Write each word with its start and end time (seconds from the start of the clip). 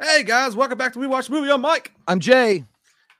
Hey 0.00 0.22
guys, 0.22 0.54
welcome 0.54 0.78
back 0.78 0.92
to 0.92 0.98
We 0.98 1.06
Watch 1.06 1.28
Movie. 1.28 1.50
I'm 1.50 1.60
Mike, 1.60 1.92
I'm 2.06 2.20
Jay. 2.20 2.64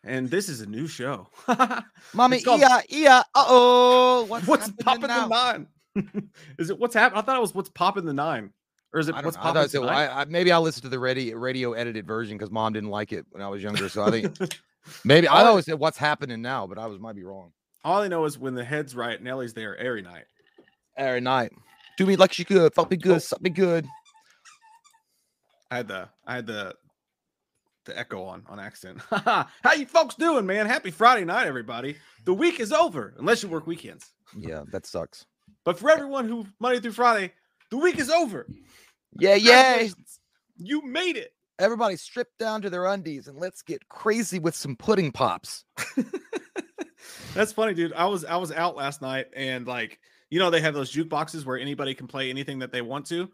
and 0.04 0.30
this 0.30 0.49
is 0.49 0.60
a 0.60 0.67
new 0.67 0.86
show. 0.86 1.26
Mommy, 2.15 2.41
called- 2.41 2.60
yeah, 2.60 2.81
yeah. 2.89 3.23
Uh 3.34 3.44
oh. 3.49 4.25
What's, 4.28 4.47
what's 4.47 4.67
happening 4.84 4.84
popping 4.84 5.08
now? 5.08 5.28
the 5.28 5.34
nine? 6.08 6.30
is 6.58 6.70
it 6.70 6.78
what's 6.78 6.94
happening? 6.94 7.20
I 7.20 7.26
thought 7.26 7.36
it 7.36 7.41
was 7.41 7.54
what's 7.54 7.68
popping 7.70 8.04
the 8.04 8.12
nine, 8.12 8.52
or 8.93 9.00
is 9.00 9.09
it 9.09 9.16
I, 9.16 9.22
what's 9.22 9.36
know. 9.36 9.43
Popping 9.43 9.62
it 9.62 9.70
said- 9.70 9.80
tonight? 9.80 10.06
I, 10.06 10.20
I, 10.22 10.25
maybe 10.27 10.52
I'll 10.52 10.62
listen 10.62 10.82
to 10.82 10.88
the 10.88 10.98
radio 10.98 11.36
radio 11.36 11.73
edited 11.73 12.07
version 12.07 12.39
because 12.39 12.51
mom 12.53 12.73
didn't 12.75 12.91
like 12.91 13.13
it 13.13 13.27
when 13.31 13.43
I 13.43 13.49
was 13.49 13.63
younger. 13.63 13.89
So 13.89 14.05
I 14.05 14.11
think 14.13 14.37
maybe 15.05 15.27
I 15.27 15.43
always 15.45 15.65
said 15.65 15.79
what's 15.81 15.99
happening 15.99 16.41
now, 16.43 16.67
but 16.69 16.79
I 16.79 16.87
was 16.87 17.01
might 17.01 17.17
be 17.17 17.25
wrong. 17.25 17.53
All 17.85 18.03
I 18.03 18.09
know 18.09 18.25
is 18.25 18.39
when 18.39 18.55
the 18.55 18.65
head's 18.65 18.95
right, 18.95 19.21
Nelly's 19.21 19.53
there 19.55 19.77
every 19.77 20.03
night. 20.03 20.25
Every 20.97 21.21
night, 21.21 21.53
do 21.97 22.07
me 22.07 22.17
like 22.17 22.33
she 22.33 22.45
good, 22.45 22.73
fuck 22.75 22.91
me 22.91 22.97
good, 22.97 23.17
Oh. 23.17 23.19
suck 23.19 23.41
me 23.41 23.51
good. 23.51 23.87
I 25.71 25.77
had 25.77 25.89
the 25.89 26.09
I 26.27 26.37
had 26.37 26.46
the 26.46 26.75
the 27.85 27.99
echo 27.99 28.22
on 28.22 28.45
on 28.49 28.61
accident. 28.61 29.00
How 29.11 29.72
you 29.77 29.86
folks 29.86 30.14
doing, 30.14 30.46
man? 30.46 30.67
Happy 30.67 30.91
Friday 30.91 31.25
night, 31.25 31.46
everybody. 31.46 31.96
The 32.24 32.34
week 32.34 32.60
is 32.60 32.72
over, 32.72 33.14
unless 33.18 33.42
you 33.42 33.48
work 33.48 33.66
weekends. 33.66 34.12
Yeah, 34.36 34.64
that 34.72 34.86
sucks. 34.86 35.27
But 35.64 35.78
for 35.78 35.91
everyone 35.91 36.28
who 36.28 36.46
Monday 36.60 36.80
through 36.80 36.92
Friday, 36.92 37.32
the 37.70 37.78
week 37.78 37.98
is 37.98 38.10
over. 38.10 38.46
Yeah, 39.18 39.34
yeah. 39.34 39.88
You 40.56 40.82
made 40.82 41.16
it. 41.16 41.32
Everybody 41.58 41.96
strip 41.96 42.28
down 42.38 42.62
to 42.62 42.70
their 42.70 42.86
undies 42.86 43.27
and 43.27 43.38
let's 43.38 43.62
get 43.62 43.88
crazy 43.88 44.38
with 44.38 44.55
some 44.55 44.77
pudding 44.77 45.10
pops. 45.10 45.64
That's 47.34 47.52
funny, 47.52 47.74
dude. 47.74 47.92
I 47.94 48.06
was 48.06 48.24
I 48.24 48.36
was 48.36 48.52
out 48.52 48.77
last 48.77 49.02
night 49.02 49.27
and 49.34 49.66
like 49.66 49.98
you 50.30 50.38
know 50.38 50.50
they 50.50 50.60
have 50.60 50.74
those 50.74 50.92
jukeboxes 50.92 51.44
where 51.44 51.58
anybody 51.58 51.94
can 51.94 52.06
play 52.06 52.30
anything 52.30 52.60
that 52.60 52.72
they 52.72 52.82
want 52.82 53.06
to. 53.06 53.28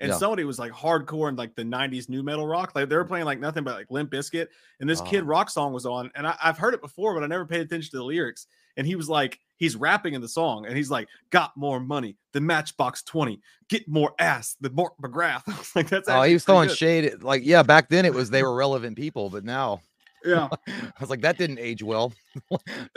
And 0.00 0.10
Yeah. 0.10 0.16
somebody 0.16 0.44
was 0.44 0.58
like 0.58 0.72
hardcore 0.72 1.28
in 1.28 1.36
like 1.36 1.54
the 1.54 1.62
90s 1.62 2.08
nu 2.08 2.22
metal 2.22 2.46
rock. 2.46 2.72
Like 2.74 2.88
they 2.88 2.96
were 2.96 3.04
playing 3.04 3.24
like 3.26 3.38
nothing 3.40 3.62
but 3.64 3.74
like 3.74 3.90
Limp 3.90 4.10
Bizkit. 4.10 4.48
And 4.80 4.90
this 4.90 5.00
Kid 5.02 5.22
Oh. 5.22 5.26
Rock 5.26 5.50
song 5.50 5.72
was 5.72 5.86
on. 5.86 6.10
And 6.14 6.26
I, 6.26 6.36
I've 6.42 6.58
heard 6.58 6.74
it 6.74 6.80
before, 6.82 7.14
but 7.14 7.22
I 7.22 7.26
never 7.28 7.46
paid 7.46 7.60
attention 7.60 7.90
to 7.92 7.98
the 7.98 8.04
lyrics. 8.04 8.46
And 8.76 8.86
he 8.86 8.96
was 8.96 9.08
like, 9.08 9.38
he's 9.56 9.76
rapping 9.76 10.14
in 10.14 10.20
the 10.20 10.28
song 10.28 10.66
and 10.66 10.76
he's 10.76 10.90
like, 10.90 11.06
got 11.30 11.56
more 11.56 11.78
money 11.78 12.16
than 12.32 12.44
Matchbox 12.44 13.04
20, 13.04 13.40
get 13.68 13.86
more 13.86 14.12
ass 14.18 14.56
than 14.60 14.74
Mark 14.74 14.94
McGrath. 15.00 15.42
I 15.48 15.56
was 15.56 15.76
like, 15.76 15.88
that's 15.88 16.08
Oh, 16.08 16.22
he 16.22 16.34
was 16.34 16.44
throwing 16.44 16.68
good. 16.68 16.76
shade. 16.76 17.22
Like, 17.22 17.42
yeah, 17.44 17.62
back 17.62 17.88
then 17.88 18.04
it 18.04 18.12
was 18.12 18.30
they 18.30 18.42
were 18.42 18.54
relevant 18.54 18.96
people, 18.96 19.30
but 19.30 19.44
now 19.44 19.80
Yeah. 20.24 20.48
I 20.68 20.90
was 21.00 21.08
like, 21.10 21.20
that 21.20 21.38
didn't 21.38 21.60
age 21.60 21.84
well. 21.84 22.12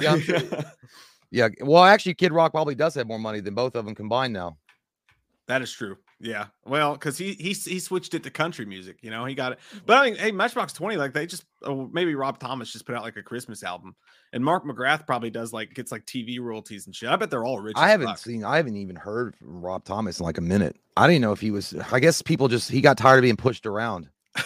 yeah, 0.01 0.17
sure- 0.17 0.39
yeah. 1.29 1.49
Well, 1.61 1.83
actually, 1.83 2.15
Kid 2.15 2.31
Rock 2.31 2.53
probably 2.53 2.73
does 2.73 2.95
have 2.95 3.05
more 3.05 3.19
money 3.19 3.39
than 3.41 3.53
both 3.53 3.75
of 3.75 3.85
them 3.85 3.93
combined 3.93 4.33
now. 4.33 4.57
That 5.47 5.61
is 5.61 5.71
true. 5.71 5.97
Yeah. 6.19 6.47
Well, 6.65 6.93
because 6.93 7.17
he 7.17 7.33
he 7.33 7.53
he 7.53 7.79
switched 7.79 8.13
it 8.13 8.23
to 8.23 8.31
country 8.31 8.65
music. 8.65 8.97
You 9.01 9.11
know, 9.11 9.25
he 9.25 9.35
got 9.35 9.51
it. 9.51 9.59
But 9.85 9.93
mm-hmm. 9.93 10.01
I 10.01 10.05
mean, 10.05 10.15
hey, 10.15 10.31
Matchbox 10.31 10.73
Twenty, 10.73 10.97
like 10.97 11.13
they 11.13 11.27
just 11.27 11.45
oh, 11.63 11.89
maybe 11.93 12.15
Rob 12.15 12.39
Thomas 12.39 12.71
just 12.71 12.85
put 12.85 12.95
out 12.95 13.03
like 13.03 13.17
a 13.17 13.23
Christmas 13.23 13.63
album, 13.63 13.95
and 14.33 14.43
Mark 14.43 14.65
McGrath 14.65 15.05
probably 15.05 15.29
does 15.29 15.53
like 15.53 15.73
gets 15.73 15.91
like 15.91 16.05
TV 16.05 16.39
royalties 16.39 16.87
and 16.87 16.95
shit. 16.95 17.09
I 17.09 17.15
bet 17.15 17.29
they're 17.29 17.45
all 17.45 17.59
rich. 17.59 17.75
I 17.77 17.89
haven't 17.89 18.07
fuck. 18.07 18.17
seen, 18.17 18.43
I 18.43 18.57
haven't 18.57 18.77
even 18.77 18.95
heard 18.95 19.35
from 19.35 19.61
Rob 19.61 19.83
Thomas 19.83 20.19
in 20.19 20.25
like 20.25 20.39
a 20.39 20.41
minute. 20.41 20.75
I 20.95 21.05
didn't 21.05 21.21
know 21.21 21.33
if 21.33 21.41
he 21.41 21.51
was. 21.51 21.75
I 21.91 21.99
guess 21.99 22.21
people 22.23 22.47
just 22.47 22.71
he 22.71 22.81
got 22.81 22.97
tired 22.97 23.19
of 23.19 23.23
being 23.23 23.37
pushed 23.37 23.67
around. 23.67 24.09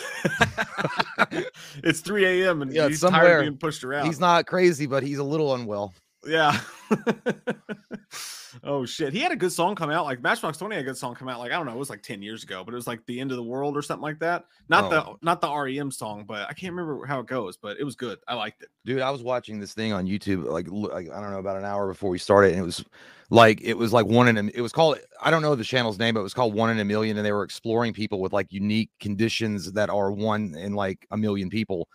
it's 1.84 2.02
3 2.02 2.26
a.m. 2.26 2.62
and 2.62 2.74
Yeah, 2.74 2.88
he's 2.88 3.02
tired 3.02 3.14
somewhere. 3.14 3.38
of 3.40 3.44
being 3.44 3.58
pushed 3.58 3.84
around. 3.84 4.06
He's 4.06 4.20
not 4.20 4.46
crazy, 4.46 4.86
but 4.88 5.04
he's 5.04 5.18
a 5.18 5.24
little 5.24 5.54
unwell. 5.54 5.94
Yeah. 6.26 6.60
oh 8.64 8.86
shit. 8.86 9.14
He 9.14 9.20
had 9.20 9.32
a 9.32 9.36
good 9.36 9.52
song 9.52 9.76
come 9.76 9.90
out. 9.90 10.06
Like 10.06 10.22
Matchbox 10.22 10.58
20 10.58 10.76
had 10.76 10.84
a 10.84 10.88
good 10.88 10.98
song 10.98 11.16
come 11.16 11.28
out. 11.28 11.40
Like, 11.40 11.52
I 11.52 11.56
don't 11.56 11.66
know, 11.66 11.74
it 11.74 11.78
was 11.78 11.90
like 11.90 12.02
10 12.04 12.22
years 12.22 12.44
ago, 12.44 12.64
but 12.64 12.74
it 12.74 12.76
was 12.76 12.88
like 12.88 13.06
the 13.06 13.20
end 13.20 13.32
of 13.32 13.38
the 13.38 13.44
world 13.44 13.78
or 13.78 13.82
something 13.82 14.04
like 14.04 14.20
that. 14.20 14.46
Not 14.70 14.90
the 14.90 15.04
Oh. 15.04 15.18
not 15.22 15.42
the 15.42 15.50
REM 15.54 15.92
song, 15.92 16.26
but 16.28 16.50
I 16.50 16.54
can't 16.54 16.74
remember 16.74 17.06
how 17.06 17.20
it 17.20 17.28
goes, 17.28 17.58
but 17.58 17.80
it 17.80 17.84
was 17.84 17.96
good. 17.96 18.20
I 18.28 18.36
liked 18.36 18.64
it. 18.64 18.70
Dude, 18.86 19.02
I 19.02 19.10
was 19.10 19.24
watching 19.24 19.60
this 19.60 19.74
thing 19.74 19.94
on 19.94 20.08
YouTube, 20.08 20.46
like, 20.46 20.68
like 20.70 21.10
I 21.10 21.22
don't 21.22 21.32
know, 21.32 21.40
about 21.40 21.58
an 21.58 21.66
hour 21.66 21.88
before 21.88 22.10
we 22.10 22.18
started, 22.18 22.54
and 22.54 22.62
it 22.62 22.66
was 22.66 22.84
like 23.30 23.62
it 23.62 23.76
was 23.76 23.94
like 23.94 24.06
one 24.06 24.28
in 24.28 24.38
a. 24.38 24.52
It 24.54 24.62
was 24.62 24.72
called 24.72 24.98
I 25.22 25.32
don't 25.32 25.42
know 25.42 25.56
the 25.56 25.64
channel's 25.64 26.00
name, 26.00 26.16
but 26.16 26.20
it 26.20 26.24
was 26.24 26.34
called 26.34 26.54
One 26.54 26.70
in 26.70 26.80
a 26.80 26.86
Million, 26.86 27.18
and 27.18 27.26
they 27.26 27.32
were 27.32 27.44
exploring 27.44 27.94
people 27.94 28.20
with 28.20 28.34
like 28.34 28.52
unique 28.52 28.90
conditions 29.00 29.72
that 29.72 29.90
are 29.90 30.12
one 30.12 30.56
in 30.56 30.74
like 30.74 31.08
a 31.12 31.18
million 31.18 31.50
people. 31.50 31.88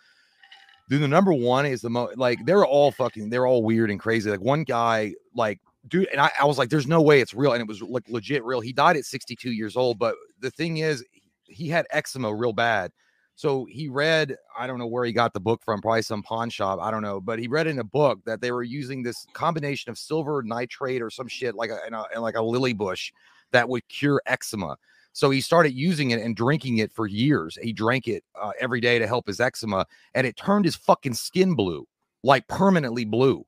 Dude, 0.89 1.01
the 1.01 1.07
number 1.07 1.33
one 1.33 1.65
is 1.65 1.81
the 1.81 1.89
most 1.89 2.17
like 2.17 2.39
they're 2.45 2.65
all 2.65 2.91
fucking 2.91 3.29
they're 3.29 3.45
all 3.45 3.61
weird 3.61 3.91
and 3.91 3.99
crazy. 3.99 4.31
Like 4.31 4.39
one 4.39 4.63
guy, 4.63 5.13
like 5.35 5.59
dude, 5.87 6.07
and 6.11 6.21
I, 6.21 6.31
I 6.39 6.45
was 6.45 6.57
like, 6.57 6.69
there's 6.69 6.87
no 6.87 7.01
way 7.01 7.21
it's 7.21 7.33
real, 7.33 7.53
and 7.53 7.61
it 7.61 7.67
was 7.67 7.81
like 7.81 8.07
legit 8.07 8.43
real. 8.43 8.61
He 8.61 8.73
died 8.73 8.97
at 8.97 9.05
62 9.05 9.51
years 9.51 9.75
old, 9.75 9.99
but 9.99 10.15
the 10.39 10.51
thing 10.51 10.77
is, 10.77 11.03
he 11.43 11.69
had 11.69 11.87
eczema 11.91 12.33
real 12.33 12.53
bad. 12.53 12.91
So 13.35 13.65
he 13.65 13.87
read, 13.87 14.35
I 14.57 14.65
don't 14.65 14.79
know 14.79 14.87
where 14.87 15.05
he 15.05 15.13
got 15.13 15.31
the 15.31 15.39
book 15.39 15.61
from, 15.63 15.79
probably 15.79 16.01
some 16.01 16.23
pawn 16.23 16.49
shop, 16.49 16.79
I 16.81 16.89
don't 16.89 17.03
know, 17.03 17.21
but 17.21 17.37
he 17.37 17.47
read 17.47 17.67
in 17.67 17.77
a 17.77 17.83
book 17.83 18.19
that 18.25 18.41
they 18.41 18.51
were 18.51 18.63
using 18.63 19.03
this 19.03 19.27
combination 19.33 19.91
of 19.91 19.97
silver 19.99 20.41
nitrate 20.41 21.03
or 21.03 21.11
some 21.11 21.27
shit 21.27 21.53
like 21.53 21.69
a, 21.69 21.77
in 21.85 21.93
a 21.93 22.19
like 22.19 22.35
a 22.35 22.41
lily 22.41 22.73
bush 22.73 23.11
that 23.51 23.69
would 23.69 23.87
cure 23.89 24.23
eczema. 24.25 24.75
So 25.13 25.29
he 25.29 25.39
started 25.41 25.73
using 25.73 26.11
it 26.11 26.19
and 26.19 26.35
drinking 26.35 26.79
it 26.79 26.91
for 26.91 27.05
years. 27.05 27.57
He 27.61 27.73
drank 27.73 28.07
it 28.07 28.23
uh, 28.39 28.53
every 28.59 28.81
day 28.81 28.97
to 28.97 29.05
help 29.05 29.27
his 29.27 29.39
eczema, 29.39 29.85
and 30.15 30.25
it 30.25 30.35
turned 30.35 30.65
his 30.65 30.75
fucking 30.75 31.13
skin 31.13 31.53
blue, 31.53 31.87
like 32.23 32.47
permanently 32.47 33.05
blue, 33.05 33.45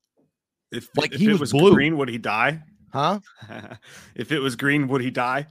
If 0.71 0.89
Like, 0.95 1.13
if 1.13 1.19
he 1.19 1.29
it 1.31 1.39
was 1.39 1.51
blue. 1.51 1.73
green, 1.73 1.97
would 1.97 2.09
he 2.09 2.17
die? 2.17 2.61
huh? 2.93 3.19
if 4.15 4.31
it 4.31 4.39
was 4.39 4.55
green, 4.55 4.87
would 4.87 5.01
he 5.01 5.11
die? 5.11 5.47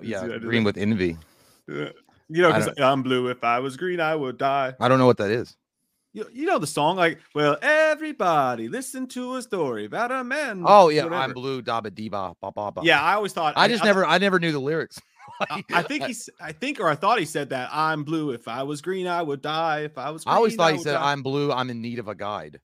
Yeah, 0.00 0.38
green 0.38 0.64
with 0.64 0.76
envy. 0.76 1.16
You 1.66 1.92
know, 2.28 2.52
because 2.52 2.78
I'm 2.78 3.02
blue. 3.02 3.28
If 3.28 3.42
I 3.44 3.60
was 3.60 3.76
green, 3.76 4.00
I 4.00 4.14
would 4.14 4.38
die. 4.38 4.74
I 4.80 4.88
don't 4.88 4.98
know 4.98 5.06
what 5.06 5.18
that 5.18 5.30
is. 5.30 5.56
You, 6.14 6.26
you 6.32 6.46
know 6.46 6.58
the 6.58 6.66
song, 6.66 6.96
like, 6.96 7.20
well, 7.34 7.56
everybody 7.60 8.68
listen 8.68 9.06
to 9.08 9.36
a 9.36 9.42
story 9.42 9.84
about 9.84 10.10
a 10.10 10.24
man. 10.24 10.62
Oh 10.66 10.88
yeah, 10.88 11.04
I'm 11.04 11.10
whatever. 11.10 11.34
blue. 11.34 11.62
Daba 11.62 11.90
diba 11.90 12.34
ba 12.40 12.50
ba 12.50 12.72
ba. 12.72 12.80
Yeah, 12.82 13.02
I 13.02 13.14
always 13.14 13.32
thought. 13.32 13.54
I 13.56 13.68
just 13.68 13.84
never, 13.84 14.06
I 14.06 14.18
never 14.18 14.38
knew 14.40 14.50
the 14.52 14.58
lyrics. 14.58 14.98
I, 15.50 15.62
I 15.72 15.82
think 15.82 16.04
he's. 16.04 16.30
I 16.40 16.52
think, 16.52 16.80
or 16.80 16.88
I 16.88 16.94
thought 16.94 17.18
he 17.18 17.24
said 17.26 17.50
that 17.50 17.68
I'm 17.72 18.04
blue. 18.04 18.30
If 18.30 18.48
I 18.48 18.62
was 18.62 18.80
green, 18.80 19.06
I 19.06 19.22
would 19.22 19.42
die. 19.42 19.80
If 19.80 19.98
I 19.98 20.10
was, 20.10 20.24
I 20.26 20.34
always 20.34 20.54
thought 20.54 20.72
he 20.72 20.78
said, 20.78 20.94
die." 20.94 21.12
"I'm 21.12 21.22
blue. 21.22 21.52
I'm 21.52 21.68
in 21.70 21.82
need 21.82 21.98
of 21.98 22.08
a 22.08 22.14
guide, 22.14 22.58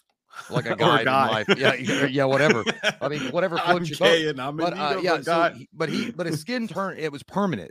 like 0.50 0.67
a 0.67 0.77
guide 0.77 1.00
in 1.00 1.05
guy. 1.06 1.28
life." 1.28 1.49
Yeah, 1.56 1.75
yeah, 2.06 2.25
whatever. 2.25 2.65
I 3.00 3.09
mean, 3.09 3.31
whatever 3.31 3.59
floats 3.59 3.89
your 3.89 3.99
boat. 3.99 4.39
I'm 4.39 4.56
But 4.56 4.77
uh, 4.77 5.00
yeah, 5.03 5.21
so 5.21 5.53
he, 5.55 5.69
but 5.72 5.89
he, 5.89 6.11
but 6.11 6.27
his 6.27 6.41
skin 6.41 6.69
turned. 6.69 6.99
It 6.99 7.12
was 7.12 7.22
permanent, 7.22 7.71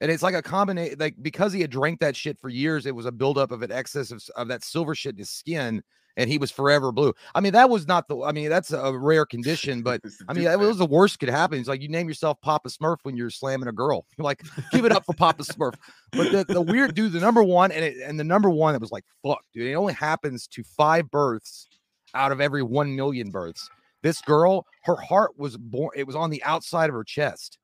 and 0.00 0.10
it's 0.10 0.22
like 0.22 0.34
a 0.34 0.42
combination. 0.42 0.96
Like 0.98 1.16
because 1.20 1.52
he 1.52 1.60
had 1.60 1.70
drank 1.70 2.00
that 2.00 2.16
shit 2.16 2.38
for 2.38 2.48
years, 2.48 2.86
it 2.86 2.94
was 2.94 3.06
a 3.06 3.12
buildup 3.12 3.50
of 3.50 3.62
an 3.62 3.72
excess 3.72 4.10
of, 4.10 4.22
of 4.36 4.48
that 4.48 4.64
silver 4.64 4.94
shit 4.94 5.14
in 5.14 5.18
his 5.18 5.30
skin, 5.30 5.82
and 6.16 6.30
he 6.30 6.38
was 6.38 6.50
forever 6.50 6.92
blue. 6.92 7.12
I 7.34 7.40
mean, 7.40 7.52
that 7.52 7.68
was 7.68 7.86
not 7.86 8.08
the. 8.08 8.22
I 8.22 8.32
mean, 8.32 8.48
that's 8.48 8.72
a 8.72 8.96
rare 8.96 9.26
condition, 9.26 9.82
but 9.82 10.00
I 10.28 10.32
mean, 10.32 10.44
that 10.44 10.58
was 10.58 10.78
the 10.78 10.86
worst 10.86 11.18
could 11.18 11.28
happen. 11.28 11.58
It's 11.58 11.68
like 11.68 11.82
you 11.82 11.88
name 11.88 12.08
yourself 12.08 12.40
Papa 12.40 12.68
Smurf 12.68 12.98
when 13.02 13.16
you're 13.16 13.30
slamming 13.30 13.68
a 13.68 13.72
girl. 13.72 14.06
You're 14.16 14.24
like, 14.24 14.42
give 14.72 14.84
it 14.84 14.92
up 14.92 15.04
for 15.04 15.14
Papa 15.14 15.42
Smurf. 15.42 15.74
But 16.12 16.32
the, 16.32 16.44
the 16.52 16.62
weird 16.62 16.94
dude, 16.94 17.12
the 17.12 17.20
number 17.20 17.42
one, 17.42 17.70
and 17.72 17.84
it, 17.84 17.96
and 18.04 18.18
the 18.18 18.24
number 18.24 18.48
one 18.48 18.72
that 18.72 18.80
was 18.80 18.92
like, 18.92 19.04
fuck, 19.22 19.42
dude. 19.52 19.66
It 19.66 19.74
only 19.74 19.92
happens 19.92 20.46
to 20.48 20.62
five 20.64 21.10
births 21.10 21.68
out 22.16 22.32
of 22.32 22.40
every 22.40 22.62
one 22.62 22.96
million 22.96 23.30
births. 23.30 23.68
This 24.02 24.20
girl, 24.20 24.66
her 24.84 24.96
heart 24.96 25.32
was 25.36 25.56
born. 25.56 25.90
It 25.96 26.06
was 26.06 26.16
on 26.16 26.30
the 26.30 26.42
outside 26.44 26.88
of 26.88 26.94
her 26.94 27.04
chest. 27.04 27.58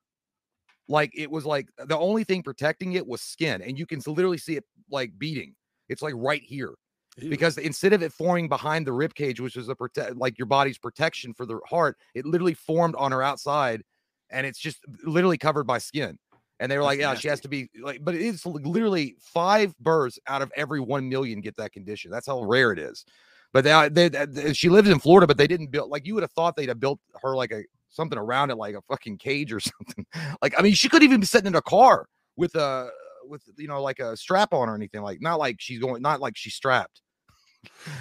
Like 0.88 1.12
it 1.14 1.30
was 1.30 1.46
like 1.46 1.68
the 1.78 1.98
only 1.98 2.24
thing 2.24 2.42
protecting 2.42 2.94
it 2.94 3.06
was 3.06 3.22
skin, 3.22 3.62
and 3.62 3.78
you 3.78 3.86
can 3.86 4.00
literally 4.06 4.38
see 4.38 4.56
it 4.56 4.64
like 4.90 5.16
beating. 5.18 5.54
It's 5.88 6.02
like 6.02 6.14
right 6.16 6.42
here 6.42 6.74
Ew. 7.18 7.30
because 7.30 7.58
instead 7.58 7.92
of 7.92 8.02
it 8.02 8.12
forming 8.12 8.48
behind 8.48 8.86
the 8.86 8.92
rib 8.92 9.14
cage, 9.14 9.40
which 9.40 9.56
is 9.56 9.68
a 9.68 9.74
protect 9.74 10.16
like 10.16 10.38
your 10.38 10.46
body's 10.46 10.78
protection 10.78 11.32
for 11.34 11.46
the 11.46 11.60
heart, 11.68 11.96
it 12.14 12.26
literally 12.26 12.54
formed 12.54 12.94
on 12.96 13.12
her 13.12 13.22
outside, 13.22 13.82
and 14.30 14.46
it's 14.46 14.58
just 14.58 14.78
literally 15.04 15.38
covered 15.38 15.64
by 15.64 15.78
skin. 15.78 16.18
And 16.58 16.70
they 16.70 16.76
were 16.76 16.84
That's 16.84 16.90
like, 16.90 17.00
yeah, 17.00 17.14
she 17.14 17.28
has 17.28 17.40
to 17.40 17.48
be 17.48 17.68
like, 17.80 18.04
but 18.04 18.14
it's 18.14 18.46
literally 18.46 19.16
five 19.20 19.76
births 19.78 20.18
out 20.28 20.42
of 20.42 20.52
every 20.56 20.80
one 20.80 21.08
million 21.08 21.40
get 21.40 21.56
that 21.56 21.72
condition. 21.72 22.10
That's 22.10 22.26
how 22.26 22.42
rare 22.42 22.70
it 22.72 22.78
is. 22.78 23.04
But 23.52 23.64
they, 23.64 23.72
uh, 23.72 23.88
they, 23.90 24.08
they- 24.08 24.52
she 24.54 24.68
lives 24.68 24.88
in 24.88 24.98
Florida, 24.98 25.26
but 25.26 25.36
they 25.36 25.46
didn't 25.46 25.70
build 25.70 25.90
like 25.90 26.06
you 26.06 26.14
would 26.14 26.22
have 26.22 26.32
thought 26.32 26.56
they'd 26.56 26.68
have 26.68 26.80
built 26.80 26.98
her 27.22 27.36
like 27.36 27.52
a 27.52 27.62
something 27.90 28.18
around 28.18 28.50
it, 28.50 28.56
like 28.56 28.74
a 28.74 28.80
fucking 28.82 29.18
cage 29.18 29.52
or 29.52 29.60
something. 29.60 30.06
Like, 30.40 30.54
I 30.58 30.62
mean, 30.62 30.74
she 30.74 30.88
couldn't 30.88 31.06
even 31.06 31.20
be 31.20 31.26
sitting 31.26 31.48
in 31.48 31.54
a 31.54 31.62
car 31.62 32.06
with 32.36 32.54
a 32.54 32.88
with 33.26 33.42
you 33.58 33.68
know 33.68 33.82
like 33.82 33.98
a 33.98 34.16
strap 34.16 34.52
on 34.54 34.68
or 34.68 34.74
anything. 34.74 35.02
Like, 35.02 35.20
not 35.20 35.38
like 35.38 35.56
she's 35.60 35.78
going, 35.78 36.00
not 36.02 36.20
like 36.20 36.36
she's 36.36 36.54
strapped. 36.54 37.02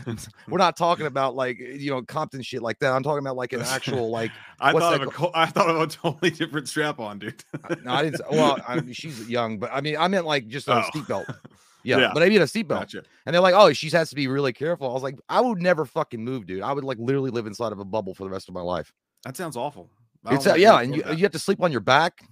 We're 0.47 0.57
not 0.57 0.75
talking 0.75 1.05
about 1.05 1.35
like 1.35 1.59
you 1.59 1.91
know 1.91 2.01
Compton 2.01 2.41
shit 2.41 2.61
like 2.63 2.79
that. 2.79 2.93
I'm 2.93 3.03
talking 3.03 3.19
about 3.19 3.35
like 3.35 3.53
an 3.53 3.61
actual 3.61 4.09
like. 4.09 4.31
I 4.59 4.71
thought 4.71 4.95
of 4.95 5.01
a 5.07 5.11
co- 5.11 5.31
I 5.35 5.45
thought 5.45 5.69
of 5.69 5.79
a 5.81 5.87
totally 5.87 6.31
different 6.31 6.67
strap 6.67 6.99
on, 6.99 7.19
dude. 7.19 7.43
Uh, 7.69 7.75
no, 7.83 7.91
I 7.93 8.03
didn't. 8.03 8.21
Well, 8.31 8.57
I 8.67 8.79
mean, 8.79 8.93
she's 8.93 9.29
young, 9.29 9.59
but 9.59 9.69
I 9.71 9.81
mean, 9.81 9.97
I 9.97 10.07
meant 10.07 10.25
like 10.25 10.47
just 10.47 10.67
a 10.67 10.77
Oh. 10.77 10.83
seatbelt. 10.95 11.25
Yeah, 11.83 11.97
Yeah. 11.97 12.11
but 12.13 12.23
I 12.23 12.27
need 12.29 12.41
a 12.41 12.45
seatbelt. 12.45 12.67
Gotcha. 12.67 13.03
And 13.25 13.33
they're 13.33 13.41
like, 13.41 13.55
oh, 13.55 13.73
she 13.73 13.89
has 13.89 14.09
to 14.09 14.15
be 14.15 14.27
really 14.27 14.53
careful. 14.53 14.89
I 14.89 14.93
was 14.93 15.03
like, 15.03 15.19
I 15.29 15.41
would 15.41 15.61
never 15.61 15.85
fucking 15.85 16.23
move, 16.23 16.45
dude. 16.45 16.61
I 16.61 16.73
would 16.73 16.83
like 16.83 16.97
literally 16.99 17.31
live 17.31 17.47
inside 17.47 17.71
of 17.71 17.79
a 17.79 17.85
bubble 17.85 18.13
for 18.13 18.23
the 18.23 18.29
rest 18.29 18.49
of 18.49 18.55
my 18.55 18.61
life. 18.61 18.93
That 19.25 19.37
sounds 19.37 19.55
awful. 19.57 19.89
It's 20.29 20.45
like 20.45 20.59
yeah, 20.59 20.79
and 20.79 20.95
you, 20.95 21.01
that. 21.03 21.17
you 21.17 21.23
have 21.23 21.31
to 21.31 21.39
sleep 21.39 21.61
on 21.61 21.71
your 21.71 21.81
back. 21.81 22.23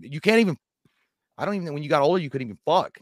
You 0.00 0.20
can't 0.20 0.40
even. 0.40 0.58
I 1.38 1.44
don't 1.44 1.54
even. 1.54 1.72
When 1.72 1.82
you 1.82 1.88
got 1.88 2.02
older, 2.02 2.20
you 2.20 2.28
couldn't 2.28 2.46
even 2.48 2.58
fuck. 2.66 2.98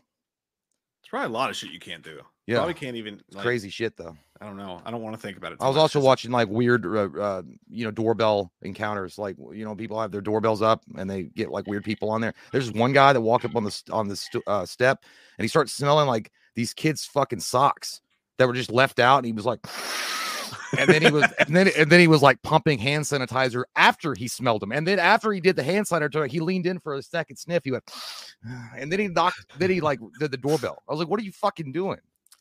It's 1.00 1.08
probably 1.08 1.26
a 1.26 1.30
lot 1.30 1.50
of 1.50 1.56
shit 1.56 1.70
you 1.70 1.80
can't 1.80 2.02
do. 2.02 2.20
Yeah. 2.46 2.56
Probably 2.56 2.74
can't 2.74 2.96
even. 2.96 3.14
It's 3.26 3.36
like, 3.36 3.44
crazy 3.44 3.70
shit 3.70 3.96
though. 3.96 4.16
I 4.40 4.46
don't 4.46 4.56
know. 4.56 4.80
I 4.84 4.90
don't 4.90 5.00
want 5.00 5.14
to 5.14 5.20
think 5.20 5.36
about 5.36 5.52
it. 5.52 5.58
I 5.60 5.68
was 5.68 5.76
much 5.76 5.82
also 5.82 6.00
watching 6.00 6.30
like 6.30 6.48
weird, 6.48 6.84
uh, 6.84 7.08
uh, 7.18 7.42
you 7.70 7.84
know, 7.84 7.90
doorbell 7.90 8.52
encounters. 8.62 9.16
Like, 9.16 9.36
you 9.52 9.64
know, 9.64 9.74
people 9.74 10.00
have 10.00 10.10
their 10.10 10.20
doorbells 10.20 10.60
up 10.60 10.82
and 10.96 11.08
they 11.08 11.24
get 11.24 11.50
like 11.50 11.66
weird 11.66 11.84
people 11.84 12.10
on 12.10 12.20
there. 12.20 12.34
There's 12.52 12.72
one 12.72 12.92
guy 12.92 13.12
that 13.12 13.20
walked 13.20 13.44
up 13.44 13.54
on 13.54 13.64
the 13.64 13.82
on 13.90 14.08
the 14.08 14.16
st- 14.16 14.44
uh, 14.46 14.66
step 14.66 15.04
and 15.38 15.44
he 15.44 15.48
starts 15.48 15.72
smelling 15.72 16.08
like 16.08 16.32
these 16.54 16.74
kids' 16.74 17.04
fucking 17.04 17.40
socks 17.40 18.00
that 18.38 18.46
were 18.46 18.54
just 18.54 18.70
left 18.70 18.98
out, 18.98 19.18
and 19.18 19.26
he 19.26 19.32
was 19.32 19.46
like, 19.46 19.60
and 20.78 20.88
then 20.88 21.02
he 21.02 21.10
was, 21.10 21.24
and 21.38 21.54
then 21.54 21.70
and 21.76 21.90
then 21.90 22.00
he 22.00 22.08
was 22.08 22.22
like 22.22 22.40
pumping 22.42 22.78
hand 22.78 23.04
sanitizer 23.04 23.64
after 23.76 24.14
he 24.14 24.28
smelled 24.28 24.62
them, 24.62 24.72
and 24.72 24.86
then 24.86 24.98
after 24.98 25.32
he 25.32 25.40
did 25.40 25.56
the 25.56 25.62
hand 25.62 25.86
sanitizer, 25.86 26.28
he 26.28 26.40
leaned 26.40 26.66
in 26.66 26.78
for 26.78 26.94
a 26.94 27.02
second 27.02 27.36
sniff. 27.36 27.64
He 27.64 27.72
went, 27.72 27.84
and 28.76 28.90
then 28.90 29.00
he 29.00 29.08
knocked, 29.08 29.46
then 29.58 29.70
he 29.70 29.80
like 29.80 30.00
did 30.18 30.30
the 30.30 30.36
doorbell. 30.36 30.82
I 30.88 30.92
was 30.92 30.98
like, 30.98 31.08
what 31.08 31.20
are 31.20 31.24
you 31.24 31.32
fucking 31.32 31.72
doing? 31.72 31.98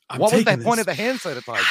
I'm 0.10 0.20
what 0.20 0.32
was 0.32 0.44
the 0.44 0.52
taking 0.52 0.64
point 0.64 0.80
of 0.80 0.86
this. 0.86 0.98
the 0.98 1.04
hand 1.04 1.20
sanitizer? 1.20 1.66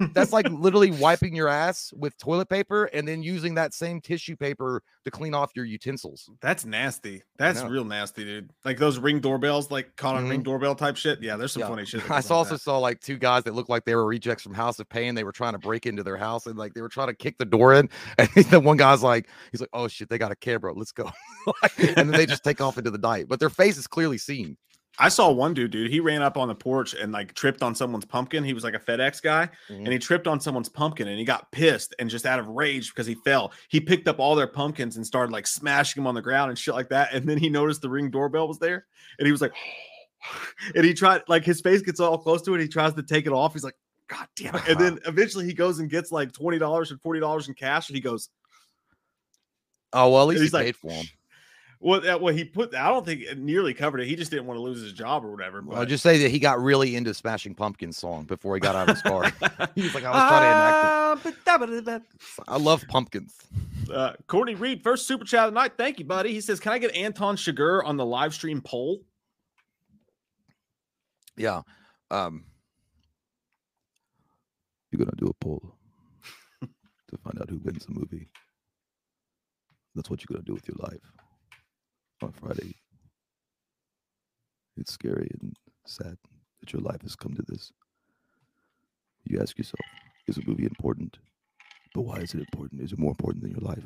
That's 0.14 0.32
like 0.32 0.48
literally 0.48 0.90
wiping 0.90 1.34
your 1.34 1.48
ass 1.48 1.92
with 1.94 2.16
toilet 2.16 2.48
paper 2.48 2.84
and 2.86 3.06
then 3.06 3.22
using 3.22 3.54
that 3.54 3.74
same 3.74 4.00
tissue 4.00 4.34
paper 4.34 4.82
to 5.04 5.10
clean 5.10 5.34
off 5.34 5.50
your 5.54 5.66
utensils. 5.66 6.30
That's 6.40 6.64
nasty. 6.64 7.22
That's 7.36 7.62
real 7.62 7.84
nasty, 7.84 8.24
dude. 8.24 8.50
Like 8.64 8.78
those 8.78 8.98
ring 8.98 9.20
doorbells, 9.20 9.70
like 9.70 9.96
caught 9.96 10.16
on 10.16 10.28
ring 10.28 10.38
mm-hmm. 10.38 10.44
doorbell 10.44 10.74
type 10.74 10.96
shit. 10.96 11.20
Yeah, 11.22 11.36
there's 11.36 11.52
some 11.52 11.60
Yeah. 11.60 11.68
funny 11.68 11.84
shit. 11.84 12.00
I 12.04 12.08
goes 12.08 12.10
on 12.10 12.16
with 12.16 12.30
also 12.30 12.54
that. 12.54 12.60
saw 12.62 12.78
like 12.78 13.00
two 13.00 13.18
guys 13.18 13.44
that 13.44 13.54
looked 13.54 13.68
like 13.68 13.84
they 13.84 13.94
were 13.94 14.06
rejects 14.06 14.42
from 14.42 14.54
House 14.54 14.78
of 14.78 14.88
Pain. 14.88 15.14
They 15.14 15.24
were 15.24 15.32
trying 15.32 15.52
to 15.52 15.58
break 15.58 15.84
into 15.84 16.02
their 16.02 16.16
house 16.16 16.46
and 16.46 16.56
like 16.56 16.72
they 16.72 16.80
were 16.80 16.88
trying 16.88 17.08
to 17.08 17.14
kick 17.14 17.36
the 17.38 17.44
door 17.44 17.74
in. 17.74 17.88
And 18.18 18.46
the 18.46 18.60
one 18.60 18.76
guy's 18.76 19.02
like, 19.02 19.28
he's 19.52 19.60
like, 19.60 19.70
oh 19.72 19.88
shit, 19.88 20.08
they 20.08 20.18
got 20.18 20.32
a 20.32 20.36
camera. 20.36 20.72
Let's 20.72 20.92
go. 20.92 21.10
and 21.78 21.96
then 21.96 22.10
they 22.10 22.26
just 22.26 22.44
take 22.44 22.60
off 22.60 22.78
into 22.78 22.90
the 22.90 22.98
night, 22.98 23.26
but 23.28 23.40
their 23.40 23.50
face 23.50 23.76
is 23.76 23.86
clearly 23.86 24.18
seen. 24.18 24.56
I 25.02 25.08
saw 25.08 25.30
one 25.32 25.54
dude, 25.54 25.70
dude. 25.70 25.90
He 25.90 25.98
ran 25.98 26.20
up 26.20 26.36
on 26.36 26.46
the 26.46 26.54
porch 26.54 26.92
and 26.94 27.10
like 27.10 27.32
tripped 27.34 27.62
on 27.62 27.74
someone's 27.74 28.04
pumpkin. 28.04 28.44
He 28.44 28.52
was 28.52 28.62
like 28.62 28.74
a 28.74 28.78
FedEx 28.78 29.22
guy, 29.22 29.48
Mhm. 29.70 29.78
and 29.84 29.88
he 29.88 29.98
tripped 29.98 30.26
on 30.26 30.38
someone's 30.40 30.68
pumpkin, 30.68 31.08
and 31.08 31.18
he 31.18 31.24
got 31.24 31.50
pissed 31.52 31.94
and 31.98 32.10
just 32.10 32.26
out 32.26 32.38
of 32.38 32.46
rage 32.48 32.90
because 32.90 33.06
he 33.06 33.14
fell. 33.14 33.52
He 33.70 33.80
picked 33.80 34.06
up 34.08 34.18
all 34.20 34.34
their 34.34 34.46
pumpkins 34.46 34.96
and 34.96 35.06
started 35.06 35.32
like 35.32 35.46
smashing 35.46 36.02
them 36.02 36.06
on 36.06 36.14
the 36.14 36.20
ground 36.22 36.50
and 36.50 36.58
shit 36.58 36.74
like 36.74 36.90
that. 36.90 37.14
And 37.14 37.26
then 37.26 37.38
he 37.38 37.48
noticed 37.48 37.80
the 37.80 37.88
ring 37.88 38.10
doorbell 38.10 38.46
was 38.46 38.58
there, 38.58 38.86
and 39.18 39.24
he 39.26 39.32
was 39.32 39.40
like, 39.40 39.52
and 40.74 40.84
he 40.84 40.92
tried 40.92 41.22
like 41.28 41.44
his 41.44 41.62
face 41.62 41.80
gets 41.80 41.98
all 41.98 42.18
close 42.18 42.42
to 42.42 42.54
it. 42.54 42.60
He 42.60 42.68
tries 42.68 42.92
to 42.92 43.02
take 43.02 43.26
it 43.26 43.32
off. 43.32 43.54
He's 43.54 43.64
like, 43.64 43.76
God 44.06 44.26
damn 44.36 44.54
it! 44.56 44.62
And 44.68 44.78
then 44.78 44.98
eventually 45.06 45.46
he 45.46 45.54
goes 45.54 45.78
and 45.78 45.88
gets 45.88 46.12
like 46.12 46.32
twenty 46.32 46.58
dollars 46.58 46.90
and 46.90 47.00
forty 47.00 47.20
dollars 47.20 47.48
in 47.48 47.54
cash, 47.54 47.88
and 47.88 47.96
he 47.96 48.02
goes, 48.02 48.28
Oh 49.92 50.10
well, 50.10 50.22
at 50.22 50.28
least 50.28 50.42
He's 50.42 50.50
he 50.50 50.56
like, 50.56 50.66
paid 50.66 50.76
for 50.76 50.88
them. 50.90 51.04
Well, 51.82 52.02
that, 52.02 52.20
well, 52.20 52.34
he 52.34 52.44
put. 52.44 52.74
I 52.74 52.88
don't 52.88 53.06
think 53.06 53.22
it 53.22 53.38
nearly 53.38 53.72
covered 53.72 54.00
it. 54.00 54.06
He 54.06 54.14
just 54.14 54.30
didn't 54.30 54.44
want 54.44 54.58
to 54.58 54.62
lose 54.62 54.82
his 54.82 54.92
job 54.92 55.24
or 55.24 55.30
whatever. 55.30 55.64
I'll 55.72 55.86
just 55.86 56.02
say 56.02 56.18
that 56.18 56.30
he 56.30 56.38
got 56.38 56.62
really 56.62 56.94
into 56.94 57.14
Smashing 57.14 57.54
Pumpkins 57.54 57.96
song 57.96 58.24
before 58.24 58.54
he 58.54 58.60
got 58.60 58.76
out 58.76 58.90
of 58.90 58.96
his 58.96 59.02
car. 59.02 59.22
he 59.74 59.82
was 59.82 59.94
like, 59.94 60.04
I 60.04 60.10
was 60.10 60.28
trying 60.28 60.42
to 60.42 60.46
enact 60.46 61.26
it. 61.26 61.42
I 62.46 62.58
love 62.58 62.84
pumpkins. 62.88 63.34
Uh, 63.90 64.12
Courtney 64.26 64.54
Reed, 64.56 64.82
first 64.82 65.06
super 65.06 65.24
chat 65.24 65.48
of 65.48 65.54
the 65.54 65.58
night. 65.58 65.72
Thank 65.78 65.98
you, 65.98 66.04
buddy. 66.04 66.32
He 66.32 66.42
says, 66.42 66.60
"Can 66.60 66.72
I 66.72 66.78
get 66.78 66.94
Anton 66.94 67.36
Chigurh 67.36 67.82
on 67.82 67.96
the 67.96 68.04
live 68.04 68.34
stream 68.34 68.60
poll?" 68.60 69.00
Yeah. 71.38 71.62
Um 72.10 72.44
You're 74.90 74.98
gonna 74.98 75.16
do 75.16 75.28
a 75.28 75.34
poll 75.34 75.76
to 76.60 77.16
find 77.24 77.40
out 77.40 77.48
who 77.48 77.58
wins 77.58 77.86
the 77.86 77.94
movie. 77.94 78.28
That's 79.94 80.10
what 80.10 80.20
you're 80.20 80.36
gonna 80.36 80.44
do 80.44 80.52
with 80.52 80.68
your 80.68 80.76
life 80.78 81.00
on 82.22 82.32
Friday. 82.32 82.74
It's 84.76 84.92
scary 84.92 85.30
and 85.40 85.56
sad 85.86 86.16
that 86.60 86.72
your 86.72 86.82
life 86.82 87.02
has 87.02 87.16
come 87.16 87.34
to 87.34 87.42
this. 87.48 87.72
You 89.24 89.40
ask 89.40 89.58
yourself, 89.58 89.80
is 90.26 90.38
a 90.38 90.42
movie 90.46 90.64
important? 90.64 91.18
But 91.94 92.02
why 92.02 92.16
is 92.16 92.34
it 92.34 92.40
important? 92.40 92.80
Is 92.82 92.92
it 92.92 92.98
more 92.98 93.10
important 93.10 93.42
than 93.42 93.52
your 93.52 93.60
life? 93.60 93.84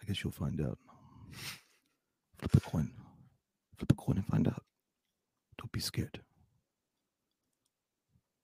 I 0.00 0.06
guess 0.06 0.22
you'll 0.22 0.32
find 0.32 0.60
out. 0.60 0.78
Flip 2.38 2.54
a 2.54 2.60
coin. 2.60 2.90
Flip 3.76 3.90
a 3.90 3.94
coin 3.94 4.16
and 4.16 4.26
find 4.26 4.46
out. 4.46 4.62
Don't 5.58 5.72
be 5.72 5.80
scared. 5.80 6.20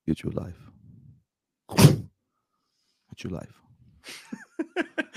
Get 0.06 0.22
your 0.22 0.32
life. 0.32 0.58
What's 1.68 3.24
your 3.24 3.32
life? 3.32 3.60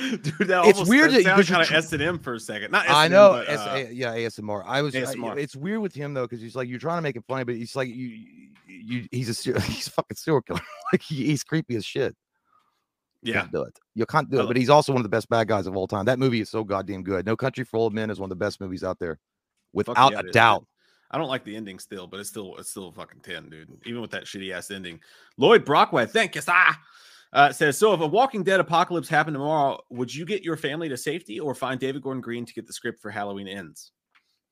Dude, 0.22 0.24
that 0.48 0.66
It's 0.66 0.80
almost, 0.80 0.90
weird 0.90 1.12
that 1.12 1.24
sounds 1.24 1.50
kind 1.50 1.62
of 1.62 1.68
tr- 1.68 1.76
S 1.76 1.94
and 1.94 2.02
M 2.02 2.20
for 2.20 2.34
a 2.34 2.40
second. 2.40 2.72
Not 2.72 2.90
I 2.90 3.06
S&M, 3.06 3.12
know. 3.12 3.32
but, 3.32 3.50
S- 3.50 3.60
uh, 3.60 3.74
A- 3.76 3.92
yeah, 3.94 4.16
ASMR. 4.16 4.64
I 4.66 4.82
was. 4.82 4.96
I- 4.96 5.00
it's 5.38 5.56
weird 5.56 5.80
with 5.80 5.94
him 5.94 6.14
though, 6.14 6.24
because 6.24 6.42
he's 6.42 6.56
like 6.56 6.68
you're 6.68 6.80
trying 6.80 6.98
to 6.98 7.02
make 7.02 7.16
it 7.16 7.24
funny, 7.28 7.44
but 7.44 7.56
he's 7.56 7.76
like 7.76 7.88
you. 7.88 8.26
You. 8.68 9.08
He's 9.12 9.30
a 9.30 9.60
he's 9.62 9.88
a 9.88 9.92
fucking 9.92 10.18
serial 10.18 10.42
killer. 10.42 10.60
like 10.92 11.02
he, 11.02 11.26
he's 11.26 11.44
creepy 11.44 11.76
as 11.76 11.86
shit. 11.86 12.16
You 13.22 13.34
yeah. 13.34 13.42
can't 13.42 13.52
do 13.54 13.64
it. 13.64 13.80
You 13.96 14.06
can't 14.06 14.30
do 14.30 14.42
it. 14.42 14.48
But 14.48 14.58
he's 14.58 14.70
also 14.70 14.92
one 14.92 15.00
of 15.00 15.04
the 15.04 15.10
best 15.10 15.30
bad 15.30 15.48
guys 15.48 15.66
of 15.66 15.78
all 15.78 15.88
time. 15.88 16.06
That 16.06 16.20
movie 16.20 16.42
is 16.42 16.50
so 16.50 16.66
goddamn 16.66 17.04
good. 17.04 17.26
No 17.26 17.38
Country 17.38 17.64
for 17.64 17.78
Old 17.78 17.94
Men 17.94 18.10
is 18.10 18.20
one 18.20 18.26
of 18.26 18.38
the 18.38 18.44
best 18.44 18.60
movies 18.60 18.84
out 18.84 19.00
there, 19.00 19.20
without 19.72 20.12
yeah, 20.12 20.20
a 20.20 20.24
doubt. 20.24 20.66
I 21.10 21.18
don't 21.18 21.30
like 21.30 21.46
the 21.46 21.56
ending 21.56 21.80
still, 21.80 22.08
but 22.08 22.20
it's 22.20 22.30
still 22.30 22.58
it's 22.58 22.72
still 22.72 22.90
a 22.90 22.92
fucking 22.92 23.22
ten, 23.22 23.50
dude. 23.50 23.70
Even 23.86 24.02
with 24.02 24.12
that 24.12 24.26
shitty 24.26 24.52
ass 24.52 24.72
ending. 24.72 25.00
Lloyd 25.38 25.64
Brockway, 25.64 26.08
thank 26.08 26.36
you, 26.36 26.42
sir. 26.42 26.54
Uh, 27.34 27.52
says 27.52 27.78
so. 27.78 27.94
If 27.94 28.00
a 28.00 28.08
Walking 28.08 28.44
Dead 28.44 28.60
apocalypse 28.60 29.10
happened 29.10 29.34
tomorrow, 29.36 29.80
would 29.90 30.14
you 30.14 30.24
get 30.24 30.44
your 30.44 30.56
family 30.56 30.88
to 30.90 30.96
safety 30.96 31.40
or 31.40 31.56
find 31.56 31.80
David 31.80 32.04
Gordon 32.04 32.22
Green 32.22 32.46
to 32.46 32.54
get 32.54 32.68
the 32.68 32.74
script 32.74 33.02
for 33.02 33.10
Halloween 33.10 33.48
Ends? 33.48 33.92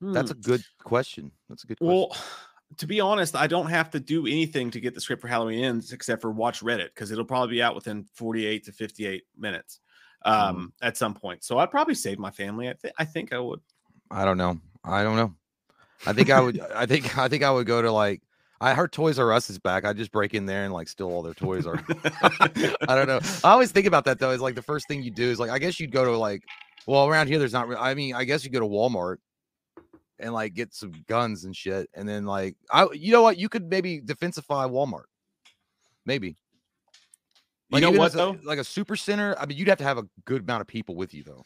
That's 0.01 0.31
Hmm. 0.31 0.38
a 0.39 0.42
good 0.42 0.63
question. 0.83 1.31
That's 1.48 1.63
a 1.63 1.68
good 1.68 1.78
question. 1.78 1.95
Well, 1.95 2.18
to 2.78 2.88
be 2.88 3.00
honest, 3.00 3.36
I 3.36 3.45
don't 3.45 3.68
have 3.69 3.92
to 3.92 4.00
do 4.00 4.25
anything 4.25 4.72
to 4.72 4.80
get 4.80 4.95
the 4.95 5.01
script 5.01 5.22
for 5.22 5.28
Halloween 5.28 5.63
ends 5.63 5.92
except 5.94 6.22
for 6.24 6.31
watch 6.31 6.62
Reddit 6.62 6.88
because 6.95 7.12
it'll 7.12 7.25
probably 7.25 7.56
be 7.56 7.62
out 7.62 7.75
within 7.75 8.06
48 8.16 8.63
to 8.66 8.72
58 8.72 9.24
minutes 9.38 9.80
um, 10.25 10.74
at 10.81 10.98
some 10.98 11.13
point. 11.13 11.44
So 11.44 11.60
I'd 11.60 11.69
probably 11.69 11.94
save 11.95 12.18
my 12.18 12.31
family. 12.31 12.68
I, 12.69 12.74
th- 12.81 12.94
I 12.98 13.06
think 13.06 13.31
I 13.33 13.39
would. 13.39 13.60
I 14.10 14.25
don't 14.25 14.38
know. 14.38 14.60
I 14.83 15.04
don't 15.04 15.18
know. 15.18 15.36
I 16.07 16.13
think 16.13 16.31
I 16.31 16.42
would. 16.42 16.60
I 16.60 16.88
think. 16.88 17.16
I 17.18 17.28
think 17.28 17.44
I 17.44 17.51
would 17.51 17.68
go 17.68 17.81
to 17.81 17.92
like. 17.92 18.22
I 18.61 18.75
heard 18.75 18.91
Toys 18.91 19.17
R 19.17 19.33
Us 19.33 19.49
is 19.49 19.57
back. 19.57 19.85
I 19.85 19.91
just 19.91 20.11
break 20.11 20.35
in 20.35 20.45
there 20.45 20.63
and 20.63 20.71
like 20.71 20.87
steal 20.87 21.07
all 21.09 21.23
their 21.23 21.33
toys. 21.33 21.65
Or 21.65 21.83
I 22.21 22.95
don't 22.95 23.07
know. 23.07 23.19
I 23.43 23.51
always 23.51 23.71
think 23.71 23.87
about 23.87 24.05
that 24.05 24.19
though. 24.19 24.29
Is 24.29 24.39
like 24.39 24.53
the 24.53 24.61
first 24.61 24.87
thing 24.87 25.01
you 25.01 25.09
do 25.09 25.23
is 25.23 25.39
like 25.39 25.49
I 25.49 25.57
guess 25.57 25.79
you'd 25.79 25.91
go 25.91 26.05
to 26.05 26.15
like. 26.15 26.43
Well, 26.85 27.07
around 27.07 27.27
here 27.27 27.39
there's 27.39 27.53
not. 27.53 27.67
re- 27.67 27.75
I 27.75 27.95
mean, 27.95 28.13
I 28.13 28.23
guess 28.23 28.45
you 28.45 28.51
go 28.51 28.59
to 28.59 28.65
Walmart 28.67 29.17
and 30.19 30.31
like 30.33 30.53
get 30.53 30.73
some 30.75 30.91
guns 31.07 31.43
and 31.43 31.55
shit, 31.55 31.89
and 31.95 32.07
then 32.07 32.25
like 32.25 32.55
I. 32.71 32.87
You 32.94 33.11
know 33.11 33.23
what? 33.23 33.37
You 33.39 33.49
could 33.49 33.68
maybe 33.68 33.99
defensify 33.99 34.69
Walmart. 34.69 35.06
Maybe. 36.06 36.37
You 37.69 37.80
know 37.80 37.91
what, 37.91 38.13
a- 38.13 38.18
though? 38.18 38.37
Like 38.44 38.59
a 38.59 38.63
super 38.63 38.95
center. 38.95 39.35
I 39.39 39.47
mean, 39.47 39.57
you'd 39.57 39.69
have 39.69 39.77
to 39.80 39.83
have 39.83 39.97
a 39.97 40.03
good 40.25 40.41
amount 40.44 40.61
of 40.61 40.68
people 40.68 40.95
with 40.95 41.15
you 41.15 41.23
though. 41.23 41.45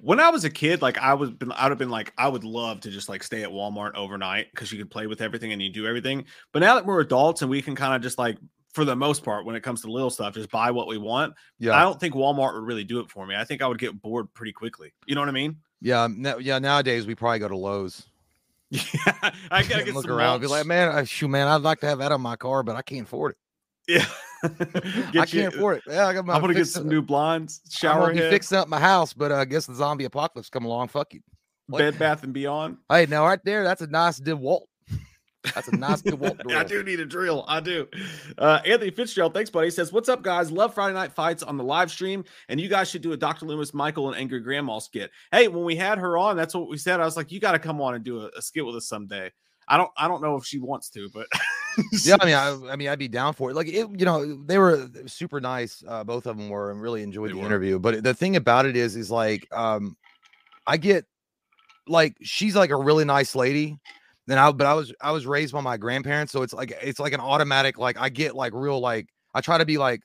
When 0.00 0.20
I 0.20 0.30
was 0.30 0.44
a 0.44 0.50
kid, 0.50 0.82
like 0.82 0.98
I 0.98 1.14
was 1.14 1.30
been, 1.30 1.52
I'd 1.52 1.70
have 1.70 1.78
been 1.78 1.90
like, 1.90 2.12
I 2.18 2.28
would 2.28 2.44
love 2.44 2.80
to 2.80 2.90
just 2.90 3.08
like 3.08 3.22
stay 3.22 3.42
at 3.42 3.50
Walmart 3.50 3.94
overnight 3.94 4.48
because 4.50 4.72
you 4.72 4.78
could 4.78 4.90
play 4.90 5.06
with 5.06 5.20
everything 5.20 5.52
and 5.52 5.62
you 5.62 5.70
do 5.70 5.86
everything. 5.86 6.24
But 6.52 6.60
now 6.60 6.74
that 6.74 6.86
we're 6.86 7.00
adults 7.00 7.42
and 7.42 7.50
we 7.50 7.62
can 7.62 7.74
kind 7.74 7.94
of 7.94 8.02
just 8.02 8.18
like, 8.18 8.38
for 8.72 8.84
the 8.84 8.96
most 8.96 9.22
part, 9.22 9.44
when 9.44 9.54
it 9.54 9.62
comes 9.62 9.82
to 9.82 9.90
little 9.90 10.10
stuff, 10.10 10.34
just 10.34 10.50
buy 10.50 10.70
what 10.72 10.88
we 10.88 10.98
want. 10.98 11.34
Yeah. 11.58 11.76
I 11.76 11.82
don't 11.82 11.98
think 12.00 12.14
Walmart 12.14 12.54
would 12.54 12.64
really 12.64 12.82
do 12.82 12.98
it 13.00 13.08
for 13.08 13.24
me. 13.24 13.36
I 13.36 13.44
think 13.44 13.62
I 13.62 13.68
would 13.68 13.78
get 13.78 14.00
bored 14.02 14.32
pretty 14.34 14.52
quickly. 14.52 14.92
You 15.06 15.14
know 15.14 15.20
what 15.20 15.28
I 15.28 15.32
mean? 15.32 15.56
Yeah. 15.80 16.02
Um, 16.02 16.20
no, 16.20 16.38
yeah. 16.38 16.58
Nowadays 16.58 17.06
we 17.06 17.14
probably 17.14 17.38
go 17.38 17.48
to 17.48 17.56
Lowe's. 17.56 18.06
Yeah, 18.70 19.30
I 19.52 19.62
gotta 19.62 19.84
get 19.84 19.94
look 19.94 20.06
some 20.06 20.12
around, 20.12 20.34
and 20.34 20.42
be 20.42 20.48
like, 20.48 20.66
man, 20.66 20.88
I, 20.88 21.04
shoot, 21.04 21.28
man, 21.28 21.46
I'd 21.46 21.60
like 21.60 21.78
to 21.80 21.86
have 21.86 21.98
that 21.98 22.10
on 22.10 22.20
my 22.20 22.34
car, 22.34 22.64
but 22.64 22.74
I 22.74 22.82
can't 22.82 23.06
afford 23.06 23.32
it. 23.32 23.38
Yeah. 23.86 24.06
I 24.74 25.10
Get 25.12 25.32
you- 25.32 25.40
can't 25.42 25.54
afford 25.54 25.78
it. 25.78 25.82
Yeah, 25.88 26.06
I 26.06 26.14
got 26.14 26.26
my. 26.26 26.34
I'm 26.34 26.40
gonna 26.40 26.54
get 26.54 26.66
some 26.66 26.88
new 26.88 27.02
blinds, 27.02 27.60
I'm 27.64 27.70
shower 27.70 28.12
head, 28.12 28.30
fixing 28.30 28.58
up 28.58 28.68
my 28.68 28.80
house, 28.80 29.12
but 29.12 29.32
uh, 29.32 29.36
I 29.36 29.44
guess 29.44 29.66
the 29.66 29.74
zombie 29.74 30.04
apocalypse 30.04 30.50
come 30.50 30.64
along. 30.64 30.88
Fuck 30.88 31.14
you. 31.14 31.20
what? 31.68 31.78
Bed 31.78 31.98
Bath 31.98 32.22
and 32.24 32.32
Beyond. 32.32 32.78
Hey, 32.88 33.06
now 33.06 33.24
right 33.26 33.40
there, 33.44 33.64
that's 33.64 33.80
a 33.82 33.86
nice 33.86 34.20
DeWalt. 34.20 34.62
That's 35.54 35.68
a 35.68 35.76
nice 35.76 36.00
DeWalt 36.00 36.38
drill. 36.42 36.58
I 36.58 36.64
do 36.64 36.82
need 36.82 37.00
a 37.00 37.04
drill. 37.04 37.44
I 37.46 37.60
do. 37.60 37.86
Uh, 38.38 38.60
Anthony 38.64 38.90
Fitzgerald, 38.90 39.34
thanks, 39.34 39.50
buddy. 39.50 39.66
He 39.66 39.70
says, 39.72 39.92
What's 39.92 40.08
up, 40.08 40.22
guys? 40.22 40.50
Love 40.50 40.72
Friday 40.72 40.94
Night 40.94 41.12
Fights 41.12 41.42
on 41.42 41.58
the 41.58 41.64
live 41.64 41.90
stream. 41.90 42.24
And 42.48 42.58
you 42.58 42.68
guys 42.68 42.88
should 42.88 43.02
do 43.02 43.12
a 43.12 43.16
Dr. 43.16 43.44
Loomis, 43.44 43.74
Michael, 43.74 44.08
and 44.08 44.16
Angry 44.18 44.40
Grandma 44.40 44.78
skit. 44.78 45.10
Hey, 45.32 45.48
when 45.48 45.64
we 45.64 45.76
had 45.76 45.98
her 45.98 46.16
on, 46.16 46.36
that's 46.38 46.54
what 46.54 46.70
we 46.70 46.78
said. 46.78 46.98
I 46.98 47.04
was 47.04 47.14
like, 47.16 47.30
You 47.30 47.40
got 47.40 47.52
to 47.52 47.58
come 47.58 47.80
on 47.82 47.94
and 47.94 48.02
do 48.02 48.22
a, 48.22 48.30
a 48.38 48.40
skit 48.40 48.64
with 48.64 48.74
us 48.76 48.88
someday. 48.88 49.30
I 49.68 49.76
don't 49.76 49.90
I 49.98 50.08
don't 50.08 50.22
know 50.22 50.36
if 50.36 50.46
she 50.46 50.58
wants 50.58 50.88
to, 50.90 51.10
but 51.12 51.26
yeah, 52.04 52.16
I 52.20 52.24
mean, 52.24 52.34
I, 52.34 52.72
I 52.72 52.76
mean, 52.76 52.88
I'd 52.88 52.98
be 52.98 53.08
down 53.08 53.34
for 53.34 53.50
it. 53.50 53.54
Like, 53.54 53.68
it, 53.68 53.88
you 53.98 54.04
know, 54.04 54.36
they 54.44 54.58
were 54.58 54.88
super 55.06 55.40
nice. 55.40 55.82
Uh, 55.86 56.04
both 56.04 56.26
of 56.26 56.36
them 56.36 56.48
were, 56.48 56.70
and 56.70 56.80
really 56.80 57.02
enjoyed 57.02 57.30
They 57.30 57.34
the 57.34 57.40
were. 57.40 57.46
interview. 57.46 57.78
But 57.78 58.02
the 58.02 58.14
thing 58.14 58.36
about 58.36 58.66
it 58.66 58.76
is, 58.76 58.96
is 58.96 59.10
like, 59.10 59.46
um, 59.52 59.96
I 60.66 60.76
get 60.76 61.04
like 61.86 62.16
she's 62.22 62.56
like 62.56 62.70
a 62.70 62.76
really 62.76 63.04
nice 63.04 63.34
lady. 63.34 63.78
Then 64.26 64.38
I, 64.38 64.50
but 64.52 64.66
I 64.66 64.74
was 64.74 64.92
I 65.00 65.10
was 65.12 65.26
raised 65.26 65.52
by 65.52 65.60
my 65.60 65.76
grandparents, 65.76 66.32
so 66.32 66.42
it's 66.42 66.54
like 66.54 66.72
it's 66.82 66.98
like 66.98 67.12
an 67.12 67.20
automatic 67.20 67.78
like 67.78 67.98
I 68.00 68.08
get 68.08 68.34
like 68.34 68.52
real 68.54 68.80
like 68.80 69.08
I 69.34 69.40
try 69.40 69.58
to 69.58 69.66
be 69.66 69.76
like 69.76 70.00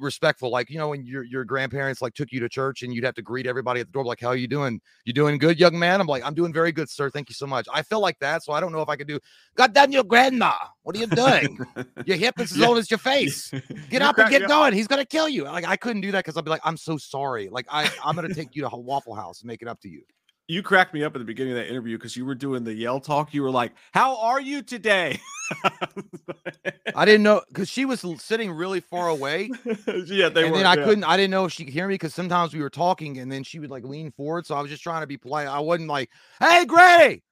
respectful. 0.00 0.50
Like, 0.50 0.70
you 0.70 0.78
know, 0.78 0.88
when 0.88 1.04
your 1.06 1.22
your 1.24 1.44
grandparents 1.44 2.02
like 2.02 2.14
took 2.14 2.30
you 2.32 2.40
to 2.40 2.48
church 2.48 2.82
and 2.82 2.92
you'd 2.92 3.04
have 3.04 3.14
to 3.14 3.22
greet 3.22 3.46
everybody 3.46 3.80
at 3.80 3.86
the 3.86 3.92
door, 3.92 4.04
like, 4.04 4.20
how 4.20 4.28
are 4.28 4.36
you 4.36 4.48
doing? 4.48 4.80
You 5.04 5.12
doing 5.12 5.38
good, 5.38 5.58
young 5.58 5.78
man? 5.78 6.00
I'm 6.00 6.06
like, 6.06 6.22
I'm 6.24 6.34
doing 6.34 6.52
very 6.52 6.72
good, 6.72 6.88
sir. 6.90 7.10
Thank 7.10 7.28
you 7.28 7.34
so 7.34 7.46
much. 7.46 7.66
I 7.72 7.82
feel 7.82 8.00
like 8.00 8.18
that. 8.20 8.42
So 8.42 8.52
I 8.52 8.60
don't 8.60 8.72
know 8.72 8.82
if 8.82 8.88
I 8.88 8.96
could 8.96 9.08
do 9.08 9.18
God 9.54 9.72
damn 9.72 9.90
your 9.92 10.04
grandma. 10.04 10.52
What 10.82 10.96
are 10.96 10.98
you 10.98 11.06
doing? 11.06 11.58
your 12.04 12.16
hip 12.16 12.38
is 12.40 12.52
as 12.52 12.58
Yeah. 12.58 12.66
old 12.66 12.78
as 12.78 12.90
your 12.90 12.98
face. 12.98 13.50
Get 13.90 14.02
up 14.02 14.18
and 14.18 14.30
get 14.30 14.46
going. 14.48 14.72
He's 14.74 14.86
gonna 14.88 15.04
kill 15.06 15.28
you. 15.28 15.44
Like 15.44 15.66
I 15.66 15.76
couldn't 15.76 16.02
do 16.02 16.12
that 16.12 16.24
because 16.24 16.36
I'd 16.36 16.44
be 16.44 16.50
like, 16.50 16.62
I'm 16.64 16.76
so 16.76 16.96
sorry. 16.98 17.48
Like 17.48 17.66
I, 17.70 17.90
I'm 18.04 18.14
gonna 18.14 18.28
take 18.34 18.54
you 18.54 18.62
to 18.62 18.68
Waffle 18.76 19.14
House 19.14 19.40
and 19.40 19.48
make 19.48 19.62
it 19.62 19.68
up 19.68 19.80
to 19.80 19.88
you. 19.88 20.02
You 20.50 20.62
cracked 20.62 20.94
me 20.94 21.04
up 21.04 21.14
at 21.14 21.18
the 21.18 21.26
beginning 21.26 21.52
of 21.52 21.58
that 21.58 21.68
interview 21.68 21.98
because 21.98 22.16
you 22.16 22.24
were 22.24 22.34
doing 22.34 22.64
the 22.64 22.72
yell 22.72 23.00
talk. 23.00 23.34
You 23.34 23.42
were 23.42 23.50
like, 23.50 23.72
"How 23.92 24.16
are 24.16 24.40
you 24.40 24.62
today?" 24.62 25.20
I 26.96 27.04
didn't 27.04 27.22
know 27.22 27.42
because 27.48 27.68
she 27.68 27.84
was 27.84 28.02
sitting 28.18 28.50
really 28.52 28.80
far 28.80 29.08
away, 29.10 29.50
yeah, 30.06 30.30
they 30.30 30.44
and 30.44 30.52
were. 30.52 30.56
then 30.56 30.64
I 30.66 30.74
yeah. 30.74 30.84
couldn't. 30.84 31.04
I 31.04 31.18
didn't 31.18 31.32
know 31.32 31.44
if 31.44 31.52
she 31.52 31.66
could 31.66 31.74
hear 31.74 31.86
me 31.86 31.94
because 31.94 32.14
sometimes 32.14 32.54
we 32.54 32.60
were 32.60 32.70
talking, 32.70 33.18
and 33.18 33.30
then 33.30 33.44
she 33.44 33.58
would 33.58 33.70
like 33.70 33.84
lean 33.84 34.10
forward. 34.10 34.46
So 34.46 34.54
I 34.54 34.62
was 34.62 34.70
just 34.70 34.82
trying 34.82 35.02
to 35.02 35.06
be 35.06 35.18
polite. 35.18 35.48
I 35.48 35.60
wasn't 35.60 35.90
like, 35.90 36.08
"Hey, 36.40 36.64
Gray, 36.64 37.22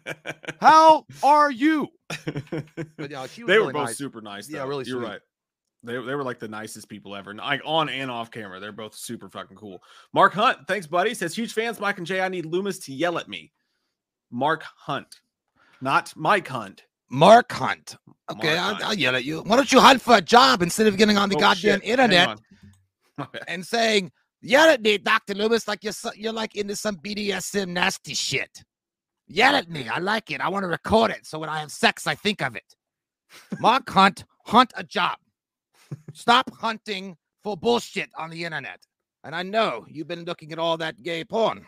how 0.60 1.06
are 1.22 1.50
you?" 1.50 1.88
But 2.98 3.10
yeah, 3.10 3.26
she 3.26 3.44
was 3.44 3.48
they 3.48 3.54
really 3.54 3.66
were 3.68 3.72
both 3.72 3.86
nice. 3.86 3.96
super 3.96 4.20
nice. 4.20 4.48
Yeah, 4.48 4.64
really 4.64 4.84
You're 4.86 5.00
sweet. 5.00 5.08
right. 5.08 5.20
They, 5.84 5.92
they 5.92 6.14
were 6.14 6.24
like 6.24 6.38
the 6.40 6.48
nicest 6.48 6.88
people 6.88 7.14
ever. 7.14 7.30
And, 7.30 7.38
Like 7.38 7.60
on 7.64 7.88
and 7.88 8.10
off 8.10 8.30
camera, 8.30 8.58
they're 8.58 8.72
both 8.72 8.94
super 8.94 9.28
fucking 9.28 9.56
cool. 9.56 9.80
Mark 10.12 10.32
Hunt, 10.34 10.58
thanks, 10.66 10.86
buddy. 10.86 11.14
Says 11.14 11.36
huge 11.36 11.52
fans, 11.52 11.78
Mike 11.78 11.98
and 11.98 12.06
Jay. 12.06 12.20
I 12.20 12.28
need 12.28 12.46
Loomis 12.46 12.78
to 12.80 12.92
yell 12.92 13.16
at 13.18 13.28
me. 13.28 13.52
Mark 14.30 14.64
Hunt, 14.76 15.20
not 15.80 16.12
Mike 16.16 16.48
Hunt. 16.48 16.84
Mark 17.10 17.50
Hunt. 17.52 17.96
Okay, 18.30 18.48
Mark 18.56 18.58
I'll, 18.58 18.74
Hunt. 18.74 18.84
I'll 18.84 18.94
yell 18.94 19.16
at 19.16 19.24
you. 19.24 19.40
Why 19.42 19.56
don't 19.56 19.70
you 19.72 19.80
hunt 19.80 20.02
for 20.02 20.16
a 20.16 20.20
job 20.20 20.62
instead 20.62 20.86
of 20.88 20.96
getting 20.98 21.16
on 21.16 21.28
the 21.30 21.36
Oh, 21.36 21.40
goddamn 21.40 21.80
shit. 21.80 21.88
Internet 21.88 22.28
on. 22.28 22.38
My 23.16 23.26
bad. 23.32 23.44
and 23.48 23.64
saying, 23.66 24.12
"Yell 24.42 24.68
at 24.68 24.82
me, 24.82 24.98
Doctor 24.98 25.34
Loomis, 25.34 25.66
like 25.66 25.82
you're 25.84 25.92
so, 25.92 26.10
you're 26.14 26.32
like 26.32 26.54
into 26.56 26.76
some 26.76 26.96
BDSM 26.96 27.68
nasty 27.68 28.14
shit." 28.14 28.62
Yell 29.28 29.54
at 29.54 29.68
me. 29.70 29.88
I 29.88 29.98
like 29.98 30.30
it. 30.30 30.40
I 30.40 30.48
want 30.48 30.64
to 30.64 30.68
record 30.68 31.10
it 31.10 31.24
so 31.26 31.38
when 31.38 31.48
I 31.50 31.60
have 31.60 31.70
sex, 31.70 32.06
I 32.06 32.14
think 32.14 32.42
of 32.42 32.56
it. 32.56 32.64
Mark 33.60 33.88
Hunt, 33.90 34.24
hunt 34.46 34.72
a 34.76 34.82
job. 34.82 35.18
Stop 36.12 36.50
hunting 36.54 37.16
for 37.42 37.56
bullshit 37.56 38.10
on 38.16 38.30
the 38.30 38.44
internet. 38.44 38.80
And 39.24 39.34
I 39.34 39.42
know 39.42 39.84
you've 39.88 40.08
been 40.08 40.24
looking 40.24 40.52
at 40.52 40.58
all 40.58 40.76
that 40.78 41.02
gay 41.02 41.24
porn. 41.24 41.66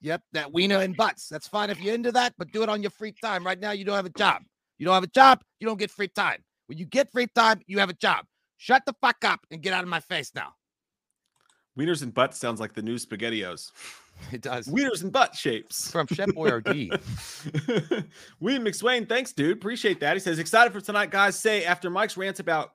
Yep, 0.00 0.22
that 0.32 0.52
wiener 0.52 0.80
and 0.80 0.96
butts. 0.96 1.28
That's 1.28 1.48
fine 1.48 1.70
if 1.70 1.80
you're 1.80 1.94
into 1.94 2.12
that, 2.12 2.34
but 2.36 2.52
do 2.52 2.62
it 2.62 2.68
on 2.68 2.82
your 2.82 2.90
free 2.90 3.14
time. 3.22 3.44
Right 3.44 3.58
now, 3.58 3.70
you 3.70 3.84
don't 3.84 3.96
have 3.96 4.06
a 4.06 4.10
job. 4.10 4.42
You 4.78 4.86
don't 4.86 4.94
have 4.94 5.04
a 5.04 5.08
job, 5.08 5.42
you 5.60 5.66
don't 5.66 5.78
get 5.78 5.90
free 5.90 6.08
time. 6.08 6.42
When 6.66 6.78
you 6.78 6.84
get 6.84 7.10
free 7.12 7.26
time, 7.34 7.60
you 7.66 7.78
have 7.78 7.90
a 7.90 7.94
job. 7.94 8.26
Shut 8.56 8.82
the 8.86 8.94
fuck 9.00 9.24
up 9.24 9.40
and 9.50 9.62
get 9.62 9.72
out 9.72 9.82
of 9.82 9.88
my 9.88 10.00
face 10.00 10.32
now. 10.34 10.54
Wieners 11.78 12.02
and 12.02 12.14
butt 12.14 12.34
sounds 12.34 12.60
like 12.60 12.74
the 12.74 12.82
new 12.82 12.96
SpaghettiOs. 12.96 13.72
It 14.30 14.42
does. 14.42 14.68
Wieners 14.68 15.02
and 15.02 15.12
butt 15.12 15.34
shapes. 15.34 15.90
From 15.90 16.06
Chef 16.06 16.28
Boyardee. 16.28 16.88
William 18.40 18.64
McSwain, 18.64 19.08
thanks, 19.08 19.32
dude. 19.32 19.56
Appreciate 19.56 20.00
that. 20.00 20.14
He 20.14 20.20
says, 20.20 20.38
excited 20.38 20.72
for 20.72 20.80
tonight, 20.80 21.10
guys. 21.10 21.36
Say 21.36 21.64
after 21.64 21.90
Mike's 21.90 22.16
rants 22.16 22.40
about 22.40 22.70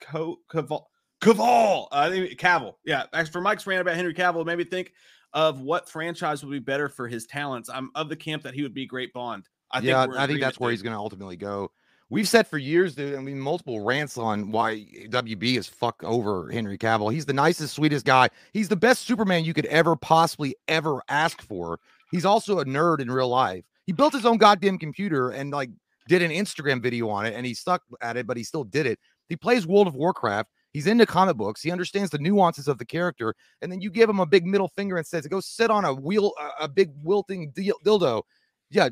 Co- 0.00 0.38
Caval, 0.50 0.84
Caval, 1.20 1.84
uh, 1.84 1.86
I 1.90 2.10
think 2.10 2.38
Cavill. 2.38 2.74
Yeah, 2.84 3.04
as 3.12 3.28
for 3.28 3.40
Mike's 3.40 3.66
rant 3.66 3.80
about 3.80 3.96
Henry 3.96 4.14
Cavill, 4.14 4.42
it 4.42 4.46
made 4.46 4.58
me 4.58 4.64
think 4.64 4.92
of 5.32 5.60
what 5.60 5.88
franchise 5.88 6.44
would 6.44 6.50
be 6.50 6.58
better 6.58 6.88
for 6.88 7.08
his 7.08 7.26
talents. 7.26 7.68
I'm 7.72 7.90
of 7.94 8.08
the 8.08 8.16
camp 8.16 8.42
that 8.44 8.54
he 8.54 8.62
would 8.62 8.74
be 8.74 8.86
great 8.86 9.12
Bond. 9.12 9.48
I 9.70 9.80
yeah, 9.80 10.04
think 10.04 10.16
I 10.16 10.26
think 10.26 10.40
that's 10.40 10.60
where 10.60 10.70
he's 10.70 10.82
going 10.82 10.94
to 10.94 10.98
ultimately 10.98 11.36
go. 11.36 11.70
We've 12.08 12.28
said 12.28 12.46
for 12.46 12.56
years, 12.56 12.94
dude. 12.94 13.16
I 13.16 13.20
mean, 13.20 13.40
multiple 13.40 13.84
rants 13.84 14.16
on 14.16 14.52
why 14.52 14.86
WB 15.08 15.58
is 15.58 15.66
fuck 15.66 16.02
over 16.04 16.48
Henry 16.52 16.78
Cavill. 16.78 17.12
He's 17.12 17.26
the 17.26 17.32
nicest, 17.32 17.74
sweetest 17.74 18.06
guy. 18.06 18.28
He's 18.52 18.68
the 18.68 18.76
best 18.76 19.02
Superman 19.02 19.44
you 19.44 19.52
could 19.52 19.66
ever 19.66 19.96
possibly 19.96 20.54
ever 20.68 21.02
ask 21.08 21.42
for. 21.42 21.80
He's 22.12 22.24
also 22.24 22.60
a 22.60 22.64
nerd 22.64 23.00
in 23.00 23.10
real 23.10 23.28
life. 23.28 23.64
He 23.86 23.92
built 23.92 24.12
his 24.12 24.24
own 24.24 24.36
goddamn 24.36 24.78
computer 24.78 25.30
and 25.30 25.50
like 25.50 25.70
did 26.08 26.22
an 26.22 26.30
Instagram 26.30 26.80
video 26.80 27.08
on 27.08 27.26
it, 27.26 27.34
and 27.34 27.44
he 27.44 27.54
stuck 27.54 27.82
at 28.00 28.16
it, 28.16 28.26
but 28.26 28.36
he 28.36 28.44
still 28.44 28.64
did 28.64 28.86
it. 28.86 29.00
He 29.28 29.36
plays 29.36 29.66
World 29.66 29.86
of 29.86 29.94
Warcraft. 29.94 30.50
He's 30.72 30.86
into 30.86 31.06
comic 31.06 31.36
books. 31.36 31.62
He 31.62 31.70
understands 31.70 32.10
the 32.10 32.18
nuances 32.18 32.68
of 32.68 32.78
the 32.78 32.84
character, 32.84 33.34
and 33.62 33.72
then 33.72 33.80
you 33.80 33.90
give 33.90 34.10
him 34.10 34.20
a 34.20 34.26
big 34.26 34.44
middle 34.44 34.68
finger 34.68 34.96
and 34.96 35.06
says, 35.06 35.26
"Go 35.26 35.40
sit 35.40 35.70
on 35.70 35.84
a 35.84 35.94
wheel, 35.94 36.32
a, 36.60 36.68
big 36.68 36.90
wilting 37.02 37.50
dil- 37.52 37.80
dildo." 37.82 38.22
Yeah, 38.70 38.90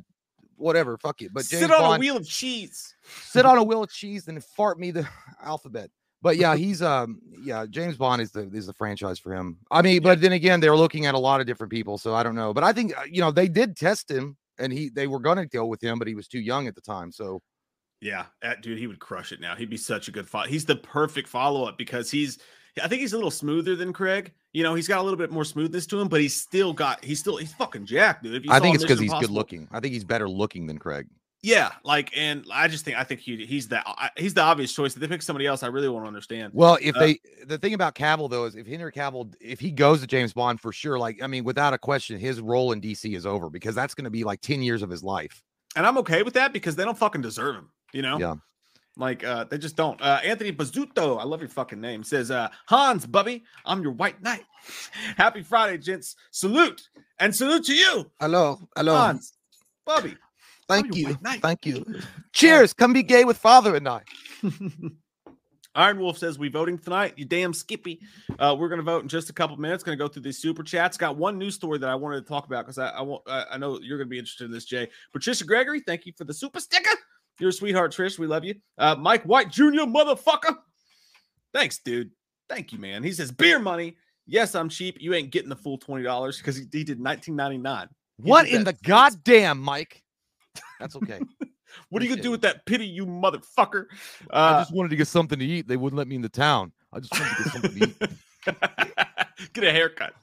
whatever. 0.57 0.97
Fuck 0.97 1.21
it. 1.23 1.33
But 1.33 1.45
James 1.45 1.63
sit 1.63 1.71
on 1.71 1.81
Bond, 1.81 1.97
a 1.97 2.01
wheel 2.01 2.17
of 2.17 2.27
cheese. 2.27 2.95
sit 3.23 3.45
on 3.45 3.59
a 3.59 3.63
wheel 3.63 3.83
of 3.83 3.91
cheese 3.91 4.29
and 4.29 4.43
fart 4.43 4.79
me 4.79 4.93
the 4.93 5.07
alphabet. 5.43 5.91
But 6.23 6.39
yeah, 6.39 6.57
he's 6.57 6.81
um 6.81 7.21
yeah, 7.43 7.67
James 7.69 7.99
Bond 7.99 8.23
is 8.23 8.31
the 8.31 8.49
is 8.55 8.67
the 8.67 8.73
franchise 8.73 9.19
for 9.19 9.35
him. 9.35 9.59
I 9.71 9.83
mean, 9.83 10.03
but 10.03 10.23
then 10.23 10.33
again, 10.33 10.61
they're 10.61 10.77
looking 10.77 11.05
at 11.05 11.15
a 11.15 11.19
lot 11.19 11.43
of 11.43 11.47
different 11.47 11.71
people, 11.71 11.99
so 11.99 12.15
I 12.15 12.23
don't 12.23 12.35
know. 12.35 12.55
But 12.55 12.65
I 12.65 12.73
think 12.73 12.97
uh, 12.97 13.03
you 13.07 13.21
know 13.21 13.31
they 13.31 13.47
did 13.47 13.77
test 13.77 14.11
him, 14.11 14.39
and 14.59 14.73
he 14.73 14.89
they 14.89 15.07
were 15.07 15.21
going 15.21 15.37
to 15.37 15.45
go 15.45 15.67
with 15.67 15.83
him, 15.83 15.99
but 15.99 16.09
he 16.09 16.15
was 16.15 16.27
too 16.27 16.41
young 16.41 16.67
at 16.67 16.75
the 16.75 16.81
time. 16.81 17.13
So 17.13 17.43
Yeah, 18.01 18.27
that 18.43 18.63
dude, 18.63 18.79
he 18.79 18.87
would 18.87 18.99
crush 18.99 19.33
it 19.33 19.41
now. 19.41 19.55
He'd 19.55 19.71
be 19.71 19.77
such 19.77 20.09
a 20.09 20.11
good 20.11 20.29
follow. 20.29 20.47
He's 20.47 20.65
the 20.65 20.77
perfect 20.77 21.29
follow 21.29 21.65
up 21.65 21.79
because 21.79 22.11
he's. 22.11 22.39
I 22.83 22.89
think 22.89 23.01
he's 23.01 23.13
a 23.13 23.17
little 23.17 23.31
smoother 23.31 23.77
than 23.77 23.93
Craig. 23.93 24.33
You 24.53 24.65
know, 24.65 24.75
he's 24.75 24.89
got 24.89 24.99
a 24.99 25.03
little 25.03 25.17
bit 25.17 25.31
more 25.31 25.45
smoothness 25.45 25.87
to 25.87 26.01
him, 26.01 26.09
but 26.09 26.21
he's 26.21 26.35
still 26.35 26.73
got. 26.73 27.05
He's 27.05 27.21
still. 27.21 27.37
He's 27.37 27.53
fucking 27.55 27.87
jacked, 27.87 28.25
dude. 28.25 28.35
If 28.35 28.45
you 28.45 28.51
I 28.51 28.61
think 28.61 28.75
it's 28.75 28.85
because 28.85 29.01
he's 29.01 29.15
good 29.15 29.31
looking. 29.31 29.69
I 29.71 29.81
think 29.81 29.95
he's 29.95 30.05
better 30.05 30.29
looking 30.29 30.67
than 30.67 30.79
Craig. 30.79 31.07
Yeah, 31.45 31.73
like, 31.85 32.11
and 32.17 32.47
I 32.51 32.69
just 32.69 32.87
think 32.87 32.97
I 32.97 33.05
think 33.05 33.21
he 33.21 33.45
he's 33.45 33.69
the 33.69 33.83
he's 34.17 34.33
the 34.33 34.41
obvious 34.41 34.73
choice. 34.73 34.95
If 34.95 35.01
they 35.01 35.09
pick 35.09 35.21
somebody 35.21 35.47
else, 35.47 35.63
I 35.63 35.67
really 35.67 35.91
want 35.91 36.05
to 36.05 36.09
understand. 36.09 36.53
Well, 36.55 36.79
if 36.81 36.97
Uh, 36.97 37.01
they 37.01 37.21
the 37.47 37.59
thing 37.59 37.75
about 37.75 37.95
Cavill 37.95 38.31
though 38.31 38.47
is 38.47 38.57
if 38.57 38.67
Henry 38.67 38.91
Cavill 38.91 39.31
if 39.43 39.61
he 39.61 39.71
goes 39.71 40.01
to 40.01 40.07
James 40.07 40.33
Bond 40.33 40.59
for 40.59 40.73
sure, 40.73 40.99
like 40.99 41.23
I 41.23 41.27
mean, 41.27 41.45
without 41.45 41.75
a 41.75 41.79
question, 41.79 42.19
his 42.19 42.41
role 42.41 42.73
in 42.73 42.81
DC 42.81 43.15
is 43.15 43.27
over 43.27 43.51
because 43.51 43.75
that's 43.75 43.95
going 43.95 44.07
to 44.07 44.11
be 44.11 44.25
like 44.25 44.41
ten 44.41 44.63
years 44.63 44.83
of 44.83 44.89
his 44.89 45.03
life. 45.03 45.43
And 45.77 45.87
I'm 45.87 45.99
okay 45.99 46.23
with 46.23 46.33
that 46.33 46.55
because 46.55 46.77
they 46.77 46.85
don't 46.85 46.97
fucking 46.97 47.21
deserve 47.21 47.57
him. 47.57 47.69
You 47.95 48.03
know. 48.03 48.19
Yeah. 48.19 48.35
Like 48.97 49.25
uh, 49.25 49.45
they 49.45 49.59
just 49.59 49.77
don't. 49.77 50.01
Uh, 50.01 50.21
Anthony 50.23 50.53
Bazzuto, 50.53 51.19
I 51.19 51.25
love 51.25 51.41
your 51.41 51.49
fucking 51.49 51.81
name. 51.81 52.05
Says 52.05 52.31
uh, 52.31 52.49
Hans, 52.67 53.07
Bubby, 53.07 53.43
I'm 53.65 53.83
your 53.83 53.93
white 53.93 54.23
knight. 54.23 54.45
Happy 55.17 55.43
Friday, 55.43 55.79
gents. 55.79 56.15
Salute 56.31 56.89
and 57.19 57.35
salute 57.35 57.65
to 57.65 57.75
you, 57.75 58.11
Hello, 58.21 58.61
hello. 58.77 58.95
Hans, 58.95 59.33
Bubby. 59.85 60.17
Thank 60.69 60.95
you, 60.95 61.15
thank 61.43 61.67
you. 61.67 61.85
Cheers. 62.33 62.73
Come 62.73 62.93
be 62.93 63.03
gay 63.03 63.25
with 63.25 63.37
father 63.37 63.75
and 63.75 63.89
I. 63.89 64.03
Iron 65.77 65.99
Wolf 65.99 66.19
says 66.19 66.39
we 66.39 66.49
voting 66.49 66.79
tonight. 66.79 67.15
You 67.17 67.25
damn 67.25 67.53
Skippy. 67.53 68.01
Uh, 68.39 68.55
we're 68.57 68.69
gonna 68.69 68.83
vote 68.83 69.03
in 69.03 69.09
just 69.09 69.29
a 69.29 69.33
couple 69.33 69.57
minutes. 69.57 69.83
Gonna 69.83 69.97
go 69.97 70.07
through 70.07 70.23
these 70.23 70.39
super 70.39 70.63
chats. 70.63 70.97
Got 70.97 71.17
one 71.17 71.37
news 71.37 71.57
story 71.57 71.79
that 71.79 71.89
I 71.89 71.97
wanted 71.97 72.23
to 72.23 72.29
talk 72.29 72.47
about 72.47 72.65
because 72.65 72.79
I 72.79 72.91
I, 72.91 73.03
want, 73.03 73.23
I 73.27 73.45
I 73.53 73.59
know 73.59 73.81
you're 73.81 73.99
gonna 73.99 74.09
be 74.09 74.21
interested 74.21 74.45
in 74.45 74.53
this, 74.53 74.65
Jay. 74.65 74.89
Patricia 75.13 75.45
Gregory, 75.45 75.81
thank 75.81 76.07
you 76.07 76.13
for 76.17 76.23
the 76.23 76.33
super 76.33 76.61
sticker. 76.61 76.97
You're 77.41 77.51
a 77.51 77.53
sweetheart, 77.53 77.93
Trish. 77.93 78.19
We 78.19 78.27
love 78.27 78.45
you. 78.45 78.55
Uh, 78.79 78.95
Mike 78.99 79.25
White 79.25 79.51
Jr. 79.51 79.83
Motherfucker. 79.87 80.57
Thanks, 81.53 81.79
dude. 81.79 82.11
Thank 82.49 82.73
you, 82.73 82.79
man. 82.79 83.03
He 83.03 83.13
says 83.13 83.33
beer 83.33 83.59
money. 83.59 83.97
Yes, 84.27 84.55
I'm 84.55 84.69
cheap. 84.69 84.97
You 85.01 85.15
ain't 85.15 85.31
getting 85.31 85.49
the 85.51 85.57
full 85.57 85.79
twenty 85.79 86.03
dollars 86.05 86.39
because 86.39 86.57
he, 86.57 86.65
he 86.73 86.85
did 86.85 86.99
19.99. 87.01 87.89
He 88.23 88.31
What 88.31 88.45
did 88.45 88.55
in 88.55 88.65
the 88.65 88.73
goddamn, 88.85 89.61
Mike? 89.61 90.03
That's 90.81 90.97
okay. 90.97 91.21
What 91.89 92.01
are 92.01 92.05
you 92.05 92.11
gonna 92.13 92.23
do 92.23 92.31
with 92.31 92.43
that 92.43 92.65
pity, 92.67 92.87
you 92.87 93.05
motherfucker? 93.05 93.87
I 94.31 94.51
Uh, 94.51 94.61
just 94.61 94.73
wanted 94.73 94.91
to 94.91 94.97
get 94.97 95.09
something 95.09 95.37
to 95.41 95.45
eat. 95.45 95.67
They 95.67 95.77
wouldn't 95.77 95.99
let 95.99 96.07
me 96.07 96.15
in 96.15 96.23
the 96.23 96.29
town. 96.29 96.71
I 96.93 97.01
just 97.01 97.13
wanted 97.13 97.37
to 97.37 97.43
get 97.43 97.53
something 97.53 97.81
to 97.81 97.89
eat. 97.89 98.11
Get 99.55 99.65
a 99.65 99.73
haircut. 99.73 100.15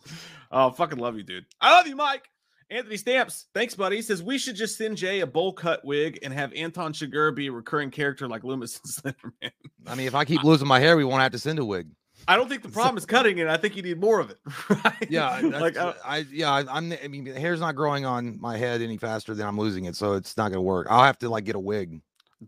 Oh, 0.50 0.72
fucking 0.72 0.98
love 0.98 1.18
you, 1.18 1.24
dude. 1.24 1.46
I 1.60 1.76
love 1.76 1.88
you, 1.88 1.98
Mike. 1.98 2.24
Anthony 2.72 2.96
Stamps, 2.98 3.46
thanks, 3.54 3.76
buddy. 3.76 3.98
He 3.98 4.02
says 4.02 4.24
we 4.24 4.38
should 4.38 4.56
just 4.56 4.78
send 4.78 4.96
Jay 4.98 5.20
a 5.20 5.28
bowl 5.28 5.52
cut 5.54 5.84
wig 5.84 6.18
and 6.24 6.34
have 6.34 6.54
Anton 6.54 6.94
Chigurh 6.94 7.36
be 7.36 7.48
a 7.48 7.52
recurring 7.52 7.92
character 7.92 8.28
like 8.28 8.44
Loomis 8.44 8.80
and 9.04 9.16
Slenderman. 9.16 9.52
I 9.86 9.96
mean, 9.96 10.08
if 10.08 10.16
I 10.16 10.24
keep 10.26 10.44
losing 10.44 10.68
my 10.68 10.80
hair, 10.80 10.96
we 10.96 11.04
won't 11.04 11.22
have 11.22 11.34
to 11.34 11.40
send 11.40 11.60
a 11.60 11.66
wig. 11.66 11.88
I 12.28 12.38
don't 12.38 12.48
think 12.48 12.62
the 12.62 12.70
problem 12.70 12.98
is 12.98 13.06
cutting 13.06 13.40
it. 13.40 13.48
I 13.48 13.58
think 13.58 13.76
you 13.76 13.82
need 13.82 14.00
more 14.00 14.20
of 14.20 14.30
it. 14.30 14.38
Right? 14.70 15.08
Yeah, 15.10 15.40
like 15.42 15.76
I, 15.76 15.94
I, 16.06 16.18
yeah, 16.32 16.52
I, 16.52 16.60
I'm. 16.78 16.94
I 17.04 17.08
mean, 17.08 17.26
the 17.26 17.34
hair's 17.40 17.60
not 17.60 17.76
growing 17.76 18.06
on 18.06 18.40
my 18.40 18.58
head 18.58 18.82
any 18.82 18.96
faster 18.98 19.34
than 19.36 19.46
I'm 19.48 19.58
losing 19.60 19.86
it, 19.86 19.96
so 19.96 20.14
it's 20.14 20.38
not 20.38 20.50
gonna 20.50 20.62
work. 20.62 20.88
I'll 20.90 21.04
have 21.04 21.18
to 21.20 21.30
like 21.30 21.44
get 21.46 21.56
a 21.56 21.60
wig. 21.60 22.00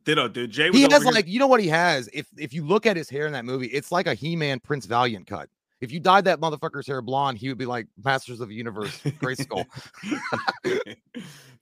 ditto, 0.06 0.28
dude. 0.30 0.52
Jay 0.52 0.70
was 0.70 0.78
He 0.78 0.84
has 0.84 1.04
here- 1.04 1.12
like, 1.12 1.28
you 1.28 1.40
know 1.40 1.48
what 1.48 1.60
he 1.60 1.68
has? 1.70 2.08
If 2.14 2.28
if 2.38 2.54
you 2.54 2.66
look 2.66 2.86
at 2.86 2.96
his 2.96 3.10
hair 3.10 3.26
in 3.26 3.34
that 3.34 3.46
movie, 3.46 3.66
it's 3.68 3.92
like 3.92 4.06
a 4.08 4.14
He-Man 4.14 4.60
Prince 4.60 4.86
Valiant 4.86 5.26
cut. 5.28 5.50
If 5.84 5.92
you 5.92 6.00
dyed 6.00 6.24
that 6.26 6.40
motherfucker's 6.40 6.88
hair 6.88 7.02
blonde, 7.02 7.38
he 7.38 7.50
would 7.50 7.58
be 7.58 7.66
like 7.66 7.88
Masters 8.06 8.40
of 8.40 8.48
the 8.48 8.56
Universe, 8.56 9.02
Grayskull. 9.04 9.66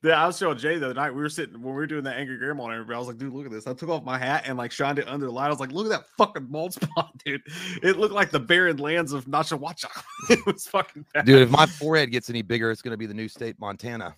yeah, 0.03 0.23
I 0.23 0.27
was 0.27 0.37
showing 0.37 0.59
Jay 0.59 0.77
the 0.77 0.85
other 0.85 0.93
night. 0.93 1.09
We 1.09 1.21
were 1.21 1.29
sitting 1.29 1.55
when 1.55 1.63
we 1.63 1.71
were 1.71 1.87
doing 1.87 2.03
the 2.03 2.13
angry 2.13 2.37
grandma 2.37 2.65
and 2.65 2.73
everybody. 2.73 2.95
I 2.95 2.99
was 2.99 3.07
like, 3.07 3.17
dude, 3.17 3.33
look 3.33 3.47
at 3.47 3.51
this. 3.51 3.65
I 3.65 3.73
took 3.73 3.89
off 3.89 4.03
my 4.03 4.19
hat 4.19 4.43
and 4.45 4.59
like 4.59 4.71
shined 4.71 4.99
it 4.99 5.07
under 5.07 5.25
the 5.25 5.31
light. 5.31 5.47
I 5.47 5.49
was 5.49 5.59
like, 5.59 5.71
look 5.71 5.87
at 5.87 5.89
that 5.89 6.05
fucking 6.19 6.45
bald 6.45 6.73
spot, 6.75 7.17
dude. 7.25 7.41
It 7.81 7.97
looked 7.97 8.13
like 8.13 8.29
the 8.29 8.39
barren 8.39 8.77
lands 8.77 9.11
of 9.11 9.25
Nachawacha. 9.25 10.03
it 10.29 10.45
was 10.45 10.67
fucking 10.67 11.03
bad. 11.15 11.25
Dude, 11.25 11.41
if 11.41 11.49
my 11.49 11.65
forehead 11.65 12.11
gets 12.11 12.29
any 12.29 12.43
bigger, 12.43 12.69
it's 12.69 12.83
gonna 12.83 12.97
be 12.97 13.07
the 13.07 13.15
new 13.15 13.27
state 13.27 13.59
Montana. 13.59 14.13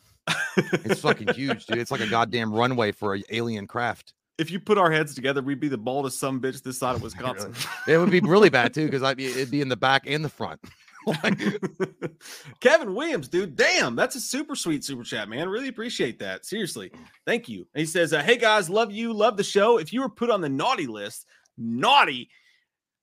It's 0.57 0.99
fucking 0.99 1.29
huge, 1.29 1.65
dude. 1.65 1.77
It's 1.77 1.91
like 1.91 2.01
a 2.01 2.07
goddamn 2.07 2.53
runway 2.53 2.91
for 2.91 3.13
an 3.13 3.23
alien 3.29 3.67
craft. 3.67 4.13
If 4.37 4.49
you 4.51 4.59
put 4.59 4.77
our 4.77 4.91
heads 4.91 5.13
together, 5.15 5.41
we'd 5.41 5.59
be 5.59 5.67
the 5.67 5.77
baldest 5.77 6.19
some 6.19 6.41
bitch 6.41 6.63
this 6.63 6.77
side 6.79 6.95
of 6.95 7.01
Wisconsin. 7.03 7.53
It 7.87 7.97
would 7.97 8.11
be 8.11 8.19
really 8.21 8.49
bad 8.49 8.73
too, 8.73 8.85
because 8.85 9.03
I'd 9.03 9.17
be 9.17 9.27
it'd 9.27 9.51
be 9.51 9.61
in 9.61 9.69
the 9.69 9.77
back 9.77 10.03
and 10.07 10.23
the 10.23 10.29
front. 10.29 10.59
Like, 11.05 11.37
Kevin 12.61 12.95
Williams, 12.95 13.27
dude, 13.27 13.57
damn, 13.57 13.93
that's 13.93 14.15
a 14.15 14.21
super 14.21 14.55
sweet 14.55 14.85
super 14.85 15.03
chat, 15.03 15.27
man. 15.27 15.49
Really 15.49 15.67
appreciate 15.67 16.17
that. 16.19 16.45
Seriously, 16.45 16.91
thank 17.25 17.49
you. 17.49 17.67
And 17.73 17.81
he 17.81 17.85
says, 17.85 18.13
uh, 18.13 18.23
"Hey 18.23 18.37
guys, 18.37 18.69
love 18.69 18.89
you, 18.91 19.11
love 19.11 19.35
the 19.35 19.43
show. 19.43 19.77
If 19.79 19.91
you 19.91 19.99
were 20.01 20.07
put 20.07 20.29
on 20.29 20.39
the 20.39 20.47
naughty 20.49 20.87
list, 20.87 21.25
naughty." 21.57 22.29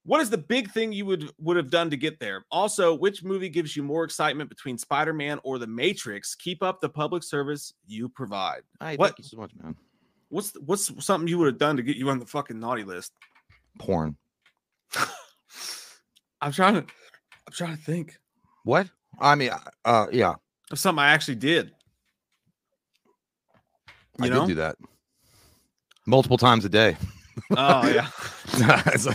What 0.05 0.23
is 0.23 0.31
the 0.31 0.39
big 0.39 0.71
thing 0.71 0.95
you 0.95 1.05
would 1.05 1.31
would 1.39 1.59
have 1.59 1.71
done 1.71 1.91
to 1.91 1.97
get 1.99 2.19
there? 2.21 2.47
Also, 2.51 2.95
which 2.95 3.23
movie 3.23 3.51
gives 3.51 3.77
you 3.77 3.83
more 3.83 4.03
excitement 4.05 4.49
between 4.49 4.79
Spider-Man 4.79 5.39
or 5.45 5.59
The 5.59 5.67
Matrix? 5.67 6.35
Keep 6.35 6.63
up 6.63 6.81
the 6.81 6.89
public 6.89 7.23
service 7.23 7.75
you 7.87 8.09
provide. 8.09 8.63
Hey, 8.81 8.97
What? 8.97 9.09
thank 9.09 9.19
you 9.19 9.25
so 9.25 9.37
much, 9.37 9.53
man. 9.63 9.77
What's 10.31 10.53
what's 10.65 11.05
something 11.05 11.29
you 11.29 11.39
would 11.39 11.47
have 11.47 11.59
done 11.59 11.77
to 11.77 11.83
get 11.83 11.97
you 11.97 12.09
on 12.09 12.19
the 12.19 12.27
fucking 12.27 12.59
naughty 12.59 12.85
list? 12.85 13.13
Porn. 13.79 14.17
I'm 16.41 16.53
trying 16.53 16.75
to 16.75 16.81
I'm 16.81 17.53
trying 17.53 17.77
to 17.77 17.83
think 17.83 18.17
What? 18.65 18.89
I 19.21 19.35
mean, 19.35 19.51
uh, 19.85 20.07
yeah, 20.13 20.35
of 20.71 20.79
something 20.79 21.03
I 21.03 21.11
actually 21.11 21.35
did. 21.35 21.73
I 24.21 24.29
know? 24.29 24.47
did 24.47 24.55
do 24.55 24.55
that 24.57 24.77
multiple 26.07 26.39
times 26.39 26.65
a 26.65 26.69
day. 26.69 26.97
Oh 27.57 27.87
yeah. 27.89 28.09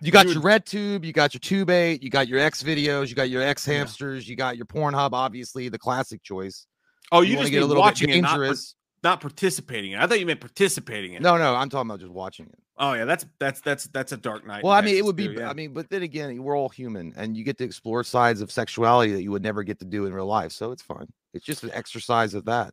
You 0.00 0.12
got 0.12 0.26
You 0.26 0.34
your 0.34 0.42
RedTube, 0.42 1.04
you 1.04 1.12
got 1.12 1.34
your 1.34 1.40
Tube8, 1.40 2.04
you 2.04 2.08
got 2.08 2.28
your 2.28 2.38
XVideos, 2.38 3.08
you 3.08 3.16
got 3.16 3.30
your 3.30 3.42
X 3.42 3.66
Yeah. 3.66 3.78
hamsters, 3.78 4.28
you 4.28 4.36
got 4.36 4.56
your 4.56 4.66
Pornhub, 4.66 5.10
obviously 5.12 5.68
the 5.68 5.78
classic 5.78 6.22
choice. 6.22 6.68
Oh, 7.10 7.22
you, 7.22 7.34
wanna 7.34 7.46
just 7.46 7.52
get 7.52 7.64
a 7.64 7.66
little 7.66 7.82
watching 7.82 8.06
bit 8.06 8.22
dangerous. 8.22 8.76
Not 9.02 9.20
participating 9.20 9.92
in. 9.92 9.98
I 9.98 10.06
thought 10.06 10.20
you 10.20 10.26
meant 10.26 10.40
participating 10.40 11.12
in 11.12 11.18
it. 11.18 11.22
No, 11.22 11.36
no, 11.36 11.54
I'm 11.54 11.68
talking 11.68 11.88
about 11.88 12.00
just 12.00 12.12
watching 12.12 12.46
it. 12.46 12.58
Oh 12.78 12.92
yeah, 12.92 13.04
that's 13.04 13.26
that's 13.38 13.60
that's 13.60 13.86
that's 13.88 14.12
a 14.12 14.16
dark 14.16 14.46
night. 14.46 14.62
Well, 14.62 14.72
I 14.72 14.80
mean, 14.80 14.96
it 14.96 15.04
would 15.04 15.16
be. 15.16 15.24
yeah. 15.24 15.50
I 15.50 15.52
mean, 15.52 15.72
but 15.72 15.90
then 15.90 16.02
again, 16.02 16.42
we're 16.42 16.56
all 16.56 16.68
human, 16.68 17.12
and 17.16 17.36
you 17.36 17.44
get 17.44 17.58
to 17.58 17.64
explore 17.64 18.04
sides 18.04 18.40
of 18.40 18.52
sexuality 18.52 19.12
that 19.12 19.22
you 19.22 19.30
would 19.32 19.42
never 19.42 19.62
get 19.64 19.80
to 19.80 19.84
do 19.84 20.06
in 20.06 20.14
real 20.14 20.26
life. 20.26 20.52
So 20.52 20.70
it's 20.70 20.82
fun. 20.82 21.08
It's 21.34 21.44
just 21.44 21.64
an 21.64 21.70
exercise 21.72 22.34
of 22.34 22.44
that. 22.44 22.72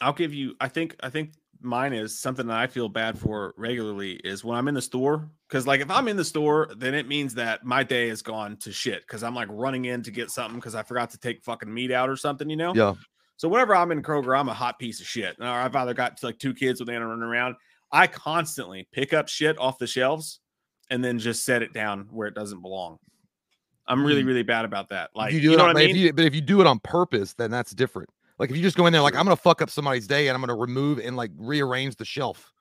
I'll 0.00 0.12
give 0.12 0.34
you. 0.34 0.54
I 0.60 0.68
think. 0.68 0.96
I 1.00 1.10
think 1.10 1.34
mine 1.60 1.92
is 1.92 2.18
something 2.18 2.48
that 2.48 2.58
I 2.58 2.66
feel 2.66 2.88
bad 2.88 3.18
for 3.18 3.54
regularly 3.56 4.12
is 4.12 4.44
when 4.44 4.58
I'm 4.58 4.68
in 4.68 4.74
the 4.74 4.82
store. 4.82 5.30
Because 5.48 5.66
like 5.66 5.80
if 5.80 5.90
I'm 5.90 6.08
in 6.08 6.16
the 6.16 6.24
store, 6.24 6.70
then 6.76 6.94
it 6.94 7.06
means 7.06 7.34
that 7.34 7.64
my 7.64 7.84
day 7.84 8.08
has 8.08 8.22
gone 8.22 8.56
to 8.58 8.72
shit. 8.72 9.06
Because 9.06 9.22
I'm 9.22 9.34
like 9.34 9.48
running 9.50 9.84
in 9.84 10.02
to 10.02 10.10
get 10.10 10.30
something 10.30 10.58
because 10.58 10.74
I 10.74 10.82
forgot 10.82 11.10
to 11.10 11.18
take 11.18 11.44
fucking 11.44 11.72
meat 11.72 11.92
out 11.92 12.10
or 12.10 12.16
something. 12.16 12.50
You 12.50 12.56
know. 12.56 12.74
Yeah. 12.74 12.94
So 13.36 13.48
whenever 13.48 13.74
I'm 13.74 13.92
in 13.92 14.02
Kroger, 14.02 14.38
I'm 14.38 14.48
a 14.48 14.54
hot 14.54 14.78
piece 14.78 15.00
of 15.00 15.06
shit. 15.06 15.36
Or 15.40 15.46
I've 15.46 15.74
either 15.76 15.94
got 15.94 16.22
like 16.22 16.38
two 16.38 16.54
kids 16.54 16.80
with 16.80 16.88
Anna 16.88 17.06
running 17.06 17.22
around. 17.22 17.56
I 17.92 18.06
constantly 18.06 18.88
pick 18.92 19.12
up 19.12 19.28
shit 19.28 19.58
off 19.58 19.78
the 19.78 19.86
shelves 19.86 20.40
and 20.90 21.04
then 21.04 21.18
just 21.18 21.44
set 21.44 21.62
it 21.62 21.72
down 21.72 22.08
where 22.10 22.28
it 22.28 22.34
doesn't 22.34 22.62
belong. 22.62 22.98
I'm 23.86 24.04
really, 24.04 24.22
Mm. 24.22 24.26
really 24.26 24.42
bad 24.42 24.64
about 24.64 24.88
that. 24.88 25.10
Like, 25.14 25.32
you 25.32 25.38
you, 25.38 25.50
do 25.50 25.54
it 25.54 25.56
know 25.58 25.64
on, 25.64 25.68
what 25.74 25.76
I 25.78 25.82
but 25.82 25.86
mean? 25.86 25.90
If 25.90 25.96
you, 26.02 26.12
but 26.12 26.24
if 26.24 26.34
you 26.34 26.40
do 26.40 26.60
it 26.60 26.66
on 26.66 26.80
purpose, 26.80 27.34
then 27.34 27.50
that's 27.50 27.72
different. 27.72 28.08
Like 28.38 28.50
if 28.50 28.56
you 28.56 28.62
just 28.62 28.76
go 28.76 28.86
in 28.86 28.92
there, 28.92 29.00
like 29.02 29.14
I'm 29.14 29.24
gonna 29.24 29.36
fuck 29.36 29.62
up 29.62 29.70
somebody's 29.70 30.06
day, 30.06 30.28
and 30.28 30.34
I'm 30.34 30.42
gonna 30.42 30.56
remove 30.56 30.98
and 30.98 31.16
like 31.16 31.30
rearrange 31.38 31.96
the 31.96 32.04
shelf. 32.04 32.52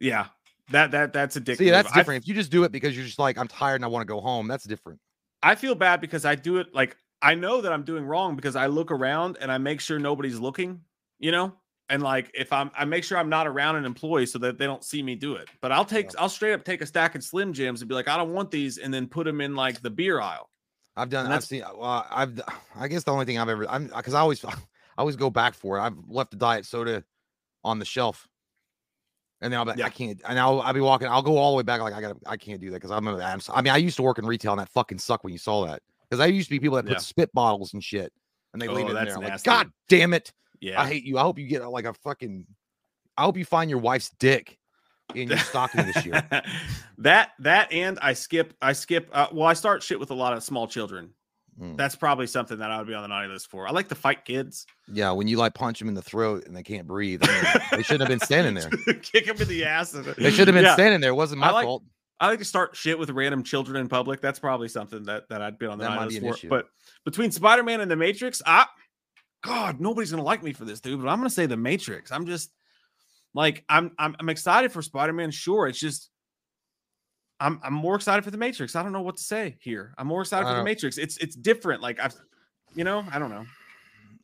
yeah, 0.00 0.26
that 0.70 0.90
that 0.90 1.12
that's 1.14 1.36
addictive. 1.38 1.56
See, 1.58 1.70
that's 1.70 1.90
I- 1.92 1.94
different. 1.94 2.22
if 2.24 2.28
you 2.28 2.34
just 2.34 2.50
do 2.50 2.64
it 2.64 2.72
because 2.72 2.94
you're 2.96 3.06
just 3.06 3.18
like 3.18 3.38
I'm 3.38 3.48
tired 3.48 3.76
and 3.76 3.84
I 3.84 3.88
want 3.88 4.06
to 4.06 4.12
go 4.12 4.20
home, 4.20 4.46
that's 4.48 4.64
different. 4.64 4.98
I 5.42 5.54
feel 5.54 5.74
bad 5.74 6.00
because 6.02 6.24
I 6.26 6.34
do 6.34 6.58
it 6.58 6.74
like 6.74 6.96
I 7.22 7.34
know 7.34 7.60
that 7.60 7.72
I'm 7.72 7.84
doing 7.84 8.04
wrong 8.04 8.36
because 8.36 8.56
I 8.56 8.66
look 8.66 8.90
around 8.90 9.38
and 9.40 9.50
I 9.52 9.58
make 9.58 9.80
sure 9.80 9.98
nobody's 9.98 10.38
looking, 10.40 10.80
you 11.18 11.30
know? 11.30 11.54
And 11.88 12.02
like 12.02 12.30
if 12.34 12.52
I'm 12.52 12.70
I 12.76 12.84
make 12.84 13.04
sure 13.04 13.18
I'm 13.18 13.28
not 13.28 13.46
around 13.46 13.76
an 13.76 13.84
employee 13.84 14.26
so 14.26 14.38
that 14.40 14.58
they 14.58 14.66
don't 14.66 14.82
see 14.82 15.02
me 15.02 15.14
do 15.14 15.34
it. 15.34 15.48
But 15.60 15.72
I'll 15.72 15.84
take 15.84 16.10
I'll 16.18 16.28
straight 16.28 16.52
up 16.54 16.64
take 16.64 16.80
a 16.80 16.86
stack 16.86 17.14
of 17.14 17.22
Slim 17.22 17.52
Jims 17.52 17.80
and 17.82 17.88
be 17.88 17.94
like, 17.94 18.08
I 18.08 18.16
don't 18.16 18.32
want 18.32 18.50
these, 18.50 18.78
and 18.78 18.92
then 18.92 19.06
put 19.06 19.24
them 19.24 19.40
in 19.40 19.54
like 19.54 19.82
the 19.82 19.90
beer 19.90 20.20
aisle. 20.20 20.48
I've 20.96 21.08
done. 21.10 21.30
I've 21.30 21.44
seen. 21.44 21.62
Well, 21.76 22.06
I've. 22.10 22.40
I 22.76 22.88
guess 22.88 23.04
the 23.04 23.12
only 23.12 23.24
thing 23.24 23.38
I've 23.38 23.48
ever. 23.48 23.68
I'm 23.68 23.88
because 23.88 24.14
I 24.14 24.20
always. 24.20 24.44
I 24.44 24.54
always 24.98 25.16
go 25.16 25.30
back 25.30 25.54
for 25.54 25.78
it. 25.78 25.80
I've 25.82 25.96
left 26.08 26.30
the 26.32 26.36
diet 26.36 26.66
soda 26.66 27.02
on 27.64 27.78
the 27.78 27.84
shelf, 27.84 28.28
and 29.40 29.52
then 29.52 29.58
I'll 29.58 29.64
be. 29.66 29.72
Yeah. 29.78 29.86
I 29.86 29.90
can't. 29.90 30.20
And 30.26 30.38
I'll. 30.38 30.60
I'll 30.60 30.74
be 30.74 30.80
walking. 30.80 31.08
I'll 31.08 31.22
go 31.22 31.36
all 31.36 31.52
the 31.52 31.56
way 31.58 31.62
back. 31.62 31.80
Like 31.80 31.94
I 31.94 32.00
got. 32.00 32.20
to 32.20 32.28
I 32.28 32.36
can't 32.36 32.60
do 32.60 32.70
that 32.70 32.76
because 32.76 32.90
I'm. 32.90 33.06
A, 33.08 33.16
I'm. 33.16 33.38
s- 33.38 33.50
I 33.52 33.60
mean, 33.62 33.72
I 33.72 33.78
used 33.78 33.96
to 33.96 34.02
work 34.02 34.18
in 34.18 34.26
retail, 34.26 34.52
and 34.52 34.60
that 34.60 34.68
fucking 34.68 34.98
sucked 34.98 35.24
when 35.24 35.32
you 35.32 35.38
saw 35.38 35.66
that. 35.66 35.82
Because 36.12 36.20
I 36.22 36.26
used 36.26 36.48
to 36.48 36.50
be 36.54 36.60
people 36.60 36.76
that 36.76 36.82
put 36.84 36.92
Yeah. 36.92 36.98
spit 36.98 37.32
bottles 37.32 37.72
and 37.72 37.82
shit, 37.82 38.12
and 38.52 38.60
they 38.60 38.68
leave 38.68 38.84
Oh, 38.84 38.88
it 38.88 38.98
in 38.98 39.04
there. 39.06 39.16
I'm 39.16 39.22
like. 39.22 39.42
God 39.42 39.70
damn 39.88 40.12
it! 40.12 40.30
Yeah. 40.60 40.78
I 40.78 40.86
hate 40.86 41.04
you. 41.04 41.16
I 41.16 41.22
hope 41.22 41.38
you 41.38 41.46
get 41.46 41.66
like 41.70 41.86
a 41.86 41.94
fucking. 41.94 42.46
I 43.16 43.22
hope 43.22 43.38
you 43.38 43.46
find 43.46 43.70
your 43.70 43.78
wife's 43.78 44.10
dick 44.18 44.58
in 45.14 45.28
your 45.28 45.38
stocking 45.38 45.86
this 45.86 46.04
year. 46.04 46.22
that 46.98 47.30
that 47.38 47.72
and 47.72 47.98
I 48.02 48.12
skip 48.12 48.52
I 48.60 48.74
skip 48.74 49.08
uh, 49.10 49.28
well 49.32 49.46
I 49.48 49.54
start 49.54 49.82
shit 49.82 49.98
with 49.98 50.10
a 50.10 50.14
lot 50.14 50.34
of 50.34 50.42
small 50.42 50.66
children. 50.66 51.14
Mm. 51.58 51.78
That's 51.78 51.96
probably 51.96 52.26
something 52.26 52.58
that 52.58 52.70
I 52.70 52.76
would 52.76 52.86
be 52.86 52.92
on 52.92 53.00
the 53.00 53.08
naughty 53.08 53.28
list 53.28 53.48
for. 53.48 53.66
I 53.66 53.70
like 53.70 53.88
to 53.88 53.94
fight 53.94 54.26
kids. 54.26 54.66
Yeah, 54.92 55.12
when 55.12 55.28
you 55.28 55.38
like 55.38 55.54
punch 55.54 55.78
them 55.78 55.88
in 55.88 55.94
the 55.94 56.02
throat 56.02 56.44
and 56.46 56.54
they 56.54 56.62
can't 56.62 56.86
breathe, 56.86 57.20
I 57.24 57.26
mean, 57.42 57.62
they 57.72 57.82
shouldn't 57.82 58.02
have 58.10 58.18
been 58.18 58.26
standing 58.26 58.52
there. 58.86 58.94
Kick 58.96 59.24
them 59.24 59.40
in 59.40 59.48
the 59.48 59.64
ass. 59.64 59.92
They 59.92 60.30
should 60.30 60.46
have 60.46 60.54
been 60.54 60.64
Yeah. 60.64 60.74
standing 60.74 61.00
there. 61.00 61.10
It 61.12 61.14
wasn't 61.14 61.40
my 61.40 61.52
like- 61.52 61.64
fault. 61.64 61.84
I 62.22 62.28
like 62.28 62.38
to 62.38 62.44
start 62.44 62.76
shit 62.76 62.96
with 62.96 63.10
random 63.10 63.42
children 63.42 63.76
in 63.78 63.88
public. 63.88 64.20
That's 64.20 64.38
probably 64.38 64.68
something 64.68 65.02
that 65.06 65.28
that 65.28 65.42
I'd 65.42 65.58
be 65.58 65.66
on 65.66 65.76
the 65.76 65.82
That 65.84 65.96
might 65.96 66.08
be 66.08 66.14
list 66.14 66.16
an 66.18 66.28
for. 66.28 66.34
issue. 66.34 66.48
But 66.48 66.66
between 67.04 67.32
Spider 67.32 67.64
Man 67.64 67.80
and 67.80 67.90
the 67.90 67.96
Matrix, 67.96 68.40
I 68.46 68.66
God, 69.42 69.80
nobody's 69.80 70.12
gonna 70.12 70.22
like 70.22 70.40
me 70.40 70.52
for 70.52 70.64
this, 70.64 70.80
dude. 70.80 71.02
But 71.02 71.08
I'm 71.08 71.18
gonna 71.18 71.30
say 71.30 71.46
the 71.46 71.56
Matrix. 71.56 72.12
I'm 72.12 72.24
just 72.24 72.52
like 73.34 73.64
I'm 73.68 73.90
I'm, 73.98 74.14
I'm 74.20 74.28
excited 74.28 74.70
for 74.70 74.82
Spider 74.82 75.12
Man. 75.12 75.32
Sure, 75.32 75.66
it's 75.66 75.80
just 75.80 76.10
I'm 77.40 77.58
I'm 77.64 77.74
more 77.74 77.96
excited 77.96 78.22
for 78.22 78.30
the 78.30 78.38
Matrix. 78.38 78.76
I 78.76 78.84
don't 78.84 78.92
know 78.92 79.02
what 79.02 79.16
to 79.16 79.22
say 79.24 79.56
here. 79.60 79.92
I'm 79.98 80.06
more 80.06 80.20
excited 80.20 80.46
for 80.46 80.54
the 80.54 80.62
Matrix. 80.62 80.98
It's 80.98 81.16
it's 81.16 81.34
different. 81.34 81.82
Like 81.82 81.98
I've 81.98 82.14
you 82.76 82.84
know 82.84 83.04
I 83.10 83.18
don't 83.18 83.30
know. 83.30 83.44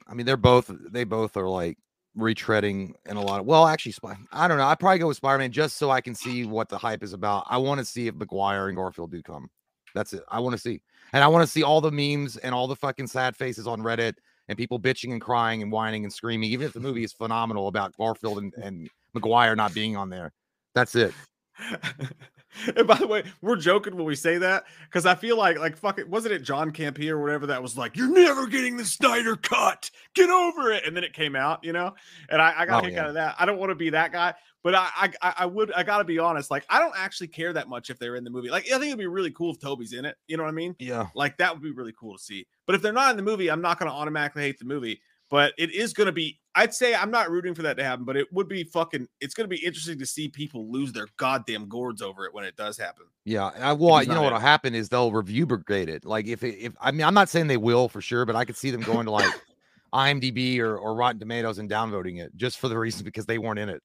I 0.06 0.14
mean, 0.14 0.24
they're 0.24 0.36
both 0.36 0.70
they 0.92 1.02
both 1.02 1.36
are 1.36 1.48
like 1.48 1.78
retreading 2.16 2.92
in 3.06 3.16
a 3.16 3.22
lot 3.22 3.40
of 3.40 3.46
well, 3.46 3.66
actually, 3.66 3.94
I 4.32 4.48
don't 4.48 4.58
know. 4.58 4.66
I'd 4.66 4.80
probably 4.80 4.98
go 4.98 5.08
with 5.08 5.16
Spider 5.16 5.38
Man 5.38 5.52
just 5.52 5.76
so 5.76 5.90
I 5.90 6.00
can 6.00 6.14
see 6.14 6.44
what 6.44 6.68
the 6.68 6.78
hype 6.78 7.02
is 7.02 7.12
about. 7.12 7.46
I 7.48 7.58
want 7.58 7.78
to 7.78 7.84
see 7.84 8.06
if 8.06 8.14
Maguire 8.14 8.68
and 8.68 8.76
Garfield 8.76 9.10
do 9.10 9.22
come. 9.22 9.50
That's 9.94 10.12
it. 10.12 10.22
I 10.28 10.40
want 10.40 10.54
to 10.54 10.60
see, 10.60 10.80
and 11.12 11.24
I 11.24 11.28
want 11.28 11.46
to 11.46 11.50
see 11.50 11.62
all 11.62 11.80
the 11.80 11.90
memes 11.90 12.36
and 12.36 12.54
all 12.54 12.66
the 12.66 12.76
fucking 12.76 13.06
sad 13.06 13.36
faces 13.36 13.66
on 13.66 13.80
Reddit 13.80 14.14
and 14.48 14.56
people 14.56 14.78
bitching 14.80 15.12
and 15.12 15.20
crying 15.20 15.62
and 15.62 15.70
whining 15.70 16.04
and 16.04 16.12
screaming, 16.12 16.50
even 16.50 16.66
if 16.66 16.72
the 16.72 16.80
movie 16.80 17.04
is 17.04 17.12
phenomenal 17.12 17.68
about 17.68 17.96
Garfield 17.96 18.38
and, 18.38 18.54
and 18.54 18.88
Maguire 19.14 19.56
not 19.56 19.74
being 19.74 19.96
on 19.96 20.10
there. 20.10 20.32
That's 20.74 20.94
it. 20.94 21.12
and 22.76 22.86
by 22.86 22.96
the 22.96 23.06
way, 23.06 23.24
we're 23.42 23.56
joking 23.56 23.96
when 23.96 24.04
we 24.04 24.14
say 24.14 24.38
that 24.38 24.64
because 24.86 25.06
I 25.06 25.14
feel 25.14 25.36
like 25.36 25.58
like 25.58 25.76
fuck 25.76 25.98
it, 25.98 26.08
wasn't 26.08 26.34
it 26.34 26.42
John 26.42 26.70
Campea 26.72 27.10
or 27.10 27.20
whatever 27.20 27.46
that 27.46 27.62
was 27.62 27.76
like, 27.76 27.96
you're 27.96 28.08
never 28.12 28.46
getting 28.46 28.76
the 28.76 28.84
Snyder 28.84 29.36
cut. 29.36 29.90
Get 30.14 30.30
over 30.30 30.72
it. 30.72 30.84
And 30.86 30.96
then 30.96 31.04
it 31.04 31.12
came 31.12 31.36
out, 31.36 31.62
you 31.64 31.72
know? 31.72 31.94
And 32.30 32.40
I, 32.42 32.54
I 32.58 32.66
got 32.66 32.76
Oh, 32.76 32.78
a 32.78 32.82
kick 32.88 32.94
yeah. 32.94 33.02
out 33.02 33.08
of 33.08 33.14
that. 33.14 33.36
I 33.38 33.46
don't 33.46 33.58
want 33.58 33.70
to 33.70 33.74
be 33.74 33.90
that 33.90 34.12
guy, 34.12 34.34
but 34.62 34.74
I, 34.74 34.88
I 34.96 35.10
I- 35.22 35.34
I 35.38 35.46
would 35.46 35.72
I 35.72 35.82
gotta 35.82 36.04
be 36.04 36.18
honest. 36.18 36.50
Like, 36.50 36.64
I 36.68 36.78
don't 36.78 36.94
actually 36.96 37.28
care 37.28 37.52
that 37.52 37.68
much 37.68 37.90
if 37.90 37.98
they're 37.98 38.16
in 38.16 38.24
the 38.24 38.30
movie. 38.30 38.50
Like, 38.50 38.66
I 38.66 38.72
think 38.78 38.86
it'd 38.86 38.98
be 38.98 39.06
really 39.06 39.30
cool 39.30 39.52
if 39.52 39.60
Tobey's 39.60 39.92
in 39.92 40.04
it. 40.04 40.16
You 40.26 40.36
know 40.36 40.42
what 40.42 40.48
I 40.50 40.52
mean? 40.52 40.74
Yeah. 40.78 41.08
Like 41.14 41.36
that 41.38 41.52
would 41.54 41.62
be 41.62 41.70
really 41.72 41.94
cool 41.98 42.16
to 42.16 42.22
see. 42.22 42.46
But 42.66 42.74
if 42.74 42.82
they're 42.82 42.92
not 42.92 43.10
in 43.10 43.16
the 43.16 43.22
movie, 43.22 43.50
I'm 43.50 43.60
not 43.62 43.78
gonna 43.78 43.92
automatically 43.92 44.42
hate 44.42 44.58
the 44.58 44.64
movie. 44.64 45.00
But 45.30 45.52
it 45.58 45.72
is 45.74 45.92
gonna 45.92 46.12
be, 46.12 46.38
I'd 46.54 46.72
say 46.72 46.94
I'm 46.94 47.10
not 47.10 47.30
rooting 47.30 47.54
for 47.54 47.62
that 47.62 47.76
to 47.76 47.84
happen, 47.84 48.04
but 48.04 48.16
it 48.16 48.32
would 48.32 48.48
be 48.48 48.64
fucking 48.64 49.06
it's 49.20 49.34
gonna 49.34 49.48
be 49.48 49.64
interesting 49.64 49.98
to 49.98 50.06
see 50.06 50.28
people 50.28 50.70
lose 50.70 50.92
their 50.92 51.06
goddamn 51.18 51.68
gourds 51.68 52.00
over 52.00 52.24
it 52.24 52.32
when 52.32 52.44
it 52.44 52.56
does 52.56 52.78
happen. 52.78 53.04
Yeah, 53.24 53.50
I, 53.58 53.72
well, 53.74 53.98
he's 53.98 54.08
you 54.08 54.14
know 54.14 54.22
what'll 54.22 54.38
happen 54.38 54.74
is 54.74 54.88
they'll 54.88 55.12
review 55.12 55.46
brigade 55.46 55.90
it. 55.90 56.04
Like 56.06 56.26
if 56.26 56.42
it, 56.42 56.56
if 56.58 56.72
I 56.80 56.92
mean, 56.92 57.02
I'm 57.02 57.14
not 57.14 57.28
saying 57.28 57.46
they 57.46 57.58
will 57.58 57.88
for 57.88 58.00
sure, 58.00 58.24
but 58.24 58.36
I 58.36 58.44
could 58.44 58.56
see 58.56 58.70
them 58.70 58.80
going 58.80 59.04
to 59.04 59.12
like 59.12 59.30
IMDb 59.92 60.58
or, 60.60 60.76
or 60.78 60.94
Rotten 60.94 61.20
Tomatoes 61.20 61.58
and 61.58 61.68
downvoting 61.68 62.20
it 62.22 62.34
just 62.36 62.58
for 62.58 62.68
the 62.68 62.78
reason 62.78 63.04
because 63.04 63.26
they 63.26 63.38
weren't 63.38 63.58
in 63.58 63.68
it. 63.68 63.82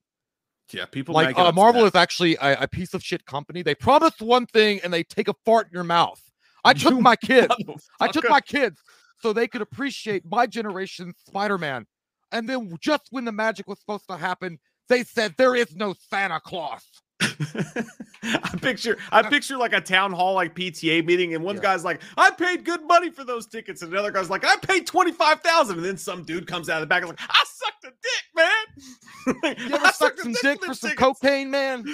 Yeah, 0.71 0.85
people 0.85 1.13
like 1.13 1.37
uh. 1.37 1.51
Marvel 1.51 1.85
is 1.85 1.95
actually 1.95 2.35
a, 2.41 2.61
a 2.61 2.67
piece 2.67 2.93
of 2.93 3.03
shit 3.03 3.25
company. 3.25 3.63
They 3.63 3.75
promise 3.75 4.13
one 4.19 4.45
thing 4.45 4.79
and 4.83 4.93
they 4.93 5.03
take 5.03 5.27
a 5.27 5.35
fart 5.45 5.67
in 5.67 5.73
your 5.73 5.83
mouth. 5.83 6.21
I 6.63 6.73
took 6.73 6.99
my 6.99 7.17
kids. 7.17 7.53
I 7.99 8.07
took 8.07 8.29
my 8.29 8.39
kids 8.39 8.81
so 9.23 9.31
they 9.31 9.47
could 9.47 9.61
appreciate 9.61 10.23
my 10.29 10.45
generation's 10.45 11.15
Spider-Man. 11.25 11.85
And 12.33 12.49
then 12.49 12.75
just 12.81 13.03
when 13.09 13.23
the 13.23 13.31
magic 13.31 13.67
was 13.67 13.79
supposed 13.79 14.07
to 14.09 14.17
happen, 14.17 14.59
they 14.89 15.03
said 15.03 15.35
there 15.37 15.55
is 15.55 15.75
no 15.77 15.95
Santa 16.09 16.41
Claus. 16.41 16.83
I 18.23 18.57
picture 18.61 18.97
I 19.11 19.23
picture 19.23 19.57
like 19.57 19.73
a 19.73 19.81
town 19.81 20.11
hall 20.11 20.33
like 20.33 20.55
PTA 20.55 21.05
meeting, 21.05 21.33
and 21.33 21.43
one 21.43 21.55
Yeah. 21.55 21.61
guy's 21.61 21.83
like, 21.83 22.01
I 22.17 22.31
paid 22.31 22.63
good 22.65 22.85
money 22.87 23.09
for 23.09 23.23
those 23.23 23.45
tickets, 23.47 23.81
and 23.81 23.91
another 23.91 24.11
guy's 24.11 24.29
like, 24.29 24.45
I 24.45 24.55
paid 24.57 24.87
25,000. 24.87 25.77
And 25.77 25.85
then 25.85 25.97
some 25.97 26.23
dude 26.23 26.47
comes 26.47 26.69
out 26.69 26.77
of 26.77 26.81
the 26.81 26.87
back 26.87 27.01
and 27.01 27.09
like, 27.09 27.19
I 27.21 27.43
sucked 27.47 27.85
a 27.85 27.89
dick, 27.89 28.25
man. 28.35 28.65
You 29.57 29.75
ever 29.75 29.87
suck 29.93 30.19
some 30.19 30.33
dick 30.41 30.63
for 30.63 30.73
some 30.73 30.91
cocaine, 30.91 31.49
man? 31.49 31.85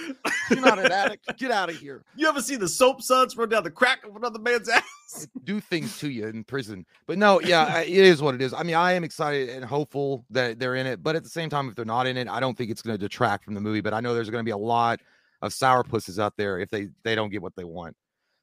You're 0.49 0.61
not 0.61 0.79
an 0.79 0.91
addict. 0.91 1.27
Get 1.37 1.51
out 1.51 1.69
of 1.69 1.75
here. 1.77 2.03
You 2.15 2.27
ever 2.27 2.41
see 2.41 2.55
the 2.55 2.67
soap 2.67 3.03
suds 3.03 3.37
run 3.37 3.49
down 3.49 3.63
the 3.63 3.69
crack 3.69 4.03
of 4.03 4.15
another 4.15 4.39
man's 4.39 4.67
ass? 4.67 5.27
Do 5.43 5.59
things 5.59 5.99
to 5.99 6.09
you 6.09 6.25
in 6.27 6.43
prison. 6.43 6.87
But 7.05 7.19
no, 7.19 7.39
yeah, 7.41 7.81
it 7.81 7.89
is 7.89 8.21
what 8.21 8.33
it 8.33 8.41
is. 8.41 8.51
I 8.53 8.63
mean, 8.63 8.75
I 8.75 8.93
am 8.93 9.03
excited 9.03 9.49
and 9.49 9.63
hopeful 9.63 10.25
that 10.31 10.57
they're 10.59 10.73
in 10.75 10.87
it. 10.87 11.03
But 11.03 11.15
at 11.15 11.23
the 11.23 11.29
same 11.29 11.49
time, 11.51 11.69
if 11.69 11.75
they're 11.75 11.85
not 11.85 12.07
in 12.07 12.17
it, 12.17 12.27
I 12.27 12.39
don't 12.39 12.57
think 12.57 12.71
it's 12.71 12.81
going 12.81 12.95
to 12.95 12.99
detract 12.99 13.45
from 13.45 13.53
the 13.53 13.61
movie. 13.61 13.81
But 13.81 13.93
I 13.93 13.99
know 13.99 14.15
there's 14.15 14.29
going 14.31 14.43
to 14.43 14.47
be 14.47 14.51
a 14.51 14.57
lot 14.57 14.99
of 15.41 15.51
sourpusses 15.53 16.19
out 16.19 16.33
there 16.37 16.59
if 16.59 16.69
they 16.69 16.89
they 17.03 17.15
don't 17.15 17.29
get 17.29 17.41
what 17.41 17.55
they 17.55 17.63
want. 17.63 17.95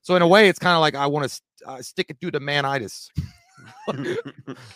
So 0.03 0.15
in 0.15 0.23
a 0.23 0.29
way, 0.29 0.49
it's 0.49 0.59
kind 0.59 0.75
of 0.75 0.81
like 0.81 0.95
I 0.95 1.07
want 1.07 1.31
to 1.31 1.41
uh, 1.67 1.83
stick 1.83 2.11
it 2.11 2.21
to 2.21 2.31
the 2.31 2.39
manitis. 2.39 3.09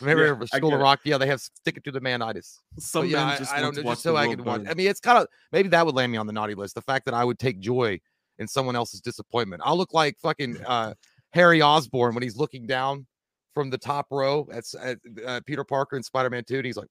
Remember 0.01 0.39
Yeah, 0.41 0.45
School 0.57 0.75
of. 0.75 0.81
Rock? 0.81 1.01
Yeah, 1.05 1.19
they 1.19 1.27
have 1.27 1.41
stick 1.41 1.77
it 1.77 1.85
to 1.85 1.93
the 1.93 2.01
manitis. 2.01 2.59
Some 2.79 3.03
But 3.03 3.09
yeah, 3.11 3.19
men 3.19 3.35
I, 3.35 3.39
just 3.39 3.53
I 3.53 3.61
don't 3.61 3.77
know, 3.77 3.83
just 3.83 4.03
so 4.03 4.17
I 4.17 4.27
could 4.27 4.45
watch. 4.45 4.63
I 4.69 4.75
mean, 4.75 4.89
it's 4.89 5.01
kind 5.01 5.19
of 5.19 5.27
maybe 5.53 5.69
that 5.69 5.85
would 5.87 5.95
land 5.95 6.11
me 6.11 6.19
on 6.19 6.27
the 6.27 6.33
naughty 6.33 6.55
list. 6.55 6.75
The 6.75 6.83
fact 6.83 7.05
that 7.05 7.15
I 7.15 7.25
would 7.25 7.39
take 7.39 7.61
joy 7.61 8.01
in 8.39 8.49
someone 8.49 8.75
else's 8.75 9.01
disappointment. 9.01 9.63
I'll 9.65 9.77
look 9.77 9.93
like 9.93 10.19
fucking 10.19 10.57
uh, 10.67 10.95
Harry 11.33 11.63
Osborn 11.63 12.15
when 12.15 12.23
he's 12.23 12.37
looking 12.37 12.67
down 12.67 13.07
from 13.55 13.71
the 13.71 13.79
top 13.79 14.07
row 14.11 14.49
at, 14.53 14.65
at 14.83 14.99
uh, 15.25 15.41
Peter 15.47 15.63
Parker 15.63 15.97
in 15.97 16.03
Spider 16.03 16.31
Man 16.31 16.43
Two, 16.45 16.57
and 16.57 16.67
he's 16.67 16.77
like, 16.77 16.89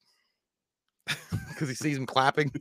because 1.50 1.68
he 1.68 1.76
sees 1.76 1.98
him 1.98 2.06
clapping. 2.06 2.52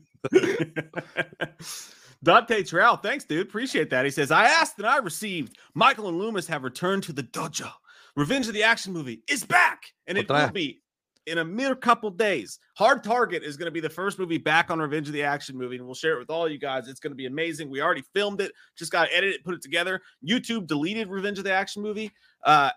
Dante 2.22 2.62
Terrell, 2.62 2.96
thanks, 2.96 3.24
dude. 3.24 3.46
Appreciate 3.46 3.90
that. 3.90 4.04
He 4.04 4.11
says, 4.11 4.31
I 4.31 4.44
asked 4.44 4.78
and 4.78 4.87
I 4.87 4.98
received. 4.98 5.59
Michael 5.74 6.09
and 6.09 6.18
Loomis 6.18 6.46
have 6.48 6.64
returned 6.64 7.04
to 7.04 7.12
the 7.12 7.22
dojo. 7.22 7.70
Revenge 8.16 8.48
of 8.48 8.54
the 8.54 8.64
Action 8.64 8.92
movie 8.92 9.22
is 9.28 9.44
back, 9.44 9.83
and 10.09 10.18
it 10.18 10.28
will 10.28 10.50
be 10.50 10.81
in 11.26 11.38
a 11.38 11.44
mere 11.44 11.76
couple 11.76 12.11
days. 12.11 12.59
Hard 12.76 13.04
Target 13.04 13.44
is 13.44 13.57
going 13.57 13.66
to 13.66 13.72
be 13.72 13.81
the 13.81 13.88
first 13.88 14.18
movie 14.18 14.38
back 14.38 14.70
on 14.70 14.81
Revenge 14.81 15.07
of 15.07 15.12
the 15.12 15.22
Action 15.22 15.57
movie, 15.57 15.76
and 15.76 15.85
we'll 15.85 15.94
share 15.94 16.14
it 16.14 16.18
with 16.18 16.31
all 16.31 16.48
you 16.48 16.59
guys. 16.59 16.88
It's 16.88 17.00
going 17.00 17.12
to 17.12 17.16
be 17.16 17.26
amazing. 17.26 17.70
We 17.70 17.81
already 17.81 18.02
filmed 18.14 18.40
it, 18.40 18.50
just 18.76 18.90
got 18.90 19.04
to 19.04 19.16
edit 19.16 19.35
it, 19.35 19.44
put 19.44 19.54
it 19.54 19.62
together. 19.62 20.00
YouTube 20.26 20.66
deleted 20.66 21.09
Revenge 21.09 21.38
of 21.38 21.44
the 21.44 21.52
Action 21.52 21.83
movie. 21.83 22.11
Uh, 22.44 22.70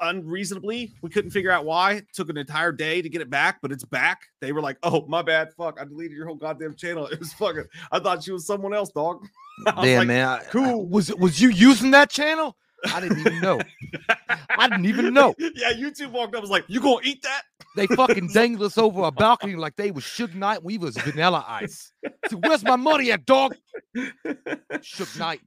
unreasonably. 0.00 0.94
We 1.02 1.10
couldn't 1.10 1.30
figure 1.30 1.50
out 1.50 1.64
why. 1.64 1.92
It 1.94 2.06
took 2.12 2.28
an 2.28 2.36
entire 2.36 2.72
day 2.72 3.02
to 3.02 3.08
get 3.08 3.20
it 3.20 3.30
back, 3.30 3.58
but 3.62 3.72
it's 3.72 3.84
back. 3.84 4.20
They 4.40 4.52
were 4.52 4.60
like, 4.60 4.78
"Oh, 4.82 5.06
my 5.06 5.22
bad. 5.22 5.52
Fuck, 5.56 5.80
I 5.80 5.84
deleted 5.84 6.16
your 6.16 6.26
whole 6.26 6.36
goddamn 6.36 6.74
channel. 6.76 7.06
It 7.12 7.18
was 7.18 7.32
fucking. 7.34 7.64
I 7.92 7.98
thought 7.98 8.22
she 8.22 8.32
was 8.32 8.46
someone 8.46 8.74
else, 8.74 8.90
dog." 8.90 9.26
Damn 9.66 9.98
like, 9.98 10.06
man, 10.08 10.28
I- 10.28 10.36
I- 10.38 10.44
cool. 10.44 10.86
was 10.88 11.10
it 11.10 11.18
was 11.18 11.40
you 11.40 11.48
using 11.50 11.90
that 11.92 12.10
channel? 12.10 12.56
I 12.92 13.00
didn't 13.00 13.18
even 13.18 13.40
know. 13.40 13.60
I 14.50 14.68
didn't 14.68 14.86
even 14.86 15.12
know. 15.12 15.34
yeah, 15.38 15.72
YouTube 15.72 16.12
walked 16.12 16.34
up, 16.36 16.40
was 16.42 16.50
like, 16.50 16.64
"You 16.68 16.80
gonna 16.80 17.00
eat 17.02 17.22
that?" 17.22 17.42
They 17.76 17.86
fucking 17.88 18.28
dangled 18.28 18.62
us 18.66 18.78
over 18.78 19.02
a 19.02 19.10
balcony 19.10 19.56
like 19.56 19.74
they 19.76 19.90
was 19.90 20.04
Suge 20.04 20.34
Knight. 20.34 20.62
We 20.62 20.78
was 20.78 20.96
Vanilla 20.96 21.44
Ice. 21.48 21.92
So 22.28 22.36
where's 22.38 22.62
my 22.64 22.76
money 22.76 23.10
at, 23.12 23.26
dog? 23.26 23.56
Suge 23.96 25.18
Knight. 25.18 25.40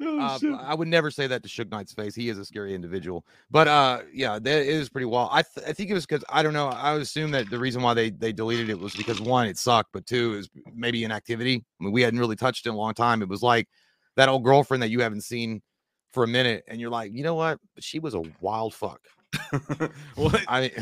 Oh, 0.00 0.20
Uh. 0.20 0.56
I 0.62 0.74
would 0.74 0.88
never 0.88 1.10
say 1.10 1.26
that 1.26 1.42
to 1.42 1.48
Suge 1.48 1.70
Knight's 1.70 1.92
face. 1.92 2.14
He 2.14 2.28
is 2.28 2.38
a 2.38 2.44
scary 2.44 2.74
individual. 2.74 3.24
But 3.50 3.66
uh, 3.68 4.02
yeah, 4.12 4.38
that 4.38 4.62
is 4.66 4.88
pretty 4.88 5.06
wild. 5.06 5.30
I 5.32 5.42
th- 5.42 5.66
I 5.66 5.72
think 5.72 5.90
it 5.90 5.94
was 5.94 6.06
because 6.06 6.24
I 6.28 6.42
don't 6.42 6.52
know. 6.52 6.68
I 6.68 6.92
would 6.92 7.02
assume 7.02 7.30
that 7.32 7.50
the 7.50 7.58
reason 7.58 7.82
why 7.82 7.94
they 7.94 8.10
they 8.10 8.32
deleted 8.32 8.70
it 8.70 8.78
was 8.78 8.94
because 8.94 9.20
one, 9.20 9.46
it 9.46 9.58
sucked, 9.58 9.90
but 9.92 10.06
two 10.06 10.34
is 10.34 10.48
maybe 10.72 11.02
inactivity. 11.04 11.64
I 11.80 11.84
mean, 11.84 11.92
we 11.92 12.02
hadn't 12.02 12.20
really 12.20 12.36
touched 12.36 12.66
in 12.66 12.72
a 12.72 12.76
long 12.76 12.94
time. 12.94 13.22
It 13.22 13.28
was 13.28 13.42
like 13.42 13.68
that 14.16 14.28
old 14.28 14.44
girlfriend 14.44 14.82
that 14.82 14.90
you 14.90 15.00
haven't 15.00 15.22
seen 15.22 15.62
for 16.10 16.24
a 16.24 16.28
minute, 16.28 16.64
and 16.68 16.80
you're 16.80 16.90
like, 16.90 17.12
you 17.12 17.22
know 17.22 17.34
what? 17.34 17.58
She 17.80 17.98
was 17.98 18.14
a 18.14 18.22
wild 18.40 18.74
fuck. 18.74 19.00
What? 20.14 20.42
I 20.48 20.72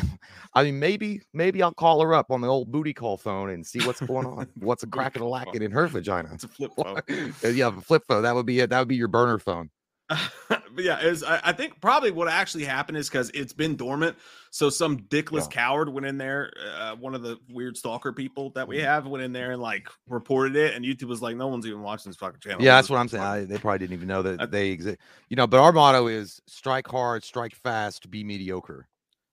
I 0.54 0.64
mean, 0.64 0.78
maybe 0.78 1.20
maybe 1.32 1.62
I'll 1.62 1.74
call 1.74 2.00
her 2.02 2.14
up 2.14 2.30
on 2.30 2.40
the 2.40 2.48
old 2.48 2.70
booty 2.70 2.94
call 2.94 3.16
phone 3.16 3.50
and 3.50 3.66
see 3.66 3.80
what's 3.80 4.00
going 4.00 4.26
on. 4.26 4.48
What's 4.60 4.82
a 4.82 4.86
crack 4.86 5.12
cracking 5.12 5.22
a 5.22 5.28
lacking 5.28 5.62
in 5.62 5.70
her 5.72 5.86
vagina? 5.88 6.30
It's 6.32 6.44
a 6.44 6.48
flip 6.48 6.72
phone. 6.76 6.98
Uh, 7.44 7.48
yeah, 7.48 7.68
a 7.68 7.80
flip 7.80 8.04
phone. 8.08 8.22
That 8.22 8.34
would 8.34 8.46
be 8.46 8.60
it. 8.60 8.70
That 8.70 8.78
would 8.78 8.88
be 8.88 8.96
your 8.96 9.08
burner 9.08 9.38
phone. 9.38 9.70
but 10.48 10.62
yeah, 10.78 11.00
is 11.00 11.24
I, 11.24 11.40
I 11.44 11.52
think 11.52 11.80
probably 11.80 12.10
what 12.12 12.28
actually 12.28 12.64
happened 12.64 12.96
is 12.98 13.08
because 13.08 13.30
it's 13.30 13.52
been 13.52 13.74
dormant. 13.76 14.16
So 14.50 14.70
some 14.70 14.98
dickless 14.98 15.42
Yeah. 15.42 15.48
coward 15.62 15.88
went 15.88 16.06
in 16.06 16.16
there. 16.16 16.52
Uh, 16.78 16.94
one 16.94 17.14
of 17.14 17.22
the 17.22 17.38
weird 17.50 17.76
stalker 17.76 18.12
people 18.12 18.50
that 18.50 18.62
Mm-hmm. 18.62 18.70
we 18.70 18.78
have 18.80 19.06
went 19.06 19.24
in 19.24 19.32
there 19.32 19.50
and 19.52 19.60
like 19.60 19.88
reported 20.08 20.54
it, 20.56 20.74
and 20.74 20.84
YouTube 20.84 21.08
was 21.08 21.20
like, 21.22 21.36
"No 21.36 21.48
one's 21.48 21.66
even 21.66 21.82
watching 21.82 22.10
this 22.10 22.16
fucking 22.16 22.40
channel." 22.40 22.62
Yeah, 22.62 22.76
that's 22.76 22.88
what 22.88 22.98
I'm 22.98 23.08
saying. 23.08 23.24
I, 23.24 23.44
they 23.44 23.58
probably 23.58 23.78
didn't 23.80 23.94
even 23.94 24.08
know 24.08 24.22
that 24.22 24.40
I- 24.42 24.46
they 24.46 24.68
exist. 24.68 24.98
You 25.28 25.36
know, 25.36 25.46
but 25.46 25.58
our 25.60 25.72
motto 25.72 26.06
is 26.06 26.40
strike 26.46 26.86
hard, 26.86 27.24
strike 27.24 27.54
fast, 27.56 28.08
be 28.10 28.22
mediocre. 28.22 28.88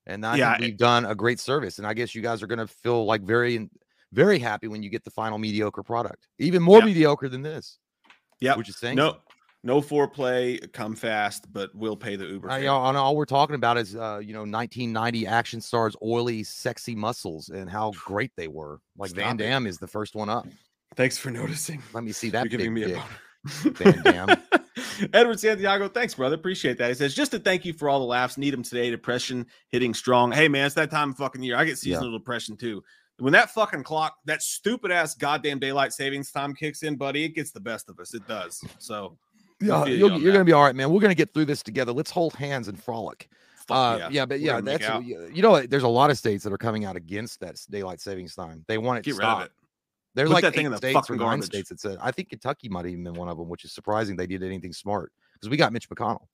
And 0.05 0.25
I 0.25 0.35
Yeah, 0.37 0.57
we've 0.59 0.75
done 0.77 1.05
a 1.05 1.15
great 1.15 1.39
service. 1.39 1.77
And 1.77 1.87
I 1.87 1.93
guess 1.93 2.13
you 2.15 2.21
guys 2.21 2.43
are 2.43 2.47
going 2.47 2.59
to 2.59 2.67
feel 2.67 3.05
like 3.05 3.21
very, 3.21 3.69
very 4.11 4.37
happy 4.39 4.67
when 4.67 4.83
you 4.83 4.89
get 4.89 5.03
the 5.05 5.11
final 5.11 5.37
mediocre 5.37 5.81
product, 5.83 6.27
even 6.39 6.61
more 6.61 6.79
Yeah. 6.79 6.85
mediocre 6.85 7.29
than 7.29 7.41
this. 7.41 7.77
Yep. 8.41 8.57
Which 8.57 8.67
is 8.67 8.77
saying 8.77 8.97
no, 8.97 9.19
no 9.63 9.81
foreplay, 9.81 10.71
come 10.73 10.95
fast, 10.95 11.51
but 11.53 11.73
we'll 11.73 11.95
pay 11.95 12.15
the 12.15 12.25
Uber. 12.25 12.49
Uh, 12.49 12.53
fare. 12.53 12.59
you 12.61 12.65
know, 12.67 12.85
and 12.85 12.97
all 12.97 13.15
we're 13.15 13.25
talking 13.25 13.55
about 13.55 13.77
is, 13.77 13.95
uh, 13.95 14.19
you 14.21 14.33
know, 14.33 14.41
1990 14.41 15.25
action 15.27 15.61
stars' 15.61 15.95
oily, 16.03 16.43
sexy 16.43 16.95
muscles 16.95 17.49
and 17.49 17.69
how 17.69 17.91
great 18.05 18.31
they 18.35 18.47
were. 18.47 18.79
Like 18.97 19.11
Van 19.11 19.25
Stop 19.25 19.33
it. 19.35 19.43
Damme 19.43 19.67
is 19.67 19.77
the 19.77 19.87
first 19.87 20.15
one 20.15 20.29
up. 20.29 20.45
Thanks 20.95 21.17
for 21.17 21.31
noticing. 21.31 21.81
Let 21.93 22.03
me 22.03 22.11
see 22.11 22.29
that 22.31 22.43
You're 22.43 22.49
giving 22.59 22.73
me 22.73 22.83
a 22.83 22.87
dick. 22.89 23.01
Van 23.45 24.01
Damme. 24.03 24.37
Edward 25.13 25.39
Santiago, 25.39 25.87
thanks, 25.87 26.13
brother. 26.13 26.35
Appreciate 26.35 26.77
that. 26.77 26.89
He 26.89 26.93
says, 26.93 27.13
just 27.15 27.31
to 27.31 27.39
thank 27.39 27.65
you 27.65 27.73
for 27.73 27.89
all 27.89 27.99
the 27.99 28.05
laughs. 28.05 28.37
Need 28.37 28.53
them 28.53 28.63
today. 28.63 28.89
Depression 28.89 29.45
hitting 29.69 29.93
strong. 29.93 30.31
Hey, 30.31 30.47
man, 30.47 30.65
it's 30.65 30.75
that 30.75 30.91
time 30.91 31.11
of 31.11 31.17
fucking 31.17 31.41
year. 31.41 31.55
I 31.57 31.63
get 31.65 31.71
Yeah. 31.83 31.95
seasonal 31.95 32.17
depression 32.17 32.57
too. 32.57 32.83
When 33.19 33.33
that 33.33 33.51
fucking 33.51 33.83
clock, 33.83 34.15
that 34.25 34.41
stupid 34.41 34.91
ass 34.91 35.13
goddamn 35.15 35.59
daylight 35.59 35.93
savings 35.93 36.31
time 36.31 36.53
kicks 36.53 36.83
in, 36.83 36.95
buddy, 36.95 37.23
it 37.23 37.29
gets 37.29 37.51
the 37.51 37.59
best 37.59 37.89
of 37.89 37.99
us. 37.99 38.13
It 38.13 38.27
does. 38.27 38.61
So, 38.79 39.17
Yeah, 39.63 39.85
you 39.85 40.17
you're 40.17 40.33
gonna 40.33 40.45
be 40.45 40.53
all 40.53 40.63
right, 40.63 40.75
man. 40.75 40.91
We're 40.91 41.01
gonna 41.01 41.15
get 41.15 41.33
through 41.33 41.45
this 41.45 41.63
together. 41.63 41.91
Let's 41.91 42.11
hold 42.11 42.33
hands 42.33 42.67
and 42.67 42.81
frolic. 42.81 43.29
Uh, 43.69 43.97
yeah. 43.99 44.09
yeah. 44.11 44.25
but 44.25 44.39
yeah, 44.39 44.59
that's 44.61 44.83
you 45.05 45.41
know, 45.41 45.51
what, 45.51 45.69
there's 45.69 45.83
a 45.83 45.87
lot 45.87 46.09
of 46.09 46.17
states 46.17 46.43
that 46.43 46.51
are 46.51 46.57
coming 46.57 46.85
out 46.85 46.95
against 46.95 47.39
that 47.39 47.59
daylight 47.69 48.01
savings 48.01 48.35
time. 48.35 48.65
They 48.67 48.77
want 48.77 48.99
it 48.99 49.05
Get 49.05 49.11
to 49.13 49.17
rid 49.19 49.27
of 49.27 49.41
it. 49.43 49.51
There's 50.15 50.29
Put 50.29 50.33
like 50.33 50.41
that 50.43 50.53
thing 50.53 50.65
in 50.65 50.71
the 50.71 50.77
states 50.77 50.93
fucking 50.93 51.17
garbage. 51.17 51.45
states 51.45 51.69
that 51.69 51.79
said. 51.79 51.97
I 52.01 52.11
think 52.11 52.29
Kentucky 52.29 52.69
might 52.69 52.85
have 52.85 52.91
even 52.91 53.03
been 53.03 53.13
one 53.13 53.29
of 53.29 53.37
them, 53.37 53.49
which 53.49 53.65
is 53.65 53.71
surprising 53.71 54.15
they 54.15 54.27
did 54.27 54.43
anything 54.43 54.73
smart 54.73 55.11
because 55.33 55.49
we 55.49 55.57
got 55.57 55.73
Mitch 55.73 55.89
McConnell. 55.89 56.27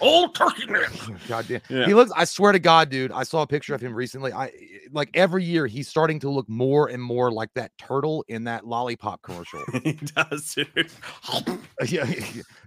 Old 0.00 0.34
turkey 0.34 0.66
man. 0.66 0.84
God 1.28 1.46
damn, 1.48 1.60
Yeah. 1.68 1.86
he 1.86 1.94
looks. 1.94 2.10
I 2.16 2.24
swear 2.24 2.52
to 2.52 2.58
God, 2.58 2.90
dude, 2.90 3.12
I 3.12 3.22
saw 3.22 3.42
a 3.42 3.46
picture 3.46 3.74
of 3.74 3.80
him 3.80 3.94
recently. 3.94 4.32
I 4.32 4.50
like 4.92 5.10
every 5.14 5.44
year 5.44 5.66
he's 5.66 5.88
starting 5.88 6.18
to 6.20 6.30
look 6.30 6.48
more 6.48 6.88
and 6.88 7.02
more 7.02 7.30
like 7.30 7.50
that 7.54 7.72
turtle 7.78 8.24
in 8.28 8.44
that 8.44 8.66
lollipop 8.66 9.22
commercial. 9.22 9.62
he 9.82 9.92
does, 9.92 10.54
dude. 10.54 10.90
yeah, 11.88 12.06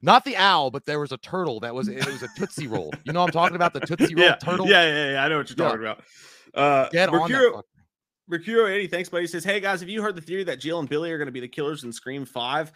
not 0.02 0.26
the 0.26 0.36
owl, 0.38 0.72
but 0.72 0.86
there 0.86 1.00
was 1.00 1.12
a 1.12 1.18
turtle 1.18 1.60
that 1.62 1.74
was 1.74 1.88
it 1.88 2.06
was 2.06 2.24
a 2.24 2.28
tootsie 2.38 2.68
roll. 2.68 2.94
You 3.04 3.14
know 3.14 3.22
what 3.22 3.28
I'm 3.28 3.34
talking 3.34 3.56
about? 3.56 3.74
The 3.74 3.82
tootsie 3.82 4.16
roll 4.16 4.26
yeah, 4.26 4.36
turtle. 4.36 4.68
Yeah, 4.68 4.84
yeah, 4.86 5.12
yeah. 5.14 5.24
I 5.24 5.28
know 5.28 5.38
what 5.38 5.50
you're 5.50 5.58
Yeah. 5.58 5.72
talking 5.72 5.82
about. 5.86 6.04
Uh, 6.54 6.90
Get 6.90 7.10
on 7.10 7.30
that. 7.30 7.38
Mercurio, 7.38 7.52
fucker. 7.54 7.62
Mercurio 8.30 8.70
80, 8.70 8.88
thanks, 8.88 9.10
buddy. 9.10 9.26
Says, 9.28 9.44
Hey 9.46 9.60
guys, 9.62 9.80
have 9.80 9.88
you 9.90 10.02
heard 10.02 10.16
the 10.16 10.22
theory 10.22 10.44
that 10.44 10.60
Jill 10.60 10.80
and 10.80 10.90
Billy 10.90 11.12
are 11.12 11.18
going 11.18 11.28
to 11.28 11.32
be 11.32 11.40
the 11.40 11.48
killers 11.48 11.84
in 11.86 11.94
Scream 11.94 12.26
5? 12.26 12.72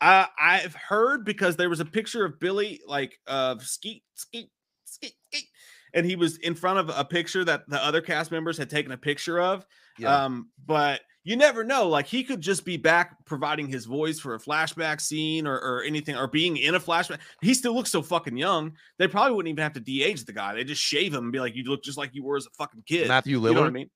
Uh, 0.00 0.26
I've 0.38 0.74
heard 0.74 1.24
because 1.24 1.56
there 1.56 1.70
was 1.70 1.80
a 1.80 1.84
picture 1.84 2.24
of 2.24 2.38
Billy, 2.38 2.80
like 2.86 3.18
of 3.26 3.62
skeet, 3.62 4.02
skeet, 4.14 4.50
skeet, 4.84 5.14
skeet, 5.32 5.48
and 5.94 6.04
he 6.04 6.16
was 6.16 6.36
in 6.38 6.54
front 6.54 6.78
of 6.78 6.90
a 6.94 7.04
picture 7.04 7.44
that 7.44 7.62
the 7.68 7.82
other 7.82 8.00
cast 8.00 8.30
members 8.30 8.58
had 8.58 8.68
taken 8.68 8.92
a 8.92 8.98
picture 8.98 9.40
of. 9.40 9.64
Yeah. 9.98 10.24
Um, 10.24 10.50
but 10.66 11.00
you 11.24 11.34
never 11.34 11.64
know. 11.64 11.88
Like 11.88 12.06
he 12.06 12.22
could 12.24 12.42
just 12.42 12.64
be 12.64 12.76
back 12.76 13.16
providing 13.24 13.68
his 13.68 13.86
voice 13.86 14.20
for 14.20 14.34
a 14.34 14.38
flashback 14.38 15.00
scene 15.00 15.46
or, 15.46 15.56
or 15.56 15.82
anything, 15.82 16.14
or 16.14 16.28
being 16.28 16.58
in 16.58 16.74
a 16.74 16.80
flashback. 16.80 17.18
He 17.40 17.54
still 17.54 17.74
looks 17.74 17.90
so 17.90 18.02
fucking 18.02 18.36
young. 18.36 18.72
They 18.98 19.08
probably 19.08 19.34
wouldn't 19.34 19.50
even 19.50 19.62
have 19.62 19.72
to 19.72 19.80
de-age 19.80 20.24
the 20.26 20.32
guy. 20.34 20.54
They 20.54 20.64
just 20.64 20.82
shave 20.82 21.14
him 21.14 21.24
and 21.24 21.32
be 21.32 21.40
like, 21.40 21.56
"You 21.56 21.64
look 21.64 21.82
just 21.82 21.96
like 21.96 22.10
you 22.12 22.22
were 22.22 22.36
as 22.36 22.46
a 22.46 22.50
fucking 22.58 22.84
kid." 22.86 23.08
Matthew 23.08 23.40
Lillard. 23.40 23.48
You 23.48 23.54
know 23.54 23.60
what 23.62 23.66
I 23.66 23.70
mean? 23.70 23.90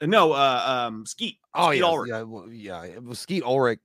Uh, 0.00 0.06
No, 0.06 0.32
uh, 0.32 0.86
um, 0.88 1.04
Skeet. 1.04 1.38
Oh 1.54 1.70
Skeet 1.70 1.80
yeah, 1.80 1.84
Ulrich. 1.86 2.08
yeah, 2.10 2.22
well, 2.22 2.48
yeah. 2.50 2.84
It 2.84 3.02
was 3.02 3.18
Skeet 3.18 3.42
Ulrich. 3.42 3.80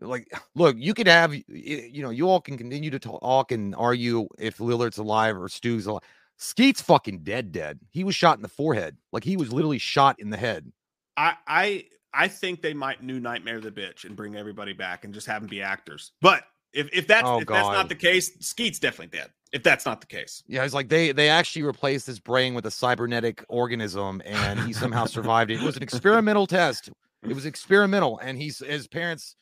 Like, 0.00 0.28
look, 0.54 0.76
you 0.78 0.94
could 0.94 1.06
have, 1.06 1.34
you 1.34 2.02
know, 2.02 2.10
you 2.10 2.28
all 2.28 2.40
can 2.40 2.56
continue 2.56 2.90
to 2.90 2.98
talk 2.98 3.52
and 3.52 3.74
argue 3.74 4.28
if 4.38 4.58
Lillard's 4.58 4.98
alive 4.98 5.36
or 5.36 5.48
Stu's 5.48 5.86
alive. 5.86 6.02
Skeet's 6.38 6.82
fucking 6.82 7.20
dead, 7.20 7.52
dead. 7.52 7.78
He 7.90 8.02
was 8.02 8.14
shot 8.14 8.36
in 8.36 8.42
the 8.42 8.48
forehead. 8.48 8.96
Like 9.12 9.22
he 9.24 9.36
was 9.36 9.52
literally 9.52 9.78
shot 9.78 10.18
in 10.18 10.30
the 10.30 10.36
head. 10.36 10.72
I, 11.16 11.34
I, 11.46 11.84
I 12.12 12.28
think 12.28 12.62
they 12.62 12.74
might 12.74 13.02
new 13.02 13.20
Nightmare 13.20 13.60
the 13.60 13.70
Bitch 13.70 14.04
and 14.04 14.16
bring 14.16 14.36
everybody 14.36 14.72
back 14.72 15.04
and 15.04 15.14
just 15.14 15.26
have 15.26 15.42
them 15.42 15.48
be 15.48 15.62
actors. 15.62 16.12
But 16.20 16.44
if 16.72 16.88
if 16.92 17.06
that's 17.06 17.28
Oh, 17.28 17.40
if 17.40 17.46
that's 17.46 17.68
not 17.68 17.88
the 17.88 17.94
case, 17.94 18.30
Skeet's 18.40 18.78
definitely 18.78 19.18
dead. 19.18 19.30
If 19.52 19.62
that's 19.62 19.84
not 19.84 20.00
the 20.00 20.06
case, 20.06 20.42
Yeah, 20.46 20.64
it's 20.64 20.72
like 20.72 20.88
they 20.88 21.12
they 21.12 21.28
actually 21.28 21.62
replaced 21.62 22.06
his 22.06 22.18
brain 22.18 22.54
with 22.54 22.64
a 22.66 22.70
cybernetic 22.70 23.44
organism, 23.48 24.22
and 24.24 24.58
he 24.60 24.72
somehow 24.72 25.04
survived 25.04 25.50
it. 25.50 25.60
It 25.60 25.64
was 25.64 25.76
an 25.76 25.82
experimental 25.84 26.46
test. 26.46 26.90
It 27.22 27.34
was 27.34 27.44
experimental, 27.44 28.18
and 28.18 28.38
he's 28.38 28.58
his 28.58 28.88
parents 28.88 29.36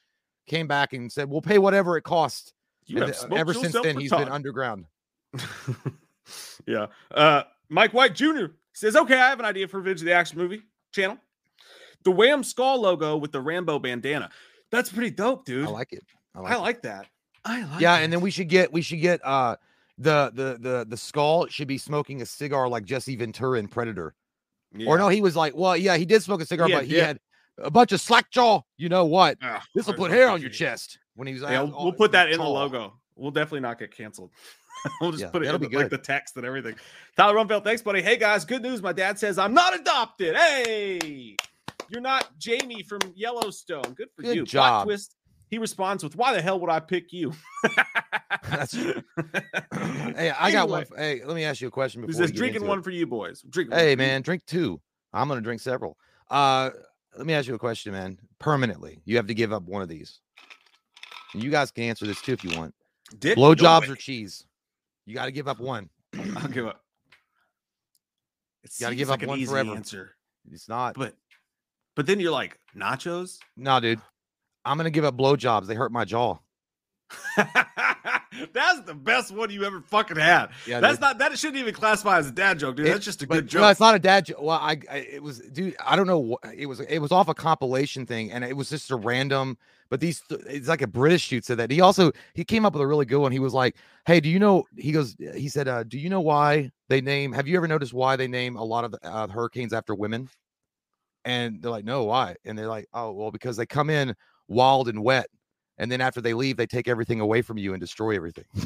came 0.47 0.67
back 0.67 0.93
and 0.93 1.11
said, 1.11 1.29
"We'll 1.29 1.43
pay 1.43 1.59
whatever 1.59 1.97
it 1.97 2.03
costs." 2.03 2.53
you 2.87 3.01
have 3.01 3.17
th- 3.17 3.33
ever 3.39 3.55
since 3.55 3.73
then, 3.73 3.99
he's 3.99 4.11
been 4.11 4.29
underground. 4.29 4.87
yeah. 6.67 6.87
Uh, 7.11 7.43
Mike 7.69 7.93
White 7.93 8.15
Jr. 8.15 8.47
says, 8.73 8.97
"Okay, 8.97 9.15
I 9.15 9.29
have 9.29 9.39
an 9.39 9.45
idea 9.47 9.69
for 9.69 9.79
Revenge 9.79 10.01
of 10.01 10.07
the 10.07 10.13
Action 10.13 10.39
movie 10.39 10.63
channel. 10.93 11.19
the 12.05 12.11
Wham 12.11 12.43
Skull 12.43 12.81
logo 12.81 13.17
with 13.17 13.33
the 13.33 13.41
Rambo 13.41 13.79
bandana. 13.79 14.31
That's 14.71 14.91
pretty 14.91 15.11
dope, 15.11 15.45
dude. 15.45 15.67
I 15.67 15.71
like 15.71 15.93
it. 15.93 16.05
I 16.35 16.41
like, 16.41 16.53
I 16.53 16.57
like 16.57 16.83
that. 16.83 17.07
I 17.45 17.63
like 17.65 17.81
yeah, 17.81 17.97
and 17.97 18.13
then 18.13 18.21
we 18.21 18.31
should 18.31 18.49
get 18.49 18.73
we 18.73 18.83
should 18.83 19.01
get 19.01 19.25
uh 19.25 19.57
the 19.99 20.31
the 20.35 20.59
the 20.61 20.87
the 20.89 20.97
skull 20.97 21.47
should 21.47 21.69
be 21.69 21.79
smoking 21.79 22.23
a 22.23 22.27
cigar 22.27 22.69
like 22.69 22.85
Jesse 22.85 23.17
Ventura 23.17 23.59
in 23.59 23.69
Predator. 23.69 24.15
Or 24.87 24.99
no, 24.99 25.09
he 25.09 25.21
was 25.21 25.35
like, 25.35 25.57
well, 25.57 25.77
yeah, 25.77 25.97
he 25.97 26.05
did 26.05 26.23
smoke 26.23 26.41
a 26.41 26.47
cigar, 26.47 26.69
had 26.69 26.75
but 26.77 26.85
he 26.85 26.93
dip. 26.93 27.07
had 27.07 27.21
a 27.61 27.71
bunch 27.71 27.93
of 27.93 28.01
slack 28.01 28.31
jaw. 28.31 28.63
You 28.77 28.89
know 28.89 29.05
what? 29.07 29.39
Ah, 29.43 29.63
This 29.75 29.87
will 29.87 29.95
put 29.95 30.11
hair 30.11 30.29
on 30.29 30.41
your 30.41 30.51
chest 30.51 30.99
when 31.15 31.27
he 31.29 31.35
was. 31.35 31.43
Yeah, 31.43 31.61
out- 31.63 31.71
we'll, 31.71 31.93
put 31.93 32.13
that 32.13 32.31
in 32.31 32.39
the 32.39 32.49
logo. 32.49 32.95
We'll 33.17 33.31
definitely 33.31 33.61
not 33.61 33.79
get 33.79 33.95
canceled. 33.95 34.31
we'll 35.01 35.11
just 35.11 35.23
Yeah, 35.23 35.31
put 35.31 35.45
it 35.45 35.55
in 35.55 35.61
the, 35.61 35.69
like 35.77 35.91
the 35.91 35.99
text 35.99 36.37
and 36.37 36.47
everything. 36.47 36.75
Tyler 37.17 37.35
Rumfeld, 37.35 37.65
thanks, 37.65 37.83
buddy. 37.83 38.01
Hey 38.03 38.17
guys, 38.17 38.45
good 38.45 38.63
news. 38.63 38.83
My 38.83 38.93
dad 38.93 39.19
says 39.19 39.39
I'm 39.39 39.53
not 39.53 39.79
adopted. 39.79 40.35
Hey, 40.37 41.37
you're 41.91 42.01
not 42.01 42.29
Jamie 42.39 42.83
from 42.83 43.01
Yellowstone. 43.15 43.93
Good 43.95 44.09
for 44.17 44.23
Good 44.23 44.37
you. 44.37 44.45
Plot 44.45 44.47
job. 44.47 44.85
twist. 44.87 45.17
He 45.49 45.59
responds 45.59 46.03
with, 46.05 46.15
"Why 46.17 46.33
the 46.33 46.41
hell 46.41 46.61
would 46.61 46.71
I 46.71 46.79
pick 46.81 47.13
you?" 47.13 47.33
That's- 48.49 48.75
Hey, 50.17 50.31
I 50.39 50.51
got 50.53 50.69
one. 50.69 50.83
Anyway, 50.83 50.87
f- 50.93 50.99
Hey, 50.99 51.23
let 51.25 51.35
me 51.35 51.45
ask 51.45 51.61
you 51.61 51.69
a 51.69 51.71
question 51.71 52.03
He 52.03 52.07
before. 52.09 52.23
says, 52.23 52.33
"Drinking 52.33 52.67
one 52.67 52.79
it. 52.81 52.85
for 52.85 52.91
you 52.91 53.07
boys. 53.07 53.43
One 53.55 53.69
Hey, 53.71 53.93
you." 53.93 53.97
man, 53.97 54.23
drink 54.23 54.45
two. 54.47 54.81
I'm 55.13 55.29
gonna 55.29 55.41
drink 55.41 55.61
several. 55.61 55.97
Uh, 56.31 56.71
let 57.17 57.27
me 57.27 57.35
ask 57.35 57.49
you 57.49 57.55
a 57.55 57.59
question, 57.59 57.93
man. 57.93 58.19
Permanently, 58.39 59.01
you 59.05 59.17
have 59.17 59.27
to 59.27 59.35
give 59.35 59.53
up 59.53 59.63
one 59.65 59.83
of 59.83 59.89
these. 59.89 60.21
And 61.35 61.43
you 61.43 61.51
guys 61.51 61.71
can 61.71 61.85
answer 61.85 62.07
this 62.07 62.21
too 62.21 62.33
if 62.33 62.43
you 62.45 62.57
want. 62.59 62.75
No 63.25 63.35
Blowjobs 63.35 63.89
or 63.89 63.97
cheese? 63.97 64.45
You 65.07 65.15
got 65.15 65.27
to 65.27 65.33
give 65.33 65.49
up 65.49 65.59
one. 65.61 65.89
I'll 66.37 66.49
give 66.49 66.67
up. 66.67 66.81
It 68.63 68.73
Gotta 68.81 68.95
give 68.95 69.09
like 69.09 69.23
up 69.23 69.29
one 69.29 69.45
forever. 69.47 69.75
answer, 69.75 70.17
It's 70.53 70.69
not. 70.69 70.95
but 70.95 71.15
but 71.97 72.07
then 72.07 72.21
you're 72.21 72.31
like 72.31 72.59
nachos. 72.77 73.39
No, 73.57 73.81
dude. 73.81 74.01
I'm 74.67 74.77
gonna 74.77 74.91
give 74.91 75.05
up 75.07 75.17
blowjobs. 75.17 75.67
They 75.67 75.75
hurt 75.75 75.91
my 75.93 76.05
jaw. 76.05 76.37
That's 78.53 78.81
the 78.83 78.95
best 78.95 79.33
one 79.33 79.51
you 79.51 79.65
ever 79.65 79.81
fucking 79.81 80.17
had. 80.17 80.51
Yeah, 80.67 80.81
That's 80.81 80.95
dude. 80.95 81.01
not 81.01 81.19
that 81.19 81.37
shouldn't 81.39 81.59
even 81.59 81.75
classify 81.75 82.19
as 82.19 82.29
a 82.29 82.33
dad 82.33 82.59
joke, 82.59 82.77
dude. 82.77 82.87
It- 82.87 82.91
That's 82.93 83.05
just 83.05 83.23
a 83.23 83.27
good 83.27 83.45
no, 83.45 83.49
joke. 83.49 83.71
it's 83.73 83.81
not 83.81 83.95
a 83.95 83.99
dad 83.99 84.27
joke. 84.27 84.41
Well, 84.41 84.59
I, 84.61 84.79
I 84.91 84.97
it 84.99 85.23
was, 85.23 85.41
dude. 85.41 85.75
I 85.85 85.97
don't 85.97 86.07
know. 86.07 86.19
what 86.21 86.41
It 86.57 86.67
was. 86.67 86.81
It 86.81 86.99
was 87.01 87.11
off 87.13 87.29
a 87.29 87.35
compilation 87.35 88.07
thing, 88.07 88.31
and 88.31 88.45
it 88.45 88.57
was 88.57 88.71
just 88.71 88.91
a 88.91 88.97
random. 88.97 89.59
But 89.89 89.99
these, 89.99 90.23
it's 90.31 90.69
like 90.69 90.83
a 90.83 90.87
British 90.87 91.29
dude 91.29 91.45
said 91.45 91.57
that. 91.59 91.71
He 91.73 91.81
also 91.81 92.13
he 92.35 92.45
came 92.45 92.65
up 92.65 92.75
with 92.75 92.83
a 92.83 92.87
really 92.87 93.05
good 93.07 93.19
one. 93.19 93.33
He 93.33 93.41
was 93.41 93.53
like, 93.55 93.75
"Hey, 94.07 94.21
do 94.21 94.29
you 94.29 94.39
know?" 94.39 94.65
He 94.77 94.93
goes, 94.93 95.17
he 95.35 95.49
said, 95.49 95.67
uh, 95.67 95.83
"Do 95.83 95.99
you 95.99 96.09
know 96.09 96.21
why 96.21 96.71
they 96.89 97.01
name? 97.01 97.33
Have 97.33 97.49
you 97.49 97.57
ever 97.57 97.67
noticed 97.67 97.93
why 97.93 98.15
they 98.15 98.29
name 98.29 98.55
a 98.55 98.63
lot 98.63 98.85
of 98.85 98.95
uh, 99.03 99.27
hurricanes 99.27 99.73
after 99.73 99.93
women?" 99.95 100.29
And 101.25 101.61
they're 101.61 101.73
like, 101.73 101.85
"No, 101.85 102.05
why?" 102.05 102.37
And 102.45 102.57
they're 102.57 102.69
like, 102.69 102.87
"Oh, 102.95 103.11
well, 103.13 103.33
because 103.33 103.57
they 103.57 103.67
come 103.67 103.91
in 103.91 104.15
wild 104.47 104.89
and 104.89 105.03
wet." 105.03 105.27
And 105.81 105.91
then 105.91 106.03
after 106.03 106.21
they 106.21 106.35
leave, 106.35 106.59
they 106.59 106.67
take 106.67 106.89
everything 106.89 107.21
away 107.21 107.41
from 107.41 107.57
you 107.57 107.73
and 107.73 107.81
destroy 107.81 108.15
everything. 108.15 108.45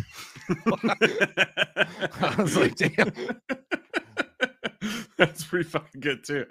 I 2.21 2.35
was 2.37 2.57
like, 2.57 2.75
damn. 2.75 3.13
That's 5.17 5.45
pretty 5.45 5.69
fucking 5.69 6.01
good 6.01 6.25
too. 6.25 6.45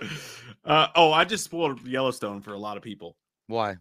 Uh, 0.64 0.88
oh, 0.96 1.12
I 1.12 1.26
just 1.26 1.44
spoiled 1.44 1.86
Yellowstone 1.86 2.40
for 2.42 2.54
a 2.54 2.58
lot 2.58 2.78
of 2.78 2.84
people. 2.84 3.18
Why? 3.48 3.76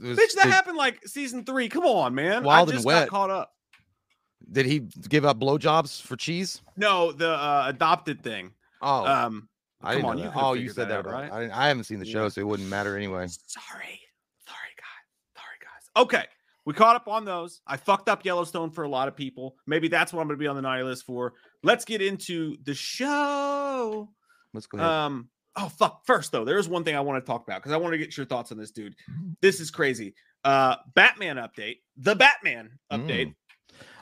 Was- 0.00 0.16
Bitch, 0.16 0.34
that 0.36 0.44
did, 0.44 0.52
happened 0.52 0.76
like 0.76 1.04
season 1.08 1.44
three. 1.44 1.68
Come 1.68 1.84
on, 1.84 2.14
man. 2.14 2.44
Wild 2.44 2.70
I 2.70 2.76
and 2.76 2.84
Wet. 2.84 3.06
got 3.06 3.10
caught 3.10 3.30
up. 3.30 3.52
did 4.52 4.64
he 4.66 4.78
give 5.08 5.24
up 5.24 5.40
blowjobs 5.40 6.00
for 6.00 6.14
cheese? 6.16 6.62
No, 6.76 7.10
the 7.10 7.30
uh, 7.30 7.64
adopted 7.66 8.22
thing. 8.22 8.52
Oh, 8.80 9.04
Um, 9.04 9.48
I 9.82 9.96
come 9.96 10.04
on, 10.04 10.18
know 10.18 10.24
you 10.24 10.30
Oh, 10.36 10.52
you 10.54 10.68
said 10.70 10.88
that 10.88 11.00
out, 11.04 11.06
right? 11.06 11.32
I, 11.32 11.40
didn't, 11.40 11.52
I 11.52 11.66
haven't 11.66 11.84
seen 11.84 11.98
the 11.98 12.06
show, 12.06 12.22
Yeah. 12.24 12.28
so 12.28 12.40
it 12.42 12.46
wouldn't 12.46 12.68
matter 12.68 12.96
anyway. 12.96 13.26
Sorry. 13.26 13.38
Sorry, 13.48 13.56
guys. 13.56 13.58
Sorry, 13.58 13.90
guys. 13.90 13.98
Okay. 15.98 16.24
We 16.64 16.74
caught 16.74 16.96
up 16.96 17.08
on 17.08 17.24
those. 17.24 17.60
I 17.66 17.76
fucked 17.76 18.08
up 18.08 18.24
Yellowstone 18.24 18.70
for 18.70 18.84
a 18.84 18.88
lot 18.88 19.08
of 19.08 19.16
people. 19.16 19.56
Maybe 19.66 19.88
that's 19.88 20.12
what 20.12 20.20
I'm 20.20 20.28
going 20.28 20.38
to 20.38 20.42
be 20.42 20.46
on 20.46 20.54
the 20.54 20.62
naughty 20.62 20.82
list 20.82 21.04
for. 21.06 21.32
Let's 21.62 21.84
get 21.84 22.02
into 22.02 22.56
the 22.62 22.74
show. 22.74 24.08
Let's 24.52 24.66
go 24.66 24.78
ahead. 24.78 24.88
Um, 24.88 25.28
oh 25.56 25.68
fuck. 25.68 26.04
First 26.06 26.30
though, 26.30 26.44
there 26.44 26.58
is 26.58 26.68
one 26.68 26.84
thing 26.84 26.94
I 26.94 27.00
want 27.00 27.24
to 27.24 27.26
talk 27.26 27.42
about 27.42 27.62
because 27.62 27.72
I 27.72 27.78
want 27.78 27.92
to 27.92 27.98
get 27.98 28.16
your 28.16 28.26
thoughts 28.26 28.52
on 28.52 28.58
this 28.58 28.70
dude. 28.70 28.94
This 29.40 29.60
is 29.60 29.70
crazy. 29.70 30.14
Uh 30.44 30.76
Batman 30.94 31.36
update. 31.36 31.78
The 31.96 32.14
Batman 32.14 32.70
update. 32.92 33.34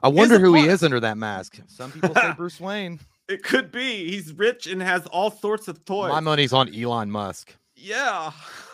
I 0.02 0.08
wonder 0.08 0.38
who 0.38 0.54
he 0.54 0.66
is 0.66 0.82
under 0.82 1.00
that 1.00 1.16
mask. 1.16 1.60
Some 1.66 1.92
people 1.92 2.14
say 2.14 2.32
Bruce 2.36 2.60
Wayne. 2.60 3.00
It 3.28 3.42
could 3.42 3.72
be. 3.72 4.10
He's 4.10 4.32
rich 4.32 4.66
and 4.66 4.82
has 4.82 5.06
all 5.06 5.30
sorts 5.30 5.68
of 5.68 5.84
toys. 5.84 6.10
My 6.10 6.20
money's 6.20 6.52
on 6.52 6.72
Elon 6.74 7.10
Musk. 7.10 7.54
Yeah. 7.76 8.32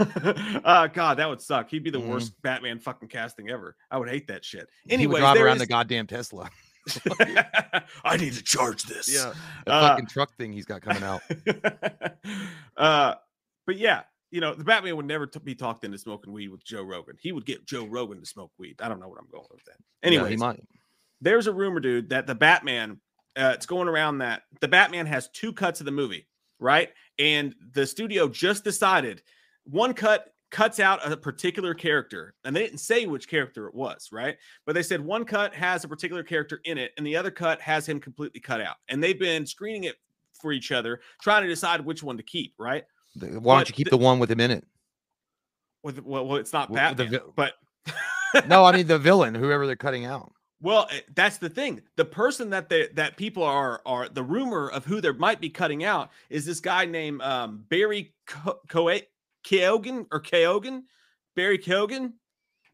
uh 0.64 0.86
God, 0.86 1.18
that 1.18 1.28
would 1.28 1.40
suck. 1.40 1.68
He'd 1.70 1.82
be 1.84 1.90
the 1.90 1.98
Mhm. 2.00 2.08
worst 2.08 2.40
Batman 2.42 2.78
fucking 2.78 3.08
casting 3.08 3.50
ever. 3.50 3.76
I 3.90 3.98
would 3.98 4.08
hate 4.08 4.28
that 4.28 4.44
shit. 4.44 4.68
Anyway, 4.88 5.20
drive 5.20 5.36
around 5.40 5.56
is- 5.56 5.62
the 5.62 5.66
goddamn 5.66 6.06
Tesla. 6.06 6.48
I 8.04 8.16
need 8.18 8.32
to 8.34 8.42
charge 8.42 8.84
this. 8.84 9.06
The 9.06 9.34
Uh, 9.66 9.88
fucking 9.90 10.06
truck 10.06 10.36
thing 10.36 10.52
he's 10.52 10.64
got 10.66 10.82
coming 10.82 11.02
out. 11.02 11.20
uh, 12.76 13.14
but 13.66 13.76
yeah, 13.76 14.02
you 14.30 14.40
know, 14.40 14.54
the 14.54 14.64
Batman 14.64 14.96
would 14.96 15.06
never 15.06 15.26
t- 15.26 15.38
be 15.40 15.54
talked 15.54 15.84
into 15.84 15.98
smoking 15.98 16.32
weed 16.32 16.48
with 16.48 16.64
Joe 16.64 16.82
Rogan. 16.82 17.16
He 17.20 17.32
would 17.32 17.44
get 17.44 17.66
Joe 17.66 17.84
Rogan 17.86 18.20
to 18.20 18.26
smoke 18.26 18.50
weed. 18.58 18.76
I 18.80 18.88
don't 18.88 18.98
know 19.00 19.08
what 19.08 19.18
I'm 19.20 19.28
going 19.30 19.46
with 19.50 19.64
that. 19.64 19.76
Yeah, 20.02 20.06
Anyway, 20.08 20.30
he 20.30 20.36
might. 20.36 20.60
there's 21.20 21.46
a 21.46 21.52
rumor, 21.52 21.80
dude, 21.80 22.08
that 22.10 22.26
the 22.26 22.34
Batman, 22.34 23.00
uh, 23.36 23.52
it's 23.54 23.66
going 23.66 23.88
around 23.88 24.18
that 24.18 24.42
the 24.60 24.68
Batman 24.68 25.06
has 25.06 25.28
two 25.28 25.52
cuts 25.52 25.80
of 25.80 25.86
the 25.86 25.92
movie, 25.92 26.26
right? 26.58 26.90
And 27.18 27.54
the 27.72 27.86
studio 27.86 28.28
just 28.28 28.64
decided 28.64 29.22
one 29.64 29.94
cut 29.94 30.32
cuts 30.50 30.78
out 30.80 31.10
a 31.10 31.16
particular 31.16 31.72
character, 31.74 32.34
and 32.44 32.54
they 32.54 32.60
didn't 32.60 32.78
say 32.78 33.06
which 33.06 33.26
character 33.26 33.66
it 33.68 33.74
was, 33.74 34.10
right? 34.12 34.36
But 34.66 34.74
they 34.74 34.82
said 34.82 35.00
one 35.00 35.24
cut 35.24 35.54
has 35.54 35.82
a 35.82 35.88
particular 35.88 36.22
character 36.22 36.60
in 36.64 36.78
it, 36.78 36.92
and 36.96 37.06
the 37.06 37.16
other 37.16 37.30
cut 37.30 37.60
has 37.60 37.88
him 37.88 37.98
completely 37.98 38.40
cut 38.40 38.60
out. 38.60 38.76
And 38.88 39.02
they've 39.02 39.18
been 39.18 39.46
screening 39.46 39.84
it 39.84 39.96
for 40.34 40.52
each 40.52 40.70
other, 40.70 41.00
trying 41.22 41.42
to 41.42 41.48
decide 41.48 41.84
which 41.84 42.02
one 42.02 42.16
to 42.18 42.22
keep, 42.22 42.54
right? 42.58 42.84
Why 43.18 43.28
but 43.28 43.42
don't 43.42 43.68
you 43.68 43.74
keep 43.74 43.86
the- 43.86 43.96
the 43.96 44.02
one 44.02 44.18
with 44.18 44.30
him 44.30 44.40
in 44.40 44.50
it? 44.50 44.66
With 45.82 46.02
well, 46.02 46.26
well 46.26 46.36
it's 46.36 46.52
not 46.52 46.68
the 46.68 46.74
Batman, 46.74 47.10
vi- 47.10 47.20
but 47.34 47.54
No, 48.48 48.64
I 48.64 48.72
mean 48.72 48.86
the 48.86 48.98
villain, 48.98 49.34
whoever 49.34 49.66
they're 49.66 49.76
cutting 49.76 50.04
out. 50.04 50.32
Well, 50.62 50.86
eh, 50.90 51.00
that's 51.14 51.38
the 51.38 51.50
thing. 51.50 51.82
The 51.96 52.04
person 52.04 52.50
that 52.50 52.68
they 52.68 52.88
that 52.94 53.16
people 53.16 53.42
are 53.42 53.82
are 53.84 54.08
the 54.08 54.22
rumor 54.22 54.68
of 54.70 54.84
who 54.84 55.00
they 55.00 55.12
might 55.12 55.40
be 55.40 55.50
cutting 55.50 55.84
out 55.84 56.10
is 56.30 56.46
this 56.46 56.60
guy 56.60 56.84
named 56.86 57.20
um, 57.20 57.64
Barry 57.68 58.14
Co- 58.26 58.60
Co- 58.68 58.98
Keoghan 59.44 60.06
or 60.12 60.20
Keoghan, 60.22 60.82
Barry 61.34 61.58
Keoghan. 61.58 62.12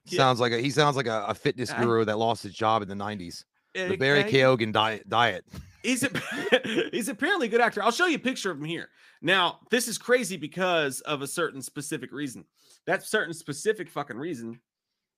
Sounds 0.07 0.39
like 0.41 0.53
a 0.53 0.59
he 0.59 0.71
sounds 0.71 0.97
like 0.97 1.07
a, 1.07 1.25
a 1.29 1.35
fitness 1.35 1.71
I- 1.71 1.83
guru 1.83 2.05
that 2.05 2.19
lost 2.19 2.43
his 2.43 2.53
job 2.55 2.83
in 2.83 2.89
the 2.89 2.95
90s. 2.95 3.45
The 3.75 3.81
Eh, 3.81 3.97
Barry 3.97 4.21
eh, 4.21 4.31
Keoghan 4.31 4.73
diet 4.73 5.09
diet. 5.09 5.45
He's 5.83 6.03
a, 6.03 6.11
he's 6.93 7.09
apparently 7.09 7.47
a 7.47 7.51
good 7.51 7.61
actor. 7.61 7.83
I'll 7.83 7.91
show 7.91 8.07
you 8.07 8.17
a 8.17 8.21
picture 8.21 8.51
of 8.51 8.59
him 8.59 8.65
here. 8.65 8.89
Now, 9.23 9.61
this 9.71 9.89
is 9.89 9.99
crazy 9.99 10.37
because 10.37 11.01
of 11.03 11.23
a 11.23 11.27
certain 11.27 11.63
specific 11.63 12.13
reason. 12.13 12.45
That 12.87 13.03
certain 13.03 13.35
specific 13.35 13.89
fucking 13.91 14.17
reason. 14.17 14.61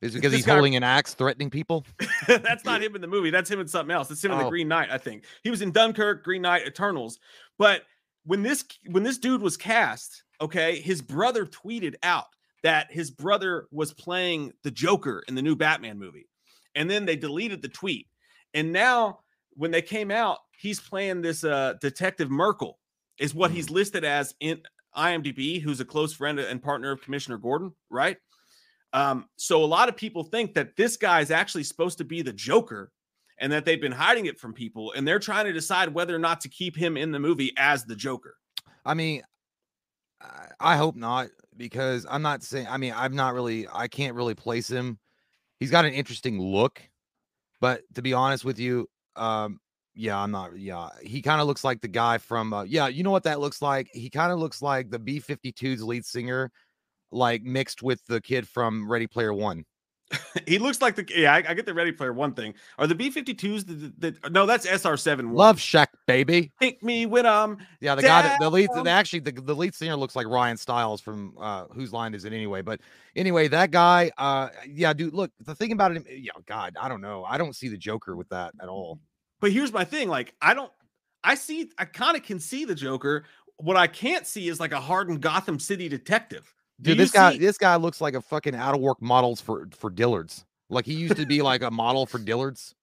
Is 0.03 0.15
it 0.15 0.19
because 0.19 0.33
he's 0.33 0.47
guy- 0.47 0.55
holding 0.55 0.77
an 0.77 0.83
axe 0.83 1.15
threatening 1.15 1.51
people? 1.51 1.85
that's 2.29 2.65
not 2.65 2.83
him 2.83 2.95
in 2.95 3.01
the 3.03 3.07
movie. 3.07 3.31
That's 3.31 3.51
him 3.51 3.61
in 3.61 3.69
something 3.69 3.95
else. 3.95 4.11
It's 4.11 4.25
him 4.25 4.33
in 4.33 4.39
the 4.39 4.45
Oh. 4.47 4.51
Green 4.51 4.69
Knight, 4.69 4.89
I 4.91 4.99
think. 4.99 5.25
He 5.43 5.51
was 5.51 5.61
in 5.63 5.73
Dunkirk, 5.73 6.25
Green 6.25 6.43
Knight, 6.43 6.67
Eternals. 6.67 7.19
But 7.59 7.83
when 8.25 8.43
this 8.43 8.65
when 8.87 9.03
this 9.03 9.19
dude 9.19 9.43
was 9.43 9.57
cast, 9.57 10.25
okay, 10.41 10.81
his 10.81 11.03
brother 11.03 11.45
tweeted 11.45 11.95
out 12.03 12.27
that 12.63 12.91
his 12.93 13.11
brother 13.11 13.67
was 13.71 13.93
playing 13.93 14.53
the 14.63 14.71
Joker 14.71 15.23
in 15.29 15.35
the 15.35 15.43
new 15.43 15.57
Batman 15.57 15.99
movie. 15.99 16.29
And 16.75 16.91
then 16.91 17.05
they 17.05 17.17
deleted 17.17 17.63
the 17.63 17.69
tweet. 17.69 18.07
And 18.55 18.73
now 18.73 19.21
when 19.55 19.71
they 19.71 19.83
came 19.83 20.11
out, 20.11 20.39
he's 20.59 20.81
playing 20.81 21.21
this 21.23 21.45
uh 21.45 21.75
Detective 21.81 22.31
Merkel, 22.31 22.79
is 23.19 23.35
what 23.35 23.51
he's 23.51 23.69
listed 23.71 24.05
as 24.05 24.35
in 24.41 24.63
IMDb, 24.97 25.61
who's 25.61 25.81
a 25.81 25.85
close 25.85 26.13
friend 26.15 26.39
and 26.41 26.63
partner 26.63 26.91
of 26.91 27.03
Commissioner 27.03 27.37
Gordon, 27.39 27.73
right? 27.91 28.17
Um, 28.93 29.27
so 29.37 29.63
a 29.63 29.67
lot 29.67 29.89
of 29.89 29.97
people 29.97 30.25
think 30.25 30.55
that 30.55 30.77
this 30.77 30.97
guy 30.97 31.21
is 31.21 31.31
actually 31.31 31.65
supposed 31.65 31.99
to 31.99 32.05
be 32.05 32.23
the 32.23 32.33
Joker 32.33 32.91
and 33.39 33.51
that 33.53 33.65
they've 33.65 33.81
been 33.81 33.93
hiding 33.93 34.27
it 34.27 34.39
from 34.39 34.53
people 34.53 34.93
and 34.93 35.07
they're 35.07 35.19
trying 35.19 35.47
to 35.47 35.53
decide 35.53 35.95
whether 35.95 36.15
or 36.15 36.19
not 36.19 36.41
to 36.43 36.49
keep 36.49 36.77
him 36.77 36.97
in 36.97 37.11
the 37.11 37.19
movie 37.19 37.53
as 37.57 37.85
the 37.85 37.97
Joker. 37.97 38.37
I 38.85 38.95
mean, 38.95 39.23
I, 40.59 40.77
hope 40.77 40.97
not 40.97 41.29
because 41.57 42.07
I'm 42.09 42.23
not 42.23 42.43
saying. 42.43 42.67
I 42.69 42.77
mean, 42.77 42.93
I'm 42.95 43.15
not 43.15 43.35
really. 43.35 43.67
I 43.73 43.89
can't 43.89 44.15
really 44.15 44.35
place 44.35 44.69
him. 44.69 44.99
He's 45.59 45.71
got 45.71 45.85
an 45.85 45.93
interesting 45.93 46.41
look, 46.41 46.83
but 47.61 47.83
to 47.95 48.03
be 48.03 48.13
honest 48.13 48.45
with 48.45 48.59
you, 48.59 48.89
um, 49.17 49.61
yeah, 49.95 50.19
I'm 50.19 50.31
not. 50.31 50.59
Yeah, 50.59 50.89
he 51.03 51.23
kind 51.23 51.41
of 51.41 51.47
looks 51.47 51.65
like 51.65 51.81
the 51.81 51.89
guy 51.89 52.19
from. 52.19 52.53
Uh, 52.53 52.65
yeah, 52.65 52.89
you 52.89 53.03
know 53.03 53.11
what 53.11 53.25
that 53.25 53.41
looks 53.41 53.63
like? 53.63 53.89
He 53.93 54.11
kind 54.11 54.33
of 54.33 54.39
looks 54.39 54.63
like 54.63 54.91
the 54.91 54.99
B-52's 54.99 55.83
lead 55.83 56.05
singer, 56.05 56.51
like 57.11 57.43
mixed 57.43 57.83
with 57.83 58.05
the 58.07 58.21
kid 58.21 58.49
from 58.49 58.91
Ready 58.91 59.07
Player 59.07 59.33
One. 59.35 59.65
he 60.47 60.59
looks 60.59 60.81
like 60.81 60.97
the 60.97 61.07
yeah. 61.15 61.35
I, 61.35 61.45
I, 61.51 61.55
get 61.55 61.67
the 61.67 61.75
Ready 61.75 61.93
Player 61.93 62.13
One 62.13 62.35
thing. 62.35 62.55
Are 62.79 62.87
the 62.87 62.95
B 62.95 63.11
52s 63.11 63.67
the, 63.67 64.11
the, 64.11 64.31
no? 64.31 64.45
That's 64.45 64.67
SR 64.67 64.97
seven. 64.97 65.33
Love 65.33 65.61
Shack, 65.61 65.91
baby. 66.07 66.51
Pick 66.59 66.83
me 66.83 67.07
with 67.07 67.25
um. 67.27 67.59
Yeah, 67.81 67.95
the 67.95 68.03
guy 68.03 68.23
that 68.23 68.41
the 68.41 68.51
lead. 68.51 68.71
Actually, 68.87 69.21
the, 69.21 69.33
the 69.33 69.55
lead 69.55 69.75
singer 69.75 69.97
looks 69.97 70.17
like 70.17 70.27
Ryan 70.27 70.57
Stiles 70.57 71.01
from 71.01 71.35
uh 71.39 71.67
whose 71.73 71.93
line 71.93 72.15
is 72.15 72.25
it 72.25 72.33
anyway? 72.33 72.61
But 72.63 72.81
anyway, 73.15 73.47
that 73.49 73.71
guy. 73.71 74.11
Uh, 74.19 74.49
yeah, 74.69 74.93
dude. 74.93 75.15
Look, 75.15 75.31
the 75.41 75.55
thing 75.55 75.73
about 75.73 75.93
it, 75.93 76.05
yeah, 76.11 76.33
God, 76.47 76.77
I 76.81 76.89
don't 76.89 77.01
know. 77.01 77.25
I 77.25 77.39
don't 77.39 77.55
see 77.55 77.69
the 77.69 77.79
Joker 77.79 78.17
with 78.17 78.29
that 78.31 78.53
at 78.61 78.69
all. 78.69 78.99
But 79.41 79.53
here's 79.53 79.73
my 79.73 79.85
thing. 79.85 80.09
Like, 80.09 80.35
I 80.43 80.55
don't. 80.55 80.73
I 81.23 81.37
see. 81.37 81.71
I 81.79 81.85
kind 81.85 82.17
of 82.17 82.25
can 82.25 82.41
see 82.41 82.65
the 82.65 82.75
Joker. 82.75 83.25
What 83.59 83.77
I 83.77 83.87
can't 83.87 84.27
see 84.27 84.49
is 84.49 84.59
like 84.59 84.73
a 84.73 84.81
hardened 84.81 85.21
Gotham 85.21 85.61
City 85.61 85.89
detective. 85.89 86.53
Dude, 86.83 86.99
this 86.99 87.11
guy, 87.11 87.37
this 87.37 87.59
guy 87.59 87.77
looks 87.77 88.01
like 88.01 88.15
a 88.15 88.21
fucking 88.21 88.55
out 88.55 88.75
of 88.75 88.81
work 88.81 89.01
models 89.03 89.41
for 89.41 89.69
for 89.77 89.91
Dillard's. 89.91 90.45
Like 90.69 90.87
he 90.87 90.95
used 90.95 91.17
to 91.17 91.27
be 91.27 91.43
like 91.43 91.63
a 91.63 91.71
model 91.71 92.07
for 92.07 92.19
Dillard's, 92.19 92.75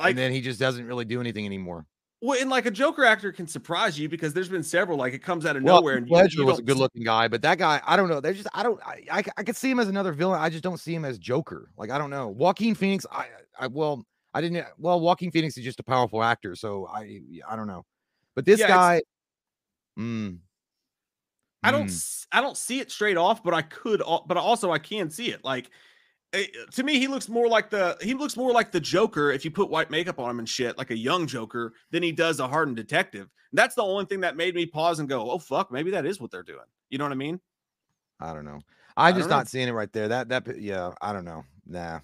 like, 0.00 0.10
and 0.10 0.18
then 0.18 0.32
he 0.32 0.40
just 0.40 0.58
doesn't 0.58 0.86
really 0.86 1.04
do 1.04 1.20
anything 1.20 1.46
anymore. 1.46 1.86
Well, 2.22 2.38
and 2.38 2.50
like 2.50 2.66
a 2.66 2.70
Joker 2.70 3.04
actor 3.04 3.32
can 3.32 3.46
surprise 3.46 3.98
you 3.98 4.08
because 4.08 4.34
there's 4.34 4.48
been 4.48 4.62
several. 4.62 4.98
Like 4.98 5.14
it 5.14 5.22
comes 5.22 5.46
out 5.46 5.56
of 5.56 5.62
well, 5.62 5.76
nowhere. 5.76 5.96
And 5.96 6.08
Ledger 6.10 6.36
you, 6.36 6.40
you 6.40 6.46
was 6.46 6.58
a 6.58 6.62
good 6.62 6.76
looking 6.76 7.02
guy, 7.02 7.28
but 7.28 7.40
that 7.42 7.56
guy, 7.56 7.80
I 7.86 7.96
don't 7.96 8.10
know. 8.10 8.20
They 8.20 8.34
just, 8.34 8.48
I 8.52 8.62
don't, 8.62 8.78
I, 8.84 9.04
I, 9.10 9.22
I 9.38 9.42
could 9.42 9.56
see 9.56 9.70
him 9.70 9.80
as 9.80 9.88
another 9.88 10.12
villain. 10.12 10.38
I 10.38 10.50
just 10.50 10.62
don't 10.62 10.78
see 10.78 10.94
him 10.94 11.06
as 11.06 11.18
Joker. 11.18 11.70
Like 11.78 11.90
I 11.90 11.96
don't 11.96 12.10
know. 12.10 12.28
Joaquin 12.28 12.74
Phoenix, 12.74 13.06
I, 13.10 13.26
I 13.58 13.68
well, 13.68 14.04
I 14.34 14.42
didn't. 14.42 14.66
Well, 14.76 15.00
Joaquin 15.00 15.30
Phoenix 15.30 15.56
is 15.56 15.64
just 15.64 15.80
a 15.80 15.82
powerful 15.82 16.22
actor, 16.22 16.54
so 16.56 16.86
I, 16.86 17.20
I 17.48 17.56
don't 17.56 17.66
know. 17.66 17.86
But 18.34 18.44
this 18.44 18.60
yeah, 18.60 18.68
guy, 18.68 19.02
mm, 19.98 20.38
I 21.62 21.70
don't 21.70 21.86
mm. 21.86 22.26
I 22.32 22.40
don't 22.40 22.56
see 22.56 22.80
it 22.80 22.90
straight 22.90 23.16
off, 23.16 23.42
but 23.42 23.54
I 23.54 23.62
could 23.62 24.02
but 24.26 24.36
also 24.36 24.70
I 24.70 24.78
can 24.78 25.10
see 25.10 25.30
it. 25.30 25.44
Like 25.44 25.70
eh, 26.32 26.46
to 26.72 26.82
me, 26.82 26.98
he 26.98 27.06
looks 27.06 27.28
more 27.28 27.48
like 27.48 27.70
the 27.70 27.96
he 28.00 28.14
looks 28.14 28.36
more 28.36 28.52
like 28.52 28.72
the 28.72 28.80
Joker 28.80 29.30
if 29.30 29.44
you 29.44 29.50
put 29.50 29.70
white 29.70 29.90
makeup 29.90 30.18
on 30.18 30.30
him 30.30 30.38
and 30.38 30.48
shit, 30.48 30.78
like 30.78 30.90
a 30.90 30.96
young 30.96 31.26
Joker, 31.26 31.74
than 31.90 32.02
he 32.02 32.12
does 32.12 32.40
a 32.40 32.48
hardened 32.48 32.76
detective. 32.76 33.28
And 33.50 33.58
that's 33.58 33.74
the 33.74 33.82
only 33.82 34.06
thing 34.06 34.20
that 34.20 34.36
made 34.36 34.54
me 34.54 34.66
pause 34.66 35.00
and 35.00 35.08
go, 35.08 35.30
"Oh 35.30 35.38
fuck, 35.38 35.70
maybe 35.70 35.90
that 35.90 36.06
is 36.06 36.20
what 36.20 36.30
they're 36.30 36.42
doing." 36.42 36.66
You 36.88 36.98
know 36.98 37.04
what 37.04 37.12
I 37.12 37.16
mean? 37.16 37.40
I 38.20 38.32
don't 38.32 38.44
know. 38.44 38.60
I'm 38.96 39.16
just 39.16 39.30
not 39.30 39.48
seeing 39.48 39.68
it 39.68 39.72
right 39.72 39.92
there. 39.92 40.08
That 40.08 40.28
that 40.28 40.60
yeah, 40.60 40.92
I 41.00 41.12
don't 41.12 41.24
know. 41.24 41.44
Nah. 41.66 42.00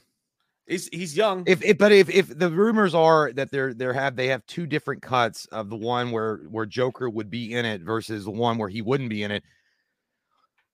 He's 0.67 0.89
he's 0.89 1.17
young. 1.17 1.45
If, 1.47 1.63
if 1.63 1.79
but 1.79 1.93
if 1.93 2.11
if 2.11 2.37
the 2.37 2.51
rumors 2.51 2.95
are 2.95 3.33
that 3.35 3.51
they're 3.53 3.73
they 3.73 3.93
have 3.93 4.17
they 4.17 4.27
have 4.29 4.45
two 4.47 4.67
different 4.67 5.01
cuts 5.01 5.47
of 5.47 5.71
the 5.71 5.77
one 5.77 6.11
where 6.11 6.39
where 6.51 6.67
Joker 6.67 7.09
would 7.09 7.31
be 7.31 7.55
in 7.55 7.65
it 7.65 7.83
versus 7.83 8.25
the 8.25 8.33
one 8.33 8.59
where 8.59 8.69
he 8.69 8.83
wouldn't 8.83 9.11
be 9.11 9.23
in 9.23 9.31
it. 9.31 9.45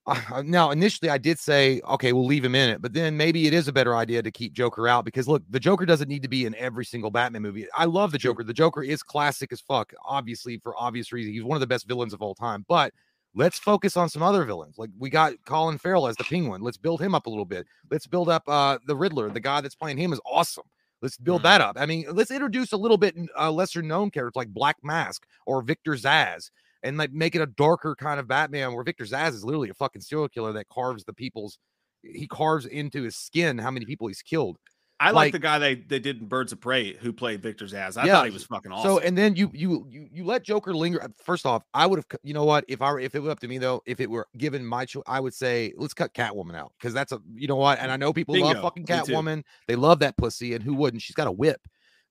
Uh, 0.06 0.42
now 0.44 0.70
initially 0.70 1.10
I 1.10 1.18
did 1.18 1.38
say 1.38 1.80
okay 1.86 2.12
we'll 2.14 2.24
leave 2.24 2.44
him 2.44 2.54
in 2.54 2.70
it, 2.70 2.80
but 2.80 2.94
then 2.94 3.18
maybe 3.18 3.46
it 3.46 3.52
is 3.52 3.68
a 3.68 3.72
better 3.72 3.94
idea 3.94 4.22
to 4.22 4.30
keep 4.30 4.54
Joker 4.54 4.88
out 4.88 5.04
because 5.04 5.28
look 5.28 5.42
the 5.50 5.60
Joker 5.60 5.84
doesn't 5.84 6.08
need 6.08 6.22
to 6.22 6.28
be 6.28 6.46
in 6.46 6.54
every 6.54 6.86
single 6.86 7.10
Batman 7.10 7.42
movie. 7.42 7.66
I 7.76 7.84
love 7.84 8.12
the 8.12 8.18
Joker. 8.18 8.44
The 8.44 8.54
Joker 8.54 8.82
is 8.82 9.02
classic 9.02 9.52
as 9.52 9.60
fuck, 9.60 9.92
obviously 10.06 10.56
for 10.56 10.74
obvious 10.80 11.12
reasons. 11.12 11.34
He's 11.34 11.44
one 11.44 11.56
of 11.56 11.60
the 11.60 11.66
best 11.66 11.86
villains 11.86 12.14
of 12.14 12.22
all 12.22 12.34
time, 12.34 12.64
but 12.66 12.94
Let's 13.34 13.58
focus 13.58 13.96
on 13.96 14.08
some 14.08 14.22
other 14.22 14.44
villains. 14.44 14.78
Like 14.78 14.90
we 14.98 15.08
got 15.08 15.32
Colin 15.46 15.78
Farrell 15.78 16.06
as 16.06 16.16
the 16.16 16.24
Penguin. 16.24 16.60
Let's 16.60 16.76
build 16.76 17.00
him 17.00 17.14
up 17.14 17.26
a 17.26 17.30
little 17.30 17.46
bit. 17.46 17.66
Let's 17.90 18.06
build 18.06 18.28
up 18.28 18.42
uh 18.46 18.78
the 18.86 18.96
Riddler. 18.96 19.30
The 19.30 19.40
guy 19.40 19.60
that's 19.60 19.74
playing 19.74 19.98
him 19.98 20.12
is 20.12 20.20
awesome. 20.26 20.66
Let's 21.00 21.16
build 21.16 21.38
mm-hmm. 21.38 21.44
that 21.44 21.60
up. 21.60 21.76
I 21.78 21.86
mean, 21.86 22.04
let's 22.12 22.30
introduce 22.30 22.72
a 22.72 22.76
little 22.76 22.98
bit 22.98 23.16
uh, 23.38 23.50
lesser 23.50 23.82
known 23.82 24.10
characters 24.10 24.36
like 24.36 24.48
Black 24.48 24.76
Mask 24.82 25.26
or 25.46 25.62
Victor 25.62 25.92
Zsasz 25.92 26.50
and 26.82 26.96
like 26.96 27.12
make 27.12 27.34
it 27.34 27.42
a 27.42 27.46
darker 27.46 27.94
kind 27.94 28.20
of 28.20 28.28
Batman 28.28 28.72
where 28.72 28.84
Victor 28.84 29.04
Zsasz 29.04 29.34
is 29.34 29.44
literally 29.44 29.70
a 29.70 29.74
fucking 29.74 30.02
serial 30.02 30.28
killer 30.28 30.52
that 30.52 30.68
carves 30.68 31.04
the 31.04 31.12
people's 31.12 31.58
he 32.02 32.26
carves 32.26 32.66
into 32.66 33.02
his 33.02 33.16
skin 33.16 33.58
how 33.58 33.70
many 33.70 33.86
people 33.86 34.08
he's 34.08 34.22
killed. 34.22 34.58
I 35.02 35.06
like, 35.06 35.14
like, 35.14 35.32
the 35.32 35.38
guy 35.40 35.58
they, 35.58 35.74
they 35.74 35.98
did 35.98 36.20
in 36.20 36.28
Birds 36.28 36.52
of 36.52 36.60
Prey 36.60 36.92
who 36.92 37.12
played 37.12 37.42
Victor 37.42 37.64
Zsasz. 37.64 37.96
I 37.96 38.06
yeah, 38.06 38.12
thought 38.12 38.26
he 38.26 38.30
was 38.30 38.44
fucking 38.44 38.70
awesome. 38.70 38.88
So 38.88 38.98
and 39.00 39.18
then 39.18 39.34
you 39.34 39.50
you 39.52 39.84
you 39.90 40.08
you 40.12 40.24
let 40.24 40.44
Joker 40.44 40.72
linger. 40.72 41.02
Uh, 41.02 41.08
first 41.24 41.44
off, 41.44 41.64
I 41.74 41.86
would 41.86 41.98
have 41.98 42.06
you 42.22 42.32
know 42.34 42.44
what 42.44 42.64
if 42.68 42.80
I 42.80 42.92
were 42.92 43.00
if 43.00 43.16
it 43.16 43.20
were 43.20 43.30
up 43.30 43.40
to 43.40 43.48
me 43.48 43.58
though, 43.58 43.82
if 43.84 43.98
it 43.98 44.08
were 44.08 44.28
given 44.36 44.64
my 44.64 44.84
choice, 44.84 45.02
I 45.08 45.18
would 45.18 45.34
say 45.34 45.72
let's 45.76 45.92
cut 45.92 46.14
Catwoman 46.14 46.54
out 46.54 46.72
because 46.78 46.94
that's 46.94 47.10
a 47.10 47.20
you 47.34 47.48
know 47.48 47.56
what. 47.56 47.80
And 47.80 47.90
I 47.90 47.96
know 47.96 48.12
people 48.12 48.34
Bingo. 48.34 48.52
love 48.52 48.62
fucking 48.62 48.86
Catwoman. 48.86 49.42
They 49.66 49.74
love 49.74 49.98
that 49.98 50.16
pussy, 50.16 50.54
and 50.54 50.62
who 50.62 50.74
wouldn't? 50.74 51.02
She's 51.02 51.16
got 51.16 51.26
a 51.26 51.32
whip. 51.32 51.60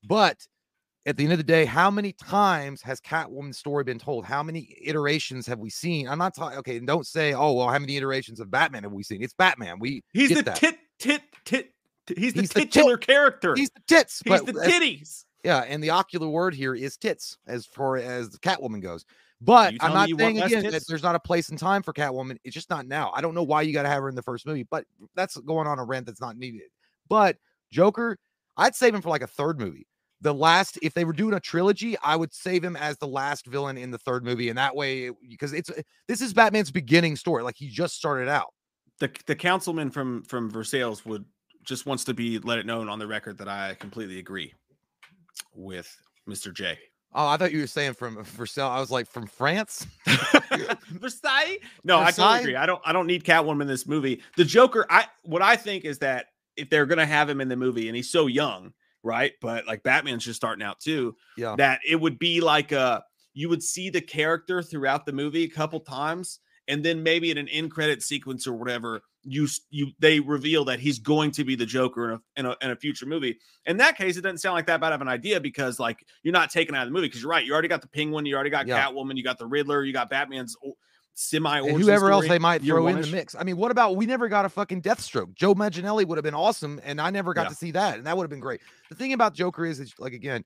But 0.03 0.45
at 1.05 1.15
the 1.15 1.23
end 1.23 1.31
of 1.31 1.39
the 1.39 1.45
day, 1.45 1.63
how 1.63 1.89
many 1.89 2.11
times 2.11 2.81
has 2.81 2.99
Catwoman's 2.99 3.57
story 3.57 3.85
been 3.85 3.99
told? 3.99 4.25
How 4.25 4.43
many 4.43 4.75
iterations 4.83 5.47
have 5.47 5.59
we 5.59 5.69
seen? 5.69 6.09
I'm 6.09 6.17
not 6.17 6.35
talking. 6.35 6.57
Okay, 6.59 6.77
don't 6.79 7.07
say, 7.07 7.33
oh 7.33 7.53
well, 7.53 7.69
how 7.69 7.79
many 7.79 7.95
iterations 7.95 8.41
of 8.41 8.51
Batman 8.51 8.83
have 8.83 8.91
we 8.91 9.03
seen? 9.03 9.23
It's 9.23 9.33
Batman. 9.33 9.79
We 9.79 10.03
he's 10.11 10.29
the 10.29 10.43
that. 10.43 10.57
tit 10.57 10.77
tit 10.99 11.21
tit 11.45 11.73
He's 12.17 12.33
the 12.33 12.41
he's 12.41 12.49
titular 12.49 12.97
the 12.97 13.05
character. 13.05 13.55
He's 13.55 13.69
the 13.71 13.81
tits. 13.87 14.21
He's 14.25 14.41
the 14.43 14.53
titties. 14.53 15.25
Yeah, 15.43 15.63
and 15.67 15.83
the 15.83 15.89
ocular 15.89 16.27
word 16.27 16.53
here 16.53 16.75
is 16.75 16.97
tits, 16.97 17.37
as 17.47 17.65
far 17.65 17.97
as 17.97 18.29
the 18.29 18.37
Catwoman 18.37 18.81
goes. 18.81 19.05
But 19.41 19.73
I'm 19.79 19.93
not 19.93 20.07
saying 20.07 20.39
again 20.39 20.63
that 20.69 20.83
there's 20.87 21.01
not 21.01 21.15
a 21.15 21.19
place 21.19 21.49
and 21.49 21.57
time 21.57 21.81
for 21.81 21.93
Catwoman. 21.93 22.37
It's 22.43 22.53
just 22.53 22.69
not 22.69 22.85
now. 22.85 23.11
I 23.15 23.21
don't 23.21 23.33
know 23.33 23.43
why 23.43 23.63
you 23.63 23.73
got 23.73 23.83
to 23.83 23.89
have 23.89 24.03
her 24.03 24.09
in 24.09 24.13
the 24.13 24.21
first 24.21 24.45
movie, 24.45 24.67
but 24.69 24.85
that's 25.15 25.35
going 25.37 25.67
on 25.67 25.79
a 25.79 25.83
rent 25.83 26.05
that's 26.05 26.21
not 26.21 26.37
needed. 26.37 26.69
But 27.09 27.37
Joker, 27.71 28.19
I'd 28.55 28.75
save 28.75 28.93
him 28.93 29.01
for 29.01 29.09
like 29.09 29.23
a 29.23 29.27
third 29.27 29.59
movie. 29.59 29.87
The 30.21 30.33
last, 30.33 30.77
if 30.83 30.93
they 30.93 31.03
were 31.03 31.13
doing 31.13 31.33
a 31.33 31.39
trilogy, 31.39 31.97
I 32.03 32.15
would 32.15 32.31
save 32.31 32.63
him 32.63 32.75
as 32.75 32.99
the 32.99 33.07
last 33.07 33.47
villain 33.47 33.79
in 33.79 33.89
the 33.89 33.97
third 33.97 34.23
movie, 34.23 34.49
and 34.49 34.57
that 34.59 34.75
way, 34.75 35.09
because 35.27 35.53
it's 35.53 35.71
this 36.07 36.21
is 36.21 36.31
Batman's 36.35 36.69
beginning 36.69 37.15
story. 37.15 37.41
Like 37.41 37.55
he 37.57 37.67
just 37.67 37.95
started 37.95 38.29
out. 38.29 38.53
The 38.99 39.11
the 39.25 39.35
councilman 39.35 39.89
from 39.89 40.21
from 40.21 40.51
Versailles 40.51 41.01
would 41.05 41.25
just 41.63 41.85
wants 41.85 42.03
to 42.05 42.13
be 42.13 42.39
let 42.39 42.59
it 42.59 42.65
known 42.65 42.89
on 42.89 42.99
the 42.99 43.07
record 43.07 43.37
that 43.39 43.47
I 43.47 43.75
completely 43.79 44.19
agree 44.19 44.53
with 45.53 45.95
Mr. 46.27 46.53
J. 46.53 46.77
Oh, 47.13 47.27
I 47.27 47.37
thought 47.37 47.51
you 47.51 47.59
were 47.59 47.67
saying 47.67 47.93
from 47.93 48.23
Versailles. 48.23 48.77
I 48.77 48.79
was 48.79 48.89
like 48.89 49.07
from 49.07 49.27
France. 49.27 49.85
Versailles? 50.87 51.57
No, 51.83 51.99
Versailles? 51.99 52.05
I 52.05 52.11
totally 52.11 52.39
agree. 52.39 52.55
I 52.55 52.65
don't 52.65 52.81
I 52.85 52.93
don't 52.93 53.07
need 53.07 53.23
Catwoman 53.23 53.61
in 53.61 53.67
this 53.67 53.85
movie. 53.85 54.21
The 54.37 54.45
Joker, 54.45 54.85
I 54.89 55.05
what 55.23 55.41
I 55.41 55.55
think 55.55 55.83
is 55.83 55.99
that 55.99 56.27
if 56.55 56.69
they're 56.69 56.85
gonna 56.85 57.05
have 57.05 57.29
him 57.29 57.41
in 57.41 57.49
the 57.49 57.57
movie 57.57 57.87
and 57.87 57.95
he's 57.95 58.09
so 58.09 58.27
young, 58.27 58.73
right? 59.03 59.33
But 59.41 59.67
like 59.67 59.83
Batman's 59.83 60.23
just 60.23 60.37
starting 60.37 60.63
out 60.63 60.79
too. 60.79 61.15
Yeah. 61.37 61.55
That 61.57 61.81
it 61.87 61.99
would 61.99 62.17
be 62.17 62.39
like 62.39 62.71
a 62.71 63.03
you 63.33 63.49
would 63.49 63.63
see 63.63 63.89
the 63.89 64.01
character 64.01 64.61
throughout 64.61 65.05
the 65.05 65.13
movie 65.13 65.43
a 65.43 65.49
couple 65.49 65.81
times, 65.81 66.39
and 66.67 66.83
then 66.83 67.03
maybe 67.03 67.31
in 67.31 67.37
an 67.37 67.49
end 67.49 67.71
credit 67.71 68.03
sequence 68.03 68.47
or 68.47 68.53
whatever, 68.53 69.01
you 69.23 69.47
you 69.69 69.91
they 69.99 70.19
reveal 70.19 70.65
that 70.65 70.79
he's 70.79 70.99
going 70.99 71.31
to 71.31 71.43
be 71.43 71.55
the 71.55 71.65
Joker 71.65 72.11
in 72.11 72.15
a, 72.15 72.21
in 72.37 72.45
a, 72.45 72.55
in 72.61 72.71
a 72.71 72.75
future 72.75 73.05
movie. 73.05 73.37
In 73.65 73.77
that 73.77 73.97
case, 73.97 74.17
it 74.17 74.21
doesn't 74.21 74.39
sound 74.39 74.55
like 74.55 74.67
that 74.67 74.81
bad 74.81 74.93
of 74.93 75.01
an 75.01 75.07
idea 75.07 75.39
because 75.39 75.79
like 75.79 76.05
you're 76.23 76.33
not 76.33 76.49
taking 76.49 76.75
out 76.75 76.83
of 76.83 76.89
the 76.89 76.93
movie 76.93 77.07
because 77.07 77.21
you're 77.21 77.29
right. 77.29 77.45
You 77.45 77.53
already 77.53 77.67
got 77.67 77.81
the 77.81 77.87
Penguin, 77.87 78.25
you 78.25 78.35
already 78.35 78.49
got 78.49 78.67
yeah. 78.67 78.83
Catwoman, 78.83 79.17
you 79.17 79.23
got 79.23 79.37
the 79.37 79.45
Riddler, 79.45 79.83
you 79.83 79.93
got 79.93 80.09
Batman's 80.09 80.55
semi 81.13 81.61
whoever 81.61 82.11
else 82.11 82.27
they 82.27 82.39
might 82.39 82.61
throw 82.61 82.87
in 82.87 83.01
the 83.01 83.07
mix. 83.07 83.35
I 83.35 83.43
mean, 83.43 83.57
what 83.57 83.71
about 83.71 83.95
we 83.95 84.05
never 84.05 84.27
got 84.27 84.45
a 84.45 84.49
fucking 84.49 84.81
Deathstroke? 84.81 85.33
Joe 85.35 85.53
Manganiello 85.53 86.05
would 86.05 86.17
have 86.17 86.23
been 86.23 86.33
awesome, 86.33 86.79
and 86.83 86.99
I 86.99 87.09
never 87.09 87.33
got 87.33 87.43
yeah. 87.43 87.49
to 87.49 87.55
see 87.55 87.71
that, 87.71 87.97
and 87.97 88.07
that 88.07 88.17
would 88.17 88.23
have 88.23 88.29
been 88.29 88.39
great. 88.39 88.61
The 88.89 88.95
thing 88.95 89.13
about 89.13 89.33
Joker 89.33 89.65
is, 89.65 89.79
is 89.79 89.93
like 89.99 90.13
again, 90.13 90.43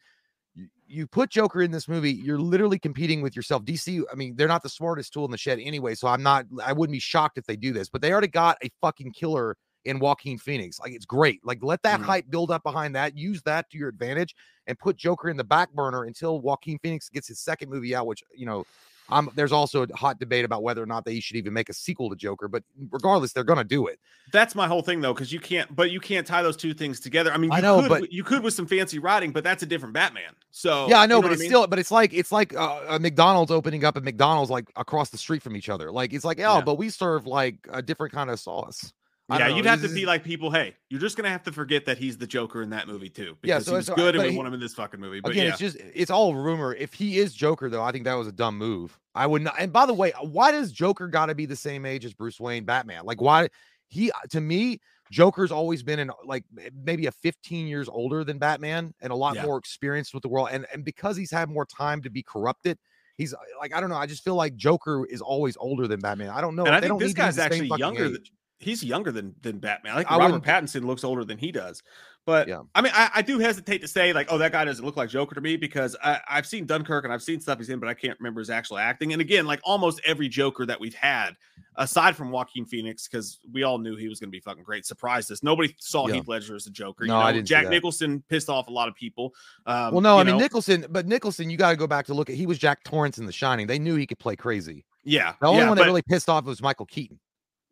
you 0.87 1.07
put 1.07 1.29
Joker 1.29 1.61
in 1.61 1.71
this 1.71 1.87
movie, 1.87 2.13
you're 2.13 2.39
literally 2.39 2.79
competing 2.79 3.21
with 3.21 3.35
yourself. 3.35 3.63
DC, 3.63 4.03
I 4.11 4.15
mean, 4.15 4.35
they're 4.35 4.47
not 4.47 4.63
the 4.63 4.69
smartest 4.69 5.13
tool 5.13 5.25
in 5.25 5.31
the 5.31 5.37
shed 5.37 5.59
anyway, 5.59 5.95
so 5.95 6.07
I'm 6.07 6.23
not 6.23 6.45
I 6.63 6.73
wouldn't 6.73 6.93
be 6.93 6.99
shocked 6.99 7.37
if 7.37 7.45
they 7.45 7.55
do 7.55 7.73
this, 7.73 7.89
but 7.89 8.01
they 8.01 8.11
already 8.11 8.27
got 8.27 8.57
a 8.63 8.69
fucking 8.81 9.11
killer 9.11 9.57
in 9.85 9.99
Joaquin 9.99 10.37
Phoenix. 10.37 10.79
Like 10.79 10.93
it's 10.93 11.05
great. 11.05 11.39
Like 11.43 11.59
let 11.63 11.81
that 11.83 11.99
mm-hmm. 11.99 12.09
hype 12.09 12.29
build 12.29 12.51
up 12.51 12.63
behind 12.63 12.95
that. 12.95 13.17
Use 13.17 13.41
that 13.43 13.69
to 13.69 13.77
your 13.77 13.89
advantage 13.89 14.35
and 14.67 14.77
put 14.77 14.97
Joker 14.97 15.29
in 15.29 15.37
the 15.37 15.43
back 15.43 15.71
burner 15.73 16.03
until 16.03 16.41
Joaquin 16.41 16.79
Phoenix 16.79 17.09
gets 17.09 17.27
his 17.27 17.39
second 17.39 17.69
movie 17.69 17.95
out, 17.95 18.07
which 18.07 18.23
you 18.33 18.45
know 18.45 18.65
um, 19.09 19.29
there's 19.35 19.51
also 19.51 19.83
a 19.83 19.95
hot 19.95 20.19
debate 20.19 20.45
about 20.45 20.63
whether 20.63 20.81
or 20.81 20.85
not 20.85 21.05
they 21.05 21.19
should 21.19 21.35
even 21.35 21.53
make 21.53 21.69
a 21.69 21.73
sequel 21.73 22.09
to 22.09 22.15
Joker, 22.15 22.47
but 22.47 22.63
regardless, 22.89 23.33
they're 23.33 23.43
going 23.43 23.57
to 23.57 23.63
do 23.63 23.87
it. 23.87 23.99
That's 24.31 24.55
my 24.55 24.67
whole 24.67 24.81
thing, 24.81 25.01
though, 25.01 25.13
because 25.13 25.31
you 25.31 25.39
can't, 25.39 25.73
but 25.75 25.91
you 25.91 25.99
can't 25.99 26.25
tie 26.25 26.41
those 26.41 26.57
two 26.57 26.73
things 26.73 26.99
together. 26.99 27.31
I 27.31 27.37
mean, 27.37 27.51
I 27.51 27.61
know, 27.61 27.81
could, 27.81 27.89
but 27.89 28.11
you 28.11 28.23
could 28.23 28.41
with 28.41 28.53
some 28.53 28.65
fancy 28.65 28.99
writing, 28.99 29.31
but 29.31 29.43
that's 29.43 29.61
a 29.63 29.65
different 29.65 29.93
Batman. 29.93 30.33
So 30.51 30.87
yeah, 30.89 30.99
I 30.99 31.05
know, 31.05 31.17
you 31.17 31.21
know 31.21 31.27
but 31.27 31.31
it's 31.33 31.41
I 31.41 31.43
mean? 31.43 31.49
still, 31.49 31.67
but 31.67 31.79
it's 31.79 31.91
like 31.91 32.13
it's 32.13 32.31
like 32.31 32.55
uh, 32.55 32.81
a 32.87 32.99
McDonald's 32.99 33.51
opening 33.51 33.83
up 33.83 33.97
a 33.97 34.01
McDonald's 34.01 34.49
like 34.49 34.71
across 34.75 35.09
the 35.09 35.17
street 35.17 35.43
from 35.43 35.55
each 35.55 35.69
other. 35.69 35.91
Like 35.91 36.13
it's 36.13 36.25
like, 36.25 36.39
oh, 36.39 36.55
yeah. 36.55 36.61
but 36.61 36.75
we 36.75 36.89
serve 36.89 37.27
like 37.27 37.57
a 37.71 37.81
different 37.81 38.13
kind 38.13 38.29
of 38.29 38.39
sauce. 38.39 38.93
Yeah, 39.29 39.47
you'd 39.47 39.65
have 39.65 39.81
to 39.81 39.89
be 39.89 40.05
like 40.05 40.23
people. 40.23 40.51
Hey, 40.51 40.75
you're 40.89 40.99
just 40.99 41.17
gonna 41.17 41.29
have 41.29 41.43
to 41.43 41.51
forget 41.51 41.85
that 41.85 41.97
he's 41.97 42.17
the 42.17 42.27
Joker 42.27 42.61
in 42.61 42.69
that 42.69 42.87
movie 42.87 43.09
too. 43.09 43.37
Because 43.41 43.65
yeah, 43.65 43.65
so 43.65 43.71
he 43.71 43.77
was 43.77 43.89
good, 43.89 44.15
and 44.15 44.23
we 44.23 44.31
he, 44.31 44.37
want 44.37 44.47
him 44.47 44.53
in 44.53 44.59
this 44.59 44.75
fucking 44.75 44.99
movie. 44.99 45.19
But 45.19 45.31
again, 45.31 45.45
yeah. 45.45 45.49
it's 45.51 45.59
just 45.59 45.77
it's 45.93 46.11
all 46.11 46.35
rumor. 46.35 46.73
If 46.75 46.93
he 46.93 47.17
is 47.17 47.33
Joker, 47.33 47.69
though, 47.69 47.81
I 47.81 47.91
think 47.91 48.03
that 48.05 48.13
was 48.13 48.27
a 48.27 48.31
dumb 48.31 48.57
move. 48.57 48.99
I 49.15 49.25
would 49.25 49.41
not. 49.41 49.55
And 49.57 49.73
by 49.73 49.87
the 49.87 49.93
way, 49.93 50.13
why 50.21 50.51
does 50.51 50.71
Joker 50.71 51.07
got 51.07 51.27
to 51.27 51.35
be 51.35 51.47
the 51.47 51.55
same 51.55 51.85
age 51.85 52.05
as 52.05 52.13
Bruce 52.13 52.39
Wayne, 52.39 52.65
Batman? 52.65 53.05
Like, 53.05 53.19
why 53.19 53.49
he 53.87 54.11
to 54.29 54.41
me, 54.41 54.79
Joker's 55.11 55.51
always 55.51 55.81
been 55.81 55.99
in 55.99 56.11
like 56.23 56.43
maybe 56.83 57.07
a 57.07 57.11
15 57.11 57.67
years 57.67 57.89
older 57.89 58.23
than 58.23 58.37
Batman 58.37 58.93
and 59.01 59.11
a 59.11 59.15
lot 59.15 59.35
yeah. 59.35 59.43
more 59.43 59.57
experienced 59.57 60.13
with 60.13 60.21
the 60.21 60.29
world. 60.29 60.49
And 60.51 60.67
and 60.71 60.85
because 60.85 61.17
he's 61.17 61.31
had 61.31 61.49
more 61.49 61.65
time 61.65 62.01
to 62.03 62.11
be 62.11 62.21
corrupted, 62.21 62.77
he's 63.17 63.33
like 63.59 63.73
I 63.73 63.79
don't 63.79 63.89
know. 63.89 63.95
I 63.95 64.05
just 64.05 64.23
feel 64.23 64.35
like 64.35 64.55
Joker 64.55 65.05
is 65.09 65.21
always 65.21 65.57
older 65.57 65.87
than 65.87 65.99
Batman. 65.99 66.29
I 66.29 66.41
don't 66.41 66.55
know. 66.55 66.65
And 66.65 66.75
I 66.75 66.81
think 66.81 66.99
this 66.99 67.13
guy's 67.13 67.39
actually 67.39 67.71
younger. 67.77 68.09
Than, 68.09 68.23
he's 68.59 68.83
younger 68.83 69.11
than 69.11 69.35
than 69.41 69.59
Batman. 69.59 69.93
I 69.93 69.97
think 69.97 70.11
I 70.11 70.17
Robert 70.17 70.43
Pattinson 70.43 70.85
looks 70.85 71.03
older 71.03 71.23
than 71.25 71.37
he 71.37 71.51
does. 71.51 71.81
But 72.25 72.47
Yeah. 72.47 72.61
I 72.73 72.81
mean, 72.81 72.91
I, 72.95 73.11
I 73.17 73.21
do 73.21 73.37
hesitate 73.37 73.81
to 73.83 73.87
say 73.87 74.11
like, 74.11 74.31
oh, 74.31 74.39
that 74.39 74.51
guy 74.51 74.65
doesn't 74.65 74.83
look 74.83 74.97
like 74.97 75.09
Joker 75.09 75.35
to 75.35 75.41
me 75.41 75.57
because 75.57 75.95
I, 76.03 76.19
I've 76.27 76.47
seen 76.47 76.65
Dunkirk 76.65 77.03
and 77.03 77.13
I've 77.13 77.21
seen 77.21 77.39
stuff 77.39 77.59
he's 77.59 77.69
in, 77.69 77.79
but 77.79 77.87
I 77.87 77.93
can't 77.93 78.19
remember 78.19 78.39
his 78.41 78.49
actual 78.49 78.79
acting. 78.79 79.13
And 79.13 79.21
again, 79.21 79.45
like 79.45 79.59
almost 79.63 80.01
every 80.03 80.27
Joker 80.27 80.65
that 80.65 80.79
we've 80.79 80.95
had, 80.95 81.35
aside 81.75 82.15
from 82.15 82.31
Joaquin 82.31 82.65
Phoenix, 82.65 83.07
because 83.07 83.37
we 83.53 83.61
all 83.61 83.77
knew 83.77 83.95
he 83.95 84.07
was 84.07 84.19
going 84.19 84.29
to 84.29 84.31
be 84.31 84.39
fucking 84.39 84.63
great, 84.63 84.87
surprised 84.87 85.31
us. 85.31 85.43
Nobody 85.43 85.75
saw 85.79 86.07
Yeah. 86.07 86.15
Heath 86.15 86.27
Ledger 86.27 86.55
as 86.55 86.65
a 86.65 86.71
Joker. 86.71 87.05
No, 87.05 87.13
you 87.13 87.19
know, 87.19 87.25
I 87.27 87.31
didn't 87.31 87.47
Jack. 87.47 87.69
Nicholson 87.69 88.23
pissed 88.27 88.49
off 88.49 88.69
a 88.69 88.71
lot 88.71 88.87
of 88.87 88.95
people. 88.95 89.35
Um, 89.67 89.91
well, 89.93 90.01
no, 90.01 90.17
I 90.17 90.23
mean 90.23 90.33
know, 90.37 90.39
Nicholson, 90.41 90.83
but 90.89 91.05
Nicholson, 91.05 91.51
you 91.51 91.57
got 91.57 91.69
to 91.69 91.75
go 91.77 91.85
back 91.85 92.07
to 92.07 92.15
look 92.15 92.31
at. 92.31 92.35
He 92.35 92.47
was 92.47 92.57
Jack 92.57 92.83
Torrance 92.83 93.19
in 93.19 93.27
The 93.27 93.31
Shining. 93.31 93.67
They 93.67 93.77
knew 93.77 93.97
he 93.97 94.07
could 94.07 94.17
play 94.17 94.35
crazy. 94.35 94.83
yeah, 95.03 95.33
The 95.41 95.45
only 95.45 95.59
yeah, 95.59 95.67
one 95.67 95.77
but- 95.77 95.83
that 95.83 95.87
really 95.89 96.01
pissed 96.01 96.27
off 96.27 96.45
was 96.45 96.59
Michael 96.59 96.87
Keaton. 96.87 97.19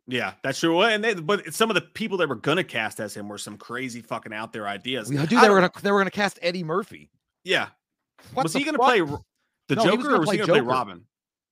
Yeah, 0.08 0.34
that's 0.44 0.60
true. 0.60 0.78
Well, 0.78 0.90
And 0.90 1.04
they, 1.04 1.14
but 1.14 1.54
some 1.54 1.70
of 1.70 1.76
the 1.76 1.82
people 1.82 2.18
that 2.18 2.28
were 2.28 2.36
gonna 2.36 2.64
cast 2.64 3.00
as 3.00 3.16
him 3.16 3.30
were 3.30 3.38
some 3.38 3.58
crazy 3.58 4.02
fucking 4.02 4.34
out 4.34 4.52
there 4.54 4.68
ideas. 4.68 5.10
Dude, 5.10 5.30
they 5.30 5.36
were 5.50 5.56
gonna 5.62 5.72
they 5.82 5.92
were 5.92 6.00
gonna 6.00 6.12
cast 6.12 6.40
Eddie 6.42 6.64
Murphy. 6.64 7.10
yeah. 7.44 7.68
What 8.34 8.44
was 8.44 8.54
he 8.54 8.64
gonna 8.64 8.78
fuck? 8.78 8.88
play 8.88 9.00
the 9.00 9.76
No, 9.76 9.84
was 9.84 9.86
Joker 9.86 10.04
gonna 10.04 10.16
or 10.16 10.20
was 10.22 10.32
he 10.32 10.38
gonna 10.38 10.48
Joker. 10.48 10.60
play 10.64 10.74
Robin? 10.74 11.06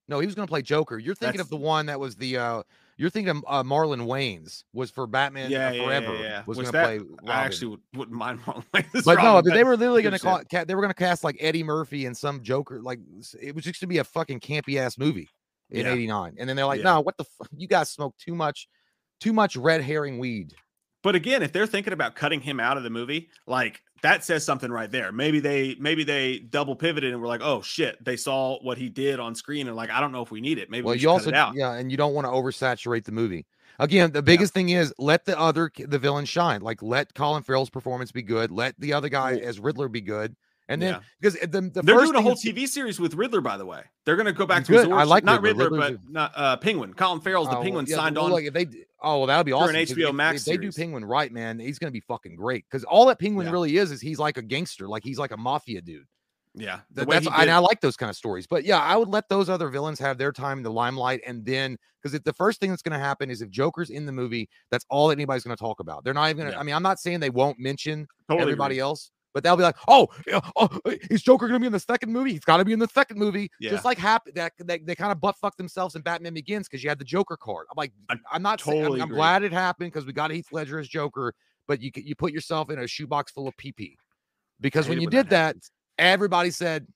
No, 0.07 0.19
he 0.19 0.25
was 0.25 0.35
gonna 0.35 0.47
play 0.47 0.61
Joker. 0.61 0.97
You're 0.97 1.15
thinking 1.15 1.37
That's- 1.37 1.45
of 1.47 1.49
the 1.49 1.57
one 1.65 1.85
that 1.87 1.99
was 1.99 2.15
the 2.15 2.37
uh 2.37 2.63
you're 2.97 3.09
thinking 3.09 3.29
of 3.37 3.43
uh, 3.47 3.63
Marlon 3.63 4.05
Wayans 4.05 4.63
was 4.73 4.91
for 4.91 5.07
Batman 5.07 5.49
Yeah, 5.49 5.69
uh, 5.69 5.71
yeah, 5.71 5.81
yeah, 5.81 5.85
Forever. 5.87 6.15
yeah. 6.21 6.43
Was, 6.45 6.57
Was 6.57 6.69
gonna 6.71 6.77
that- 6.77 6.85
play 6.85 6.97
Robin. 6.99 7.29
I 7.29 7.43
actually 7.45 7.67
would, 7.69 7.79
wouldn't 7.95 8.17
mind 8.17 8.39
Marlon 8.45 8.63
Wayans. 8.73 9.03
but 9.05 9.17
no, 9.17 9.23
Robin, 9.23 9.49
but 9.49 9.55
they 9.55 9.63
were 9.63 9.75
literally 9.77 10.01
gonna 10.03 10.17
shit. 10.17 10.23
call 10.23 10.41
ca- 10.51 10.65
they 10.65 10.75
were 10.75 10.81
gonna 10.81 10.93
cast 10.93 11.23
like 11.23 11.37
Eddie 11.39 11.63
Murphy 11.63 12.05
and 12.05 12.15
some 12.15 12.43
Joker. 12.43 12.81
Like 12.81 12.99
it 13.41 13.55
was 13.55 13.63
just 13.63 13.79
gonna 13.81 13.87
be 13.89 13.97
a 13.99 14.03
fucking 14.03 14.39
campy 14.41 14.75
ass 14.77 14.97
movie 14.97 15.29
in 15.71 15.85
Yeah. 15.85 15.93
'89. 15.93 16.35
And 16.37 16.47
then 16.49 16.55
they're 16.55 16.65
like, 16.65 16.79
Yeah. 16.79 16.93
no, 16.95 17.01
what 17.01 17.17
the 17.17 17.23
fuck? 17.23 17.47
You 17.55 17.67
guys 17.67 17.89
smoke 17.89 18.15
too 18.17 18.35
much, 18.35 18.67
too 19.19 19.33
much 19.33 19.55
red 19.55 19.81
herring 19.81 20.19
weed. 20.19 20.53
But 21.03 21.15
again, 21.15 21.41
if 21.41 21.51
they're 21.51 21.65
thinking 21.65 21.93
about 21.93 22.15
cutting 22.15 22.41
him 22.41 22.59
out 22.59 22.77
of 22.77 22.83
the 22.83 22.91
movie, 22.91 23.29
like 23.47 23.81
that 24.03 24.23
says 24.23 24.43
something 24.45 24.71
right 24.71 24.91
there. 24.91 25.11
Maybe 25.11 25.39
they 25.39 25.75
maybe 25.79 26.03
they 26.03 26.39
double 26.39 26.75
pivoted 26.75 27.11
and 27.11 27.19
were 27.21 27.27
like, 27.27 27.41
oh 27.43 27.61
shit, 27.63 28.03
they 28.03 28.15
saw 28.17 28.59
what 28.61 28.77
he 28.77 28.87
did 28.89 29.19
on 29.19 29.33
screen 29.33 29.67
and 29.67 29.75
like, 29.75 29.89
I 29.89 29.99
don't 29.99 30.11
know 30.11 30.21
if 30.21 30.29
we 30.29 30.41
need 30.41 30.59
it. 30.59 30.69
Maybe 30.69 30.83
Well, 30.85 30.93
we 30.93 30.99
should 30.99 31.03
you 31.03 31.07
cut 31.09 31.13
also 31.13 31.29
it 31.29 31.35
out. 31.35 31.55
yeah, 31.55 31.73
and 31.73 31.89
you 31.89 31.97
don't 31.97 32.13
want 32.13 32.25
to 32.25 32.31
oversaturate 32.31 33.05
the 33.05 33.11
movie. 33.11 33.45
Again, 33.79 34.11
the 34.11 34.21
biggest 34.21 34.53
thing 34.53 34.69
is 34.69 34.93
let 34.99 35.25
the 35.25 35.39
other 35.39 35.71
the 35.75 35.97
villain 35.97 36.25
shine. 36.25 36.61
Like 36.61 36.83
let 36.83 37.15
Colin 37.15 37.41
Farrell's 37.41 37.71
performance 37.71 38.11
be 38.11 38.21
good. 38.21 38.51
Let 38.51 38.79
the 38.79 38.93
other 38.93 39.09
guy 39.09 39.37
as 39.37 39.59
Riddler 39.59 39.87
be 39.87 40.01
good. 40.01 40.35
And 40.69 40.81
then 40.81 40.93
Yeah. 40.93 40.99
because 41.19 41.33
the, 41.39 41.61
the 41.61 41.81
They're 41.81 41.95
doing 41.99 42.15
a 42.15 42.21
whole 42.21 42.35
TV 42.35 42.67
series 42.67 42.99
with 42.99 43.13
Riddler, 43.15 43.41
by 43.41 43.57
the 43.57 43.65
way. 43.65 43.81
They're 44.05 44.15
going 44.15 44.25
to 44.27 44.31
go 44.33 44.45
back 44.45 44.63
to 44.65 44.71
Good. 44.71 44.87
his 44.87 44.93
I 44.93 45.03
like 45.03 45.23
not 45.23 45.41
Riddler. 45.41 45.65
Riddler, 45.69 45.91
but 45.97 46.09
not 46.09 46.31
uh, 46.35 46.57
Penguin. 46.57 46.93
Colin 46.93 47.19
Farrell's 47.19 47.49
the 47.49 47.57
Oh, 47.57 47.61
Penguin 47.63 47.85
yeah, 47.89 47.95
signed 47.97 48.15
well, 48.15 48.25
on. 48.25 48.31
Like 48.31 48.45
if 48.45 48.53
they, 48.53 48.67
oh, 49.01 49.17
well, 49.19 49.27
that'll 49.27 49.43
be 49.43 49.51
awesome. 49.51 49.75
an 49.75 49.85
HBO 49.85 50.09
if- 50.09 50.15
Max 50.15 50.41
if 50.41 50.45
they 50.45 50.57
do. 50.57 50.71
Penguin 50.71 51.03
right, 51.03 51.31
man, 51.31 51.59
he's 51.59 51.77
gonna 51.79 51.91
be 51.91 51.99
fucking 52.01 52.35
great. 52.35 52.63
Because 52.69 52.83
all 52.85 53.05
that 53.07 53.19
Penguin 53.19 53.47
Yeah. 53.47 53.51
really 53.53 53.77
is 53.77 53.91
is 53.91 53.99
he's 54.01 54.19
like 54.19 54.37
a 54.37 54.41
gangster, 54.41 54.87
like 54.87 55.03
he's 55.03 55.19
like 55.19 55.31
a 55.31 55.37
mafia 55.37 55.81
dude. 55.81 56.05
yeah, 56.53 56.81
the 56.91 57.05
Th- 57.05 57.23
That's 57.23 57.39
and 57.41 57.49
I 57.49 57.57
like 57.59 57.81
those 57.81 57.95
kind 57.97 58.09
of 58.09 58.15
stories. 58.15 58.45
But 58.47 58.63
yeah, 58.65 58.79
I 58.79 58.95
would 58.97 59.07
let 59.09 59.27
those 59.29 59.49
other 59.49 59.69
villains 59.69 59.99
have 59.99 60.17
their 60.17 60.31
time 60.31 60.57
in 60.59 60.63
the 60.63 60.71
limelight, 60.71 61.21
and 61.27 61.45
then 61.45 61.77
because 62.01 62.13
if 62.13 62.23
the 62.23 62.33
first 62.33 62.59
thing 62.59 62.69
that's 62.71 62.81
going 62.81 62.97
to 62.97 62.99
happen 62.99 63.29
is 63.29 63.41
if 63.41 63.49
Joker's 63.51 63.89
in 63.91 64.05
the 64.07 64.11
movie, 64.11 64.49
that's 64.71 64.85
all 64.89 65.07
that 65.09 65.13
anybody's 65.17 65.43
going 65.43 65.55
to 65.55 65.61
talk 65.61 65.79
about. 65.81 66.03
They're 66.03 66.13
not 66.15 66.29
even. 66.29 66.37
Gonna, 66.45 66.51
Yeah. 66.51 66.59
I 66.59 66.63
mean, 66.63 66.73
I'm 66.75 66.81
not 66.83 66.99
saying 66.99 67.19
they 67.19 67.29
won't 67.29 67.59
mention 67.59 68.07
totally 68.27 68.41
everybody 68.43 68.75
agree. 68.75 68.81
else, 68.81 69.11
but 69.33 69.43
they'll 69.43 69.57
be 69.57 69.63
like, 69.63 69.77
oh, 69.87 70.07
oh, 70.55 70.69
is 70.85 71.21
Joker 71.21 71.47
going 71.47 71.59
to 71.59 71.63
be 71.63 71.67
in 71.67 71.71
the 71.71 71.79
second 71.79 72.11
movie? 72.11 72.33
He's 72.33 72.43
got 72.43 72.57
to 72.57 72.65
be 72.65 72.73
in 72.73 72.79
the 72.79 72.87
second 72.87 73.17
movie. 73.17 73.51
Yeah. 73.59 73.71
Just 73.71 73.85
like 73.85 73.97
happy 73.97 74.31
that 74.31 74.53
they, 74.57 74.79
they 74.79 74.95
kind 74.95 75.11
of 75.11 75.21
butt 75.21 75.37
fuck 75.37 75.57
themselves 75.57 75.95
in 75.95 76.01
Batman 76.01 76.33
Begins 76.33 76.67
because 76.67 76.83
you 76.83 76.89
had 76.89 76.99
the 76.99 77.05
Joker 77.05 77.37
card. 77.37 77.67
I'm 77.71 77.75
like, 77.77 77.91
I 78.09 78.15
I'm 78.31 78.41
not 78.41 78.61
saying. 78.61 78.79
I'm, 78.79 78.83
totally 78.83 79.01
I'm 79.01 79.09
glad 79.09 79.43
it 79.43 79.53
happened 79.53 79.91
because 79.91 80.05
we 80.05 80.13
got 80.13 80.31
Heath 80.31 80.47
Ledger 80.51 80.79
as 80.79 80.87
Joker, 80.87 81.33
but 81.67 81.81
you 81.81 81.91
you 81.95 82.15
put 82.15 82.33
yourself 82.33 82.69
in 82.69 82.79
a 82.79 82.87
shoebox 82.87 83.31
full 83.31 83.47
of 83.47 83.55
PP 83.57 83.95
because 84.59 84.87
when 84.87 84.99
you 84.99 85.07
when 85.07 85.11
did 85.11 85.29
that, 85.29 85.47
happens. 85.47 85.71
everybody 85.97 86.51
said 86.51 86.87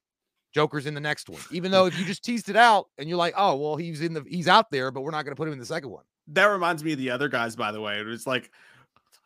Joker's 0.54 0.86
in 0.86 0.94
the 0.94 1.02
next 1.02 1.30
one. 1.30 1.42
Even 1.52 1.72
though 1.72 1.86
if 1.86 1.98
you 2.00 2.06
just 2.06 2.24
teased 2.24 2.50
it 2.50 2.56
out 2.56 2.88
and 2.98 3.10
you're 3.10 3.18
like, 3.18 3.34
oh 3.38 3.56
well, 3.56 3.76
he's 3.76 4.02
in 4.02 4.14
the 4.14 4.24
he's 4.28 4.48
out 4.48 4.72
there, 4.72 4.92
but 4.92 5.02
we're 5.02 5.12
not 5.12 5.24
going 5.24 5.34
to 5.34 5.38
put 5.38 5.48
him 5.48 5.54
in 5.54 5.60
the 5.60 5.66
second 5.66 5.90
one. 5.90 6.04
that 6.30 6.46
reminds 6.46 6.84
me 6.84 6.94
of 6.94 6.98
the 6.98 7.10
other 7.10 7.30
guys, 7.30 7.56
by 7.56 7.72
the 7.72 7.82
way. 7.82 8.00
It 8.00 8.06
was 8.06 8.26
like 8.28 8.52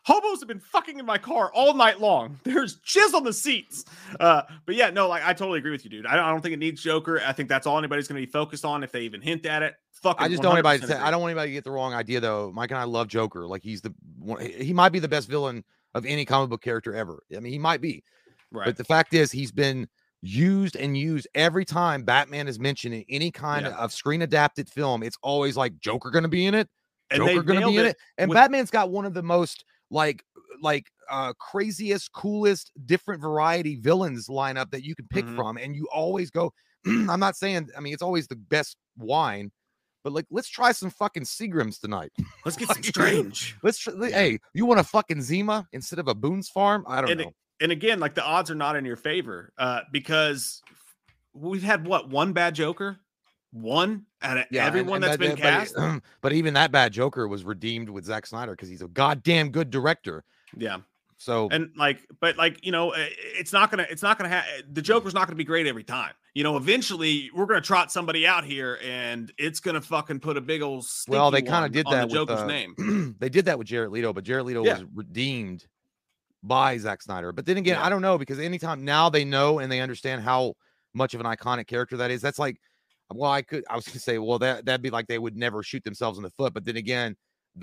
hobos 0.06 0.40
have 0.40 0.48
been 0.48 0.60
fucking 0.60 0.98
in 1.00 1.06
my 1.06 1.18
car 1.18 1.52
all 1.54 1.74
night 1.74 2.00
long. 2.00 2.40
There's 2.44 2.80
jizz 2.82 3.14
on 3.14 3.24
the 3.24 3.34
seats. 3.34 3.86
Uh, 4.20 4.44
but 4.66 4.76
yeah, 4.76 4.90
no, 4.90 5.08
like 5.08 5.24
I 5.24 5.34
totally 5.34 5.60
agree 5.60 5.72
with 5.72 5.84
you, 5.84 5.90
dude. 5.90 6.06
I 6.06 6.16
don't, 6.16 6.26
I 6.26 6.30
don't 6.32 6.42
think 6.42 6.54
it 6.54 6.60
needs 6.60 6.82
Joker. 6.82 7.22
I 7.26 7.34
think 7.34 7.50
that's 7.50 7.68
all 7.68 7.78
anybody's 7.78 8.08
going 8.08 8.20
to 8.22 8.26
be 8.26 8.32
focused 8.32 8.66
on 8.66 8.84
if 8.84 8.92
they 8.92 9.02
even 9.02 9.22
hint 9.22 9.46
at 9.46 9.64
it. 9.64 9.76
Fucking 10.02 10.24
I 10.26 10.30
just 10.30 10.42
don't 10.42 10.50
want 10.52 10.60
anybody. 10.66 10.80
To 10.80 10.88
say, 10.88 10.96
I 10.96 11.12
don't 11.12 11.22
want 11.22 11.32
anybody 11.32 11.52
to 11.52 11.54
get 11.54 11.64
the 11.64 11.72
wrong 11.72 11.94
idea 11.94 12.20
though. 12.20 12.52
Mike 12.54 12.72
and 12.72 12.80
I 12.80 12.84
love 12.86 13.08
Joker. 13.08 13.46
Like 13.48 13.64
he's 13.64 13.82
the 13.82 13.94
one. 14.18 14.40
He 14.46 14.74
might 14.74 14.90
be 14.90 15.00
the 15.00 15.08
best 15.10 15.28
villain 15.28 15.64
of 15.94 16.06
any 16.06 16.24
comic 16.26 16.50
book 16.50 16.62
character 16.62 16.96
ever. 16.96 17.24
I 17.36 17.40
mean, 17.40 17.52
he 17.52 17.60
might 17.60 17.82
be. 17.82 18.04
Right. 18.52 18.66
But 18.66 18.78
the 18.78 18.84
fact 18.84 19.14
is, 19.14 19.32
he's 19.32 19.52
been 19.52 19.88
used 20.22 20.76
and 20.76 20.98
used 20.98 21.28
every 21.36 21.66
time 21.66 22.04
Batman 22.04 22.48
is 22.48 22.60
mentioned 22.60 22.94
in 22.94 23.06
any 23.10 23.32
kind 23.32 23.66
Yeah. 23.66 23.76
of 23.78 23.92
screen 23.94 24.22
adapted 24.22 24.70
film. 24.70 25.04
It's 25.04 25.18
always 25.22 25.56
like 25.58 25.80
Joker 25.80 26.12
going 26.12 26.24
to 26.24 26.30
be 26.30 26.46
in 26.46 26.54
it. 26.56 26.68
and 27.12 27.18
Joker 27.20 27.42
going 27.44 27.60
to 27.60 27.68
be 27.68 27.74
nailed 27.74 27.76
in 27.78 27.86
it. 27.88 27.98
And 28.18 28.30
with- 28.30 28.36
Batman's 28.36 28.70
got 28.72 28.90
one 28.92 29.06
of 29.06 29.14
the 29.14 29.24
most 29.24 29.66
like 29.92 30.24
like 30.62 30.88
uh 31.10 31.34
craziest, 31.40 32.12
coolest, 32.12 32.72
different 32.86 33.22
variety 33.22 33.76
villains 33.76 34.28
lineup 34.28 34.70
that 34.72 34.84
you 34.84 34.96
can 34.96 35.08
pick 35.10 35.26
Mhm. 35.26 35.36
from. 35.36 35.58
And 35.58 35.76
you 35.76 35.88
always 35.94 36.30
go, 36.32 36.52
I'm 36.86 37.20
not 37.20 37.36
saying, 37.36 37.70
I 37.78 37.80
mean, 37.80 37.94
it's 37.94 38.04
always 38.04 38.28
the 38.28 38.36
best 38.36 38.76
wine, 38.98 39.52
but 40.04 40.14
like, 40.14 40.26
let's 40.30 40.50
try 40.50 40.72
some 40.74 40.90
fucking 40.90 41.24
Seagrams 41.24 41.80
tonight. 41.80 42.12
Let's 42.46 42.58
get 42.58 42.68
some 42.70 42.84
strange. 42.84 43.56
Let's 43.64 43.78
tr- 43.80 43.92
hey, 44.06 44.40
you 44.54 44.66
want 44.66 44.80
a 44.80 44.84
fucking 44.84 45.22
Zima 45.22 45.68
instead 45.72 46.00
of 46.00 46.08
a 46.08 46.16
Boone's 46.16 46.50
farm? 46.50 46.84
I 46.88 47.02
don't 47.02 47.12
And 47.12 47.20
know. 47.22 47.32
And 47.62 47.72
again, 47.72 48.00
like 48.00 48.16
the 48.16 48.24
odds 48.24 48.50
are 48.52 48.56
not 48.56 48.76
in 48.78 48.86
your 48.86 48.96
favor 48.96 49.52
uh, 49.58 49.82
because 49.92 50.62
we've 51.34 51.64
had 51.64 51.86
what 51.86 52.10
one 52.10 52.32
bad 52.34 52.56
Joker, 52.56 52.98
one 53.52 54.06
out 54.22 54.38
of 54.38 54.46
Yeah, 54.52 54.62
and- 54.66 54.68
everyone 54.68 54.96
and 54.96 55.04
that's 55.06 55.14
that- 55.14 55.20
been 55.20 55.40
that- 55.42 55.74
but, 55.76 55.82
cast. 55.82 56.04
but 56.22 56.34
even 56.34 56.54
that 56.56 56.72
bad 56.72 56.94
Joker 56.94 57.28
was 57.28 57.44
redeemed 57.44 57.90
with 57.90 58.06
Zack 58.06 58.26
Snyder 58.26 58.52
because 58.54 58.70
he's 58.70 58.82
a 58.82 58.88
goddamn 58.88 59.50
good 59.50 59.70
director. 59.70 60.24
yeah. 60.56 60.78
So 61.22 61.50
and 61.52 61.72
like 61.76 62.00
but 62.22 62.38
like 62.38 62.66
you 62.66 62.72
know 62.72 62.92
eh, 62.92 63.10
it's 63.38 63.52
not 63.52 63.70
gonna 63.70 63.86
it's 63.90 64.02
not 64.02 64.18
gonna 64.18 64.30
have 64.30 64.46
the 64.72 64.82
joker's 64.82 65.14
not 65.14 65.28
gonna 65.28 65.36
be 65.36 65.44
great 65.44 65.68
every 65.68 65.84
time 65.84 66.14
you 66.34 66.46
know 66.46 66.56
eventually 66.56 67.30
we're 67.36 67.46
gonna 67.46 67.60
trot 67.60 67.92
somebody 67.92 68.26
out 68.26 68.46
here 68.46 68.80
and 68.82 69.30
it's 69.38 69.60
gonna 69.60 69.82
fucking 69.82 70.22
put 70.22 70.38
a 70.38 70.42
big 70.42 70.62
old 70.62 70.86
well, 71.10 71.30
they 71.30 71.42
kind 71.42 71.66
of 71.66 71.74
did 71.74 71.86
that 71.92 72.08
the 72.08 72.14
joker's 72.16 72.38
with, 72.38 72.44
uh, 72.46 72.48
name 72.48 73.16
they 73.20 73.28
did 73.28 73.44
that 73.44 73.58
with 73.58 73.68
Jared 73.68 73.92
Leto, 73.92 74.14
but 74.14 74.24
Jared 74.24 74.46
Leto 74.46 74.64
Yeah. 74.64 74.76
was 74.76 74.86
redeemed 74.96 75.68
by 76.42 76.78
Zack 76.78 77.02
Snyder. 77.02 77.34
But 77.34 77.46
then 77.46 77.58
again, 77.58 77.76
Yeah. 77.76 77.86
I 77.86 77.90
don't 77.90 78.02
know 78.02 78.18
because 78.18 78.40
anytime 78.40 78.86
now 78.86 79.10
they 79.10 79.26
know 79.26 79.60
and 79.60 79.70
they 79.70 79.82
understand 79.82 80.22
how 80.22 80.54
much 80.94 81.14
of 81.16 81.20
an 81.20 81.26
iconic 81.26 81.68
character 81.68 81.98
that 81.98 82.12
is. 82.12 82.22
That's 82.22 82.40
like, 82.40 82.62
well, 83.14 83.32
I 83.32 83.42
could 83.42 83.64
I 83.70 83.76
was 83.76 83.86
gonna 83.88 84.00
say, 84.00 84.18
well, 84.18 84.40
that 84.40 84.66
that'd 84.66 84.82
be 84.82 84.90
like 84.90 85.08
they 85.08 85.20
would 85.20 85.36
never 85.38 85.64
shoot 85.64 85.84
themselves 85.84 86.18
in 86.18 86.24
the 86.24 86.30
foot. 86.32 86.54
But 86.54 86.66
then 86.66 86.78
again, 86.78 87.16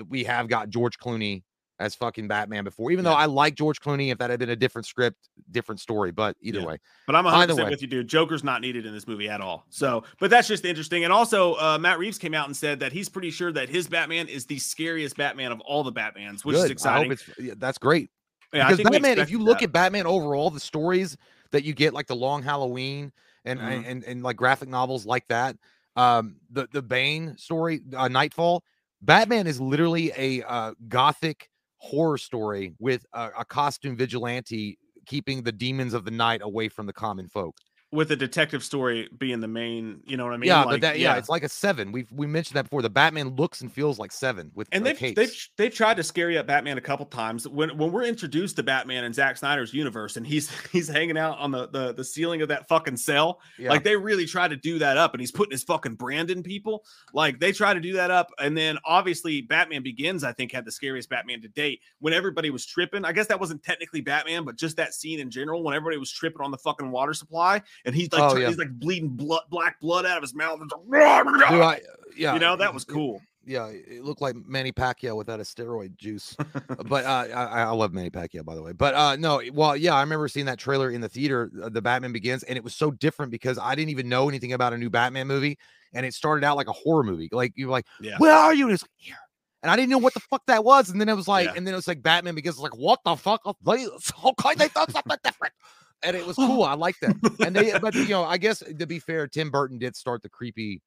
we 0.09 0.25
have 0.25 0.49
got 0.49 0.69
George 0.69 0.99
Clooney 0.99 1.43
as 1.79 1.95
fucking 1.95 2.27
Batman 2.27 2.65
before. 2.65 2.91
Even 2.91 3.05
though 3.05 3.13
I 3.13 3.27
like 3.27 3.55
George 3.55 3.81
Clooney, 3.83 4.11
if 4.11 4.17
that 4.17 4.31
had 4.31 4.39
been 4.41 4.49
a 4.49 4.57
different 4.57 4.87
script, 4.87 5.29
different 5.51 5.79
story. 5.79 6.11
But 6.11 6.35
either 6.41 6.61
Yeah. 6.61 6.67
way, 6.67 6.79
but 7.07 7.15
i'm 7.15 7.27
Either 7.27 7.53
100% 7.53 7.65
way. 7.65 7.71
with 7.71 7.83
you 7.83 7.87
dude 7.89 8.09
joker's 8.09 8.43
not 8.43 8.61
needed 8.63 8.87
in 8.87 8.95
this 8.95 9.07
movie 9.07 9.29
at 9.29 9.41
all 9.43 9.67
so 9.69 10.03
but 10.19 10.31
that's 10.31 10.49
just 10.49 10.65
interesting 10.65 11.05
and 11.05 11.13
also 11.13 11.55
uh, 11.57 11.77
matt 11.79 11.99
reeves 11.99 12.17
came 12.19 12.33
out 12.35 12.47
and 12.47 12.57
said 12.57 12.81
that 12.81 12.93
he's 12.93 13.09
pretty 13.11 13.31
sure 13.31 13.53
that 13.53 13.69
his 13.69 13.87
batman 13.89 14.27
is 14.27 14.47
the 14.47 14.59
scariest 14.59 15.17
batman 15.17 15.53
of 15.53 15.61
all 15.61 15.85
the 15.85 15.93
batmans 15.93 16.45
which 16.47 16.57
is 16.57 16.63
good. 16.63 16.71
I 16.71 16.73
exciting 16.73 17.11
hope 17.11 17.13
it's 17.13 17.39
yeah, 17.39 17.55
that's 17.59 17.79
great. 17.79 18.11
Yeah, 18.55 18.67
I 18.67 18.71
because 18.71 18.77
think 18.79 18.93
Batman, 18.93 19.19
if 19.19 19.31
you 19.31 19.39
look 19.39 19.59
that. 19.59 19.65
at 19.65 19.73
Batman 19.73 20.07
overall, 20.07 20.51
the 20.51 20.61
stories 20.61 21.17
that 21.51 21.65
you 21.65 21.75
get, 21.75 21.93
like 21.93 22.07
the 22.07 22.15
Long 22.17 22.43
Halloween 22.43 23.13
and 23.47 23.61
Mhm. 23.61 23.85
and, 23.87 24.05
and 24.05 24.23
like 24.23 24.37
graphic 24.37 24.69
novels 24.69 25.07
like 25.07 25.27
that, 25.29 25.57
um, 25.97 26.37
the 26.51 26.69
the 26.73 26.83
Bane 26.83 27.37
story, 27.39 27.81
uh, 27.97 28.09
Nightfall, 28.09 28.63
Batman 29.03 29.47
is 29.47 29.61
literally 29.61 30.13
a 30.17 30.43
uh, 30.45 30.75
gothic 30.89 31.49
horror 31.79 32.19
story 32.19 32.75
with 32.79 33.05
a, 33.15 33.31
a 33.41 33.45
costume 33.45 33.97
vigilante 33.97 34.79
keeping 35.07 35.43
the 35.43 35.53
demons 35.53 35.95
of 35.95 36.05
the 36.05 36.11
night 36.11 36.41
away 36.43 36.69
from 36.69 36.87
the 36.87 36.93
common 36.93 37.29
folk. 37.29 37.57
With 37.93 38.11
a 38.11 38.17
detective 38.17 38.65
story 38.65 39.09
being 39.17 39.41
the 39.41 39.49
main 39.49 40.01
you 40.07 40.17
know 40.17 40.25
what 40.25 40.35
i 40.35 40.37
mean 40.37 40.49
yeah, 40.49 40.65
Like, 40.65 40.75
but 40.75 40.81
that 40.83 40.99
yeah, 40.99 41.17
it's 41.17 41.29
like 41.29 41.43
a 41.43 41.49
seven. 41.49 41.93
We've 41.93 42.11
we 42.13 42.27
mentioned 42.27 42.57
that 42.57 42.65
before. 42.65 42.83
The 42.83 42.91
Batman 42.91 43.31
looks 43.31 43.61
and 43.61 43.73
feels 43.73 43.99
like 43.99 44.13
seven 44.13 44.51
with 44.55 44.69
and 44.73 44.85
they've, 44.85 44.99
they've 44.99 45.49
they've 45.57 45.75
tried 45.75 45.97
to 45.97 46.03
scare 46.03 46.31
you 46.31 46.39
up 46.39 46.47
Batman 46.47 46.79
a 46.79 46.81
couple 46.81 47.07
times. 47.07 47.49
When 47.49 47.77
when 47.77 47.93
we're 47.93 48.05
introduced 48.05 48.57
to 48.57 48.63
Batman 48.63 49.05
and 49.05 49.15
Zack 49.15 49.37
Snyder's 49.37 49.73
universe, 49.73 50.17
and 50.17 50.27
he's 50.27 50.51
he's 50.73 50.89
hanging 50.89 51.19
out 51.19 51.39
on 51.39 51.51
the 51.51 51.69
the, 51.69 51.93
the 51.95 52.05
ceiling 52.05 52.43
of 52.43 52.49
that 52.49 52.69
fucking 52.69 52.97
cell, 52.97 53.41
yeah. 53.59 53.71
like 53.71 53.85
they 53.85 53.97
really 53.97 54.27
try 54.27 54.49
to 54.49 54.57
do 54.57 54.79
that 54.79 54.97
up, 54.97 55.15
and 55.15 55.21
he's 55.21 55.33
putting 55.33 55.53
his 55.53 55.63
fucking 55.63 55.95
brand 55.95 56.31
in 56.31 56.43
people. 56.43 56.85
Like 57.13 57.41
they 57.41 57.53
try 57.53 57.75
to 57.75 57.81
do 57.81 57.95
that 57.95 58.11
up, 58.11 58.31
and 58.39 58.57
then 58.57 58.79
obviously 58.85 59.43
Batman 59.43 59.83
Begins, 59.83 60.25
I 60.25 60.33
think, 60.33 60.53
had 60.53 60.65
the 60.65 60.73
scariest 60.73 61.09
Batman 61.09 61.41
to 61.43 61.49
date. 61.49 61.81
When 62.01 62.13
everybody 62.13 62.51
was 62.51 62.67
tripping, 62.67 63.05
I 63.05 63.13
guess 63.13 63.27
that 63.29 63.41
wasn't 63.41 63.63
technically 63.63 64.01
Batman, 64.01 64.45
but 64.45 64.57
just 64.57 64.77
that 64.77 64.95
scene 64.95 65.21
in 65.21 65.31
general, 65.31 65.63
when 65.63 65.75
everybody 65.75 65.99
was 65.99 66.11
tripping 66.11 66.43
on 66.43 66.51
the 66.51 66.59
fucking 66.59 66.91
water 66.91 67.15
supply, 67.15 67.63
and 67.85 67.95
he's 67.95 68.11
like 68.13 68.23
Oh, 68.23 68.37
yeah. 68.37 68.49
he's 68.49 68.59
like 68.59 68.71
bleeding 68.73 69.09
blood, 69.11 69.43
black 69.51 69.81
blood 69.81 70.07
out 70.07 70.17
of 70.17 70.23
his 70.23 70.35
mouth. 70.35 70.61
I- 70.93 71.81
yeah, 72.17 72.33
you 72.35 72.41
know 72.41 72.57
that 72.57 72.73
was 72.73 72.85
cool. 72.85 73.21
yeah, 73.45 73.67
it 73.69 74.03
looked 74.03 74.23
like 74.23 74.35
Manny 74.47 74.73
Pacquiao 74.73 75.17
without 75.17 75.39
a 75.39 75.43
steroid 75.43 75.97
juice. 75.99 76.35
but 76.87 77.05
uh, 77.05 77.27
I, 77.35 77.63
I 77.63 77.71
love 77.71 77.93
Manny 77.93 78.09
Pacquiao, 78.11 78.43
by 78.45 78.55
the 78.55 78.63
way. 78.63 78.73
But 78.73 78.95
uh, 78.95 79.17
no, 79.17 79.43
well, 79.53 79.77
yeah, 79.77 79.95
I 79.95 80.01
remember 80.01 80.27
seeing 80.29 80.47
that 80.47 80.59
trailer 80.59 80.91
in 80.91 81.01
the 81.03 81.09
theater, 81.11 81.51
uh, 81.63 81.69
The 81.69 81.83
Batman 81.83 82.13
Begins, 82.13 82.43
and 82.45 82.57
it 82.57 82.65
was 82.65 82.75
so 82.75 82.91
different 82.91 83.31
because 83.33 83.59
I 83.59 83.75
didn't 83.75 83.91
even 83.91 84.09
know 84.09 84.29
anything 84.31 84.55
about 84.55 84.73
a 84.73 84.79
new 84.79 84.89
Batman 84.89 85.27
movie, 85.27 85.59
and 85.93 86.07
it 86.07 86.15
started 86.15 86.43
out 86.45 86.57
like 86.57 86.69
a 86.69 86.73
horror 86.73 87.03
movie. 87.05 87.29
Like 87.31 87.53
you're 87.55 87.71
like, 87.71 87.87
Yeah. 88.01 88.17
where 88.19 88.33
are 88.33 88.55
you? 88.55 88.65
And 88.65 88.73
it's 88.75 88.83
like, 88.83 88.91
here. 88.97 89.17
And 89.63 89.71
I 89.71 89.77
didn't 89.77 89.91
know 89.91 89.99
what 89.99 90.15
the 90.15 90.21
fuck 90.21 90.43
that 90.47 90.65
was. 90.65 90.91
And 90.91 91.01
then 91.01 91.09
it 91.09 91.15
was 91.17 91.29
like, 91.29 91.47
Yeah. 91.47 91.55
and 91.57 91.67
then 91.67 91.75
it 91.75 91.77
was 91.77 91.89
like 91.89 92.03
Batman 92.03 92.35
Begins. 92.35 92.59
Like, 92.59 92.77
what 92.77 93.01
the 93.05 93.17
fuck? 93.17 93.43
Okay, 93.47 93.85
they 94.57 94.69
thought 94.69 94.91
something 94.91 95.17
different. 95.23 95.53
And 96.07 96.17
it 96.17 96.27
was 96.27 96.37
cool. 96.37 96.63
I 96.65 96.75
like 96.75 96.97
that. 97.01 97.17
And 97.45 97.55
they, 97.55 97.79
but 97.79 97.95
you 97.95 98.09
know, 98.09 98.25
I 98.25 98.39
guess 98.39 98.61
to 98.61 98.87
be 98.87 98.99
fair, 98.99 99.27
Tim 99.27 99.51
Burton 99.51 99.79
did 99.79 99.95
start 99.97 100.23
the 100.23 100.29
creepy 100.29 100.81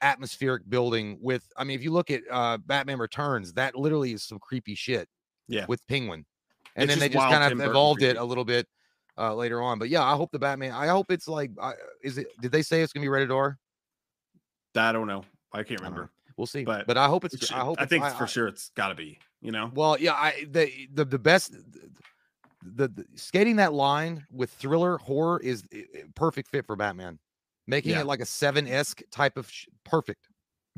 atmospheric 0.00 0.68
building 0.68 1.18
with. 1.20 1.44
I 1.56 1.64
mean, 1.64 1.76
if 1.76 1.82
you 1.82 1.90
look 1.90 2.10
at 2.10 2.22
uh 2.30 2.58
Batman 2.58 2.98
Returns, 2.98 3.52
that 3.54 3.74
literally 3.74 4.12
is 4.12 4.22
some 4.22 4.38
creepy 4.38 4.74
shit. 4.74 5.08
Yeah. 5.48 5.66
with 5.66 5.86
Penguin, 5.88 6.24
and 6.76 6.84
It's 6.84 6.92
then 6.92 7.00
they 7.00 7.08
just 7.08 7.20
just 7.24 7.30
kind 7.30 7.42
Tim 7.42 7.52
of 7.52 7.58
Burton 7.58 7.70
evolved 7.70 8.02
it 8.02 8.16
a 8.16 8.24
little 8.24 8.44
bit 8.44 8.66
uh 9.18 9.34
later 9.34 9.60
on. 9.60 9.78
But 9.78 9.88
yeah, 9.90 10.02
I 10.02 10.14
hope 10.14 10.30
the 10.30 10.38
Batman. 10.38 10.72
I 10.72 10.86
hope 10.86 11.10
it's 11.10 11.28
like, 11.28 11.50
I 11.60 11.72
is 12.02 12.16
it? 12.16 12.28
Did 12.40 12.52
they 12.52 12.62
say 12.62 12.80
it's 12.80 12.92
gonna 12.92 13.04
be 13.04 13.08
rated 13.08 13.30
R? 13.30 13.58
I 14.76 14.92
don't 14.92 15.06
know. 15.06 15.24
I 15.52 15.62
can't 15.64 15.80
remember. 15.80 16.10
We'll 16.36 16.46
see. 16.46 16.64
But 16.64 16.86
But, 16.86 16.96
I 16.96 17.08
hope 17.08 17.24
it's. 17.24 17.34
It 17.34 17.44
should- 17.44 17.56
I 17.56 17.60
hope. 17.60 17.76
I 17.80 17.86
think 17.86 18.04
for 18.06 18.26
sure 18.26 18.46
it's 18.48 18.70
got 18.70 18.88
to 18.88 18.94
be. 18.94 19.18
You 19.42 19.50
know. 19.52 19.70
Well, 19.74 19.98
yeah, 19.98 20.14
I 20.14 20.46
the 20.50 20.70
the 20.94 21.04
the 21.04 21.18
best 21.18 21.54
the, 22.62 22.88
the 22.88 23.04
skating 23.14 23.56
that 23.56 23.72
line 23.72 24.24
with 24.30 24.50
thriller 24.50 24.98
horror 24.98 25.40
is 25.42 25.62
perfect 26.14 26.48
fit 26.48 26.66
for 26.66 26.76
Batman. 26.76 27.18
Making 27.66 27.92
Yeah. 27.92 28.00
it 28.00 28.06
like 28.06 28.20
a 28.20 28.26
seven 28.26 28.66
esque 28.66 29.02
type 29.10 29.36
of 29.36 29.48
sh- 29.50 29.66
perfect, 29.84 30.28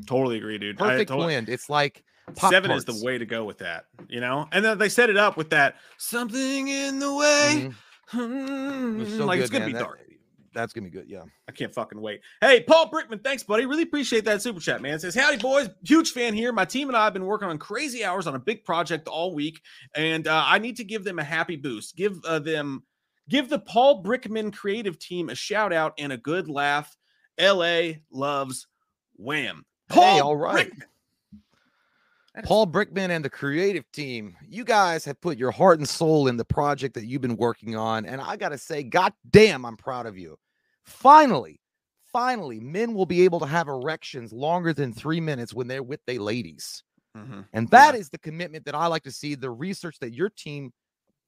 Totally 0.05 0.37
agree, 0.37 0.57
dude. 0.57 0.77
Perfect 0.77 1.09
totally- 1.09 1.27
blend. 1.27 1.49
It's 1.49 1.69
like 1.69 2.03
Seven 2.49 2.71
is 2.71 2.85
the 2.85 2.99
way 3.05 3.17
to 3.19 3.25
go 3.25 3.45
with 3.45 3.59
that, 3.59 3.85
you 4.09 4.19
know. 4.19 4.47
And 4.51 4.65
then 4.65 4.77
they 4.79 4.89
set 4.89 5.09
it 5.11 5.17
up 5.17 5.37
with 5.37 5.51
that 5.51 5.75
something 5.97 6.67
in 6.67 6.97
the 6.99 7.13
way. 7.13 7.71
Mhm. 8.11 9.01
It's 9.01 9.15
so 9.15 9.25
like 9.25 9.37
good, 9.37 9.43
it's 9.43 9.51
gonna 9.51 9.65
man. 9.65 9.69
be 9.69 9.73
That- 9.73 9.83
dark. 9.83 9.99
That's 10.55 10.71
gonna 10.71 10.85
be 10.85 10.89
good. 10.91 11.09
Yeah. 11.09 11.23
I 11.49 11.51
can't 11.51 11.73
fucking 11.73 11.99
wait. 11.99 12.21
Hey, 12.39 12.63
Paul 12.63 12.89
Brickman, 12.89 13.21
thanks, 13.21 13.43
buddy. 13.43 13.65
Really 13.65 13.83
appreciate 13.83 14.23
that 14.25 14.41
super 14.41 14.61
chat, 14.61 14.81
man. 14.81 14.97
Says, 14.99 15.13
Howdy, 15.13 15.37
boys. 15.37 15.69
Huge 15.83 16.11
fan 16.11 16.33
here. 16.33 16.53
My 16.53 16.63
team 16.63 16.87
and 16.87 16.95
I 16.95 17.03
have 17.03 17.13
been 17.13 17.25
working 17.25 17.49
on 17.49 17.57
crazy 17.57 18.05
hours 18.05 18.25
on 18.25 18.35
a 18.35 18.39
big 18.39 18.63
project 18.63 19.09
all 19.09 19.35
week, 19.35 19.61
and 19.95 20.27
uh, 20.27 20.43
I 20.47 20.57
need 20.59 20.77
to 20.77 20.85
give 20.85 21.03
them 21.03 21.19
a 21.19 21.23
happy 21.23 21.57
boost. 21.57 21.97
Give 21.97 22.17
uh, 22.25 22.39
them, 22.39 22.83
give 23.27 23.49
the 23.49 23.59
Paul 23.59 24.01
Brickman 24.01 24.53
creative 24.53 24.97
team 24.97 25.29
a 25.29 25.35
shout 25.35 25.73
out 25.73 25.93
and 25.99 26.13
a 26.13 26.17
good 26.17 26.47
laugh. 26.47 26.95
LA 27.37 27.95
loves 28.09 28.67
Wham. 29.17 29.65
Hey, 29.91 30.19
all 30.21 30.37
right. 30.37 30.71
Brickman. 30.71 30.83
Paul 32.43 32.67
Brickman 32.67 33.09
and 33.09 33.23
the 33.23 33.29
creative 33.29 33.89
team, 33.91 34.35
you 34.47 34.63
guys 34.65 35.05
have 35.05 35.19
put 35.21 35.37
your 35.37 35.51
heart 35.51 35.79
and 35.79 35.87
soul 35.87 36.27
in 36.27 36.37
the 36.37 36.45
project 36.45 36.93
that 36.95 37.05
you've 37.05 37.21
been 37.21 37.37
working 37.37 37.75
on. 37.75 38.05
And 38.05 38.19
I 38.19 38.35
got 38.35 38.49
to 38.49 38.57
say, 38.57 38.83
God 38.83 39.13
damn, 39.29 39.65
I'm 39.65 39.77
proud 39.77 40.05
of 40.05 40.17
you. 40.17 40.37
Finally, 40.85 41.59
finally, 42.03 42.59
men 42.59 42.93
will 42.93 43.05
be 43.05 43.23
able 43.23 43.39
to 43.39 43.45
have 43.45 43.67
erections 43.67 44.31
longer 44.31 44.73
than 44.73 44.93
three 44.93 45.19
minutes 45.19 45.53
when 45.53 45.67
they're 45.67 45.83
with 45.83 46.03
their 46.05 46.19
ladies. 46.19 46.83
Mhm. 47.15 47.47
And 47.53 47.69
that 47.69 47.95
is 47.95 48.09
the 48.09 48.17
commitment 48.17 48.65
that 48.65 48.75
I 48.75 48.87
like 48.87 49.03
to 49.03 49.11
see 49.11 49.35
the 49.35 49.49
research 49.51 49.99
that 49.99 50.13
your 50.13 50.29
team 50.29 50.71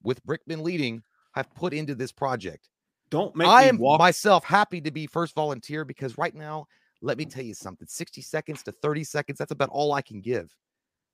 with 0.03 0.23
Brickman 0.25 0.61
leading 0.61 1.03
have 1.33 1.53
put 1.55 1.73
into 1.73 1.95
this 1.95 2.11
project. 2.11 2.69
Don't 3.09 3.35
make 3.35 3.47
I 3.47 3.63
me 3.63 3.69
am 3.69 3.77
walk. 3.77 3.99
myself 3.99 4.43
happy 4.43 4.81
to 4.81 4.91
be 4.91 5.07
first 5.07 5.33
volunteer 5.35 5.85
because 5.85 6.17
right 6.17 6.35
now, 6.35 6.67
let 7.01 7.17
me 7.17 7.25
tell 7.25 7.43
you 7.43 7.53
something 7.53 7.87
60 7.87 8.21
seconds 8.21 8.63
to 8.63 8.71
30 8.71 9.03
seconds, 9.03 9.37
that's 9.39 9.51
about 9.51 9.69
all 9.69 9.93
I 9.93 10.01
can 10.01 10.19
give. 10.21 10.55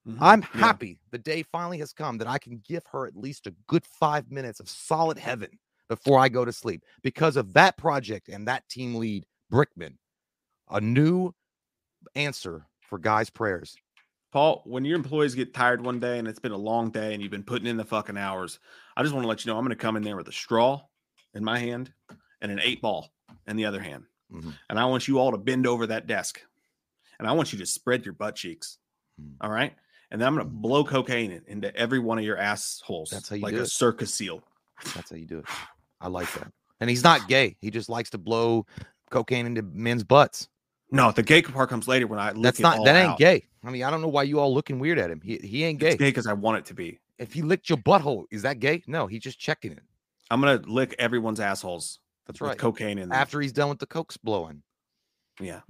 Mhm. 0.07 0.17
I'm 0.21 0.41
Yeah. 0.53 0.61
happy 0.61 0.99
the 1.11 1.17
day 1.19 1.43
finally 1.43 1.79
has 1.79 1.93
come 1.93 2.17
that 2.19 2.27
I 2.27 2.39
can 2.39 2.59
give 2.59 2.83
her 2.91 3.05
at 3.07 3.15
least 3.15 3.47
a 3.47 3.51
good 3.67 3.85
five 3.85 4.31
minutes 4.31 4.59
of 4.59 4.69
solid 4.69 5.17
heaven 5.19 5.59
before 5.95 6.19
I 6.19 6.27
go 6.29 6.43
to 6.43 6.51
sleep 6.51 6.83
because 7.03 7.37
of 7.37 7.53
that 7.53 7.77
project 7.77 8.27
and 8.29 8.47
that 8.47 8.67
team 8.67 8.95
lead, 8.95 9.25
Brickman. 9.51 9.97
A 10.71 10.81
new 10.81 11.33
answer 12.15 12.65
for 12.81 12.97
guys' 12.97 13.29
prayers. 13.29 13.75
Paul, 14.31 14.63
when 14.65 14.83
your 14.85 14.95
employees 14.95 15.35
get 15.35 15.53
tired 15.53 15.85
one 15.85 15.99
day 15.99 16.17
and 16.17 16.27
it's 16.27 16.39
been 16.39 16.51
a 16.51 16.57
long 16.57 16.89
day 16.89 17.13
and 17.13 17.21
you've 17.21 17.31
been 17.31 17.43
putting 17.43 17.67
in 17.67 17.77
the 17.77 17.85
fucking 17.85 18.17
hours, 18.17 18.57
I 18.97 19.03
just 19.03 19.13
want 19.13 19.23
to 19.23 19.27
let 19.27 19.45
you 19.45 19.51
know 19.51 19.57
I'm 19.59 19.63
going 19.63 19.77
to 19.77 19.81
come 19.81 19.95
in 19.95 20.01
there 20.03 20.17
with 20.17 20.27
a 20.27 20.31
straw 20.31 20.81
in 21.35 21.43
my 21.43 21.59
hand 21.59 21.93
and 22.41 22.51
an 22.51 22.59
eight 22.63 22.81
ball 22.81 23.11
in 23.45 23.55
the 23.55 23.65
other 23.65 23.79
hand. 23.79 24.05
Mhm. 24.33 24.53
And 24.69 24.79
I 24.79 24.85
want 24.85 25.07
you 25.07 25.19
all 25.19 25.31
to 25.31 25.37
bend 25.37 25.67
over 25.67 25.85
that 25.87 26.07
desk 26.07 26.41
and 27.19 27.27
I 27.27 27.33
want 27.33 27.53
you 27.53 27.59
to 27.59 27.65
spread 27.67 28.03
your 28.05 28.15
butt 28.15 28.35
cheeks. 28.35 28.79
Mm. 29.21 29.35
All 29.41 29.51
right. 29.51 29.75
And 30.09 30.19
then 30.19 30.27
I'm 30.27 30.33
going 30.35 30.47
to 30.47 30.51
blow 30.51 30.83
cocaine 30.83 31.43
into 31.47 31.75
every 31.75 31.99
one 31.99 32.17
of 32.17 32.23
your 32.23 32.37
assholes 32.37 33.11
That's 33.11 33.29
how 33.29 33.35
you 33.35 33.43
like 33.43 33.53
do 33.53 33.59
a 33.59 33.63
it. 33.63 33.67
circus 33.67 34.11
seal. 34.13 34.41
That's 34.95 35.11
how 35.11 35.15
you 35.15 35.25
do 35.25 35.39
it. 35.39 35.45
I 36.03 36.07
like 36.09 36.31
that. 36.33 36.51
And 36.79 36.89
he's 36.89 37.03
not 37.03 37.27
gay. 37.27 37.55
He 37.61 37.71
just 37.71 37.89
likes 37.89 38.09
to 38.11 38.17
blow 38.17 38.65
cocaine 39.09 39.45
into 39.45 39.61
men's 39.63 40.03
butts. 40.03 40.49
No, 40.91 41.11
the 41.11 41.23
gay 41.23 41.41
part 41.41 41.69
comes 41.69 41.87
later 41.87 42.05
when 42.05 42.19
I 42.19 42.31
lick 42.33 42.43
That's 42.43 42.59
it 42.59 42.63
not 42.63 42.77
all 42.79 42.83
that 42.85 42.95
ain't 42.95 43.11
out. 43.11 43.17
gay. 43.17 43.45
I 43.63 43.71
mean, 43.71 43.83
I 43.83 43.89
don't 43.89 44.01
know 44.01 44.07
why 44.09 44.23
you 44.23 44.39
all 44.39 44.53
looking 44.53 44.77
weird 44.77 44.99
at 44.99 45.09
him. 45.09 45.21
He 45.23 45.37
he 45.37 45.63
ain't 45.63 45.81
It's 45.81 45.95
gay. 45.95 45.97
gay 45.97 46.09
because 46.09 46.27
I 46.27 46.33
want 46.33 46.57
it 46.59 46.65
to 46.67 46.73
be. 46.75 46.99
If 47.17 47.33
he 47.33 47.41
licked 47.41 47.69
your 47.69 47.77
butthole, 47.77 48.25
is 48.31 48.41
that 48.41 48.59
gay? 48.59 48.83
No, 48.85 49.07
he's 49.07 49.21
just 49.23 49.39
checking 49.39 49.71
it. 49.71 49.81
I'm 50.29 50.41
going 50.41 50.61
to 50.61 50.69
lick 50.69 50.95
everyone's 50.99 51.39
assholes 51.39 51.99
That's 52.27 52.41
with 52.41 52.49
right. 52.49 52.57
cocaine 52.57 52.97
in 52.97 53.09
there. 53.09 53.17
After 53.17 53.39
he's 53.39 53.53
done 53.53 53.69
with 53.69 53.79
the 53.79 53.85
cokes 53.85 54.17
blowing. 54.17 54.61
yeah. 55.39 55.61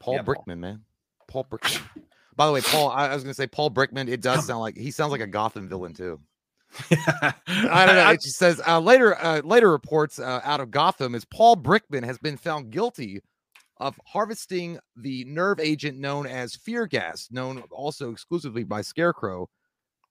Paul 0.00 0.14
Yeah, 0.14 0.22
Paul. 0.22 0.34
Brickman, 0.46 0.58
man. 0.58 0.82
Paul 1.28 1.44
Brickman. 1.50 1.80
By 2.36 2.46
the 2.46 2.52
way, 2.52 2.60
Paul, 2.62 2.88
I, 2.90 3.08
I 3.08 3.14
was 3.14 3.22
gonna 3.22 3.34
say 3.34 3.46
Paul 3.46 3.70
Brickman. 3.70 4.08
It 4.08 4.22
does 4.22 4.46
sound 4.46 4.60
like 4.60 4.76
he 4.76 4.90
sounds 4.90 5.12
like 5.12 5.20
a 5.20 5.26
Gotham 5.26 5.68
villain 5.68 5.92
too. 5.92 6.20
I 6.90 7.86
don't 7.86 7.96
know. 7.96 8.10
It 8.10 8.22
just 8.22 8.36
says 8.36 8.60
uh, 8.66 8.80
later. 8.80 9.16
Uh, 9.22 9.40
later 9.42 9.70
reports 9.70 10.18
uh, 10.18 10.40
out 10.44 10.60
of 10.60 10.70
Gotham 10.70 11.14
is 11.14 11.24
Paul 11.24 11.56
Brickman 11.56 12.04
has 12.04 12.18
been 12.18 12.36
found 12.36 12.70
guilty 12.70 13.20
of 13.78 13.98
harvesting 14.06 14.78
the 14.96 15.24
nerve 15.24 15.58
agent 15.58 15.98
known 15.98 16.26
as 16.26 16.54
fear 16.54 16.86
gas, 16.86 17.28
known 17.30 17.62
also 17.70 18.10
exclusively 18.10 18.62
by 18.62 18.82
Scarecrow. 18.82 19.48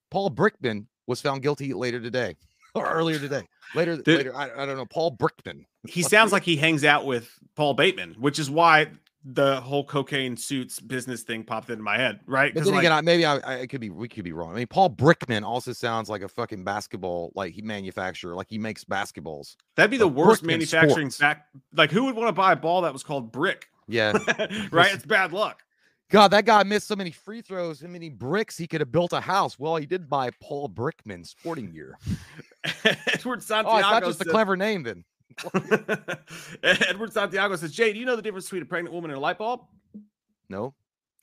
Paul 0.09 0.31
Brickman 0.31 0.85
was 1.07 1.21
found 1.21 1.41
guilty 1.43 1.73
later 1.73 1.99
today, 1.99 2.35
or 2.75 2.89
earlier 2.89 3.19
today. 3.19 3.43
Later, 3.75 3.97
Dude. 3.97 4.17
later. 4.17 4.35
I, 4.35 4.45
I 4.45 4.65
don't 4.65 4.77
know. 4.77 4.85
Paul 4.85 5.15
Brickman. 5.15 5.65
he 5.87 6.01
sounds 6.01 6.31
like 6.31 6.43
he 6.43 6.55
hangs 6.55 6.83
out 6.83 7.05
with 7.05 7.29
Paul 7.55 7.75
Bateman, 7.75 8.15
which 8.17 8.39
is 8.39 8.49
why 8.49 8.87
the 9.33 9.61
whole 9.61 9.83
cocaine 9.83 10.35
suits 10.35 10.79
business 10.79 11.23
thing 11.23 11.43
popped 11.43 11.69
into 11.69 11.83
my 11.83 11.97
head, 11.97 12.19
right? 12.25 12.53
But 12.53 12.63
then 12.63 12.73
like, 12.73 12.81
again, 12.81 12.91
I, 12.91 13.01
maybe 13.01 13.25
I, 13.25 13.61
I 13.61 13.67
could 13.67 13.81
be 13.81 13.89
we 13.89 14.07
could 14.07 14.23
be 14.23 14.33
wrong. 14.33 14.51
I 14.51 14.55
mean, 14.55 14.67
Paul 14.67 14.89
Brickman 14.89 15.43
also 15.43 15.73
sounds 15.73 16.09
like 16.09 16.21
a 16.21 16.27
fucking 16.27 16.63
basketball 16.63 17.31
like 17.35 17.53
he 17.53 17.61
manufacturer, 17.61 18.35
like 18.35 18.47
he 18.49 18.57
makes 18.57 18.83
basketballs. 18.83 19.55
that'd 19.75 19.91
be 19.91 19.97
the 19.97 20.05
like 20.07 20.15
worst 20.15 20.43
Brickman 20.43 20.47
manufacturing 20.47 21.09
fact. 21.09 21.55
Like, 21.73 21.91
who 21.91 22.05
would 22.05 22.15
want 22.15 22.27
to 22.29 22.33
buy 22.33 22.53
a 22.53 22.55
ball 22.55 22.81
that 22.81 22.93
was 22.93 23.03
called 23.03 23.31
brick? 23.31 23.67
Yeah, 23.87 24.11
right? 24.71 24.93
It's 24.93 25.05
bad 25.05 25.31
luck. 25.33 25.63
God, 26.11 26.29
that 26.29 26.45
guy 26.45 26.63
missed 26.63 26.87
so 26.87 26.95
many 26.95 27.11
free 27.11 27.41
throws, 27.41 27.81
how 27.81 27.87
many 27.87 28.09
bricks 28.09 28.57
he 28.57 28.65
could 28.65 28.81
have 28.81 28.91
built 28.91 29.13
a 29.13 29.19
house. 29.21 29.59
Well, 29.59 29.75
he 29.75 29.85
did 29.85 30.09
buy 30.09 30.31
Paul 30.41 30.67
Brickman 30.69 31.25
sporting 31.25 31.71
gear. 31.71 31.99
Edward 32.83 33.39
Oh, 33.39 33.41
Santiago. 33.41 33.77
it's 33.77 33.83
not 33.83 34.03
just 34.03 34.21
a 34.21 34.25
clever 34.25 34.57
name 34.57 34.81
then. 34.81 35.03
Edward 36.63 37.13
Santiago 37.13 37.55
says, 37.55 37.71
Jay, 37.71 37.93
do 37.93 37.99
you 37.99 38.05
know 38.05 38.15
the 38.15 38.21
difference 38.21 38.45
between 38.45 38.63
a 38.63 38.65
pregnant 38.65 38.93
woman 38.93 39.11
and 39.11 39.17
a 39.17 39.21
light 39.21 39.37
bulb? 39.37 39.61
No, 40.49 40.73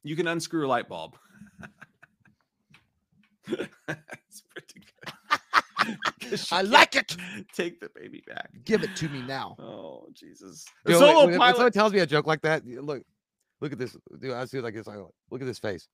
You 0.04 0.14
can 0.16 0.26
unscrew 0.28 0.66
a 0.66 0.68
light 0.68 0.88
bulb. 0.88 1.16
it's 3.48 4.42
pretty 4.50 4.80
good. 4.80 6.40
I 6.52 6.62
like 6.62 6.96
it. 6.96 7.16
Take 7.54 7.80
the 7.80 7.88
baby 7.94 8.22
back. 8.26 8.50
Give 8.64 8.82
it 8.82 8.94
to 8.96 9.08
me 9.08 9.22
now. 9.22 9.54
Oh 9.58 10.08
Jesus! 10.12 10.64
The 10.84 10.92
Dude, 10.92 11.00
solo 11.00 11.20
when- 11.20 11.30
when 11.30 11.38
pilot. 11.38 11.56
someone 11.56 11.72
tells 11.72 11.92
me 11.92 12.00
a 12.00 12.06
joke 12.06 12.26
like 12.26 12.42
that, 12.42 12.66
look, 12.66 13.02
look 13.60 13.72
at 13.72 13.78
this. 13.78 13.96
Dude, 14.20 14.32
I 14.32 14.44
see 14.46 14.58
it 14.58 14.64
like 14.64 14.74
this. 14.74 14.88
I 14.88 14.96
look 15.30 15.40
at 15.40 15.46
this 15.46 15.58
face. 15.60 15.86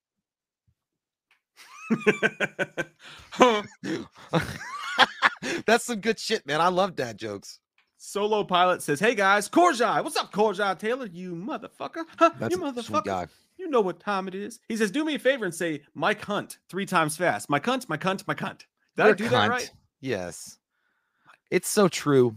That's 5.67 5.85
some 5.85 6.01
good 6.01 6.19
shit, 6.19 6.47
man. 6.47 6.61
I 6.61 6.69
love 6.69 6.97
dad 6.97 7.19
jokes. 7.19 7.59
Solo 8.03 8.43
pilot 8.43 8.83
says, 8.83 9.01
"Hey 9.01 9.15
guys, 9.15 9.49
Korjai, 9.49 10.03
what's 10.03 10.17
up, 10.17 10.33
Korjai 10.33 10.79
Taylor? 10.79 11.07
You 11.07 11.35
motherfucker! 11.35 12.05
Huh, 12.19 12.31
That's 12.39 12.55
you 12.55 12.61
motherfucker! 12.61 13.29
You 13.57 13.71
know 13.71 13.81
what 13.81 14.01
time 14.01 14.29
it 14.29 14.35
is." 14.35 14.59
He 14.69 14.77
says, 14.77 14.91
"Do 14.91 15.05
me 15.05 15.15
a 15.15 15.19
favor 15.19 15.45
and 15.45 15.55
say 15.55 15.83
Mike 15.95 16.23
Hunt 16.23 16.59
three 16.69 16.85
times 16.85 17.17
fast. 17.17 17.49
My 17.49 17.61
cunt, 17.61 17.89
my 17.89 17.97
cunt, 17.97 18.27
my 18.27 18.35
cunt. 18.35 18.65
Did 18.97 19.03
I 19.03 19.05
You're 19.07 19.15
a 19.15 19.17
do 19.17 19.29
that 19.29 19.49
right? 19.49 19.71
Yes. 20.01 20.59
It's 21.51 21.69
so 21.69 21.89
true. 21.89 22.37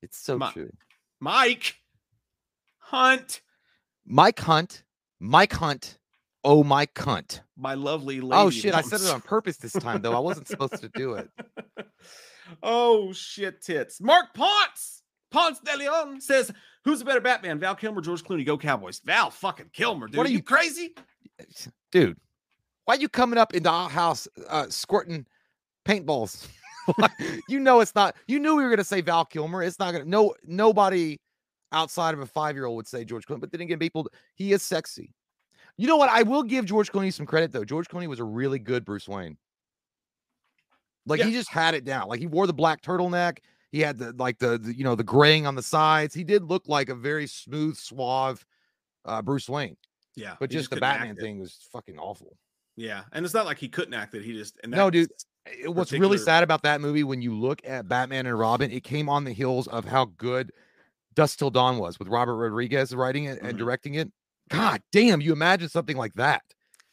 It's 0.00 0.18
so 0.18 0.38
true. 0.38 0.70
Mike 1.20 1.74
Hunt, 2.78 3.42
Mike 4.06 4.40
Hunt, 4.40 4.84
Mike 5.20 5.52
Hunt, 5.52 5.98
oh 6.44 6.64
my 6.64 6.86
cunt. 6.86 7.40
my 7.56 7.74
lovely 7.74 8.20
oh, 8.20 8.26
lady." 8.26 8.42
Oh 8.42 8.50
shit, 8.50 8.74
I 8.74 8.80
said 8.80 9.02
it 9.02 9.10
on 9.10 9.20
purpose 9.20 9.58
this 9.58 9.72
time 9.74 10.00
though. 10.00 10.16
I 10.16 10.20
wasn't 10.20 10.48
supposed 10.48 10.80
to 10.80 10.88
do 10.88 11.14
it. 11.14 11.28
oh 12.62 13.12
shit, 13.12 13.62
tits. 13.62 14.00
Mark 14.00 14.34
Ponce, 14.34 15.02
Ponce 15.30 15.58
de 15.60 15.76
Leon 15.76 16.20
says, 16.20 16.52
Who's 16.84 17.00
the 17.00 17.04
better 17.04 17.20
Batman, 17.20 17.58
Val 17.58 17.74
Kilmer, 17.74 18.00
George 18.00 18.24
Clooney? 18.24 18.46
Go 18.46 18.56
Cowboys. 18.56 19.00
Val 19.04 19.30
fucking 19.30 19.70
Kilmer, 19.72 20.06
dude. 20.06 20.16
What 20.16 20.26
are 20.26 20.30
you 20.30 20.36
you- 20.38 20.42
crazy? 20.42 20.94
dude. 21.92 22.16
Why 22.84 22.94
are 22.94 22.98
you 22.98 23.08
coming 23.08 23.38
up 23.38 23.54
into 23.54 23.68
our 23.68 23.90
house 23.90 24.26
uh, 24.48 24.66
squirting 24.70 25.26
paintballs? 25.86 26.48
you 27.48 27.60
know 27.60 27.80
it's 27.80 27.94
not. 27.94 28.16
You 28.26 28.38
knew 28.38 28.56
we 28.56 28.62
were 28.62 28.70
gonna 28.70 28.84
say 28.84 29.02
Val 29.02 29.26
Kilmer. 29.26 29.62
It's 29.62 29.78
not 29.78 29.92
gonna. 29.92 30.06
No, 30.06 30.34
nobody 30.46 31.18
outside 31.72 32.14
of 32.14 32.20
a 32.20 32.26
five 32.26 32.56
year 32.56 32.64
old 32.64 32.76
would 32.76 32.86
say 32.86 33.04
George 33.04 33.26
Clooney. 33.26 33.40
But 33.40 33.52
then 33.52 33.60
again, 33.60 33.78
people, 33.78 34.08
he 34.34 34.52
is 34.52 34.62
sexy. 34.62 35.12
You 35.76 35.86
know 35.86 35.98
what? 35.98 36.08
I 36.08 36.22
will 36.22 36.42
give 36.42 36.64
George 36.64 36.90
Clooney 36.90 37.12
some 37.12 37.26
credit 37.26 37.52
though. 37.52 37.64
George 37.64 37.88
Clooney 37.88 38.08
was 38.08 38.20
a 38.20 38.24
really 38.24 38.58
good 38.58 38.86
Bruce 38.86 39.06
Wayne. 39.06 39.36
Like 41.08 41.20
he 41.20 41.32
just 41.32 41.50
had 41.50 41.74
it 41.74 41.84
down. 41.84 42.08
Like 42.08 42.20
he 42.20 42.26
wore 42.26 42.46
the 42.46 42.52
black 42.52 42.82
turtleneck. 42.82 43.38
He 43.70 43.80
had 43.80 43.98
the 43.98 44.12
like 44.18 44.38
the, 44.38 44.58
the 44.58 44.76
you 44.76 44.84
know 44.84 44.94
the 44.94 45.04
graying 45.04 45.46
on 45.46 45.54
the 45.54 45.62
sides. 45.62 46.14
He 46.14 46.24
did 46.24 46.42
look 46.44 46.64
like 46.68 46.88
a 46.88 46.94
very 46.94 47.26
smooth, 47.26 47.76
suave 47.76 48.44
uh, 49.04 49.22
Bruce 49.22 49.48
Wayne. 49.48 49.76
Yeah. 50.16 50.36
But 50.40 50.50
he 50.50 50.56
just 50.58 50.70
the 50.70 50.76
Batman 50.76 51.16
thing 51.16 51.38
was 51.38 51.68
fucking 51.72 51.98
awful. 51.98 52.36
Yeah. 52.76 53.02
And 53.12 53.24
it's 53.24 53.34
not 53.34 53.46
like 53.46 53.58
he 53.58 53.68
couldn't 53.68 53.94
act 53.94 54.14
it. 54.14 54.22
He 54.22 54.32
just 54.32 54.58
and 54.62 54.72
No, 54.72 54.90
dude. 54.90 55.10
What's 55.66 55.92
really 55.92 56.18
sad 56.18 56.42
about 56.42 56.62
that 56.62 56.80
movie 56.80 57.04
when 57.04 57.22
you 57.22 57.34
look 57.34 57.60
at 57.64 57.88
Batman 57.88 58.26
and 58.26 58.38
Robin, 58.38 58.70
it 58.70 58.84
came 58.84 59.08
on 59.08 59.24
the 59.24 59.32
heels 59.32 59.66
of 59.68 59.84
how 59.86 60.06
good 60.16 60.52
Dusk 61.14 61.38
Till 61.38 61.50
Dawn 61.50 61.78
was 61.78 61.98
with 61.98 62.08
Robert 62.08 62.36
Rodriguez 62.36 62.94
writing 62.94 63.24
it 63.24 63.40
and 63.40 63.54
Mhm. 63.54 63.58
directing 63.58 63.94
it. 63.94 64.12
God 64.50 64.82
damn, 64.92 65.20
you 65.22 65.32
imagine 65.32 65.68
something 65.68 65.96
like 65.96 66.12
that. 66.14 66.42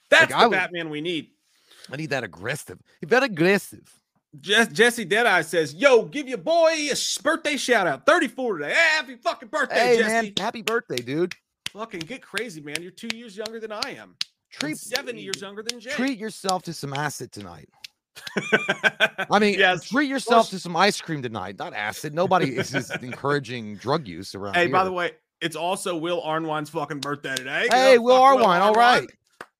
That's 0.09 0.33
I 0.33 0.43
the 0.43 0.49
would- 0.49 0.55
Batman 0.55 0.89
we 0.89 1.01
need. 1.01 1.31
I 1.91 1.97
need 1.97 2.09
that 2.11 2.23
aggressive. 2.23 2.79
That 3.01 3.23
aggressive. 3.23 3.93
Jess, 4.41 4.67
Jesse 4.69 5.05
Deadeye 5.05 5.41
says, 5.41 5.73
"Yo, 5.73 6.03
give 6.03 6.27
your 6.27 6.37
boy 6.37 6.89
a 6.91 6.95
birthday 7.23 7.57
shout 7.57 7.87
out. 7.87 8.05
34 8.05 8.57
today. 8.59 8.73
Happy 8.73 9.15
fucking 9.15 9.49
birthday, 9.49 9.75
Hey 9.75 9.97
Jesse. 9.97 10.09
man, 10.13 10.33
happy 10.37 10.61
birthday, 10.61 10.97
dude. 10.97 11.33
Fucking 11.71 11.99
get 12.01 12.21
crazy, 12.21 12.61
man. 12.61 12.81
You're 12.81 12.91
two 12.91 13.09
years 13.15 13.35
younger 13.35 13.59
than 13.59 13.71
I 13.71 13.95
am. 13.97 14.15
Treat 14.51 14.69
Treat 14.69 14.77
seven 14.77 15.17
years 15.17 15.41
younger 15.41 15.61
than 15.63 15.79
Jay. 15.79 15.91
treat 15.91 16.17
yourself 16.17 16.63
to 16.63 16.73
some 16.73 16.93
acid 16.93 17.31
tonight. 17.31 17.67
I 19.29 19.39
mean, 19.39 19.59
yes. 19.59 19.89
treat 19.89 20.09
yourself 20.09 20.47
sh- 20.47 20.51
to 20.51 20.59
some 20.59 20.75
ice 20.75 21.01
cream 21.01 21.21
tonight, 21.21 21.57
not 21.59 21.73
acid. 21.73 22.13
Nobody 22.13 22.55
is 22.55 22.71
just 22.71 22.91
encouraging 23.03 23.75
drug 23.75 24.07
use 24.07 24.33
around 24.35 24.53
Hey, 24.53 24.61
here. 24.63 24.69
by 24.71 24.85
the 24.85 24.91
way, 24.91 25.11
it's 25.41 25.55
also 25.57 25.97
Will 25.97 26.21
Arnwine's 26.21 26.69
fucking 26.69 26.99
birthday 27.01 27.35
today. 27.35 27.67
Hey, 27.69 27.97
Will 27.97 28.15
fuck 28.17 28.39
Arwine, 28.39 28.61
all 28.61 28.73
Arwine. 28.75 29.07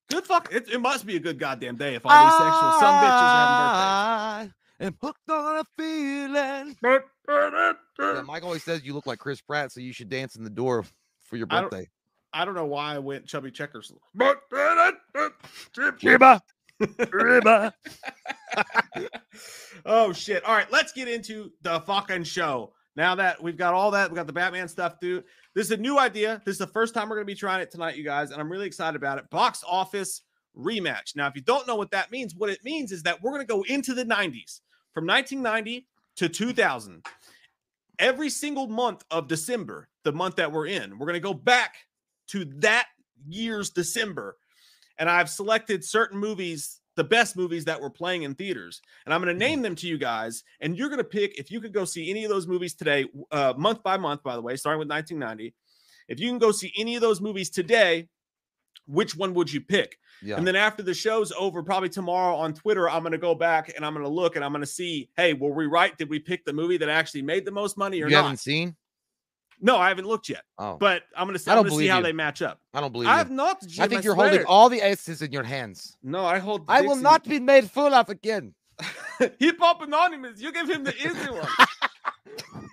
Good 0.10 0.24
fuck. 0.24 0.54
It, 0.54 0.70
it 0.70 0.80
must 0.80 1.06
be 1.06 1.16
a 1.18 1.20
good 1.20 1.38
goddamn 1.40 1.76
day 1.76 1.96
if 1.96 2.04
all 2.06 2.26
these 2.26 2.34
sexual 2.34 2.72
some 2.80 2.96
bitches 2.96 3.22
are 3.22 4.40
I 4.40 4.50
am 4.80 4.96
hooked 5.02 5.30
on 5.30 5.58
a 5.58 5.64
feeling. 5.78 6.76
Yeah. 6.84 8.22
Mike 8.26 8.44
always 8.44 8.64
says 8.64 8.84
you 8.84 8.94
look 8.94 9.06
like 9.06 9.20
Chris 9.20 9.42
Pratt, 9.42 9.72
so 9.72 9.80
you 9.80 9.94
should 9.94 10.10
dance 10.10 10.36
in 10.36 10.44
the 10.44 10.50
door 10.50 10.86
for 11.22 11.38
your 11.38 11.48
I 11.50 11.62
don't- 11.62 11.70
birthday. 11.70 11.90
I 12.34 12.44
don't 12.44 12.54
know 12.54 12.66
why 12.66 12.96
I 12.96 13.00
went 13.00 13.26
chubby 13.26 13.50
checkers. 13.50 13.94
Chiba. 14.18 16.42
Chiba. 16.82 17.72
oh 19.86 20.12
shit. 20.12 20.44
All 20.44 20.54
right, 20.54 20.70
let's 20.70 20.92
get 20.92 21.08
into 21.08 21.52
the 21.62 21.80
fucking 21.82 22.26
show. 22.26 22.74
Now 22.98 23.16
that 23.16 23.42
we've 23.42 23.56
got 23.58 23.74
all 23.74 23.92
that, 23.92 24.10
we 24.10 24.16
got 24.16 24.28
the 24.28 24.34
Batman 24.34 24.68
stuff 24.68 24.96
through. 25.00 25.24
This 25.54 25.68
is 25.68 25.72
a 25.72 25.78
new 25.78 25.98
idea. 25.98 26.42
This 26.46 26.54
is 26.54 26.60
the 26.60 26.68
first 26.68 26.94
time 26.94 27.08
we're 27.08 27.16
going 27.16 27.28
to 27.28 27.34
be 27.34 27.40
trying 27.40 27.62
it 27.62 27.72
tonight, 27.72 27.96
you 27.96 28.04
guys, 28.04 28.32
and 28.32 28.42
I'm 28.42 28.52
really 28.52 28.68
excited 28.68 28.98
about 28.98 29.18
it. 29.18 29.30
Box 29.30 29.64
office 29.66 30.22
rematch. 30.58 31.16
Now, 31.16 31.28
if 31.28 31.36
you 31.36 31.42
don't 31.42 31.68
know 31.68 31.76
what 31.76 31.92
that 31.92 32.12
means, 32.12 32.36
what 32.36 32.50
it 32.50 32.64
means 32.64 32.92
is 32.92 33.04
that 33.04 33.22
we're 33.22 33.32
going 33.32 33.46
to 33.46 33.54
go 33.54 33.64
into 33.64 33.94
the 33.94 34.06
90s 34.06 34.62
from 34.94 35.06
1990 35.06 35.88
to 36.18 36.30
2000. 36.30 37.06
Every 37.98 38.30
single 38.30 38.68
month 38.68 39.04
of 39.12 39.28
December, 39.28 39.88
the 40.04 40.12
month 40.12 40.36
that 40.36 40.52
we're 40.52 40.68
in, 40.68 40.98
we're 40.98 41.06
going 41.06 41.14
to 41.14 41.20
go 41.20 41.34
back 41.34 41.76
to 42.28 42.46
that 42.60 42.88
year's 43.28 43.70
December. 43.70 44.38
And 44.98 45.10
I've 45.10 45.30
selected 45.30 45.84
certain 45.84 46.18
movies, 46.18 46.82
the 46.96 47.04
best 47.04 47.38
movies 47.38 47.66
that 47.66 47.82
were 47.82 47.90
playing 47.90 48.24
in 48.24 48.36
theaters. 48.36 48.82
And 49.06 49.14
I'm 49.14 49.22
going 49.22 49.34
to 49.34 49.40
name 49.40 49.62
them 49.62 49.76
to 49.76 49.88
you 49.88 49.98
guys. 49.98 50.44
And 50.62 50.78
you're 50.78 50.90
going 50.90 51.00
to 51.00 51.04
pick 51.04 51.38
if 51.38 51.52
you 51.52 51.62
could 51.62 51.74
go 51.74 51.86
see 51.86 52.10
any 52.10 52.24
of 52.24 52.30
those 52.30 52.48
movies 52.48 52.74
today, 52.74 53.06
uh, 53.32 53.54
month 53.58 53.84
by 53.84 53.98
month, 53.98 54.24
by 54.24 54.36
the 54.36 54.42
way, 54.42 54.56
starting 54.56 54.80
with 54.80 54.90
1990. 54.90 55.54
If 56.08 56.20
you 56.20 56.30
can 56.30 56.38
go 56.38 56.52
see 56.52 56.72
any 56.78 56.96
of 56.96 57.02
those 57.02 57.20
movies 57.20 57.50
today, 57.50 58.08
which 58.88 59.16
one 59.16 59.34
would 59.34 59.52
you 59.52 59.62
pick? 59.62 59.98
Yeah. 60.22 60.38
And 60.38 60.48
then 60.48 60.56
after 60.56 60.82
the 60.84 60.94
show's 60.94 61.32
over, 61.34 61.62
probably 61.64 61.90
tomorrow 61.90 62.36
on 62.36 62.54
Twitter, 62.54 62.90
I'm 62.90 63.02
going 63.02 63.12
to 63.12 63.18
go 63.18 63.36
back 63.36 63.74
and 63.76 63.86
I'm 63.86 63.94
going 63.94 64.06
to 64.06 64.10
look 64.12 64.36
and 64.36 64.46
I'm 64.46 64.52
going 64.52 64.62
to 64.62 64.68
see, 64.68 65.10
hey, 65.18 65.34
were 65.34 65.54
we 65.54 65.66
right? 65.66 65.96
Did 65.98 66.10
we 66.10 66.20
pick 66.20 66.46
the 66.46 66.54
movie 66.54 66.78
that 66.78 66.90
actually 66.90 67.22
made 67.24 67.46
the 67.46 67.52
most 67.52 67.78
money 67.78 68.02
or 68.02 68.06
not? 68.06 68.12
you 68.12 68.16
haven't 68.18 68.38
seen? 68.38 68.76
No, 69.62 69.78
I 69.78 69.88
haven't 69.88 70.06
looked 70.06 70.28
yet, 70.28 70.44
Oh, 70.58 70.76
but 70.78 71.04
I'm 71.16 71.26
going 71.28 71.34
to 71.38 71.40
see, 71.40 71.50
I 71.50 71.56
don't 71.56 71.64
gonna 71.66 71.78
see 71.78 71.88
how 71.88 71.98
you. 71.98 72.04
they 72.04 72.12
match 72.12 72.42
up. 72.42 72.60
I 72.74 72.82
don't 72.82 72.92
believe 72.92 73.08
I 73.08 73.14
you. 73.14 73.18
have 73.20 73.32
not. 73.32 73.58
I 73.64 73.68
Jim, 73.68 73.90
think 73.90 74.04
you're 74.04 74.16
holding 74.16 74.44
all 74.46 74.68
the 74.68 74.82
aces 74.82 75.22
in 75.22 75.32
your 75.32 75.44
hands. 75.44 75.96
No, 76.04 76.26
I 76.26 76.40
hold. 76.40 76.66
I 76.68 76.82
will 76.82 76.98
not 76.98 77.24
be 77.24 77.40
made 77.40 77.72
fool 77.72 77.94
of 77.94 78.10
again. 78.10 78.54
Hip 79.40 79.58
Hop 79.60 79.82
Anonymous. 79.82 80.42
You 80.42 80.52
give 80.52 80.70
him 80.70 80.84
the 80.84 80.94
easy 80.98 81.30
one. 81.30 81.48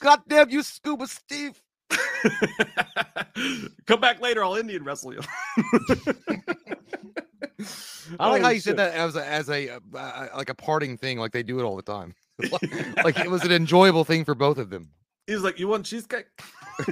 God 0.00 0.20
damn 0.28 0.48
you, 0.50 0.62
Scuba 0.62 1.06
Steve. 1.08 1.60
Come 3.86 4.00
back 4.00 4.20
later. 4.20 4.42
I'll 4.44 4.54
Indian 4.56 4.84
wrestle 4.84 5.12
you. 5.14 5.20
I 8.18 8.28
like 8.30 8.40
Oh, 8.40 8.44
how 8.44 8.48
you 8.50 8.56
shit. 8.56 8.64
said 8.64 8.76
that 8.78 8.94
as 8.94 9.14
a 9.16 9.26
as 9.26 9.48
a 9.48 9.68
uh, 9.70 9.80
uh, 9.94 10.28
like 10.36 10.48
a 10.48 10.54
parting 10.54 10.96
thing, 10.96 11.18
like 11.18 11.32
they 11.32 11.42
do 11.42 11.60
it 11.60 11.62
all 11.64 11.76
the 11.76 11.82
time. 11.82 12.14
like 13.04 13.18
it 13.18 13.30
was 13.30 13.44
an 13.44 13.52
enjoyable 13.52 14.04
thing 14.04 14.24
for 14.24 14.34
both 14.34 14.58
of 14.58 14.70
them. 14.70 14.90
He's 15.26 15.40
like, 15.42 15.58
"You 15.60 15.68
want 15.68 15.86
cheesecake?" 15.86 16.26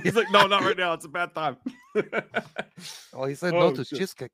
He's 0.02 0.14
like, 0.14 0.30
"No, 0.30 0.46
not 0.46 0.62
right 0.62 0.76
now. 0.76 0.92
It's 0.92 1.04
a 1.04 1.08
bad 1.08 1.34
time." 1.34 1.56
well, 3.12 3.24
he 3.26 3.34
said 3.34 3.54
Oh, 3.54 3.70
no 3.70 3.72
to 3.74 3.84
shit. 3.84 3.98
cheesecake. 3.98 4.30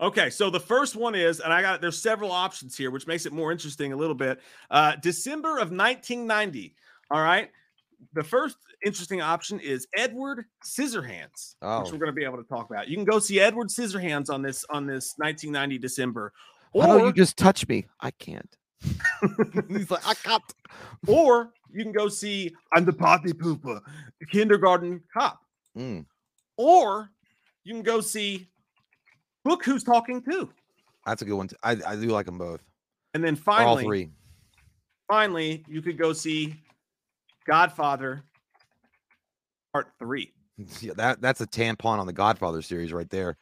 Okay, 0.00 0.30
so 0.30 0.50
the 0.50 0.60
first 0.60 0.96
one 0.96 1.14
is, 1.14 1.40
and 1.40 1.52
I 1.52 1.62
got 1.62 1.80
there's 1.80 2.00
several 2.02 2.30
options 2.32 2.76
here, 2.76 2.90
which 2.90 3.06
makes 3.06 3.24
it 3.24 3.32
more 3.32 3.50
interesting 3.52 3.92
a 3.92 3.96
little 3.96 4.14
bit. 4.16 4.40
Uh, 4.70 4.96
December 4.96 5.52
of 5.52 5.70
1990. 5.70 6.74
All 7.10 7.22
right. 7.22 7.50
The 8.14 8.22
first 8.24 8.56
interesting 8.84 9.20
option 9.20 9.58
is 9.60 9.86
Edward 9.96 10.44
Scissorhands, 10.64 11.56
Oh. 11.62 11.80
which 11.82 11.92
we're 11.92 11.98
going 11.98 12.10
to 12.10 12.12
be 12.12 12.24
able 12.24 12.36
to 12.38 12.48
talk 12.48 12.70
about. 12.70 12.88
You 12.88 12.96
can 12.96 13.04
go 13.04 13.18
see 13.18 13.40
Edward 13.40 13.68
Scissorhands 13.68 14.30
on 14.30 14.42
this 14.42 14.64
on 14.70 14.86
this 14.86 15.14
1990 15.18 15.78
December, 15.78 16.32
Why 16.72 16.86
don't 16.86 17.06
you 17.06 17.12
just 17.12 17.36
touch 17.36 17.66
me? 17.68 17.86
I 18.00 18.10
can't. 18.12 18.56
He's 19.68 19.90
like, 19.90 20.06
I 20.06 20.14
can't. 20.14 20.42
or 21.08 21.52
you 21.72 21.82
can 21.82 21.92
go 21.92 22.08
see 22.08 22.54
I'm 22.72 22.84
the 22.84 22.92
Potty 22.92 23.32
Pooper, 23.32 23.80
the 24.20 24.26
Kindergarten 24.26 25.02
Cop, 25.12 25.40
Mm, 25.76 26.04
or 26.56 27.10
you 27.64 27.74
can 27.74 27.82
go 27.82 28.00
see 28.00 28.48
Look 29.44 29.64
Who's 29.64 29.82
Talking 29.84 30.22
Too, 30.22 30.50
that's 31.06 31.22
a 31.22 31.24
good 31.24 31.34
one. 31.34 31.48
too. 31.48 31.56
I, 31.62 31.76
I 31.86 31.96
do 31.96 32.08
like 32.08 32.26
them 32.26 32.38
both. 32.38 32.60
and 33.14 33.24
then 33.24 33.34
finally, 33.36 33.82
all 33.84 33.88
three. 33.88 34.10
finally, 35.08 35.64
you 35.68 35.82
could 35.82 35.98
go 35.98 36.12
see 36.12 36.54
Godfather 37.46 38.24
Part 39.72 39.88
Three. 39.98 40.32
Yeah, 40.80 40.92
that 40.98 41.20
that's 41.20 41.40
a 41.40 41.48
tampon 41.48 41.98
on 41.98 42.06
the 42.06 42.12
Godfather 42.12 42.62
series 42.62 42.92
right 42.92 43.10
there. 43.10 43.36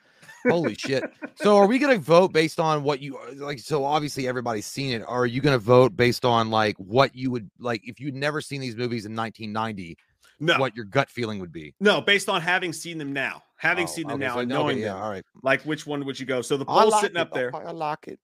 Holy 0.49 0.75
shit! 0.75 1.05
So 1.35 1.59
are 1.59 1.67
we 1.67 1.79
gonna 1.79 1.99
vote 1.99 2.33
based 2.33 2.59
on 2.59 2.83
what 2.85 3.01
you 3.01 3.19
like? 3.37 3.59
So 3.59 3.85
obviously 3.85 4.27
everybody's 4.27 4.65
seen 4.65 4.95
it. 4.95 5.05
Are 5.07 5.27
you 5.27 5.43
gonna 5.43 5.59
vote 5.59 5.95
based 5.95 6.25
on 6.25 6.49
like 6.49 6.75
what 6.79 7.15
you 7.15 7.31
would 7.31 7.51
like 7.59 7.87
if 7.87 8.01
you'd 8.01 8.15
never 8.15 8.41
seen 8.41 8.63
these 8.63 8.77
movies 8.77 9.05
in 9.05 9.15
1990? 9.15 9.99
No, 10.41 10.59
What 10.59 10.75
your 10.75 10.87
gut 10.87 11.11
feeling 11.11 11.39
would 11.41 11.53
be? 11.53 11.75
no, 11.81 12.01
based 12.01 12.31
on 12.31 12.41
having 12.41 12.73
seen 12.73 12.97
them 12.97 13.13
now, 13.13 13.43
having 13.59 13.85
Oh, 13.85 13.91
seen 13.91 14.07
them 14.09 14.15
okay, 14.17 14.25
now, 14.25 14.35
so- 14.37 14.41
and 14.41 14.51
okay, 14.51 14.59
knowing 14.63 14.79
yeah, 14.79 14.95
them, 14.95 15.03
all 15.03 15.11
right. 15.11 15.25
like 15.43 15.61
which 15.65 15.87
one 15.87 16.07
would 16.07 16.19
you 16.19 16.25
go? 16.25 16.41
So 16.41 16.57
the 16.57 16.65
I 16.65 16.81
poll's 16.81 16.93
like 16.93 17.01
sitting 17.03 17.19
it, 17.19 17.21
up 17.21 17.33
there. 17.35 17.55
I 17.55 17.73
like 17.73 18.09
it. 18.09 18.19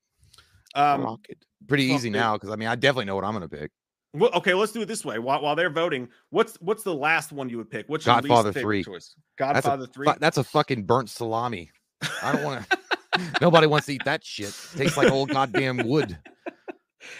I 0.75 0.95
Um, 0.95 1.05
like 1.05 1.29
it. 1.29 1.45
Pretty 1.67 1.85
easy 1.85 2.09
now 2.09 2.37
because 2.37 2.49
I 2.51 2.57
mean 2.57 2.69
I 2.69 2.75
definitely 2.75 3.05
know 3.05 3.17
what 3.17 3.25
I'm 3.25 3.35
gonna 3.35 3.49
pick. 3.51 3.71
Well, 4.15 4.31
okay, 4.35 4.55
let's 4.55 4.73
do 4.73 4.81
it 4.83 4.87
this 4.87 5.05
way. 5.05 5.19
While, 5.19 5.43
while 5.43 5.55
they're 5.55 5.71
voting, 5.71 6.09
what's 6.31 6.55
what's 6.61 6.83
the 6.83 6.95
last 6.95 7.33
one 7.33 7.49
you 7.49 7.59
would 7.59 7.71
pick? 7.71 7.89
What's 7.89 8.07
your 8.07 8.17
Godfather 8.17 8.49
least 8.49 8.59
favorite 8.59 8.85
3. 8.85 8.95
choice? 8.95 9.15
That's 9.39 9.59
a 9.59 9.63
Godfather 9.63 9.87
Three. 9.87 10.09
That's 10.19 10.39
a 10.39 10.45
fucking 10.45 10.85
burnt 10.85 11.11
salami. 11.11 11.71
I 12.23 12.33
don't 12.33 12.45
want 12.45 12.69
to. 12.69 12.79
Nobody 13.41 13.67
wants 13.67 13.87
to 13.87 13.95
eat 13.95 14.05
that 14.05 14.25
shit. 14.25 14.55
Tastes 14.77 14.97
like 14.97 15.11
old 15.11 15.31
goddamn 15.31 15.89
wood. 15.89 16.17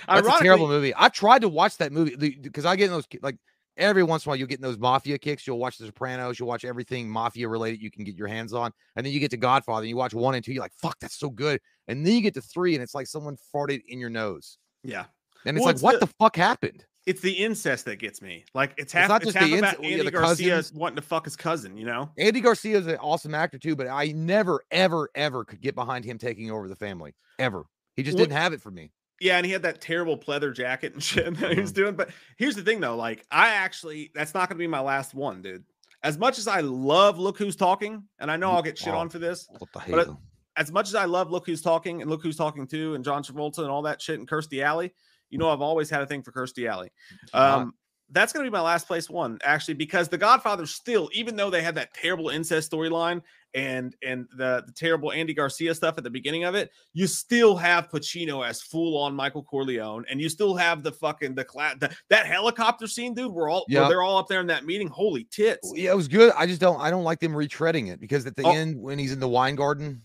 That's 0.09 0.27
a 0.27 0.39
terrible 0.41 0.69
movie. 0.69 0.93
I 0.97 1.09
tried 1.09 1.43
to 1.43 1.49
watch 1.49 1.77
that 1.79 1.93
movie 1.93 2.17
because 2.41 2.65
I 2.65 2.77
get 2.77 2.87
in 2.87 2.91
those 2.91 3.07
like 3.23 3.37
every 3.77 4.03
once 4.03 4.25
in 4.25 4.29
a 4.29 4.31
while 4.31 4.37
you'll 4.37 4.49
get 4.49 4.59
in 4.59 4.63
those 4.63 4.79
mafia 4.79 5.19
kicks. 5.19 5.47
You'll 5.47 5.59
watch 5.59 5.79
The 5.79 5.87
Sopranos. 5.87 6.39
You'll 6.39 6.49
watch 6.49 6.65
everything 6.65 7.09
mafia 7.09 7.49
related 7.49 7.81
you 7.81 7.91
can 7.91 8.05
get 8.05 8.17
your 8.17 8.29
hands 8.29 8.53
on, 8.53 8.73
and 8.97 9.05
then 9.05 9.13
you 9.13 9.21
get 9.21 9.31
to 9.33 9.37
Godfather. 9.37 9.83
And 9.83 9.89
you 9.89 9.97
watch 9.97 10.15
one 10.15 10.35
and 10.35 10.45
two. 10.45 10.53
You're 10.53 10.63
like, 10.63 10.75
"Fuck, 10.75 10.99
that's 11.01 11.19
so 11.19 11.31
good." 11.31 11.61
And 11.87 12.05
then 12.05 12.15
you 12.15 12.21
get 12.21 12.35
to 12.35 12.43
three, 12.43 12.75
and 12.75 12.83
it's 12.83 12.95
like 12.95 13.07
someone 13.07 13.37
farted 13.55 13.83
in 13.89 13.99
your 13.99 14.11
nose, 14.11 14.59
Yeah, 14.83 15.05
and 15.49 15.57
it's 15.57 15.63
Well, 15.63 15.67
like, 15.69 15.75
it's 15.77 15.83
"What 15.83 16.01
the- 16.01 16.07
the 16.07 16.13
fuck 16.19 16.37
happened?" 16.37 16.85
it's 17.07 17.23
the 17.23 17.33
incest 17.33 17.87
that 17.87 17.97
gets 17.97 18.21
me. 18.21 18.45
Like 18.55 18.75
it's 18.77 18.93
half. 18.93 19.09
not 19.09 19.23
It's, 19.23 19.33
just 19.33 19.39
half 19.39 19.49
the 19.51 19.59
about 19.59 19.83
yeah, 19.83 19.91
Andy 19.91 20.05
the 20.05 20.11
Garcia 20.11 20.57
cousins. 20.57 20.79
wanting 20.79 20.97
to 20.97 21.03
fuck 21.03 21.25
his 21.25 21.37
cousin. 21.37 21.77
You 21.79 21.87
know. 21.87 22.11
Andy 22.19 22.41
Garcia 22.43 22.77
is 22.79 22.87
an 22.87 22.97
awesome 22.97 23.35
actor 23.35 23.59
too, 23.59 23.75
but 23.75 23.87
I 23.89 24.13
never, 24.13 24.61
ever, 24.71 25.09
ever 25.15 25.45
could 25.45 25.61
get 25.63 25.75
behind 25.75 26.05
him 26.05 26.19
taking 26.19 26.51
over 26.51 26.69
the 26.69 26.77
family. 26.77 27.15
Ever. 27.39 27.65
He 27.97 28.03
just 28.03 28.17
Well- 28.17 28.27
didn't 28.27 28.37
have 28.39 28.53
it 28.53 28.61
for 28.61 28.71
me. 28.71 28.93
Yeah, 29.21 29.37
and 29.39 29.45
he 29.47 29.51
had 29.51 29.63
that 29.63 29.81
terrible 29.81 30.17
pleather 30.19 30.55
jacket 30.55 30.93
and 30.93 31.03
shit 31.03 31.25
that 31.39 31.53
he 31.55 31.61
was 31.61 31.73
Mm-hmm. 31.73 31.81
doing. 31.83 31.95
But 31.97 32.11
here's 32.37 32.55
the 32.55 32.63
thing, 32.63 32.79
though. 32.79 32.95
Like, 32.95 33.25
I 33.33 33.49
actually, 33.49 34.13
that's 34.15 34.33
not 34.35 34.49
going 34.49 34.57
to 34.59 34.63
be 34.63 34.69
my 34.69 34.79
last 34.81 35.13
one, 35.15 35.43
dude. 35.43 35.65
As 36.05 36.17
much 36.19 36.39
as 36.39 36.47
I 36.47 36.61
love 36.61 37.19
Look 37.19 37.37
Who's 37.39 37.57
Talking, 37.57 38.05
and 38.21 38.31
I 38.31 38.37
know 38.37 38.53
I'll 38.53 38.63
get 38.63 38.79
shit 38.79 38.93
Oh. 38.95 38.99
on 38.99 39.09
for 39.09 39.19
this, 39.19 39.49
What 39.59 39.73
the 39.73 39.81
But 39.91 40.07
hell? 40.07 40.23
as 40.57 40.71
much 40.71 40.87
as 40.89 40.95
I 40.95 41.07
love 41.07 41.33
Look 41.33 41.47
Who's 41.47 41.63
Talking 41.63 42.01
and 42.03 42.09
Look 42.11 42.23
Who's 42.23 42.37
Talking 42.37 42.67
Too 42.69 42.95
and 42.95 43.03
John 43.03 43.25
Travolta 43.25 43.59
and 43.59 43.69
all 43.71 43.83
that 43.83 44.01
shit 44.01 44.21
and 44.21 44.29
Kirstie 44.29 44.63
Alley, 44.63 44.93
you 45.31 45.39
know 45.39 45.51
I've 45.51 45.61
always 45.61 45.91
had 45.91 46.03
a 46.03 46.07
thing 46.07 46.23
for 46.23 46.33
Kirstie 46.33 46.69
Alley. 46.69 46.91
Um, 47.33 47.75
that's 48.11 48.33
going 48.33 48.43
to 48.43 48.51
be 48.51 48.55
my 48.55 48.63
last 48.63 48.87
place 48.87 49.11
one 49.11 49.39
actually 49.45 49.75
because 49.75 50.09
The 50.09 50.17
Godfather 50.17 50.65
still, 50.65 51.11
even 51.13 51.37
though 51.37 51.51
they 51.51 51.61
had 51.63 51.75
that 51.75 51.93
terrible 51.93 52.31
incest 52.31 52.73
storyline 52.73 53.21
and 53.53 53.95
and 54.03 54.27
the, 54.37 54.63
the 54.67 54.73
terrible 54.73 55.13
Andy 55.13 55.35
Garcia 55.35 55.75
stuff 55.75 55.99
at 55.99 56.05
the 56.05 56.11
beginning 56.11 56.45
of 56.45 56.55
it, 56.55 56.71
you 56.95 57.07
still 57.07 57.55
have 57.57 57.91
Pacino 57.91 58.47
as 58.47 58.63
full 58.63 58.97
on 58.99 59.15
Michael 59.15 59.43
Corleone, 59.43 60.05
and 60.11 60.21
you 60.23 60.31
still 60.31 60.55
have 60.55 60.83
the 60.83 60.93
fucking 60.93 61.35
the, 61.35 61.45
cla- 61.45 61.75
the 61.81 61.95
that 62.09 62.25
helicopter 62.27 62.87
scene, 62.87 63.13
dude. 63.13 63.31
We're 63.33 63.51
all 63.51 63.67
Yeah. 63.69 63.89
they're 63.89 64.03
all 64.03 64.17
up 64.17 64.27
there 64.29 64.41
in 64.41 64.47
that 64.49 64.65
meeting. 64.65 64.89
Holy 64.89 65.25
tits! 65.31 65.71
yeah, 65.75 65.91
it 65.91 65.97
was 65.97 66.09
good. 66.09 66.33
I 66.37 66.47
just 66.47 66.61
don't. 66.63 66.81
I 66.81 66.91
don't 66.91 67.05
like 67.05 67.21
them 67.21 67.33
retreading 67.33 67.91
it 67.93 68.01
because 68.01 68.25
at 68.27 68.37
the 68.37 68.43
Oh. 68.45 68.53
end 68.53 68.81
when 68.81 68.99
he's 68.99 69.13
in 69.13 69.21
the 69.21 69.29
wine 69.29 69.55
garden, 69.55 70.03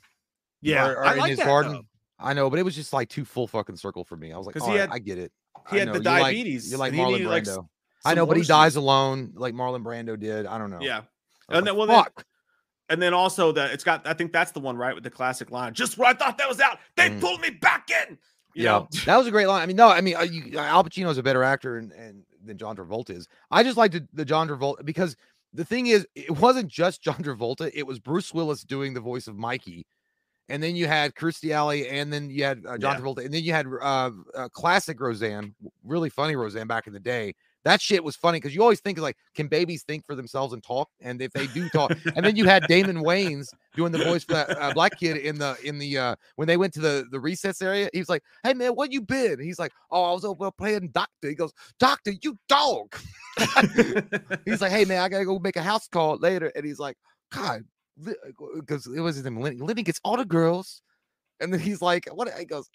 Yeah, 0.61 0.88
or, 0.88 0.97
or 0.99 1.11
in 1.13 1.17
like 1.19 1.30
his 1.32 1.39
that, 1.39 1.45
garden. 1.47 1.71
though. 1.74 1.82
I 2.24 2.34
know, 2.34 2.49
but 2.49 2.57
it 2.59 2.63
was 2.63 2.76
just 2.76 2.93
like 2.93 3.09
too 3.09 3.26
full 3.26 3.47
fucking 3.47 3.76
circle 3.78 4.03
for 4.03 4.15
me. 4.17 4.32
I 4.32 4.38
was 4.38 4.47
like, 4.47 4.59
"All 4.61 4.67
he 4.67 4.74
right, 4.74 4.82
had- 4.82 4.89
I 4.91 4.99
get 4.99 5.17
it. 5.17 5.32
he 5.69 5.78
I 5.78 5.80
had 5.80 5.88
the 5.89 5.91
know, 5.93 5.97
you 5.99 6.03
like- 6.03 6.24
diabetes, 6.24 6.74
like, 6.76 6.93
Marlon 6.93 7.11
needed, 7.11 7.28
like, 7.28 7.43
Brando. 7.43 7.57
s- 7.59 7.65
I 8.05 8.13
know, 8.15 8.26
but 8.26 8.38
he 8.38 8.43
dies 8.43 8.76
alone, 8.76 9.34
like 9.36 9.53
Marlon 9.53 9.84
Brando 9.84 10.19
did. 10.19 10.45
I 10.45 10.57
don't 10.57 10.69
know. 10.71 10.80
Yeah. 10.82 11.01
And 11.49 11.67
then- 11.67 11.76
like, 11.78 11.88
well, 11.88 12.03
then- 12.15 12.24
And 12.89 13.01
then 13.01 13.13
also 13.13 13.53
that 13.53 13.71
it's 13.71 13.84
got, 13.84 14.05
I 14.05 14.13
think 14.13 14.32
that's 14.34 14.51
the 14.51 14.59
one, 14.59 14.76
right? 14.78 14.93
With 14.93 15.03
the 15.05 15.09
classic 15.09 15.51
line, 15.51 15.74
just 15.74 15.97
when 15.97 16.07
I 16.09 16.13
thought 16.13 16.38
that 16.38 16.49
was 16.49 16.59
out, 16.59 16.80
they 16.97 17.09
Mm. 17.09 17.21
pulled 17.21 17.39
me 17.41 17.49
back 17.49 17.89
in. 17.89 18.17
You 18.55 18.65
yeah, 18.65 18.86
that 19.05 19.17
was 19.17 19.26
a 19.26 19.32
great 19.32 19.47
line. 19.47 19.61
I 19.63 19.65
mean, 19.65 19.78
no, 19.78 19.89
I 19.89 20.01
mean, 20.01 20.15
uh, 20.15 20.21
you, 20.21 20.59
Al 20.59 20.84
Pacino's 20.84 21.17
a 21.17 21.24
better 21.24 21.43
actor 21.43 21.78
and, 21.78 21.91
and 21.93 22.24
than 22.43 22.57
John 22.57 22.76
Travolta 22.76 23.11
is. 23.11 23.28
I 23.49 23.63
just 23.63 23.78
liked 23.78 23.93
the, 23.95 24.07
the 24.13 24.26
John 24.26 24.47
Travolta 24.47 24.86
because 24.86 25.15
the 25.53 25.65
thing 25.65 25.88
is, 25.88 26.05
it 26.13 26.30
wasn't 26.38 26.67
just 26.67 27.01
John 27.03 27.15
Travolta; 27.24 27.71
it 27.74 27.88
was 27.88 27.99
Bruce 27.99 28.32
Willis 28.34 28.63
doing 28.63 28.93
the 28.93 28.99
voice 28.99 29.28
of 29.28 29.38
Mikey, 29.38 29.88
and 30.49 30.61
then 30.61 30.75
you 30.75 30.87
had 30.87 31.13
Kirstie 31.15 31.51
Alley, 31.51 31.87
and 31.87 32.11
then 32.11 32.29
you 32.29 32.43
had 32.43 32.63
uh, 32.67 32.77
John 32.77 32.95
Yeah. 32.95 33.01
Travolta, 33.01 33.25
and 33.25 33.33
then 33.33 33.43
you 33.43 33.53
had 33.53 33.65
uh, 33.81 34.11
uh, 34.35 34.49
classic 34.49 34.99
Roseanne, 34.99 35.55
really 35.83 36.09
funny 36.09 36.35
Roseanne 36.35 36.67
back 36.67 36.87
in 36.87 36.93
the 36.93 36.99
day. 36.99 37.33
That 37.65 37.79
shit 37.81 38.03
was 38.03 38.17
funny 38.17 38.41
because 38.41 38.53
you 38.53 38.61
always 38.61 38.81
think 38.81 38.99
like, 38.99 39.15
can 39.35 39.47
babies 39.47 39.83
think 39.83 40.05
for 40.05 40.15
themselves 40.15 40.51
and 40.53 40.61
talk? 40.61 40.89
And 40.99 41.21
if 41.21 41.31
they 41.31 41.47
do 41.47 41.69
talk, 41.69 41.93
and 42.13 42.25
then 42.25 42.35
you 42.35 42.43
had 42.43 42.67
Damon 42.67 42.97
Wayans 42.97 43.47
doing 43.73 43.93
the 43.93 44.03
voice 44.03 44.25
for 44.25 44.33
that 44.33 44.49
uh, 44.61 44.73
black 44.73 44.99
kid 44.99 45.15
in 45.15 45.39
the 45.39 45.55
in 45.63 45.79
the 45.79 45.97
uh 45.97 46.15
when 46.35 46.45
they 46.47 46.57
went 46.57 46.73
to 46.73 46.81
the 46.81 47.05
the 47.11 47.19
recess 47.21 47.61
area. 47.61 47.89
He 47.93 47.99
was 47.99 48.09
like, 48.09 48.21
"Hey 48.43 48.53
man, 48.53 48.71
what 48.71 48.91
you 48.91 49.01
been?" 49.01 49.39
He's 49.39 49.59
like, 49.59 49.71
"Oh, 49.91 50.03
I 50.03 50.11
was 50.11 50.25
over 50.25 50.51
playing 50.51 50.89
doctor." 50.89 51.29
He 51.29 51.35
goes, 51.35 51.53
"Doctor, 51.79 52.11
you 52.21 52.37
dog." 52.49 52.93
he's 54.45 54.61
like, 54.61 54.71
"Hey 54.71 54.83
man, 54.83 55.01
I 55.01 55.07
gotta 55.07 55.23
go 55.25 55.39
make 55.39 55.55
a 55.55 55.63
house 55.63 55.87
call 55.87 56.17
later." 56.17 56.51
And 56.55 56.65
he's 56.65 56.79
like, 56.79 56.97
"God," 57.31 57.63
because 58.01 58.87
uh, 58.87 58.91
uh, 58.91 58.93
it 58.95 58.99
was 58.99 59.15
his 59.15 59.25
name. 59.25 59.39
Lenny. 59.39 59.57
Lenny 59.57 59.83
gets 59.83 59.99
all 60.03 60.17
the 60.17 60.25
girls, 60.25 60.81
and 61.39 61.53
then 61.53 61.59
he's 61.59 61.81
like, 61.81 62.07
"What?" 62.11 62.29
He 62.37 62.45
goes. 62.45 62.69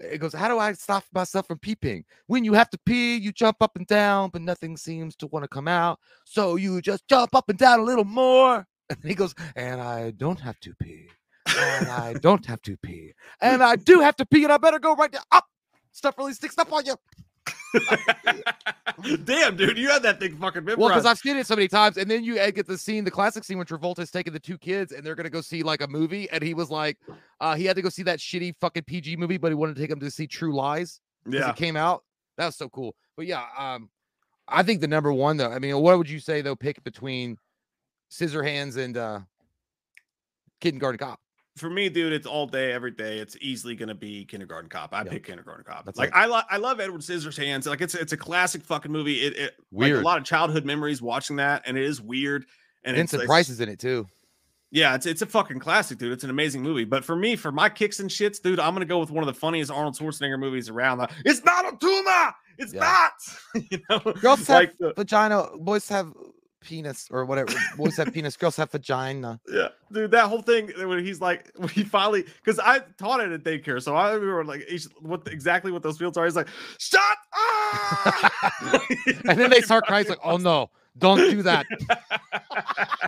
It 0.00 0.18
goes, 0.18 0.32
How 0.32 0.48
do 0.48 0.58
I 0.58 0.72
stop 0.72 1.04
myself 1.14 1.46
from 1.46 1.58
peeping? 1.58 2.04
When 2.26 2.44
you 2.44 2.54
have 2.54 2.70
to 2.70 2.78
pee, 2.84 3.16
you 3.16 3.30
jump 3.30 3.58
up 3.60 3.76
and 3.76 3.86
down, 3.86 4.30
but 4.30 4.42
nothing 4.42 4.76
seems 4.76 5.14
to 5.16 5.28
want 5.28 5.44
to 5.44 5.48
come 5.48 5.68
out. 5.68 6.00
So 6.24 6.56
you 6.56 6.80
just 6.80 7.06
jump 7.08 7.34
up 7.36 7.48
and 7.48 7.58
down 7.58 7.80
a 7.80 7.84
little 7.84 8.04
more. 8.04 8.66
And 8.90 8.98
he 9.04 9.14
goes, 9.14 9.34
And 9.56 9.80
I 9.80 10.10
don't 10.10 10.40
have 10.40 10.60
to 10.60 10.74
pee. 10.74 11.08
And 11.56 11.88
I 11.88 12.12
don't 12.20 12.44
have 12.44 12.60
to 12.62 12.76
pee. 12.76 13.12
And 13.40 13.62
I 13.62 13.76
do 13.76 14.00
have 14.00 14.16
to 14.16 14.26
pee, 14.26 14.42
and 14.44 14.52
I 14.52 14.58
better 14.58 14.78
go 14.78 14.94
right 14.94 15.10
there. 15.10 15.22
Up. 15.30 15.46
Stuff 15.92 16.18
really 16.18 16.34
sticks 16.34 16.58
up 16.58 16.72
on 16.72 16.84
you. 16.84 16.96
Damn, 19.24 19.56
dude, 19.56 19.78
you 19.78 19.88
had 19.88 20.02
that 20.02 20.20
thing 20.20 20.36
fucking 20.36 20.64
memorized. 20.64 20.78
Well, 20.78 20.88
because 20.90 21.06
I've 21.06 21.18
seen 21.18 21.36
it 21.36 21.46
so 21.46 21.56
many 21.56 21.68
times, 21.68 21.96
and 21.96 22.10
then 22.10 22.24
you 22.24 22.34
get 22.52 22.66
the 22.66 22.78
scene, 22.78 23.04
the 23.04 23.10
classic 23.10 23.44
scene 23.44 23.58
when 23.58 23.66
Travolta's 23.66 24.10
taking 24.10 24.32
the 24.32 24.40
two 24.40 24.58
kids, 24.58 24.92
and 24.92 25.04
they're 25.04 25.14
gonna 25.14 25.30
go 25.30 25.40
see 25.40 25.62
like 25.62 25.80
a 25.80 25.88
movie, 25.88 26.30
and 26.30 26.42
he 26.42 26.54
was 26.54 26.70
like, 26.70 26.98
uh, 27.40 27.54
he 27.54 27.64
had 27.64 27.76
to 27.76 27.82
go 27.82 27.88
see 27.88 28.02
that 28.04 28.18
shitty 28.18 28.54
fucking 28.60 28.84
PG 28.84 29.16
movie, 29.16 29.38
but 29.38 29.48
he 29.50 29.54
wanted 29.54 29.74
to 29.74 29.80
take 29.80 29.90
them 29.90 30.00
to 30.00 30.10
see 30.10 30.26
True 30.26 30.54
Lies. 30.54 31.00
yeah, 31.26 31.50
it 31.50 31.56
came 31.56 31.76
out. 31.76 32.04
That 32.36 32.46
was 32.46 32.56
so 32.56 32.68
cool. 32.68 32.94
But 33.16 33.26
yeah, 33.26 33.44
um, 33.58 33.90
I 34.48 34.62
think 34.62 34.80
the 34.80 34.88
number 34.88 35.12
one 35.12 35.36
though. 35.36 35.50
I 35.50 35.58
mean, 35.58 35.76
what 35.78 35.98
would 35.98 36.10
you 36.10 36.20
say 36.20 36.42
though? 36.42 36.56
Pick 36.56 36.82
between 36.84 37.36
Scissorhands 38.10 38.76
and 38.76 38.96
uh, 38.96 39.20
Kindergarten 40.60 40.98
Cop. 40.98 41.20
For 41.56 41.68
me, 41.68 41.88
dude, 41.88 42.12
it's 42.12 42.26
all 42.26 42.46
day, 42.46 42.72
every 42.72 42.90
day. 42.92 43.18
It's 43.18 43.36
easily 43.40 43.74
gonna 43.74 43.94
be 43.94 44.24
Kindergarten 44.24 44.70
Cop. 44.70 44.94
I 44.94 45.02
Yeah. 45.04 45.10
pick 45.10 45.26
Kindergarten 45.26 45.64
Cop. 45.64 45.84
That's 45.84 45.98
like 45.98 46.14
like- 46.14 46.22
I, 46.22 46.26
lo- 46.26 46.42
I 46.50 46.56
love 46.56 46.80
Edward 46.80 47.02
Scissorhands. 47.02 47.66
Like 47.66 47.80
it's 47.80 47.94
it's 47.94 48.12
a 48.12 48.16
classic 48.16 48.62
fucking 48.64 48.90
movie. 48.92 49.20
It, 49.20 49.36
it 49.36 49.52
like 49.70 49.90
Weird. 49.90 50.00
a 50.02 50.04
lot 50.04 50.18
of 50.18 50.24
childhood 50.24 50.64
memories 50.64 51.02
watching 51.02 51.36
that, 51.36 51.62
and 51.66 51.76
it 51.76 51.84
is 51.84 52.00
weird. 52.00 52.46
And 52.84 52.96
it's, 52.96 53.12
Vincent 53.12 53.22
it's- 53.22 53.28
Price 53.28 53.48
is 53.48 53.60
in 53.60 53.68
it 53.68 53.78
too. 53.78 54.06
Yeah, 54.74 54.94
it's 54.94 55.04
it's 55.04 55.20
a 55.20 55.26
fucking 55.26 55.58
classic, 55.58 55.98
dude. 55.98 56.12
It's 56.12 56.24
an 56.24 56.30
amazing 56.30 56.62
movie. 56.62 56.84
But 56.84 57.04
for 57.04 57.14
me, 57.14 57.36
for 57.36 57.52
my 57.52 57.68
kicks 57.68 58.00
and 58.00 58.08
shits, 58.08 58.40
dude, 58.40 58.58
I'm 58.58 58.72
gonna 58.74 58.86
go 58.86 58.98
with 58.98 59.10
one 59.10 59.22
of 59.22 59.26
the 59.26 59.38
funniest 59.38 59.70
Arnold 59.70 59.98
Schwarzenegger 59.98 60.38
movies 60.38 60.70
around. 60.70 60.96
The, 60.98 61.10
it's 61.26 61.44
not 61.44 61.66
a 61.70 61.76
tumor. 61.76 62.32
It's 62.56 62.72
Yeah. 62.72 62.80
not. 62.80 63.62
you 63.70 63.78
know, 63.90 63.98
Girls 64.14 64.48
like 64.48 64.70
have 64.70 64.78
the, 64.78 64.94
vagina. 64.94 65.46
Boys 65.58 65.86
have 65.90 66.10
penis 66.62 67.08
or 67.10 67.24
whatever. 67.24 67.52
boys 67.76 67.96
have 67.96 68.12
penis. 68.12 68.36
Girls 68.36 68.56
have 68.56 68.70
vagina. 68.70 69.40
yeah, 69.48 69.68
dude, 69.92 70.10
that 70.12 70.26
whole 70.28 70.42
thing 70.42 70.70
when 70.76 71.04
he's 71.04 71.20
like, 71.20 71.50
when 71.56 71.68
he 71.68 71.84
finally, 71.84 72.22
because 72.44 72.58
I 72.58 72.80
taught 72.98 73.20
it 73.20 73.32
at 73.32 73.42
daycare, 73.44 73.82
so 73.82 73.94
I 73.96 74.12
remember 74.12 74.44
like 74.44 74.64
each, 74.68 74.86
what 75.00 75.26
exactly 75.28 75.72
what 75.72 75.82
those 75.82 75.98
fields 75.98 76.16
are. 76.16 76.24
He's 76.24 76.36
like, 76.36 76.48
shut 76.78 77.00
up, 78.04 78.82
And 79.24 79.38
then 79.38 79.50
they 79.50 79.60
start 79.60 79.84
crying. 79.86 80.06
Like, 80.08 80.18
oh 80.24 80.36
no, 80.36 80.70
don't 80.98 81.18
do 81.18 81.42
that. 81.42 81.66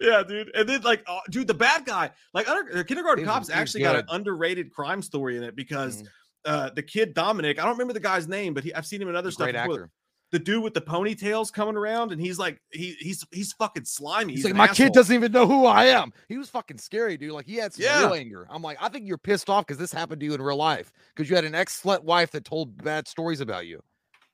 yeah, 0.00 0.22
dude. 0.26 0.50
And 0.54 0.68
then 0.68 0.82
like, 0.82 1.02
uh, 1.06 1.20
dude, 1.30 1.46
the 1.46 1.54
bad 1.54 1.84
guy, 1.84 2.10
like 2.34 2.48
under, 2.48 2.84
Kindergarten 2.84 3.24
was- 3.24 3.32
Cops, 3.32 3.48
was 3.48 3.50
actually 3.56 3.82
got 3.82 3.96
an 3.96 4.04
underrated 4.10 4.72
crime 4.72 5.02
story 5.02 5.36
in 5.36 5.42
it 5.42 5.54
because 5.56 6.02
Mhm. 6.02 6.06
uh, 6.46 6.70
the 6.70 6.82
kid 6.82 7.14
Dominic, 7.14 7.58
I 7.58 7.62
don't 7.62 7.72
remember 7.72 7.92
the 7.92 8.00
guy's 8.00 8.26
name, 8.28 8.54
but 8.54 8.64
he, 8.64 8.74
I've 8.74 8.86
seen 8.86 9.00
him 9.02 9.08
in 9.08 9.16
other 9.16 9.30
stuff. 9.30 9.46
Great 9.46 9.54
before. 9.62 9.74
actor. 9.84 9.90
The 10.32 10.38
dude 10.38 10.62
with 10.62 10.74
the 10.74 10.80
ponytails 10.80 11.52
coming 11.52 11.76
around, 11.76 12.12
and 12.12 12.20
he's 12.20 12.38
like, 12.38 12.60
he 12.70 12.92
he's 13.00 13.26
he's 13.32 13.52
fucking 13.54 13.84
slimy. 13.84 14.34
He's, 14.34 14.40
He's, 14.40 14.44
like, 14.46 14.54
my 14.54 14.64
asshole." 14.68 14.86
kid 14.86 14.92
doesn't 14.92 15.14
even 15.14 15.32
know 15.32 15.44
who 15.46 15.66
I 15.66 15.86
am. 15.86 16.12
He 16.28 16.38
was 16.38 16.48
fucking 16.48 16.78
scary, 16.78 17.16
dude. 17.16 17.32
Like 17.32 17.46
he 17.46 17.56
had 17.56 17.72
some 17.74 17.82
Yeah. 17.84 18.04
real 18.04 18.14
anger. 18.14 18.46
I'm 18.48 18.62
like, 18.62 18.78
I 18.80 18.88
think 18.88 19.08
you're 19.08 19.18
pissed 19.18 19.50
off 19.50 19.66
because 19.66 19.78
this 19.78 19.92
happened 19.92 20.20
to 20.20 20.26
you 20.26 20.34
in 20.34 20.40
real 20.40 20.56
life 20.56 20.92
because 21.14 21.28
you 21.28 21.34
had 21.34 21.44
an 21.44 21.54
ex 21.56 21.82
slut 21.82 22.04
wife 22.04 22.30
that 22.30 22.44
told 22.44 22.80
bad 22.84 23.08
stories 23.08 23.40
about 23.40 23.66
you 23.66 23.82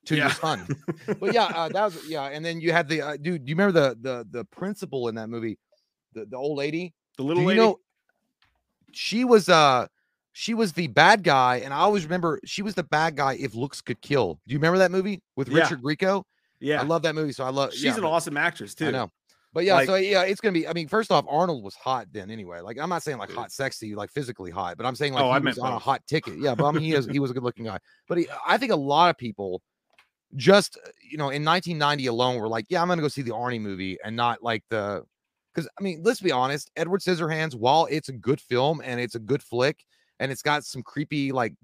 to 0.04 0.16
Yeah. 0.16 0.24
your 0.24 0.30
son. 0.32 0.66
but 1.18 1.32
yeah, 1.32 1.44
uh, 1.46 1.68
that 1.70 1.84
was 1.86 2.06
yeah. 2.06 2.24
And 2.24 2.44
then 2.44 2.60
you 2.60 2.72
had 2.72 2.88
the 2.88 3.00
uh, 3.00 3.16
dude. 3.16 3.46
Do 3.46 3.50
you 3.50 3.56
remember 3.56 3.72
the 3.80 3.96
the 3.98 4.26
the 4.30 4.44
principal 4.44 5.08
in 5.08 5.14
that 5.14 5.28
movie, 5.30 5.58
the 6.12 6.26
the 6.26 6.36
old 6.36 6.58
lady? 6.58 6.92
The 7.16 7.22
little 7.22 7.42
you 7.42 7.48
lady. 7.48 7.60
know? 7.60 7.80
She 8.92 9.24
was 9.24 9.48
uh 9.48 9.86
she 10.38 10.52
was 10.52 10.74
the 10.74 10.86
bad 10.88 11.22
guy, 11.22 11.62
and 11.64 11.72
I 11.72 11.78
always 11.78 12.04
remember 12.04 12.40
she 12.44 12.60
was 12.60 12.74
the 12.74 12.82
bad 12.82 13.16
guy 13.16 13.38
if 13.40 13.54
looks 13.54 13.80
could 13.80 14.02
kill. 14.02 14.34
Do 14.46 14.52
you 14.52 14.58
remember 14.58 14.76
that 14.76 14.90
movie 14.90 15.22
with 15.34 15.48
Yeah. 15.48 15.62
Richard 15.62 15.80
Grieco? 15.82 16.24
yeah, 16.60 16.78
I 16.78 16.84
love 16.84 17.00
that 17.04 17.14
movie, 17.14 17.32
so 17.32 17.42
I 17.42 17.48
love. 17.48 17.72
she's 17.72 17.84
yeah, 17.84 17.94
an 17.94 18.02
but- 18.02 18.10
awesome 18.10 18.36
actress 18.36 18.74
too. 18.74 18.88
I 18.88 18.90
know. 18.90 19.10
But 19.54 19.64
yeah, 19.64 19.76
Like- 19.76 19.86
so 19.86 19.94
yeah, 19.94 20.24
it's 20.24 20.42
gonna 20.42 20.52
be. 20.52 20.68
I 20.68 20.74
mean, 20.74 20.88
first 20.88 21.10
off, 21.10 21.24
Arnold 21.26 21.64
was 21.64 21.74
hot 21.74 22.08
then 22.12 22.30
anyway. 22.30 22.60
Like, 22.60 22.76
I'm 22.78 22.90
not 22.90 23.02
saying 23.02 23.16
like 23.16 23.30
hot, 23.32 23.50
sexy, 23.50 23.94
like 23.94 24.10
physically 24.10 24.50
hot, 24.50 24.76
but 24.76 24.84
I'm 24.84 24.94
saying 24.94 25.14
like 25.14 25.24
Oh, 25.24 25.28
he 25.30 25.36
I 25.36 25.38
was 25.38 25.58
on 25.58 25.72
a 25.72 25.78
hot 25.78 26.06
ticket. 26.06 26.38
Yeah, 26.38 26.54
but 26.54 26.66
I 26.66 26.72
mean, 26.72 26.82
he 26.82 26.92
is 26.92 27.06
he 27.06 27.18
was 27.18 27.30
a 27.30 27.34
good 27.34 27.42
looking 27.42 27.64
guy. 27.64 27.78
But 28.06 28.18
he, 28.18 28.28
I 28.46 28.58
think 28.58 28.72
a 28.72 28.76
lot 28.76 29.08
of 29.08 29.16
people 29.16 29.62
just 30.34 30.76
uh, 30.84 30.90
you 31.10 31.16
know 31.16 31.30
in 31.30 31.42
1990 31.46 32.06
alone 32.08 32.38
were 32.38 32.48
like, 32.48 32.66
yeah, 32.68 32.82
I'm 32.82 32.88
gonna 32.88 33.00
go 33.00 33.08
see 33.08 33.22
the 33.22 33.30
Arnie 33.30 33.60
movie 33.60 33.96
and 34.04 34.14
not 34.14 34.42
like 34.42 34.62
the 34.68 35.02
because 35.54 35.66
I 35.80 35.82
mean, 35.82 36.02
let's 36.02 36.20
be 36.20 36.32
honest, 36.32 36.70
Edward 36.76 37.00
Scissorhands, 37.00 37.54
while 37.54 37.86
it's 37.90 38.10
a 38.10 38.12
good 38.12 38.42
film 38.42 38.82
and 38.84 39.00
it's 39.00 39.14
a 39.14 39.18
good 39.18 39.42
flick 39.42 39.82
and 40.20 40.32
it's 40.32 40.42
got 40.42 40.64
some 40.64 40.82
creepy 40.82 41.32
like 41.32 41.54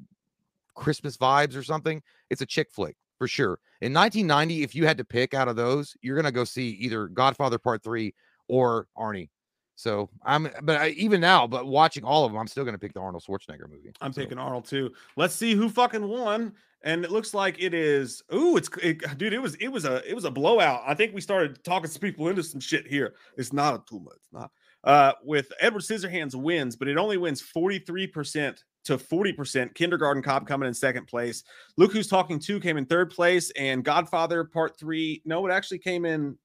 Christmas 0.75 1.17
vibes 1.17 1.57
or 1.57 1.63
something, 1.63 2.03
it's 2.31 2.41
a 2.41 2.47
chick 2.47 2.69
flick 2.71 2.97
for 3.19 3.29
sure. 3.29 3.59
In 3.81 3.93
1990, 3.93 4.63
if 4.63 4.75
you 4.75 4.87
had 4.87 4.99
to 4.99 5.05
pick 5.05 5.35
out 5.35 5.49
of 5.49 5.57
those, 5.57 5.97
you're 6.03 6.17
gonna 6.17 6.33
go 6.33 6.45
see 6.45 6.71
either 6.71 7.09
Godfather 7.09 7.59
Part 7.59 7.83
Three 7.83 8.15
or 8.49 8.87
Arnie. 8.97 9.29
So 9.75 10.11
I'm, 10.23 10.49
but 10.63 10.81
I, 10.81 10.89
even 10.91 11.21
now, 11.21 11.47
but 11.47 11.67
watching 11.67 12.05
all 12.05 12.25
of 12.25 12.33
them, 12.33 12.39
I'm 12.41 12.47
still 12.47 12.65
gonna 12.65 12.79
pick 12.79 12.93
the 12.93 13.01
Arnold 13.01 13.25
Schwarzenegger 13.27 13.69
movie. 13.69 13.93
I'm 14.01 14.13
So, 14.13 14.23
picking 14.23 14.39
Arnold 14.39 14.65
too. 14.65 14.93
Let's 15.17 15.35
see 15.35 15.55
who 15.55 15.69
fucking 15.69 16.07
won. 16.07 16.55
And 16.85 17.05
it 17.05 17.13
looks 17.13 17.33
like 17.33 17.63
it 17.63 17.75
is. 17.75 18.23
Ooh, 18.35 18.57
it's 18.57 18.69
it, 18.83 19.17
dude. 19.17 19.33
It 19.33 19.39
was 19.39 19.55
it 19.57 19.69
was 19.69 19.85
a 19.85 20.09
it 20.09 20.15
was 20.15 20.25
a 20.25 20.31
blowout. 20.31 20.83
I 20.85 20.95
think 20.95 21.15
we 21.15 21.21
started 21.21 21.63
talking 21.63 21.89
some 21.89 22.01
people 22.01 22.29
into 22.29 22.43
some 22.43 22.61
shit 22.61 22.89
here. 22.89 23.15
It's 23.37 23.53
not 23.53 23.75
a 23.75 23.83
tumor. 23.89 24.11
It's 24.17 24.33
not. 24.33 24.51
Uh, 24.85 25.13
with 25.23 25.53
Edward 25.61 25.83
Scissorhands 25.83 26.35
wins, 26.35 26.75
but 26.75 26.89
it 26.89 26.97
only 26.97 27.17
wins 27.17 27.41
43% 27.43 28.57
to 28.85 28.99
40%. 28.99 29.75
Kindergarten 29.75 30.23
Cop 30.23 30.47
coming 30.47 30.67
in 30.67 30.75
second 30.75 31.07
place. 31.07 31.45
Look 31.77 31.93
Who's 31.93 32.09
Talking 32.09 32.39
2 32.41 32.59
came 32.61 32.77
in 32.77 32.87
third 32.87 33.11
place, 33.11 33.51
and 33.53 33.85
Godfather 33.85 34.45
Part 34.45 34.77
3. 34.79 35.23
No, 35.25 35.47
it 35.47 35.53
actually 35.53 35.79
came 35.79 36.05
in. 36.05 36.37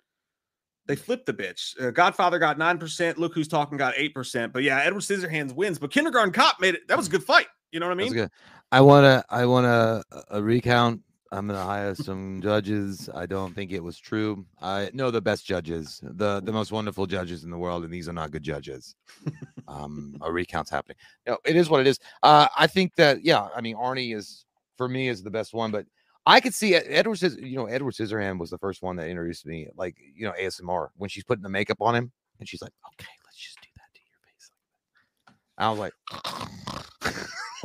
They 0.86 0.96
flipped 0.96 1.26
the 1.26 1.34
bitch. 1.34 1.82
Uh, 1.82 1.92
Godfather 1.92 2.40
got 2.40 2.60
9%. 2.60 3.18
Look 3.18 3.34
Who's 3.34 3.48
Talking 3.48 3.78
got 3.78 3.96
8%. 3.96 4.54
But 4.54 4.64
yeah, 4.64 4.82
Edward 4.84 5.02
Scissorhands 5.02 5.54
wins. 5.54 5.80
But 5.80 5.92
Kindergarten 5.92 6.32
Cop 6.32 6.62
made 6.62 6.76
it. 6.76 6.88
That 6.88 6.98
was 6.98 7.08
a 7.08 7.12
good 7.12 7.24
fight. 7.24 7.48
You 7.72 7.80
know 7.80 7.88
what 7.88 7.94
I 7.94 8.04
That's 8.04 8.12
mean? 8.12 8.24
good. 8.24 8.32
I 8.72 8.82
wanna 8.82 9.24
I 9.30 9.46
wanna 9.46 10.04
a 10.30 10.42
recount. 10.42 11.02
I'm 11.32 11.48
gonna 11.48 11.64
hire 11.64 11.96
some 11.96 12.42
judges. 12.42 13.10
I 13.14 13.26
don't 13.26 13.54
think 13.54 13.72
it 13.72 13.84
was 13.84 14.00
true. 14.00 14.46
I 14.62 14.90
know 14.94 15.12
the 15.12 15.22
best 15.22 15.46
judges, 15.46 16.00
the 16.04 16.42
the 16.42 16.52
most 16.52 16.72
wonderful 16.72 17.06
judges 17.06 17.44
in 17.44 17.50
the 17.50 17.58
world, 17.58 17.84
and 17.84 17.94
these 17.94 18.08
are 18.08 18.14
not 18.14 18.32
good 18.32 18.44
judges. 18.44 18.96
um, 19.68 20.16
a 20.22 20.32
recount's 20.32 20.70
happening. 20.70 20.98
No, 21.26 21.38
it 21.46 21.56
is 21.56 21.70
what 21.70 21.82
it 21.82 21.88
is. 21.88 22.00
Uh, 22.24 22.48
I 22.58 22.68
think 22.68 22.96
that 22.96 23.24
yeah. 23.24 23.48
I 23.56 23.62
mean, 23.62 23.76
Arnie 23.76 24.16
is 24.16 24.46
for 24.78 24.88
me 24.88 25.10
is 25.10 25.24
the 25.24 25.32
best 25.32 25.54
one, 25.54 25.72
but 25.72 25.86
I 26.26 26.40
could 26.40 26.54
see 26.54 26.76
Ed- 26.76 26.86
Edward. 26.88 27.22
You 27.22 27.58
know, 27.58 27.66
Edward 27.66 27.94
Scissorhand 27.94 28.40
was 28.40 28.50
the 28.50 28.58
first 28.58 28.82
one 28.82 28.96
that 28.98 29.08
introduced 29.08 29.46
me, 29.46 29.68
like 29.76 29.96
you 30.16 30.26
know, 30.26 30.34
ASMR 30.40 30.90
when 30.98 31.10
she's 31.10 31.24
putting 31.24 31.44
the 31.44 31.50
makeup 31.50 31.78
on 31.82 31.96
him, 31.96 32.12
and 32.40 32.48
she's 32.48 32.62
like, 32.62 32.74
"Okay, 32.94 33.12
let's 33.26 33.38
just 33.38 33.60
do 33.62 33.68
that 33.76 33.94
to 33.94 34.02
your 34.06 34.18
face." 34.26 34.52
I 35.58 35.70
was 35.70 35.80
like, 35.80 35.94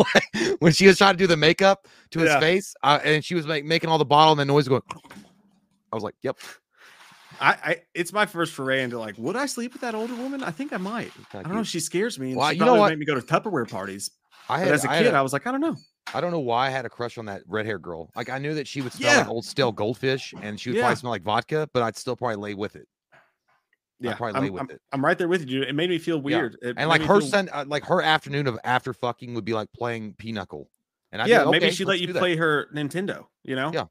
when 0.61 0.73
she 0.73 0.87
was 0.87 0.99
trying 0.99 1.15
to 1.15 1.19
do 1.19 1.27
the 1.27 1.37
makeup 1.37 1.87
to 2.11 2.21
his 2.21 2.29
Yeah. 2.31 2.41
face, 2.41 2.75
uh, 2.83 2.99
and 3.05 3.25
she 3.25 3.35
was 3.35 3.47
like 3.47 3.65
making 3.65 3.91
all 3.91 3.99
the 3.99 4.05
bottle 4.05 4.33
and 4.33 4.41
the 4.41 4.45
noise 4.45 4.69
going. 4.69 4.83
I 5.93 5.97
was 5.97 6.03
like, 6.03 6.15
"Yep." 6.23 6.39
I, 7.41 7.51
I 7.65 7.77
it's 7.95 8.13
my 8.13 8.27
first 8.27 8.53
foray 8.55 8.83
into 8.83 8.99
like, 8.99 9.17
would 9.19 9.37
I 9.37 9.47
sleep 9.47 9.73
with 9.73 9.83
that 9.83 9.95
older 9.95 10.15
woman? 10.15 10.43
I 10.43 10.51
think 10.51 10.73
I 10.73 10.77
might. 10.77 11.11
I 11.33 11.43
don't 11.43 11.55
know. 11.55 11.63
She 11.63 11.81
scares 11.81 12.19
me. 12.19 12.29
And 12.29 12.37
Well, 12.37 12.49
she 12.51 12.55
you 12.57 12.61
know 12.61 12.67
probably 12.67 12.81
what? 12.81 12.89
Make 12.91 12.99
me 13.01 13.07
go 13.07 13.15
to 13.19 13.21
Tupperware 13.23 13.69
parties. 13.69 14.11
I 14.49 14.65
But 14.65 14.73
as 14.73 14.85
a 14.85 14.91
I 14.91 14.97
had 14.97 15.05
kid, 15.07 15.15
a- 15.15 15.19
I 15.19 15.23
was 15.23 15.33
like, 15.33 15.47
I 15.47 15.51
don't 15.53 15.61
know. 15.61 15.77
I 16.15 16.21
don't 16.21 16.31
know 16.31 16.41
why 16.41 16.67
I 16.67 16.71
had 16.71 16.85
a 16.85 16.91
crush 16.91 17.17
on 17.17 17.27
that 17.27 17.43
red 17.47 17.65
hair 17.65 17.79
girl. 17.79 18.11
Like 18.15 18.29
I 18.29 18.39
knew 18.39 18.55
that 18.55 18.67
she 18.69 18.81
would 18.83 18.93
smell 18.93 19.17
like 19.19 19.29
old 19.29 19.45
stale 19.45 19.73
goldfish, 19.73 20.35
and 20.43 20.61
she 20.61 20.71
would 20.71 20.77
Yeah. 20.77 20.83
probably 20.83 20.97
smell 20.97 21.11
like 21.13 21.23
vodka, 21.23 21.69
but 21.73 21.83
I'd 21.83 21.97
still 21.97 22.17
probably 22.17 22.37
lay 22.37 22.55
with 22.55 22.77
it. 22.77 22.87
Yeah, 24.11 24.15
probably 24.15 24.41
I'm, 24.49 24.53
with 24.53 24.63
I'm, 24.63 24.71
it. 24.71 24.81
I'm 24.93 25.05
right 25.05 25.17
there 25.17 25.29
with 25.29 25.41
you, 25.43 25.47
dude. 25.47 25.69
It 25.69 25.75
made 25.75 25.91
me 25.91 25.99
feel 25.99 26.21
weird. 26.21 26.57
Made 26.63 26.75
And 26.77 26.89
like 26.89 27.03
her 27.03 27.21
feel- 27.21 27.29
sen- 27.29 27.49
uh, 27.53 27.65
like 27.67 27.85
her 27.85 28.03
afternoon 28.03 28.47
of 28.47 28.59
after 28.65 28.93
fucking 28.93 29.35
would 29.35 29.45
be 29.45 29.55
like 29.55 29.73
playing 29.73 30.15
pinochle. 30.19 30.69
And 31.13 31.23
be 31.25 31.31
yeah, 31.31 31.43
like, 31.43 31.53
maybe 31.53 31.67
"Okay, 31.67 31.75
she 31.75 31.85
let's 31.85 32.01
you 32.01 32.07
do 32.07 32.13
that." 32.15 32.19
play 32.21 32.37
her 32.37 32.69
Nintendo, 32.75 33.27
you 33.45 33.55
know? 33.55 33.71
Yeah. 33.73 33.85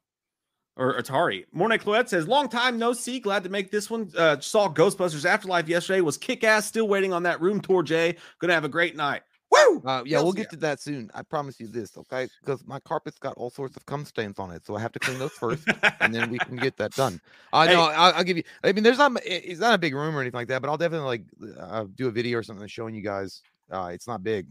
Or 0.76 0.98
Atari. 1.00 1.44
Mornay 1.52 1.78
Cloette 1.78 2.08
says, 2.08 2.26
long 2.26 2.48
time 2.48 2.78
no 2.78 2.94
see. 2.94 3.20
Glad 3.20 3.44
to 3.44 3.50
make 3.50 3.70
this 3.70 3.90
one. 3.90 4.10
Uh, 4.16 4.40
saw 4.40 4.72
Ghostbusters 4.72 5.26
Afterlife 5.26 5.68
yesterday. 5.68 6.00
Was 6.00 6.16
kick 6.16 6.44
ass. 6.44 6.66
Still 6.66 6.88
waiting 6.88 7.12
on 7.12 7.22
that 7.24 7.40
room 7.42 7.60
tour, 7.60 7.82
Jay. 7.82 8.16
Gonna 8.38 8.54
have 8.54 8.64
a 8.64 8.70
great 8.70 8.96
night. 8.96 9.22
Woo! 9.52 9.82
Uh, 9.84 10.02
yeah, 10.06 10.16
Hells 10.16 10.24
we'll 10.24 10.32
get 10.32 10.46
yeah. 10.46 10.50
to 10.50 10.56
that 10.56 10.80
soon. 10.80 11.10
I 11.14 11.22
promise 11.22 11.60
you 11.60 11.66
this, 11.66 11.96
okay? 11.98 12.26
Because 12.40 12.66
my 12.66 12.80
carpet's 12.80 13.18
got 13.18 13.34
all 13.36 13.50
sorts 13.50 13.76
of 13.76 13.84
cum 13.84 14.06
stains 14.06 14.38
on 14.38 14.50
it, 14.50 14.64
so 14.64 14.76
I 14.76 14.80
have 14.80 14.92
to 14.92 14.98
clean 14.98 15.18
those 15.18 15.32
first, 15.32 15.66
and 16.00 16.14
then 16.14 16.30
we 16.30 16.38
can 16.38 16.56
get 16.56 16.76
that 16.78 16.92
done. 16.92 17.20
Uh, 17.52 17.66
Hey. 17.66 17.74
no, 17.74 17.82
I'll, 17.82 18.14
I'll 18.14 18.24
give 18.24 18.38
you. 18.38 18.44
I 18.64 18.72
mean, 18.72 18.82
there's 18.82 18.98
not. 18.98 19.12
It's 19.24 19.60
not 19.60 19.74
a 19.74 19.78
big 19.78 19.94
room 19.94 20.16
or 20.16 20.20
anything 20.20 20.38
like 20.38 20.48
that, 20.48 20.62
but 20.62 20.70
I'll 20.70 20.78
definitely 20.78 21.06
like 21.06 21.24
uh, 21.60 21.84
do 21.94 22.08
a 22.08 22.10
video 22.10 22.38
or 22.38 22.42
something 22.42 22.66
showing 22.66 22.94
you 22.94 23.02
guys. 23.02 23.42
Uh, 23.70 23.90
it's 23.92 24.06
not 24.06 24.22
big. 24.22 24.46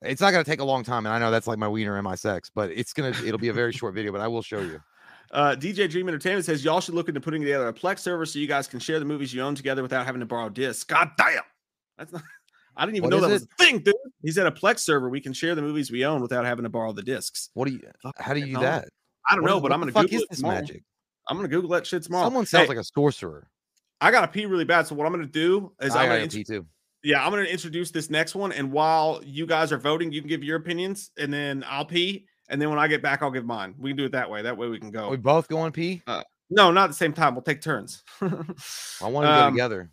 It's 0.00 0.20
not 0.20 0.32
gonna 0.32 0.42
take 0.42 0.60
a 0.60 0.64
long 0.64 0.82
time, 0.82 1.06
and 1.06 1.14
I 1.14 1.18
know 1.20 1.30
that's 1.30 1.46
like 1.46 1.58
my 1.58 1.68
wiener 1.68 1.96
and 1.96 2.04
my 2.04 2.16
sex, 2.16 2.50
but 2.52 2.70
it's 2.70 2.92
gonna. 2.92 3.10
It'll 3.24 3.38
be 3.38 3.48
a 3.48 3.52
very 3.52 3.72
short 3.72 3.94
video, 3.94 4.10
but 4.10 4.20
I 4.20 4.28
will 4.28 4.42
show 4.42 4.60
you. 4.60 4.80
Uh, 5.32 5.56
DJ 5.56 5.88
Dream 5.88 6.08
Entertainment 6.08 6.44
says, 6.44 6.62
y'all 6.62 6.82
should 6.82 6.92
look 6.94 7.08
into 7.08 7.18
putting 7.18 7.40
together 7.40 7.66
a 7.66 7.72
Plex 7.72 8.00
server 8.00 8.26
so 8.26 8.38
you 8.38 8.46
guys 8.46 8.68
can 8.68 8.78
share 8.78 8.98
the 8.98 9.04
movies 9.06 9.32
you 9.32 9.40
own 9.40 9.54
together 9.54 9.80
without 9.80 10.04
having 10.04 10.20
to 10.20 10.26
borrow 10.26 10.50
discs. 10.50 10.84
God 10.84 11.08
damn. 11.16 11.40
That's 11.96 12.12
not. 12.12 12.22
I 12.76 12.84
didn't 12.86 12.96
even 12.96 13.10
What 13.10 13.16
know 13.16 13.20
that 13.26 13.32
was 13.32 13.42
a 13.42 13.46
thing, 13.64 13.78
dude. 13.80 13.94
He's 14.22 14.38
at 14.38 14.46
a 14.46 14.50
Plex 14.52 14.80
server. 14.80 15.08
We 15.10 15.20
can 15.20 15.32
share 15.32 15.54
the 15.54 15.62
movies 15.62 15.90
we 15.90 16.04
own 16.04 16.22
without 16.22 16.44
having 16.44 16.62
to 16.64 16.68
borrow 16.70 16.92
the 16.92 17.02
discs. 17.02 17.50
What 17.54 17.66
do 17.68 17.72
you? 17.74 17.80
Fuck 18.02 18.20
How 18.20 18.32
do 18.34 18.40
you 18.40 18.54
do 18.54 18.60
that? 18.60 18.88
I 19.28 19.34
don't 19.34 19.42
What 19.42 19.48
know, 19.50 19.56
is- 19.56 19.62
but 19.62 19.72
I'm 19.72 19.80
gonna 19.80 19.92
fuck 19.92 20.04
Google 20.04 20.18
is 20.22 20.26
this 20.30 20.38
tomorrow. 20.38 20.60
magic? 20.60 20.82
I'm 21.28 21.36
gonna 21.36 21.48
Google 21.48 21.70
that 21.70 21.86
shit 21.86 22.02
tomorrow. 22.02 22.24
Someone 22.26 22.46
sounds 22.46 22.62
Hey, 22.64 22.68
like 22.68 22.78
a 22.78 22.84
sorcerer. 22.84 23.48
I 24.00 24.10
gotta 24.10 24.26
pee 24.28 24.46
really 24.46 24.64
bad. 24.64 24.86
So 24.86 24.94
what 24.94 25.06
I'm 25.06 25.12
gonna 25.12 25.26
do 25.26 25.72
is 25.80 25.94
I 25.94 26.02
I'm 26.04 26.08
got 26.08 26.16
gonna 26.16 26.28
pee 26.28 26.44
too. 26.44 26.66
Yeah, 27.04 27.24
I'm 27.24 27.32
to 27.32 27.50
introduce 27.50 27.90
this 27.90 28.10
next 28.10 28.34
one. 28.34 28.52
And 28.52 28.70
while 28.72 29.20
you 29.24 29.44
guys 29.46 29.72
are 29.72 29.78
voting, 29.78 30.12
you 30.12 30.20
can 30.20 30.28
give 30.28 30.42
your 30.44 30.56
opinions 30.56 31.10
and 31.18 31.32
then 31.32 31.64
I'll 31.68 31.84
pee. 31.84 32.26
And 32.48 32.60
then 32.62 32.70
when 32.70 32.78
I 32.78 32.86
get 32.88 33.02
back, 33.02 33.22
I'll 33.22 33.30
give 33.30 33.44
mine. 33.44 33.74
We 33.78 33.90
can 33.90 33.96
do 33.96 34.04
it 34.04 34.12
that 34.12 34.30
way. 34.30 34.42
That 34.42 34.56
way 34.56 34.68
we 34.68 34.78
can 34.78 34.94
Are 34.96 35.10
we 35.10 35.16
both 35.16 35.48
go. 35.48 35.56
going 35.56 35.72
pee? 35.72 36.02
No, 36.50 36.70
not 36.70 36.84
at 36.84 36.86
the 36.88 36.94
same 36.94 37.12
time. 37.12 37.34
We'll 37.34 37.42
take 37.42 37.60
turns. 37.62 38.02
I 38.20 38.26
want 38.26 38.44
to 38.44 39.00
go 39.00 39.42
Um, 39.46 39.52
together. 39.54 39.90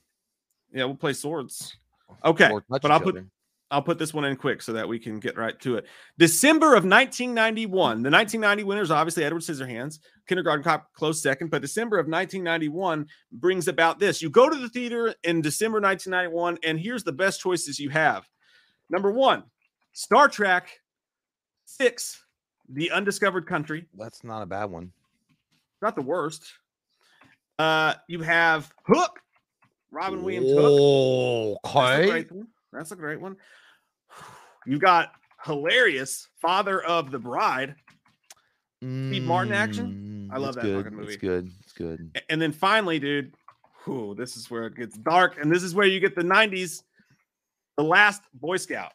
yeah, 0.74 0.84
we'll 0.86 0.96
play 0.96 1.14
swords. 1.14 1.76
Okay. 2.24 2.50
But 2.70 2.92
I'll 2.92 3.00
put. 3.00 3.24
I'll 3.72 3.84
put 3.84 4.00
this 4.00 4.16
one 4.16 4.26
in 4.26 4.36
quick 4.36 4.64
so 4.64 4.74
that 4.74 4.88
we 4.88 4.98
can 4.98 5.20
get 5.20 5.38
right 5.38 5.60
to 5.60 5.76
it. 5.76 5.86
December 6.18 6.70
of 6.70 6.86
1991. 6.86 8.02
The 8.02 8.10
1990 8.10 8.64
winners, 8.64 8.90
obviously 8.90 9.24
Edward 9.24 9.44
Scissorhands. 9.44 10.00
Kindergarten 10.28 10.64
Cop 10.64 10.92
close 10.94 11.22
second, 11.22 11.52
but 11.52 11.62
December 11.62 12.00
of 12.00 12.08
1991 12.08 13.06
brings 13.32 13.68
about 13.68 14.00
this. 14.00 14.24
You 14.24 14.30
go 14.32 14.50
to 14.50 14.58
the 14.58 14.70
theater 14.70 15.14
in 15.24 15.42
December 15.42 15.80
1991, 15.80 16.58
and 16.64 16.80
here's 16.80 17.04
the 17.04 17.12
best 17.12 17.42
choices 17.42 17.80
you 17.80 17.90
have. 17.92 18.28
Number 18.90 19.12
one, 19.12 19.44
Star 19.94 20.28
Trek 20.28 20.70
Six, 21.66 22.26
The 22.70 22.90
Undiscovered 22.90 23.46
Country. 23.46 23.86
That's 23.96 24.24
not 24.24 24.42
a 24.42 24.48
bad 24.48 24.66
one. 24.66 24.92
Not 25.82 25.96
the 25.96 26.02
worst. 26.02 26.44
Uh, 27.60 27.94
you 28.08 28.22
have 28.22 28.72
Hook, 28.88 29.20
Robin 29.92 30.24
Williams 30.24 30.52
Hook. 30.52 30.74
Oh, 30.80 31.58
That's 31.64 31.76
a 31.76 31.80
okay. 31.98 32.06
great 32.08 32.32
one. 32.32 32.48
That's 32.72 32.92
a 32.92 32.96
great 32.96 33.20
one. 33.22 33.36
You 34.66 34.78
got 34.78 35.14
hilarious 35.46 36.28
Father 36.42 36.84
of 36.84 37.12
the 37.12 37.18
Bride, 37.18 37.76
Steve 39.08 39.24
Martin 39.24 39.54
action? 39.54 40.30
I 40.32 40.38
love 40.38 40.56
that 40.56 40.66
Mm, 40.66 40.68
good. 40.68 40.84
fucking 40.84 40.98
movie. 40.98 41.14
It's 41.14 41.22
good. 41.22 41.52
It's 41.62 41.72
good. 41.74 42.20
And 42.28 42.42
then 42.42 42.52
finally, 42.52 43.00
dude, 43.00 43.34
whew, 43.86 44.14
this 44.16 44.36
is 44.36 44.52
where 44.52 44.68
it 44.68 44.76
gets 44.76 44.98
dark, 44.98 45.38
and 45.42 45.50
this 45.52 45.64
is 45.64 45.74
where 45.74 45.88
you 45.88 46.00
get 46.02 46.14
the 46.14 46.22
'90s, 46.24 46.84
the 47.78 47.84
last 47.84 48.22
Boy 48.34 48.58
Scout. 48.58 48.92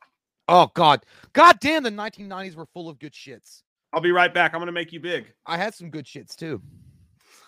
Oh 0.48 0.70
God, 0.74 1.04
God 1.32 1.58
damn! 1.60 1.82
The 1.82 1.90
1990s 1.90 2.54
were 2.54 2.66
full 2.66 2.88
of 2.90 2.98
good 2.98 3.14
shits. 3.14 3.62
I'll 3.94 4.02
be 4.02 4.12
right 4.12 4.32
back. 4.32 4.52
I'm 4.54 4.60
gonna 4.60 4.70
make 4.70 4.92
you 4.92 5.00
big. 5.00 5.32
I 5.46 5.56
had 5.56 5.74
some 5.74 5.88
good 5.90 6.04
shits 6.04 6.36
too. 6.36 6.60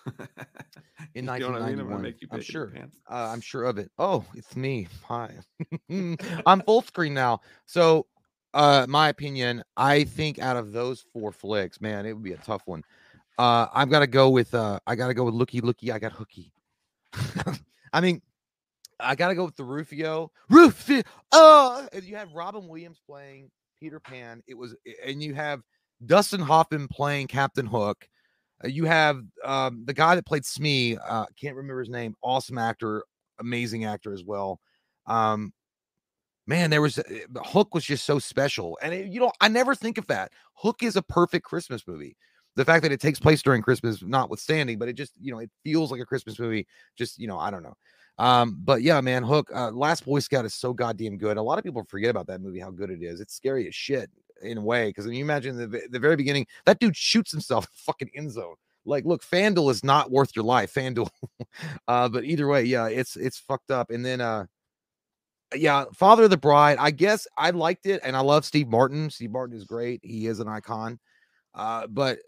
In 1.15 1.25
You 1.25 1.39
know 1.39 1.51
what 1.51 1.61
I 1.61 1.71
mean? 1.71 1.79
I'm 1.79 1.89
1991, 1.89 1.93
I'm 2.31 2.39
big 2.39 2.45
sure. 2.45 2.71
Uh, 3.09 3.31
I'm 3.31 3.41
sure 3.41 3.63
of 3.63 3.77
it. 3.77 3.91
Oh, 3.97 4.23
it's 4.35 4.55
me. 4.55 4.87
Hi. 5.05 5.31
I'm 6.45 6.61
full 6.61 6.81
screen 6.81 7.13
now. 7.13 7.41
So, 7.65 8.07
uh, 8.53 8.85
my 8.89 9.09
opinion, 9.09 9.63
I 9.75 10.03
think 10.03 10.39
out 10.39 10.57
of 10.57 10.71
those 10.71 11.05
four 11.13 11.31
flicks, 11.31 11.81
man, 11.81 12.05
it 12.05 12.13
would 12.13 12.23
be 12.23 12.33
a 12.33 12.37
tough 12.37 12.61
one. 12.65 12.83
Uh, 13.37 13.67
I've 13.73 13.89
got 13.89 13.99
to 13.99 14.07
go 14.07 14.29
with 14.29 14.53
uh, 14.53 14.79
I 14.87 14.95
got 14.95 15.07
to 15.07 15.13
go 15.13 15.23
with 15.23 15.33
Looky 15.33 15.61
Looky. 15.61 15.91
I 15.91 15.99
got 15.99 16.11
Hooky. 16.11 16.51
I 17.93 18.01
mean, 18.01 18.21
I 18.99 19.15
got 19.15 19.29
to 19.29 19.35
go 19.35 19.45
with 19.45 19.55
the 19.55 19.63
Rufio. 19.63 20.31
Rufio. 20.49 21.03
Oh, 21.31 21.87
and 21.93 22.03
you 22.03 22.15
have 22.15 22.33
Robin 22.33 22.67
Williams 22.67 22.99
playing 23.05 23.51
Peter 23.79 23.99
Pan. 23.99 24.41
It 24.47 24.55
was, 24.55 24.75
and 25.05 25.21
you 25.21 25.35
have 25.35 25.61
Dustin 26.05 26.41
Hoffman 26.41 26.87
playing 26.87 27.27
Captain 27.27 27.65
Hook. 27.65 28.07
Uh, 28.63 28.67
you 28.67 28.85
have 28.85 29.21
um, 29.43 29.83
the 29.85 29.93
guy 29.93 30.15
that 30.15 30.25
played 30.25 30.45
Smee. 30.45 30.97
Uh, 30.97 31.25
can't 31.39 31.55
remember 31.55 31.79
his 31.79 31.89
name. 31.89 32.15
Awesome 32.21 32.57
actor, 32.57 33.03
amazing 33.39 33.85
actor 33.85 34.13
as 34.13 34.23
well. 34.23 34.59
Um, 35.05 35.53
man, 36.45 36.69
there 36.69 36.81
was 36.81 36.97
uh, 36.97 37.03
Hook 37.37 37.73
was 37.73 37.85
just 37.85 38.05
so 38.05 38.19
special, 38.19 38.77
and 38.81 38.93
it, 38.93 39.07
you 39.07 39.19
know 39.19 39.31
I 39.41 39.47
never 39.47 39.75
think 39.75 39.97
of 39.97 40.07
that. 40.07 40.31
Hook 40.53 40.83
is 40.83 40.95
a 40.95 41.01
perfect 41.01 41.45
Christmas 41.45 41.87
movie. 41.87 42.15
The 42.55 42.65
fact 42.65 42.81
that 42.83 42.91
it 42.91 42.99
takes 42.99 43.19
place 43.19 43.43
during 43.43 43.61
Christmas, 43.61 44.01
notwithstanding, 44.01 44.79
but 44.79 44.89
it 44.89 44.93
just 44.93 45.13
you 45.21 45.31
know 45.31 45.39
it 45.39 45.51
feels 45.63 45.91
like 45.91 46.01
a 46.01 46.05
Christmas 46.05 46.39
movie. 46.39 46.67
Just 46.97 47.19
you 47.19 47.27
know 47.27 47.37
I 47.37 47.51
don't 47.51 47.63
know. 47.63 47.75
Um, 48.19 48.57
but 48.63 48.81
yeah, 48.81 48.99
man, 48.99 49.21
Hook, 49.21 49.51
uh, 49.53 49.69
Last 49.69 50.03
Boy 50.03 50.19
Scout 50.19 50.43
is 50.43 50.55
so 50.55 50.73
goddamn 50.73 51.19
good. 51.19 51.37
A 51.37 51.41
lot 51.41 51.59
of 51.59 51.63
people 51.63 51.83
forget 51.87 52.09
about 52.09 52.25
that 52.27 52.41
movie, 52.41 52.59
how 52.59 52.71
good 52.71 52.89
it 52.89 53.03
is. 53.03 53.21
It's 53.21 53.35
scary 53.35 53.67
as 53.67 53.75
shit 53.75 54.09
in 54.41 54.57
a 54.57 54.61
way 54.61 54.89
because 54.89 55.05
you 55.05 55.23
imagine 55.23 55.57
the 55.57 55.81
the 55.89 55.99
very 55.99 56.15
beginning, 56.15 56.47
that 56.65 56.79
dude 56.79 56.95
shoots 56.95 57.31
himself 57.31 57.65
in 57.65 57.71
fucking 57.75 58.11
end 58.15 58.31
zone. 58.31 58.55
Like, 58.85 59.05
look, 59.05 59.23
FanDuel 59.23 59.69
is 59.69 59.83
not 59.83 60.11
worth 60.11 60.35
your 60.35 60.45
life, 60.45 60.73
FanDuel. 60.73 61.09
uh, 61.87 62.07
but 62.09 62.23
either 62.23 62.47
way, 62.47 62.63
yeah, 62.63 62.87
it's 62.87 63.15
it's 63.15 63.37
fucked 63.37 63.71
up. 63.71 63.89
And 63.89 64.05
then 64.05 64.21
uh 64.21 64.45
yeah, 65.55 65.85
Father 65.93 66.25
of 66.25 66.29
the 66.29 66.37
Bride. 66.37 66.77
I 66.79 66.91
guess 66.91 67.27
I 67.37 67.51
liked 67.51 67.85
it, 67.85 68.01
and 68.03 68.15
I 68.17 68.19
love 68.19 68.45
Steve 68.45 68.67
Martin. 68.67 69.09
Steve 69.09 69.31
Martin 69.31 69.55
is 69.55 69.63
great. 69.63 70.01
He 70.03 70.27
is 70.27 70.39
an 70.39 70.47
icon. 70.47 70.99
Uh, 71.55 71.87
but 71.87 72.19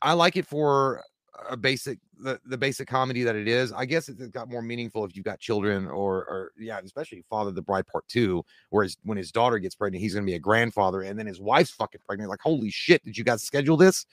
I 0.00 0.12
like 0.12 0.36
it 0.36 0.46
for 0.46 1.02
a 1.48 1.56
basic 1.56 1.98
the, 2.18 2.38
the 2.46 2.58
basic 2.58 2.86
comedy 2.86 3.22
that 3.22 3.34
it 3.36 3.48
is. 3.48 3.72
I 3.72 3.84
guess 3.84 4.08
it's 4.08 4.26
got 4.28 4.48
more 4.48 4.62
meaningful 4.62 5.04
if 5.04 5.16
you've 5.16 5.24
got 5.24 5.40
children 5.40 5.86
or 5.86 6.18
or 6.18 6.52
yeah, 6.58 6.78
especially 6.84 7.24
Father 7.28 7.50
the 7.50 7.62
Bride 7.62 7.86
Part 7.86 8.06
Two, 8.08 8.44
whereas 8.70 8.96
when 9.04 9.18
his 9.18 9.32
daughter 9.32 9.58
gets 9.58 9.74
pregnant, 9.74 10.02
he's 10.02 10.14
gonna 10.14 10.26
be 10.26 10.34
a 10.34 10.38
grandfather, 10.38 11.02
and 11.02 11.18
then 11.18 11.26
his 11.26 11.40
wife's 11.40 11.70
fucking 11.70 12.00
pregnant. 12.06 12.30
Like, 12.30 12.40
holy 12.40 12.70
shit, 12.70 13.04
did 13.04 13.16
you 13.16 13.24
guys 13.24 13.42
schedule 13.42 13.76
this? 13.76 14.06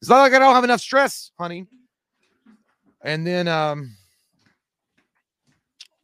It's 0.00 0.10
not 0.10 0.20
like 0.20 0.32
I 0.32 0.38
don't 0.38 0.54
have 0.54 0.64
enough 0.64 0.80
stress, 0.80 1.32
honey. 1.38 1.66
And 3.02 3.26
then 3.26 3.48
um 3.48 3.96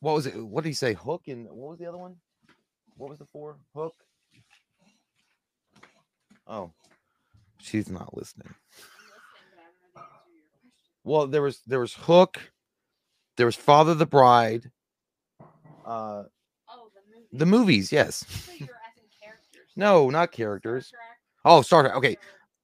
what 0.00 0.14
was 0.14 0.26
it? 0.26 0.36
What 0.36 0.64
did 0.64 0.70
he 0.70 0.74
say? 0.74 0.94
Hook 0.94 1.22
and 1.28 1.46
what 1.46 1.70
was 1.70 1.78
the 1.78 1.86
other 1.86 1.98
one? 1.98 2.16
What 2.96 3.10
was 3.10 3.18
the 3.18 3.26
four? 3.26 3.56
Hook. 3.74 3.94
Oh, 6.46 6.72
she's 7.58 7.88
not 7.88 8.16
listening. 8.16 8.54
Well, 11.04 11.26
there 11.26 11.42
was 11.42 11.60
there 11.66 11.80
was 11.80 11.94
Hook, 11.94 12.40
there 13.36 13.46
was 13.46 13.56
Father 13.56 13.94
the 13.94 14.06
Bride, 14.06 14.70
uh, 15.84 16.24
Oh, 16.68 16.88
the 16.94 17.00
movie. 17.14 17.26
the 17.32 17.46
movies. 17.46 17.92
Yes, 17.92 18.24
So. 18.26 18.66
No, 19.76 20.08
not 20.10 20.32
characters. 20.32 20.92
Oh, 21.44 21.60
Star 21.62 21.82
Trek. 21.82 21.96
Okay. 21.96 22.16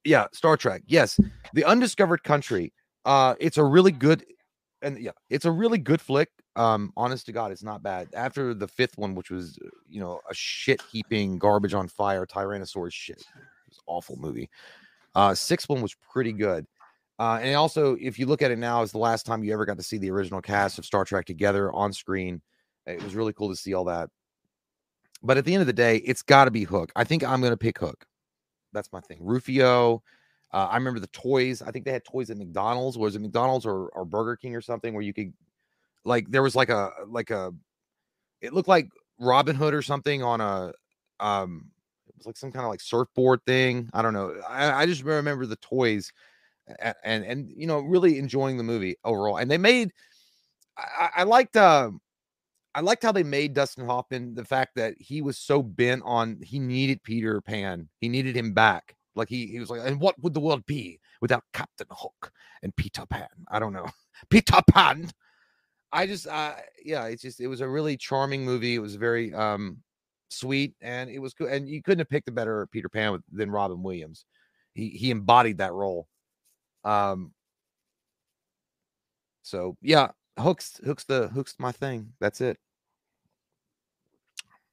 Yeah, 0.03 0.25
Star 0.33 0.57
Trek. 0.57 0.81
Yes. 0.87 1.19
The 1.53 1.63
Undiscovered 1.65 2.23
Country. 2.23 2.73
Uh, 3.05 3.35
it's 3.39 3.57
a 3.57 3.63
really 3.63 3.91
good 3.91 4.23
and 4.81 4.97
yeah, 4.97 5.11
it's 5.29 5.45
a 5.45 5.51
really 5.51 5.77
good 5.77 6.01
flick. 6.01 6.29
Um, 6.55 6.91
honest 6.97 7.25
to 7.27 7.31
God, 7.31 7.51
it's 7.51 7.63
not 7.63 7.83
bad. 7.83 8.07
After 8.13 8.53
the 8.53 8.67
fifth 8.67 8.97
one, 8.97 9.13
which 9.13 9.29
was 9.29 9.57
you 9.87 9.99
know 9.99 10.19
a 10.29 10.33
shit 10.33 10.81
heaping 10.91 11.37
garbage 11.37 11.73
on 11.73 11.87
fire 11.87 12.25
Tyrannosaurus 12.25 12.93
shit, 12.93 13.19
it 13.19 13.25
was 13.69 13.79
awful 13.85 14.15
movie. 14.17 14.49
Uh, 15.13 15.35
sixth 15.35 15.69
one 15.69 15.81
was 15.81 15.93
pretty 16.11 16.31
good. 16.31 16.65
Uh, 17.21 17.37
and 17.43 17.55
also, 17.55 17.95
if 18.01 18.17
you 18.17 18.25
look 18.25 18.41
at 18.41 18.49
it 18.49 18.57
now, 18.57 18.81
is 18.81 18.91
the 18.91 18.97
last 18.97 19.27
time 19.27 19.43
you 19.43 19.53
ever 19.53 19.63
got 19.63 19.77
to 19.77 19.83
see 19.83 19.99
the 19.99 20.09
original 20.09 20.41
cast 20.41 20.79
of 20.79 20.85
Star 20.87 21.05
Trek 21.05 21.27
together 21.27 21.71
on 21.71 21.93
screen. 21.93 22.41
It 22.87 23.03
was 23.03 23.13
really 23.13 23.31
cool 23.31 23.49
to 23.49 23.55
see 23.55 23.75
all 23.75 23.83
that. 23.85 24.09
But 25.21 25.37
at 25.37 25.45
the 25.45 25.53
end 25.53 25.61
of 25.61 25.67
the 25.67 25.73
day, 25.73 25.97
it's 25.97 26.23
got 26.23 26.45
to 26.45 26.51
be 26.51 26.63
Hook. 26.63 26.91
I 26.95 27.03
think 27.03 27.23
I'm 27.23 27.39
going 27.39 27.53
to 27.53 27.57
pick 27.57 27.77
Hook. 27.77 28.07
That's 28.73 28.91
my 28.91 29.01
thing. 29.01 29.19
Rufio. 29.21 30.01
Uh, 30.51 30.67
I 30.71 30.77
remember 30.77 30.99
the 30.99 31.05
toys. 31.09 31.61
I 31.61 31.69
think 31.69 31.85
they 31.85 31.91
had 31.91 32.03
toys 32.03 32.31
at 32.31 32.37
McDonald's. 32.37 32.97
Was 32.97 33.15
it 33.15 33.21
McDonald's 33.21 33.67
or, 33.67 33.89
or 33.89 34.03
Burger 34.03 34.35
King 34.35 34.55
or 34.55 34.61
something 34.61 34.91
where 34.91 35.03
you 35.03 35.13
could, 35.13 35.31
like, 36.03 36.25
there 36.31 36.41
was 36.41 36.55
like 36.55 36.69
a 36.69 36.89
like 37.07 37.29
a, 37.29 37.53
it 38.41 38.51
looked 38.51 38.67
like 38.67 38.89
Robin 39.19 39.55
Hood 39.55 39.75
or 39.75 39.83
something 39.83 40.23
on 40.23 40.41
a, 40.41 40.73
um, 41.19 41.69
it 42.07 42.15
was 42.17 42.25
like 42.25 42.37
some 42.37 42.51
kind 42.51 42.65
of 42.65 42.71
like 42.71 42.81
surfboard 42.81 43.41
thing. 43.45 43.91
I 43.93 44.01
don't 44.01 44.13
know. 44.13 44.33
I, 44.49 44.71
I 44.71 44.85
just 44.87 45.03
remember 45.03 45.45
the 45.45 45.55
toys, 45.57 46.11
and, 47.03 47.25
and 47.25 47.51
you 47.55 47.67
know 47.67 47.79
really 47.79 48.17
enjoying 48.19 48.57
the 48.57 48.63
movie 48.63 48.95
overall. 49.03 49.37
And 49.37 49.49
they 49.49 49.57
made, 49.57 49.91
I, 50.77 51.09
I 51.17 51.23
liked. 51.23 51.55
Uh, 51.55 51.91
I 52.73 52.79
liked 52.79 53.03
how 53.03 53.11
they 53.11 53.23
made 53.23 53.53
Dustin 53.53 53.85
Hoffman 53.85 54.33
the 54.33 54.45
fact 54.45 54.75
that 54.75 54.93
he 54.97 55.21
was 55.21 55.37
so 55.37 55.61
bent 55.61 56.03
on 56.05 56.39
he 56.41 56.57
needed 56.57 57.03
Peter 57.03 57.41
Pan. 57.41 57.89
He 57.99 58.07
needed 58.07 58.35
him 58.35 58.53
back. 58.53 58.95
Like 59.15 59.27
he 59.27 59.47
he 59.47 59.59
was 59.59 59.69
like, 59.69 59.81
and 59.83 59.99
what 59.99 60.21
would 60.21 60.33
the 60.33 60.39
world 60.39 60.65
be 60.65 60.99
without 61.19 61.43
Captain 61.53 61.87
Hook 61.91 62.31
and 62.63 62.75
Peter 62.75 63.05
Pan? 63.05 63.27
I 63.49 63.59
don't 63.59 63.73
know. 63.73 63.87
Peter 64.29 64.61
Pan. 64.69 65.09
I 65.91 66.07
just 66.07 66.27
uh 66.27 66.53
yeah, 66.83 67.05
it's 67.05 67.21
just 67.21 67.41
it 67.41 67.47
was 67.47 67.61
a 67.61 67.67
really 67.67 67.97
charming 67.97 68.45
movie. 68.45 68.75
It 68.75 68.79
was 68.79 68.95
very 68.95 69.33
um 69.33 69.77
sweet 70.29 70.73
and 70.81 71.09
it 71.09 71.19
was 71.19 71.33
good. 71.33 71.51
And 71.51 71.67
you 71.67 71.81
couldn't 71.81 71.99
have 71.99 72.09
picked 72.09 72.29
a 72.29 72.33
better 72.33 72.67
Peter 72.67 72.87
Pan 72.87 73.11
with, 73.11 73.21
than 73.31 73.51
Robin 73.51 73.83
Williams. 73.83 74.25
He 74.73 74.89
he 74.89 75.11
embodied 75.11 75.57
that 75.57 75.73
role. 75.73 76.07
Um 76.83 77.33
so 79.41 79.77
yeah, 79.81 80.11
hooks 80.39 80.79
hooks 80.83 81.03
the 81.03 81.27
hooks 81.29 81.55
my 81.59 81.71
thing. 81.71 82.13
That's 82.19 82.41
it. 82.41 82.57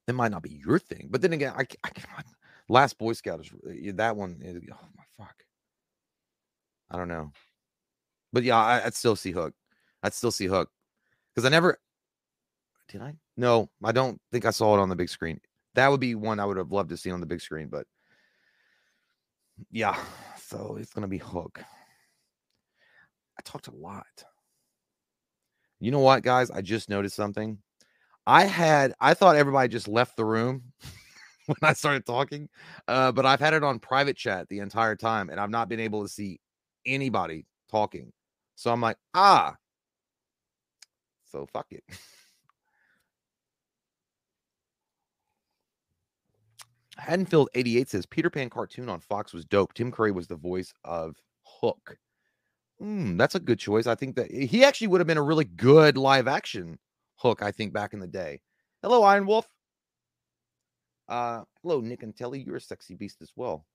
It 0.07 0.15
might 0.15 0.31
not 0.31 0.43
be 0.43 0.51
your 0.65 0.79
thing, 0.79 1.09
but 1.11 1.21
then 1.21 1.35
again, 1.35 1.53
I, 1.57 1.67
I 1.85 1.91
cannot 1.91 2.25
Last 2.69 2.99
Boy 2.99 3.13
Scout 3.15 3.41
is 3.41 3.95
that 3.97 4.17
one. 4.17 4.39
Is, 4.43 4.63
oh 4.71 4.89
my 4.97 5.05
fuck. 5.19 5.35
I 6.91 6.97
don't 6.97 7.09
know, 7.09 7.33
but 8.33 8.43
yeah, 8.43 8.57
I, 8.57 8.85
would 8.85 8.95
still 8.95 9.17
see 9.17 9.33
Hook. 9.33 9.55
I'd 10.03 10.15
still 10.15 10.31
see 10.31 10.47
Hook 10.47 10.71
because 11.35 11.45
I 11.45 11.51
never 11.51 11.79
did. 12.89 13.03
I 13.03 13.15
no, 13.37 13.69
I 13.83 13.93
don't 13.93 14.21
think 14.33 14.45
I 14.45 14.51
saw 14.51 14.75
it 14.75 14.81
on 14.81 14.89
the 14.89 14.97
big 14.97 15.09
screen. 15.09 15.41
That 15.75 15.89
would 15.89 16.01
be 16.01 16.15
one 16.15 16.41
I 16.41 16.45
would 16.45 16.57
have 16.57 16.73
loved 16.73 16.91
to 16.91 16.97
see 16.97 17.11
on 17.11 17.21
the 17.21 17.27
big 17.27 17.41
screen, 17.41 17.69
but 17.69 17.87
yeah, 19.71 19.99
so 20.41 20.77
it's 20.79 20.93
gonna 20.93 21.09
be 21.09 21.19
Hook. 21.19 21.63
I 23.39 23.43
talked 23.45 23.69
a 23.69 23.75
lot. 23.75 24.25
You 25.81 25.91
know 25.91 26.01
what, 26.01 26.23
guys? 26.23 26.51
I 26.51 26.61
just 26.61 26.89
noticed 26.89 27.15
something. 27.17 27.59
I 28.27 28.45
had 28.45 28.95
I 29.01 29.15
thought 29.15 29.37
everybody 29.37 29.69
just 29.69 29.89
left 29.89 30.17
the 30.17 30.25
room 30.25 30.63
when 31.47 31.57
I 31.63 31.73
started 31.73 32.05
talking. 32.05 32.49
Uh, 32.87 33.13
but 33.13 33.25
I've 33.25 33.41
had 33.41 33.55
it 33.55 33.65
on 33.65 33.79
private 33.79 34.17
chat 34.17 34.49
the 34.49 34.59
entire 34.59 34.97
time, 34.97 35.31
and 35.31 35.41
I've 35.41 35.51
not 35.51 35.69
been 35.69 35.81
able 35.81 36.03
to 36.03 36.09
see 36.09 36.41
anybody 36.85 37.47
talking. 37.71 38.13
So 38.57 38.73
I'm 38.73 38.81
like, 38.81 38.99
ah, 39.15 39.55
so 41.31 41.47
fuck 41.53 41.67
it. 41.71 41.85
Haddonfield 46.99 47.49
88 47.55 47.89
says 47.89 48.07
Peter 48.07 48.29
Pan 48.29 48.51
cartoon 48.51 48.89
on 48.89 49.01
Fox 49.01 49.33
was 49.33 49.45
dope. 49.45 49.73
Tim 49.73 49.93
Curry 49.93 50.11
was 50.11 50.27
the 50.27 50.37
voice 50.37 50.75
of 50.85 51.17
Hook. 51.45 51.97
Mm, 52.83 53.19
that's 53.19 53.35
a 53.35 53.41
good 53.41 53.59
choice. 53.59 53.87
I 53.87 53.95
think 53.95 54.17
that 54.17 54.31
he 54.31 54.65
actually 54.65 54.87
would 54.87 55.01
have 55.01 55.07
been 55.07 55.19
a 55.19 55.23
really 55.23 55.45
good 55.45 55.97
live 55.97 56.29
action 56.29 56.79
Hook, 57.19 57.43
I 57.43 57.51
think, 57.51 57.73
back 57.73 57.93
in 57.93 58.01
the 58.01 58.07
day. 58.07 58.41
Hello, 58.83 59.03
Iron 59.03 59.27
Wolf. 59.27 59.49
Uh, 61.09 61.43
hello, 61.63 61.81
Nick 61.81 62.03
and 62.03 62.17
Telly. 62.17 62.41
You're 62.41 62.57
a 62.57 62.61
sexy 62.61 62.95
beast 62.95 63.21
as 63.23 63.33
well. 63.35 63.67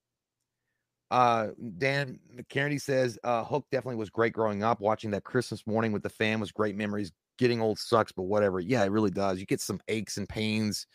Uh, 1.12 1.50
Dan 1.78 2.20
McCarty 2.36 2.82
says, 2.82 3.20
uh, 3.24 3.44
Hook 3.44 3.66
definitely 3.72 3.98
was 3.98 4.10
great 4.10 4.34
growing 4.34 4.64
up. 4.64 4.80
Watching 4.80 5.12
that 5.12 5.26
Christmas 5.26 5.68
morning 5.68 5.92
with 5.92 6.04
the 6.04 6.10
fam 6.10 6.40
was 6.40 6.52
great 6.52 6.76
memories. 6.76 7.12
Getting 7.38 7.62
old 7.62 7.80
sucks, 7.80 8.12
but 8.12 8.24
whatever. 8.24 8.60
Yeah, 8.60 8.84
it 8.84 8.92
really 8.92 9.12
does. 9.12 9.40
You 9.40 9.46
get 9.46 9.62
some 9.62 9.82
aches 9.90 10.18
and 10.18 10.30
pains 10.30 10.88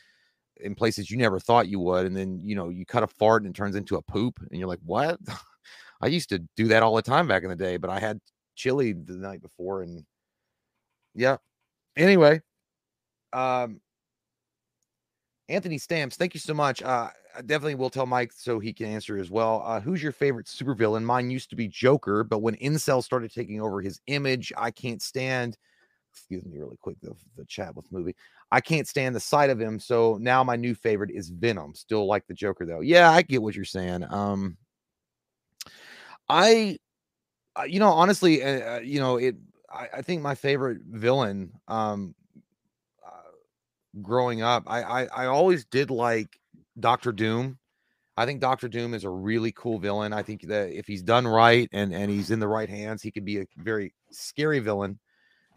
in 0.60 0.74
places 0.74 1.10
you 1.10 1.18
never 1.18 1.38
thought 1.38 1.68
you 1.68 1.80
would. 1.80 2.06
And 2.06 2.16
then, 2.16 2.40
you 2.42 2.56
know, 2.56 2.70
you 2.70 2.86
cut 2.86 3.02
a 3.02 3.06
fart 3.06 3.42
and 3.42 3.54
it 3.54 3.56
turns 3.56 3.76
into 3.76 3.96
a 3.96 4.02
poop. 4.02 4.40
And 4.50 4.58
you're 4.58 4.68
like, 4.68 4.80
what? 4.84 5.20
I 6.00 6.06
used 6.08 6.28
to 6.30 6.40
do 6.56 6.68
that 6.68 6.82
all 6.82 6.94
the 6.94 7.02
time 7.02 7.26
back 7.26 7.42
in 7.42 7.48
the 7.48 7.56
day, 7.56 7.76
but 7.76 7.90
I 7.90 7.98
had 7.98 8.20
chili 8.54 8.92
the 8.92 9.14
night 9.14 9.42
before. 9.42 9.82
And 9.82 10.04
yeah. 11.14 11.38
Anyway, 11.96 12.40
um, 13.32 13.80
Anthony 15.48 15.78
Stamps, 15.78 16.16
thank 16.16 16.34
you 16.34 16.40
so 16.40 16.54
much. 16.54 16.82
Uh, 16.82 17.08
I 17.36 17.42
definitely 17.42 17.76
will 17.76 17.90
tell 17.90 18.06
Mike 18.06 18.32
so 18.32 18.58
he 18.58 18.72
can 18.72 18.86
answer 18.86 19.16
as 19.18 19.30
well. 19.30 19.62
Uh, 19.64 19.80
who's 19.80 20.02
your 20.02 20.12
favorite 20.12 20.46
supervillain? 20.46 21.02
Mine 21.02 21.30
used 21.30 21.50
to 21.50 21.56
be 21.56 21.68
Joker, 21.68 22.24
but 22.24 22.42
when 22.42 22.56
Incel 22.56 23.02
started 23.02 23.32
taking 23.32 23.60
over 23.60 23.80
his 23.80 24.00
image, 24.06 24.52
I 24.56 24.70
can't 24.70 25.00
stand. 25.00 25.56
Excuse 26.12 26.44
me, 26.44 26.58
really 26.58 26.76
quick. 26.80 26.96
The, 27.00 27.14
the 27.36 27.44
chat 27.44 27.74
with 27.74 27.90
movie. 27.92 28.14
I 28.50 28.60
can't 28.60 28.88
stand 28.88 29.14
the 29.14 29.20
sight 29.20 29.50
of 29.50 29.60
him. 29.60 29.78
So 29.78 30.18
now 30.20 30.42
my 30.42 30.56
new 30.56 30.74
favorite 30.74 31.10
is 31.10 31.28
Venom. 31.30 31.74
Still 31.74 32.06
like 32.06 32.26
the 32.26 32.34
Joker 32.34 32.66
though. 32.66 32.80
Yeah, 32.80 33.10
I 33.10 33.22
get 33.22 33.42
what 33.42 33.54
you're 33.54 33.64
saying. 33.64 34.04
Um, 34.08 34.56
I, 36.28 36.78
uh, 37.58 37.64
you 37.64 37.80
know, 37.80 37.90
honestly, 37.90 38.42
uh, 38.42 38.76
uh, 38.76 38.80
you 38.80 39.00
know, 39.00 39.16
it. 39.18 39.36
I, 39.72 39.88
I 39.98 40.02
think 40.02 40.22
my 40.22 40.34
favorite 40.34 40.80
villain, 40.86 41.52
um, 41.68 42.14
growing 44.02 44.42
up. 44.42 44.64
I, 44.66 44.82
I 44.82 45.04
I 45.04 45.26
always 45.26 45.64
did 45.64 45.90
like 45.90 46.38
Doctor 46.78 47.12
Doom. 47.12 47.58
I 48.16 48.26
think 48.26 48.40
Doctor 48.40 48.68
Doom 48.68 48.94
is 48.94 49.04
a 49.04 49.10
really 49.10 49.52
cool 49.52 49.78
villain. 49.78 50.12
I 50.12 50.22
think 50.22 50.42
that 50.48 50.70
if 50.72 50.86
he's 50.86 51.02
done 51.02 51.26
right 51.26 51.68
and 51.72 51.94
and 51.94 52.10
he's 52.10 52.30
in 52.30 52.40
the 52.40 52.48
right 52.48 52.68
hands, 52.68 53.02
he 53.02 53.10
could 53.10 53.24
be 53.24 53.40
a 53.40 53.46
very 53.58 53.94
scary 54.10 54.60
villain 54.60 54.98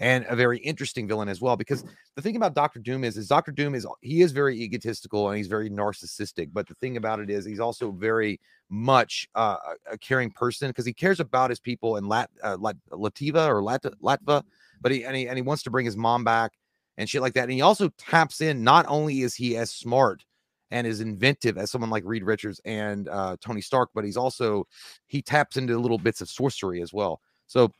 and 0.01 0.25
a 0.27 0.35
very 0.35 0.57
interesting 0.57 1.07
villain 1.07 1.29
as 1.29 1.39
well. 1.39 1.55
Because 1.55 1.85
the 2.15 2.21
thing 2.21 2.35
about 2.35 2.55
Doctor 2.55 2.79
Doom 2.79 3.03
is, 3.03 3.17
is 3.17 3.27
Doctor 3.27 3.51
Doom 3.51 3.75
is 3.75 3.87
he 4.01 4.21
is 4.21 4.31
very 4.31 4.59
egotistical 4.59 5.29
and 5.29 5.37
he's 5.37 5.47
very 5.47 5.69
narcissistic. 5.69 6.49
But 6.51 6.67
the 6.67 6.73
thing 6.75 6.97
about 6.97 7.19
it 7.19 7.29
is, 7.29 7.45
he's 7.45 7.59
also 7.59 7.91
very 7.91 8.41
much 8.69 9.29
uh, 9.35 9.57
a 9.89 9.97
caring 9.99 10.31
person 10.31 10.69
because 10.69 10.87
he 10.87 10.93
cares 10.93 11.19
about 11.19 11.51
his 11.51 11.59
people 11.59 11.97
in 11.97 12.07
Lat, 12.07 12.31
uh, 12.43 12.57
Lat 12.59 12.75
Lativa 12.91 13.47
or 13.47 13.61
Lat 13.61 13.83
Latva. 14.01 14.43
But 14.81 14.91
he 14.91 15.05
and 15.05 15.15
he 15.15 15.27
and 15.27 15.37
he 15.37 15.43
wants 15.43 15.63
to 15.63 15.69
bring 15.69 15.85
his 15.85 15.95
mom 15.95 16.23
back 16.23 16.53
and 16.97 17.07
shit 17.07 17.21
like 17.21 17.33
that. 17.33 17.43
And 17.43 17.51
he 17.51 17.61
also 17.61 17.89
taps 17.99 18.41
in. 18.41 18.63
Not 18.63 18.87
only 18.89 19.21
is 19.21 19.35
he 19.35 19.55
as 19.55 19.69
smart 19.69 20.25
and 20.71 20.87
as 20.87 20.99
inventive 20.99 21.59
as 21.59 21.69
someone 21.69 21.91
like 21.91 22.03
Reed 22.07 22.23
Richards 22.23 22.59
and 22.65 23.07
uh, 23.07 23.37
Tony 23.39 23.61
Stark, 23.61 23.89
but 23.93 24.03
he's 24.03 24.17
also 24.17 24.65
he 25.05 25.21
taps 25.21 25.57
into 25.57 25.77
little 25.77 25.99
bits 25.99 26.21
of 26.21 26.29
sorcery 26.29 26.81
as 26.81 26.91
well. 26.91 27.21
So 27.45 27.71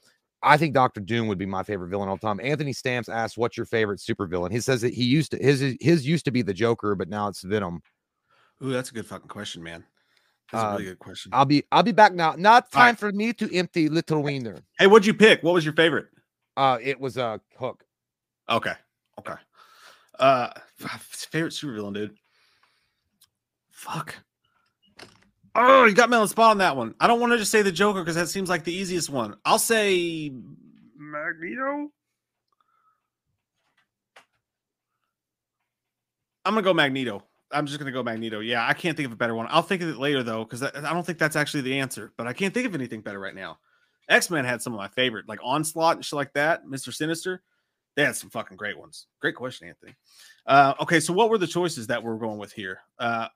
I 0.44 0.58
think 0.58 0.74
Doctor 0.74 1.02
Doom 1.02 1.28
would 1.28 1.38
be 1.38 1.46
my 1.46 1.64
favorite 1.64 1.90
villain 1.90 2.10
all 2.10 2.16
the 2.16 2.26
time. 2.26 2.40
Anthony 2.42 2.74
Stamps 2.74 3.10
asked, 3.10 3.38
"What's 3.38 3.58
your 3.58 3.66
favorite 3.66 4.00
supervillain?" 4.00 4.52
He 4.52 4.60
says 4.60 4.82
that 4.82 4.94
he 4.94 5.04
used 5.04 5.32
to 5.32 5.38
his 5.38 5.76
his 5.80 6.06
used 6.06 6.26
to 6.26 6.32
be 6.32 6.42
the 6.42 6.54
Joker, 6.54 6.96
but 6.96 7.10
now 7.10 7.28
it's 7.28 7.42
Venom. 7.42 7.82
Ooh, 8.64 8.72
that's 8.72 8.92
a 8.92 8.94
good 8.94 9.06
fucking 9.06 9.28
question, 9.28 9.64
man. 9.64 9.84
That's 10.52 10.64
uh, 10.64 10.68
a 10.68 10.72
really 10.72 10.86
good 10.86 11.00
question. 11.00 11.32
I'll 11.34 11.46
be 11.46 11.64
I'll 11.72 11.84
be 11.84 11.92
back 11.92 12.14
now. 12.14 12.36
Not 12.38 12.72
time 12.72 12.88
right. 12.88 12.98
for 12.98 13.12
me 13.12 13.34
to 13.34 13.56
empty 13.56 13.90
little 13.90 14.24
wiener. 14.24 14.60
Hey, 14.78 14.88
what'd 14.88 15.06
you 15.06 15.14
pick? 15.14 15.44
What 15.44 15.54
was 15.54 15.64
your 15.64 15.74
favorite? 15.74 16.08
Uh, 16.58 16.78
it 16.82 17.00
was 17.00 17.18
a 17.18 17.26
uh, 17.26 17.38
Hook. 17.58 17.84
Okay, 18.50 18.74
Okay. 19.20 19.36
Uh 20.20 20.50
favorite 20.80 21.54
supervillain, 21.54 21.94
dude. 21.94 22.18
Fuck. 23.70 24.16
Oh, 25.54 25.86
you 25.86 25.94
got 25.94 26.10
me 26.10 26.16
on 26.16 26.24
the 26.24 26.30
spot 26.30 26.52
on 26.52 26.58
that 26.60 26.78
one. 26.78 26.96
I 27.00 27.08
don't 27.08 27.20
want 27.20 27.34
to 27.34 27.38
just 27.38 27.52
say 27.52 27.62
the 27.62 27.72
Joker 27.72 28.00
because 28.00 28.16
that 28.16 28.30
seems 28.30 28.50
like 28.50 28.64
the 28.64 28.74
easiest 28.74 29.10
one. 29.10 29.36
I'll 29.44 29.60
say 29.60 30.32
Magneto. 30.98 31.90
I'm 36.46 36.54
gonna 36.54 36.62
go 36.62 36.74
Magneto. 36.74 37.24
I'm 37.52 37.66
just 37.66 37.80
gonna 37.80 37.92
go 37.92 38.02
Magneto. 38.02 38.40
Yeah, 38.40 38.66
I 38.66 38.74
can't 38.74 38.96
think 38.96 39.08
of 39.08 39.12
a 39.12 39.18
better 39.18 39.36
one. 39.36 39.48
I'll 39.50 39.62
think 39.62 39.82
of 39.82 39.90
it 39.90 39.98
later 39.98 40.24
though, 40.24 40.44
because 40.44 40.64
I, 40.64 40.94
don't 40.94 41.06
think 41.06 41.20
that's 41.20 41.36
actually 41.36 41.62
the 41.62 41.80
answer. 41.80 42.14
But 42.18 42.28
I 42.28 42.34
can't 42.34 42.54
think 42.54 42.66
of 42.66 42.74
anything 42.74 43.02
better 43.02 43.20
right 43.20 43.36
now. 43.36 43.60
X 44.08 44.30
Men 44.30 44.46
had 44.46 44.62
some 44.62 44.74
of 44.74 44.78
my 44.78 44.88
favorite, 44.88 45.28
like 45.28 45.40
Onslaught 45.44 45.98
and 45.98 46.06
shit 46.06 46.16
like 46.16 46.34
that. 46.34 46.66
Mister 46.66 46.92
Sinister. 46.92 47.44
They 47.96 48.06
had 48.06 48.16
some 48.16 48.30
fucking 48.30 48.56
great 48.56 48.80
ones. 48.80 49.08
Great 49.20 49.36
question, 49.36 49.68
Anthony. 49.68 49.96
Uh, 50.46 50.74
okay, 50.80 51.02
so 51.02 51.12
what 51.12 51.30
were 51.30 51.38
the 51.38 51.46
choices 51.46 51.88
that 51.88 52.02
we're 52.02 52.16
going 52.16 52.38
with 52.38 52.54
here? 52.54 52.80
Uh, 52.98 53.28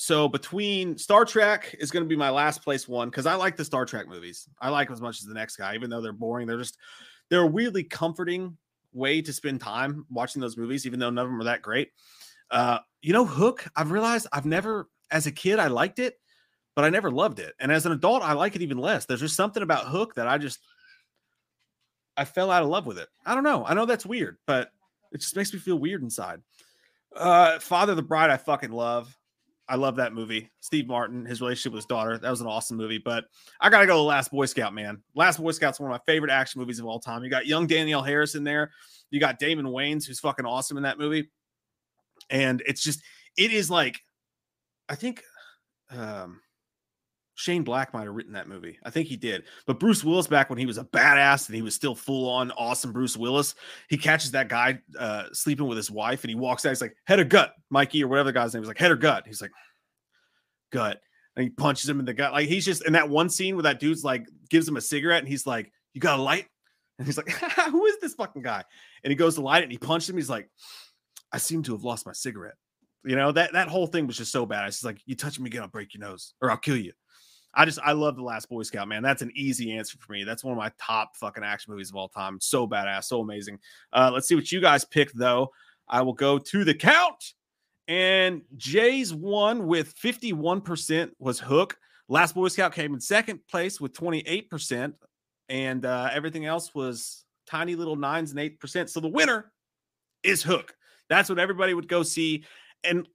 so 0.00 0.28
between 0.28 0.96
Star 0.96 1.26
Trek 1.26 1.76
is 1.78 1.90
going 1.90 2.02
to 2.02 2.08
be 2.08 2.16
my 2.16 2.30
last 2.30 2.62
place 2.62 2.88
one 2.88 3.10
because 3.10 3.26
I 3.26 3.34
like 3.34 3.56
the 3.56 3.66
Star 3.66 3.84
Trek 3.84 4.08
movies. 4.08 4.48
I 4.58 4.70
like 4.70 4.88
them 4.88 4.94
as 4.94 5.02
much 5.02 5.20
as 5.20 5.26
the 5.26 5.34
next 5.34 5.56
guy, 5.56 5.74
even 5.74 5.90
though 5.90 6.00
they're 6.00 6.14
boring. 6.14 6.46
They're 6.46 6.56
just 6.56 6.78
they're 7.28 7.42
a 7.42 7.46
weirdly 7.46 7.84
comforting 7.84 8.56
way 8.94 9.20
to 9.20 9.30
spend 9.30 9.60
time 9.60 10.06
watching 10.08 10.40
those 10.40 10.56
movies, 10.56 10.86
even 10.86 11.00
though 11.00 11.10
none 11.10 11.26
of 11.26 11.30
them 11.30 11.40
are 11.42 11.44
that 11.44 11.60
great. 11.60 11.90
Uh, 12.50 12.78
you 13.02 13.12
know, 13.12 13.26
Hook. 13.26 13.66
I've 13.76 13.90
realized 13.90 14.26
I've 14.32 14.46
never, 14.46 14.88
as 15.10 15.26
a 15.26 15.32
kid, 15.32 15.58
I 15.58 15.66
liked 15.66 15.98
it, 15.98 16.14
but 16.74 16.86
I 16.86 16.88
never 16.88 17.10
loved 17.10 17.38
it, 17.38 17.52
and 17.60 17.70
as 17.70 17.84
an 17.84 17.92
adult, 17.92 18.22
I 18.22 18.32
like 18.32 18.56
it 18.56 18.62
even 18.62 18.78
less. 18.78 19.04
There's 19.04 19.20
just 19.20 19.36
something 19.36 19.62
about 19.62 19.84
Hook 19.84 20.14
that 20.14 20.26
I 20.26 20.38
just 20.38 20.60
I 22.16 22.24
fell 22.24 22.50
out 22.50 22.62
of 22.62 22.70
love 22.70 22.86
with 22.86 22.98
it. 22.98 23.08
I 23.26 23.34
don't 23.34 23.44
know. 23.44 23.66
I 23.66 23.74
know 23.74 23.84
that's 23.84 24.06
weird, 24.06 24.38
but 24.46 24.70
it 25.12 25.20
just 25.20 25.36
makes 25.36 25.52
me 25.52 25.58
feel 25.58 25.78
weird 25.78 26.02
inside. 26.02 26.40
Uh, 27.14 27.58
Father 27.58 27.94
the 27.94 28.02
Bride, 28.02 28.30
I 28.30 28.38
fucking 28.38 28.72
love. 28.72 29.14
I 29.70 29.76
love 29.76 29.96
that 29.96 30.12
movie. 30.12 30.50
Steve 30.58 30.88
Martin, 30.88 31.24
his 31.24 31.40
relationship 31.40 31.72
with 31.72 31.78
his 31.82 31.86
daughter. 31.86 32.18
That 32.18 32.28
was 32.28 32.40
an 32.40 32.48
awesome 32.48 32.76
movie. 32.76 32.98
But 32.98 33.26
I 33.60 33.70
gotta 33.70 33.86
go 33.86 33.94
to 33.94 34.02
Last 34.02 34.32
Boy 34.32 34.46
Scout, 34.46 34.74
man. 34.74 35.00
Last 35.14 35.40
Boy 35.40 35.52
Scout's 35.52 35.78
one 35.78 35.90
of 35.90 35.94
my 35.94 36.12
favorite 36.12 36.32
action 36.32 36.60
movies 36.60 36.80
of 36.80 36.86
all 36.86 36.98
time. 36.98 37.22
You 37.22 37.30
got 37.30 37.46
young 37.46 37.68
Danielle 37.68 38.02
Harris 38.02 38.34
in 38.34 38.42
there. 38.42 38.72
You 39.10 39.20
got 39.20 39.38
Damon 39.38 39.66
Wayans, 39.66 40.04
who's 40.04 40.18
fucking 40.18 40.44
awesome 40.44 40.76
in 40.76 40.82
that 40.82 40.98
movie. 40.98 41.30
And 42.30 42.62
it's 42.66 42.82
just, 42.82 43.00
it 43.38 43.52
is 43.52 43.70
like, 43.70 44.00
I 44.88 44.96
think 44.96 45.22
um 45.90 46.40
Shane 47.40 47.62
Black 47.62 47.94
might 47.94 48.04
have 48.04 48.14
written 48.14 48.34
that 48.34 48.48
movie. 48.48 48.78
I 48.84 48.90
think 48.90 49.08
he 49.08 49.16
did. 49.16 49.44
But 49.66 49.80
Bruce 49.80 50.04
Willis, 50.04 50.26
back 50.26 50.50
when 50.50 50.58
he 50.58 50.66
was 50.66 50.76
a 50.76 50.84
badass 50.84 51.48
and 51.48 51.56
he 51.56 51.62
was 51.62 51.74
still 51.74 51.94
full 51.94 52.28
on 52.28 52.50
awesome 52.50 52.92
Bruce 52.92 53.16
Willis, 53.16 53.54
he 53.88 53.96
catches 53.96 54.32
that 54.32 54.48
guy 54.48 54.78
uh, 54.98 55.24
sleeping 55.32 55.66
with 55.66 55.78
his 55.78 55.90
wife 55.90 56.22
and 56.22 56.28
he 56.28 56.34
walks 56.34 56.66
out. 56.66 56.68
He's 56.68 56.82
like, 56.82 56.94
head 57.06 57.18
or 57.18 57.24
gut, 57.24 57.54
Mikey, 57.70 58.04
or 58.04 58.08
whatever 58.08 58.28
the 58.28 58.34
guy's 58.34 58.52
name 58.52 58.62
is 58.62 58.68
like, 58.68 58.78
head 58.78 58.90
or 58.90 58.96
gut. 58.96 59.24
He's 59.26 59.40
like, 59.40 59.52
gut. 60.70 61.00
And 61.34 61.44
he 61.44 61.48
punches 61.48 61.88
him 61.88 61.98
in 61.98 62.04
the 62.04 62.12
gut. 62.12 62.32
Like 62.32 62.46
he's 62.46 62.66
just 62.66 62.84
in 62.86 62.92
that 62.92 63.08
one 63.08 63.30
scene 63.30 63.56
where 63.56 63.62
that 63.62 63.80
dude's 63.80 64.04
like 64.04 64.26
gives 64.50 64.68
him 64.68 64.76
a 64.76 64.80
cigarette 64.82 65.20
and 65.20 65.28
he's 65.28 65.46
like, 65.46 65.72
You 65.94 66.00
got 66.02 66.18
a 66.18 66.22
light? 66.22 66.46
And 66.98 67.06
he's 67.06 67.16
like, 67.16 67.30
Who 67.70 67.86
is 67.86 67.98
this 68.00 68.14
fucking 68.14 68.42
guy? 68.42 68.64
And 69.02 69.10
he 69.10 69.14
goes 69.14 69.36
to 69.36 69.40
light 69.40 69.62
it 69.62 69.64
and 69.64 69.72
he 69.72 69.78
punches 69.78 70.10
him. 70.10 70.16
He's 70.16 70.28
like, 70.28 70.50
I 71.32 71.38
seem 71.38 71.62
to 71.62 71.72
have 71.72 71.84
lost 71.84 72.04
my 72.04 72.12
cigarette. 72.12 72.56
You 73.02 73.16
know, 73.16 73.32
that 73.32 73.54
that 73.54 73.68
whole 73.68 73.86
thing 73.86 74.06
was 74.06 74.18
just 74.18 74.32
so 74.32 74.44
bad. 74.44 74.68
It's 74.68 74.84
like, 74.84 75.00
you 75.06 75.14
touch 75.14 75.40
me 75.40 75.46
again, 75.46 75.62
I'll 75.62 75.68
break 75.68 75.94
your 75.94 76.02
nose 76.02 76.34
or 76.42 76.50
I'll 76.50 76.58
kill 76.58 76.76
you. 76.76 76.92
I 77.54 77.64
just 77.64 77.78
I 77.84 77.92
love 77.92 78.16
the 78.16 78.22
Last 78.22 78.48
Boy 78.48 78.62
Scout, 78.62 78.88
man. 78.88 79.02
That's 79.02 79.22
an 79.22 79.32
easy 79.34 79.72
answer 79.72 79.98
for 79.98 80.12
me. 80.12 80.24
That's 80.24 80.44
one 80.44 80.52
of 80.52 80.58
my 80.58 80.70
top 80.80 81.16
fucking 81.16 81.42
action 81.42 81.72
movies 81.72 81.90
of 81.90 81.96
all 81.96 82.08
time. 82.08 82.38
So 82.40 82.66
badass, 82.66 83.04
so 83.04 83.20
amazing. 83.20 83.58
Uh, 83.92 84.10
let's 84.12 84.28
see 84.28 84.34
what 84.34 84.50
you 84.52 84.60
guys 84.60 84.84
pick 84.84 85.12
though. 85.12 85.50
I 85.88 86.02
will 86.02 86.12
go 86.12 86.38
to 86.38 86.64
the 86.64 86.74
count, 86.74 87.34
and 87.88 88.42
Jay's 88.56 89.12
one 89.12 89.66
with 89.66 89.96
51% 89.96 91.10
was 91.18 91.40
Hook. 91.40 91.76
Last 92.08 92.34
Boy 92.34 92.48
Scout 92.48 92.72
came 92.72 92.94
in 92.94 93.00
second 93.00 93.40
place 93.48 93.80
with 93.80 93.92
28%, 93.92 94.94
and 95.48 95.84
uh, 95.84 96.08
everything 96.12 96.46
else 96.46 96.74
was 96.74 97.24
tiny 97.46 97.74
little 97.74 97.96
nines 97.96 98.30
and 98.30 98.38
eight 98.38 98.60
percent. 98.60 98.90
So 98.90 99.00
the 99.00 99.08
winner 99.08 99.50
is 100.22 100.42
Hook. 100.42 100.74
That's 101.08 101.28
what 101.28 101.40
everybody 101.40 101.74
would 101.74 101.88
go 101.88 102.04
see. 102.04 102.44
And 102.84 103.08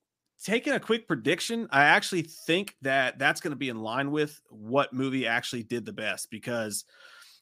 taking 0.44 0.74
a 0.74 0.80
quick 0.80 1.08
prediction, 1.08 1.68
I 1.72 1.84
actually 1.86 2.24
think 2.24 2.76
that 2.82 3.20
that's 3.20 3.42
going 3.42 3.52
to 3.52 3.58
be 3.58 3.70
in 3.70 3.82
line 3.82 4.12
with 4.12 4.42
what 4.50 4.94
movie 4.94 5.28
actually 5.28 5.64
did 5.64 5.86
the 5.86 5.94
best 5.94 6.30
because. 6.30 6.86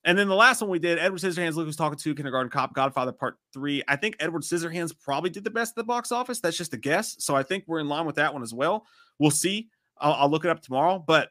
And 0.06 0.18
then 0.18 0.28
the 0.28 0.36
last 0.36 0.60
one 0.60 0.70
we 0.70 0.80
did, 0.80 1.00
Edward 1.00 1.22
Scissorhands, 1.22 1.56
Luke 1.56 1.66
was 1.66 1.78
talking 1.78 1.98
to 1.98 2.14
Kindergarten 2.14 2.50
Cop, 2.50 2.74
Godfather 2.74 3.14
Part 3.14 3.38
Three. 3.54 3.84
I 3.88 3.96
think 3.96 4.18
Edward 4.20 4.42
Scissorhands 4.42 4.92
probably 5.00 5.30
did 5.30 5.46
the 5.46 5.50
best 5.50 5.72
at 5.72 5.76
the 5.78 5.86
box 5.86 6.12
office. 6.12 6.42
That's 6.42 6.58
just 6.58 6.74
a 6.74 6.78
guess. 6.78 7.16
So 7.20 7.38
I 7.38 7.44
think 7.44 7.64
we're 7.68 7.80
in 7.80 7.88
line 7.88 8.06
with 8.06 8.16
that 8.16 8.34
one 8.34 8.44
as 8.44 8.54
well. 8.54 8.86
We'll 9.18 9.32
see. 9.32 9.70
I'll, 9.98 10.14
I'll 10.14 10.30
look 10.30 10.44
it 10.44 10.52
up 10.52 10.62
tomorrow. 10.62 11.02
But 11.06 11.30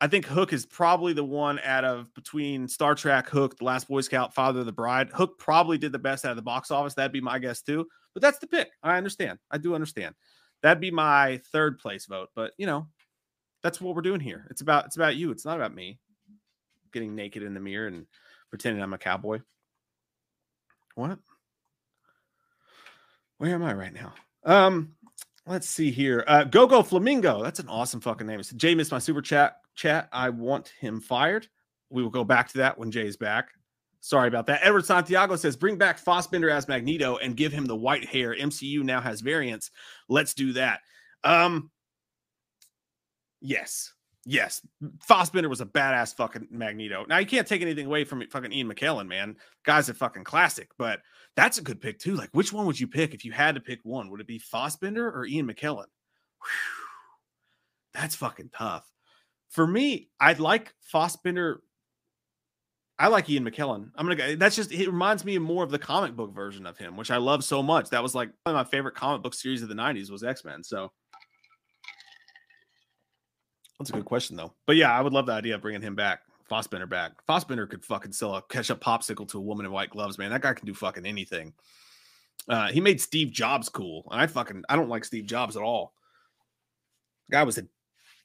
I 0.00 0.06
think 0.06 0.24
Hook 0.24 0.54
is 0.54 0.64
probably 0.64 1.12
the 1.12 1.24
one 1.24 1.58
out 1.62 1.84
of 1.84 2.12
between 2.14 2.68
Star 2.68 2.94
Trek, 2.94 3.28
Hook, 3.28 3.58
The 3.58 3.64
Last 3.64 3.86
Boy 3.86 4.00
Scout, 4.00 4.34
Father 4.34 4.60
of 4.60 4.66
the 4.66 4.72
Bride. 4.72 5.10
Hook 5.12 5.38
probably 5.38 5.76
did 5.76 5.92
the 5.92 5.98
best 5.98 6.24
out 6.24 6.30
of 6.30 6.36
the 6.36 6.42
box 6.42 6.70
office. 6.70 6.94
That'd 6.94 7.12
be 7.12 7.20
my 7.20 7.38
guess 7.38 7.60
too. 7.60 7.86
But 8.14 8.22
that's 8.22 8.38
the 8.38 8.46
pick. 8.46 8.70
I 8.82 8.96
understand. 8.96 9.38
I 9.50 9.58
do 9.58 9.74
understand. 9.74 10.14
That'd 10.62 10.80
be 10.80 10.90
my 10.90 11.40
third 11.52 11.78
place 11.78 12.06
vote. 12.06 12.28
But 12.34 12.52
you 12.58 12.66
know, 12.66 12.86
that's 13.62 13.80
what 13.80 13.94
we're 13.94 14.02
doing 14.02 14.20
here. 14.20 14.46
It's 14.50 14.60
about 14.60 14.86
it's 14.86 14.96
about 14.96 15.16
you. 15.16 15.30
It's 15.30 15.44
not 15.44 15.56
about 15.56 15.74
me 15.74 15.98
getting 16.92 17.14
naked 17.14 17.42
in 17.42 17.54
the 17.54 17.60
mirror 17.60 17.86
and 17.86 18.06
pretending 18.48 18.82
I'm 18.82 18.92
a 18.92 18.98
cowboy. 18.98 19.40
What? 20.94 21.18
Where 23.38 23.54
am 23.54 23.62
I 23.62 23.72
right 23.72 23.94
now? 23.94 24.12
Um, 24.44 24.94
let's 25.46 25.68
see 25.68 25.90
here. 25.90 26.24
Uh, 26.26 26.44
Go 26.44 26.66
Go 26.66 26.82
Flamingo. 26.82 27.42
That's 27.42 27.60
an 27.60 27.68
awesome 27.68 28.00
fucking 28.00 28.26
name. 28.26 28.42
So 28.42 28.56
Jay 28.56 28.74
missed 28.74 28.92
my 28.92 28.98
super 28.98 29.22
chat. 29.22 29.56
Chat. 29.74 30.08
I 30.12 30.30
want 30.30 30.72
him 30.80 31.00
fired. 31.00 31.46
We 31.88 32.02
will 32.02 32.10
go 32.10 32.24
back 32.24 32.48
to 32.48 32.58
that 32.58 32.76
when 32.76 32.90
Jay's 32.90 33.16
back. 33.16 33.50
Sorry 34.00 34.28
about 34.28 34.46
that. 34.46 34.60
Edward 34.62 34.86
Santiago 34.86 35.36
says, 35.36 35.56
bring 35.56 35.76
back 35.76 35.98
Fassbender 35.98 36.48
as 36.50 36.68
Magneto 36.68 37.18
and 37.18 37.36
give 37.36 37.52
him 37.52 37.66
the 37.66 37.76
white 37.76 38.06
hair. 38.06 38.34
MCU 38.34 38.82
now 38.82 39.00
has 39.00 39.20
variants. 39.20 39.70
Let's 40.08 40.32
do 40.32 40.54
that. 40.54 40.80
Um, 41.22 41.70
yes. 43.40 43.92
Yes. 44.24 44.66
Fassbender 45.02 45.50
was 45.50 45.60
a 45.60 45.66
badass 45.66 46.14
fucking 46.16 46.48
Magneto. 46.50 47.04
Now, 47.08 47.18
you 47.18 47.26
can't 47.26 47.46
take 47.46 47.60
anything 47.60 47.86
away 47.86 48.04
from 48.04 48.26
fucking 48.28 48.52
Ian 48.52 48.72
McKellen, 48.72 49.06
man. 49.06 49.36
Guy's 49.64 49.90
a 49.90 49.94
fucking 49.94 50.24
classic, 50.24 50.70
but 50.78 51.00
that's 51.36 51.58
a 51.58 51.62
good 51.62 51.80
pick 51.80 51.98
too. 51.98 52.14
Like, 52.14 52.30
which 52.32 52.52
one 52.52 52.66
would 52.66 52.80
you 52.80 52.88
pick 52.88 53.12
if 53.12 53.24
you 53.24 53.32
had 53.32 53.54
to 53.54 53.60
pick 53.60 53.80
one? 53.82 54.10
Would 54.10 54.20
it 54.20 54.26
be 54.26 54.38
Fassbender 54.38 55.10
or 55.10 55.26
Ian 55.26 55.46
McKellen? 55.46 55.86
Whew. 56.42 56.80
That's 57.92 58.14
fucking 58.14 58.50
tough. 58.54 58.90
For 59.50 59.66
me, 59.66 60.08
I'd 60.20 60.40
like 60.40 60.74
Fassbender 60.80 61.60
I 63.00 63.06
like 63.06 63.30
Ian 63.30 63.50
McKellen. 63.50 63.90
I'm 63.96 64.04
gonna 64.04 64.14
go. 64.14 64.36
That's 64.36 64.54
just 64.54 64.72
it 64.72 64.86
reminds 64.86 65.24
me 65.24 65.38
more 65.38 65.64
of 65.64 65.70
the 65.70 65.78
comic 65.78 66.14
book 66.14 66.34
version 66.34 66.66
of 66.66 66.76
him, 66.76 66.98
which 66.98 67.10
I 67.10 67.16
love 67.16 67.42
so 67.42 67.62
much. 67.62 67.88
That 67.88 68.02
was 68.02 68.14
like 68.14 68.28
one 68.42 68.54
of 68.54 68.66
my 68.66 68.70
favorite 68.70 68.94
comic 68.94 69.22
book 69.22 69.32
series 69.32 69.62
of 69.62 69.70
the 69.70 69.74
'90s 69.74 70.10
was 70.10 70.22
X 70.22 70.44
Men. 70.44 70.62
So 70.62 70.92
that's 73.78 73.88
a 73.88 73.94
good 73.94 74.04
question 74.04 74.36
though. 74.36 74.52
But 74.66 74.76
yeah, 74.76 74.92
I 74.92 75.00
would 75.00 75.14
love 75.14 75.24
the 75.24 75.32
idea 75.32 75.54
of 75.54 75.62
bringing 75.62 75.80
him 75.80 75.94
back, 75.94 76.20
Fassbender 76.50 76.86
back. 76.86 77.12
Fassbender 77.26 77.66
could 77.66 77.82
fucking 77.82 78.12
sell 78.12 78.36
a 78.36 78.42
catch 78.42 78.70
up 78.70 78.82
popsicle 78.82 79.26
to 79.28 79.38
a 79.38 79.42
woman 79.42 79.64
in 79.64 79.72
white 79.72 79.88
gloves, 79.88 80.18
man. 80.18 80.30
That 80.30 80.42
guy 80.42 80.52
can 80.52 80.66
do 80.66 80.74
fucking 80.74 81.06
anything. 81.06 81.54
Uh, 82.50 82.68
he 82.68 82.82
made 82.82 83.00
Steve 83.00 83.32
Jobs 83.32 83.70
cool, 83.70 84.06
and 84.10 84.20
I 84.20 84.26
fucking 84.26 84.64
I 84.68 84.76
don't 84.76 84.90
like 84.90 85.06
Steve 85.06 85.24
Jobs 85.24 85.56
at 85.56 85.62
all. 85.62 85.94
The 87.30 87.36
guy 87.36 87.44
was 87.44 87.56
a 87.56 87.66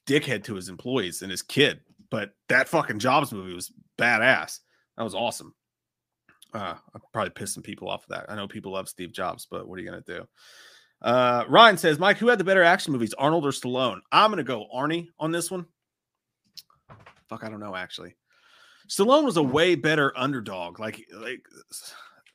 dickhead 0.06 0.44
to 0.44 0.54
his 0.54 0.68
employees 0.68 1.22
and 1.22 1.30
his 1.30 1.40
kid, 1.40 1.80
but 2.10 2.32
that 2.50 2.68
fucking 2.68 2.98
Jobs 2.98 3.32
movie 3.32 3.54
was 3.54 3.72
badass. 3.96 4.60
That 4.96 5.04
was 5.04 5.14
awesome. 5.14 5.54
Uh, 6.54 6.74
I 6.94 6.98
probably 7.12 7.30
pissed 7.30 7.54
some 7.54 7.62
people 7.62 7.88
off 7.88 8.04
of 8.04 8.10
that. 8.10 8.30
I 8.30 8.36
know 8.36 8.48
people 8.48 8.72
love 8.72 8.88
Steve 8.88 9.12
Jobs, 9.12 9.46
but 9.50 9.68
what 9.68 9.78
are 9.78 9.82
you 9.82 9.90
gonna 9.90 10.02
do? 10.06 10.26
Uh, 11.02 11.44
Ryan 11.48 11.76
says, 11.76 11.98
Mike, 11.98 12.18
who 12.18 12.28
had 12.28 12.38
the 12.38 12.44
better 12.44 12.62
action 12.62 12.92
movies, 12.92 13.14
Arnold 13.14 13.44
or 13.44 13.50
Stallone? 13.50 14.00
I'm 14.10 14.30
gonna 14.30 14.42
go 14.42 14.66
Arnie 14.74 15.08
on 15.18 15.32
this 15.32 15.50
one. 15.50 15.66
Fuck, 17.28 17.44
I 17.44 17.50
don't 17.50 17.60
know 17.60 17.74
actually. 17.74 18.16
Stallone 18.88 19.24
was 19.24 19.36
a 19.36 19.42
way 19.42 19.74
better 19.74 20.16
underdog. 20.16 20.78
Like, 20.78 21.04
like 21.12 21.44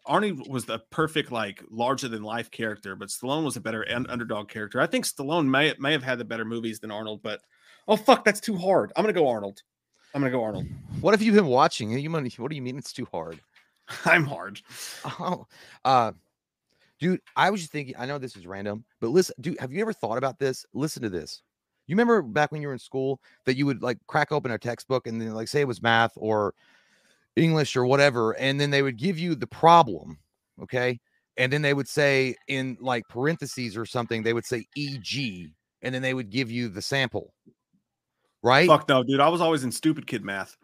Arnie 0.07 0.47
was 0.47 0.65
the 0.65 0.79
perfect, 0.91 1.31
like, 1.31 1.63
larger 1.69 2.07
than 2.07 2.23
life 2.23 2.51
character, 2.51 2.95
but 2.95 3.09
Stallone 3.09 3.45
was 3.45 3.55
a 3.55 3.61
better 3.61 3.85
underdog 3.89 4.49
character. 4.49 4.81
I 4.81 4.87
think 4.87 5.05
Stallone 5.05 5.47
may 5.47 5.73
may 5.79 5.93
have 5.93 6.03
had 6.03 6.19
the 6.19 6.25
better 6.25 6.45
movies 6.45 6.79
than 6.79 6.91
Arnold, 6.91 7.21
but 7.23 7.41
oh 7.87 7.95
fuck, 7.95 8.25
that's 8.25 8.41
too 8.41 8.57
hard. 8.57 8.91
I'm 8.95 9.03
gonna 9.03 9.13
go 9.13 9.29
Arnold. 9.29 9.61
I'm 10.13 10.21
gonna 10.21 10.31
go 10.31 10.43
Arnold. 10.43 10.67
What 10.99 11.13
have 11.13 11.21
you 11.21 11.31
been 11.31 11.47
watching? 11.47 11.91
You 11.91 12.11
what 12.11 12.49
do 12.49 12.55
you 12.55 12.61
mean 12.61 12.77
it's 12.77 12.93
too 12.93 13.07
hard? 13.11 13.39
I'm 14.05 14.25
hard. 14.25 14.61
Oh, 15.05 15.47
uh, 15.85 16.11
dude, 16.99 17.21
I 17.35 17.49
was 17.49 17.61
just 17.61 17.71
thinking. 17.71 17.95
I 17.97 18.05
know 18.05 18.17
this 18.17 18.35
is 18.35 18.45
random, 18.45 18.83
but 18.99 19.09
listen, 19.09 19.35
dude, 19.39 19.59
have 19.59 19.71
you 19.71 19.81
ever 19.81 19.93
thought 19.93 20.17
about 20.17 20.39
this? 20.39 20.65
Listen 20.73 21.01
to 21.03 21.09
this. 21.09 21.41
You 21.87 21.95
remember 21.95 22.21
back 22.21 22.51
when 22.51 22.61
you 22.61 22.67
were 22.67 22.73
in 22.73 22.79
school 22.79 23.19
that 23.45 23.57
you 23.57 23.65
would 23.65 23.81
like 23.81 23.97
crack 24.07 24.31
open 24.31 24.51
a 24.51 24.57
textbook 24.57 25.07
and 25.07 25.19
then 25.19 25.33
like 25.33 25.47
say 25.47 25.61
it 25.61 25.67
was 25.67 25.81
math 25.81 26.13
or 26.15 26.53
English 27.35 27.75
or 27.75 27.85
whatever, 27.85 28.31
and 28.37 28.59
then 28.59 28.69
they 28.69 28.81
would 28.81 28.97
give 28.97 29.17
you 29.17 29.35
the 29.35 29.47
problem, 29.47 30.17
okay, 30.61 30.99
and 31.37 31.51
then 31.51 31.61
they 31.61 31.73
would 31.73 31.87
say 31.87 32.35
in 32.47 32.77
like 32.81 33.07
parentheses 33.07 33.77
or 33.77 33.85
something, 33.85 34.23
they 34.23 34.33
would 34.33 34.45
say 34.45 34.65
EG, 34.77 35.51
and 35.81 35.95
then 35.95 36.01
they 36.01 36.13
would 36.13 36.29
give 36.29 36.51
you 36.51 36.67
the 36.67 36.81
sample 36.81 37.33
right? 38.43 38.67
Fuck 38.67 38.87
no, 38.89 39.03
dude. 39.03 39.19
I 39.19 39.29
was 39.29 39.41
always 39.41 39.63
in 39.63 39.71
stupid 39.71 40.07
kid 40.07 40.23
math. 40.23 40.57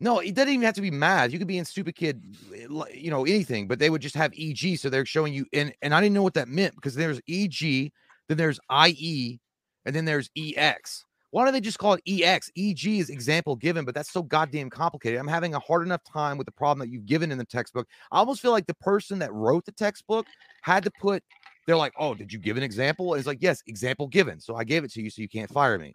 No, 0.00 0.18
it 0.18 0.34
doesn't 0.34 0.52
even 0.52 0.64
have 0.64 0.74
to 0.74 0.80
be 0.80 0.90
math. 0.90 1.32
You 1.32 1.38
could 1.38 1.48
be 1.48 1.58
in 1.58 1.64
stupid 1.64 1.94
kid, 1.94 2.22
eh, 2.54 2.66
you 2.92 3.10
know, 3.10 3.24
anything, 3.24 3.68
but 3.68 3.78
they 3.78 3.90
would 3.90 4.02
just 4.02 4.16
have 4.16 4.32
EG. 4.36 4.76
So 4.78 4.90
they're 4.90 5.06
showing 5.06 5.32
you, 5.32 5.46
and, 5.52 5.72
and 5.82 5.94
I 5.94 6.00
didn't 6.00 6.14
know 6.14 6.22
what 6.22 6.34
that 6.34 6.48
meant 6.48 6.74
because 6.74 6.94
there's 6.94 7.20
EG, 7.28 7.92
then 8.28 8.36
there's 8.36 8.58
IE, 8.86 9.40
and 9.86 9.94
then 9.94 10.04
there's 10.04 10.30
EX. 10.36 11.04
Why 11.30 11.44
don't 11.44 11.52
they 11.52 11.60
just 11.60 11.78
call 11.78 11.94
it 11.94 12.02
EX? 12.06 12.50
EG 12.56 12.86
is 12.86 13.10
example 13.10 13.56
given, 13.56 13.84
but 13.84 13.94
that's 13.94 14.12
so 14.12 14.22
goddamn 14.22 14.70
complicated. 14.70 15.18
I'm 15.18 15.26
having 15.26 15.54
a 15.54 15.58
hard 15.58 15.84
enough 15.84 16.02
time 16.04 16.38
with 16.38 16.44
the 16.44 16.52
problem 16.52 16.86
that 16.86 16.92
you've 16.92 17.06
given 17.06 17.32
in 17.32 17.38
the 17.38 17.44
textbook. 17.44 17.88
I 18.12 18.18
almost 18.18 18.40
feel 18.40 18.52
like 18.52 18.66
the 18.66 18.74
person 18.74 19.18
that 19.20 19.32
wrote 19.32 19.64
the 19.64 19.72
textbook 19.72 20.26
had 20.62 20.84
to 20.84 20.90
put 21.00 21.22
they're 21.66 21.76
like, 21.76 21.94
"Oh, 21.98 22.14
did 22.14 22.32
you 22.32 22.38
give 22.38 22.56
an 22.56 22.62
example?" 22.62 23.14
And 23.14 23.18
it's 23.18 23.26
like, 23.26 23.38
"Yes, 23.40 23.62
example 23.66 24.06
given." 24.06 24.38
So 24.38 24.54
I 24.54 24.64
gave 24.64 24.84
it 24.84 24.92
to 24.92 25.02
you, 25.02 25.08
so 25.10 25.22
you 25.22 25.28
can't 25.28 25.50
fire 25.50 25.78
me. 25.78 25.92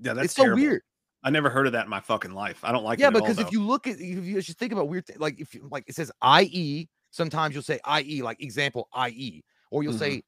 Yeah, 0.00 0.12
that's 0.14 0.26
it's 0.26 0.34
so 0.34 0.44
terrible. 0.44 0.62
weird. 0.62 0.82
I 1.22 1.30
never 1.30 1.50
heard 1.50 1.66
of 1.66 1.72
that 1.72 1.84
in 1.84 1.90
my 1.90 2.00
fucking 2.00 2.32
life. 2.32 2.60
I 2.62 2.70
don't 2.72 2.84
like 2.84 2.98
yeah, 3.00 3.08
it. 3.08 3.14
all, 3.14 3.20
because 3.20 3.38
if 3.38 3.50
you 3.50 3.62
look 3.62 3.86
at, 3.86 3.94
if 3.94 4.24
you 4.24 4.40
just 4.40 4.58
think 4.58 4.72
about 4.72 4.88
weird, 4.88 5.04
like 5.16 5.40
if 5.40 5.54
you 5.54 5.66
like, 5.70 5.84
it 5.88 5.94
says 5.94 6.10
IE. 6.40 6.88
Sometimes 7.10 7.54
you'll 7.54 7.62
say 7.64 7.80
IE, 8.00 8.22
like 8.22 8.40
example 8.42 8.88
IE, 9.08 9.42
or 9.70 9.82
you'll 9.82 9.94
Mhm. 9.94 9.98
say, 9.98 10.22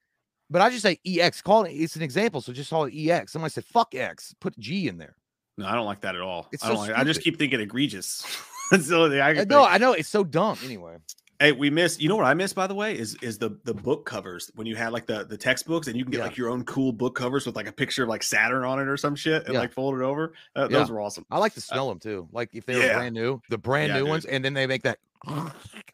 but 0.51 0.63
I 0.63 0.71
just 0.71 0.83
say 0.83 0.99
EX. 1.07 1.43
Call 1.43 1.65
it. 1.65 1.73
It's 1.73 1.97
an 1.97 2.03
example, 2.03 2.41
so 2.41 2.53
just 2.53 2.71
call 2.71 2.85
it 2.87 2.95
EX. 2.95 3.33
Somebody 3.33 3.53
said 3.53 3.65
fuck 3.67 3.95
X. 3.95 4.35
Put 4.41 4.59
G 4.59 4.89
in 4.89 4.97
there. 4.97 5.15
no, 5.59 5.67
I 5.67 5.75
don't 5.75 5.87
like 5.87 6.01
that 6.01 6.15
at 6.15 6.21
all. 6.23 6.49
It's 6.51 6.65
I 6.65 6.69
don't 6.69 6.77
so 6.87 6.93
like. 6.93 6.93
I 6.99 7.05
just 7.05 7.21
keep 7.21 7.39
thinking 7.39 7.61
egregious. 7.61 8.25
that's 8.71 8.89
the 8.89 8.97
only 8.97 9.11
thing 9.11 9.21
I 9.21 9.31
Uh, 9.33 9.35
can 9.35 9.49
No, 9.49 9.61
think. 9.63 9.73
I 9.75 9.79
know 9.79 9.93
it's 9.93 10.09
so 10.09 10.25
dumb. 10.25 10.59
Anyway, 10.65 10.97
Hey, 11.41 11.53
we 11.53 11.71
missed. 11.71 12.01
You 12.01 12.09
know 12.09 12.17
what 12.17 12.27
I 12.27 12.35
missed, 12.35 12.57
by 12.57 12.67
the 12.67 12.75
way, 12.75 12.99
is 12.99 13.15
is 13.23 13.39
the 13.39 13.57
the 13.65 13.73
book 13.75 14.05
covers 14.05 14.51
when 14.57 14.67
you 14.67 14.75
had 14.75 14.93
like 14.93 15.07
the 15.07 15.25
the 15.25 15.37
textbooks 15.37 15.87
and 15.87 15.97
you 15.97 16.05
can 16.05 16.11
get 16.11 16.19
Yeah. 16.19 16.25
like 16.25 16.37
your 16.37 16.49
own 16.51 16.65
cool 16.65 16.91
book 16.93 17.15
covers 17.15 17.47
with 17.47 17.55
like 17.55 17.69
a 17.69 17.73
picture 17.73 18.03
of 18.03 18.09
like 18.09 18.25
Saturn 18.25 18.65
on 18.65 18.81
it 18.81 18.89
or 18.89 18.97
some 18.97 19.15
shit 19.15 19.45
and 19.45 19.55
Yeah. 19.55 19.61
like 19.61 19.73
fold 19.73 19.95
it 19.95 20.03
over. 20.03 20.33
Uh, 20.57 20.67
Yeah. 20.71 20.79
Those 20.79 20.91
were 20.91 21.01
awesome. 21.01 21.25
I 21.31 21.39
like 21.39 21.55
to 21.55 21.61
smell 21.61 21.89
them 21.89 22.01
too. 22.01 22.29
Like 22.33 22.51
if 22.55 22.67
they 22.67 22.75
were 22.75 22.93
brand 22.93 23.15
new, 23.15 23.41
the 23.51 23.59
brand 23.59 23.93
new 23.93 24.01
dude. 24.01 24.09
ones, 24.09 24.25
and 24.25 24.45
then 24.45 24.53
they 24.55 24.67
make 24.67 24.83
that. 24.83 24.99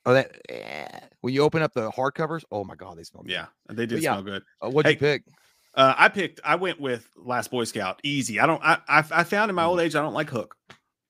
Oh, 0.06 0.12
that 0.12 0.32
eh. 0.48 0.86
when 1.20 1.34
you 1.34 1.42
open 1.42 1.62
up 1.62 1.72
the 1.74 1.90
hardcovers. 1.90 2.44
Oh 2.50 2.64
my 2.64 2.74
god, 2.74 2.96
they 2.96 3.02
smell. 3.02 3.22
good. 3.22 3.32
Yeah, 3.32 3.46
they 3.68 3.84
did 3.86 4.00
smell 4.02 4.22
good. 4.22 4.42
Uh, 4.62 4.70
what'd 4.70 4.90
you 4.92 4.98
pick? 4.98 5.24
Uh, 5.74 5.92
I 5.96 6.08
picked. 6.08 6.40
I 6.44 6.54
went 6.56 6.80
with 6.80 7.06
Last 7.16 7.50
Boy 7.50 7.64
Scout. 7.64 8.00
Easy. 8.02 8.38
I 8.40 8.46
don't. 8.46 8.62
I 8.62 8.78
I, 8.88 8.98
I 9.10 9.24
found 9.24 9.48
in 9.50 9.54
my 9.56 9.64
Mm. 9.64 9.68
old 9.68 9.80
age 9.80 9.94
I 9.94 10.00
don't 10.02 10.14
like 10.14 10.30
Hook. 10.30 10.56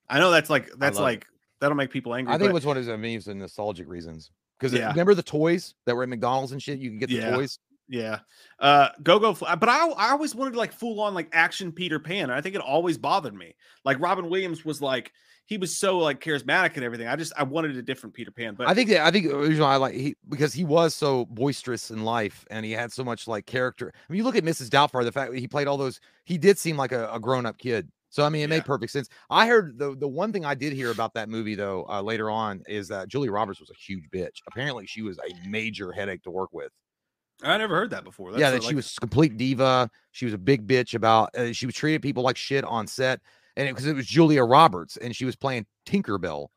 I 0.09 0.19
know 0.19 0.31
that's 0.31 0.49
like 0.49 0.69
that's 0.77 0.97
like 0.99 1.25
that'll 1.59 1.75
make 1.77 1.89
people 1.91 2.13
angry. 2.15 2.33
I 2.33 2.37
think 2.37 2.45
it 2.49 2.49
but- 2.49 2.55
was 2.55 2.65
one 2.65 2.77
of 2.77 2.85
those 2.85 2.97
memes 2.99 3.27
and 3.27 3.39
nostalgic 3.39 3.87
reasons. 3.87 4.31
Because 4.59 4.73
Yeah. 4.73 4.89
remember 4.89 5.13
the 5.13 5.23
toys 5.23 5.75
that 5.85 5.95
were 5.95 6.03
at 6.03 6.09
McDonald's 6.09 6.51
and 6.53 6.61
shit. 6.61 6.79
You 6.79 6.89
can 6.89 6.97
get 6.99 7.09
the 7.09 7.15
Yeah. 7.15 7.31
toys. 7.31 7.59
Yeah. 7.87 8.19
Uh 8.57 8.89
go 9.03 9.19
go 9.19 9.33
but 9.33 9.69
I 9.69 9.87
I 9.89 10.09
always 10.11 10.33
wanted 10.33 10.55
like 10.55 10.71
full 10.73 10.99
on 11.01 11.13
like 11.13 11.29
action 11.33 11.71
Peter 11.71 11.99
Pan. 11.99 12.23
And 12.23 12.33
I 12.33 12.41
think 12.41 12.55
it 12.55 12.61
always 12.61 12.97
bothered 12.97 13.33
me. 13.35 13.55
Like 13.83 13.99
Robin 13.99 14.29
Williams 14.29 14.63
was 14.65 14.81
like 14.81 15.11
he 15.47 15.57
was 15.59 15.77
so 15.77 15.99
like 15.99 16.19
charismatic 16.21 16.73
and 16.75 16.83
everything. 16.83 17.07
I 17.07 17.15
just 17.15 17.31
I 17.37 17.43
wanted 17.43 17.75
a 17.77 17.81
different 17.83 18.15
Peter 18.15 18.31
Pan. 18.31 18.55
But 18.55 18.67
I 18.67 18.73
think 18.73 18.89
that 18.89 19.01
I 19.05 19.11
think 19.11 19.27
the 19.27 19.37
reason 19.37 19.63
I 19.63 19.75
like 19.75 19.93
he 19.93 20.15
because 20.27 20.53
he 20.53 20.63
was 20.63 20.95
so 20.95 21.25
boisterous 21.25 21.91
in 21.91 22.03
life 22.03 22.45
and 22.49 22.65
he 22.65 22.71
had 22.71 22.91
so 22.91 23.03
much 23.03 23.27
like 23.27 23.45
character. 23.45 23.93
I 23.95 24.11
mean, 24.11 24.17
you 24.17 24.23
look 24.23 24.35
at 24.37 24.43
Mrs. 24.43 24.69
Doubtfire, 24.69 25.03
the 25.03 25.11
fact 25.11 25.31
that 25.33 25.39
he 25.39 25.47
played 25.47 25.67
all 25.67 25.77
those, 25.77 25.99
he 26.23 26.37
did 26.39 26.57
seem 26.57 26.77
like 26.77 26.91
a, 26.93 27.11
a 27.13 27.19
grown 27.19 27.45
up 27.45 27.59
kid. 27.59 27.91
So 28.15 28.23
I 28.23 28.29
mean, 28.29 28.39
it 28.39 28.43
Yeah. 28.43 28.47
made 28.59 28.65
perfect 28.65 28.93
sense. 28.93 29.09
I 29.29 29.45
heard 29.45 29.77
the 29.77 29.93
the 29.93 30.07
one 30.07 30.31
thing 30.31 30.45
I 30.45 30.55
did 30.55 30.71
hear 30.71 30.89
about 30.89 31.13
that 31.15 31.27
movie 31.27 31.53
though 31.53 31.85
uh, 31.89 32.01
later 32.01 32.29
on 32.29 32.63
is 32.65 32.87
that 32.87 33.09
Julie 33.09 33.27
Roberts 33.27 33.59
was 33.59 33.69
a 33.69 33.73
huge 33.73 34.05
bitch. 34.09 34.37
Apparently, 34.47 34.85
she 34.85 35.01
was 35.01 35.17
a 35.17 35.49
major 35.49 35.91
headache 35.91 36.23
to 36.23 36.31
work 36.31 36.53
with. 36.53 36.71
I 37.43 37.57
never 37.57 37.75
heard 37.75 37.89
that 37.89 38.05
before. 38.05 38.31
That's 38.31 38.39
yeah, 38.39 38.51
that 38.51 38.63
she 38.63 38.73
was 38.73 38.97
complete 38.99 39.35
diva. 39.35 39.89
She 40.13 40.23
was 40.23 40.33
a 40.33 40.37
big 40.37 40.65
bitch 40.65 40.93
about. 40.93 41.35
Uh, 41.35 41.51
she 41.51 41.65
was 41.65 41.75
treated 41.75 42.01
people 42.01 42.23
like 42.23 42.37
shit 42.37 42.63
on 42.63 42.87
set, 42.87 43.19
and 43.57 43.67
because 43.67 43.85
it, 43.85 43.97
was 43.97 44.05
Julia 44.05 44.45
Roberts 44.45 44.95
and 44.95 45.13
she 45.13 45.25
was 45.25 45.35
playing 45.35 45.65
Tinkerbell. 45.85 46.47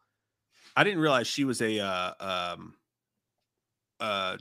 I 0.76 0.84
didn't 0.84 1.00
realize 1.00 1.26
she 1.26 1.42
was 1.42 1.60
a 1.60 1.80
uh 1.80 2.12
um 2.54 2.74
uh 3.98 4.36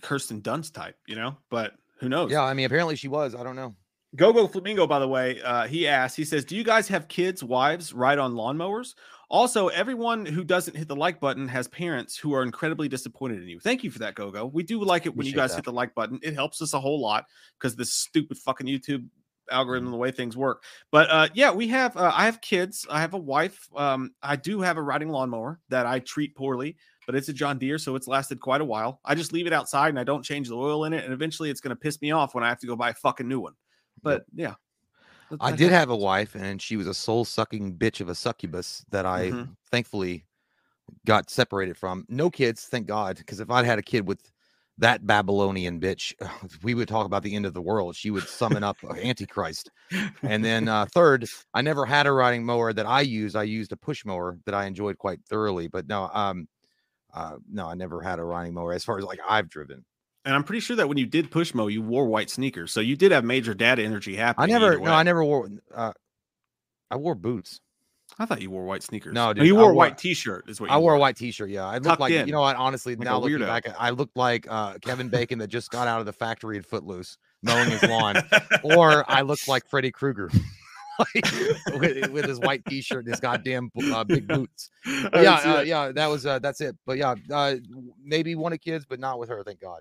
Kirsten 0.00 0.40
Dunst 0.40 0.72
type, 0.72 0.96
you 1.06 1.14
know, 1.14 1.36
but 1.50 1.74
who 2.00 2.08
knows? 2.08 2.30
Yeah, 2.32 2.42
I 2.42 2.54
mean, 2.54 2.64
apparently 2.64 2.96
she 2.96 3.08
was. 3.08 3.34
I 3.34 3.42
don't 3.42 3.54
know. 3.54 3.74
Go 4.16 4.32
Go 4.32 4.46
Flamingo, 4.46 4.86
by 4.86 4.98
the 5.00 5.08
way, 5.08 5.40
uh, 5.42 5.66
he 5.66 5.88
asks, 5.88 6.16
he 6.16 6.24
says, 6.24 6.44
Do 6.44 6.54
you 6.56 6.62
guys 6.64 6.86
have 6.88 7.08
kids, 7.08 7.42
wives, 7.42 7.92
ride 7.92 8.18
on 8.18 8.34
lawnmowers? 8.34 8.94
Also, 9.28 9.68
everyone 9.68 10.24
who 10.24 10.44
doesn't 10.44 10.76
hit 10.76 10.86
the 10.86 10.94
like 10.94 11.18
button 11.18 11.48
has 11.48 11.66
parents 11.68 12.16
who 12.16 12.32
are 12.34 12.42
incredibly 12.42 12.88
disappointed 12.88 13.42
in 13.42 13.48
you. 13.48 13.58
Thank 13.58 13.82
you 13.82 13.90
for 13.90 13.98
that, 14.00 14.14
Go 14.14 14.30
Go. 14.30 14.46
We 14.46 14.62
do 14.62 14.82
like 14.84 15.06
it 15.06 15.16
when 15.16 15.26
you 15.26 15.32
guys 15.32 15.50
that. 15.50 15.56
hit 15.56 15.64
the 15.64 15.72
like 15.72 15.94
button. 15.94 16.20
It 16.22 16.34
helps 16.34 16.62
us 16.62 16.74
a 16.74 16.80
whole 16.80 17.00
lot 17.00 17.24
because 17.58 17.74
this 17.74 17.92
stupid 17.92 18.38
fucking 18.38 18.66
YouTube 18.66 19.06
algorithm, 19.50 19.86
Mm-hmm. 19.86 19.92
the 19.92 19.98
way 19.98 20.10
things 20.10 20.36
work. 20.36 20.62
But 20.92 21.10
uh, 21.10 21.28
yeah, 21.34 21.50
we 21.50 21.66
have, 21.68 21.96
uh, 21.96 22.12
I 22.14 22.26
have 22.26 22.40
kids. 22.40 22.86
I 22.88 23.00
have 23.00 23.14
a 23.14 23.18
wife. 23.18 23.68
Um, 23.76 24.12
I 24.22 24.36
do 24.36 24.60
have 24.60 24.76
a 24.76 24.82
riding 24.82 25.08
lawnmower 25.08 25.58
that 25.70 25.86
I 25.86 25.98
treat 25.98 26.36
poorly, 26.36 26.76
but 27.06 27.14
it's 27.16 27.28
a 27.28 27.32
John 27.32 27.58
Deere, 27.58 27.78
so 27.78 27.96
it's 27.96 28.06
lasted 28.06 28.40
quite 28.40 28.60
a 28.60 28.64
while. 28.64 29.00
I 29.04 29.14
just 29.16 29.32
leave 29.32 29.46
it 29.46 29.52
outside 29.52 29.88
and 29.88 29.98
I 29.98 30.04
don't 30.04 30.22
change 30.22 30.48
the 30.48 30.56
oil 30.56 30.84
in 30.84 30.92
it. 30.92 31.04
And 31.04 31.12
eventually 31.12 31.50
it's 31.50 31.60
going 31.60 31.74
to 31.74 31.80
piss 31.80 32.00
me 32.00 32.12
off 32.12 32.34
when 32.34 32.44
I 32.44 32.48
have 32.48 32.60
to 32.60 32.66
go 32.66 32.76
buy 32.76 32.90
a 32.90 32.94
fucking 32.94 33.26
new 33.28 33.40
one. 33.40 33.54
But 34.04 34.24
yeah. 34.34 34.54
That- 35.30 35.42
I 35.42 35.50
that 35.50 35.58
did 35.58 35.72
have 35.72 35.90
a 35.90 35.96
wife, 35.96 36.34
and 36.36 36.60
she 36.62 36.76
was 36.76 36.86
a 36.86 36.94
soul 36.94 37.24
sucking 37.24 37.76
bitch 37.78 38.00
of 38.00 38.08
a 38.08 38.14
succubus 38.14 38.84
that 38.90 39.06
I 39.06 39.32
Mhm. 39.32 39.56
thankfully 39.70 40.26
got 41.06 41.30
separated 41.30 41.76
from. 41.76 42.06
No 42.08 42.30
kids, 42.30 42.64
thank 42.66 42.86
God, 42.86 43.16
because 43.18 43.40
if 43.40 43.50
I'd 43.50 43.64
had 43.66 43.78
a 43.78 43.82
kid 43.82 44.06
with 44.06 44.32
that 44.78 45.06
Babylonian 45.06 45.80
bitch, 45.80 46.12
we 46.62 46.74
would 46.74 46.88
talk 46.88 47.06
about 47.06 47.22
the 47.22 47.34
end 47.34 47.46
of 47.46 47.54
the 47.54 47.62
world. 47.62 47.96
She 47.96 48.10
would 48.10 48.28
summon 48.28 48.62
up 48.64 48.76
Antichrist. 48.84 49.70
And 50.22 50.44
then 50.44 50.68
uh, 50.68 50.86
third, 50.86 51.26
I 51.54 51.62
never 51.62 51.86
had 51.86 52.06
a 52.06 52.12
riding 52.12 52.44
mower 52.44 52.72
that 52.72 52.86
I 52.86 53.02
used. 53.02 53.36
I 53.36 53.44
used 53.44 53.72
a 53.72 53.76
push 53.76 54.04
mower 54.04 54.38
that 54.46 54.54
I 54.54 54.66
enjoyed 54.66 54.98
quite 54.98 55.20
thoroughly. 55.28 55.68
But 55.68 55.86
no, 55.88 56.10
um, 56.12 56.48
uh, 57.14 57.36
no, 57.50 57.68
I 57.68 57.74
never 57.74 58.00
had 58.02 58.18
a 58.18 58.24
riding 58.24 58.54
mower 58.54 58.72
as 58.72 58.84
far 58.84 58.98
as 58.98 59.04
like 59.04 59.20
I've 59.28 59.48
driven. 59.48 59.84
And 60.24 60.34
I'm 60.34 60.44
pretty 60.44 60.60
sure 60.60 60.76
that 60.76 60.88
when 60.88 60.96
you 60.96 61.06
did 61.06 61.30
push 61.30 61.52
mow, 61.52 61.66
you 61.66 61.82
wore 61.82 62.06
white 62.06 62.30
sneakers. 62.30 62.72
So 62.72 62.80
you 62.80 62.96
did 62.96 63.12
have 63.12 63.24
major 63.24 63.52
data 63.52 63.82
energy 63.82 64.16
happening. 64.16 64.54
I 64.54 64.58
never, 64.58 64.78
no. 64.78 64.92
I 64.92 65.02
never 65.02 65.22
wore. 65.22 65.50
Uh, 65.74 65.92
I 66.90 66.96
wore 66.96 67.14
boots. 67.14 67.60
I 68.18 68.26
thought 68.26 68.40
you 68.40 68.50
wore 68.50 68.64
white 68.64 68.82
sneakers. 68.82 69.12
No, 69.12 69.30
Oh, 69.30 69.32
dude, 69.32 69.46
you 69.46 69.58
I 69.58 69.60
wore 69.60 69.72
a 69.72 69.74
white 69.74 69.98
t-shirt. 69.98 70.48
Is 70.48 70.60
what 70.60 70.70
you 70.70 70.76
I 70.76 70.78
wore 70.78 70.94
a 70.94 70.98
white 70.98 71.16
t-shirt. 71.16 71.50
Yeah, 71.50 71.66
I 71.66 71.74
looked 71.74 71.86
Tucked 71.86 72.00
like 72.00 72.12
in, 72.12 72.26
you 72.26 72.32
know 72.32 72.42
what. 72.42 72.56
Honestly, 72.56 72.94
like 72.94 73.04
now 73.04 73.18
looking 73.18 73.38
weirdo. 73.38 73.46
back, 73.46 73.66
I 73.78 73.90
looked 73.90 74.16
like 74.16 74.46
uh, 74.48 74.78
Kevin 74.78 75.08
Bacon 75.08 75.38
that 75.40 75.48
just 75.48 75.70
got 75.70 75.88
out 75.88 76.00
of 76.00 76.06
the 76.06 76.12
factory 76.12 76.58
at 76.58 76.64
Footloose 76.64 77.18
mowing 77.42 77.70
his 77.70 77.82
lawn, 77.82 78.16
or 78.62 79.04
I 79.10 79.22
looked 79.22 79.48
like 79.48 79.68
Freddy 79.68 79.90
Krueger. 79.90 80.30
like, 80.98 81.24
with, 81.80 82.10
with 82.10 82.24
his 82.26 82.38
white 82.38 82.64
t-shirt 82.66 83.04
and 83.04 83.08
his 83.08 83.18
goddamn 83.18 83.68
uh, 83.92 84.04
big 84.04 84.28
boots. 84.28 84.70
But 84.84 85.24
yeah, 85.24 85.34
uh, 85.44 85.60
yeah, 85.62 85.90
that 85.90 86.06
was 86.06 86.24
uh, 86.24 86.38
that's 86.38 86.60
it. 86.60 86.76
But 86.86 86.98
yeah, 86.98 87.16
uh, 87.32 87.56
maybe 88.02 88.36
one 88.36 88.52
of 88.52 88.60
kids, 88.60 88.86
but 88.88 89.00
not 89.00 89.18
with 89.18 89.28
her. 89.28 89.42
Thank 89.42 89.60
God. 89.60 89.80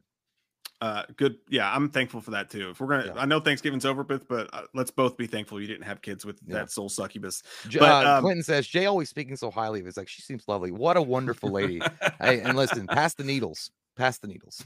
Uh, 0.82 1.04
good. 1.16 1.38
Yeah, 1.50 1.74
I'm 1.74 1.90
thankful 1.90 2.20
for 2.20 2.32
that 2.32 2.50
too. 2.50 2.72
If 2.72 2.82
we're 2.82 2.88
gonna, 2.88 3.14
Yeah. 3.16 3.22
I 3.22 3.26
know 3.26 3.40
Thanksgiving's 3.40 3.86
over, 3.86 4.04
but 4.04 4.28
but 4.28 4.50
uh, 4.54 4.64
let's 4.74 4.92
both 4.92 5.16
be 5.16 5.28
thankful 5.28 5.62
you 5.62 5.68
didn't 5.68 5.84
have 5.86 6.02
kids 6.02 6.26
with 6.26 6.40
Yeah. 6.46 6.56
that 6.56 6.72
soul 6.72 6.90
succubus. 6.90 7.42
But, 7.72 7.84
uh, 8.06 8.16
um, 8.18 8.24
Clinton 8.24 8.44
says 8.44 8.68
Jay 8.68 8.86
always 8.86 9.10
speaking 9.10 9.36
so 9.38 9.50
highly 9.50 9.80
of. 9.80 9.88
It's 9.88 9.96
like 9.98 10.10
she 10.10 10.22
seems 10.22 10.44
lovely. 10.48 10.72
What 10.72 10.98
a 10.98 11.02
wonderful 11.02 11.50
lady. 11.52 11.82
hey, 12.20 12.42
and 12.42 12.58
listen, 12.58 12.88
pass 12.88 13.14
the 13.14 13.24
needles. 13.24 13.72
Pass 13.96 14.18
the 14.18 14.28
needles. 14.28 14.64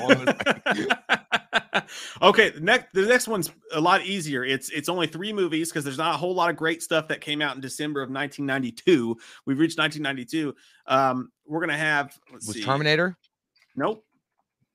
all 0.00 0.12
I'm 0.12 0.24
gonna 0.24 1.02
okay, 2.22 2.50
the 2.50 2.60
next 2.60 2.92
the 2.92 3.02
next 3.02 3.28
one's 3.28 3.50
a 3.72 3.80
lot 3.80 4.04
easier. 4.04 4.44
It's 4.44 4.70
it's 4.70 4.88
only 4.88 5.06
three 5.06 5.32
movies 5.32 5.70
because 5.70 5.84
there's 5.84 5.98
not 5.98 6.14
a 6.14 6.18
whole 6.18 6.34
lot 6.34 6.50
of 6.50 6.56
great 6.56 6.82
stuff 6.82 7.08
that 7.08 7.20
came 7.20 7.40
out 7.42 7.54
in 7.54 7.60
December 7.60 8.02
of 8.02 8.10
1992. 8.10 9.16
We've 9.44 9.58
reached 9.58 9.78
1992. 9.78 10.54
Um, 10.86 11.30
we're 11.46 11.60
gonna 11.60 11.76
have 11.76 12.18
let's 12.32 12.46
Was 12.46 12.56
see. 12.56 12.62
Terminator? 12.64 13.16
Nope. 13.76 14.04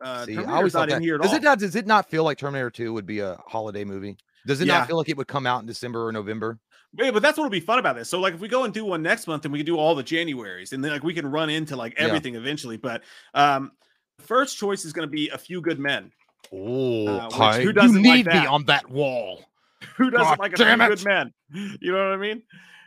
Uh, 0.02 0.26
See, 0.26 0.38
I 0.38 0.44
always 0.58 0.74
not 0.74 0.90
in 0.92 1.02
here 1.02 1.16
at 1.16 1.22
Does 1.22 1.32
all. 1.32 1.38
it 1.38 1.44
not? 1.44 1.60
Does 1.60 1.76
it 1.76 1.86
not 1.86 2.10
feel 2.10 2.24
like 2.24 2.38
Terminator 2.38 2.70
Two 2.72 2.94
would 2.94 3.06
be 3.06 3.20
a 3.20 3.38
holiday 3.48 3.84
movie? 3.84 4.18
Does 4.48 4.60
it 4.62 4.68
Yeah. 4.68 4.80
not 4.80 4.88
feel 4.88 4.98
like 4.98 5.10
it 5.10 5.18
would 5.18 5.28
come 5.28 5.46
out 5.46 5.62
in 5.62 5.68
December 5.68 6.08
or 6.08 6.12
November? 6.12 6.60
Yeah, 6.98 7.12
but 7.12 7.22
that's 7.22 7.38
what'll 7.38 7.52
be 7.52 7.60
fun 7.62 7.80
about 7.80 7.96
this. 7.96 8.10
So, 8.10 8.20
like, 8.20 8.34
if 8.34 8.40
we 8.42 8.48
go 8.50 8.64
and 8.66 8.74
do 8.74 8.84
one 8.84 9.02
next 9.02 9.28
month, 9.28 9.46
and 9.46 9.52
we 9.54 9.60
can 9.60 9.66
do 9.66 9.78
all 9.78 9.96
the 9.96 10.04
Januaries, 10.04 10.74
and 10.74 10.84
then 10.84 10.92
like 10.92 11.04
we 11.04 11.14
can 11.14 11.26
run 11.28 11.50
into 11.50 11.76
like 11.76 11.94
Yeah. 11.98 12.08
everything 12.08 12.36
eventually. 12.36 12.78
But 12.78 13.04
um, 13.34 13.72
the 14.18 14.24
first 14.26 14.58
choice 14.58 14.84
is 14.86 14.92
going 14.92 15.08
to 15.08 15.12
be 15.12 15.30
A 15.30 15.38
Few 15.38 15.62
Good 15.62 15.80
Men. 15.80 16.12
Oh, 16.52 17.08
Uh, 17.08 17.60
who 17.60 17.72
doesn't 17.72 18.04
you 18.04 18.10
like 18.10 18.26
need 18.26 18.28
me 18.28 18.46
on 18.46 18.66
that 18.66 18.90
wall. 18.90 19.46
Who 19.98 20.10
doesn't 20.12 20.26
God 20.28 20.40
like 20.40 20.54
A 20.54 20.58
Few 20.58 20.66
Good. 20.88 21.06
Men? 21.06 21.34
You 21.82 21.92
know 21.92 21.98
what 22.10 22.14
I 22.14 22.18
mean? 22.18 22.44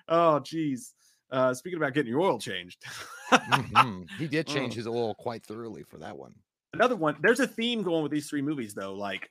Oh, 0.09 0.41
geez. 0.41 0.93
Uh, 1.31 1.55
speaking 1.55 1.79
about 1.79 1.95
getting 1.95 2.11
your 2.11 2.21
oil 2.21 2.39
changed, 2.39 2.83
Mhm. 3.33 4.09
He 4.19 4.29
did 4.29 4.47
change 4.55 4.75
Mm. 4.75 4.77
his 4.77 4.87
oil 4.87 5.15
quite 5.15 5.45
thoroughly 5.45 5.83
for 5.83 5.99
that 5.99 6.17
one. 6.17 6.35
Another 6.75 6.97
one. 6.97 7.17
There's 7.21 7.41
a 7.41 7.47
theme 7.47 7.83
going 7.83 8.03
with 8.03 8.13
these 8.13 8.29
three 8.29 8.43
movies, 8.43 8.75
though. 8.75 8.95
Like 8.95 9.31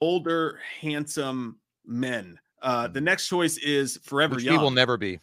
older, 0.00 0.58
handsome 0.80 1.58
men. 1.86 2.38
Uh, 2.62 2.88
the 2.88 3.00
next 3.00 3.28
choice 3.28 3.58
is 3.58 3.98
Forever 4.04 4.34
Mm. 4.34 4.36
Which 4.36 4.44
Young. 4.44 4.58
he 4.58 4.62
will 4.62 4.70
never 4.70 4.96
be. 4.96 5.20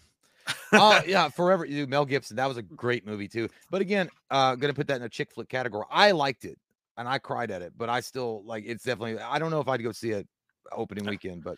Oh 0.73 1.01
yeah, 1.07 1.29
forever. 1.29 1.65
Dude, 1.65 1.89
Mel 1.89 2.05
Gibson. 2.05 2.35
That 2.37 2.47
was 2.47 2.57
a 2.57 2.61
great 2.61 3.05
movie 3.05 3.27
too. 3.27 3.47
But 3.69 3.81
again, 3.81 4.09
uh, 4.29 4.55
gonna 4.55 4.73
put 4.73 4.87
that 4.87 4.97
in 4.97 5.03
a 5.03 5.09
chick 5.09 5.31
flick 5.33 5.49
category. 5.49 5.85
I 5.89 6.11
liked 6.11 6.45
it 6.45 6.57
and 6.97 7.07
I 7.07 7.17
cried 7.19 7.51
at 7.51 7.61
it, 7.61 7.73
but 7.77 7.89
I 7.89 7.99
still 8.01 8.43
like. 8.45 8.63
It's 8.67 8.83
definitely. 8.83 9.19
I 9.19 9.39
don't 9.39 9.51
know 9.51 9.59
if 9.61 9.67
I'd 9.67 9.81
go 9.83 9.91
see 9.91 10.11
it 10.11 10.27
opening 10.71 11.05
weekend, 11.05 11.43
but 11.43 11.57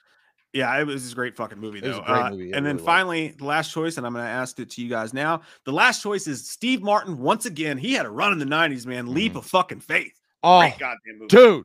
Yeah, 0.54 0.80
it 0.80 0.86
was 0.86 1.12
a 1.12 1.16
great 1.16 1.36
fucking 1.36 1.58
movie, 1.60 1.80
though. 1.80 2.00
a 2.00 2.06
great 2.06 2.10
Uh, 2.22 2.30
movie, 2.30 2.44
and 2.52 2.54
then 2.58 2.64
really 2.64 2.74
was. 2.76 2.86
finally, 2.86 3.28
the 3.30 3.44
last 3.46 3.72
choice, 3.72 3.98
and 3.98 4.06
I'm 4.06 4.14
going 4.14 4.24
to 4.26 4.30
ask 4.32 4.60
it 4.60 4.70
to 4.72 4.82
you 4.84 4.90
guys 4.90 5.12
now. 5.14 5.42
The 5.66 5.72
last 5.74 6.04
choice 6.04 6.28
is 6.28 6.48
Steve 6.48 6.84
Martin. 6.84 7.18
Once 7.18 7.48
again, 7.48 7.76
he 7.78 7.94
had 7.94 8.06
a 8.06 8.10
run 8.12 8.32
in 8.34 8.38
the 8.40 8.46
'90s, 8.46 8.86
man. 8.86 9.12
Leap 9.14 9.36
of 9.36 9.46
fucking 9.48 9.80
faith. 9.80 10.14
oh, 10.44 10.60
Great 10.60 10.78
goddamn 10.78 11.18
movie. 11.20 11.28
dude, 11.28 11.64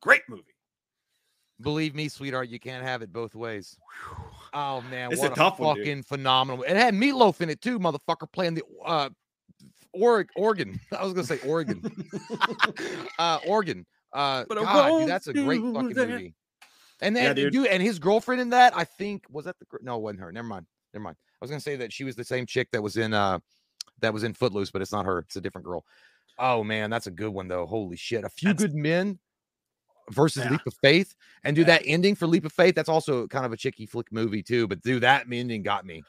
Great 0.00 0.22
movie. 0.28 0.42
believe 1.60 1.94
me, 1.96 2.08
sweetheart, 2.08 2.48
you 2.48 2.60
can't 2.60 2.84
have 2.84 3.02
it 3.02 3.12
both 3.12 3.34
ways. 3.34 3.76
Oh 4.54 4.80
man, 4.90 5.10
It's 5.10 5.20
a 5.20 5.24
what 5.24 5.32
a, 5.32 5.34
tough 5.34 5.58
one, 5.58 5.74
dude. 5.76 5.84
fucking 5.86 6.02
phenomenal. 6.04 6.62
It 6.62 6.76
had 6.76 6.94
Meatloaf 6.94 7.40
in 7.40 7.50
it 7.50 7.60
too, 7.60 7.78
motherfucker, 7.80 8.30
playing 8.32 8.54
the 8.54 8.62
uh 8.84 9.08
or 9.92 10.24
Oregon. 10.36 10.78
I 10.96 11.02
was 11.02 11.12
gonna 11.14 11.26
say 11.26 11.40
Oregon. 11.44 11.82
uh, 13.18 13.40
Oregon. 13.46 13.84
Uh, 14.12 14.44
God, 14.44 15.00
dude, 15.00 15.08
that's 15.08 15.26
a 15.26 15.32
great 15.32 15.60
fucking 15.60 15.88
that. 15.94 16.08
movie. 16.08 16.34
And 17.00 17.14
then, 17.14 17.36
Yeah, 17.36 17.48
dude. 17.50 17.66
and 17.68 17.82
his 17.82 17.98
girlfriend 17.98 18.40
in 18.40 18.50
that, 18.50 18.76
I 18.76 18.84
think, 18.84 19.24
was 19.30 19.44
that 19.44 19.56
the 19.58 19.66
no, 19.82 19.96
it 19.96 20.02
wasn't 20.02 20.20
her. 20.20 20.32
Never 20.32 20.48
mind, 20.48 20.66
never 20.92 21.02
mind. 21.04 21.16
I 21.20 21.36
was 21.40 21.50
gonna 21.50 21.60
say 21.60 21.76
that 21.76 21.92
she 21.92 22.02
was 22.04 22.16
the 22.16 22.24
same 22.24 22.44
chick 22.46 22.68
that 22.72 22.82
was 22.82 22.96
in 22.96 23.14
uh, 23.14 23.38
that 24.00 24.12
was 24.12 24.24
in 24.24 24.34
Footloose, 24.34 24.70
but 24.72 24.82
it's 24.82 24.92
not 24.92 25.06
her. 25.06 25.20
It's 25.20 25.36
a 25.36 25.40
different 25.40 25.64
girl. 25.66 25.84
Oh 26.38 26.64
man, 26.64 26.90
that's 26.90 27.06
a 27.06 27.10
good 27.12 27.30
one 27.32 27.46
though. 27.48 27.66
Holy 27.66 27.96
shit, 27.96 28.24
a 28.24 28.28
few 28.28 28.48
That's- 28.48 28.62
good 28.62 28.74
men 28.74 29.18
versus 30.10 30.44
Yeah. 30.44 30.52
Leap 30.52 30.66
of 30.66 30.74
Faith, 30.82 31.14
and 31.44 31.54
do 31.54 31.62
Yeah. 31.62 31.66
that 31.68 31.82
ending 31.84 32.14
for 32.14 32.26
Leap 32.26 32.44
of 32.44 32.52
Faith. 32.52 32.74
That's 32.74 32.88
also 32.88 33.26
kind 33.28 33.44
of 33.46 33.52
a 33.52 33.56
chicky 33.56 33.86
flick 33.86 34.10
movie 34.10 34.42
too. 34.42 34.66
But 34.66 34.80
dude, 34.82 35.02
that 35.02 35.26
ending 35.30 35.62
got 35.62 35.84
me. 35.86 36.02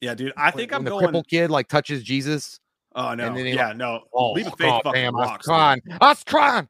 Yeah, 0.00 0.14
dude. 0.14 0.32
I 0.36 0.46
When- 0.46 0.52
think 0.52 0.70
when 0.72 0.78
I'm 0.78 0.84
the 0.84 0.90
going. 0.90 1.04
crippled 1.04 1.28
kid 1.28 1.50
like 1.50 1.68
touches 1.68 2.02
Jesus. 2.02 2.60
Oh 2.94 3.14
no. 3.14 3.34
Yeah, 3.34 3.72
no. 3.72 4.04
Oh, 4.12 4.32
Leap 4.32 4.46
of 4.46 4.54
Faith 4.56 4.68
oh, 4.72 4.80
fucking 4.84 4.92
damn, 5.02 5.16
I 5.16 5.18
was 5.18 5.28
rocks. 5.28 5.46
crying. 5.46 5.82
I 6.00 6.08
was 6.08 6.24
crying. 6.24 6.68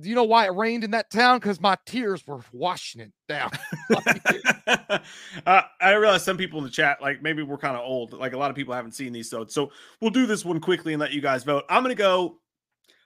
Do 0.00 0.08
you 0.08 0.14
know 0.14 0.24
why 0.24 0.46
it 0.46 0.54
rained 0.54 0.84
in 0.84 0.92
that 0.92 1.10
town? 1.10 1.38
Because 1.38 1.60
my 1.60 1.76
tears 1.86 2.26
were 2.26 2.40
washing 2.52 3.00
it 3.00 3.12
down. 3.28 3.50
uh, 5.46 5.62
I 5.80 5.92
realize 5.94 6.24
some 6.24 6.36
people 6.36 6.58
in 6.58 6.64
the 6.64 6.70
chat, 6.70 7.00
like 7.02 7.22
maybe 7.22 7.42
we're 7.42 7.58
kind 7.58 7.76
of 7.76 7.82
old. 7.82 8.12
Like 8.12 8.32
a 8.32 8.38
lot 8.38 8.50
of 8.50 8.56
people 8.56 8.74
haven't 8.74 8.92
seen 8.92 9.12
these, 9.12 9.28
so 9.28 9.46
so 9.46 9.70
we'll 10.00 10.10
do 10.10 10.26
this 10.26 10.44
one 10.44 10.60
quickly 10.60 10.92
and 10.92 11.00
let 11.00 11.12
you 11.12 11.20
guys 11.20 11.44
vote. 11.44 11.64
I'm 11.68 11.82
gonna 11.82 11.94
go. 11.94 12.38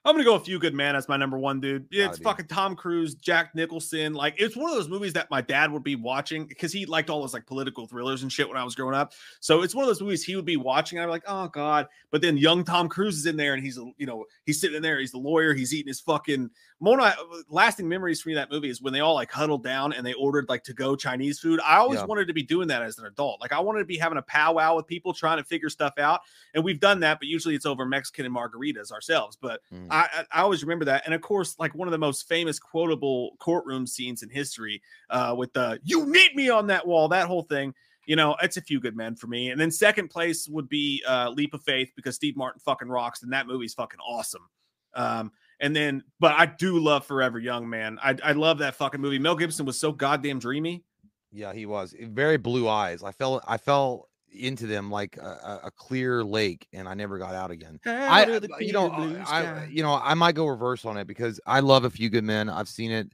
I'm 0.05 0.15
gonna 0.15 0.23
go 0.23 0.37
a 0.37 0.41
few 0.41 0.61
good 0.61 0.73
man 0.73 0.95
as 0.95 1.09
my 1.09 1.17
number 1.17 1.37
one 1.37 1.61
dude. 1.61 1.89
Yeah, 1.91 2.07
it's 2.07 2.19
fucking 2.19 2.47
Tom 2.47 2.77
Cruise, 2.77 3.17
Jack 3.17 3.57
Nicholson. 3.57 4.15
Like 4.15 4.35
it's 4.39 4.55
one 4.57 4.71
of 4.71 4.77
those 4.77 4.89
movies 4.89 5.13
that 5.15 5.29
my 5.33 5.41
dad 5.41 5.73
would 5.73 5.83
be 5.83 5.97
watching 5.97 6.47
because 6.47 6.73
he 6.73 6.87
liked 6.87 7.11
all 7.11 7.21
those 7.21 7.35
like 7.35 7.45
political 7.45 7.89
thrillers 7.89 8.23
and 8.23 8.33
shit 8.33 8.49
when 8.49 8.57
I 8.57 8.63
was 8.63 8.77
growing 8.77 8.95
up. 8.95 9.15
So 9.41 9.63
it's 9.63 9.75
one 9.75 9.83
of 9.83 9.89
those 9.89 10.01
movies 10.01 10.23
he 10.23 10.37
would 10.37 10.45
be 10.45 10.59
watching. 10.59 11.01
I'm 11.01 11.09
like, 11.09 11.25
oh 11.27 11.49
god. 11.49 11.89
But 12.13 12.23
then 12.23 12.37
young 12.37 12.63
Tom 12.63 12.89
Cruise 12.89 13.19
is 13.19 13.27
in 13.27 13.37
there 13.37 13.55
and 13.55 13.65
he's 13.65 13.81
you 13.97 14.07
know 14.07 14.27
he's 14.45 14.61
sitting 14.61 14.77
in 14.77 14.83
there. 14.83 15.01
He's 15.01 15.11
the 15.11 15.19
lawyer. 15.19 15.55
He's 15.55 15.75
eating 15.75 15.89
his 15.89 16.01
fucking. 16.01 16.51
One 16.79 17.01
of 17.01 17.05
my 17.05 17.41
lasting 17.49 17.89
memories 17.89 18.21
for 18.21 18.29
me 18.29 18.35
that 18.35 18.51
movie 18.51 18.69
is 18.69 18.83
when 18.83 18.93
they 18.93 19.01
all 19.01 19.15
like 19.15 19.31
huddled 19.31 19.65
down 19.65 19.95
and 19.95 20.07
they 20.07 20.13
ordered 20.13 20.47
like 20.51 20.63
to 20.65 20.75
go 20.75 20.95
Chinese 20.95 21.39
food. 21.41 21.59
I 21.65 21.79
always 21.79 22.01
Yeah. 22.01 22.05
wanted 22.05 22.29
to 22.29 22.35
be 22.35 22.43
doing 22.43 22.69
that 22.69 22.83
as 22.83 22.99
an 22.99 23.07
adult. 23.07 23.41
Like 23.41 23.53
I 23.53 23.61
wanted 23.61 23.79
to 23.79 23.87
be 23.87 23.97
having 23.97 24.19
a 24.19 24.23
powwow 24.23 24.77
with 24.77 24.87
people 24.87 25.15
trying 25.15 25.39
to 25.39 25.45
figure 25.45 25.71
stuff 25.71 25.95
out. 25.97 26.21
And 26.53 26.63
we've 26.63 26.79
done 26.79 27.01
that, 27.01 27.19
but 27.19 27.29
usually 27.29 27.55
it's 27.55 27.65
over 27.65 27.87
Mexican 27.87 28.27
and 28.27 28.35
margaritas 28.35 28.93
ourselves. 28.93 29.37
But 29.41 29.63
Mm. 29.73 29.87
I, 29.91 30.03
I 30.33 30.39
I 30.39 30.43
always 30.43 30.63
remember 30.63 30.85
that. 30.85 31.03
And 31.07 31.15
of 31.15 31.23
course, 31.23 31.59
like 31.59 31.75
one 31.75 31.89
of 31.89 31.93
the 31.93 31.99
most 31.99 32.29
famous 32.29 32.59
quotable 32.59 33.37
courtroom 33.39 33.87
scenes 33.87 34.23
in 34.23 34.29
history, 34.29 34.83
uh, 35.09 35.35
with 35.37 35.55
the 35.55 35.81
"You 35.83 36.05
need 36.05 36.35
me 36.37 36.51
on 36.51 36.67
that 36.67 36.87
wall," 36.87 37.09
that 37.09 37.27
whole 37.27 37.43
thing. 37.45 37.75
You 38.05 38.17
know, 38.17 38.37
it's 38.43 38.59
a 38.59 38.63
few 38.63 38.81
good 38.81 38.95
men 38.97 39.17
for 39.17 39.29
me. 39.29 39.49
And 39.51 39.59
then 39.61 39.71
second 39.71 40.09
place 40.09 40.47
would 40.47 40.69
be 40.69 41.03
uh, 41.09 41.31
Leap 41.31 41.55
of 41.55 41.63
Faith 41.65 41.93
because 41.97 42.15
Steve 42.17 42.37
Martin 42.37 42.61
fucking 42.61 42.89
rocks, 42.89 43.23
and 43.23 43.33
that 43.33 43.47
movie's 43.47 43.73
fucking 43.75 43.99
awesome. 44.01 44.49
Um, 44.95 45.33
and 45.61 45.75
then, 45.75 46.03
but 46.21 46.33
I 46.33 46.47
do 46.47 46.79
love 46.79 47.07
Forever 47.07 47.39
Young, 47.39 47.69
man. 47.69 47.99
I, 48.03 48.17
I 48.23 48.33
love 48.33 48.59
that 48.59 48.75
fucking 48.75 49.01
movie. 49.01 49.19
Mel 49.19 49.37
Gibson 49.37 49.67
was 49.67 49.79
so 49.79 49.93
goddamn 49.93 50.39
dreamy. 50.39 50.85
Yeah, 51.33 51.53
he 51.53 51.67
was 51.67 51.95
very 52.01 52.37
blue 52.39 52.69
eyes. 52.69 53.03
I 53.03 53.13
fell, 53.13 53.43
I 53.47 53.57
fell 53.59 54.09
into 54.33 54.67
them 54.67 54.91
like 54.91 55.17
a, 55.17 55.21
a- 55.27 55.61
a 55.65 55.71
clear 55.71 56.23
lake, 56.25 56.67
and 56.73 56.89
I 56.89 56.95
never 56.95 57.19
got 57.19 57.35
out 57.35 57.51
again. 57.51 57.79
I, 57.87 58.23
Out 58.23 58.29
I- 58.45 58.59
you 58.61 58.73
know, 58.73 58.91
I, 59.29 59.65
you 59.71 59.83
know, 59.83 59.95
I 60.03 60.15
might 60.15 60.35
go 60.35 60.47
reverse 60.47 60.85
on 60.85 60.97
it 60.97 61.07
because 61.07 61.41
I 61.47 61.61
love 61.61 61.85
A 61.85 61.91
Few 61.91 62.09
Good 62.11 62.25
Men. 62.25 62.49
I've 62.49 62.69
seen 62.69 62.91
it 62.91 63.11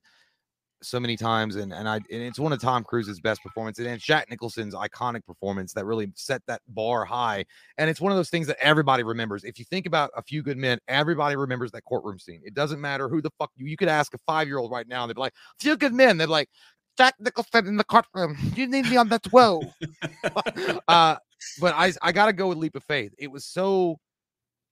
so 0.83 1.01
many 1.01 1.17
times, 1.17 1.57
and 1.57 1.73
and 1.73 1.89
I 1.89 1.97
and 1.97 2.05
it's 2.11 2.39
one 2.39 2.53
of 2.53 2.61
Tom 2.61 2.85
Cruise's 2.85 3.21
best 3.21 3.43
performances, 3.43 3.87
and 3.87 4.01
Jack 4.01 4.31
Nicholson's 4.31 4.75
iconic 4.75 5.25
performance 5.27 5.73
that 5.75 5.85
really 5.85 6.13
set 6.15 6.43
that 6.47 6.61
bar 6.69 7.05
high. 7.05 7.45
And 7.79 7.89
it's 7.89 8.01
one 8.01 8.13
of 8.13 8.17
those 8.17 8.31
things 8.31 8.47
that 8.47 8.59
everybody 8.61 9.03
remembers. 9.03 9.45
If 9.45 9.59
you 9.59 9.65
think 9.65 9.87
about 9.87 10.11
A 10.17 10.23
Few 10.23 10.43
Good 10.43 10.59
Men, 10.59 10.79
everybody 10.89 11.37
remembers 11.37 11.71
that 11.73 11.83
courtroom 11.85 12.19
scene. 12.19 12.41
It 12.45 12.55
doesn't 12.55 12.81
matter 12.81 13.09
who 13.09 13.23
the 13.23 13.31
fuck 13.39 13.51
you. 13.57 13.67
You 13.67 13.77
could 13.77 13.89
ask 13.89 14.15
a 14.15 14.19
five 14.27 14.47
year 14.47 14.59
old 14.59 14.71
right 14.71 14.87
now, 14.89 15.03
and 15.03 15.11
they'd 15.11 15.15
be 15.15 15.21
like, 15.21 15.35
a 15.35 15.63
"Few 15.63 15.77
Good 15.77 15.95
Men." 15.95 16.19
They're 16.19 16.27
like. 16.27 16.49
Jack 16.99 17.15
Nicholson 17.19 17.67
in 17.67 17.79
the 17.79 17.85
courtroom. 17.85 18.37
You 18.55 18.67
need 18.67 18.85
me 18.85 18.99
on 18.99 19.09
the 19.09 19.19
12. 19.19 19.65
uh, 20.89 21.17
but 21.59 21.75
I 21.75 21.91
I 22.03 22.13
gotta 22.13 22.35
go 22.35 22.49
with 22.49 22.59
Leap 22.59 22.77
of 22.77 22.85
Faith. 22.85 23.15
It 23.19 23.31
was 23.31 23.47
so 23.47 23.99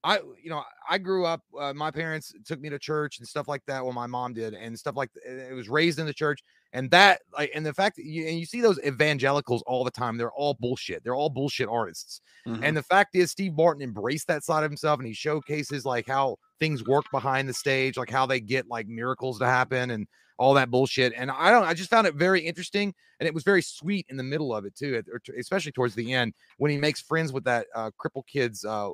I 0.02 0.18
you 0.42 0.48
know 0.50 0.62
I 0.88 0.98
grew 0.98 1.26
up. 1.26 1.42
Uh, 1.58 1.74
my 1.74 1.90
parents 1.90 2.32
took 2.46 2.60
me 2.60 2.70
to 2.70 2.78
church 2.78 3.18
and 3.18 3.28
stuff 3.28 3.48
like 3.48 3.62
that. 3.66 3.84
Well, 3.84 3.92
my 3.92 4.06
mom 4.06 4.32
did 4.32 4.54
and 4.54 4.78
stuff 4.78 4.96
like 4.96 5.10
th- 5.12 5.24
it 5.50 5.54
was 5.54 5.68
raised 5.68 5.98
in 5.98 6.06
the 6.06 6.14
church. 6.14 6.42
And 6.72 6.90
that 6.92 7.22
like 7.36 7.50
and 7.54 7.66
the 7.66 7.74
fact 7.74 7.96
that 7.96 8.04
you 8.04 8.26
and 8.28 8.38
you 8.38 8.46
see 8.46 8.60
those 8.60 8.78
evangelicals 8.86 9.62
all 9.66 9.82
the 9.82 9.90
time. 9.90 10.16
They're 10.16 10.30
all 10.32 10.54
bullshit. 10.54 11.02
They're 11.02 11.16
all 11.16 11.28
bullshit 11.30 11.68
artists. 11.68 12.20
Mhm. 12.46 12.60
And 12.62 12.76
the 12.76 12.82
fact 12.84 13.16
is, 13.16 13.32
Steve 13.32 13.54
Martin 13.54 13.82
embraced 13.82 14.28
that 14.28 14.44
side 14.44 14.62
of 14.62 14.70
himself, 14.70 15.00
and 15.00 15.06
he 15.08 15.12
showcases 15.14 15.84
like 15.84 16.06
how 16.06 16.36
things 16.60 16.84
work 16.84 17.06
behind 17.10 17.48
the 17.48 17.54
stage, 17.54 17.96
like 17.96 18.10
how 18.10 18.24
they 18.26 18.38
get 18.40 18.68
like 18.68 18.86
miracles 18.86 19.38
to 19.40 19.46
happen 19.46 19.90
and 19.90 20.06
all 20.38 20.54
that 20.54 20.70
bullshit. 20.70 21.12
And 21.16 21.30
I 21.30 21.50
don't, 21.50 21.64
I 21.64 21.74
just 21.74 21.90
found 21.90 22.06
it 22.06 22.14
very 22.14 22.40
interesting, 22.40 22.94
and 23.18 23.26
it 23.26 23.34
was 23.34 23.42
very 23.44 23.62
sweet 23.62 24.06
in 24.08 24.16
the 24.16 24.22
middle 24.22 24.54
of 24.54 24.64
it 24.64 24.74
too, 24.76 24.94
at- 24.96 25.04
or 25.12 25.18
t- 25.18 25.32
especially 25.38 25.72
towards 25.72 25.94
the 25.96 26.12
end 26.14 26.34
when 26.58 26.70
he 26.70 26.78
makes 26.78 27.00
friends 27.00 27.32
with 27.32 27.44
that 27.44 27.66
uh, 27.74 27.90
crippled 27.98 28.26
kid's 28.26 28.64
uh, 28.64 28.90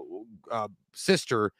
uh, 0.50 0.68
sister, 0.92 1.52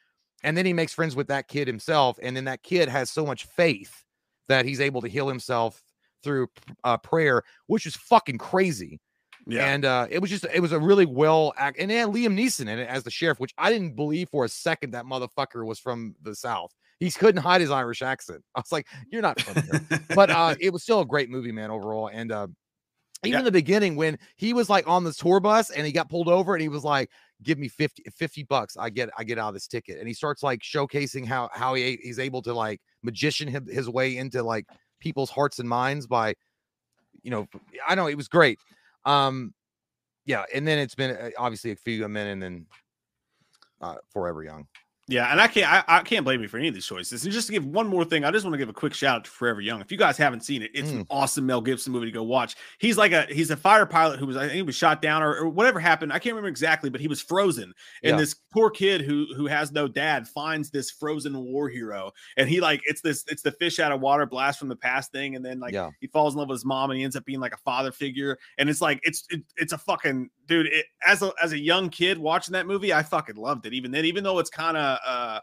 and 0.43 0.57
then 0.57 0.65
he 0.65 0.73
makes 0.73 0.93
friends 0.93 1.15
with 1.15 1.27
that 1.27 1.47
kid 1.47 1.67
himself, 1.67 2.17
and 2.23 2.35
then 2.35 2.45
that 2.45 2.63
kid 2.63 2.89
has 2.89 3.09
so 3.11 3.25
much 3.25 3.45
faith 3.45 4.03
that 4.49 4.65
he's 4.65 4.81
able 4.81 5.01
to 5.01 5.07
heal 5.07 5.27
himself 5.27 5.83
through 6.23 6.47
uh, 6.83 6.97
prayer, 6.97 7.43
which 7.67 7.85
is 7.85 7.95
fucking 7.95 8.37
crazy. 8.37 8.99
yeah. 9.45 9.65
And 9.67 9.85
uh, 9.85 10.07
it 10.09 10.19
was 10.19 10.29
just 10.29 10.45
it 10.53 10.59
was 10.59 10.71
a 10.71 10.79
really 10.79 11.05
well 11.05 11.53
act 11.57 11.77
and 11.79 11.89
then 11.91 12.11
Liam 12.13 12.37
Neeson 12.37 12.61
in 12.61 12.79
it 12.79 12.87
as 12.89 13.03
the 13.03 13.11
sheriff, 13.11 13.39
which 13.39 13.53
I 13.57 13.71
didn't 13.71 13.95
believe 13.95 14.29
for 14.29 14.45
a 14.45 14.49
second 14.49 14.91
that 14.91 15.05
motherfucker 15.05 15.65
was 15.65 15.79
from 15.79 16.15
the 16.21 16.35
South. 16.35 16.71
He 16.99 17.11
couldn't 17.11 17.41
hide 17.41 17.61
his 17.61 17.69
Irish 17.71 18.01
accent. 18.01 18.43
I 18.55 18.59
was 18.59 18.71
like, 18.71 18.87
you're 19.11 19.21
not 19.21 19.39
from 19.39 19.63
here. 19.63 20.01
but 20.15 20.29
uh, 20.29 20.55
it 20.59 20.73
was 20.73 20.83
still 20.83 21.01
a 21.01 21.05
great 21.05 21.29
movie, 21.29 21.51
man, 21.51 21.69
overall. 21.71 22.09
And 22.11 22.31
uh, 22.31 22.47
even 23.23 23.33
Yeah. 23.33 23.39
in 23.39 23.45
the 23.45 23.51
beginning, 23.51 23.95
when 23.95 24.17
he 24.35 24.53
was 24.53 24.69
like 24.69 24.87
on 24.87 25.03
the 25.03 25.13
tour 25.13 25.39
bus 25.39 25.69
and 25.69 25.85
he 25.85 25.91
got 25.91 26.09
pulled 26.09 26.27
over 26.27 26.53
and 26.55 26.61
he 26.61 26.69
was 26.69 26.83
like, 26.83 27.09
give 27.43 27.57
me 27.59 27.67
50, 27.67 28.03
50 28.15 28.43
bucks. 28.43 28.77
I 28.77 28.89
get 28.89 29.09
I 29.17 29.23
get 29.23 29.37
out 29.37 29.49
of 29.49 29.53
this 29.53 29.67
ticket. 29.67 29.99
And 29.99 30.07
he 30.07 30.13
starts 30.13 30.41
like 30.43 30.59
showcasing 30.61 31.25
how 31.25 31.49
how 31.53 31.75
he 31.75 31.99
he's 32.01 32.17
able 32.19 32.41
to 32.41 32.53
like 32.53 32.81
magician 33.03 33.47
him, 33.47 33.67
his 33.67 33.87
way 33.87 34.17
into 34.17 34.41
like 34.43 34.65
people's 34.99 35.29
hearts 35.29 35.59
and 35.59 35.67
minds 35.67 36.07
by 36.07 36.33
you 37.23 37.31
know, 37.31 37.47
I 37.85 37.95
know 37.95 38.07
it 38.07 38.15
was 38.15 38.27
great. 38.27 38.59
Um, 39.05 39.53
yeah, 40.25 40.43
and 40.53 40.67
then 40.67 40.79
it's 40.79 40.95
been 40.95 41.11
uh, 41.11 41.29
obviously 41.37 41.71
a 41.71 41.75
few 41.75 42.07
men 42.07 42.27
and 42.27 42.41
then 42.41 42.65
uh, 43.81 43.95
forever 44.11 44.43
young. 44.43 44.67
Yeah, 45.09 45.31
and 45.31 45.39
I 45.39 45.47
can't 45.47 45.71
I, 45.71 45.83
I 45.99 46.01
can't 46.01 46.25
blame 46.25 46.41
you 46.41 46.49
for 46.49 46.57
any 46.57 46.67
of 46.67 46.73
these 46.73 46.85
choices. 46.85 47.23
And 47.23 47.31
just 47.31 47.47
to 47.47 47.53
give 47.53 47.65
one 47.65 47.87
more 47.87 48.03
thing, 48.03 48.25
I 48.25 48.31
just 48.31 48.43
want 48.43 48.55
to 48.55 48.57
give 48.57 48.67
a 48.67 48.73
quick 48.73 48.93
shout 48.93 49.15
out 49.15 49.23
to 49.23 49.31
Forever 49.31 49.61
Young. 49.61 49.79
If 49.79 49.89
you 49.89 49.97
guys 49.97 50.17
haven't 50.17 50.41
seen 50.41 50.61
it, 50.63 50.71
it's 50.73 50.89
an 50.91 50.97
Mm. 51.05 51.07
awesome 51.09 51.45
Mel 51.45 51.61
Gibson 51.61 51.93
movie 51.93 52.07
to 52.07 52.11
go 52.11 52.23
watch. 52.23 52.55
He's 52.79 52.97
like 52.97 53.13
a 53.13 53.21
he's 53.29 53.49
a 53.49 53.55
fire 53.55 53.85
pilot 53.85 54.19
who 54.19 54.25
was 54.25 54.35
I 54.35 54.41
think 54.41 54.53
he 54.55 54.61
was 54.63 54.75
shot 54.75 55.01
down 55.01 55.23
or, 55.23 55.33
or 55.33 55.47
whatever 55.47 55.79
happened. 55.79 56.11
I 56.11 56.19
can't 56.19 56.33
remember 56.33 56.49
exactly, 56.49 56.89
but 56.89 56.99
he 56.99 57.07
was 57.07 57.21
frozen. 57.21 57.73
And 58.03 58.11
Yeah. 58.11 58.17
this 58.17 58.35
poor 58.51 58.69
kid 58.69 58.99
who 58.99 59.27
who 59.37 59.45
has 59.47 59.71
no 59.71 59.87
dad 59.87 60.27
finds 60.27 60.71
this 60.71 60.91
frozen 60.91 61.37
war 61.41 61.69
hero, 61.69 62.11
and 62.35 62.49
he 62.49 62.59
like 62.59 62.81
it's 62.83 62.99
this 62.99 63.23
it's 63.29 63.41
the 63.43 63.51
fish 63.53 63.79
out 63.79 63.93
of 63.93 64.01
water 64.01 64.25
blast 64.25 64.59
from 64.59 64.67
the 64.67 64.75
past 64.75 65.13
thing, 65.13 65.37
and 65.37 65.45
then 65.45 65.61
like 65.61 65.73
Yeah. 65.73 65.89
he 66.01 66.07
falls 66.07 66.33
in 66.33 66.39
love 66.39 66.49
with 66.49 66.57
his 66.57 66.65
mom, 66.65 66.89
and 66.91 66.97
he 66.97 67.05
ends 67.05 67.15
up 67.15 67.23
being 67.23 67.39
like 67.39 67.53
a 67.53 67.57
father 67.59 67.93
figure. 67.93 68.37
And 68.57 68.69
it's 68.69 68.81
like 68.81 68.99
it's 69.03 69.23
it, 69.29 69.41
it's 69.55 69.71
a 69.71 69.77
fucking 69.77 70.29
dude. 70.47 70.65
It, 70.65 70.85
as 71.05 71.21
a 71.21 71.31
as 71.41 71.53
a 71.53 71.59
young 71.59 71.87
kid 71.89 72.17
watching 72.17 72.51
that 72.53 72.67
movie, 72.67 72.91
I 72.93 73.03
fucking 73.03 73.37
loved 73.37 73.65
it. 73.65 73.73
Even 73.73 73.91
then, 73.91 74.03
even 74.03 74.25
though 74.25 74.39
it's 74.39 74.49
kind 74.49 74.75
of 74.75 74.96
uh 75.05 75.39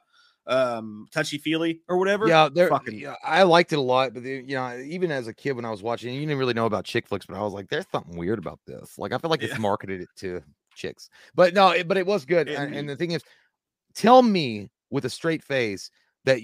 um 0.47 1.07
touchy 1.11 1.39
feely 1.39 1.81
or 1.89 1.97
whatever. 1.97 2.29
Yeah, 2.29 2.49
there. 2.53 2.69
fucking- 2.69 2.99
yeah, 2.99 3.15
I 3.25 3.45
liked 3.45 3.73
it 3.73 3.79
a 3.79 3.81
lot, 3.83 4.13
but 4.13 4.23
the, 4.23 4.45
you 4.47 4.55
know, 4.55 4.77
even 4.79 5.11
as 5.11 5.27
a 5.27 5.33
kid 5.33 5.53
when 5.53 5.65
I 5.65 5.71
was 5.71 5.83
watching, 5.83 6.13
you 6.15 6.21
didn't 6.21 6.37
really 6.39 6.53
know 6.55 6.67
about 6.67 6.85
chick 6.85 7.07
flicks, 7.07 7.25
but 7.25 7.37
I 7.37 7.41
was 7.43 7.55
like, 7.55 7.69
"There's 7.71 7.87
something 7.91 8.17
weird 8.17 8.39
about 8.39 8.61
this." 8.67 8.99
Like, 8.99 9.13
I 9.13 9.19
feel 9.19 9.31
like 9.31 9.41
Yeah. 9.41 9.49
it's 9.51 9.59
marketed 9.59 10.03
it 10.03 10.09
to 10.17 10.43
chicks, 10.75 11.09
but 11.35 11.55
no, 11.55 11.71
it, 11.71 11.89
but 11.89 11.97
it 11.97 12.05
was 12.07 12.25
good. 12.27 12.49
It- 12.49 12.59
And, 12.59 12.75
and 12.75 12.89
the 12.89 12.97
thing 12.97 13.13
is, 13.13 13.23
tell 13.95 14.21
me 14.23 14.71
with 14.91 15.07
a 15.07 15.11
straight 15.11 15.43
face 15.43 15.91
that 16.25 16.41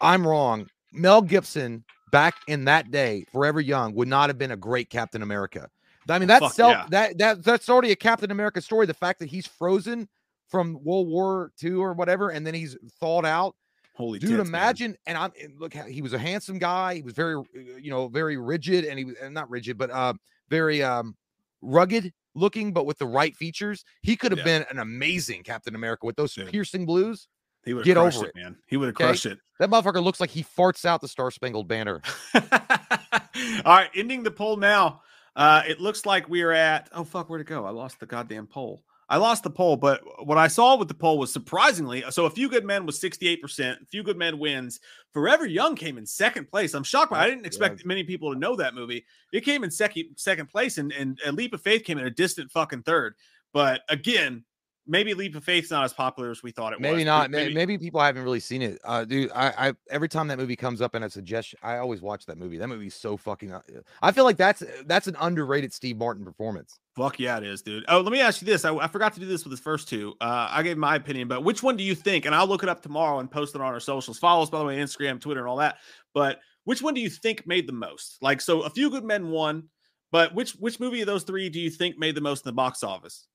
I'm 0.00 0.26
wrong. 0.26 0.68
Mel 0.92 1.22
Gibson 1.22 1.84
back 2.10 2.34
in 2.48 2.64
that 2.64 2.90
day, 2.90 3.24
Forever 3.30 3.60
Young, 3.60 3.94
would 3.94 4.08
not 4.08 4.30
have 4.30 4.38
been 4.38 4.50
a 4.52 4.56
great 4.56 4.90
Captain 4.90 5.22
America. 5.22 5.68
I 6.08 6.18
mean, 6.18 6.26
that's 6.26 6.46
Fuck 6.46 6.52
self 6.54 6.72
yeah. 6.72 6.86
that 6.90 7.18
that 7.18 7.44
that's 7.44 7.68
already 7.68 7.92
a 7.92 7.96
Captain 7.96 8.30
America 8.30 8.60
story. 8.62 8.86
The 8.86 8.94
fact 8.94 9.18
that 9.20 9.28
he's 9.28 9.46
frozen 9.46 10.08
from 10.48 10.78
World 10.82 11.08
War 11.08 11.52
II 11.62 11.74
or 11.74 11.92
whatever, 11.92 12.30
and 12.30 12.46
then 12.46 12.54
he's 12.54 12.76
thawed 13.00 13.24
out 13.26 13.54
Holy 13.94 14.18
dude 14.18 14.30
tits, 14.30 14.38
man. 14.38 14.46
imagine 14.46 14.96
and 15.08 15.18
i'm 15.18 15.32
and 15.42 15.58
look 15.58 15.74
how 15.74 15.82
he 15.82 16.02
was 16.02 16.12
a 16.12 16.18
handsome 16.18 16.56
guy 16.56 16.94
he 16.94 17.02
was 17.02 17.14
very 17.14 17.34
uh, 17.34 17.76
you 17.80 17.90
know 17.90 18.06
very 18.06 18.36
rigid 18.36 18.84
and 18.84 18.96
he 18.96 19.04
was 19.04 19.16
not 19.30 19.50
rigid 19.50 19.76
but 19.76 19.90
uh 19.90 20.12
very 20.48 20.84
um 20.84 21.16
rugged 21.62 22.12
looking 22.36 22.72
but 22.72 22.86
with 22.86 22.96
the 22.98 23.06
right 23.06 23.34
features 23.34 23.84
he 24.02 24.14
could 24.14 24.30
have 24.30 24.38
Yeah. 24.38 24.44
been 24.60 24.66
an 24.70 24.78
amazing 24.78 25.42
captain 25.42 25.74
america 25.74 26.06
with 26.06 26.14
those 26.14 26.32
Dude. 26.32 26.46
piercing 26.46 26.86
blues 26.86 27.26
He 27.64 27.74
would 27.74 27.84
Get 27.84 27.96
have 27.96 28.04
crushed 28.04 28.18
over 28.18 28.26
it, 28.28 28.34
it. 28.36 28.40
man. 28.40 28.56
He 28.68 28.76
would 28.76 28.86
have 28.86 28.94
Okay? 28.94 29.04
crushed 29.06 29.26
it. 29.26 29.40
that 29.58 29.68
motherfucker 29.68 30.00
looks 30.00 30.20
like 30.20 30.30
he 30.30 30.44
farts 30.44 30.84
out 30.84 31.00
the 31.00 31.08
star 31.08 31.32
spangled 31.32 31.66
banner 31.66 32.00
All 32.34 33.74
right, 33.76 33.90
ending 33.94 34.22
the 34.22 34.30
poll 34.30 34.56
now. 34.56 35.02
Uh, 35.36 35.62
it 35.66 35.80
looks 35.80 36.04
like 36.06 36.28
we 36.28 36.42
are 36.42 36.52
at. 36.52 36.88
Oh 36.92 37.04
fuck, 37.04 37.28
where'd 37.28 37.40
it 37.40 37.46
go? 37.46 37.64
I 37.64 37.70
lost 37.70 38.00
the 38.00 38.06
goddamn 38.06 38.46
poll. 38.46 38.82
I 39.10 39.16
lost 39.16 39.42
the 39.42 39.50
poll, 39.50 39.76
but 39.76 40.02
what 40.26 40.36
I 40.36 40.48
saw 40.48 40.76
with 40.76 40.88
the 40.88 40.94
poll 40.94 41.18
was 41.18 41.32
surprisingly 41.32 42.04
so. 42.10 42.26
A 42.26 42.30
Few 42.30 42.48
Good 42.48 42.64
Men 42.64 42.84
was 42.84 43.00
68%. 43.00 43.82
A 43.82 43.86
Few 43.86 44.02
Good 44.02 44.18
Men 44.18 44.38
wins. 44.38 44.80
Forever 45.12 45.46
Young 45.46 45.74
came 45.74 45.96
in 45.96 46.04
second 46.04 46.50
place. 46.50 46.74
I'm 46.74 46.84
shocked. 46.84 47.10
By, 47.10 47.24
I 47.24 47.30
didn't 47.30 47.46
expect 47.46 47.86
many 47.86 48.04
people 48.04 48.32
to 48.32 48.38
know 48.38 48.54
that 48.56 48.74
movie. 48.74 49.06
It 49.32 49.44
came 49.44 49.64
in 49.64 49.70
second 49.70 50.10
second 50.16 50.48
place, 50.48 50.76
and, 50.76 50.92
and 50.92 51.18
A 51.24 51.32
Leap 51.32 51.54
of 51.54 51.62
Faith 51.62 51.84
came 51.84 51.98
in 51.98 52.06
a 52.06 52.10
distant 52.10 52.50
fucking 52.50 52.82
third. 52.82 53.14
But 53.54 53.80
again, 53.88 54.44
maybe 54.88 55.14
Leap 55.14 55.36
of 55.36 55.44
Faith's 55.44 55.70
not 55.70 55.84
as 55.84 55.92
popular 55.92 56.30
as 56.30 56.42
we 56.42 56.50
thought 56.50 56.72
it 56.72 56.80
maybe 56.80 56.96
was. 56.96 57.04
Not, 57.04 57.30
maybe 57.30 57.52
not. 57.52 57.54
Maybe 57.54 57.78
people 57.78 58.00
haven't 58.00 58.24
really 58.24 58.40
seen 58.40 58.62
it. 58.62 58.80
Uh, 58.82 59.04
dude, 59.04 59.30
I, 59.34 59.68
I 59.68 59.72
every 59.90 60.08
time 60.08 60.28
that 60.28 60.38
movie 60.38 60.56
comes 60.56 60.80
up 60.80 60.94
and 60.94 61.04
I 61.04 61.08
suggest, 61.08 61.54
I 61.62 61.76
always 61.76 62.00
watch 62.00 62.26
that 62.26 62.38
movie. 62.38 62.58
That 62.58 62.68
movie's 62.68 62.94
so 62.94 63.16
fucking. 63.16 63.52
Uh, 63.52 63.60
I 64.02 64.10
feel 64.10 64.24
like 64.24 64.36
that's 64.36 64.62
that's 64.86 65.06
an 65.06 65.16
underrated 65.20 65.72
Steve 65.72 65.98
Martin 65.98 66.24
performance. 66.24 66.80
Fuck 66.96 67.20
yeah, 67.20 67.36
it 67.36 67.44
is, 67.44 67.62
dude. 67.62 67.84
Oh, 67.88 68.00
let 68.00 68.12
me 68.12 68.20
ask 68.20 68.42
you 68.42 68.46
this. 68.46 68.64
I, 68.64 68.74
I 68.74 68.88
forgot 68.88 69.12
to 69.14 69.20
do 69.20 69.26
this 69.26 69.44
with 69.44 69.52
the 69.52 69.62
first 69.62 69.88
two. 69.88 70.14
Uh, 70.20 70.48
I 70.50 70.62
gave 70.64 70.76
my 70.76 70.96
opinion, 70.96 71.28
but 71.28 71.44
which 71.44 71.62
one 71.62 71.76
do 71.76 71.84
you 71.84 71.94
think? 71.94 72.24
And 72.24 72.34
I'll 72.34 72.48
look 72.48 72.64
it 72.64 72.68
up 72.68 72.82
tomorrow 72.82 73.20
and 73.20 73.30
post 73.30 73.54
it 73.54 73.60
on 73.60 73.72
our 73.72 73.78
socials. 73.78 74.18
Follow 74.18 74.42
us, 74.42 74.50
by 74.50 74.58
the 74.58 74.64
way, 74.64 74.78
Instagram, 74.78 75.20
Twitter, 75.20 75.40
and 75.40 75.48
all 75.48 75.58
that. 75.58 75.76
But 76.12 76.40
which 76.64 76.82
one 76.82 76.94
do 76.94 77.00
you 77.00 77.10
think 77.10 77.46
made 77.46 77.68
the 77.68 77.72
most? 77.72 78.18
Like, 78.20 78.40
so 78.40 78.62
a 78.62 78.70
few 78.70 78.90
good 78.90 79.04
men 79.04 79.30
won, 79.30 79.68
but 80.10 80.34
which 80.34 80.52
which 80.52 80.80
movie 80.80 81.00
of 81.00 81.06
those 81.06 81.22
three 81.22 81.48
do 81.48 81.60
you 81.60 81.70
think 81.70 81.98
made 81.98 82.14
the 82.14 82.20
most 82.20 82.44
in 82.44 82.48
the 82.48 82.54
box 82.54 82.82
office? 82.82 83.26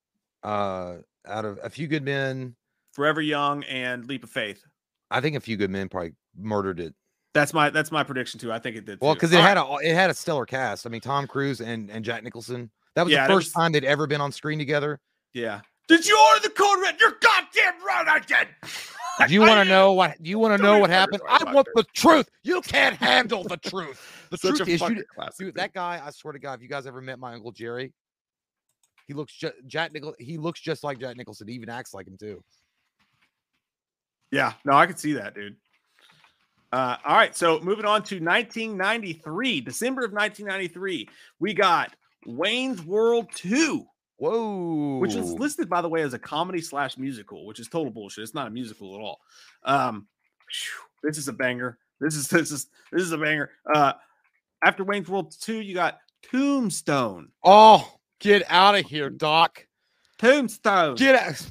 Uh, 0.42 0.96
out 1.26 1.44
of 1.44 1.58
a 1.62 1.70
few 1.70 1.86
good 1.86 2.04
men, 2.04 2.56
Forever 2.92 3.20
Young, 3.20 3.64
and 3.64 4.06
Leap 4.06 4.24
of 4.24 4.30
Faith. 4.30 4.62
I 5.10 5.20
think 5.20 5.36
a 5.36 5.40
few 5.40 5.56
good 5.56 5.70
men 5.70 5.88
probably 5.88 6.14
murdered 6.36 6.80
it. 6.80 6.94
That's 7.34 7.52
my 7.52 7.70
that's 7.70 7.90
my 7.90 8.04
prediction 8.04 8.38
too. 8.38 8.52
I 8.52 8.58
think 8.58 8.76
it 8.76 8.84
did. 8.84 9.00
Well, 9.00 9.14
because 9.14 9.32
it 9.32 9.40
had 9.40 9.56
a 9.56 9.76
it 9.82 9.94
had 9.94 10.10
a 10.10 10.14
stellar 10.14 10.46
cast. 10.46 10.86
I 10.86 10.90
mean, 10.90 11.00
Tom 11.00 11.26
Cruise 11.26 11.60
and 11.60 11.90
and 11.90 12.04
Jack 12.04 12.22
Nicholson. 12.22 12.70
That 12.94 13.04
was 13.04 13.12
yeah, 13.12 13.26
the 13.26 13.34
first 13.34 13.48
was... 13.48 13.52
time 13.52 13.72
they'd 13.72 13.84
ever 13.84 14.06
been 14.06 14.20
on 14.20 14.30
screen 14.30 14.58
together. 14.58 15.00
Yeah. 15.32 15.60
Did 15.88 16.06
you 16.06 16.18
order 16.30 16.42
the 16.42 16.50
code 16.50 16.80
red? 16.80 16.96
You're 16.98 17.18
goddamn 17.20 17.84
right, 17.84 18.06
I 18.08 18.20
did. 18.20 18.48
Do 19.28 19.34
you 19.34 19.40
want 19.40 19.62
to 19.62 19.64
know 19.68 19.92
what? 19.92 20.22
Do 20.22 20.30
you 20.30 20.38
want 20.38 20.56
to 20.56 20.62
know 20.62 20.78
what 20.78 20.90
happened? 20.90 21.22
I 21.28 21.52
want 21.52 21.68
the 21.74 21.84
truth. 21.92 22.28
You 22.42 22.60
can't 22.62 22.96
handle 22.96 23.44
the 23.44 23.58
truth. 23.58 24.28
The 24.30 24.38
Such 24.38 24.56
truth 24.56 24.68
is, 24.68 24.80
you, 24.80 25.04
dude, 25.38 25.54
that 25.56 25.74
guy. 25.74 26.00
I 26.02 26.10
swear 26.10 26.32
to 26.32 26.38
God, 26.38 26.54
if 26.54 26.62
you 26.62 26.68
guys 26.68 26.86
ever 26.86 27.00
met 27.00 27.18
my 27.18 27.34
uncle 27.34 27.52
Jerry, 27.52 27.92
he 29.06 29.14
looks 29.14 29.34
just 29.34 29.54
Jack 29.66 29.92
Nicholson. 29.92 30.24
He 30.24 30.38
looks 30.38 30.60
just 30.60 30.84
like 30.84 30.98
Jack 30.98 31.16
Nicholson. 31.16 31.48
He 31.48 31.54
even 31.54 31.68
acts 31.68 31.94
like 31.94 32.06
him 32.06 32.16
too. 32.18 32.42
Yeah, 34.30 34.54
no, 34.64 34.72
I 34.72 34.86
can 34.86 34.96
see 34.96 35.12
that, 35.14 35.34
dude. 35.34 35.56
Uh, 36.72 36.96
all 37.04 37.16
right, 37.16 37.36
so 37.36 37.60
moving 37.60 37.84
on 37.84 38.02
to 38.02 38.16
1993, 38.16 39.60
December 39.60 40.04
of 40.04 40.12
1993, 40.12 41.08
we 41.38 41.54
got 41.54 41.94
Wayne's 42.26 42.82
World 42.82 43.28
2. 43.36 43.86
Whoa. 44.16 44.98
Which 44.98 45.14
is 45.14 45.32
listed, 45.32 45.68
by 45.68 45.82
the 45.82 45.88
way, 45.88 46.02
as 46.02 46.14
a 46.14 46.18
comedy 46.18 46.60
slash 46.60 46.98
musical, 46.98 47.46
which 47.46 47.60
is 47.60 47.68
total 47.68 47.92
bullshit. 47.92 48.22
It's 48.22 48.34
not 48.34 48.48
a 48.48 48.50
musical 48.50 48.94
at 48.94 49.00
all. 49.00 49.20
Um, 49.64 50.08
whew, 50.50 51.08
this 51.08 51.18
is 51.18 51.28
a 51.28 51.32
banger. 51.32 51.78
This 52.00 52.16
is 52.16 52.28
this 52.28 52.50
is 52.50 52.66
this 52.90 53.02
is 53.02 53.12
a 53.12 53.18
banger. 53.18 53.50
Uh 53.72 53.92
after 54.64 54.82
Wayne's 54.82 55.08
World 55.08 55.34
2, 55.40 55.60
you 55.60 55.74
got 55.74 55.98
Tombstone. 56.22 57.28
Oh, 57.44 58.00
get 58.20 58.42
out 58.48 58.74
of 58.74 58.86
here, 58.86 59.10
Doc. 59.10 59.66
Tombstone. 60.18 60.94
Get 60.94 61.14
out. 61.14 61.50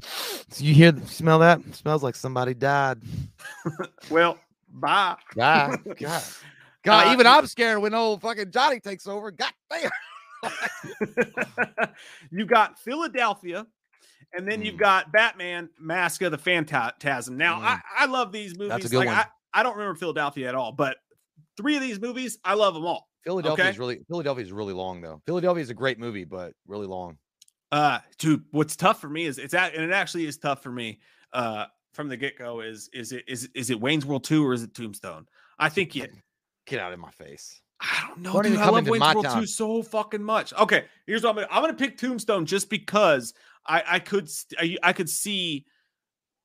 You 0.58 0.74
hear 0.74 0.94
smell 1.06 1.40
that? 1.40 1.60
It 1.60 1.76
smells 1.76 2.04
like 2.04 2.16
somebody 2.16 2.54
died. 2.54 3.00
well, 4.10 4.38
bye. 4.70 5.18
Bye. 5.36 5.78
God. 6.00 6.24
God, 6.84 7.08
uh, 7.08 7.14
even 7.14 7.28
I'm 7.28 7.48
scared 7.48 7.80
when 7.80 7.94
old 7.94 8.22
fucking 8.22 8.52
Johnny 8.52 8.80
takes 8.80 9.08
over. 9.08 9.32
God 9.32 9.54
damn. 9.70 9.92
you 12.32 12.46
got 12.46 12.78
Philadelphia, 12.80 13.66
and 14.34 14.46
then 14.48 14.62
mm. 14.62 14.66
you've 14.66 14.78
got 14.78 15.12
Batman 15.12 15.70
Mask 15.80 16.22
of 16.24 16.32
the 16.32 16.38
Phantasm. 16.38 17.38
Now, 17.38 17.60
mm. 17.60 17.64
I, 17.64 17.80
I 18.00 18.06
love 18.08 18.32
these 18.34 18.58
movies. 18.58 18.70
That's 18.70 18.94
a 18.94 18.98
like 18.98 19.08
I, 19.08 19.26
I 19.54 19.64
don't 19.64 19.78
remember 19.78 19.96
Philadelphia 19.98 20.50
at 20.50 20.56
all, 20.56 20.74
but 20.74 20.98
three 21.56 21.76
of 21.76 21.82
these 21.82 22.02
movies, 22.02 22.38
I 22.44 22.56
love 22.56 22.74
them 22.74 22.86
all. 22.86 23.08
Philadelphia 23.24 23.64
okay? 23.64 23.72
is 23.72 23.80
really 23.80 24.00
Philadelphia 24.08 24.44
is 24.44 24.52
really 24.52 24.74
long 24.74 25.02
though. 25.02 25.22
Philadelphia 25.26 25.62
is 25.62 25.70
a 25.70 25.74
great 25.74 26.00
movie, 26.00 26.26
but 26.26 26.54
really 26.68 26.88
long. 26.88 27.18
Uh, 27.72 28.00
dude, 28.20 28.44
what's 28.52 28.76
tough 28.76 29.02
for 29.02 29.10
me 29.10 29.26
is 29.26 29.38
it's 29.40 29.54
at, 29.54 29.74
and 29.74 29.84
it 29.84 29.94
actually 29.94 30.26
is 30.26 30.38
tough 30.38 30.62
for 30.62 30.72
me. 30.72 31.00
Uh, 31.32 31.66
from 31.94 32.08
the 32.08 32.18
get 32.18 32.38
go, 32.38 32.62
is 32.62 32.90
is 32.94 33.12
it 33.12 33.24
is 33.28 33.50
is 33.56 33.70
it 33.70 33.80
Wayne's 33.80 34.06
World 34.06 34.24
two 34.24 34.46
or 34.46 34.54
is 34.54 34.64
it 34.64 34.74
Tombstone? 34.74 35.26
I 35.58 35.70
think 35.70 35.96
it. 35.96 36.12
Get 36.66 36.80
out 36.80 36.94
of 36.94 37.00
my 37.00 37.12
face. 37.12 37.62
I 37.82 38.06
don't 38.08 38.20
know. 38.20 38.42
Dude, 38.42 38.58
I 38.58 38.70
love 38.70 38.88
Wayne's 38.88 39.14
World 39.14 39.26
town. 39.26 39.42
2 39.42 39.46
so 39.46 39.84
fucking 39.84 40.24
much. 40.24 40.54
Okay, 40.54 40.86
here's 41.06 41.24
what 41.24 41.32
I'm 41.32 41.36
gonna 41.36 41.48
I'm 41.52 41.62
gonna 41.62 41.74
pick 41.74 41.98
Tombstone 41.98 42.46
just 42.46 42.70
because 42.70 43.34
I 43.66 43.84
I 43.88 44.00
could 44.00 44.30
I, 44.58 44.78
I 44.82 44.94
could 44.94 45.10
see 45.10 45.66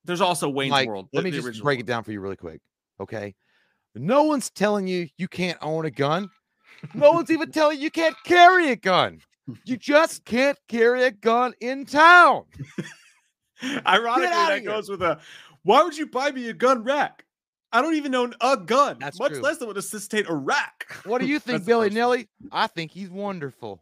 there's 0.05 0.21
also 0.21 0.49
Wayne's 0.49 0.71
Mike, 0.71 0.87
World. 0.87 1.07
Let 1.13 1.23
me 1.23 1.31
just 1.31 1.61
break 1.61 1.79
it 1.79 1.85
down 1.85 2.03
for 2.03 2.11
you 2.11 2.19
really 2.19 2.35
quick. 2.35 2.61
Okay. 2.99 3.35
No 3.95 4.23
one's 4.23 4.49
telling 4.49 4.87
you 4.87 5.07
you 5.17 5.27
can't 5.27 5.57
own 5.61 5.85
a 5.85 5.91
gun. 5.91 6.29
No 6.93 7.11
one's 7.11 7.29
even 7.31 7.51
telling 7.51 7.77
you 7.77 7.83
you 7.83 7.91
can't 7.91 8.15
carry 8.23 8.71
a 8.71 8.75
gun. 8.75 9.21
You 9.65 9.77
just 9.77 10.25
can't 10.25 10.57
carry 10.67 11.03
a 11.03 11.11
gun 11.11 11.53
in 11.61 11.85
town. 11.85 12.43
Ironically, 13.85 14.27
that 14.29 14.63
goes 14.63 14.89
with 14.89 15.01
a 15.01 15.19
why 15.63 15.83
would 15.83 15.97
you 15.97 16.07
buy 16.07 16.31
me 16.31 16.47
a 16.49 16.53
gun 16.53 16.83
rack? 16.83 17.25
I 17.71 17.81
don't 17.83 17.93
even 17.95 18.15
own 18.15 18.33
a 18.41 18.57
gun, 18.57 18.97
That's 18.99 19.19
much 19.19 19.33
true. 19.33 19.41
less 19.41 19.57
than 19.57 19.67
would 19.67 19.75
necessitate 19.75 20.27
a 20.27 20.33
rack. 20.33 20.87
What 21.05 21.21
do 21.21 21.27
you 21.27 21.37
think, 21.39 21.65
Billy 21.65 21.89
Nilly? 21.91 22.27
I 22.51 22.65
think 22.67 22.89
he's 22.91 23.09
wonderful. 23.11 23.79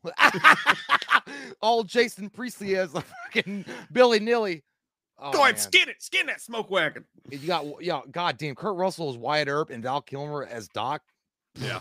All 1.61 1.83
Jason 1.83 2.29
Priestley 2.29 2.73
a 2.73 2.87
fucking 2.87 3.63
Billy 3.91 4.19
Nilly. 4.19 4.63
Oh, 5.19 5.31
Go 5.31 5.41
ahead, 5.43 5.55
man. 5.55 5.61
skin 5.61 5.89
it, 5.89 6.01
skin 6.01 6.25
that 6.27 6.41
smoke 6.41 6.69
wagon. 6.69 7.05
You 7.31 7.47
got, 7.47 7.65
yeah, 7.81 8.01
goddamn, 8.11 8.55
Kurt 8.55 8.75
Russell 8.75 9.09
as 9.09 9.17
Wyatt 9.17 9.47
Earp 9.47 9.69
and 9.69 9.81
Val 9.81 10.01
Kilmer 10.01 10.43
as 10.43 10.67
Doc. 10.67 11.01
Yeah. 11.55 11.79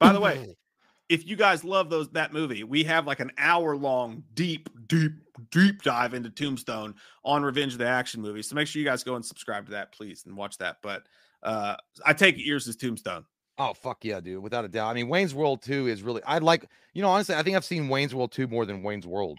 By 0.00 0.12
the 0.12 0.20
way, 0.20 0.54
if 1.08 1.26
you 1.26 1.36
guys 1.36 1.64
love 1.64 1.90
those 1.90 2.08
that 2.10 2.32
movie, 2.32 2.64
we 2.64 2.84
have 2.84 3.06
like 3.06 3.20
an 3.20 3.32
hour 3.38 3.76
long 3.76 4.22
deep, 4.34 4.68
deep, 4.86 5.12
deep 5.50 5.82
dive 5.82 6.14
into 6.14 6.30
Tombstone 6.30 6.94
on 7.24 7.42
Revenge 7.42 7.72
of 7.72 7.78
the 7.78 7.86
Action 7.86 8.20
movie. 8.20 8.42
So 8.42 8.54
make 8.54 8.68
sure 8.68 8.80
you 8.80 8.86
guys 8.86 9.02
go 9.02 9.16
and 9.16 9.24
subscribe 9.24 9.66
to 9.66 9.72
that, 9.72 9.92
please, 9.92 10.24
and 10.26 10.36
watch 10.36 10.58
that. 10.58 10.76
But 10.82 11.04
uh 11.42 11.76
I 12.04 12.12
take 12.12 12.36
it 12.36 12.44
yours 12.44 12.66
is 12.66 12.76
Tombstone. 12.76 13.24
Oh 13.58 13.74
fuck 13.74 14.04
yeah, 14.04 14.20
dude! 14.20 14.42
Without 14.42 14.64
a 14.64 14.68
doubt. 14.68 14.88
I 14.88 14.94
mean, 14.94 15.08
Wayne's 15.08 15.34
World 15.34 15.62
Two 15.62 15.88
is 15.88 16.02
really. 16.02 16.22
I'd 16.24 16.44
like, 16.44 16.66
you 16.94 17.02
know, 17.02 17.08
honestly, 17.08 17.34
I 17.34 17.42
think 17.42 17.56
I've 17.56 17.64
seen 17.64 17.88
Wayne's 17.88 18.14
World 18.14 18.30
Two 18.30 18.46
more 18.46 18.64
than 18.64 18.84
Wayne's 18.84 19.06
World. 19.06 19.36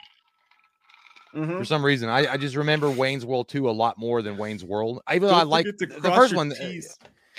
Mm-hmm. 1.33 1.57
For 1.57 1.63
some 1.63 1.85
reason, 1.85 2.09
I, 2.09 2.33
I 2.33 2.37
just 2.37 2.55
remember 2.55 2.89
Wayne's 2.89 3.25
World 3.25 3.47
Two 3.47 3.69
a 3.69 3.71
lot 3.71 3.97
more 3.97 4.21
than 4.21 4.35
Wayne's 4.35 4.63
World. 4.63 5.01
I 5.07 5.15
even 5.15 5.29
I 5.29 5.43
like 5.43 5.65
the 5.65 6.11
first 6.13 6.35
one. 6.35 6.51
yeah. 6.59 6.81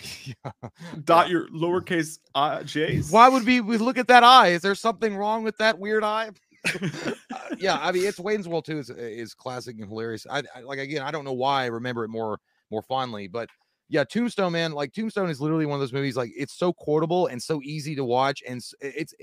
Dot 1.04 1.28
your 1.28 1.48
lowercase 1.48 2.18
uh, 2.34 2.62
j's. 2.62 3.10
Why 3.10 3.28
would 3.28 3.44
we, 3.44 3.60
we 3.60 3.78
look 3.78 3.98
at 3.98 4.08
that 4.08 4.24
eye? 4.24 4.48
Is 4.48 4.62
there 4.62 4.74
something 4.74 5.16
wrong 5.16 5.42
with 5.42 5.56
that 5.58 5.78
weird 5.78 6.04
eye? 6.04 6.30
uh, 6.82 7.12
yeah, 7.58 7.78
I 7.80 7.92
mean, 7.92 8.04
it's 8.04 8.20
Wayne's 8.20 8.46
World 8.46 8.64
too 8.64 8.78
is 8.78 8.90
is 8.90 9.34
classic 9.34 9.76
and 9.78 9.88
hilarious. 9.88 10.26
I, 10.30 10.42
I, 10.54 10.60
like 10.60 10.78
again, 10.78 11.02
I 11.02 11.10
don't 11.10 11.24
know 11.24 11.32
why 11.32 11.62
I 11.62 11.66
remember 11.66 12.04
it 12.04 12.08
more 12.08 12.38
more 12.70 12.82
fondly, 12.82 13.28
but 13.28 13.48
yeah, 13.88 14.04
Tombstone, 14.04 14.52
man, 14.52 14.72
like 14.72 14.92
Tombstone 14.92 15.30
is 15.30 15.40
literally 15.40 15.66
one 15.66 15.74
of 15.74 15.80
those 15.80 15.92
movies. 15.92 16.16
Like 16.16 16.30
it's 16.36 16.52
so 16.52 16.72
quotable 16.72 17.26
and 17.26 17.42
so 17.42 17.60
easy 17.62 17.96
to 17.96 18.04
watch, 18.04 18.42
and 18.46 18.62
it's, 18.80 19.14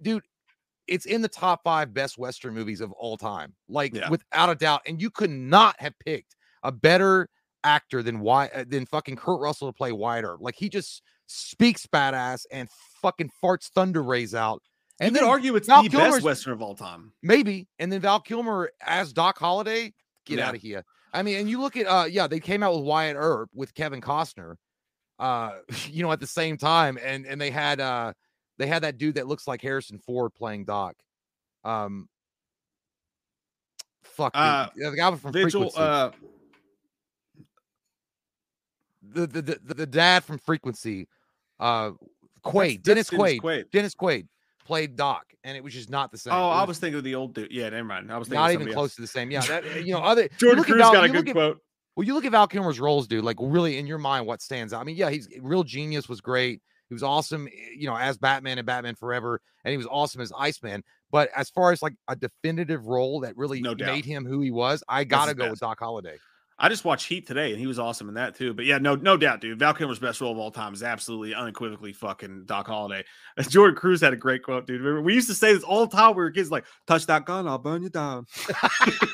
dude, 0.00 0.22
it's 0.86 1.04
in 1.04 1.20
the 1.20 1.28
top 1.28 1.62
five 1.62 1.92
best 1.92 2.16
Western 2.16 2.54
movies 2.54 2.80
of 2.80 2.90
all 2.92 3.16
time, 3.16 3.54
like 3.68 3.94
yeah. 3.94 4.08
without 4.08 4.48
a 4.48 4.54
doubt. 4.54 4.82
And 4.86 5.00
you 5.00 5.10
could 5.10 5.30
not 5.30 5.76
have 5.78 5.92
picked 5.98 6.36
a 6.62 6.72
better 6.72 7.28
actor 7.68 8.02
than 8.02 8.20
why 8.20 8.46
uh, 8.54 8.64
than 8.66 8.86
fucking 8.86 9.16
Kurt 9.16 9.40
Russell 9.40 9.68
to 9.68 9.72
play 9.72 9.92
Wyatt 9.92 10.24
Earp. 10.24 10.40
Like 10.40 10.54
he 10.56 10.68
just 10.68 11.02
speaks 11.26 11.86
badass 11.86 12.46
and 12.50 12.68
fucking 13.02 13.30
farts 13.42 13.68
thunder 13.68 14.02
rays 14.02 14.34
out. 14.34 14.62
And 15.00 15.14
you 15.14 15.20
then 15.20 15.28
argue 15.28 15.54
it's 15.54 15.68
Val 15.68 15.82
the 15.82 15.90
Kilmer's, 15.90 16.14
best 16.14 16.24
Western 16.24 16.54
of 16.54 16.62
all 16.62 16.74
time. 16.74 17.12
Maybe. 17.22 17.68
And 17.78 17.92
then 17.92 18.00
Val 18.00 18.20
Kilmer 18.20 18.72
as 18.84 19.12
Doc 19.12 19.38
Holliday, 19.38 19.92
get 20.26 20.38
yeah. 20.38 20.48
out 20.48 20.54
of 20.54 20.62
here. 20.62 20.84
I 21.12 21.22
mean, 21.22 21.38
and 21.38 21.48
you 21.48 21.60
look 21.60 21.76
at 21.76 21.86
uh 21.86 22.06
yeah, 22.10 22.26
they 22.26 22.40
came 22.40 22.62
out 22.62 22.74
with 22.74 22.84
Wyatt 22.84 23.16
Earp 23.16 23.50
with 23.54 23.74
Kevin 23.74 24.00
Costner, 24.00 24.56
uh, 25.18 25.52
you 25.86 26.02
know, 26.02 26.10
at 26.10 26.20
the 26.20 26.26
same 26.26 26.56
time, 26.56 26.98
and 27.02 27.26
and 27.26 27.40
they 27.40 27.50
had 27.50 27.80
uh 27.80 28.12
they 28.56 28.66
had 28.66 28.82
that 28.82 28.98
dude 28.98 29.16
that 29.16 29.28
looks 29.28 29.46
like 29.46 29.62
Harrison 29.62 29.98
Ford 29.98 30.34
playing 30.34 30.64
Doc. 30.64 30.96
Um 31.64 32.08
fuck 34.04 34.32
uh, 34.34 34.68
the, 34.74 34.90
the 34.90 34.96
guy 34.96 35.14
from 35.14 35.32
Vigil, 35.32 35.70
Frequency. 35.70 35.78
uh 35.78 36.10
the 39.12 39.26
the 39.26 39.42
the, 39.42 39.74
the 39.74 39.86
dad 39.86 40.24
from 40.24 40.38
Frequency, 40.38 41.08
uh, 41.60 41.92
Quaid, 42.44 42.82
that's, 42.84 43.08
that's 43.08 43.10
Dennis, 43.10 43.10
Quaid, 43.10 43.40
Quaid, 43.40 43.70
Dennis 43.70 43.94
Quaid 43.94 44.26
played 44.64 44.96
Doc, 44.96 45.24
and 45.44 45.56
it 45.56 45.64
was 45.64 45.72
just 45.72 45.90
not 45.90 46.12
the 46.12 46.18
same. 46.18 46.34
Oh, 46.34 46.48
was, 46.48 46.56
I 46.56 46.64
was 46.64 46.78
thinking 46.78 46.98
of 46.98 47.04
the 47.04 47.14
old 47.14 47.34
dude. 47.34 47.50
Yeah, 47.50 47.70
never 47.70 47.84
mind. 47.84 48.12
I 48.12 48.18
was 48.18 48.28
thinking 48.28 48.40
not 48.40 48.52
even 48.52 48.72
close 48.72 48.90
else. 48.90 48.94
to 48.96 49.00
the 49.00 49.06
same. 49.06 49.30
Yeah, 49.30 49.40
that 49.42 49.84
you 49.84 49.92
know, 49.92 49.98
other 50.02 50.28
Jordan 50.38 50.64
Val, 50.64 50.92
got 50.92 51.04
a 51.04 51.08
good 51.08 51.32
quote. 51.32 51.60
Well, 51.96 52.06
you 52.06 52.14
look 52.14 52.24
at 52.24 52.30
Val 52.30 52.46
Kilmer's 52.46 52.78
roles, 52.78 53.08
dude. 53.08 53.24
Like, 53.24 53.38
really, 53.40 53.78
in 53.78 53.88
your 53.88 53.98
mind, 53.98 54.26
what 54.26 54.40
stands 54.40 54.72
out? 54.72 54.80
I 54.80 54.84
mean, 54.84 54.94
yeah, 54.94 55.10
he's 55.10 55.28
real 55.40 55.64
genius 55.64 56.08
was 56.08 56.20
great. 56.20 56.62
He 56.88 56.94
was 56.94 57.02
awesome, 57.02 57.48
eh, 57.48 57.70
you 57.76 57.88
know, 57.88 57.96
as 57.96 58.16
Batman 58.16 58.58
and 58.58 58.66
Batman 58.66 58.94
Forever, 58.94 59.40
and 59.64 59.72
he 59.72 59.76
was 59.76 59.86
awesome 59.90 60.20
as 60.20 60.32
Iceman. 60.38 60.84
But 61.10 61.30
as 61.34 61.50
far 61.50 61.72
as 61.72 61.82
like 61.82 61.94
a 62.06 62.14
definitive 62.14 62.86
role 62.86 63.20
that 63.20 63.36
really 63.36 63.60
No 63.60 63.74
made 63.74 64.04
him 64.04 64.26
who 64.26 64.40
he 64.40 64.50
was, 64.50 64.84
I 64.88 65.04
gotta 65.04 65.34
go 65.34 65.50
with. 65.50 65.60
Doc 65.60 65.80
Holliday. 65.80 66.18
I 66.60 66.68
just 66.68 66.84
watched 66.84 67.06
Heat 67.06 67.24
today, 67.24 67.52
and 67.52 67.60
he 67.60 67.68
was 67.68 67.78
awesome 67.78 68.08
in 68.08 68.14
that 68.14 68.34
too. 68.34 68.52
But 68.52 68.64
yeah, 68.64 68.78
no, 68.78 68.96
no 68.96 69.16
doubt, 69.16 69.40
dude. 69.40 69.60
Val 69.60 69.72
Kilmer's 69.74 70.00
best 70.00 70.20
role 70.20 70.32
of 70.32 70.38
all 70.38 70.50
time 70.50 70.74
is 70.74 70.82
absolutely 70.82 71.32
unequivocally 71.32 71.92
fucking 71.92 72.46
Doc 72.46 72.66
Holliday. 72.66 73.04
Jordan 73.48 73.76
Cruz 73.76 74.00
had 74.00 74.12
a 74.12 74.16
great 74.16 74.42
quote, 74.42 74.66
dude. 74.66 74.80
Remember, 74.80 75.02
we 75.02 75.14
used 75.14 75.28
to 75.28 75.34
say 75.34 75.54
this 75.54 75.62
all 75.62 75.86
the 75.86 75.96
time. 75.96 76.16
We 76.16 76.22
were 76.22 76.30
kids, 76.32 76.50
like, 76.50 76.64
"Touch 76.86 77.06
that 77.06 77.24
gun, 77.26 77.46
I'll 77.46 77.58
burn 77.58 77.82
you 77.82 77.90
down." 77.90 78.26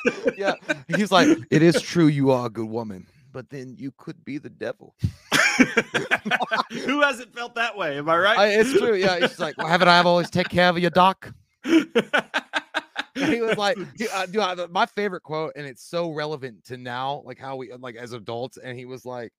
Yeah, 0.37 0.55
he's 0.97 1.12
like, 1.12 1.29
it 1.51 1.62
is 1.62 1.81
true 1.81 2.07
you 2.07 2.31
are 2.31 2.47
a 2.47 2.51
good 2.51 2.69
woman, 2.69 3.07
but 3.33 3.51
then 3.51 3.77
you 3.79 3.93
could 3.99 4.25
be 4.25 4.39
the 4.39 4.49
devil. 4.49 4.95
Who 6.71 7.03
hasn't 7.03 7.35
felt 7.35 7.55
that 7.55 7.77
way? 7.77 7.99
Am 7.99 8.09
I 8.09 8.16
right? 8.16 8.39
I, 8.39 8.49
it's 8.49 8.73
true. 8.73 8.95
Yeah, 8.95 9.21
he's 9.21 9.39
like, 9.39 9.57
well, 9.59 9.66
haven't 9.66 9.89
I 9.89 9.99
always 10.01 10.31
take 10.31 10.49
care 10.49 10.69
of 10.69 10.79
you, 10.79 10.91
Doc? 10.91 11.33
He 13.15 13.41
was 13.41 13.57
like, 13.57 13.77
dude, 13.97 14.09
uh, 14.12 14.27
dude, 14.27 14.41
I- 14.41 14.66
my 14.70 14.86
favorite 14.86 15.23
quote, 15.23 15.53
and 15.57 15.66
it's 15.66 15.82
so 15.85 16.11
relevant 16.11 16.65
to 16.66 16.77
now, 16.77 17.23
like 17.24 17.39
how 17.39 17.57
we 17.57 17.73
like 17.74 17.97
as 17.97 18.12
adults. 18.12 18.57
And 18.57 18.77
he 18.78 18.85
was 18.86 19.05
like, 19.05 19.31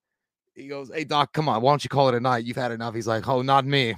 he 0.53 0.67
goes, 0.67 0.89
"Hey 0.93 1.03
Doc, 1.03 1.33
come 1.33 1.49
on, 1.49 1.61
why 1.61 1.71
don't 1.71 1.83
you 1.83 1.89
call 1.89 2.07
it 2.09 2.15
a 2.15 2.19
night? 2.21 2.45
You've 2.45 2.55
had 2.55 2.71
enough." 2.71 2.95
He's 2.95 3.07
like, 3.07 3.27
"Oh, 3.27 3.41
not 3.41 3.65
me. 3.65 3.95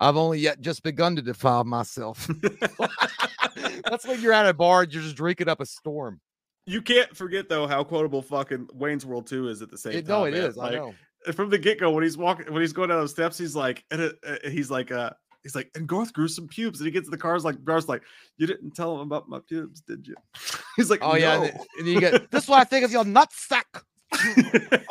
I've 0.00 0.16
only 0.16 0.38
yet 0.38 0.60
just 0.62 0.82
begun 0.82 1.16
to 1.16 1.22
defile 1.22 1.64
myself." 1.64 2.26
That's 3.84 4.06
when 4.06 4.20
you're 4.20 4.32
at 4.32 4.46
a 4.46 4.54
bar 4.54 4.82
and 4.82 4.92
you're 4.92 5.02
just 5.02 5.16
drinking 5.16 5.48
up 5.48 5.60
a 5.60 5.66
storm. 5.66 6.20
you 6.66 6.82
can't 6.82 7.14
forget 7.16 7.48
though 7.48 7.66
how 7.66 7.84
quotable 7.84 8.22
fucking 8.22 8.68
Wayne's 8.74 9.04
World 9.06 9.26
Two 9.26 9.48
is 9.48 9.62
at 9.62 9.70
the 9.70 9.78
same 9.78 9.92
It, 9.94 10.06
time. 10.06 10.08
no, 10.08 10.24
it 10.24 10.32
man. 10.32 10.42
is. 10.42 10.58
I 10.58 10.62
Like, 10.62 10.72
know. 10.74 10.94
from 11.32 11.50
the 11.50 11.58
get 11.58 11.78
go 11.80 11.90
when 11.90 12.04
he's 12.04 12.16
walking 12.16 12.52
when 12.52 12.62
he's 12.62 12.72
going 12.72 12.88
down 12.90 13.00
those 13.00 13.10
steps 13.10 13.36
he's 13.38 13.56
like 13.56 13.84
uh, 13.90 14.08
he's 14.44 14.70
like 14.70 14.90
uh 14.92 15.10
he's 15.42 15.54
like 15.54 15.70
and 15.74 15.86
Garth 15.86 16.12
grew 16.12 16.28
some 16.28 16.48
pubes 16.48 16.80
and 16.80 16.86
he 16.86 16.90
gets 16.92 17.06
in 17.06 17.10
the 17.10 17.18
car 17.18 17.38
like 17.38 17.62
Garth's 17.64 17.88
like 17.88 18.02
you 18.36 18.46
didn't 18.46 18.72
tell 18.72 18.94
him 18.94 19.00
about 19.00 19.28
my 19.28 19.38
pubes 19.40 19.80
did 19.80 20.06
you 20.06 20.14
he's 20.76 20.90
like 20.90 21.00
Oh 21.02 21.16
yeah, 21.16 21.34
and, 21.34 21.44
then- 21.44 21.60
and 21.78 21.86
you 21.88 22.00
get 22.00 22.30
this. 22.30 22.44
is 22.44 22.48
what 22.48 22.60
I 22.60 22.64
think 22.64 22.84
of 22.84 22.90
your 22.92 23.04
nutsack. 23.04 23.82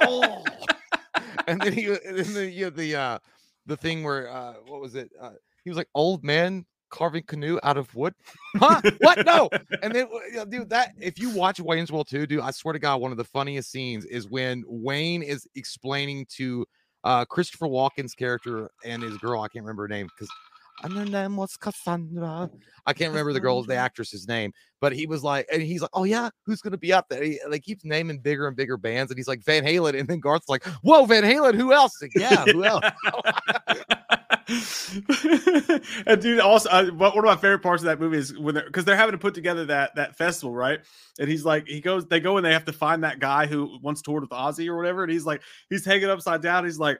oh, 0.01 0.43
and 1.47 1.59
then 1.61 1.73
he, 1.73 1.85
and 1.87 2.19
then 2.19 2.51
you 2.51 2.65
have 2.65 2.75
the 2.75 2.95
uh, 2.95 3.19
the 3.65 3.77
thing 3.77 4.03
where 4.03 4.29
uh, 4.31 4.53
what 4.65 4.81
was 4.81 4.95
it? 4.95 5.11
Uh, 5.19 5.31
he 5.63 5.69
was 5.69 5.77
like 5.77 5.89
old 5.95 6.23
man 6.23 6.65
carving 6.89 7.23
canoe 7.23 7.59
out 7.63 7.77
of 7.77 7.93
wood. 7.95 8.13
Huh? 8.55 8.81
what? 8.99 9.25
No. 9.25 9.49
And 9.81 9.93
then, 9.93 10.07
dude, 10.49 10.69
that 10.69 10.93
if 10.99 11.19
you 11.19 11.29
watch 11.31 11.59
Wayne's 11.59 11.91
World 11.91 12.07
2, 12.07 12.27
dude, 12.27 12.39
I 12.39 12.51
swear 12.51 12.71
to 12.73 12.79
God, 12.79 13.01
one 13.01 13.11
of 13.11 13.17
the 13.17 13.25
funniest 13.25 13.71
scenes 13.71 14.05
is 14.05 14.29
when 14.29 14.63
Wayne 14.67 15.21
is 15.21 15.45
explaining 15.55 16.25
to 16.37 16.65
uh 17.07 17.23
Christopher 17.25 17.67
Walken's 17.67 18.13
character 18.13 18.69
and 18.83 19.01
his 19.01 19.17
girl. 19.17 19.41
I 19.41 19.47
can't 19.47 19.63
remember 19.63 19.83
her 19.83 19.87
name 19.87 20.07
because. 20.07 20.29
And 20.83 20.93
her 20.93 21.05
name 21.05 21.37
was 21.37 21.57
Cassandra. 21.57 22.51
I 22.85 22.93
can't 22.93 23.09
remember 23.09 23.33
the 23.33 23.39
girl, 23.39 23.63
the 23.63 23.73
actress's 23.73 24.27
name, 24.27 24.51
but 24.79 24.93
he 24.93 25.07
was 25.07 25.23
like, 25.23 25.47
and 25.51 25.59
he's 25.59 25.81
like, 25.81 25.89
"Oh 25.93 26.03
yeah, 26.03 26.29
who's 26.45 26.61
gonna 26.61 26.77
be 26.77 26.93
up 26.93 27.07
there?" 27.09 27.23
He 27.23 27.39
like 27.49 27.63
keeps 27.63 27.83
naming 27.83 28.19
bigger 28.19 28.47
and 28.47 28.55
bigger 28.55 28.77
bands, 28.77 29.09
and 29.09 29.17
he's 29.17 29.27
like 29.27 29.43
Van 29.43 29.63
Halen, 29.63 29.99
and 29.99 30.07
then 30.07 30.19
Garth's 30.19 30.49
like, 30.49 30.63
"Whoa, 30.83 31.05
Van 31.05 31.23
Halen, 31.23 31.55
who 31.55 31.73
else?" 31.73 31.99
Like, 31.99 32.11
yeah, 32.13 32.45
who 32.45 32.63
else? 32.63 32.85
and 36.05 36.21
dude, 36.21 36.39
also 36.39 36.69
uh, 36.69 36.85
one 36.91 37.17
of 37.17 37.23
my 37.23 37.35
favorite 37.35 37.59
parts 37.61 37.81
of 37.83 37.87
that 37.87 37.99
movie 37.99 38.17
is 38.17 38.37
when 38.37 38.55
they're 38.55 38.65
because 38.65 38.85
they're 38.85 38.95
having 38.95 39.11
to 39.11 39.17
put 39.17 39.33
together 39.33 39.65
that 39.65 39.95
that 39.95 40.17
festival, 40.17 40.55
right? 40.55 40.79
And 41.19 41.29
he's 41.29 41.43
like, 41.43 41.67
he 41.67 41.81
goes, 41.81 42.05
they 42.05 42.19
go 42.19 42.37
and 42.37 42.45
they 42.45 42.53
have 42.53 42.65
to 42.65 42.73
find 42.73 43.03
that 43.03 43.19
guy 43.19 43.45
who 43.45 43.77
once 43.81 44.01
toured 44.01 44.21
with 44.23 44.29
Ozzy 44.31 44.67
or 44.67 44.77
whatever, 44.77 45.03
and 45.03 45.11
he's 45.11 45.25
like, 45.25 45.41
he's 45.69 45.83
hanging 45.83 46.09
upside 46.09 46.41
down. 46.41 46.63
He's 46.63 46.79
like, 46.79 46.99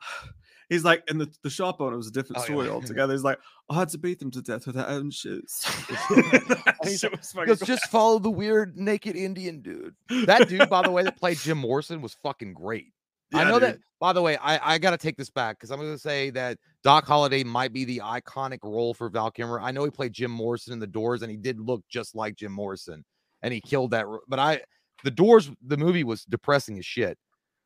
he's 0.68 0.84
like, 0.84 1.04
and 1.08 1.20
the, 1.20 1.32
the 1.42 1.50
shop 1.50 1.80
owner 1.80 1.96
was 1.96 2.08
a 2.08 2.12
different 2.12 2.40
Oh, 2.40 2.44
story 2.44 2.66
yeah. 2.66 2.72
altogether. 2.74 3.12
He's 3.12 3.24
like, 3.24 3.38
I 3.68 3.78
had 3.78 3.88
to 3.90 3.98
beat 3.98 4.18
them 4.18 4.32
to 4.32 4.42
death 4.42 4.66
with 4.66 4.74
their 4.74 4.88
own 4.88 5.10
shoes. 5.12 5.60
Shit 5.64 7.12
was 7.12 7.30
He 7.30 7.36
fucking 7.36 7.44
goes, 7.46 7.60
just 7.60 7.86
follow 7.90 8.18
the 8.18 8.30
weird 8.30 8.76
naked 8.76 9.14
Indian 9.14 9.60
dude. 9.62 9.94
That 10.26 10.48
dude, 10.48 10.68
by 10.68 10.82
the 10.82 10.90
way, 10.90 11.04
that 11.04 11.16
played 11.16 11.38
Jim 11.38 11.58
Morrison 11.58 12.02
was 12.02 12.14
fucking 12.22 12.54
great. 12.54 12.92
I 13.34 13.44
know 13.44 13.58
dude. 13.58 13.62
that. 13.62 13.78
By 14.00 14.14
the 14.14 14.22
way, 14.22 14.38
I, 14.38 14.74
I 14.74 14.78
got 14.78 14.90
to 14.92 14.96
take 14.96 15.16
this 15.16 15.30
back 15.30 15.58
because 15.58 15.70
I'm 15.70 15.78
going 15.78 15.92
to 15.92 15.98
say 15.98 16.30
that 16.30 16.56
Doc 16.82 17.06
Holliday 17.06 17.44
might 17.44 17.72
be 17.72 17.84
the 17.84 18.00
iconic 18.02 18.60
role 18.62 18.94
for 18.94 19.10
Val 19.10 19.30
Kilmer. 19.30 19.60
I 19.60 19.72
know 19.72 19.84
he 19.84 19.90
played 19.90 20.14
Jim 20.14 20.30
Morrison 20.30 20.72
in 20.72 20.78
The 20.78 20.86
Doors, 20.86 21.20
and 21.22 21.30
he 21.30 21.36
did 21.36 21.60
look 21.60 21.82
just 21.90 22.14
like 22.14 22.34
Jim 22.34 22.52
Morrison, 22.52 23.04
and 23.42 23.52
he 23.52 23.60
killed 23.60 23.90
that. 23.90 24.06
But 24.26 24.38
I, 24.38 24.62
The 25.04 25.10
Doors, 25.10 25.50
the 25.66 25.76
movie 25.76 26.04
was 26.04 26.24
depressing 26.24 26.78
as 26.78 26.86
shit. 26.86 27.18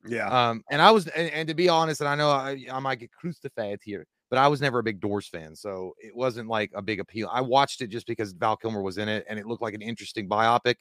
Yeah. 0.07 0.29
Um, 0.29 0.65
and 0.71 0.83
I 0.83 0.91
was, 0.91 1.07
and, 1.09 1.31
and 1.31 1.49
to 1.49 1.55
be 1.55 1.69
honest, 1.69 2.01
and 2.01 2.09
I 2.09 2.17
know 2.17 2.31
I, 2.31 2.67
I 2.71 2.81
might 2.81 2.99
get 2.99 3.13
crucified 3.13 3.79
here, 3.83 4.05
but 4.29 4.39
I 4.39 4.49
was 4.49 4.61
never 4.61 4.81
a 4.81 4.83
big 4.83 5.01
Doors 5.01 5.29
fan, 5.29 5.55
so 5.55 5.95
it 5.99 6.15
wasn't 6.15 6.49
like 6.49 6.73
a 6.75 6.83
big 6.83 6.99
appeal. 6.99 7.29
I 7.33 7.41
watched 7.41 7.81
it 7.81 7.89
just 7.89 8.07
because 8.07 8.33
Val 8.33 8.57
Kilmer 8.57 8.83
was 8.83 8.99
in 8.99 9.09
it, 9.09 9.25
and 9.29 9.39
it 9.39 9.47
looked 9.47 9.63
like 9.63 9.75
an 9.75 9.83
interesting 9.83 10.29
biopic, 10.29 10.77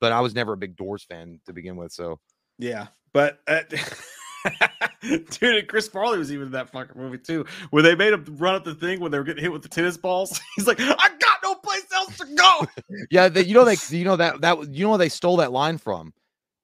but 0.00 0.10
I 0.10 0.20
was 0.20 0.34
never 0.34 0.54
a 0.54 0.56
big 0.56 0.76
Doors 0.76 1.04
fan 1.04 1.40
to 1.46 1.52
begin 1.52 1.76
with. 1.76 1.92
So 1.92 2.18
Yeah, 2.58 2.88
but 3.12 3.38
uh, 3.46 3.60
dude, 5.02 5.56
and 5.56 5.68
Chris 5.68 5.88
Farley 5.88 6.18
was 6.18 6.32
even 6.32 6.46
in 6.46 6.52
that 6.52 6.70
fucking 6.70 7.00
movie 7.00 7.18
too, 7.18 7.44
where 7.70 7.82
they 7.82 7.94
made 7.94 8.12
him 8.12 8.24
run 8.38 8.54
up 8.54 8.64
the 8.64 8.74
thing 8.74 9.00
when 9.00 9.10
they 9.12 9.18
were 9.18 9.24
getting 9.24 9.42
hit 9.42 9.52
with 9.52 9.62
the 9.62 9.68
tennis 9.68 9.96
balls. 9.96 10.40
He's 10.56 10.66
like, 10.66 10.80
"I 10.80 10.94
got 10.94 11.38
no 11.42 11.54
place 11.56 11.86
else 11.94 12.16
to 12.18 12.26
go." 12.34 12.66
yeah, 13.10 13.28
they, 13.28 13.44
you 13.44 13.54
know 13.54 13.64
they, 13.64 13.76
you 13.96 14.04
know 14.04 14.16
that 14.16 14.40
that 14.40 14.68
you 14.72 14.84
know 14.84 14.90
where 14.90 14.98
they 14.98 15.08
stole 15.08 15.36
that 15.38 15.52
line 15.52 15.78
from 15.78 16.12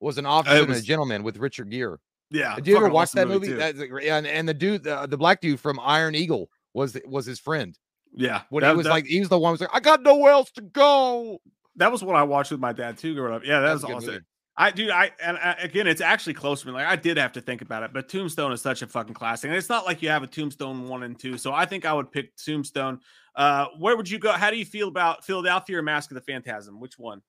was 0.00 0.18
an 0.18 0.26
officer 0.26 0.56
and 0.56 0.66
a 0.66 0.68
was- 0.68 0.84
gentleman 0.84 1.22
with 1.22 1.36
Richard 1.36 1.70
Gere. 1.70 1.96
yeah, 2.30 2.56
Did 2.56 2.66
you 2.66 2.76
ever 2.76 2.88
watch 2.88 3.10
awesome 3.16 3.28
that 3.28 3.34
movie? 3.34 3.52
a 3.52 3.72
great- 3.86 4.09
and, 4.09 4.26
and 4.26 4.48
the 4.48 4.54
dude, 4.54 4.82
the, 4.82 5.06
the 5.06 5.16
black 5.16 5.40
dude 5.40 5.60
from 5.60 5.78
Iron 5.80 6.14
Eagle 6.14 6.50
was 6.74 6.96
was 7.06 7.24
his 7.26 7.38
friend. 7.38 7.78
yeah, 8.14 8.42
When 8.50 8.62
that, 8.62 8.70
he 8.70 8.76
was 8.76 8.84
that- 8.86 8.90
like, 8.90 9.06
he 9.06 9.20
was 9.20 9.28
the 9.28 9.38
one 9.38 9.50
who 9.50 9.52
was 9.52 9.60
like, 9.60 9.70
I 9.72 9.80
got 9.80 10.02
nowhere 10.02 10.32
else 10.32 10.50
to 10.52 10.60
go. 10.62 11.38
that 11.76 11.92
was 11.92 12.02
what 12.02 12.16
I 12.16 12.22
watched 12.24 12.50
with 12.50 12.59
my 12.60 12.72
dad 12.72 12.98
too 12.98 13.14
growing 13.14 13.34
up. 13.34 13.42
Yeah, 13.44 13.60
that 13.60 13.66
That's 13.68 13.82
was 13.84 13.92
awesome. 13.92 14.10
movie. 14.14 14.24
I 14.62 14.70
dude, 14.70 14.90
I 14.90 15.10
and 15.20 15.36
I, 15.39 15.56
again, 15.60 15.89
it's 15.89 16.01
actually 16.01 16.34
close 16.34 16.60
to 16.60 16.68
me. 16.68 16.72
Like 16.72 16.86
I 16.86 16.94
did 16.94 17.16
have 17.16 17.32
to 17.32 17.40
think 17.40 17.62
about 17.62 17.82
it, 17.82 17.93
but 17.93 18.09
Tombstone 18.09 18.52
is 18.52 18.62
such 18.62 18.80
a 18.82 18.86
fucking 18.86 19.14
classic, 19.14 19.48
and 19.48 19.56
it's 19.56 19.68
not 19.68 19.84
like 19.86 20.02
you 20.02 20.09
have 20.09 20.22
a 20.22 20.26
Tombstone 20.28 20.89
one 20.89 21.02
and 21.02 21.18
two. 21.18 21.36
So 21.36 21.52
I 21.52 21.66
think 21.66 21.84
I 21.84 21.93
would 21.93 22.12
pick 22.12 22.36
Tombstone. 22.36 23.01
Uh, 23.34 23.66
where 23.80 23.97
would 23.97 24.09
you 24.09 24.20
go? 24.20 24.30
How 24.30 24.52
do 24.52 24.56
you 24.56 24.64
feel 24.64 24.86
about 24.86 25.24
Philadelphia 25.24 25.78
or 25.78 25.82
Mask 25.82 26.12
of 26.12 26.14
the 26.14 26.20
Phantasm? 26.20 26.78
Which 26.78 26.97
one? 26.97 27.22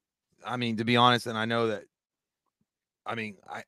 I 0.46 0.58
mean, 0.58 0.78
to 0.78 0.84
be 0.84 0.96
honest, 0.96 1.26
and 1.26 1.36
I 1.36 1.46
know 1.46 1.68
that. 1.68 1.86
I 3.04 3.16
mean, 3.16 3.38
I, 3.50 3.64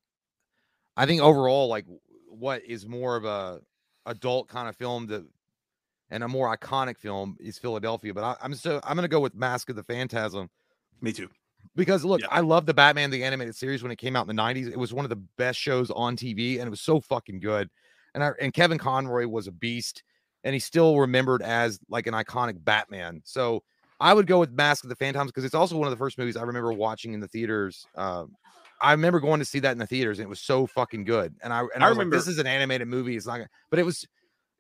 I 0.96 1.08
think 1.08 1.24
overall, 1.24 1.68
like, 1.68 1.86
what 2.30 2.64
is 2.64 2.88
more 2.88 3.16
of 3.16 3.26
a 3.26 3.62
adult 4.06 4.48
kind 4.48 4.70
of 4.70 4.76
film 4.76 5.08
that, 5.08 5.26
and 6.12 6.24
a 6.24 6.28
more 6.28 6.56
iconic 6.56 7.00
film 7.00 7.36
is 7.40 7.58
Philadelphia. 7.58 8.14
But 8.14 8.24
I, 8.24 8.36
I'm 8.44 8.54
so 8.54 8.80
I'm 8.84 8.96
gonna 8.96 9.08
go 9.08 9.22
with 9.22 9.34
Mask 9.34 9.72
of 9.72 9.76
the 9.76 9.84
Phantasm 9.84 10.52
Me 11.02 11.12
too. 11.12 11.30
Because 11.76 12.06
look, 12.06 12.22
Yeah. 12.22 12.28
I 12.32 12.40
love 12.40 12.66
the 12.66 12.74
Batman 12.74 13.10
the 13.10 13.24
animated 13.24 13.56
series 13.56 13.84
when 13.84 13.92
it 13.92 13.98
came 13.98 14.16
out 14.16 14.30
in 14.30 14.36
the 14.36 14.42
'90s. 14.42 14.68
It 14.68 14.78
was 14.80 14.94
one 14.94 15.06
of 15.06 15.10
the 15.10 15.22
best 15.38 15.60
shows 15.60 15.92
on 15.92 16.16
TV, 16.16 16.58
and 16.60 16.68
it 16.68 16.70
was 16.70 16.82
so 16.82 17.00
fucking 17.00 17.40
good. 17.40 17.70
And 18.14 18.24
I, 18.24 18.32
and 18.40 18.54
Kevin 18.54 18.78
Conroy 18.78 19.28
was 19.28 19.48
a 19.48 19.52
beast, 19.52 20.04
and 20.46 20.54
he's 20.54 20.64
still 20.66 20.98
remembered 21.00 21.42
as 21.42 21.80
like 21.90 22.08
an 22.08 22.14
iconic 22.14 22.64
Batman. 22.64 23.22
So 23.26 23.62
I 24.00 24.14
would 24.14 24.26
go 24.28 24.40
with 24.40 24.52
Mask 24.52 24.84
of 24.86 24.90
the 24.90 24.96
Phantasm 24.96 25.28
because 25.28 25.44
it's 25.44 25.56
also 25.56 25.78
one 25.78 25.88
of 25.88 25.92
the 25.92 25.98
first 25.98 26.18
movies 26.18 26.38
I 26.38 26.44
remember 26.44 26.72
watching 26.72 27.14
in 27.14 27.20
the 27.20 27.28
theaters. 27.28 27.86
Um, 27.96 28.36
I 28.82 28.92
remember 28.92 29.20
going 29.20 29.40
to 29.40 29.46
see 29.46 29.60
that 29.60 29.72
in 29.72 29.78
the 29.78 29.88
theaters, 29.88 30.20
and 30.20 30.26
it 30.26 30.30
was 30.30 30.42
so 30.42 30.68
fucking 30.68 31.04
good. 31.06 31.34
And 31.44 31.52
I 31.52 31.60
and 31.76 31.84
I 31.84 31.88
I, 31.88 31.90
was 31.90 31.98
remember- 31.98 32.16
like, 32.16 32.26
this 32.26 32.32
is 32.34 32.40
an 32.40 32.48
animated 32.48 32.88
movie. 32.88 33.16
It's 33.18 33.26
not, 33.26 33.38
gonna, 33.38 33.50
but 33.70 33.80
it 33.80 33.84
was. 33.84 34.06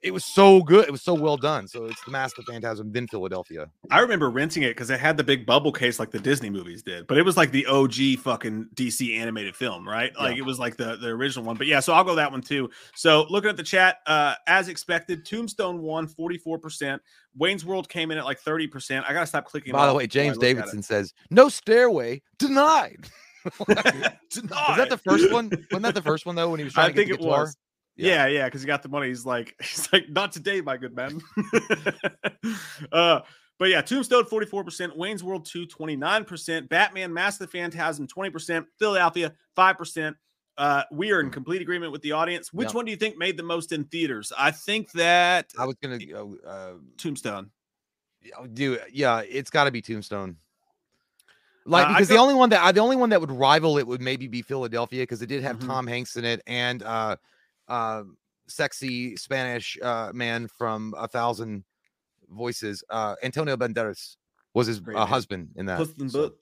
It 0.06 0.14
was 0.14 0.24
so 0.24 0.62
good. 0.62 0.86
It 0.86 0.92
was 0.92 1.02
so 1.02 1.16
well 1.16 1.36
done. 1.36 1.68
So 1.68 1.86
it's 1.86 2.04
the 2.04 2.12
Mask 2.12 2.38
of 2.38 2.46
the 2.46 2.52
Phantasm, 2.52 2.92
then 2.92 3.08
Philadelphia. 3.08 3.70
I 3.90 4.00
remember 4.02 4.30
renting 4.30 4.62
it 4.62 4.70
because 4.70 4.92
it 4.92 5.00
had 5.00 5.18
the 5.18 5.24
big 5.24 5.48
bubble 5.48 5.72
case 5.72 5.98
like 6.00 6.12
the 6.12 6.20
Disney 6.20 6.52
movies 6.52 6.84
did, 6.84 7.08
but 7.08 7.18
it 7.18 7.24
was 7.24 7.36
like 7.36 7.50
the 7.52 7.66
OG 7.66 8.20
fucking 8.20 8.68
DC 8.76 9.18
animated 9.18 9.56
film, 9.56 9.88
right? 9.88 10.16
Like 10.16 10.36
Yeah. 10.36 10.44
it 10.44 10.46
was 10.46 10.60
like 10.60 10.78
the, 10.78 10.96
the 10.98 11.08
original 11.08 11.44
one. 11.44 11.56
But 11.58 11.66
yeah, 11.66 11.80
so 11.80 11.92
I'll 11.94 12.04
go 12.04 12.14
that 12.16 12.32
one 12.32 12.42
too. 12.42 12.70
So 12.96 13.26
looking 13.32 13.50
at 13.50 13.58
the 13.58 13.64
chat, 13.64 13.98
uh, 14.06 14.36
as 14.46 14.68
expected, 14.68 15.26
Tombstone 15.26 15.82
won 15.82 16.08
44%. 16.08 17.00
Wayne's 17.36 17.66
World 17.66 17.90
came 17.90 18.12
in 18.12 18.20
at 18.20 18.26
like 18.26 18.40
30%. 18.40 19.04
I 19.10 19.12
gotta 19.12 19.26
stop 19.26 19.46
clicking. 19.46 19.74
By 19.74 19.88
the 19.88 19.94
way, 19.96 20.06
James 20.06 20.38
it. 20.38 20.42
Davidson 20.42 20.84
says, 20.84 21.14
"No 21.32 21.50
stairway 21.50 22.22
denied." 22.38 23.08
Denied. 23.68 24.18
Was 24.36 24.78
that 24.78 24.88
the 24.90 24.98
first 25.04 25.32
one? 25.32 25.50
Wasn't 25.72 25.84
that 25.84 25.94
the 25.94 26.02
first 26.02 26.26
one 26.26 26.36
though? 26.36 26.50
When 26.50 26.60
he 26.60 26.64
was 26.64 26.74
trying 26.74 26.86
I 26.86 26.88
to 26.90 26.94
get 26.94 27.08
think 27.08 27.10
the 27.20 27.24
it 27.24 27.28
guitar? 27.28 27.42
was. 27.42 27.58
Yeah, 27.98 28.28
yeah, 28.28 28.46
because 28.46 28.62
he 28.62 28.68
got 28.68 28.84
the 28.84 28.90
money. 28.90 29.08
He's 29.08 29.26
like, 29.26 29.56
he's 29.62 29.92
like, 29.94 30.10
not 30.10 30.32
today, 30.32 30.62
my 30.62 30.78
good 30.78 30.96
man. 30.96 31.22
uh, 32.92 33.22
but 33.58 33.70
yeah, 33.70 33.82
Tombstone 33.82 34.26
44%, 34.26 34.96
Wayne's 34.98 35.24
World 35.24 35.46
2 35.46 35.66
29%, 35.68 36.68
Batman 36.68 37.14
Mask 37.14 37.40
of 37.42 37.50
the 37.50 37.58
Phantasm 37.58 38.08
20%, 38.08 38.66
Philadelphia 38.78 39.34
5%. 39.58 40.16
Uh, 40.58 40.84
we 40.92 41.12
are 41.12 41.20
in 41.20 41.30
complete 41.30 41.62
agreement 41.62 41.92
with 41.92 42.02
the 42.02 42.14
audience. 42.14 42.54
Which 42.54 42.68
Yep. 42.68 42.76
one 42.76 42.86
do 42.86 42.92
you 42.92 42.98
think 42.98 43.18
made 43.18 43.36
the 43.38 43.44
most 43.44 43.72
in 43.74 43.84
theaters? 43.86 44.32
I 44.38 44.52
think 44.52 44.92
that 44.94 45.52
I 45.58 45.66
was 45.66 45.76
gonna 45.82 45.98
go. 45.98 46.38
Uh, 46.48 46.74
Tombstone. 46.98 47.50
yeah, 48.22 48.36
do 48.54 48.78
yeah, 48.92 49.22
it's 49.28 49.50
got 49.50 49.66
to 49.66 49.72
be 49.72 49.82
Tombstone. 49.82 50.38
Like 51.66 51.88
Uh, 51.88 51.90
I 51.90 51.94
because 51.96 52.08
the 52.08 52.16
only 52.18 52.36
one 52.36 52.50
that 52.52 52.62
I, 52.64 52.72
the 52.72 52.80
only 52.80 52.96
one 52.96 53.10
that 53.10 53.20
would 53.20 53.32
rival 53.32 53.78
it 53.78 53.86
would 53.86 54.00
maybe 54.02 54.28
be 54.30 54.42
Philadelphia 54.42 55.02
because 55.04 55.22
it 55.22 55.28
did 55.28 55.44
have 55.44 55.60
Mhm. 55.60 55.68
Tom 55.68 55.88
Hanks 55.88 56.16
in 56.16 56.24
it 56.24 56.42
and 56.48 56.84
uh, 56.84 57.18
uh, 57.68 58.04
sexy 58.48 59.16
Spanish 59.16 59.78
uh, 59.82 60.12
man 60.14 60.48
from 60.48 60.94
a 60.98 61.08
thousand 61.08 61.64
voices. 62.30 62.84
Uh, 62.90 63.16
Antonio 63.24 63.56
Banderas 63.58 64.18
was 64.54 64.68
his 64.68 64.82
uh, 64.94 65.06
husband 65.06 65.50
in 65.56 65.66
that. 65.68 65.78
So- 66.10 66.34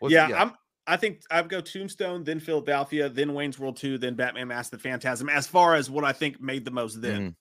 was- 0.00 0.12
yeah, 0.12 0.28
I'm. 0.34 0.52
I 0.86 0.98
think 0.98 1.22
I'd 1.30 1.48
go 1.48 1.62
Tombstone, 1.62 2.24
then 2.24 2.40
Philadelphia, 2.40 3.08
then 3.08 3.32
Wayne's 3.32 3.58
World 3.58 3.78
Two, 3.78 3.96
then 3.96 4.14
Batman: 4.16 4.48
Mask 4.48 4.70
of 4.72 4.82
the 4.82 4.82
Phantasm. 4.88 5.30
As 5.30 5.46
far 5.46 5.74
as 5.74 5.90
what 5.90 6.04
I 6.04 6.12
think 6.12 6.42
made 6.42 6.64
the 6.66 6.70
most 6.70 7.00
then. 7.00 7.30
Mhm. 7.30 7.34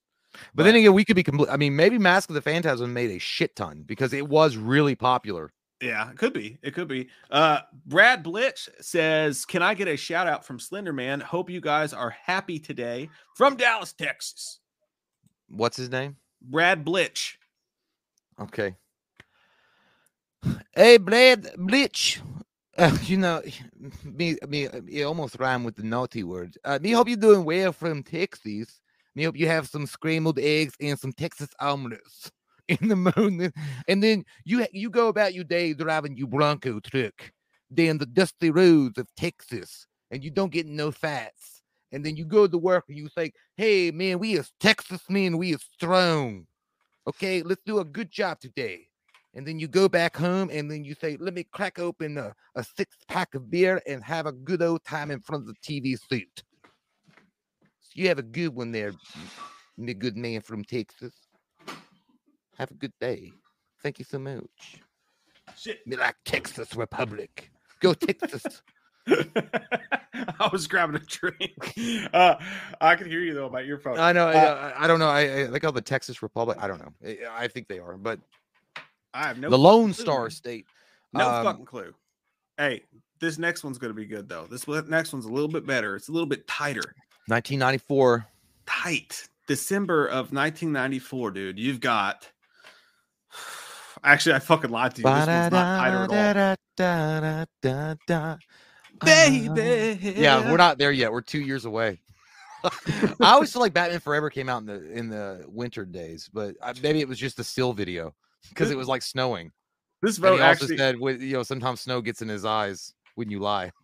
But 0.56 0.64
then 0.64 0.76
again, 0.76 0.94
we 0.94 1.04
could 1.04 1.16
be 1.18 1.24
complete. 1.24 1.50
I 1.50 1.58
mean, 1.58 1.76
maybe 1.76 1.98
Mask 2.00 2.30
of 2.30 2.36
the 2.36 2.42
Phantasm 2.42 2.94
made 2.94 3.12
a 3.12 3.20
shit 3.20 3.56
ton 3.58 3.84
because 3.86 4.14
it 4.14 4.28
was 4.30 4.56
really 4.56 4.96
popular. 4.96 5.52
Yeah, 5.84 6.10
it 6.10 6.18
could 6.18 6.32
be. 6.32 6.58
It 6.62 6.74
could 6.74 6.88
be. 6.88 7.10
Uh 7.30 7.60
Brad 7.86 8.24
Blitch 8.24 8.70
says, 8.80 9.44
Can 9.44 9.62
I 9.62 9.74
get 9.74 9.90
a 9.90 9.98
shout 9.98 10.28
out 10.28 10.46
from 10.46 10.58
Slender 10.58 10.94
Man? 10.94 11.20
Hope 11.20 11.50
you 11.50 11.60
guys 11.60 11.92
are 11.92 12.10
happy 12.10 12.58
today 12.58 13.10
from 13.36 13.58
Dallas, 13.58 13.92
Texas. 13.92 14.60
What's 15.50 15.76
his 15.76 15.90
name? 15.90 16.16
Brad 16.42 16.86
Blitch. 16.86 17.36
Okay. 18.40 18.78
Hey, 20.74 20.98
Brad 20.98 21.50
Blitch. 21.58 22.22
Uh, 22.78 22.98
you 23.04 23.18
know, 23.18 23.42
me, 24.06 24.38
me, 24.48 24.64
it 24.64 25.04
almost 25.04 25.38
rhymed 25.38 25.66
with 25.66 25.76
the 25.76 25.84
naughty 25.84 26.24
word. 26.24 26.58
Uh, 26.64 26.80
me 26.82 26.92
hope 26.92 27.10
you're 27.10 27.18
doing 27.18 27.44
well 27.44 27.74
from 27.74 28.04
Texas. 28.04 28.80
Me 29.16 29.24
hope 29.24 29.38
you 29.38 29.48
have 29.48 29.68
some 29.68 29.86
scrambled 29.86 30.40
eggs 30.40 30.76
and 30.80 30.98
some 30.98 31.12
Texas 31.12 31.50
omelets 31.60 32.32
in 32.82 32.88
the 32.88 32.96
moon. 32.96 33.52
And 33.88 34.04
then 34.04 34.24
you 34.46 34.66
you 34.72 34.90
go 34.90 35.08
about 35.08 35.34
your 35.34 35.44
day 35.44 35.74
driving 35.74 36.18
your 36.18 36.28
Bronco 36.28 36.80
truck 36.80 37.32
down 37.74 37.98
the 37.98 38.06
dusty 38.06 38.52
roads 38.52 38.98
of 38.98 39.08
Texas, 39.16 39.88
and 40.12 40.24
you 40.24 40.32
don't 40.32 40.52
get 40.52 40.68
no 40.68 40.92
fats. 40.92 41.62
And 41.92 42.04
then 42.04 42.16
you 42.16 42.26
go 42.26 42.48
to 42.48 42.58
work 42.58 42.86
and 42.88 42.98
you 42.98 43.10
say, 43.10 43.32
"Hey, 43.58 43.92
man, 43.92 44.20
we 44.20 44.34
is 44.34 44.52
Texas 44.60 45.02
men, 45.10 45.38
we 45.38 45.54
is 45.54 45.64
strong." 45.74 46.48
okay, 47.08 47.44
let's 47.44 47.62
do 47.66 47.80
a 47.80 47.86
good 47.86 48.12
job 48.12 48.40
today. 48.40 48.88
And 49.36 49.48
then 49.48 49.60
you 49.60 49.68
go 49.68 49.90
back 49.90 50.16
home 50.16 50.50
and 50.52 50.70
then 50.70 50.84
you 50.84 50.94
say, 50.94 51.18
let 51.20 51.34
me 51.34 51.46
crack 51.52 51.80
open 51.80 52.18
a, 52.18 52.34
a 52.56 52.64
six 52.64 52.96
pack 53.08 53.34
of 53.34 53.50
beer 53.50 53.82
and 53.88 54.04
have 54.04 54.28
a 54.28 54.32
good 54.32 54.62
old 54.62 54.84
time 54.84 55.10
in 55.10 55.22
front 55.22 55.48
of 55.48 55.56
the 55.56 55.56
TV 55.82 55.98
suit. 55.98 56.44
So 57.80 57.90
you 57.96 58.08
have 58.10 58.20
a 58.20 58.24
good 58.24 58.54
one 58.54 58.72
there, 58.72 58.94
me 59.78 59.94
good 59.94 60.18
man 60.18 60.42
from 60.42 60.64
Texas. 60.64 61.14
Have 62.64 62.72
a 62.72 62.76
good 62.76 62.94
day. 63.02 63.34
Thank 63.82 64.00
you 64.00 64.06
so 64.06 64.18
much. 64.18 64.80
Shit. 65.58 65.86
Me 65.86 65.98
like 65.98 66.16
Texas 66.24 66.74
Republic. 66.78 67.52
Go 67.82 67.94
Texas. 67.94 68.62
I 69.06 70.50
was 70.50 70.66
grabbing 70.68 70.96
a 70.96 71.00
drink. 71.00 71.74
Uh, 72.14 72.36
I 72.80 72.96
can 72.96 73.10
hear 73.10 73.20
you 73.20 73.34
though 73.34 73.48
about 73.48 73.66
your 73.66 73.78
phone. 73.80 74.00
I 74.00 74.14
know. 74.14 74.30
Uh, 74.30 74.74
I, 74.78 74.86
I 74.86 74.88
don't 74.88 75.00
know. 75.00 75.10
I, 75.10 75.20
I 75.20 75.44
they 75.48 75.60
call 75.60 75.74
the 75.74 75.82
Texas 75.82 76.24
Republic. 76.24 76.58
I 76.62 76.70
don't 76.70 76.80
know. 76.80 76.94
I, 77.06 77.44
I 77.44 77.48
think 77.50 77.68
they 77.68 77.80
are, 77.80 77.98
but 77.98 78.22
I 79.14 79.28
have 79.28 79.40
no 79.40 79.50
the 79.50 79.58
Lone 79.58 79.94
clue, 79.94 80.04
Star. 80.06 80.30
State. 80.30 80.66
No 81.12 81.30
um, 81.30 81.44
fucking 81.44 81.66
clue. 81.66 81.94
Hey, 82.58 82.84
this 83.20 83.38
next 83.38 83.66
one's 83.66 83.78
gonna 83.78 83.94
be 83.94 84.06
good 84.06 84.30
though. 84.30 84.48
This 84.50 84.66
next 84.88 85.12
one's 85.12 85.26
a 85.26 85.30
little 85.30 85.50
bit 85.50 85.68
better. 85.68 85.98
It's 85.98 86.08
a 86.08 86.14
little 86.14 86.30
bit 86.30 86.48
tighter. 86.48 86.96
1994. 87.28 88.26
Tight. 88.66 89.28
December 89.48 90.06
of 90.06 90.32
1994, 90.32 91.32
dude. 91.32 91.60
You've 91.60 91.82
got. 91.82 92.32
Actually, 94.04 94.36
I 94.36 94.40
fucking 94.40 94.70
lied 94.70 94.96
to 94.96 95.02
you. 95.02 95.04
This 95.04 95.28
one's 95.28 95.28
not 95.28 95.52
tighter 95.52 96.14
at 96.14 98.12
all. 98.12 98.40
Baby. 99.06 100.14
Yeah, 100.16 100.52
we're 100.52 100.58
not 100.58 100.78
there 100.78 100.92
yet. 100.92 101.12
We're 101.12 101.22
two 101.22 101.42
years 101.42 101.66
away. 101.66 102.00
I 102.64 103.34
always 103.34 103.52
feel 103.52 103.62
like 103.62 103.74
Batman 103.74 104.00
Forever 104.00 104.30
came 104.30 104.50
out 104.50 104.62
in 104.62 104.66
the 104.66 104.92
in 104.92 105.10
the 105.10 105.46
winter 105.48 105.86
days, 105.86 106.30
but 106.34 106.56
I, 106.62 106.74
maybe 106.82 107.02
it 107.02 107.08
was 107.08 107.20
just 107.20 107.40
a 107.40 107.44
still 107.44 107.74
video 107.74 108.14
because 108.50 108.72
it 108.72 108.78
was 108.78 108.88
like 108.88 109.02
snowing. 109.02 109.52
This 110.02 110.18
vote 110.18 110.42
actually. 110.42 110.78
said, 110.78 111.00
with, 111.00 111.22
you 111.22 111.34
know, 111.34 111.44
sometimes 111.44 111.82
snow 111.82 112.02
gets 112.02 112.22
in 112.22 112.28
his 112.28 112.46
eyes 112.46 112.94
when 113.16 113.30
you 113.30 113.40
lie. 113.40 113.72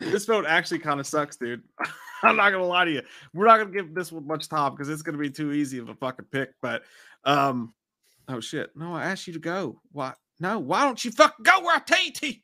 This 0.00 0.24
vote 0.24 0.46
actually 0.48 0.80
kind 0.80 0.98
of 0.98 1.06
sucks, 1.06 1.36
dude. 1.36 1.62
I'm 2.24 2.34
not 2.34 2.50
gonna 2.50 2.64
lie 2.64 2.86
to 2.86 2.90
you. 2.90 3.02
We're 3.32 3.46
not 3.46 3.58
gonna 3.58 3.70
give 3.70 3.94
this 3.94 4.10
one 4.10 4.26
much 4.26 4.48
time 4.48 4.72
because 4.72 4.88
it's 4.88 5.02
gonna 5.02 5.18
be 5.18 5.30
too 5.30 5.52
easy 5.52 5.78
of 5.78 5.88
a 5.88 5.94
fucking 5.94 6.24
pick. 6.32 6.54
But 6.60 6.82
um, 7.24 7.72
oh 8.30 8.40
shit, 8.40 8.70
no, 8.76 8.94
I 8.94 9.04
asked 9.04 9.26
you 9.26 9.32
to 9.34 9.38
go. 9.38 9.80
Why? 9.92 10.12
No, 10.38 10.58
why 10.58 10.84
don't 10.84 11.04
you 11.04 11.10
fucking 11.10 11.42
go 11.42 11.60
where 11.60 11.76
I 11.76 11.80
tell 11.80 12.02
you 12.04 12.12
to? 12.12 12.34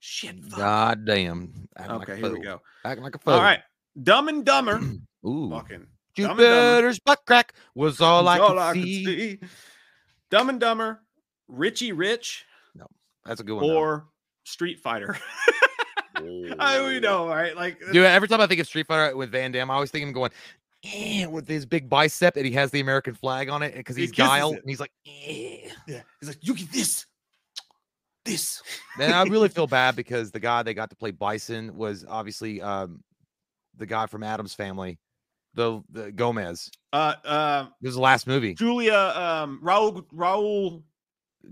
Shit. 0.00 0.44
fuck. 0.44 0.58
God 0.58 1.04
damn. 1.04 1.68
Acting 1.76 1.96
like 1.98 2.08
Okay, 2.10 2.20
here 2.20 2.32
we 2.32 2.40
go. 2.40 2.60
Acting 2.84 3.04
like 3.04 3.14
a 3.14 3.18
fool. 3.18 3.34
All 3.34 3.40
right, 3.42 3.60
Dumb 4.02 4.28
and 4.28 4.44
Dumber. 4.44 4.80
Ooh. 5.26 5.50
fucking 5.50 5.86
You 6.16 6.26
Dumb 6.26 6.38
and 6.40 6.82
Dumber. 6.82 6.94
butt 7.04 7.20
crack 7.26 7.54
was 7.74 8.00
all 8.00 8.26
I 8.28 8.38
That's 8.38 8.48
could 8.50 8.58
all 8.58 8.72
could 8.72 8.82
see. 8.82 9.38
Dumb 10.30 10.48
and 10.50 10.60
Dumber, 10.60 11.02
Richie 11.48 11.92
Rich, 11.92 12.44
No, 12.74 12.86
That's 13.24 13.40
a 13.40 13.44
good 13.44 13.54
one. 13.56 13.66
though. 13.68 13.76
or 13.76 14.06
Street 14.44 14.80
Fighter. 14.80 15.16
I 16.58 16.82
we 16.86 16.98
know, 17.00 17.28
right? 17.28 17.54
Like 17.54 17.78
Dude, 17.92 18.04
every 18.04 18.26
time 18.28 18.40
I 18.40 18.46
think 18.46 18.60
of 18.60 18.66
Street 18.66 18.86
Fighter 18.86 19.16
with 19.16 19.30
Van 19.30 19.52
Damme, 19.52 19.70
I 19.70 19.74
always 19.74 19.90
think 19.90 20.02
of 20.02 20.08
him 20.08 20.14
going, 20.14 20.30
eh, 20.84 21.26
with 21.26 21.48
his 21.48 21.66
big 21.66 21.88
bicep 21.88 22.36
and 22.36 22.46
he 22.46 22.52
has 22.52 22.70
the 22.70 22.80
American 22.80 23.14
flag 23.14 23.48
on 23.48 23.62
it 23.62 23.74
because 23.74 23.96
he's 23.96 24.10
kisses 24.10 24.28
Guile 24.28 24.50
and 24.52 24.62
he's 24.66 24.80
like, 24.80 24.92
eh. 25.06 25.68
Yeah, 25.86 26.02
he's 26.20 26.28
like, 26.28 26.38
you 26.40 26.54
get 26.54 26.70
this, 26.72 27.06
this. 28.24 28.62
And 29.00 29.12
I 29.12 29.22
really 29.24 29.48
feel 29.48 29.66
bad 29.68 29.96
because 29.96 30.30
the 30.30 30.40
guy 30.40 30.62
they 30.62 30.74
got 30.74 30.90
to 30.90 30.96
play 30.96 31.10
Bison 31.10 31.76
was 31.76 32.04
obviously 32.08 32.60
um, 32.62 33.02
the 33.76 33.86
guy 33.86 34.06
from 34.06 34.22
Addams 34.22 34.54
Family, 34.54 34.98
the, 35.54 35.82
the 35.90 36.12
Gomez. 36.12 36.70
Uh, 36.92 37.14
uh, 37.24 37.66
It 37.82 37.86
was 37.86 37.94
the 37.94 38.00
last 38.00 38.26
movie. 38.26 38.54
Julia, 38.54 38.94
um, 39.16 39.60
Raul, 39.62 40.04
Raul, 40.14 40.82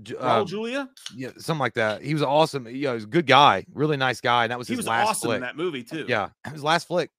Ju- 0.02 0.16
Raul 0.16 0.42
uh, 0.42 0.44
Julia. 0.44 0.88
yeah, 1.14 1.30
something 1.38 1.60
like 1.60 1.74
that. 1.74 2.02
He 2.02 2.14
was 2.14 2.22
awesome. 2.22 2.66
Yeah, 2.66 2.72
he 2.90 2.94
was 2.94 3.04
a 3.04 3.08
good 3.08 3.26
guy, 3.26 3.64
really 3.72 3.96
nice 3.96 4.20
guy. 4.20 4.44
And 4.44 4.50
that 4.50 4.58
was 4.58 4.66
He 4.68 4.72
his 4.72 4.78
was 4.78 4.86
last 4.88 5.08
awesome 5.08 5.28
flick. 5.28 5.36
in 5.36 5.42
that 5.42 5.56
movie 5.56 5.82
too. 5.84 6.04
Yeah, 6.08 6.30
his 6.50 6.64
last 6.64 6.88
flick. 6.88 7.10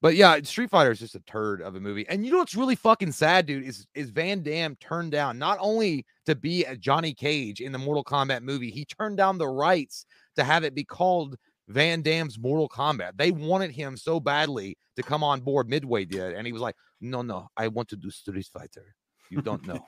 But 0.00 0.14
yeah, 0.14 0.40
Street 0.42 0.70
Fighter 0.70 0.92
is 0.92 1.00
just 1.00 1.16
a 1.16 1.20
turd 1.20 1.60
of 1.60 1.74
a 1.74 1.80
movie. 1.80 2.06
And 2.08 2.24
you 2.24 2.30
know 2.30 2.38
what's 2.38 2.54
really 2.54 2.76
fucking 2.76 3.12
sad, 3.12 3.46
dude, 3.46 3.64
is 3.64 3.86
is 3.94 4.10
Van 4.10 4.42
Damme 4.42 4.76
turned 4.76 5.10
down 5.10 5.38
not 5.38 5.58
only 5.60 6.06
to 6.26 6.36
be 6.36 6.64
a 6.64 6.76
Johnny 6.76 7.12
Cage 7.12 7.60
in 7.60 7.72
the 7.72 7.78
Mortal 7.78 8.04
Kombat 8.04 8.42
movie, 8.42 8.70
he 8.70 8.84
turned 8.84 9.16
down 9.16 9.38
the 9.38 9.48
rights 9.48 10.06
to 10.36 10.44
have 10.44 10.62
it 10.62 10.74
be 10.74 10.84
called 10.84 11.36
Van 11.66 12.00
Damme's 12.00 12.38
Mortal 12.38 12.68
Kombat. 12.68 13.12
They 13.16 13.32
wanted 13.32 13.72
him 13.72 13.96
so 13.96 14.20
badly 14.20 14.78
to 14.96 15.02
come 15.02 15.24
on 15.24 15.40
board. 15.40 15.68
Midway 15.68 16.04
did, 16.04 16.34
and 16.34 16.46
he 16.46 16.52
was 16.52 16.62
like, 16.62 16.76
"No, 17.00 17.22
no, 17.22 17.48
I 17.56 17.66
want 17.66 17.88
to 17.88 17.96
do 17.96 18.10
Street 18.10 18.48
Fighter. 18.52 18.94
You 19.30 19.42
don't 19.42 19.66
know. 19.66 19.84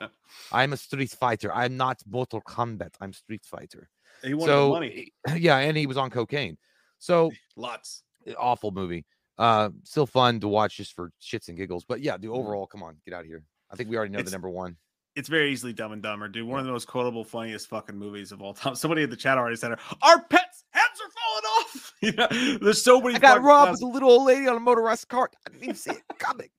I'm 0.51 0.73
a 0.73 0.77
Street 0.77 1.11
Fighter. 1.11 1.53
I'm 1.53 1.77
not 1.77 2.01
Mortal 2.05 2.41
Kombat. 2.41 2.95
I'm 2.99 3.13
Street 3.13 3.45
Fighter." 3.45 3.89
he 4.23 4.33
wanted 4.33 4.51
So 4.51 4.69
money. 4.69 5.13
yeah, 5.37 5.57
and 5.59 5.77
he 5.77 5.87
was 5.87 5.97
on 5.97 6.09
cocaine. 6.09 6.57
So 6.99 7.31
Lots. 7.55 8.03
awful 8.37 8.71
movie. 8.71 9.05
Uh, 9.37 9.69
still 9.83 10.05
fun 10.05 10.39
to 10.39 10.47
watch 10.47 10.77
just 10.77 10.93
for 10.93 11.11
shits 11.21 11.47
and 11.47 11.57
giggles. 11.57 11.83
But 11.83 12.01
yeah, 12.01 12.17
the 12.17 12.27
Mhm. 12.27 12.35
overall, 12.37 12.67
come 12.67 12.83
on, 12.83 12.97
get 13.05 13.13
out 13.13 13.21
of 13.21 13.27
here. 13.27 13.43
I 13.71 13.75
think 13.75 13.89
we 13.89 13.95
already 13.97 14.11
know 14.11 14.19
It's- 14.19 14.29
the 14.31 14.35
number 14.35 14.49
one. 14.49 14.77
It's 15.15 15.27
very 15.27 15.51
easily 15.51 15.73
Dumb 15.73 15.91
and 15.91 16.01
Dumber, 16.01 16.29
dude. 16.29 16.47
One 16.47 16.59
of 16.61 16.65
the 16.65 16.71
most 16.71 16.87
quotable, 16.87 17.25
funniest 17.25 17.67
fucking 17.67 17.97
movies 17.97 18.31
of 18.31 18.41
all 18.41 18.53
time. 18.53 18.75
Somebody 18.75 19.03
in 19.03 19.09
the 19.09 19.17
chat 19.17 19.37
already 19.37 19.57
said, 19.57 19.77
"Our 20.01 20.23
pets' 20.23 20.63
heads 20.71 21.01
are 21.01 21.11
falling 21.11 21.45
off." 21.59 21.93
you 22.01 22.11
know, 22.13 22.57
there's 22.59 22.81
so 22.81 23.01
many. 23.01 23.15
I 23.15 23.19
got 23.19 23.41
robbed 23.41 23.71
with 23.73 23.81
a 23.81 23.87
little 23.87 24.09
old 24.09 24.25
lady 24.27 24.47
on 24.47 24.55
a 24.55 24.59
motorized 24.61 25.09
cart. 25.09 25.35
I 25.45 25.49
didn't 25.49 25.63
even 25.63 25.75
see 25.75 25.91
it 25.91 26.03
coming. 26.17 26.49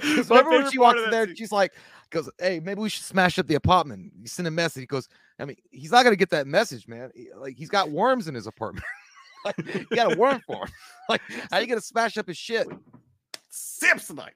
Remember 0.00 0.50
when 0.50 0.70
she 0.70 0.78
walks 0.78 1.00
in 1.02 1.10
there? 1.10 1.26
scene- 1.26 1.34
She's 1.34 1.50
like, 1.50 1.74
"Goes, 2.10 2.30
hey, 2.38 2.60
maybe 2.60 2.80
we 2.80 2.88
should 2.88 3.02
smash 3.04 3.36
up 3.36 3.48
the 3.48 3.56
apartment." 3.56 4.12
You 4.20 4.28
send 4.28 4.46
a 4.46 4.50
message. 4.52 4.82
He 4.82 4.86
goes, 4.86 5.08
"I 5.40 5.44
mean, 5.44 5.56
he's 5.70 5.90
not 5.90 6.04
gonna 6.04 6.14
get 6.14 6.30
that 6.30 6.46
message, 6.46 6.86
man. 6.86 7.10
He- 7.16 7.30
Like, 7.36 7.56
he's 7.56 7.68
got 7.70 7.90
worms 7.90 8.28
in 8.28 8.34
his 8.36 8.46
apartment. 8.46 8.84
like, 9.44 9.56
you 9.74 9.96
got 9.96 10.12
a 10.14 10.16
worm 10.16 10.40
for 10.46 10.64
him. 10.64 10.72
Like, 11.10 11.22
how 11.50 11.56
you 11.56 11.66
gonna 11.66 11.80
smash 11.80 12.18
up 12.18 12.28
his 12.28 12.36
shit?" 12.36 12.68
Samsonite. 13.50 14.32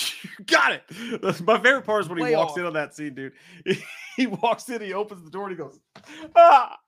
Got 0.46 0.72
it. 0.72 1.42
My 1.42 1.58
favorite 1.60 1.84
part 1.84 2.04
is 2.04 2.08
when 2.08 2.26
he 2.26 2.34
walks 2.34 2.56
in 2.56 2.64
on 2.64 2.72
that 2.74 2.94
scene, 2.94 3.14
dude. 3.14 3.32
He, 3.64 3.82
he 4.16 4.26
walks 4.26 4.68
in, 4.68 4.80
he 4.80 4.92
opens 4.92 5.22
the 5.22 5.30
door, 5.30 5.48
and 5.48 5.52
he 5.52 5.56
goes, 5.56 5.78
ah. 6.34 6.78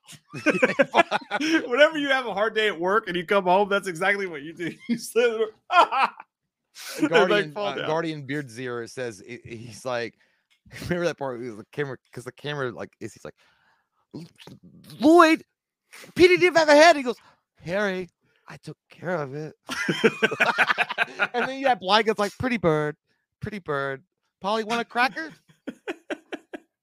Whenever 1.66 1.98
you 1.98 2.08
have 2.08 2.26
a 2.26 2.32
hard 2.32 2.54
day 2.54 2.68
at 2.68 2.78
work 2.78 3.08
and 3.08 3.16
you 3.16 3.24
come 3.24 3.44
home, 3.44 3.68
that's 3.68 3.88
exactly 3.88 4.26
what 4.26 4.42
you 4.42 4.54
do. 4.54 4.72
You 4.88 4.98
slam 4.98 5.32
the 5.32 5.38
door, 5.38 5.48
ah. 5.70 6.14
Guardian, 7.08 7.52
uh. 7.56 7.74
Guardian 7.86 8.26
Beard 8.26 8.50
Zero 8.50 8.86
says 8.86 9.22
he's 9.26 9.84
like, 9.84 10.14
remember 10.82 11.04
that 11.06 11.18
part? 11.18 11.40
The 11.40 11.64
camera, 11.72 11.96
because 12.10 12.24
the 12.24 12.32
camera 12.32 12.72
like 12.72 12.90
is 13.00 13.12
he's 13.12 13.24
like, 13.24 13.34
Lloyd, 14.98 15.44
Petey 16.14 16.36
didn't 16.36 16.56
have 16.56 16.68
a 16.68 16.74
head. 16.74 16.96
He 16.96 17.02
goes, 17.02 17.16
Harry, 17.64 18.08
I 18.48 18.56
took 18.58 18.76
care 18.90 19.14
of 19.16 19.34
it. 19.34 19.54
and 21.34 21.48
then 21.48 21.58
you 21.58 21.66
have 21.66 21.80
blankets 21.80 22.18
like 22.18 22.32
Pretty 22.38 22.56
Bird, 22.58 22.96
Pretty 23.40 23.58
Bird. 23.58 24.02
Polly 24.40 24.64
want 24.64 24.80
a 24.80 24.84
cracker? 24.84 25.32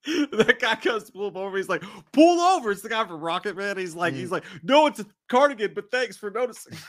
that 0.04 0.56
guy 0.60 0.74
comes 0.74 1.04
to 1.04 1.12
pull 1.12 1.28
him 1.28 1.36
over. 1.36 1.56
He's 1.56 1.68
like, 1.68 1.82
pull 2.12 2.40
over. 2.40 2.72
It's 2.72 2.82
the 2.82 2.88
guy 2.88 3.06
from 3.06 3.20
Rocket 3.20 3.56
Man. 3.56 3.78
He's 3.78 3.94
like, 3.94 4.14
Mm. 4.14 4.16
he's 4.16 4.30
like, 4.32 4.44
no, 4.64 4.86
it's 4.86 4.98
a 4.98 5.06
cardigan, 5.28 5.72
but 5.74 5.90
thanks 5.92 6.16
for 6.16 6.30
noticing. 6.30 6.76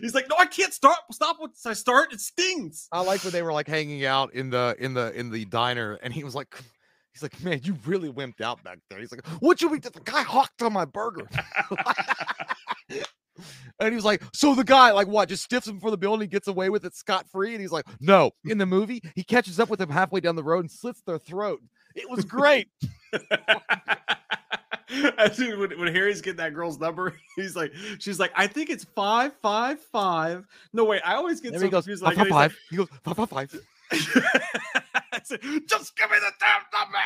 He's 0.00 0.14
like, 0.14 0.26
no, 0.30 0.36
I 0.38 0.46
can't 0.46 0.72
start. 0.72 0.96
Stop 1.12 1.36
once 1.38 1.66
I 1.66 1.74
start. 1.74 2.10
It 2.12 2.20
stings. 2.20 2.88
I 2.92 3.02
like 3.02 3.22
when 3.24 3.32
they 3.32 3.42
were 3.42 3.52
like 3.52 3.68
hanging 3.68 4.06
out 4.06 4.32
in 4.32 4.48
the 4.48 4.74
in 4.78 4.94
the 4.94 5.12
in 5.18 5.30
the 5.30 5.44
diner, 5.46 5.98
and 6.02 6.14
he 6.14 6.24
was 6.24 6.34
like, 6.34 6.54
he's 7.16 7.22
like, 7.22 7.42
man, 7.42 7.60
you 7.62 7.76
really 7.86 8.12
wimped 8.12 8.42
out 8.42 8.62
back 8.62 8.78
there. 8.90 8.98
He's 8.98 9.10
like, 9.10 9.26
what 9.40 9.62
you 9.62 9.74
eat? 9.74 9.82
The 9.82 9.90
guy 10.04 10.22
hawked 10.22 10.60
on 10.62 10.72
my 10.72 10.84
burger. 10.84 11.26
and 13.80 13.88
he 13.88 13.94
was 13.94 14.04
like, 14.04 14.22
so 14.34 14.54
the 14.54 14.64
guy 14.64 14.92
like 14.92 15.08
what? 15.08 15.28
Just 15.30 15.42
stiffs 15.42 15.66
him 15.66 15.80
for 15.80 15.90
the 15.90 15.96
bill 15.96 16.12
and 16.12 16.20
he 16.22 16.28
gets 16.28 16.46
away 16.46 16.68
with 16.68 16.84
it 16.84 16.94
scot 16.94 17.26
free. 17.30 17.52
And 17.52 17.60
he's 17.60 17.72
like, 17.72 17.86
no. 18.00 18.32
In 18.44 18.58
the 18.58 18.66
movie, 18.66 19.02
he 19.14 19.24
catches 19.24 19.58
up 19.58 19.70
with 19.70 19.80
him 19.80 19.88
halfway 19.88 20.20
down 20.20 20.36
the 20.36 20.44
road 20.44 20.60
and 20.60 20.70
slits 20.70 21.00
their 21.06 21.18
throat. 21.18 21.60
It 21.94 22.08
was 22.10 22.24
great. 22.26 22.68
Soon 25.32 25.58
when, 25.58 25.70
when 25.78 25.94
Harry's 25.94 26.20
getting 26.20 26.36
that 26.36 26.52
girl's 26.54 26.78
number, 26.78 27.14
he's 27.36 27.56
like, 27.56 27.72
she's 27.98 28.20
like, 28.20 28.32
I 28.36 28.46
think 28.46 28.68
it's 28.68 28.84
five, 28.84 29.32
five, 29.40 29.80
five. 29.80 30.44
No, 30.74 30.84
wait, 30.84 31.00
I 31.02 31.14
always 31.14 31.40
get 31.40 31.52
There 31.52 31.60
so 31.60 31.64
he 31.64 31.70
goes, 31.70 31.84
confused. 31.84 32.04
five, 32.04 32.16
Like, 32.18 32.28
five, 32.28 32.52
five. 32.52 32.58
He 32.70 32.76
goes, 32.76 32.88
five, 33.02 33.16
five, 33.16 33.30
five. 33.30 33.58
Said, 35.26 35.40
just 35.68 35.96
give 35.96 36.08
me 36.10 36.16
the 36.20 36.32
damn 36.40 36.62
number. 36.72 36.98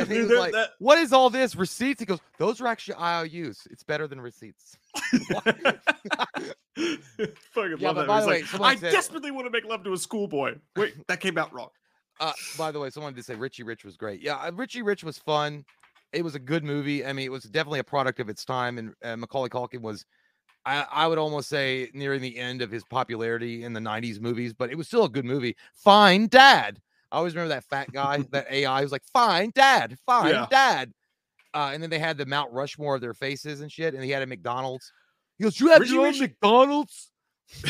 And 0.00 0.08
he 0.12 0.20
was 0.20 0.30
like, 0.30 0.52
that- 0.52 0.70
what 0.78 0.96
is 0.98 1.12
all 1.12 1.28
this? 1.30 1.54
Receipts? 1.54 2.00
He 2.00 2.06
goes, 2.06 2.20
those 2.38 2.60
are 2.60 2.66
actually 2.66 2.94
IOUs. 2.94 3.66
It's 3.70 3.82
better 3.82 4.06
than 4.06 4.20
receipts. 4.20 4.76
Fucking 6.76 7.76
Yeah, 7.78 7.88
love 7.88 7.96
that. 7.96 8.06
by 8.06 8.20
the 8.22 8.28
way, 8.28 8.42
like, 8.58 8.76
I 8.78 8.80
said- 8.80 8.92
desperately 8.92 9.30
want 9.30 9.46
to 9.46 9.50
make 9.50 9.64
love 9.64 9.84
to 9.84 9.92
a 9.92 9.96
schoolboy. 9.98 10.56
Wait, 10.76 10.94
that 11.08 11.20
came 11.20 11.36
out 11.38 11.52
wrong. 11.52 11.68
Uh, 12.20 12.32
by 12.56 12.70
the 12.72 12.80
way, 12.80 12.90
someone 12.90 13.14
did 13.14 13.24
say 13.24 13.34
Richie 13.34 13.62
Rich 13.62 13.84
was 13.84 13.96
great. 13.96 14.20
Yeah, 14.20 14.36
uh, 14.36 14.50
Richie 14.52 14.82
Rich 14.82 15.04
was 15.04 15.18
fun. 15.18 15.64
It 16.12 16.22
was 16.22 16.34
a 16.34 16.38
good 16.40 16.64
movie. 16.64 17.04
I 17.04 17.12
mean, 17.12 17.26
it 17.26 17.30
was 17.32 17.44
definitely 17.44 17.78
a 17.80 17.84
product 17.84 18.18
of 18.18 18.28
its 18.28 18.44
time. 18.44 18.78
And 18.78 18.94
uh, 19.04 19.16
Macaulay 19.16 19.50
Culkin 19.50 19.82
was, 19.82 20.04
I, 20.68 20.86
I 21.04 21.06
would 21.06 21.18
almost 21.18 21.48
say, 21.48 21.90
nearing 21.94 22.20
the 22.20 22.36
end 22.38 22.62
of 22.62 22.70
his 22.70 22.84
popularity 22.84 23.64
in 23.64 23.72
the 23.72 23.80
'90s 23.80 24.20
movies. 24.20 24.52
But 24.52 24.70
it 24.70 24.76
was 24.76 24.86
still 24.86 25.04
a 25.04 25.08
good 25.08 25.24
movie. 25.24 25.56
Fine 25.74 26.28
Dad. 26.28 26.80
I 27.10 27.16
always 27.16 27.34
remember 27.34 27.54
that 27.54 27.64
fat 27.64 27.90
guy, 27.92 28.18
that 28.32 28.50
AI 28.50 28.82
was 28.82 28.92
like, 28.92 29.04
"Fine 29.12 29.52
Dad, 29.54 29.96
fine 30.04 30.30
Yeah. 30.30 30.46
Dad." 30.50 30.92
Uh, 31.54 31.70
and 31.72 31.82
then 31.82 31.88
they 31.90 31.98
had 31.98 32.18
the 32.18 32.26
Mount 32.26 32.52
Rushmore 32.52 32.96
of 32.96 33.00
their 33.00 33.14
faces 33.14 33.62
and 33.62 33.72
shit. 33.72 33.94
And 33.94 34.04
he 34.04 34.10
had 34.10 34.22
a 34.22 34.26
McDonald's. 34.26 34.92
He 35.38 35.44
goes, 35.44 35.58
"You 35.58 35.68
have 35.68 35.80
Richie 35.80 35.92
your 35.94 36.06
own 36.06 36.12
Rich- 36.12 36.20
McDonald's." 36.20 37.10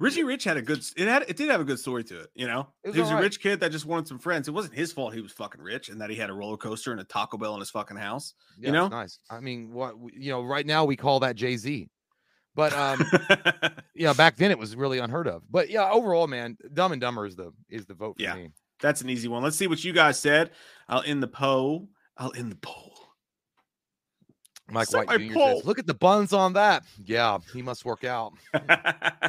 Richie 0.00 0.24
Rich 0.24 0.44
had 0.44 0.56
a 0.56 0.62
good. 0.62 0.84
It 0.96 1.06
had. 1.08 1.24
It 1.28 1.36
did 1.36 1.50
have 1.50 1.60
a 1.60 1.64
good 1.64 1.78
story 1.78 2.02
to 2.04 2.20
it. 2.20 2.30
You 2.34 2.46
know, 2.48 2.68
It 2.82 2.88
was 2.88 2.94
he 2.96 3.00
was 3.00 3.10
a 3.10 3.16
rich 3.16 3.40
kid 3.40 3.60
that 3.60 3.70
just 3.70 3.86
wanted 3.86 4.08
some 4.08 4.18
friends. 4.18 4.48
It 4.48 4.50
wasn't 4.52 4.74
his 4.74 4.92
fault 4.92 5.14
he 5.14 5.20
was 5.20 5.32
fucking 5.32 5.60
rich 5.60 5.88
and 5.88 6.00
that 6.00 6.10
he 6.10 6.16
had 6.16 6.30
a 6.30 6.32
roller 6.32 6.56
coaster 6.56 6.90
and 6.92 7.00
a 7.00 7.04
Taco 7.04 7.36
Bell 7.38 7.54
in 7.54 7.60
his 7.60 7.70
fucking 7.70 7.96
house. 7.96 8.34
Yeah, 8.58 8.66
You 8.68 8.72
know? 8.72 8.88
nice. 8.88 9.18
I 9.30 9.38
mean, 9.40 9.72
what 9.72 9.94
you 10.12 10.30
know, 10.32 10.42
right 10.42 10.66
now 10.66 10.84
we 10.84 10.96
call 10.96 11.20
that 11.20 11.36
Jay 11.36 11.56
Z, 11.56 11.88
but 12.58 12.72
um, 12.72 13.00
yeah, 13.94 14.12
back 14.12 14.34
then 14.36 14.50
it 14.50 14.58
was 14.58 14.74
really 14.74 14.98
unheard 14.98 15.28
of. 15.28 15.42
But 15.48 15.70
yeah, 15.70 15.88
overall, 15.88 16.26
man, 16.26 16.58
Dumb 16.74 16.90
and 16.90 17.00
Dumber 17.00 17.24
is 17.24 17.36
the 17.36 17.52
is 17.70 17.86
the 17.86 17.94
vote 17.94 18.16
for 18.18 18.22
Yeah. 18.24 18.34
me. 18.34 18.50
That's 18.80 19.00
an 19.00 19.08
easy 19.10 19.28
one. 19.28 19.44
Let's 19.44 19.56
see 19.56 19.68
what 19.68 19.82
you 19.84 19.92
guys 19.92 20.18
said. 20.18 20.50
I'll 20.88 21.02
end 21.06 21.22
the 21.22 21.28
poll. 21.28 21.88
I'll 22.16 22.32
end 22.36 22.50
the 22.50 22.56
poll. 22.56 22.94
Mike 24.70 24.88
Set 24.88 25.06
White 25.06 25.20
Jr. 25.20 25.34
says, 25.38 25.64
"Look 25.64 25.78
at 25.78 25.86
the 25.86 25.94
buns 25.94 26.32
on 26.32 26.52
that. 26.54 26.82
Yeah, 27.04 27.38
he 27.54 27.62
must 27.62 27.84
work 27.84 28.02
out." 28.04 28.32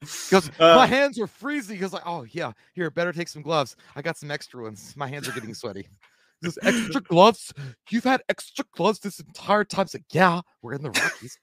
Because 0.00 0.50
Uh, 0.60 0.76
my 0.76 0.86
hands 0.86 1.18
are 1.18 1.26
freezing. 1.26 1.76
Because 1.78 1.92
like, 1.92 2.06
"Oh 2.06 2.24
yeah, 2.30 2.52
here, 2.74 2.90
better 2.92 3.12
take 3.12 3.26
some 3.28 3.42
gloves. 3.42 3.74
I 3.96 4.02
got 4.02 4.16
some 4.16 4.30
extra 4.30 4.62
ones. 4.62 4.94
My 4.96 5.08
hands 5.08 5.26
are 5.28 5.32
getting 5.32 5.52
sweaty." 5.54 5.88
Goes, 6.44 6.58
extra 6.62 7.00
gloves? 7.00 7.52
You've 7.90 8.04
had 8.04 8.22
extra 8.28 8.64
gloves 8.76 9.00
this 9.00 9.18
entire 9.18 9.64
time. 9.64 9.82
It's 9.86 9.94
like, 9.94 10.04
yeah, 10.12 10.42
we're 10.62 10.74
in 10.74 10.82
the 10.82 10.90
Rockies. 10.90 11.38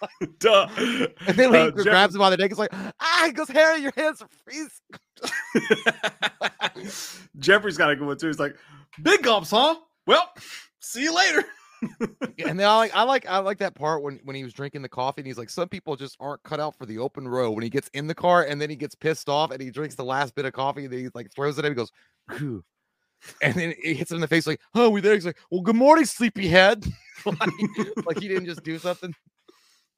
Duh. 0.38 0.68
And 1.26 1.36
then 1.36 1.50
when 1.50 1.60
Uh, 1.60 1.64
he 1.66 1.70
Jeff- 1.72 1.84
grabs 1.84 2.14
him 2.14 2.20
by 2.20 2.30
the 2.30 2.36
neck, 2.36 2.50
he's 2.50 2.58
like, 2.58 2.72
ah, 3.00 3.22
he 3.26 3.32
goes, 3.32 3.48
Harry, 3.48 3.80
your 3.80 3.92
hands 3.96 4.22
are 4.22 4.28
freezing. 4.44 4.70
Jeffrey's 7.38 7.76
got 7.76 7.90
a 7.90 7.96
good 7.96 8.06
one 8.06 8.16
too. 8.16 8.26
He's 8.28 8.38
like, 8.38 8.56
big 9.02 9.22
gulps, 9.22 9.50
huh? 9.50 9.76
Well, 10.06 10.32
see 10.80 11.02
you 11.02 11.14
later. 11.14 11.44
and 12.44 12.58
then 12.58 12.66
I 12.68 12.74
like 12.76 12.92
I 12.94 13.02
like 13.04 13.28
I 13.28 13.38
like 13.38 13.58
that 13.58 13.76
part 13.76 14.02
when 14.02 14.18
when 14.24 14.34
he 14.34 14.42
was 14.42 14.52
drinking 14.52 14.82
the 14.82 14.88
coffee 14.88 15.20
and 15.20 15.26
he's 15.28 15.38
like 15.38 15.48
some 15.48 15.68
people 15.68 15.94
just 15.94 16.16
aren't 16.18 16.42
cut 16.42 16.58
out 16.58 16.76
for 16.76 16.86
the 16.86 16.98
open 16.98 17.28
road 17.28 17.52
when 17.52 17.62
he 17.62 17.70
gets 17.70 17.86
in 17.94 18.08
the 18.08 18.16
car 18.16 18.42
and 18.42 18.60
then 18.60 18.68
he 18.68 18.74
gets 18.74 18.96
pissed 18.96 19.28
off 19.28 19.52
and 19.52 19.62
he 19.62 19.70
drinks 19.70 19.94
the 19.94 20.04
last 20.04 20.34
bit 20.34 20.44
of 20.44 20.52
coffee 20.52 20.82
and 20.84 20.92
then 20.92 20.98
he 20.98 21.08
like 21.14 21.32
throws 21.32 21.56
it 21.56 21.60
at 21.64 21.66
him 21.66 21.72
he 21.74 21.76
goes 21.76 21.92
Phew. 22.36 22.64
and 23.42 23.54
then 23.54 23.74
it 23.80 23.94
hits 23.94 24.10
him 24.10 24.16
in 24.16 24.20
the 24.22 24.26
face 24.26 24.44
like 24.44 24.60
oh 24.74 24.90
we 24.90 25.00
there 25.00 25.14
he's 25.14 25.24
like 25.24 25.38
well 25.52 25.60
good 25.60 25.76
morning 25.76 26.04
sleepyhead 26.04 26.84
like, 27.26 27.50
like 28.06 28.18
he 28.18 28.26
didn't 28.26 28.46
just 28.46 28.64
do 28.64 28.76
something 28.76 29.14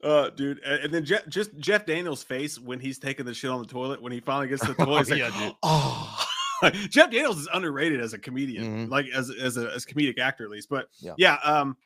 Uh, 0.02 0.30
dude, 0.30 0.60
and 0.60 0.92
then 0.92 1.04
Jeff, 1.04 1.26
just 1.28 1.56
Jeff 1.58 1.84
Daniels' 1.86 2.22
face 2.22 2.58
when 2.58 2.80
he's 2.80 2.98
taking 2.98 3.26
the 3.26 3.34
shit 3.34 3.50
on 3.50 3.60
the 3.60 3.66
toilet 3.66 4.00
when 4.00 4.12
he 4.12 4.20
finally 4.20 4.48
gets 4.48 4.62
to 4.62 4.72
the 4.72 4.74
toilet. 4.84 4.98
He's 5.00 5.10
like, 5.10 5.18
yeah, 5.20 5.38
dude. 5.38 5.54
oh. 5.62 6.26
Jeff 6.90 7.10
Daniels 7.10 7.38
is 7.38 7.48
underrated 7.52 8.00
as 8.00 8.12
a 8.12 8.18
comedian, 8.18 8.86
Mhm. 8.86 8.90
like 8.90 9.06
as 9.14 9.30
as 9.30 9.56
a 9.56 9.70
as 9.72 9.84
comedic 9.86 10.18
actor 10.18 10.44
at 10.44 10.50
least. 10.50 10.68
But 10.68 10.88
Yeah. 11.00 11.14
yeah, 11.16 11.34
um, 11.42 11.76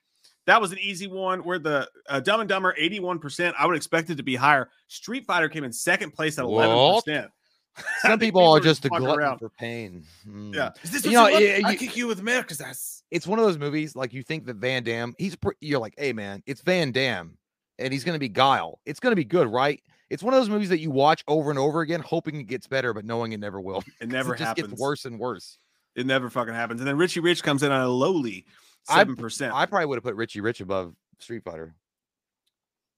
that 0.46 0.60
was 0.60 0.72
an 0.72 0.78
easy 0.80 1.06
one. 1.06 1.44
Where 1.44 1.58
the 1.60 1.88
uh, 2.08 2.20
Dumb 2.20 2.40
and 2.40 2.48
Dumber 2.48 2.74
eighty 2.76 2.98
one 3.00 3.18
percent, 3.20 3.54
I 3.58 3.66
would 3.66 3.76
expect 3.76 4.10
it 4.10 4.16
to 4.16 4.22
be 4.24 4.34
higher. 4.34 4.68
Street 4.88 5.26
Fighter 5.26 5.48
came 5.48 5.62
in 5.64 5.72
second 5.72 6.12
place 6.12 6.38
at 6.38 6.44
eleven 6.44 6.94
percent. 7.02 7.30
some 8.02 8.18
people 8.20 8.42
are 8.52 8.60
just 8.60 8.84
a 8.84 8.88
glutton 8.88 9.36
for 9.38 9.48
pain 9.48 10.04
Mm. 10.28 10.54
Yeah, 10.54 10.70
is 10.82 10.90
this 10.92 11.04
You 11.04 11.12
know, 11.12 11.26
you. 11.28 11.62
I 11.66 11.70
you- 11.72 11.78
kick 11.78 11.96
you 11.96 12.06
with 12.08 12.18
America's 12.20 12.60
ass. 12.60 13.02
it's 13.10 13.26
one 13.26 13.38
of 13.40 13.44
those 13.44 13.58
movies 13.58 13.94
like 13.96 14.12
you 14.12 14.22
think 14.22 14.46
that 14.46 14.56
Van 14.56 14.82
Damme, 14.84 15.14
he's 15.18 15.34
pre- 15.36 15.54
you're 15.60 15.80
like, 15.80 15.94
hey 15.98 16.12
man, 16.12 16.42
it's 16.46 16.60
Van 16.62 16.90
Damme, 16.92 17.36
and 17.78 17.92
he's 17.92 18.04
gonna 18.04 18.18
be 18.18 18.28
Guile. 18.28 18.80
It's 18.86 19.00
gonna 19.00 19.16
be 19.16 19.24
good, 19.24 19.48
right? 19.48 19.82
It's 20.10 20.22
one 20.22 20.34
of 20.34 20.40
those 20.40 20.50
movies 20.50 20.68
that 20.68 20.80
you 20.80 20.90
watch 20.90 21.24
over 21.26 21.50
and 21.50 21.58
over 21.58 21.80
again, 21.80 22.00
hoping 22.00 22.36
it 22.36 22.44
gets 22.44 22.66
better, 22.66 22.92
but 22.92 23.04
knowing 23.04 23.32
it 23.32 23.40
never 23.40 23.60
will. 23.60 23.82
It 24.00 24.08
never 24.08 24.34
it 24.34 24.38
just 24.38 24.48
happens. 24.48 24.68
gets 24.68 24.80
worse 24.80 25.04
and 25.06 25.18
worse. 25.18 25.58
It 25.96 26.06
never 26.06 26.28
fucking 26.30 26.54
happens. 26.54 26.80
And 26.80 26.88
then 26.88 26.96
Richie 26.96 27.20
Rich 27.20 27.42
comes 27.42 27.62
in 27.62 27.72
on 27.72 27.80
a 27.80 27.88
lowly 27.88 28.46
seven 28.84 29.16
percent. 29.16 29.54
I 29.54 29.66
probably 29.66 29.86
would 29.86 29.96
have 29.96 30.04
put 30.04 30.14
Richie 30.14 30.40
Rich 30.40 30.60
above 30.60 30.94
Street 31.18 31.42
Fighter. 31.44 31.74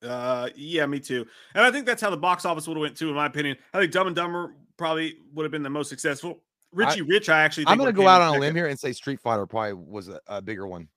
Uh, 0.02 0.50
yeah, 0.56 0.84
me 0.86 1.00
too. 1.00 1.26
And 1.54 1.64
I 1.64 1.70
think 1.70 1.86
that's 1.86 2.02
how 2.02 2.10
the 2.10 2.16
box 2.16 2.44
office 2.44 2.66
would 2.68 2.76
have 2.76 2.82
went 2.82 2.96
too, 2.96 3.08
in 3.08 3.14
my 3.14 3.26
opinion. 3.26 3.56
I 3.72 3.80
think 3.80 3.92
Dumb 3.92 4.06
and 4.08 4.16
Dumber 4.16 4.54
probably 4.76 5.16
would 5.34 5.44
have 5.44 5.52
been 5.52 5.62
the 5.62 5.70
most 5.70 5.88
successful. 5.88 6.42
Richie 6.72 7.02
Rich, 7.02 7.28
I 7.28 7.40
actually 7.42 7.64
think 7.64 7.72
I'm 7.72 7.78
gonna 7.78 7.92
go 7.92 8.06
out 8.06 8.20
on 8.20 8.36
a 8.36 8.38
limb 8.38 8.54
here 8.54 8.66
and 8.66 8.78
say 8.78 8.92
Street 8.92 9.20
Fighter 9.20 9.46
probably 9.46 9.72
was 9.72 10.08
a, 10.08 10.20
a 10.26 10.42
bigger 10.42 10.66
one. 10.66 10.88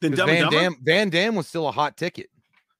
Then 0.00 0.10
'Cause 0.10 0.18
Dumb 0.18 0.28
and 0.28 0.38
Van 0.38 0.42
Dumber. 0.50 0.60
Damme, 0.60 0.76
Van 0.82 1.10
Dam 1.10 1.34
was 1.34 1.46
still 1.46 1.68
a 1.68 1.72
hot 1.72 1.96
ticket. 1.96 2.28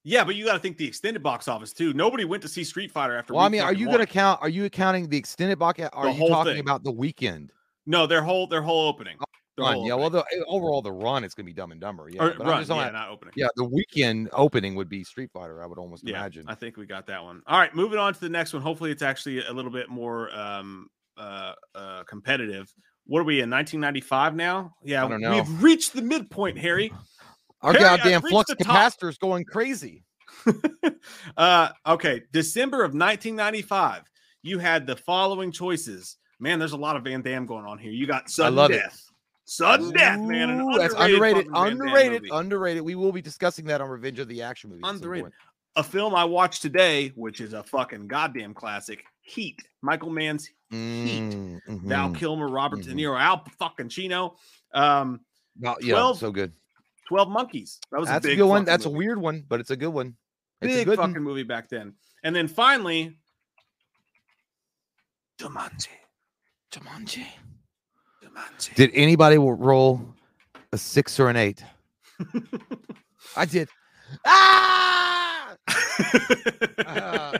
Yeah, 0.03 0.23
but 0.23 0.35
you 0.35 0.45
got 0.45 0.53
to 0.53 0.59
think 0.59 0.77
the 0.77 0.87
extended 0.87 1.23
box 1.23 1.47
office 1.47 1.71
too. 1.71 1.93
Nobody 1.93 2.25
went 2.25 2.43
to 2.43 2.49
see 2.49 2.63
Street 2.63 2.91
Fighter 2.91 3.17
after. 3.17 3.33
Well, 3.33 3.45
I 3.45 3.49
mean, 3.49 3.61
are 3.61 3.73
you 3.73 3.85
gonna 3.87 4.05
count? 4.05 4.41
Are 4.41 4.49
you 4.49 4.69
counting 4.69 5.07
the 5.07 5.17
extended 5.17 5.57
box? 5.59 5.79
Are 5.93 6.09
you 6.09 6.27
talking 6.27 6.53
thing. 6.53 6.59
about 6.59 6.83
the 6.83 6.91
weekend? 6.91 7.51
No, 7.85 8.05
their 8.05 8.21
whole 8.21 8.47
their 8.47 8.61
whole 8.61 8.87
opening. 8.87 9.17
Their 9.55 9.65
Run, 9.65 9.75
whole 9.75 9.87
yeah. 9.87 9.93
Well, 9.93 10.09
the 10.09 10.25
overall 10.47 10.81
the 10.81 10.91
run 10.91 11.23
is 11.23 11.33
gonna 11.33 11.45
be 11.45 11.53
Dumb 11.53 11.71
and 11.71 11.79
Dumber. 11.79 12.09
Yeah, 12.09 12.23
Or 12.23 12.33
but 12.37 12.47
run, 12.47 12.65
yeah, 12.67 12.89
not 12.89 13.09
opening. 13.09 13.33
yeah, 13.37 13.47
the 13.55 13.63
weekend 13.63 14.29
opening 14.33 14.75
would 14.75 14.89
be 14.89 15.03
Street 15.03 15.29
Fighter. 15.31 15.63
I 15.63 15.67
would 15.67 15.77
almost 15.77 16.05
Yeah, 16.05 16.17
imagine. 16.17 16.45
I 16.47 16.55
think 16.55 16.75
we 16.75 16.85
got 16.85 17.05
that 17.07 17.23
one. 17.23 17.43
All 17.45 17.59
right, 17.59 17.73
moving 17.75 17.99
on 17.99 18.13
to 18.13 18.19
the 18.19 18.29
next 18.29 18.53
one. 18.53 18.61
Hopefully, 18.61 18.91
it's 18.91 19.03
actually 19.03 19.45
a 19.45 19.53
little 19.53 19.71
bit 19.71 19.89
more 19.89 20.35
um 20.35 20.89
uh, 21.17 21.53
uh 21.75 22.03
competitive. 22.03 22.73
What 23.05 23.19
are 23.19 23.25
we 23.25 23.41
in 23.41 23.49
1995 23.49 24.35
now? 24.35 24.73
Yeah, 24.83 25.05
I 25.05 25.09
don't 25.09 25.21
know. 25.21 25.35
we've 25.35 25.61
reached 25.63 25.93
the 25.93 26.01
midpoint, 26.01 26.57
Harry. 26.57 26.91
Our 27.63 27.71
Harry, 27.73 27.83
goddamn 27.83 28.21
flux 28.21 28.53
capacitor 28.53 29.09
is 29.09 29.17
going 29.17 29.45
crazy. 29.45 30.03
uh, 31.37 31.69
okay, 31.87 32.21
December 32.31 32.77
of 32.83 32.89
1995. 32.93 34.03
You 34.41 34.59
had 34.59 34.85
the 34.85 34.95
following 34.95 35.51
choices. 35.51 36.17
Man, 36.39 36.59
there's 36.59 36.73
a 36.73 36.77
lot 36.77 36.97
of 36.97 37.03
Van 37.03 37.21
Damme 37.21 37.45
going 37.45 37.65
on 37.65 37.77
here. 37.77 37.91
You 37.91 38.05
got 38.05 38.29
sudden 38.29 38.55
love 38.55 38.71
it. 38.71 38.79
death, 38.79 39.01
sudden 39.45 39.91
death, 39.91 40.19
man. 40.19 40.49
An 40.49 40.59
Ooh, 40.61 40.77
that's 40.77 40.93
underrated, 40.95 41.47
underrated. 41.53 41.53
fucking 41.53 41.93
Van 41.93 42.21
Damme 42.23 42.37
Underrated. 42.39 42.83
We 42.83 42.95
will 42.95 43.13
be 43.13 43.21
discussing 43.21 43.65
that 43.65 43.79
on 43.79 43.89
Revenge 43.89 44.19
of 44.19 44.27
the 44.27 44.41
Action 44.41 44.69
movie. 44.69 44.81
Underrated. 44.83 45.31
A 45.75 45.83
film 45.83 46.13
I 46.13 46.25
watched 46.25 46.61
today, 46.61 47.13
which 47.15 47.39
is 47.41 47.53
a 47.53 47.63
fucking 47.63 48.07
goddamn 48.07 48.53
classic. 48.53 49.03
Heat. 49.21 49.59
Michael 49.81 50.09
Mann's 50.09 50.49
Mm, 50.71 51.59
Val 51.67 52.09
mhm. 52.09 52.15
Kilmer, 52.17 52.47
Robert 52.47 52.79
Mhm. 52.79 52.83
De 52.85 52.93
Niro, 52.93 53.19
Al 53.19 53.45
fucking 53.59 53.89
Chino. 53.89 54.35
Um, 54.73 55.21
Val- 55.57 55.77
yeah, 55.81 55.93
12 55.93 56.17
so 56.17 56.31
good. 56.31 56.51
12 57.07 57.29
Monkeys. 57.29 57.79
That 57.91 57.99
was 57.99 58.09
That's 58.09 58.25
a 58.25 58.31
a 58.31 58.35
good 58.35 58.47
one. 58.47 58.65
That's 58.65 58.85
a 58.85 58.89
weird 58.89 59.19
one, 59.19 59.43
but 59.47 59.59
it's 59.59 59.71
a 59.71 59.75
good 59.75 59.89
one. 59.89 60.15
It's 60.61 60.73
a 60.73 60.77
big 60.77 60.85
good 60.85 60.97
fucking 60.97 61.13
one. 61.13 61.23
movie 61.23 61.43
back 61.43 61.69
then. 61.69 61.93
And 62.23 62.35
then 62.35 62.47
finally, 62.47 63.17
Jumanji. 65.37 65.87
Jumanji. 66.71 67.25
Jumanji. 68.23 68.75
Did 68.75 68.91
anybody 68.93 69.37
roll 69.37 70.01
a 70.71 70.77
six 70.77 71.19
or 71.19 71.29
an 71.29 71.35
eight? 71.35 71.63
I 73.35 73.45
did. 73.45 73.69
Ah! 74.25 75.55
uh, 76.85 77.37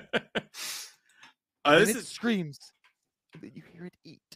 and 1.65 1.87
this 1.87 1.95
is 1.95 2.07
screams, 2.07 2.59
you 3.41 3.63
hear 3.73 3.85
it 3.85 3.93
eat. 4.03 4.32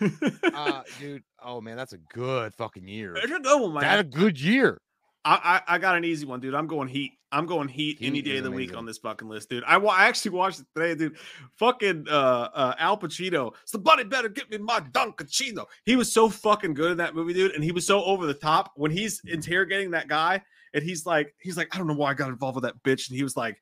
Uh, 0.54 0.82
dude, 1.00 1.22
oh 1.42 1.60
man, 1.60 1.76
that's 1.76 1.92
a 1.92 1.98
good 2.12 2.52
fucking 2.54 2.86
year. 2.86 3.14
It's 3.16 3.30
a 3.32 3.38
good 3.38 3.60
one, 3.60 3.74
That's 3.80 4.00
a 4.00 4.04
good 4.04 4.40
year. 4.40 4.80
I, 5.24 5.60
I, 5.68 5.74
I 5.74 5.78
got 5.78 5.96
an 5.96 6.04
easy 6.04 6.26
one, 6.26 6.40
dude. 6.40 6.54
I'm 6.54 6.66
going 6.66 6.88
Heat. 6.88 7.12
I'm 7.30 7.44
going 7.46 7.68
Heat, 7.68 7.98
any 8.00 8.22
day 8.22 8.38
of 8.38 8.44
the 8.44 8.50
week 8.50 8.74
on 8.76 8.86
this 8.86 8.98
fucking 8.98 9.28
list, 9.28 9.50
dude. 9.50 9.62
I, 9.66 9.76
wa- 9.76 9.92
I 9.92 10.06
actually 10.06 10.30
watched 10.32 10.60
it 10.60 10.66
today, 10.74 10.94
dude. 10.94 11.16
Fucking 11.58 12.06
uh, 12.08 12.12
uh, 12.54 12.74
Al 12.78 12.96
Pacino. 12.96 13.52
Somebody 13.66 14.04
better 14.04 14.28
get 14.30 14.50
me 14.50 14.58
my 14.58 14.80
Dunkaccino. 14.80 15.66
He 15.84 15.96
was 15.96 16.10
so 16.10 16.28
fucking 16.30 16.74
good 16.74 16.92
in 16.92 16.96
that 16.98 17.14
movie, 17.14 17.34
dude, 17.34 17.52
and 17.52 17.62
he 17.62 17.72
was 17.72 17.86
so 17.86 18.02
over 18.04 18.26
the 18.26 18.34
top 18.34 18.72
when 18.76 18.90
he's 18.90 19.20
interrogating 19.26 19.90
that 19.90 20.08
guy, 20.08 20.42
and 20.72 20.82
he's 20.82 21.04
like, 21.04 21.34
he's 21.38 21.56
like, 21.56 21.68
I 21.74 21.78
don't 21.78 21.86
know 21.86 21.94
why 21.94 22.10
I 22.10 22.14
got 22.14 22.28
involved 22.30 22.54
with 22.56 22.64
that 22.64 22.82
bitch, 22.82 23.08
and 23.08 23.16
he 23.16 23.22
was 23.22 23.36
like, 23.36 23.60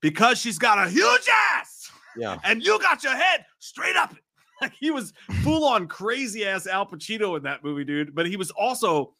because 0.00 0.38
she's 0.38 0.58
got 0.58 0.84
a 0.84 0.90
huge 0.90 1.28
ass, 1.54 1.90
Yeah. 2.16 2.38
and 2.42 2.62
you 2.64 2.78
got 2.80 3.04
your 3.04 3.14
head 3.14 3.44
straight 3.60 3.96
up. 3.96 4.14
Like 4.62 4.74
he 4.78 4.90
was 4.90 5.12
full 5.42 5.64
on 5.64 5.88
crazy 5.88 6.44
ass 6.46 6.66
Al 6.66 6.86
Pacino 6.86 7.36
in 7.36 7.42
that 7.44 7.64
movie, 7.64 7.84
dude. 7.84 8.14
But 8.14 8.26
he 8.26 8.36
was 8.36 8.50
also 8.50 9.14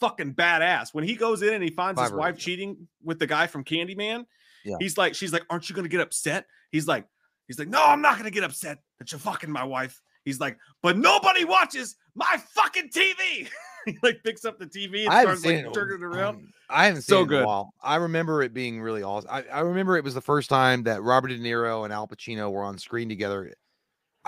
fucking 0.00 0.34
badass. 0.34 0.94
When 0.94 1.04
he 1.04 1.14
goes 1.16 1.42
in 1.42 1.52
and 1.52 1.62
he 1.62 1.70
finds 1.70 2.00
his 2.00 2.12
wife 2.12 2.38
cheating 2.38 2.88
with 3.04 3.18
the 3.18 3.26
guy 3.26 3.46
from 3.46 3.64
Candyman, 3.64 4.24
Yeah. 4.64 4.76
he's 4.80 4.96
like, 4.96 5.14
she's 5.14 5.32
like, 5.32 5.44
Aren't 5.50 5.68
you 5.68 5.74
gonna 5.76 5.88
get 5.88 6.00
upset? 6.00 6.46
He's 6.72 6.88
like, 6.88 7.06
he's 7.46 7.58
like, 7.58 7.68
No, 7.68 7.84
I'm 7.84 8.00
not 8.00 8.16
gonna 8.16 8.30
get 8.30 8.44
upset 8.44 8.78
that 8.98 9.12
you're 9.12 9.18
fucking 9.18 9.50
my 9.50 9.64
wife. 9.64 10.00
He's 10.24 10.38
like, 10.40 10.58
but 10.82 10.96
nobody 10.98 11.44
watches 11.46 11.96
my 12.14 12.36
fucking 12.54 12.90
TV. 12.90 13.48
he 13.86 13.98
like 14.02 14.22
picks 14.22 14.44
up 14.44 14.58
the 14.58 14.66
TV 14.66 15.04
and 15.04 15.08
I 15.14 15.22
starts 15.22 15.44
like 15.44 15.54
it. 15.56 15.72
turning 15.74 15.96
it 15.96 16.02
around. 16.04 16.36
um, 16.36 16.52
I 16.68 16.84
haven't 16.86 17.02
So 17.02 17.16
seen 17.16 17.18
it 17.18 17.22
in 17.22 17.28
good. 17.28 17.42
a 17.42 17.46
while. 17.46 17.74
I 17.82 17.96
remember 17.96 18.42
it 18.42 18.52
being 18.52 18.80
really 18.82 19.02
awesome. 19.02 19.30
I, 19.32 19.44
I 19.52 19.60
remember 19.60 19.96
it 19.96 20.04
was 20.04 20.12
the 20.14 20.20
first 20.20 20.50
time 20.50 20.82
that 20.84 21.02
Robert 21.02 21.28
De 21.28 21.38
Niro 21.38 21.84
and 21.84 21.92
Al 21.92 22.06
Pacino 22.06 22.50
were 22.52 22.62
on 22.62 22.76
screen 22.78 23.08
together. 23.08 23.54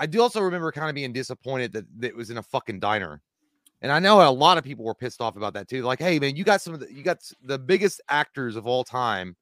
I 0.03 0.05
do 0.05 0.21
also 0.21 0.41
remember 0.41 0.69
kind 0.73 0.89
of 0.89 0.95
being 0.95 1.13
disappointed 1.13 1.71
that, 1.71 1.85
that 1.99 2.07
it 2.07 2.15
was 2.15 2.29
in 2.29 2.37
a 2.37 2.43
fucking 2.43 2.81
diner. 2.81 3.21
And 3.81 3.89
I 3.89 3.99
know 3.99 4.27
a 4.27 4.29
lot 4.29 4.57
of 4.57 4.65
people 4.65 4.83
were 4.83 4.93
pissed 4.93 5.21
off 5.21 5.37
about 5.37 5.53
that 5.53 5.69
too. 5.69 5.81
Like, 5.83 5.99
hey 5.99 6.19
man, 6.19 6.35
you 6.35 6.43
got 6.43 6.61
some 6.61 6.73
of 6.73 6.81
the 6.81 6.93
you 6.93 7.03
got 7.03 7.19
the 7.41 7.57
biggest 7.57 8.01
actors 8.09 8.57
of 8.57 8.67
all 8.67 8.83
time 8.83 9.37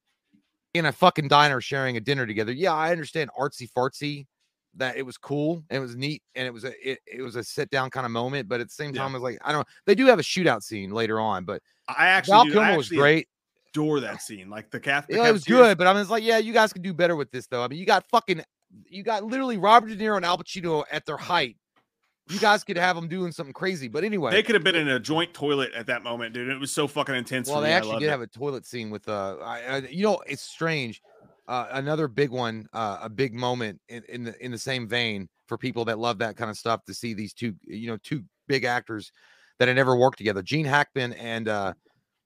in 0.76 0.86
a 0.86 0.92
fucking 0.92 1.30
diner 1.30 1.62
sharing 1.62 1.98
a 1.98 2.00
dinner 2.00 2.28
together. 2.28 2.52
Yeah, 2.52 2.74
I 2.74 2.92
understand 2.92 3.32
artsy 3.40 3.68
fartsy 3.76 4.28
that 4.76 4.98
it 4.98 5.02
was 5.02 5.18
cool 5.18 5.64
and 5.72 5.78
it 5.78 5.80
was 5.80 5.96
neat 5.96 6.22
and 6.36 6.46
it 6.46 6.54
was 6.54 6.64
a 6.64 6.92
it, 6.92 7.00
it 7.12 7.24
was 7.24 7.36
a 7.36 7.44
sit 7.44 7.72
down 7.72 7.90
kind 7.90 8.06
of 8.06 8.12
moment, 8.12 8.48
but 8.48 8.62
at 8.62 8.68
the 8.68 8.74
same 8.74 8.94
Yeah. 8.94 9.02
time, 9.02 9.12
I 9.12 9.14
was 9.16 9.24
like, 9.24 9.40
I 9.44 9.52
don't 9.52 9.62
know. 9.62 9.74
they 9.88 9.96
do 9.96 10.06
have 10.06 10.20
a 10.20 10.24
shootout 10.24 10.62
scene 10.62 10.92
later 10.92 11.20
on, 11.20 11.44
but 11.44 11.64
I 11.88 12.06
actually, 12.08 12.34
Val 12.34 12.46
Kilmer 12.46 12.78
was 12.78 12.90
great. 12.90 13.28
adore 13.74 14.00
that 14.00 14.22
scene. 14.22 14.48
Like 14.50 14.70
the 14.70 14.80
cat. 14.80 15.08
the 15.08 15.16
Yeah, 15.16 15.28
it 15.28 15.34
was 15.34 15.44
good, 15.44 15.80
but 15.80 15.88
I 15.88 15.94
was 15.94 16.12
like, 16.12 16.24
yeah, 16.24 16.38
you 16.38 16.54
guys 16.54 16.72
can 16.72 16.84
do 16.84 16.94
better 16.94 17.16
with 17.16 17.32
this 17.32 17.48
though. 17.48 17.64
I 17.64 17.68
mean, 17.68 17.80
you 17.80 17.86
got 17.86 18.06
fucking, 18.10 18.44
you 18.90 19.04
got 19.04 19.24
literally 19.24 19.58
Robert 19.58 19.90
De 19.90 19.98
Niro 19.98 20.18
and 20.18 20.26
Al 20.26 20.38
Pacino 20.38 20.84
at 20.92 21.06
their 21.06 21.18
height. 21.18 21.58
You 22.30 22.40
guys 22.40 22.64
could 22.64 22.78
have 22.78 22.96
them 22.96 23.08
doing 23.08 23.32
something 23.32 23.54
crazy, 23.54 23.88
but 23.88 24.04
anyway. 24.04 24.32
They 24.32 24.44
could 24.44 24.56
have 24.56 24.64
been 24.64 24.76
in 24.76 24.88
a 24.88 25.00
joint 25.00 25.34
toilet 25.34 25.74
at 25.74 25.88
that 25.88 26.04
moment, 26.04 26.34
dude. 26.34 26.50
It 26.50 26.60
was 26.60 26.72
so 26.72 26.88
fucking 26.88 27.16
intense. 27.16 27.50
well, 27.50 27.62
they. 27.62 27.74
Actually 27.74 28.00
did 28.00 28.08
it. 28.08 28.12
have 28.12 28.22
a 28.22 28.28
toilet 28.28 28.66
scene 28.66 28.90
with 28.90 29.10
uh, 29.10 29.38
I, 29.44 29.62
I, 29.62 29.78
you 29.90 30.04
know, 30.04 30.22
it's 30.28 30.42
strange. 30.42 31.02
Uh, 31.48 31.68
another 31.72 32.08
big 32.08 32.30
one, 32.30 32.68
uh, 32.72 33.00
a 33.02 33.10
big 33.10 33.34
moment 33.34 33.82
in, 33.90 34.04
in 34.08 34.24
the 34.24 34.46
in 34.46 34.52
the 34.52 34.58
same 34.58 34.88
vein 34.88 35.28
for 35.48 35.58
people 35.58 35.84
that 35.86 36.00
love 36.00 36.20
that 36.20 36.38
kind 36.38 36.50
of 36.50 36.58
stuff 36.58 36.86
to 36.86 36.94
see 36.94 37.14
these 37.14 37.34
two, 37.34 37.54
you 37.64 37.88
know, 37.88 37.98
two 38.04 38.24
big 38.48 38.64
actors 38.64 39.12
that 39.60 39.68
had 39.68 39.76
never 39.76 39.98
worked 39.98 40.18
together, 40.18 40.42
Gene 40.42 40.66
Hackman 40.66 41.14
and 41.14 41.50
uh, 41.50 41.74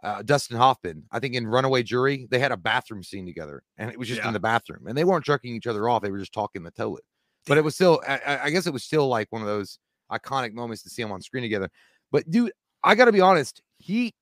uh, 0.06 0.22
Dustin 0.22 0.58
Hoffman. 0.58 1.04
I 1.12 1.20
think 1.20 1.34
in 1.36 1.48
Runaway 1.48 1.84
Jury 1.84 2.28
they 2.30 2.40
had 2.40 2.52
a 2.52 2.58
bathroom 2.58 3.04
scene 3.04 3.26
together, 3.26 3.64
and 3.78 3.90
it 3.92 3.98
was 4.00 4.08
just 4.08 4.22
Yeah. 4.22 4.28
in 4.28 4.34
the 4.34 4.40
bathroom, 4.40 4.88
and 4.88 4.98
they 4.98 5.04
weren't 5.04 5.26
jerking 5.26 5.56
each 5.56 5.68
other 5.68 5.90
off; 5.90 6.02
they 6.04 6.12
were 6.12 6.20
just 6.20 6.34
talking 6.34 6.62
in 6.62 6.64
the 6.64 6.72
toilet. 6.72 7.04
But 7.48 7.58
it 7.58 7.64
was 7.64 7.76
still, 7.76 8.02
I, 8.08 8.20
I- 8.26 8.44
I 8.46 8.50
guess, 8.52 8.68
it 8.68 8.74
was 8.74 8.84
still 8.84 9.08
like 9.08 9.32
one 9.32 9.42
of 9.42 9.48
those 9.48 9.80
iconic 10.12 10.54
moments 10.54 10.84
to 10.84 10.90
see 10.90 11.02
them 11.02 11.12
on 11.12 11.22
screen 11.22 11.44
together. 11.44 11.70
But 12.12 12.30
dude, 12.30 12.52
I 12.84 12.96
got 12.96 13.06
to 13.06 13.12
be 13.12 13.22
honest, 13.22 13.62
Heat. 13.80 14.16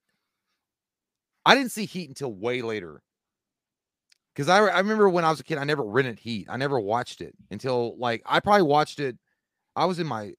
I 1.45 1.55
didn't 1.55 1.71
see 1.71 1.85
Heat 1.85 2.07
until 2.09 2.33
way 2.33 2.61
later. 2.61 3.01
Because 4.33 4.49
I, 4.49 4.57
I 4.59 4.79
remember 4.79 5.09
when 5.09 5.25
I 5.25 5.29
was 5.29 5.39
a 5.39 5.43
kid, 5.43 5.57
I 5.57 5.63
never 5.63 5.83
rented 5.83 6.17
Heat. 6.19 6.47
I 6.49 6.57
never 6.57 6.79
watched 6.79 7.21
it 7.21 7.35
until 7.51 7.97
like 7.99 8.21
I 8.25 8.39
probably 8.39 8.63
watched 8.63 8.99
it. 8.99 9.17
I 9.75 9.85
was 9.85 9.99
in 9.99 10.07
my 10.07 10.33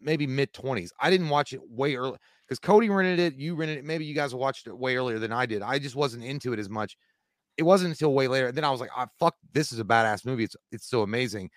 maybe 0.00 0.26
mid 0.26 0.52
20s. 0.52 0.90
I 1.00 1.10
didn't 1.10 1.28
watch 1.28 1.52
it 1.52 1.60
way 1.70 1.94
early 1.96 2.18
because 2.46 2.58
Cody 2.58 2.88
rented 2.88 3.18
it. 3.18 3.38
You 3.38 3.54
rented 3.54 3.78
it. 3.78 3.84
Maybe 3.84 4.04
you 4.04 4.14
guys 4.14 4.34
watched 4.34 4.66
it 4.66 4.76
way 4.76 4.96
earlier 4.96 5.18
than 5.18 5.32
I 5.32 5.46
did. 5.46 5.62
I 5.62 5.78
just 5.78 5.96
wasn't 5.96 6.24
into 6.24 6.52
it 6.52 6.58
as 6.58 6.68
much. 6.68 6.96
It 7.56 7.64
wasn't 7.64 7.90
until 7.90 8.12
way 8.12 8.28
later. 8.28 8.48
And 8.48 8.56
then 8.56 8.64
I 8.64 8.70
was 8.70 8.80
like, 8.80 8.90
"I 8.96 9.06
fuck, 9.18 9.34
this 9.52 9.72
is 9.72 9.80
a 9.80 9.84
badass 9.84 10.24
movie. 10.24 10.44
It's 10.44 10.56
it's 10.70 10.88
so 10.88 11.02
amazing." 11.02 11.50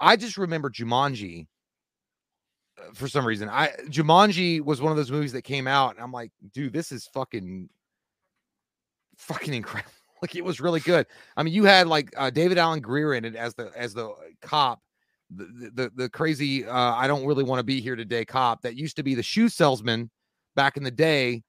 I 0.00 0.16
just 0.16 0.36
remember 0.36 0.70
Jumanji 0.70 1.46
uh, 2.78 2.92
for 2.94 3.08
some 3.08 3.26
reason. 3.26 3.48
I 3.48 3.68
Jumanji 3.88 4.60
was 4.60 4.80
one 4.80 4.90
of 4.90 4.96
those 4.96 5.10
movies 5.10 5.32
that 5.32 5.42
came 5.42 5.66
out, 5.66 5.94
and 5.94 6.02
I'm 6.02 6.12
like, 6.12 6.32
dude, 6.52 6.72
this 6.72 6.92
is 6.92 7.06
fucking 7.12 7.68
fucking 9.16 9.54
incredible. 9.54 9.92
Like 10.22 10.36
it 10.36 10.44
was 10.44 10.60
really 10.60 10.78
good. 10.78 11.08
I 11.36 11.42
mean, 11.42 11.52
you 11.52 11.64
had 11.64 11.88
like 11.88 12.14
uh, 12.16 12.30
David 12.30 12.56
Alan 12.56 12.78
Grier 12.78 13.14
in 13.14 13.24
it 13.24 13.34
as 13.34 13.56
the 13.56 13.72
as 13.74 13.92
the 13.92 14.14
cop, 14.40 14.80
the 15.34 15.46
the, 15.46 15.70
the, 15.70 15.92
the 15.96 16.08
crazy 16.08 16.64
uh, 16.64 16.94
I 16.94 17.08
don't 17.08 17.26
really 17.26 17.42
want 17.42 17.58
to 17.58 17.64
be 17.64 17.80
here 17.80 17.96
today 17.96 18.24
cop 18.24 18.62
that 18.62 18.76
used 18.76 18.94
to 18.98 19.02
be 19.02 19.16
the 19.16 19.22
shoe 19.24 19.48
salesman 19.48 20.12
back 20.54 20.76
in 20.76 20.82
the 20.82 20.90
day, 20.90 21.42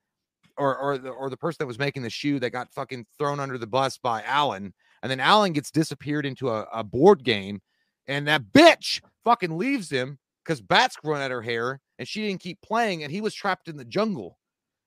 or 0.58 0.78
or 0.78 0.98
the, 0.98 1.10
or 1.10 1.30
the 1.30 1.38
person 1.38 1.58
that 1.60 1.68
was 1.68 1.80
making 1.80 2.04
the 2.04 2.10
shoe 2.10 2.40
that 2.40 2.52
got 2.52 2.72
fucking 2.74 3.06
thrown 3.18 3.40
under 3.40 3.58
the 3.58 3.68
bus 3.68 3.98
by 3.98 4.24
Allen, 4.24 4.74
and 5.02 5.12
then 5.12 5.20
Allen 5.20 5.54
gets 5.54 5.72
disappeared 5.72 6.26
into 6.26 6.50
a, 6.50 6.68
a 6.74 6.84
board 6.84 7.24
game, 7.24 7.62
and 8.08 8.28
that 8.28 8.52
bitch 8.54 9.02
fucking 9.24 9.58
leaves 9.58 9.90
him 9.90 10.20
because 10.44 10.62
bats 10.62 10.96
grown 10.98 11.22
at 11.22 11.32
her 11.32 11.42
hair, 11.42 11.80
and 12.00 12.08
she 12.08 12.22
didn't 12.22 12.42
keep 12.42 12.62
playing, 12.62 13.04
and 13.04 13.12
he 13.12 13.22
was 13.22 13.34
trapped 13.34 13.68
in 13.68 13.78
the 13.78 13.86
jungle. 13.86 14.38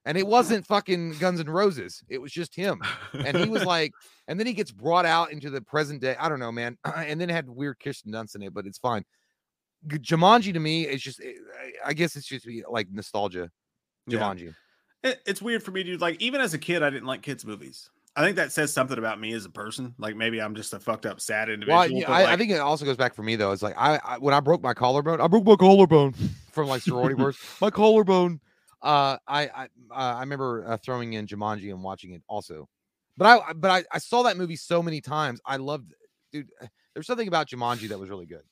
And 0.04 0.16
it 0.16 0.24
wasn't 0.24 0.64
fucking 0.64 1.18
Guns 1.18 1.40
and 1.40 1.52
Roses. 1.52 2.00
It 2.08 2.22
was 2.22 2.30
just 2.30 2.54
him 2.54 2.80
and 3.12 3.36
he 3.36 3.48
was 3.48 3.64
like, 3.64 3.90
and 4.28 4.38
then 4.38 4.46
he 4.46 4.52
gets 4.52 4.70
brought 4.70 5.04
out 5.04 5.32
into 5.32 5.50
the 5.50 5.60
present 5.60 6.00
day. 6.00 6.14
I 6.16 6.28
don't 6.28 6.38
know, 6.38 6.52
man. 6.52 6.78
And 6.94 7.20
then 7.20 7.28
it 7.28 7.32
had 7.32 7.48
weird 7.48 7.80
Kirsten 7.82 8.12
Dunst 8.12 8.36
in 8.36 8.42
it, 8.42 8.54
but 8.54 8.66
it's 8.66 8.78
fine. 8.78 9.04
Jumanji 9.88 10.52
to 10.52 10.60
me 10.60 10.86
is 10.86 11.02
just, 11.02 11.20
eh, 11.20 11.32
I- 11.60 11.88
I 11.88 11.92
guess 11.92 12.14
it's 12.14 12.26
just 12.26 12.46
be 12.46 12.62
like 12.70 12.86
nostalgia. 12.88 13.50
Yeah. 14.06 14.18
Jumanji. 14.20 14.54
It- 15.02 15.20
it's 15.26 15.40
weird 15.42 15.62
for 15.62 15.70
me, 15.70 15.82
dude. 15.82 16.00
Like, 16.00 16.20
even 16.20 16.40
as 16.40 16.54
a 16.54 16.58
kid, 16.58 16.82
I 16.82 16.90
didn't 16.90 17.06
like 17.06 17.22
kids' 17.22 17.44
movies. 17.44 17.90
I 18.18 18.22
think 18.24 18.36
that 18.36 18.50
says 18.50 18.72
something 18.72 18.96
about 18.96 19.20
me 19.20 19.32
as 19.34 19.44
a 19.44 19.50
person. 19.50 19.94
Like, 19.98 20.16
maybe 20.16 20.40
I'm 20.40 20.54
just 20.54 20.72
a 20.72 20.80
fucked 20.80 21.04
up, 21.04 21.20
sad 21.20 21.50
individual. 21.50 21.78
Well, 21.80 21.90
yeah, 21.90 22.10
I, 22.10 22.32
I 22.32 22.36
think 22.38 22.50
it 22.50 22.58
also 22.60 22.84
goes 22.86 22.96
back 22.96 23.14
for 23.14 23.22
me 23.22 23.36
though. 23.36 23.52
It's 23.52 23.62
like 23.62 23.74
I, 23.76 24.00
I 24.02 24.18
when 24.18 24.32
I 24.32 24.40
broke 24.40 24.62
my 24.62 24.72
collarbone, 24.72 25.20
I 25.20 25.26
broke 25.28 25.44
my 25.44 25.56
collarbone 25.56 26.14
from 26.52 26.66
like 26.68 26.80
sorority 26.82 27.14
wars. 27.20 27.36
My 27.60 27.68
collarbone. 27.70 28.40
Uh, 28.82 29.18
I 29.28 29.42
I 29.48 29.64
uh, 29.90 29.94
I 30.16 30.20
remember 30.20 30.64
uh, 30.66 30.76
throwing 30.78 31.12
in 31.12 31.26
Jumanji 31.26 31.70
and 31.72 31.82
watching 31.82 32.12
it 32.12 32.22
also, 32.26 32.68
but 33.18 33.26
I 33.26 33.52
but 33.52 33.70
I, 33.70 33.84
I 33.92 33.98
saw 33.98 34.22
that 34.22 34.38
movie 34.38 34.56
so 34.56 34.82
many 34.82 35.02
times. 35.02 35.38
I 35.44 35.56
loved, 35.56 35.92
dude. 36.32 36.48
uh, 36.62 36.66
There's 36.94 37.06
something 37.06 37.28
about 37.28 37.48
Jumanji 37.48 37.88
that 37.90 37.98
was 37.98 38.08
really 38.08 38.26
good. 38.26 38.42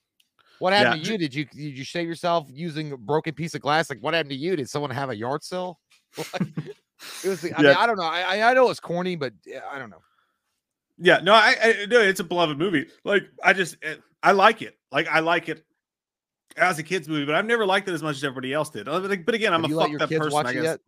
What 0.60 0.72
happened 0.72 1.02
Yeah, 1.02 1.06
to 1.06 1.12
you? 1.12 1.18
Did 1.18 1.35
you 1.35 1.44
did 1.47 1.78
you 1.78 1.85
shave 1.85 2.06
yourself 2.09 2.47
using 2.51 2.93
a 2.93 2.97
broken 2.97 3.35
piece 3.35 3.55
of 3.55 3.60
glass? 3.60 3.90
Like 3.90 4.01
what 4.01 4.14
happened 4.14 4.31
to 4.31 4.36
you? 4.36 4.56
Did 4.56 4.68
someone 4.70 4.90
have 4.90 5.10
a 5.10 5.16
yard 5.16 5.43
sale? 5.44 5.78
Like, 6.32 6.48
it 7.24 7.28
was. 7.28 7.44
I 7.44 7.48
mean, 7.60 7.66
I 7.76 7.86
don't 7.86 7.97
know. 7.97 8.05
I 8.05 8.48
I- 8.51 8.55
know 8.55 8.70
it's 8.70 8.81
corny, 8.81 9.16
but 9.16 9.32
I 9.70 9.78
don't 9.78 9.90
know. 9.90 10.01
yeah, 10.97 11.18
no, 11.18 11.35
I, 11.35 11.56
I 11.62 11.86
no, 11.86 12.01
it's 12.01 12.20
a 12.20 12.24
beloved 12.24 12.56
movie. 12.56 12.86
Like, 13.05 13.24
I 13.43 13.52
just, 13.52 13.76
it, 13.82 14.01
I 14.22 14.32
like 14.32 14.62
it. 14.62 14.78
Like, 14.93 15.09
I 15.09 15.18
like 15.18 15.48
it 15.48 15.64
as 16.56 16.78
a 16.78 16.82
kids' 16.85 17.09
movie, 17.09 17.26
but 17.26 17.35
I've 17.35 17.47
never 17.47 17.66
liked 17.66 17.89
it 17.89 17.93
as 17.93 18.02
much 18.02 18.16
as 18.16 18.24
everybody 18.24 18.52
else 18.55 18.70
did. 18.70 18.89
Uh, 18.89 19.01
But, 19.01 19.35
again, 19.35 19.52
I'm 19.52 19.62
Have 19.64 19.72
a 19.72 19.74
fucked 19.74 20.02
up 20.02 20.09
person. 20.09 20.47
I 20.47 20.52
guess. 20.52 20.62
yet? 20.62 20.81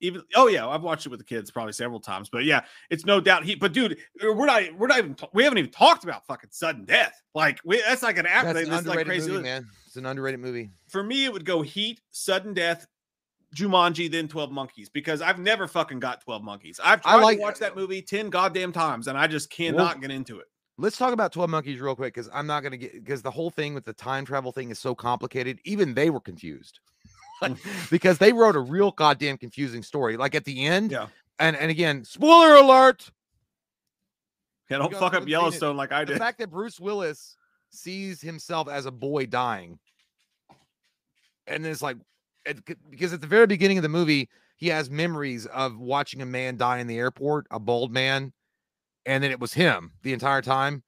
Even 0.00 0.22
oh 0.34 0.48
yeah, 0.48 0.66
I've 0.68 0.82
watched 0.82 1.06
it 1.06 1.08
with 1.08 1.20
the 1.20 1.24
kids 1.24 1.50
probably 1.50 1.72
several 1.72 2.00
times. 2.00 2.28
But 2.28 2.44
yeah, 2.44 2.62
it's 2.90 3.04
no 3.06 3.20
doubt 3.20 3.44
he. 3.44 3.54
But 3.54 3.72
dude, 3.72 3.98
uh, 4.22 4.32
we're 4.32 4.46
not 4.46 4.62
we're 4.78 4.86
not 4.86 4.98
even 4.98 5.16
we 5.32 5.44
haven't 5.44 5.58
even 5.58 5.70
talked 5.70 6.04
about 6.04 6.26
fucking 6.26 6.50
sudden 6.52 6.84
death. 6.84 7.20
Like 7.34 7.60
we, 7.64 7.80
that's 7.80 8.02
like 8.02 8.18
an 8.18 8.26
after. 8.26 8.52
That's 8.52 8.68
This 8.68 8.78
an 8.80 8.84
is 8.84 8.86
like 8.86 9.06
crazy. 9.06 9.30
movie, 9.30 9.42
man. 9.44 9.66
It's 9.86 9.96
an 9.96 10.06
underrated 10.06 10.40
movie. 10.40 10.70
For 10.88 11.02
me, 11.02 11.24
it 11.24 11.32
would 11.32 11.44
go 11.44 11.62
Heat, 11.62 12.00
Sudden 12.10 12.54
Death, 12.54 12.86
Jumanji, 13.54 14.10
then 14.10 14.28
Twelve 14.28 14.50
Monkeys 14.50 14.88
because 14.88 15.22
I've 15.22 15.38
never 15.38 15.68
fucking 15.68 16.00
got 16.00 16.20
Twelve 16.22 16.42
Monkeys. 16.42 16.80
I've 16.82 17.00
I 17.04 17.12
tried 17.14 17.22
like- 17.22 17.38
to 17.38 17.42
watch 17.42 17.58
that 17.60 17.76
movie 17.76 18.02
ten 18.02 18.30
goddamn 18.30 18.72
times 18.72 19.06
and 19.08 19.16
I 19.16 19.26
just 19.26 19.50
cannot 19.50 20.00
get 20.00 20.10
into 20.10 20.38
it. 20.40 20.46
Let's 20.76 20.96
talk 20.96 21.12
about 21.12 21.30
12 21.30 21.50
Monkeys 21.50 21.80
real 21.80 21.94
quick 21.94 22.14
because 22.14 22.28
I'm 22.34 22.48
not 22.48 22.62
going 22.64 22.72
to 22.72 22.76
get 22.76 22.94
because 22.94 23.22
the 23.22 23.30
whole 23.30 23.48
thing 23.48 23.74
with 23.74 23.84
the 23.84 23.92
time 23.92 24.24
travel 24.24 24.50
thing 24.50 24.70
is 24.70 24.78
so 24.80 24.92
complicated. 24.92 25.60
Even 25.64 25.94
they 25.94 26.10
were 26.10 26.18
confused 26.18 26.80
Like, 27.42 27.56
because 27.90 28.18
they 28.18 28.32
wrote 28.32 28.56
a 28.56 28.60
real 28.60 28.90
goddamn 28.92 29.38
confusing 29.38 29.82
story. 29.82 30.16
Like 30.16 30.34
at 30.34 30.44
the 30.44 30.64
end, 30.64 30.92
Yeah. 30.92 31.08
and 31.38 31.56
and 31.56 31.70
again, 31.70 32.04
spoiler 32.04 32.54
alert: 32.54 33.10
Yeah, 34.70 34.78
don't 34.78 34.92
fuck 34.92 35.02
up 35.02 35.12
haven't 35.14 35.22
seen 35.22 35.28
it. 35.28 35.32
Yellowstone 35.32 35.76
like 35.76 35.92
I 35.92 36.04
did. 36.04 36.14
the 36.14 36.18
fact 36.20 36.38
that 36.38 36.50
Bruce 36.50 36.78
Willis 36.80 37.36
sees 37.70 38.20
himself 38.20 38.68
as 38.68 38.86
a 38.86 38.90
boy 38.92 39.26
dying, 39.26 39.78
and 41.46 41.66
it's 41.66 41.82
like 41.82 41.96
it, 42.46 42.58
because 42.90 43.12
at 43.12 43.20
the 43.20 43.26
very 43.26 43.46
beginning 43.46 43.78
of 43.78 43.82
the 43.82 43.88
movie, 43.88 44.28
he 44.56 44.68
has 44.68 44.88
memories 44.88 45.46
of 45.46 45.76
watching 45.78 46.22
a 46.22 46.26
man 46.26 46.56
die 46.56 46.78
in 46.78 46.86
the 46.86 46.98
airport, 46.98 47.46
a 47.50 47.58
bald 47.58 47.92
man, 47.92 48.32
and 49.06 49.22
then 49.24 49.30
it 49.30 49.40
was 49.40 49.52
him 49.54 49.92
the 50.02 50.12
entire 50.12 50.40
time. 50.42 50.82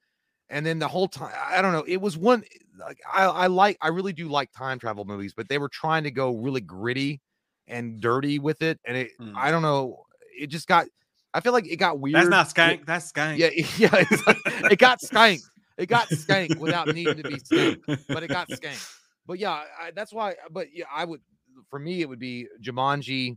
And 0.48 0.64
then 0.64 0.78
the 0.78 0.88
whole 0.88 1.08
time, 1.08 1.32
I 1.50 1.60
don't 1.60 1.72
know. 1.72 1.84
It 1.88 2.00
was 2.00 2.16
one 2.16 2.44
like 2.78 3.00
I, 3.12 3.24
I 3.24 3.46
like, 3.48 3.78
I 3.80 3.88
really 3.88 4.12
do 4.12 4.28
like 4.28 4.52
time 4.52 4.78
travel 4.78 5.04
movies, 5.04 5.34
but 5.34 5.48
they 5.48 5.58
were 5.58 5.68
trying 5.68 6.04
to 6.04 6.10
go 6.10 6.36
really 6.36 6.60
gritty 6.60 7.20
and 7.66 8.00
dirty 8.00 8.38
with 8.38 8.62
it, 8.62 8.78
and 8.84 8.96
it 8.96 9.10
Hmm. 9.18 9.32
I 9.36 9.50
don't 9.50 9.62
know, 9.62 10.04
it 10.38 10.46
just 10.48 10.68
got. 10.68 10.86
I 11.34 11.40
feel 11.40 11.52
like 11.52 11.66
it 11.66 11.76
got 11.76 11.98
weird. 11.98 12.14
That's 12.14 12.28
not 12.28 12.46
It- 12.46 12.54
skank. 12.54 12.86
That's 12.86 13.10
skank. 13.12 13.38
Yeah, 13.38 13.48
yeah, 13.76 13.90
like- 13.92 14.70
it 14.72 14.78
got 14.78 15.00
skanked. 15.00 15.42
It 15.78 15.90
got 15.90 16.08
skanked 16.08 16.58
without 16.58 16.86
needing 16.94 17.16
to 17.18 17.22
be 17.22 17.36
skanked, 17.36 17.82
but 18.08 18.22
it 18.22 18.28
got 18.28 18.48
skanked. 18.48 18.94
But 19.26 19.38
yeah, 19.40 19.64
I, 19.78 19.90
that's 19.94 20.10
why. 20.12 20.36
But 20.50 20.68
yeah, 20.72 20.84
I 20.90 21.04
would. 21.04 21.20
For 21.68 21.78
me, 21.78 22.00
it 22.00 22.08
would 22.08 22.18
be 22.20 22.46
Jumanji, 22.62 23.36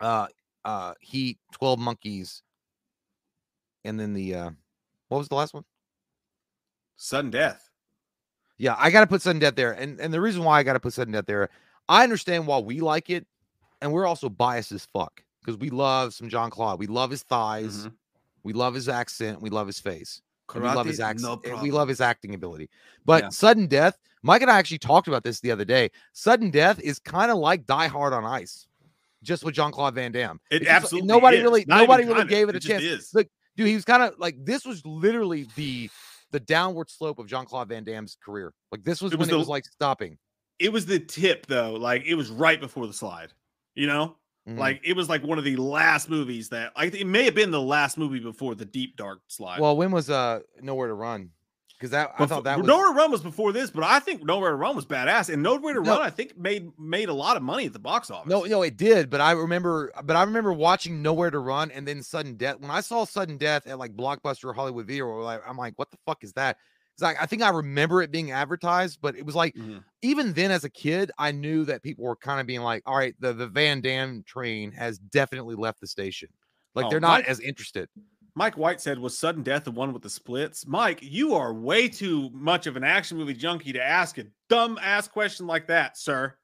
uh, 0.00 0.28
uh, 0.64 0.94
Heat, 1.00 1.38
Twelve 1.52 1.78
Monkeys, 1.80 2.42
and 3.84 3.98
then 3.98 4.14
the 4.14 4.34
uh, 4.36 4.50
what 5.08 5.18
was 5.18 5.28
the 5.28 5.34
last 5.34 5.52
one? 5.52 5.64
Sudden 6.98 7.30
death. 7.30 7.70
Yeah, 8.58 8.74
I 8.76 8.90
got 8.90 9.00
to 9.02 9.06
put 9.06 9.22
sudden 9.22 9.38
death 9.38 9.54
there, 9.54 9.72
and 9.72 10.00
and 10.00 10.12
the 10.12 10.20
reason 10.20 10.42
why 10.42 10.58
I 10.58 10.62
got 10.64 10.72
to 10.72 10.80
put 10.80 10.92
sudden 10.92 11.12
death 11.12 11.26
there, 11.26 11.48
I 11.88 12.02
understand 12.02 12.46
why 12.46 12.58
we 12.58 12.80
like 12.80 13.08
it, 13.08 13.24
and 13.80 13.92
we're 13.92 14.04
also 14.06 14.28
biased 14.28 14.72
as 14.72 14.84
fuck 14.84 15.22
because 15.40 15.56
we 15.58 15.70
love 15.70 16.12
some 16.12 16.28
John 16.28 16.50
Claude. 16.50 16.80
We 16.80 16.88
love 16.88 17.10
his 17.10 17.22
thighs, 17.22 17.86
Mhm. 17.86 17.92
we 18.42 18.52
love 18.52 18.74
his 18.74 18.88
accent, 18.88 19.40
we 19.40 19.48
love 19.48 19.66
his 19.68 19.78
face. 19.78 20.20
and 20.54 20.62
we 20.64 20.70
love 20.70 20.86
his 20.86 20.98
Karate, 20.98 21.04
accent. 21.04 21.44
no 21.46 21.56
we 21.62 21.70
love 21.70 21.88
his 21.88 22.00
acting 22.00 22.34
ability. 22.34 22.70
But 23.04 23.24
Yeah. 23.24 23.28
sudden 23.28 23.66
death, 23.66 23.98
Mike 24.22 24.40
and 24.40 24.50
I 24.50 24.58
actually 24.58 24.78
talked 24.78 25.06
about 25.06 25.22
this 25.22 25.40
the 25.40 25.50
other 25.50 25.66
day. 25.66 25.90
Sudden 26.14 26.50
death 26.50 26.80
is 26.80 26.98
kind 26.98 27.30
of 27.30 27.36
like 27.36 27.66
Die 27.66 27.86
Hard 27.86 28.14
on 28.14 28.24
Ice, 28.24 28.66
just 29.22 29.44
with 29.44 29.54
Jean 29.54 29.70
Claude 29.72 29.94
Van 29.94 30.10
Damme. 30.10 30.40
It 30.50 30.62
It's 30.62 30.64
just- 30.64 30.74
absolutely 30.74 31.06
nobody 31.06 31.36
is. 31.36 31.42
really 31.42 31.64
Not 31.68 31.80
nobody 31.82 32.04
really 32.04 32.20
kinda, 32.20 32.30
gave 32.30 32.48
it 32.48 32.56
a 32.56 32.60
chance. 32.60 32.82
is. 32.82 33.12
Look, 33.12 33.28
dude, 33.58 33.66
he 33.68 33.74
was 33.74 33.84
kind 33.84 34.02
of 34.02 34.18
like 34.18 34.42
this 34.42 34.64
was 34.64 34.84
literally 34.86 35.46
the 35.54 35.90
the 36.30 36.40
downward 36.40 36.90
slope 36.90 37.18
of 37.18 37.26
Jean 37.26 37.44
Claude 37.46 37.68
Van 37.68 37.84
Damme's 37.84 38.16
career. 38.24 38.52
Like 38.72 38.84
this 38.84 39.00
was 39.00 39.12
It 39.12 39.18
was 39.18 39.28
when 39.28 39.34
it 39.34 39.38
was 39.38 39.48
like 39.48 39.64
stopping. 39.64 40.18
it 40.58 40.72
was 40.72 40.86
the 40.86 40.98
tip 41.00 41.46
though. 41.46 41.72
Like 41.74 42.04
it 42.06 42.14
was 42.14 42.30
right 42.30 42.60
before 42.60 42.86
the 42.86 42.92
slide. 42.92 43.32
You 43.74 43.86
know, 43.86 44.16
Mhm. 44.48 44.58
like 44.58 44.80
it 44.84 44.94
was 44.96 45.08
like 45.08 45.22
one 45.22 45.38
of 45.38 45.44
the 45.44 45.56
last 45.56 46.08
movies 46.10 46.48
that 46.50 46.76
like 46.76 46.94
it 46.94 47.06
may 47.06 47.24
have 47.24 47.34
been 47.34 47.50
the 47.50 47.60
last 47.60 47.96
movie 47.98 48.18
before 48.20 48.54
the 48.54 48.64
deep 48.64 48.96
dark 48.96 49.20
slide. 49.28 49.60
well, 49.60 49.76
when 49.76 49.90
was 49.90 50.10
uh 50.10 50.40
Nowhere 50.60 50.88
to 50.88 50.94
Run? 50.94 51.30
Because 51.78 51.90
that 51.92 52.10
I 52.18 52.26
thought 52.26 52.42
that 52.42 52.58
was 52.58 52.66
Nowhere 52.66 52.88
to 52.88 52.94
Run 52.94 53.12
was 53.12 53.20
before 53.22 53.52
this, 53.52 53.70
but 53.70 53.84
I 53.84 54.00
think 54.00 54.24
Nowhere 54.24 54.50
to 54.50 54.56
Run 54.56 54.74
was 54.74 54.84
badass, 54.84 55.32
and 55.32 55.42
Nowhere 55.44 55.74
to 55.74 55.80
No. 55.80 55.92
Run 55.92 56.02
I 56.02 56.10
think 56.10 56.36
made 56.36 56.72
made 56.76 57.08
a 57.08 57.12
lot 57.14 57.36
of 57.36 57.42
money 57.44 57.66
at 57.66 57.72
the 57.72 57.78
box 57.78 58.10
office. 58.10 58.28
No, 58.28 58.42
no, 58.42 58.62
it 58.62 58.76
did, 58.76 59.08
but 59.10 59.20
I 59.20 59.30
remember, 59.32 59.92
but 60.04 60.16
I 60.16 60.22
remember 60.24 60.52
watching 60.52 61.02
Nowhere 61.02 61.30
to 61.30 61.38
Run 61.38 61.70
and 61.70 61.86
then 61.86 62.02
Sudden 62.02 62.34
Death. 62.34 62.58
When 62.58 62.72
I 62.72 62.80
saw 62.80 63.04
Sudden 63.04 63.36
Death 63.38 63.68
at 63.68 63.78
like 63.78 63.94
Blockbuster 63.96 64.46
or 64.46 64.52
Hollywood 64.54 64.88
Video, 64.88 65.04
or 65.06 65.22
like, 65.22 65.40
I'm 65.46 65.56
like, 65.56 65.74
what 65.76 65.90
the 65.92 65.98
fuck 66.04 66.24
is 66.24 66.32
that? 66.32 66.56
It's 66.94 67.02
like 67.02 67.16
I 67.22 67.26
think 67.26 67.42
I 67.42 67.50
remember 67.50 68.02
it 68.02 68.10
being 68.10 68.32
advertised, 68.32 68.98
but 69.00 69.14
it 69.16 69.24
was 69.24 69.36
like 69.36 69.54
Mhm. 69.54 69.84
even 70.02 70.32
then 70.32 70.50
as 70.50 70.64
a 70.64 70.70
kid, 70.70 71.12
I 71.16 71.30
knew 71.30 71.64
that 71.66 71.84
people 71.84 72.04
were 72.04 72.16
kind 72.16 72.40
of 72.40 72.46
being 72.48 72.62
like, 72.62 72.82
all 72.86 72.96
right, 72.96 73.14
the 73.20 73.32
the 73.32 73.46
Van 73.46 73.80
Damme 73.80 74.24
train 74.26 74.72
has 74.72 74.98
definitely 74.98 75.54
left 75.54 75.80
the 75.80 75.86
station. 75.86 76.28
Like 76.74 76.86
Oh, 76.86 76.90
they're 76.90 76.98
not 76.98 77.20
Mike- 77.20 77.28
as 77.28 77.38
interested. 77.38 77.88
Mike 78.38 78.56
White 78.56 78.80
said, 78.80 78.98
"Was 78.98 79.18
sudden 79.18 79.42
death 79.42 79.64
the 79.64 79.70
one 79.72 79.92
with 79.92 80.02
the 80.02 80.08
splits?" 80.10 80.66
Mike, 80.66 81.00
you 81.02 81.34
are 81.34 81.52
way 81.52 81.88
too 81.88 82.30
much 82.32 82.66
of 82.66 82.76
an 82.76 82.84
action 82.84 83.18
movie 83.18 83.34
junkie 83.34 83.72
to 83.72 83.82
ask 83.82 84.16
a 84.16 84.24
dumb 84.48 84.78
ass 84.80 85.08
question 85.08 85.46
like 85.46 85.66
that, 85.66 85.98
sir. 85.98 86.34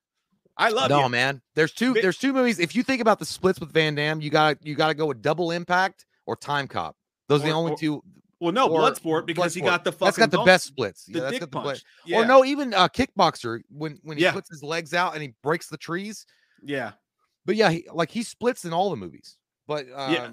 I 0.56 0.70
love 0.70 0.90
no, 0.90 1.04
you. 1.04 1.08
man. 1.08 1.40
There's 1.54 1.72
two. 1.72 1.94
There's 1.94 2.18
two 2.18 2.32
movies. 2.32 2.58
If 2.58 2.74
you 2.76 2.82
think 2.82 3.00
about 3.00 3.18
the 3.20 3.24
splits 3.24 3.60
with 3.60 3.72
Van 3.72 3.94
Damme, 3.94 4.20
you 4.20 4.28
got 4.30 4.58
you 4.66 4.74
got 4.74 4.88
to 4.88 4.94
go 4.94 5.06
with 5.06 5.22
Double 5.22 5.52
Impact 5.52 6.04
or 6.26 6.36
Time 6.36 6.66
Cop. 6.68 6.96
Those 7.28 7.42
are 7.42 7.46
the 7.46 7.52
only 7.52 7.72
or- 7.72 7.78
two. 7.78 8.02
Well, 8.40 8.52
no, 8.52 8.68
or 8.68 8.80
Bloodsport 8.80 9.24
because 9.24 9.54
he 9.54 9.62
got 9.62 9.84
the 9.84 9.92
fucking 9.92 10.06
That's 10.06 10.18
got 10.18 10.30
the 10.30 10.42
best 10.42 10.66
splits. 10.66 11.04
the 11.06 11.12
Yeah, 11.14 11.20
that's 11.20 11.32
dick 11.32 11.40
got 11.40 11.50
the 11.50 11.60
punch. 11.60 11.68
best. 11.76 11.84
Yeah. 12.04 12.18
Or 12.18 12.26
no, 12.26 12.44
even 12.44 12.74
uh, 12.74 12.88
kickboxer 12.88 13.60
when 13.70 13.98
when 14.02 14.18
he 14.18 14.24
Yeah. 14.24 14.32
puts 14.32 14.50
his 14.50 14.62
legs 14.62 14.92
out 14.92 15.14
and 15.14 15.22
he 15.22 15.32
breaks 15.42 15.68
the 15.68 15.78
trees. 15.78 16.26
yeah. 16.62 16.92
But 17.46 17.56
yeah, 17.56 17.70
he, 17.70 17.86
like 17.92 18.10
he 18.10 18.22
splits 18.22 18.64
in 18.64 18.72
all 18.72 18.90
the 18.90 18.96
movies. 18.96 19.38
But 19.66 19.86
um, 19.94 20.12
yeah, 20.12 20.30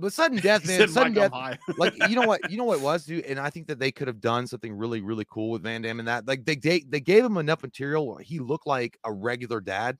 but 0.00 0.12
sudden 0.12 0.38
death, 0.42 0.66
man, 0.66 0.88
sudden 0.88 1.12
death. 1.14 1.32
like 1.78 1.94
you 2.08 2.16
know 2.16 2.26
what, 2.26 2.50
you 2.50 2.56
know 2.56 2.64
what 2.64 2.78
it 2.78 2.82
was, 2.82 3.04
dude. 3.04 3.24
And 3.28 3.38
I 3.38 3.50
think 3.50 3.66
that 3.68 3.78
they 3.78 3.92
could 3.92 4.08
have 4.08 4.20
done 4.20 4.46
something 4.46 4.72
really, 4.76 5.00
really 5.00 5.24
cool 5.30 5.50
with 5.50 5.62
Van 5.62 5.82
Damme 5.82 6.00
and 6.00 6.08
that. 6.08 6.26
Like 6.26 6.44
they 6.44 6.56
they, 6.56 6.80
they 6.80 7.00
gave 7.00 7.24
him 7.24 7.36
enough 7.36 7.62
material. 7.62 8.06
Where 8.08 8.20
he 8.22 8.38
looked 8.38 8.66
like 8.66 8.98
a 9.04 9.12
regular 9.12 9.60
dad. 9.60 9.98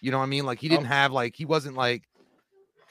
You 0.00 0.10
know 0.10 0.18
what 0.18 0.24
I 0.24 0.28
mean? 0.28 0.44
Like 0.46 0.60
he 0.60 0.68
Oh. 0.68 0.70
didn't 0.70 0.86
have 0.86 1.12
like 1.12 1.34
he 1.34 1.44
wasn't 1.44 1.76
like 1.76 2.04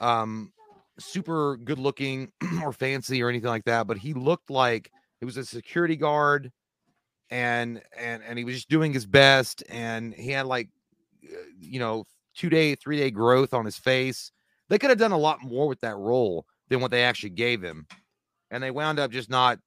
um 0.00 0.52
super 0.98 1.56
good 1.56 1.78
looking 1.78 2.32
or 2.62 2.72
fancy 2.72 3.22
or 3.22 3.28
anything 3.28 3.48
like 3.48 3.64
that, 3.64 3.86
but 3.86 3.98
he 3.98 4.14
looked 4.14 4.50
like 4.50 4.90
he 5.20 5.26
was 5.26 5.36
a 5.36 5.44
security 5.44 5.96
guard 5.96 6.50
and 7.30 7.82
and 7.96 8.22
and 8.22 8.38
he 8.38 8.44
was 8.44 8.54
just 8.56 8.68
doing 8.68 8.92
his 8.92 9.06
best 9.06 9.62
and 9.68 10.14
he 10.14 10.30
had 10.30 10.46
like 10.46 10.68
uh, 11.24 11.36
you 11.60 11.78
know 11.78 12.04
two 12.34 12.48
day 12.48 12.74
three 12.74 12.96
day 12.96 13.10
growth 13.10 13.52
on 13.52 13.64
his 13.64 13.76
face 13.76 14.32
they 14.68 14.78
could 14.78 14.90
have 14.90 14.98
done 14.98 15.12
a 15.12 15.18
lot 15.18 15.42
more 15.42 15.68
with 15.68 15.80
that 15.80 15.96
role 15.96 16.46
than 16.68 16.80
what 16.80 16.90
they 16.90 17.02
actually 17.02 17.30
gave 17.30 17.62
him 17.62 17.86
and 18.50 18.62
they 18.62 18.70
wound 18.70 18.98
up 18.98 19.10
just 19.10 19.30
not 19.30 19.58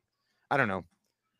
i 0.49 0.57
don't 0.57 0.67
know. 0.67 0.83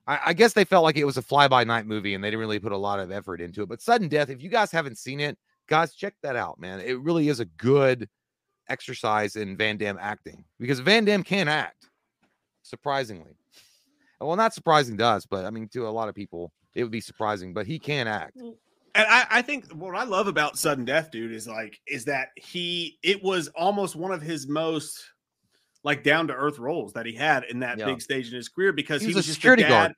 I, 0.07 0.19
I 0.27 0.33
guess 0.33 0.53
they 0.53 0.65
felt 0.65 0.83
like 0.83 0.97
it 0.97 1.05
was 1.05 1.17
a 1.17 1.21
fly 1.21 1.47
by 1.47 1.63
night 1.63 1.85
movie 1.85 2.15
and 2.15 2.23
they 2.23 2.29
didn't 2.29 2.39
really 2.39 2.59
put 2.59 2.71
a 2.71 2.77
lot 2.77 2.99
of 2.99 3.11
effort 3.11 3.41
into 3.41 3.61
it 3.61 3.69
but 3.69 3.81
sudden 3.81 4.07
death 4.07 4.29
if 4.29 4.41
you 4.41 4.49
guys 4.49 4.71
haven't 4.71 4.97
seen 4.97 5.19
it 5.19 5.37
guys 5.67 5.93
check 5.93 6.15
that 6.21 6.35
out 6.35 6.59
man. 6.59 6.79
It 6.79 6.99
really 6.99 7.29
is 7.29 7.39
a 7.39 7.45
good 7.45 8.09
exercise 8.67 9.35
in 9.35 9.55
van 9.57 9.77
damme 9.77 9.99
acting 9.99 10.43
because 10.59 10.79
van 10.79 11.05
damme 11.05 11.23
can 11.23 11.47
act 11.47 11.89
surprisingly. 12.63 13.35
Well 14.19 14.35
not 14.35 14.53
surprising 14.53 14.97
to 14.97 15.05
us 15.05 15.25
but 15.25 15.45
i 15.45 15.49
mean 15.49 15.67
to 15.69 15.87
a 15.87 15.89
lot 15.89 16.09
of 16.09 16.15
people 16.15 16.51
it 16.75 16.83
would 16.83 16.91
be 16.91 17.01
surprising 17.01 17.53
but 17.53 17.67
he 17.67 17.79
can 17.79 18.07
act 18.07 18.37
And 18.93 19.07
I, 19.07 19.25
I 19.29 19.41
think 19.41 19.71
what 19.71 19.95
I 19.95 20.03
love 20.03 20.27
about 20.27 20.57
sudden 20.57 20.85
death, 20.85 21.11
dude, 21.11 21.31
is 21.31 21.47
like 21.47 21.79
is 21.87 22.05
that 22.05 22.29
he 22.35 22.97
it 23.03 23.23
was 23.23 23.47
almost 23.49 23.95
one 23.95 24.11
of 24.11 24.21
his 24.21 24.47
most 24.47 25.01
like 25.83 26.03
down 26.03 26.27
to 26.27 26.33
earth 26.33 26.59
roles 26.59 26.93
that 26.93 27.05
he 27.05 27.13
had 27.13 27.43
in 27.45 27.59
that 27.59 27.77
Yeah. 27.77 27.85
big 27.85 28.01
stage 28.01 28.27
in 28.29 28.35
his 28.35 28.49
career 28.49 28.71
because 28.73 29.01
He 29.01 29.07
he, 29.09 29.13
was 29.13 29.27
a 29.27 29.33
security 29.33 29.63
guard. 29.63 29.93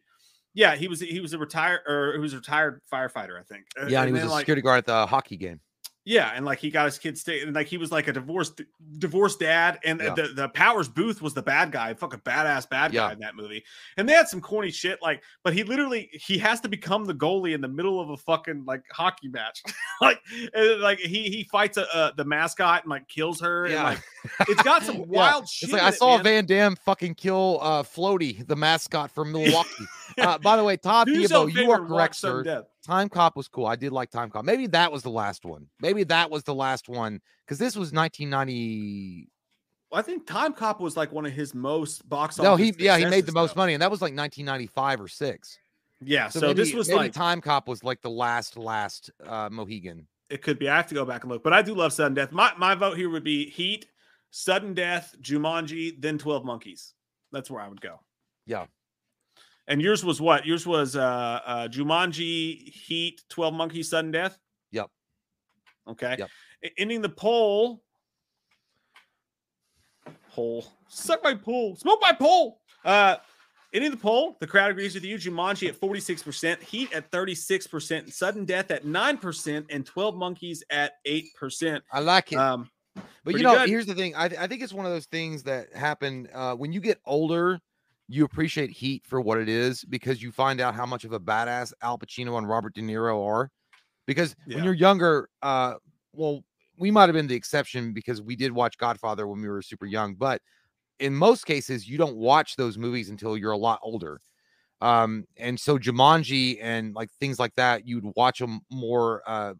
Yeah, 0.53 0.75
he 0.75 0.87
was 0.87 0.99
he 0.99 1.19
was 1.19 1.33
a 1.33 1.37
retired 1.39 1.81
or 1.87 2.13
he 2.13 2.19
was 2.19 2.33
a 2.33 2.37
retired 2.37 2.81
firefighter, 2.91 3.39
I 3.39 3.43
think. 3.43 3.65
Uh, 3.81 3.87
yeah 3.87 4.01
and 4.01 4.07
he 4.09 4.13
was 4.13 4.23
a 4.23 4.27
like, 4.27 4.41
security 4.41 4.61
guard 4.61 4.77
at 4.79 4.85
the 4.85 5.07
hockey 5.07 5.37
game 5.37 5.59
Yeah, 6.05 6.31
and 6.35 6.43
like 6.45 6.59
he 6.59 6.69
got 6.69 6.83
his 6.83 6.97
kids 6.97 7.21
stay, 7.21 7.41
and 7.43 7.53
like 7.55 7.67
he 7.67 7.77
was 7.77 7.89
like 7.89 8.09
a 8.09 8.11
divorced 8.13 8.59
divorced 8.97 9.39
dad, 9.39 9.79
and 9.85 10.01
Yeah. 10.01 10.13
the 10.13 10.23
the 10.35 10.49
Powers 10.49 10.89
Boothe 10.89 11.21
was 11.21 11.33
the 11.33 11.41
bad 11.41 11.71
guy, 11.71 11.93
fucking 11.93 12.19
badass 12.21 12.69
bad 12.69 12.91
guy 12.91 13.07
Yeah. 13.07 13.13
in 13.13 13.19
that 13.19 13.35
movie. 13.35 13.63
And 13.95 14.09
they 14.09 14.11
had 14.11 14.27
some 14.27 14.41
corny 14.41 14.69
shit, 14.69 15.01
like, 15.01 15.23
but 15.45 15.53
he 15.53 15.63
literally 15.63 16.09
he 16.11 16.37
has 16.39 16.59
to 16.59 16.67
become 16.67 17.05
the 17.05 17.13
goalie 17.13 17.53
in 17.55 17.61
the 17.61 17.69
middle 17.69 18.01
of 18.01 18.09
a 18.09 18.17
fucking 18.17 18.65
like 18.65 18.83
hockey 18.91 19.29
match, 19.29 19.63
like 20.01 20.19
and, 20.53 20.81
like 20.81 20.99
he 20.99 21.29
he 21.29 21.45
fights 21.49 21.77
a, 21.77 21.87
uh, 21.95 22.11
the 22.17 22.25
mascot 22.25 22.83
and 22.83 22.89
like 22.89 23.07
kills 23.07 23.39
her, 23.39 23.63
and 23.63 23.73
Yeah. 23.73 23.83
like 23.83 24.03
it's 24.49 24.61
got 24.63 24.83
some 24.83 25.07
wild 25.07 25.47
shit. 25.47 25.69
It's 25.69 25.73
like 25.73 25.83
I 25.83 25.87
it, 25.89 25.95
saw 25.95 26.15
man. 26.17 26.23
Van 26.25 26.45
Damme 26.47 26.75
fucking 26.75 27.15
kill 27.15 27.59
uh 27.61 27.81
Floaty, 27.83 28.45
the 28.45 28.57
mascot 28.57 29.09
from 29.09 29.31
Milwaukee. 29.31 29.85
uh, 30.17 30.37
by 30.39 30.57
the 30.57 30.65
way, 30.65 30.75
Todd 30.75 31.07
Theobald, 31.07 31.53
you 31.53 31.71
are 31.71 31.79
correct, 31.85 32.15
sir. 32.15 32.43
Death. 32.43 32.65
Time 32.85 33.09
Cop 33.09 33.35
was 33.35 33.47
cool. 33.47 33.65
I 33.65 33.75
did 33.75 33.91
like 33.91 34.09
Time 34.09 34.29
Cop. 34.29 34.43
Maybe 34.43 34.67
that 34.67 34.91
was 34.91 35.03
the 35.03 35.09
last 35.09 35.45
one. 35.45 35.67
Maybe 35.79 36.03
that 36.05 36.29
was 36.29 36.43
the 36.43 36.53
last 36.53 36.89
one 36.89 37.21
because 37.45 37.57
this 37.57 37.75
was 37.75 37.93
1990. 37.93 39.29
Well, 39.89 39.99
I 39.99 40.01
think 40.01 40.27
Time 40.27 40.53
Cop 40.53 40.81
was 40.81 40.97
like 40.97 41.11
one 41.11 41.25
of 41.25 41.31
his 41.31 41.53
most 41.53 42.07
box 42.09 42.39
office. 42.39 42.49
No, 42.49 42.55
he 42.55 42.73
yeah 42.79 42.97
he 42.97 43.05
made 43.05 43.25
the 43.25 43.31
most 43.31 43.55
though. 43.55 43.61
money, 43.61 43.73
and 43.73 43.81
that 43.81 43.91
was 43.91 44.01
like 44.01 44.15
1995 44.15 45.01
or 45.01 45.07
six. 45.07 45.57
Yeah, 46.05 46.27
So, 46.27 46.39
so, 46.41 46.47
maybe, 46.47 46.61
this 46.61 46.73
was 46.73 46.87
maybe 46.89 46.97
like 46.97 47.13
Time 47.13 47.39
Cop 47.39 47.67
was 47.67 47.83
like 47.83 48.01
the 48.01 48.09
last 48.09 48.57
last 48.57 49.11
uh 49.25 49.49
Mohegan. 49.51 50.07
it 50.29 50.41
could 50.41 50.59
be. 50.59 50.67
I 50.67 50.75
have 50.75 50.87
to 50.87 50.95
go 50.95 51.05
back 51.05 51.23
and 51.23 51.31
look, 51.31 51.43
but 51.43 51.53
I 51.53 51.61
do 51.61 51.73
love 51.73 51.93
sudden 51.93 52.15
death. 52.15 52.31
My 52.31 52.51
my 52.57 52.75
vote 52.75 52.97
here 52.97 53.09
would 53.09 53.23
be 53.23 53.49
Heat, 53.49 53.85
sudden 54.31 54.73
death, 54.73 55.15
Jumanji, 55.21 56.01
then 56.01 56.17
Twelve 56.17 56.43
Monkeys. 56.43 56.93
That's 57.31 57.49
where 57.49 57.61
I 57.61 57.67
would 57.67 57.81
go. 57.81 57.99
Yeah. 58.45 58.65
And 59.67 59.81
yours 59.81 60.03
was 60.03 60.19
what? 60.19 60.45
Yours 60.45 60.67
was 60.67 60.95
uh, 60.95 61.39
uh 61.45 61.67
Jumanji, 61.67 62.69
Heat, 62.69 63.21
Twelve 63.29 63.53
Monkeys, 63.53 63.89
sudden 63.89 64.11
death. 64.11 64.37
Yep. 64.71 64.89
Okay. 65.89 66.15
Yep. 66.19 66.29
Ending 66.77 67.01
the 67.01 67.09
poll. 67.09 67.81
Poll. 70.33 70.65
Suck 70.87 71.23
my 71.23 71.35
poll. 71.35 71.75
Smoke 71.75 71.99
my 72.01 72.11
poll. 72.13 72.59
Uh 72.83 73.17
ending 73.73 73.91
the 73.91 73.97
poll. 73.97 74.37
The 74.39 74.47
crowd 74.47 74.71
agrees 74.71 74.93
with 74.93 75.03
you. 75.03 75.17
Jumanji 75.17 75.67
at 75.67 75.79
46%, 75.79 76.61
Heat 76.61 76.93
at 76.93 77.09
36%, 77.11 78.13
Sudden 78.13 78.45
Death 78.45 78.71
at 78.71 78.85
9%, 78.85 79.65
and 79.69 79.85
12 79.85 80.15
Monkeys 80.15 80.63
at 80.69 80.93
8%. 81.07 81.81
I 81.91 81.99
like 81.99 82.31
it. 82.31 82.37
Um, 82.37 82.69
But 83.23 83.35
you 83.35 83.43
know, 83.43 83.55
good. 83.55 83.69
here's 83.69 83.85
the 83.85 83.95
thing. 83.95 84.15
I, 84.15 84.25
I 84.25 84.47
think 84.47 84.61
it's 84.61 84.73
one 84.73 84.85
of 84.85 84.91
those 84.91 85.07
things 85.07 85.43
that 85.43 85.73
happen 85.75 86.27
uh, 86.33 86.55
when 86.55 86.71
you 86.71 86.79
get 86.79 86.99
older. 87.05 87.59
You 88.13 88.25
appreciate 88.25 88.69
Heat 88.69 89.03
for 89.07 89.19
what 89.21 89.39
it 89.39 89.49
is 89.49 89.83
because 89.85 90.21
you 90.21 90.31
find 90.31 90.61
out 90.61 90.75
how 90.75 90.85
much 90.85 91.03
of 91.03 91.13
a 91.13 91.19
badass 91.19 91.73
Al 91.81 91.97
Pacino 91.97 92.37
and 92.37 92.47
Robert 92.47 92.75
De 92.75 92.81
Niro 92.81 93.25
are. 93.27 93.49
Because 94.05 94.35
Yeah. 94.45 94.57
when 94.57 94.63
you're 94.65 94.75
younger, 94.75 95.29
uh, 95.41 95.75
well, 96.13 96.43
we 96.77 96.91
might 96.91 97.07
have 97.07 97.13
been 97.13 97.25
the 97.25 97.33
exception 97.35 97.91
because 97.91 98.21
we 98.21 98.35
did 98.35 98.51
watch 98.51 98.77
Godfather 98.77 99.25
when 99.25 99.41
we 99.41 99.49
were 99.49 99.63
super 99.63 99.87
young. 99.87 100.13
But 100.13 100.41
in 100.99 101.15
most 101.15 101.47
cases, 101.47 101.89
you 101.89 101.97
don't 101.97 102.15
watch 102.15 102.55
those 102.55 102.77
movies 102.77 103.09
until 103.09 103.35
you're 103.35 103.51
a 103.51 103.57
lot 103.57 103.79
older. 103.81 104.21
Um, 104.79 105.25
and 105.37 105.59
so 105.59 105.79
Jumanji 105.79 106.59
and 106.61 106.93
like 106.93 107.09
things 107.19 107.39
like 107.39 107.55
that, 107.55 107.87
you'd 107.87 108.05
watch 108.15 108.37
them 108.37 108.61
more 108.69 109.23
uh, 109.25 109.55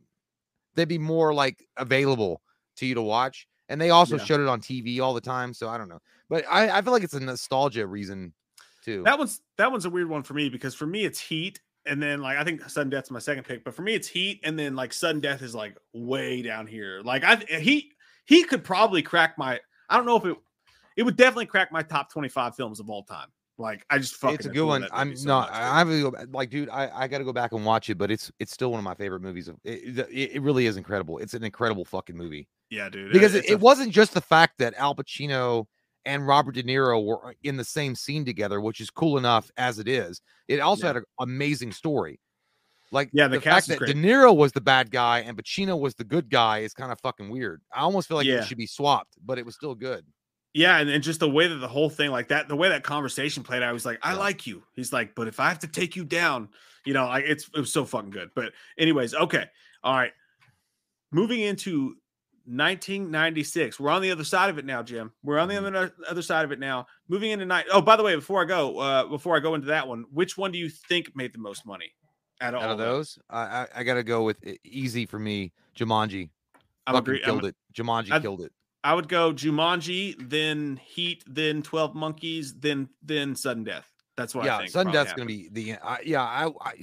they'd 0.76 0.88
be 0.88 1.00
more 1.00 1.34
like 1.34 1.66
available 1.78 2.42
to 2.78 2.86
you 2.86 2.94
to 2.94 3.02
watch. 3.02 3.48
And 3.70 3.82
they 3.82 3.90
also 3.90 4.18
Yeah. 4.18 4.26
showed 4.26 4.42
it 4.42 4.48
on 4.48 4.60
TV 4.62 5.00
all 5.00 5.16
the 5.16 5.22
time. 5.22 5.54
So 5.56 5.70
I 5.70 5.78
don't 5.80 5.90
know. 5.90 6.02
But 6.30 6.46
I, 6.48 6.70
I 6.78 6.82
feel 6.84 6.94
like 6.94 7.04
it's 7.04 7.16
a 7.16 7.20
nostalgia 7.20 7.88
reason 7.88 8.34
too. 8.84 9.04
That 9.04 9.18
one's 9.18 9.42
that 9.58 9.72
one's 9.72 9.86
a 9.86 9.90
weird 9.90 10.10
one 10.10 10.24
for 10.24 10.34
me 10.34 10.50
because 10.50 10.76
for 10.76 10.86
me 10.86 11.06
it's 11.06 11.20
Heat, 11.20 11.60
and 11.86 12.02
then 12.02 12.22
like 12.22 12.38
I 12.38 12.44
think 12.44 12.68
Sudden 12.70 12.90
Death's 12.90 13.12
my 13.12 13.20
second 13.20 13.44
pick, 13.44 13.64
but 13.64 13.74
for 13.74 13.82
me 13.82 13.94
it's 13.94 14.08
Heat, 14.08 14.42
and 14.44 14.58
then 14.58 14.76
like 14.76 14.94
Sudden 14.94 15.22
Death 15.22 15.42
is 15.42 15.56
like 15.56 15.78
way 15.94 16.42
down 16.42 16.68
here. 16.68 17.02
Like 17.04 17.24
I 17.24 17.38
he 17.60 17.92
he 18.26 18.44
could 18.44 18.64
probably 18.64 19.02
crack 19.02 19.38
my. 19.38 19.60
I 19.90 19.98
don't 19.98 20.06
know 20.06 20.18
if 20.18 20.26
it 20.26 20.38
it 20.98 21.04
would 21.04 21.16
definitely 21.16 21.48
crack 21.48 21.72
my 21.72 21.84
top 21.84 22.12
twenty 22.12 22.30
five 22.30 22.56
films 22.56 22.80
of 22.80 22.90
all 22.90 23.04
time. 23.04 23.28
Like 23.58 23.86
I 23.90 24.00
just 24.00 24.16
fucking 24.16 24.36
it's 24.36 24.46
a 24.48 24.50
good 24.50 24.66
one. 24.66 24.88
I'm 24.92 25.16
so 25.16 25.28
no, 25.28 25.40
much. 25.42 25.50
I 25.52 25.78
have 25.80 25.88
to 25.88 26.02
go 26.02 26.12
back- 26.12 26.28
like, 26.32 26.50
dude. 26.50 26.70
I, 26.70 26.90
I 26.92 27.08
got 27.08 27.20
to 27.20 27.24
go 27.24 27.34
back 27.34 27.52
and 27.52 27.64
watch 27.64 27.90
it, 27.90 27.98
but 28.00 28.10
it's 28.10 28.32
it's 28.40 28.52
still 28.52 28.72
one 28.72 28.80
of 28.80 28.84
my 28.84 28.96
favorite 28.96 29.22
movies. 29.22 29.48
Of 29.48 29.58
it, 29.64 30.00
it, 30.00 30.36
it 30.36 30.42
really 30.42 30.66
is 30.66 30.76
incredible. 30.76 31.20
It's 31.20 31.36
an 31.36 31.44
incredible 31.44 31.86
fucking 31.86 32.18
movie 32.18 32.48
yeah, 32.72 32.90
dude. 32.90 33.14
because 33.14 33.36
it, 33.36 33.46
it 33.46 33.54
a- 33.54 33.58
wasn't 33.58 33.92
just 33.92 34.16
the 34.16 34.22
fact 34.22 34.58
that 34.58 34.74
Al 34.76 34.96
Pacino 34.96 35.68
and 36.06 36.28
Robert 36.28 36.54
De 36.56 36.64
Niro 36.64 37.04
were 37.06 37.28
uh, 37.30 37.34
in 37.44 37.58
the 37.58 37.64
same 37.64 37.96
scene 37.96 38.26
together, 38.26 38.60
which 38.62 38.80
is 38.82 38.90
cool 38.90 39.18
enough 39.18 39.50
as 39.58 39.80
it 39.80 39.88
is. 39.88 40.22
It 40.48 40.60
also 40.60 40.84
Yeah. 40.84 40.88
had 40.90 40.96
an 40.98 41.04
amazing 41.20 41.72
story. 41.72 42.20
Like 42.92 43.10
Yeah, 43.14 43.28
the 43.28 43.38
fact 43.38 43.68
cast 43.68 43.70
is 43.72 43.80
that. 43.80 43.86
De 43.88 43.94
Niro 43.94 44.36
was 44.36 44.52
the 44.52 44.62
bad 44.62 44.92
guy 44.92 45.20
and 45.20 45.36
Pacino 45.38 45.80
was 45.80 45.96
the 45.96 46.04
good 46.04 46.30
guy 46.30 46.60
is 46.60 46.74
kind 46.74 46.92
of 46.92 47.00
fucking 47.00 47.30
weird. 47.30 47.62
I 47.74 47.80
almost 47.80 48.08
feel 48.08 48.18
like 48.18 48.28
Yeah. 48.28 48.42
it 48.42 48.46
should 48.46 48.58
be 48.58 48.68
swapped, 48.68 49.16
but 49.26 49.38
it 49.40 49.46
was 49.46 49.56
still 49.56 49.74
good. 49.76 50.06
Yeah, 50.54 50.78
and, 50.78 50.88
and 50.90 51.04
just 51.04 51.20
the 51.20 51.30
way 51.30 51.48
that 51.48 51.56
the 51.56 51.68
whole 51.68 51.90
thing, 51.90 52.12
like 52.12 52.28
that, 52.28 52.48
the 52.48 52.56
way 52.56 52.70
that 52.70 52.84
conversation 52.84 53.42
played, 53.42 53.64
I 53.64 53.72
was 53.72 53.86
like, 53.86 53.98
I 54.04 54.12
Yeah. 54.12 54.20
like 54.20 54.46
you. 54.46 54.62
He's 54.74 54.94
like, 54.94 55.16
but 55.16 55.28
if 55.28 55.40
I 55.40 55.50
have 55.50 55.58
to 55.60 55.68
take 55.68 55.96
you 55.96 56.06
down, 56.06 56.50
you 56.86 56.94
know, 56.94 57.06
like 57.08 57.26
it's 57.26 57.50
it 57.56 57.60
was 57.60 57.74
so 57.74 57.86
fucking 57.86 58.12
good. 58.12 58.30
But 58.36 58.54
anyways, 58.78 59.16
okay, 59.16 59.46
all 59.84 59.96
right. 59.96 60.12
Moving 61.12 61.40
into 61.40 61.96
1996, 62.46 63.80
we're 63.80 63.90
on 63.90 64.02
the 64.02 64.12
other 64.12 64.24
side 64.24 64.50
of 64.50 64.58
it 64.58 64.66
now, 64.66 64.84
Jim. 64.84 65.12
We're 65.24 65.40
on 65.40 65.48
the 65.48 65.56
Mhm. 65.56 65.68
other 65.76 65.94
other 66.10 66.22
side 66.22 66.46
of 66.46 66.52
it 66.52 66.60
now. 66.60 66.88
Moving 67.08 67.32
into 67.32 67.46
night. 67.46 67.66
Oh, 67.72 67.82
by 67.82 67.96
the 67.96 68.04
way, 68.04 68.16
before 68.16 68.42
I 68.42 68.46
go, 68.46 68.80
uh, 68.80 69.06
before 69.08 69.36
I 69.36 69.40
go 69.40 69.56
into 69.56 69.68
that 69.68 69.88
one, 69.88 70.06
which 70.12 70.38
one 70.38 70.52
do 70.52 70.58
you 70.58 70.70
think 70.70 71.16
made 71.16 71.34
the 71.34 71.40
most 71.40 71.66
money 71.66 71.94
out 72.42 72.54
of, 72.54 72.62
Out 72.62 72.72
of 72.72 72.78
those, 72.78 73.18
I 73.30 73.40
I, 73.42 73.68
I 73.76 73.84
got 73.84 73.94
to 73.96 74.04
go 74.04 74.24
with 74.24 74.38
easy 74.64 75.06
for 75.06 75.20
me. 75.20 75.54
Jumanji 75.76 76.30
I'm 76.86 76.94
fucking 76.96 76.98
agree. 76.98 77.16
I'm- 77.24 77.26
killed 77.26 77.46
it. 77.46 77.56
Jumanji 77.74 78.12
I'd- 78.12 78.22
killed 78.22 78.42
it. 78.42 78.52
I 78.86 78.94
would 78.94 79.08
go 79.08 79.32
Jumanji, 79.32 80.16
then 80.30 80.76
Heat, 80.76 81.24
then 81.26 81.62
12 81.64 81.96
Monkeys, 81.96 82.54
then 82.60 82.90
then 83.02 83.36
Sudden 83.36 83.64
Death. 83.64 83.90
That's 84.18 84.36
what 84.36 84.44
I 84.44 84.48
yeah, 84.48 84.58
think. 84.60 84.70
sudden 84.72 84.92
death's 84.94 85.14
gonna 85.14 85.26
be 85.26 85.48
the 85.52 85.74
I, 85.78 86.00
yeah 86.06 86.22
I, 86.22 86.48
I 86.62 86.74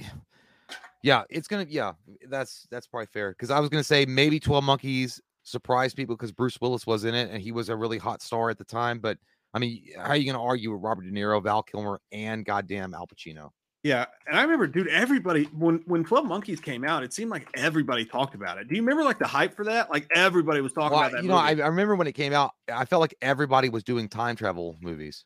yeah 1.01 1.23
it's 1.29 1.47
gonna 1.47 1.65
yeah 1.69 1.93
that's 2.27 2.67
that's 2.69 2.87
probably 2.87 3.05
fair 3.05 3.29
because 3.31 3.49
I 3.51 3.59
was 3.59 3.69
gonna 3.69 3.83
say 3.85 4.05
maybe 4.05 4.37
Twelve 4.39 4.63
Monkeys 4.65 5.21
surprised 5.43 5.95
people 5.95 6.15
because 6.15 6.31
Bruce 6.31 6.59
Willis 6.61 6.85
was 6.85 7.03
in 7.05 7.15
it 7.15 7.29
and 7.31 7.41
he 7.41 7.51
was 7.51 7.69
a 7.69 7.75
really 7.75 7.97
hot 7.97 8.21
star 8.21 8.49
at 8.49 8.57
the 8.57 8.63
time. 8.65 8.99
But 8.99 9.17
I 9.53 9.59
mean, 9.59 9.83
how 9.97 10.09
are 10.09 10.15
you 10.15 10.31
gonna 10.31 10.43
argue 10.43 10.71
with 10.71 10.81
Robert 10.81 11.03
De 11.03 11.11
Niro, 11.11 11.43
Val 11.43 11.63
Kilmer, 11.63 11.99
and 12.11 12.45
goddamn 12.45 12.93
Al 12.93 13.07
Pacino? 13.07 13.49
Yeah, 13.83 14.05
and 14.27 14.37
I 14.37 14.43
remember, 14.43 14.67
dude, 14.67 14.87
everybody 14.89 15.45
when 15.45 15.81
when 15.87 16.03
Twelve 16.03 16.25
Monkeys 16.25 16.59
came 16.59 16.83
out, 16.85 17.01
it 17.03 17.13
seemed 17.13 17.31
like 17.31 17.47
everybody 17.55 18.05
talked 18.05 18.35
about 18.35 18.59
it. 18.59 18.67
Do 18.67 18.75
you 18.75 18.81
remember 18.81 19.03
like 19.03 19.17
the 19.17 19.25
hype 19.25 19.55
for 19.55 19.65
that? 19.65 19.89
Like 19.89 20.07
everybody 20.15 20.61
was 20.61 20.71
talking 20.71 20.91
Well, 20.91 20.99
about 21.07 21.13
that. 21.13 21.23
you 21.23 21.29
know, 21.29 21.35
I. 21.35 21.49
I 21.49 21.67
remember 21.67 21.95
when 21.95 22.05
it 22.05 22.13
came 22.13 22.31
out, 22.31 22.51
I 22.71 22.85
felt 22.85 23.01
like 23.01 23.15
everybody 23.23 23.69
was 23.69 23.83
doing 23.83 24.07
time 24.07 24.35
travel 24.35 24.77
movies, 24.81 25.25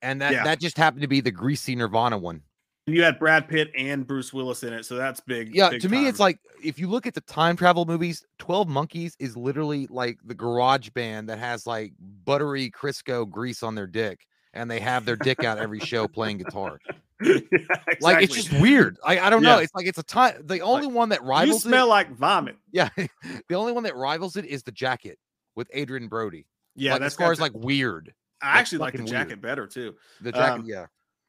and 0.00 0.20
that 0.22 0.32
Yeah. 0.32 0.44
that 0.44 0.60
just 0.60 0.76
happened 0.78 1.02
to 1.02 1.08
be 1.08 1.20
the 1.20 1.32
greasy 1.32 1.74
Nirvana 1.74 2.16
one. 2.18 2.42
And 2.86 2.94
you 2.94 3.02
had 3.02 3.18
Brad 3.18 3.48
Pitt 3.48 3.72
and 3.76 4.06
Bruce 4.06 4.32
Willis 4.32 4.62
in 4.62 4.72
it, 4.72 4.84
so 4.84 4.94
that's 4.94 5.20
big. 5.20 5.54
Yeah, 5.54 5.70
big 5.70 5.80
to 5.80 5.88
me, 5.88 6.06
it's 6.06 6.20
like 6.20 6.38
if 6.62 6.78
you 6.78 6.88
look 6.88 7.06
at 7.06 7.14
the 7.14 7.20
time 7.22 7.56
travel 7.56 7.84
movies, 7.84 8.24
12 8.38 8.68
Monkeys 8.68 9.16
is 9.18 9.36
literally 9.36 9.88
like 9.90 10.18
the 10.24 10.34
garage 10.34 10.90
band 10.90 11.28
that 11.28 11.38
has 11.38 11.66
like 11.66 11.92
buttery 12.24 12.70
Crisco 12.70 13.28
grease 13.28 13.62
on 13.62 13.74
their 13.74 13.86
dick 13.86 14.26
and 14.56 14.70
they 14.70 14.80
have 14.80 15.04
their 15.04 15.16
dick 15.16 15.44
out 15.44 15.58
every 15.58 15.80
show 15.80 16.08
playing 16.08 16.38
guitar. 16.38 16.78
Yeah, 17.18 17.38
Like 18.02 18.22
it's 18.22 18.34
just 18.34 18.52
weird. 18.60 18.98
I, 19.02 19.18
I 19.18 19.30
don't 19.30 19.42
know. 19.42 19.56
It's 19.56 19.74
like 19.74 19.86
it's 19.86 19.96
a 19.96 20.02
time. 20.02 20.34
The 20.44 20.60
only 20.60 20.86
one 20.86 21.08
that 21.08 21.22
rivals 21.22 21.64
you 21.64 21.70
smell 21.70 21.86
it, 21.86 21.88
like 21.88 22.14
vomit. 22.14 22.56
yeah, 22.72 22.90
the 23.48 23.54
only 23.54 23.72
one 23.72 23.84
that 23.84 23.96
rivals 23.96 24.36
it 24.36 24.44
is 24.44 24.62
the 24.62 24.70
jacket 24.70 25.18
with 25.54 25.66
Adrien 25.74 26.08
Brody. 26.08 26.46
Yeah, 26.74 26.92
like 26.92 27.00
that's 27.00 27.14
as 27.14 27.18
far 27.18 27.32
as 27.32 27.40
like 27.40 27.52
weird, 27.54 28.12
I 28.42 28.58
actually 28.58 28.80
like 28.80 28.98
the 28.98 29.04
jacket 29.04 29.28
weird. 29.28 29.40
better 29.40 29.66
too. 29.66 29.94
the 30.20 30.30
jacket. 30.30 30.60
Um, 30.60 30.64
yeah, 30.66 30.84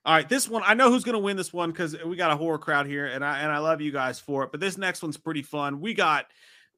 All 0.07 0.13
right, 0.13 0.27
this 0.29 0.47
one 0.47 0.63
I 0.65 0.73
know 0.73 0.89
who's 0.89 1.03
going 1.03 1.13
to 1.13 1.19
win 1.19 1.35
this 1.35 1.51
one 1.51 1.69
because 1.69 1.95
we 2.05 2.15
got 2.15 2.31
a 2.31 2.37
horror 2.37 2.57
crowd 2.57 2.87
here, 2.87 3.05
and 3.07 3.23
I 3.25 3.39
and 3.41 3.51
I 3.51 3.57
love 3.59 3.81
you 3.81 3.91
guys 3.91 4.19
for 4.21 4.43
it. 4.45 4.51
But 4.51 4.61
this 4.61 4.77
next 4.77 5.01
one's 5.03 5.17
pretty 5.17 5.41
fun. 5.43 5.81
We 5.81 5.93
got 5.93 6.27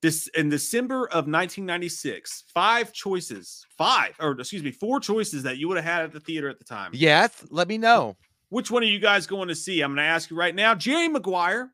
this 0.02 0.28
in 0.30 0.50
December 0.50 1.04
of 1.06 1.28
1996. 1.28 2.46
Five 2.54 2.92
choices, 2.92 3.66
five 3.78 4.16
or 4.20 4.32
excuse 4.32 4.64
me, 4.64 4.72
four 4.72 5.00
choices 5.00 5.44
that 5.44 5.58
you 5.60 5.68
would 5.68 5.78
have 5.78 5.86
had 5.86 6.02
at 6.06 6.12
the 6.12 6.20
theater 6.20 6.50
at 6.50 6.58
the 6.58 6.66
time. 6.66 6.90
yes. 6.94 7.46
Let 7.52 7.68
me 7.68 7.78
know. 7.78 8.18
Which 8.50 8.72
one 8.72 8.82
are 8.82 8.88
you 8.88 9.00
guys 9.00 9.28
going 9.28 9.50
to 9.50 9.56
see? 9.56 9.82
I'm 9.82 9.92
going 9.92 9.98
to 10.04 10.10
ask 10.10 10.32
you 10.32 10.36
right 10.36 10.56
now. 10.56 10.74
Jerry 10.74 11.08
Maguire, 11.08 11.70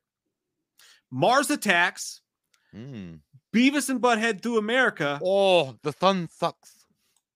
Mars 1.10 1.50
Attacks, 1.50 2.20
Mm. 2.76 3.20
Beavis 3.56 3.88
and 3.90 4.02
Butthead 4.02 4.42
Through 4.42 4.58
America, 4.58 5.18
Oh, 5.24 5.78
the 5.84 5.94
sun 5.94 6.28
sucks. 6.30 6.86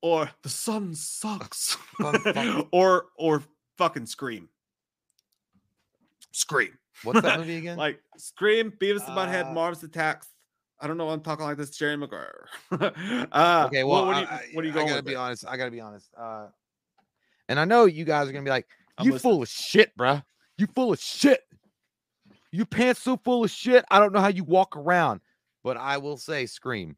or 0.01 0.29
The 0.43 0.49
Sun 0.49 0.95
Sucks, 0.95 1.77
Sun 2.01 2.21
sucks. 2.21 2.63
or 2.73 3.05
or 3.17 3.43
fucking 3.79 4.05
Scream. 4.05 4.49
Scream. 6.31 6.77
What's 7.03 7.21
that 7.21 7.39
movie 7.39 7.57
again? 7.57 7.77
Like 7.77 7.99
Scream, 8.17 8.71
Beavis 8.79 9.07
and 9.07 9.17
Butthead, 9.17 9.47
Uh, 9.49 9.53
Mars 9.53 9.81
Attacks. 9.83 10.27
I 10.81 10.87
don't 10.87 10.97
know. 10.97 11.05
why 11.05 11.13
I'm 11.13 11.21
talking 11.21 11.45
like 11.45 11.57
this. 11.57 11.71
Jerry 11.71 11.97
Maguire. 11.97 12.47
uh, 12.71 13.63
okay, 13.67 13.83
well, 13.83 14.05
what, 14.05 14.15
I, 14.15 14.17
are 14.17 14.21
you, 14.21 14.27
I- 14.27 14.45
what 14.53 14.63
are 14.63 14.67
you 14.67 14.71
I 14.73 14.75
going 14.75 14.87
gotta 14.87 14.97
with? 14.99 15.05
be 15.05 15.13
it? 15.13 15.17
honest. 15.17 15.45
I 15.47 15.57
gotta 15.57 15.71
be 15.71 15.81
honest. 15.81 16.09
Uh, 16.17 16.47
and 17.47 17.59
I 17.59 17.65
know 17.65 17.85
you 17.85 18.05
guys 18.05 18.27
are 18.29 18.31
gonna 18.31 18.43
be 18.43 18.49
like, 18.51 18.67
I'm 18.97 19.05
"You 19.07 19.13
listening. 19.13 19.33
full 19.33 19.41
of 19.43 19.49
shit, 19.49 19.91
bruh. 19.97 20.23
You 20.57 20.67
full 20.67 20.93
of 20.93 20.99
shit. 20.99 21.41
You 22.51 22.65
pants 22.65 23.01
so 23.01 23.17
full 23.17 23.43
of 23.43 23.49
shit. 23.51 23.83
I 23.89 23.99
don't 23.99 24.13
know 24.13 24.19
how 24.21 24.27
you 24.27 24.43
walk 24.43 24.75
around." 24.77 25.21
But 25.63 25.77
I 25.77 25.97
will 25.97 26.17
say, 26.17 26.45
scream. 26.45 26.95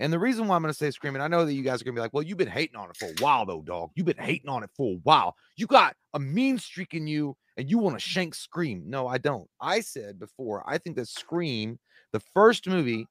And 0.00 0.10
the 0.10 0.18
reason 0.18 0.48
why 0.48 0.56
I'm 0.56 0.62
gonna 0.62 0.72
say 0.72 0.90
scream, 0.90 1.14
and 1.14 1.22
I 1.22 1.28
know 1.28 1.44
that 1.44 1.52
you 1.52 1.62
guys 1.62 1.80
are 1.80 1.84
gonna 1.84 1.94
be 1.94 2.00
like, 2.00 2.14
"Well, 2.14 2.22
you've 2.24 2.38
been 2.38 2.48
hating 2.48 2.76
on 2.76 2.88
it 2.90 2.96
for 2.96 3.06
a 3.06 3.14
while, 3.20 3.44
though, 3.44 3.60
dog. 3.60 3.90
You've 3.94 4.06
been 4.06 4.16
hating 4.16 4.48
on 4.48 4.64
it 4.64 4.70
for 4.74 4.94
a 4.94 4.98
while. 5.02 5.36
You 5.56 5.66
got 5.66 5.94
a 6.14 6.18
mean 6.18 6.58
streak 6.58 6.94
in 6.94 7.06
you, 7.06 7.36
and 7.58 7.70
you 7.70 7.78
want 7.78 7.96
to 7.96 8.00
shank 8.00 8.34
Scream." 8.34 8.82
No, 8.86 9.06
I 9.06 9.18
don't. 9.18 9.48
I 9.60 9.80
said 9.80 10.18
before, 10.18 10.64
I 10.66 10.78
think 10.78 10.96
that 10.96 11.08
Scream, 11.08 11.78
the 12.12 12.20
first 12.20 12.66
movie, 12.66 13.06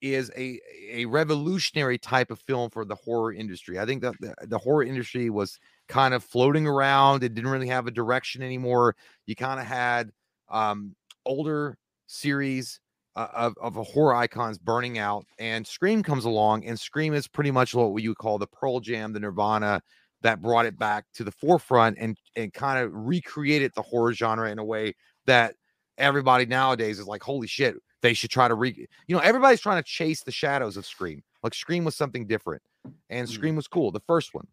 is 0.00 0.30
a 0.36 0.58
a 0.90 1.04
revolutionary 1.04 1.98
type 1.98 2.30
of 2.30 2.40
film 2.40 2.70
for 2.70 2.86
the 2.86 2.94
horror 2.94 3.34
industry. 3.34 3.78
I 3.78 3.84
think 3.84 4.00
that 4.02 4.14
the, 4.20 4.34
the 4.46 4.58
horror 4.58 4.84
industry 4.84 5.28
was 5.28 5.58
kind 5.88 6.14
of 6.14 6.24
floating 6.24 6.66
around. 6.66 7.22
It 7.22 7.34
didn't 7.34 7.50
really 7.50 7.68
have 7.68 7.86
a 7.86 7.90
direction 7.90 8.42
anymore. 8.42 8.96
You 9.26 9.36
kind 9.36 9.60
of 9.60 9.66
had 9.66 10.10
um, 10.48 10.96
older 11.26 11.76
series 12.06 12.80
uh, 13.16 13.28
of 13.34 13.54
of 13.60 13.76
a 13.76 13.82
horror 13.82 14.14
icons 14.14 14.58
burning 14.58 14.98
out, 14.98 15.24
and 15.38 15.66
Scream 15.66 16.02
comes 16.02 16.24
along, 16.24 16.64
and 16.64 16.78
Scream 16.78 17.14
is 17.14 17.26
pretty 17.28 17.50
much 17.50 17.74
what 17.74 18.02
you 18.02 18.10
would 18.10 18.18
call 18.18 18.38
the 18.38 18.46
Pearl 18.46 18.80
Jam, 18.80 19.12
the 19.12 19.20
Nirvana 19.20 19.82
that 20.22 20.42
brought 20.42 20.66
it 20.66 20.78
back 20.78 21.06
to 21.14 21.24
the 21.24 21.32
forefront 21.32 21.96
and 21.98 22.16
and 22.36 22.52
kind 22.52 22.84
of 22.84 22.90
recreated 22.94 23.72
the 23.74 23.82
horror 23.82 24.12
genre 24.12 24.50
in 24.50 24.58
a 24.58 24.64
way 24.64 24.94
that 25.26 25.54
everybody 25.98 26.46
nowadays 26.46 26.98
is 26.98 27.06
like, 27.06 27.22
holy 27.22 27.46
shit, 27.46 27.74
they 28.02 28.14
should 28.14 28.30
try 28.30 28.48
to 28.48 28.54
re 28.54 28.86
you 29.06 29.16
know, 29.16 29.22
everybody's 29.22 29.60
trying 29.60 29.82
to 29.82 29.88
chase 29.88 30.22
the 30.22 30.32
shadows 30.32 30.76
of 30.76 30.86
Scream. 30.86 31.22
Like 31.42 31.54
Scream 31.54 31.84
was 31.84 31.96
something 31.96 32.26
different, 32.26 32.62
and 33.08 33.26
Mhm. 33.26 33.32
Scream 33.32 33.56
was 33.56 33.66
cool, 33.68 33.90
the 33.90 34.00
first 34.00 34.34
one. 34.34 34.46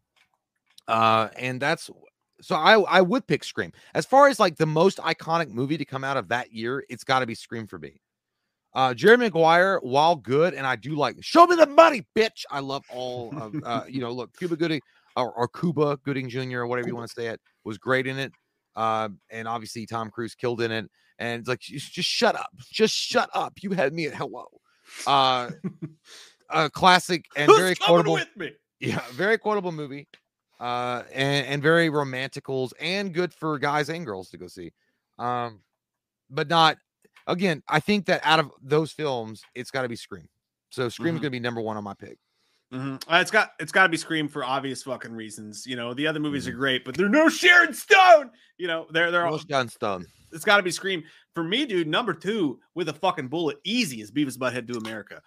Uh, 0.88 1.30
and 1.38 1.62
that's 1.62 1.90
so 2.42 2.56
I 2.56 2.80
I 2.80 3.02
would 3.02 3.28
pick 3.28 3.44
Scream. 3.44 3.74
As 3.94 4.06
far 4.06 4.28
as 4.30 4.40
like 4.40 4.56
the 4.58 4.66
most 4.66 4.98
iconic 5.00 5.50
movie 5.50 5.78
to 5.78 5.86
come 5.86 6.04
out 6.04 6.18
of 6.18 6.30
that 6.30 6.54
year, 6.54 6.86
it's 6.90 7.04
got 7.04 7.20
to 7.20 7.26
be 7.26 7.36
Scream 7.36 7.68
for 7.68 7.80
me. 7.80 8.00
Uh, 8.78 8.94
Jerry 8.94 9.18
Maguire, 9.18 9.80
while 9.82 10.16
good, 10.16 10.54
and 10.54 10.68
I 10.68 10.76
do 10.76 10.96
like 10.96 11.16
show 11.22 11.48
me 11.48 11.56
the 11.56 11.66
money, 11.66 12.06
bitch. 12.16 12.44
I 12.52 12.60
love 12.60 12.84
all 12.94 13.34
of 13.36 13.56
uh, 13.66 13.84
you 13.90 14.00
know, 14.00 14.12
look, 14.12 14.38
Cuba 14.38 14.56
Gooding 14.56 14.82
or, 15.16 15.34
or 15.34 15.48
Cuba 15.48 15.98
Gooding 16.06 16.30
Jr. 16.30 16.60
or 16.60 16.68
whatever 16.68 16.88
you 16.88 16.96
want 16.96 17.10
to 17.10 17.14
say 17.20 17.26
it 17.26 17.42
was 17.64 17.80
great 17.80 18.06
in 18.06 18.20
it. 18.20 18.32
Uh, 18.76 19.10
and 19.32 19.48
obviously 19.48 19.88
Tom 19.88 20.12
Cruise 20.12 20.36
killed 20.36 20.62
in 20.62 20.72
it. 20.72 20.86
And 21.18 21.40
it's 21.40 21.50
like 21.50 21.60
just, 21.60 22.08
shut 22.08 22.36
up, 22.36 22.52
just 22.72 22.94
shut 22.94 23.32
up. 23.34 23.54
You 23.64 23.72
had 23.72 23.94
me 23.94 24.06
at 24.06 24.14
hello. 24.14 24.46
Uh, 25.08 25.50
a 26.52 26.70
classic 26.70 27.26
and 27.36 27.50
Who's 27.50 27.58
very 27.58 27.76
quotable 27.76 28.14
with 28.14 28.30
me? 28.38 28.52
yeah, 28.80 29.02
very 29.14 29.40
quotable 29.40 29.72
movie, 29.72 30.08
uh, 30.60 31.02
and 31.12 31.48
and 31.48 31.64
very 31.64 31.90
romanticals 31.90 32.74
and 32.80 33.12
good 33.12 33.34
for 33.34 33.58
guys 33.58 33.90
and 33.90 34.06
girls 34.06 34.30
to 34.30 34.38
go 34.38 34.46
see. 34.46 34.72
Um, 35.18 35.62
but 36.30 36.48
not 36.48 36.78
again. 37.28 37.62
I 37.68 37.80
think 37.80 38.06
that 38.08 38.22
out 38.24 38.40
of 38.40 38.52
those 38.62 38.92
films, 38.92 39.44
it's 39.56 39.70
got 39.72 39.84
to 39.84 39.90
be 39.90 39.96
Scream. 39.96 40.28
So 40.70 40.90
Scream's 40.90 41.20
Mhm. 41.20 41.24
gonna 41.24 41.32
be 41.32 41.40
number 41.40 41.62
one 41.62 41.78
on 41.78 41.84
my 41.84 41.94
pick. 41.94 42.18
Mhm. 42.74 43.02
Uh, 43.08 43.18
it's 43.22 43.32
got 43.32 43.52
it's 43.60 43.72
got 43.72 43.84
to 43.84 43.90
be 43.90 43.96
Scream 43.98 44.28
for 44.28 44.44
obvious 44.44 44.84
fucking 44.84 45.14
reasons. 45.14 45.66
You 45.66 45.76
know, 45.78 45.94
the 45.94 46.06
other 46.08 46.20
movies 46.20 46.46
Mhm. 46.46 46.50
are 46.50 46.56
great, 46.58 46.84
but 46.86 46.96
they're 46.98 47.08
no 47.08 47.30
Sharon 47.30 47.74
Stone. 47.74 48.32
You 48.58 48.68
know, 48.68 48.88
they're 48.92 49.12
they're 49.12 49.26
all, 49.26 49.32
Rose 49.34 49.46
Gunstone. 49.46 50.06
it's 50.34 50.44
got 50.44 50.58
to 50.58 50.64
be 50.64 50.72
Scream 50.72 51.04
for 51.34 51.44
me, 51.44 51.66
dude. 51.66 51.88
Number 51.88 52.14
two 52.14 52.60
with 52.76 52.90
a 52.90 52.94
fucking 52.94 53.30
bullet, 53.30 53.58
easy 53.64 54.02
as 54.02 54.12
Beavis 54.12 54.38
Butthead 54.38 54.66
Do 54.66 54.78
America. 54.78 55.22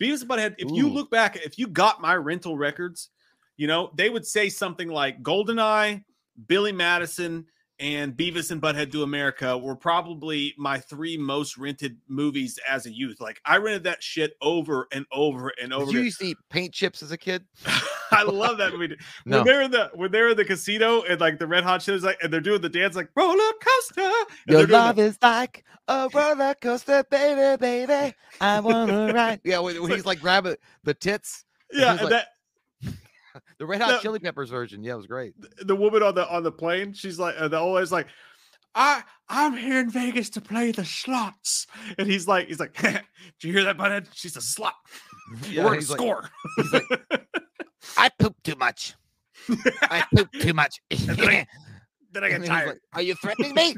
Beavis 0.00 0.22
Butthead. 0.24 0.54
If 0.58 0.70
you 0.70 0.88
look 0.88 1.10
back, 1.10 1.36
if 1.36 1.58
you 1.58 1.66
got 1.66 2.00
my 2.00 2.14
rental 2.14 2.56
records, 2.56 3.10
you 3.56 3.66
know 3.66 3.90
they 3.96 4.08
would 4.10 4.24
say 4.26 4.48
something 4.48 4.88
like 4.88 5.20
Goldeneye, 5.22 6.04
Billy 6.46 6.72
Madison, 6.72 7.46
and 7.80 8.12
Beavis 8.16 8.50
and 8.50 8.62
Butthead 8.62 8.90
do 8.90 9.02
America 9.02 9.58
were 9.58 9.74
probably 9.76 10.54
my 10.56 10.78
three 10.78 11.16
most 11.16 11.56
rented 11.58 11.98
movies 12.08 12.58
as 12.68 12.86
a 12.86 12.92
youth. 12.92 13.20
Like 13.20 13.40
I 13.44 13.56
rented 13.56 13.84
that 13.84 14.02
shit 14.02 14.34
over 14.40 14.86
and 14.92 15.06
over 15.12 15.52
and 15.60 15.72
over. 15.72 15.86
Did 15.86 15.94
you 15.94 16.00
used 16.02 16.20
to 16.20 16.26
eat 16.26 16.36
paint 16.50 16.72
chips 16.72 17.02
as 17.02 17.10
a 17.12 17.18
kid? 17.18 17.44
I 18.12 18.22
love 18.22 18.58
that 18.58 18.72
movie. 18.72 18.96
No. 19.26 19.38
When 19.38 19.46
they're 19.46 19.62
in 19.62 19.70
the 19.70 19.90
when 19.94 20.12
they're 20.12 20.28
in 20.28 20.36
the 20.36 20.44
casino 20.44 21.02
and 21.02 21.20
like 21.20 21.38
the 21.38 21.46
Red 21.46 21.64
Hot 21.64 21.82
shit 21.82 21.94
is 21.96 22.04
like 22.04 22.22
and 22.22 22.32
they're 22.32 22.40
doing 22.40 22.60
the 22.60 22.68
dance 22.68 22.94
like 22.94 23.08
roller 23.16 23.38
coaster. 23.60 24.02
and 24.02 24.58
Your 24.58 24.66
love 24.66 24.96
the- 24.96 25.02
is 25.02 25.18
like 25.22 25.64
a 25.88 26.08
roller 26.14 26.54
coaster, 26.60 27.02
baby, 27.10 27.56
baby. 27.56 28.14
I 28.40 28.60
wanna 28.60 29.12
ride. 29.14 29.40
Yeah, 29.44 29.58
when, 29.60 29.82
when 29.82 29.90
he's 29.90 30.06
like 30.06 30.20
grabbing 30.20 30.56
the 30.84 30.94
tits, 30.94 31.44
yeah, 31.72 31.92
he's 31.92 32.00
and 32.00 32.00
like- 32.02 32.10
that 32.10 32.28
the 33.58 33.66
Red 33.66 33.80
Hot 33.80 33.90
No. 33.90 33.98
Chili 34.00 34.18
Peppers 34.18 34.50
version. 34.50 34.82
Yeah, 34.82 34.94
it 34.94 34.96
was 34.96 35.06
great. 35.06 35.34
the 35.64 35.76
woman 35.76 36.02
on 36.02 36.14
the 36.14 36.28
on 36.28 36.42
the 36.42 36.52
plane, 36.52 36.92
she's 36.92 37.18
like 37.18 37.34
uh, 37.38 37.48
the 37.48 37.58
old 37.58 37.74
lady's 37.76 37.92
like, 37.92 38.06
I 38.74 39.02
I'm 39.28 39.56
here 39.56 39.78
in 39.80 39.90
Vegas 39.90 40.30
to 40.30 40.40
play 40.40 40.72
the 40.72 40.84
slots, 40.84 41.66
and 41.98 42.06
he's 42.08 42.26
like 42.28 42.48
he's 42.48 42.60
like, 42.60 42.74
did 42.82 43.02
you 43.42 43.52
hear 43.52 43.64
that, 43.64 43.76
butthead? 43.78 44.08
She's 44.12 44.36
a 44.36 44.40
slot. 44.40 44.74
Yeah, 45.50 45.64
We're 45.64 45.70
like- 45.72 45.82
score. 45.82 46.28
he's 46.56 46.72
like, 46.72 46.84
I 47.96 48.10
poop 48.18 48.34
too 48.42 48.56
much. 48.56 48.94
I 49.82 50.04
poop 50.14 50.30
too 50.32 50.54
much. 50.54 50.80
then 50.90 51.20
I- 51.20 51.46
then 52.12 52.24
I 52.24 52.28
get 52.30 52.44
tired. 52.44 52.68
like, 52.68 52.78
Are 52.92 53.02
you 53.02 53.14
threatening 53.16 53.54
me? 53.54 53.74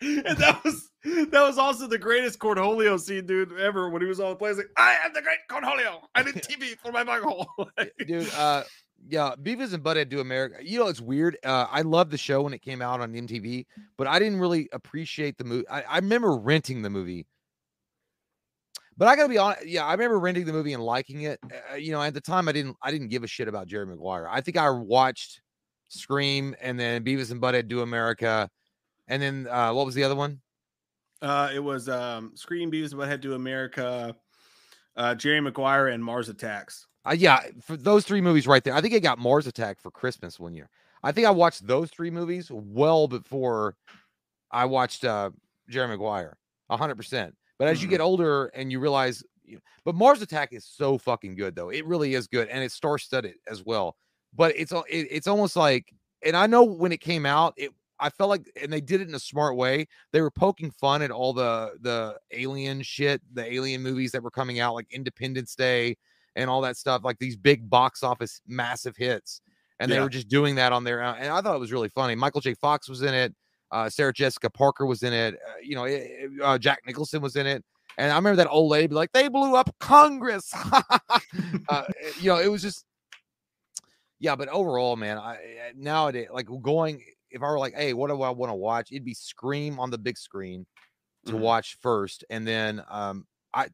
and 0.00 0.36
that 0.38 0.60
was 0.64 0.90
that 1.04 1.42
was 1.42 1.58
also 1.58 1.86
the 1.86 1.98
greatest 1.98 2.38
Cornholio 2.38 2.98
scene, 2.98 3.26
dude, 3.26 3.52
ever. 3.58 3.90
When 3.90 4.02
he 4.02 4.08
was 4.08 4.20
on 4.20 4.30
the 4.30 4.36
plane, 4.36 4.52
he's 4.52 4.58
like, 4.58 4.70
"I 4.76 4.96
am 5.04 5.12
the 5.12 5.22
great 5.22 5.38
Cornholio. 5.50 6.00
I 6.14 6.22
need 6.22 6.34
TV 6.36 6.76
for 6.78 6.92
my 6.92 7.04
bunghole." 7.04 7.46
dude 8.06 8.30
uh 8.34 8.62
yeah 9.06 9.34
beavis 9.42 9.74
and 9.74 9.82
butthead 9.82 10.08
do 10.08 10.20
america 10.20 10.56
you 10.62 10.78
know 10.78 10.86
it's 10.86 11.00
weird 11.00 11.36
uh 11.44 11.66
i 11.70 11.82
loved 11.82 12.10
the 12.10 12.18
show 12.18 12.42
when 12.42 12.54
it 12.54 12.62
came 12.62 12.80
out 12.80 13.00
on 13.00 13.12
mtv 13.12 13.66
but 13.96 14.06
i 14.06 14.18
didn't 14.18 14.40
really 14.40 14.68
appreciate 14.72 15.36
the 15.36 15.44
movie 15.44 15.68
I, 15.68 15.82
I 15.82 15.96
remember 15.96 16.36
renting 16.36 16.82
the 16.82 16.90
movie 16.90 17.26
but 18.96 19.08
i 19.08 19.16
gotta 19.16 19.28
be 19.28 19.38
honest 19.38 19.66
yeah 19.66 19.84
i 19.84 19.92
remember 19.92 20.18
renting 20.18 20.46
the 20.46 20.52
movie 20.52 20.72
and 20.72 20.82
liking 20.82 21.22
it 21.22 21.38
uh, 21.70 21.76
you 21.76 21.92
know 21.92 22.00
at 22.00 22.14
the 22.14 22.20
time 22.20 22.48
i 22.48 22.52
didn't 22.52 22.76
i 22.82 22.90
didn't 22.90 23.08
give 23.08 23.24
a 23.24 23.26
shit 23.26 23.48
about 23.48 23.66
jerry 23.66 23.86
maguire 23.86 24.26
i 24.30 24.40
think 24.40 24.56
i 24.56 24.70
watched 24.70 25.42
scream 25.88 26.54
and 26.60 26.80
then 26.80 27.04
beavis 27.04 27.30
and 27.30 27.42
butthead 27.42 27.68
do 27.68 27.82
america 27.82 28.48
and 29.08 29.20
then 29.20 29.46
uh 29.50 29.72
what 29.72 29.84
was 29.84 29.94
the 29.94 30.04
other 30.04 30.16
one 30.16 30.40
Uh, 31.24 31.50
it 31.54 31.58
was 31.58 31.88
um, 31.88 32.32
Scream 32.34 32.70
Beavis 32.70 32.92
and 32.92 33.00
Butthead 33.00 33.20
Do 33.22 33.32
America, 33.32 34.14
uh, 34.96 35.14
Jerry 35.14 35.40
Maguire, 35.40 35.88
and 35.88 36.04
Mars 36.04 36.28
Attacks. 36.28 36.86
Uh, 37.06 37.14
yeah, 37.16 37.40
for 37.62 37.76
those 37.76 38.04
three 38.04 38.20
movies 38.20 38.46
right 38.46 38.62
there. 38.62 38.74
I 38.74 38.80
think 38.82 38.94
I 38.94 38.98
got 38.98 39.18
Mars 39.18 39.46
Attack 39.46 39.80
for 39.80 39.90
Christmas 39.90 40.38
one 40.38 40.54
year. 40.54 40.68
I 41.02 41.12
think 41.12 41.26
I 41.26 41.30
watched 41.30 41.66
those 41.66 41.90
three 41.90 42.10
movies 42.10 42.50
well 42.52 43.08
before 43.08 43.76
I 44.50 44.64
watched 44.66 45.04
uh 45.04 45.30
Jerry 45.68 45.88
Maguire. 45.88 46.36
hundred 46.70 46.96
percent. 46.96 47.34
But 47.58 47.68
as 47.68 47.80
you 47.82 47.88
Mhm. 47.88 47.90
get 47.92 48.00
older 48.00 48.46
and 48.46 48.70
you 48.72 48.80
realize 48.80 49.22
you 49.44 49.60
but 49.84 49.94
Mars 49.94 50.22
Attack 50.22 50.52
is 50.52 50.64
so 50.64 50.98
fucking 50.98 51.36
good 51.36 51.54
though. 51.54 51.70
It 51.70 51.86
really 51.86 52.14
is 52.14 52.26
good 52.26 52.48
and 52.48 52.62
it's 52.64 52.74
star 52.74 52.98
studded 52.98 53.34
as 53.48 53.64
well. 53.64 53.96
But 54.34 54.54
it's 54.56 54.72
it, 54.72 55.08
it's 55.10 55.26
almost 55.26 55.56
like 55.56 55.92
and 56.24 56.36
I 56.36 56.46
know 56.46 56.64
when 56.64 56.92
it 56.92 57.00
came 57.00 57.26
out, 57.26 57.54
it 57.56 57.70
I 58.06 58.10
felt 58.10 58.30
like 58.30 58.50
and 58.60 58.72
they 58.72 58.80
did 58.80 59.00
it 59.00 59.08
in 59.08 59.14
a 59.14 59.18
smart 59.20 59.56
way. 59.56 59.86
They 60.12 60.20
were 60.20 60.30
poking 60.30 60.70
fun 60.70 61.02
at 61.02 61.10
all 61.10 61.32
the 61.32 61.72
the 61.80 62.18
alien 62.32 62.82
shit, 62.82 63.20
the 63.32 63.50
alien 63.52 63.82
movies 63.82 64.12
that 64.12 64.22
were 64.22 64.30
coming 64.30 64.60
out 64.60 64.74
like 64.74 64.86
Independence 64.92 65.54
Day 65.54 65.96
and 66.36 66.50
all 66.50 66.60
that 66.62 66.76
stuff, 66.76 67.02
like 67.04 67.18
these 67.18 67.36
big 67.36 67.68
box 67.70 68.02
office 68.02 68.40
massive 68.46 68.96
hits. 68.96 69.40
And 69.80 69.90
they 69.90 69.96
Yeah. 69.96 70.02
were 70.04 70.08
just 70.08 70.28
doing 70.28 70.54
that 70.56 70.72
on 70.72 70.84
their 70.84 71.02
own. 71.02 71.16
And 71.16 71.28
I 71.32 71.40
thought 71.40 71.56
it 71.56 71.60
was 71.60 71.72
really 71.72 71.88
funny. 71.88 72.14
Michael 72.14 72.40
J. 72.40 72.54
Fox 72.54 72.88
was 72.88 73.02
in 73.02 73.14
it. 73.14 73.34
Uh, 73.70 73.88
Sarah 73.88 74.12
Jessica 74.12 74.50
Parker 74.50 74.86
was 74.86 75.02
in 75.02 75.12
it. 75.12 75.34
Uh, 75.34 75.52
you 75.62 75.74
know, 75.74 75.84
it- 75.84 75.92
it- 76.10 76.40
uh, 76.42 76.58
Jack 76.58 76.80
Nicholson 76.86 77.20
was 77.22 77.34
in 77.36 77.46
it. 77.46 77.64
And 77.98 78.12
I 78.12 78.16
remember 78.16 78.36
that 78.36 78.48
old 78.48 78.70
lady 78.70 78.86
be 78.88 78.94
like, 78.94 79.12
they 79.12 79.28
blew 79.28 79.54
up 79.56 79.74
Congress. 79.80 80.52
uh, 81.68 81.84
you 82.20 82.28
know, 82.30 82.38
it 82.38 82.48
was 82.48 82.62
just, 82.62 82.84
yeah. 84.20 84.36
But 84.36 84.48
overall, 84.48 84.96
man, 84.96 85.18
I 85.18 85.32
I- 85.34 85.72
nowadays, 85.76 86.28
like 86.32 86.46
going, 86.62 87.02
if 87.34 87.42
I 87.42 87.46
were 87.46 87.58
like, 87.58 87.74
hey, 87.74 87.92
what 87.92 88.08
do 88.08 88.22
I 88.22 88.30
want 88.30 88.50
to 88.50 88.54
watch? 88.54 88.92
It'd 88.92 89.04
be 89.04 89.12
Scream 89.14 89.78
on 89.80 89.90
the 89.90 89.98
big 89.98 90.16
screen 90.16 90.64
to 91.26 91.32
Mhm. 91.32 91.40
watch 91.40 91.76
first. 91.82 92.24
And 92.30 92.46
then 92.46 92.82
um, 92.88 93.26
I, 93.52 93.68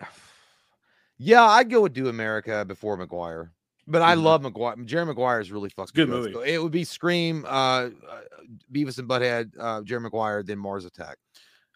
Yeah, 1.18 1.44
I'd 1.44 1.70
go 1.70 1.82
with 1.82 1.92
Do 1.92 2.08
America 2.08 2.64
before 2.66 2.96
Maguire. 2.96 3.52
But 3.86 4.02
I 4.02 4.14
Mhm. 4.14 4.22
love 4.22 4.42
Maguire. 4.42 4.76
Jerry 4.84 5.06
Maguire 5.06 5.40
is 5.40 5.52
really 5.52 5.70
fucking 5.70 5.92
good 5.94 6.08
good. 6.08 6.14
movie. 6.14 6.32
So 6.32 6.40
It 6.42 6.60
would 6.62 6.72
be 6.72 6.84
Scream, 6.84 7.44
uh, 7.44 7.48
uh, 7.48 7.90
Beavis 8.72 8.98
and 8.98 9.08
Butthead, 9.08 9.52
uh, 9.58 9.82
Jerry 9.82 10.00
Maguire, 10.00 10.42
then 10.42 10.58
Mars 10.58 10.84
Attack. 10.84 11.18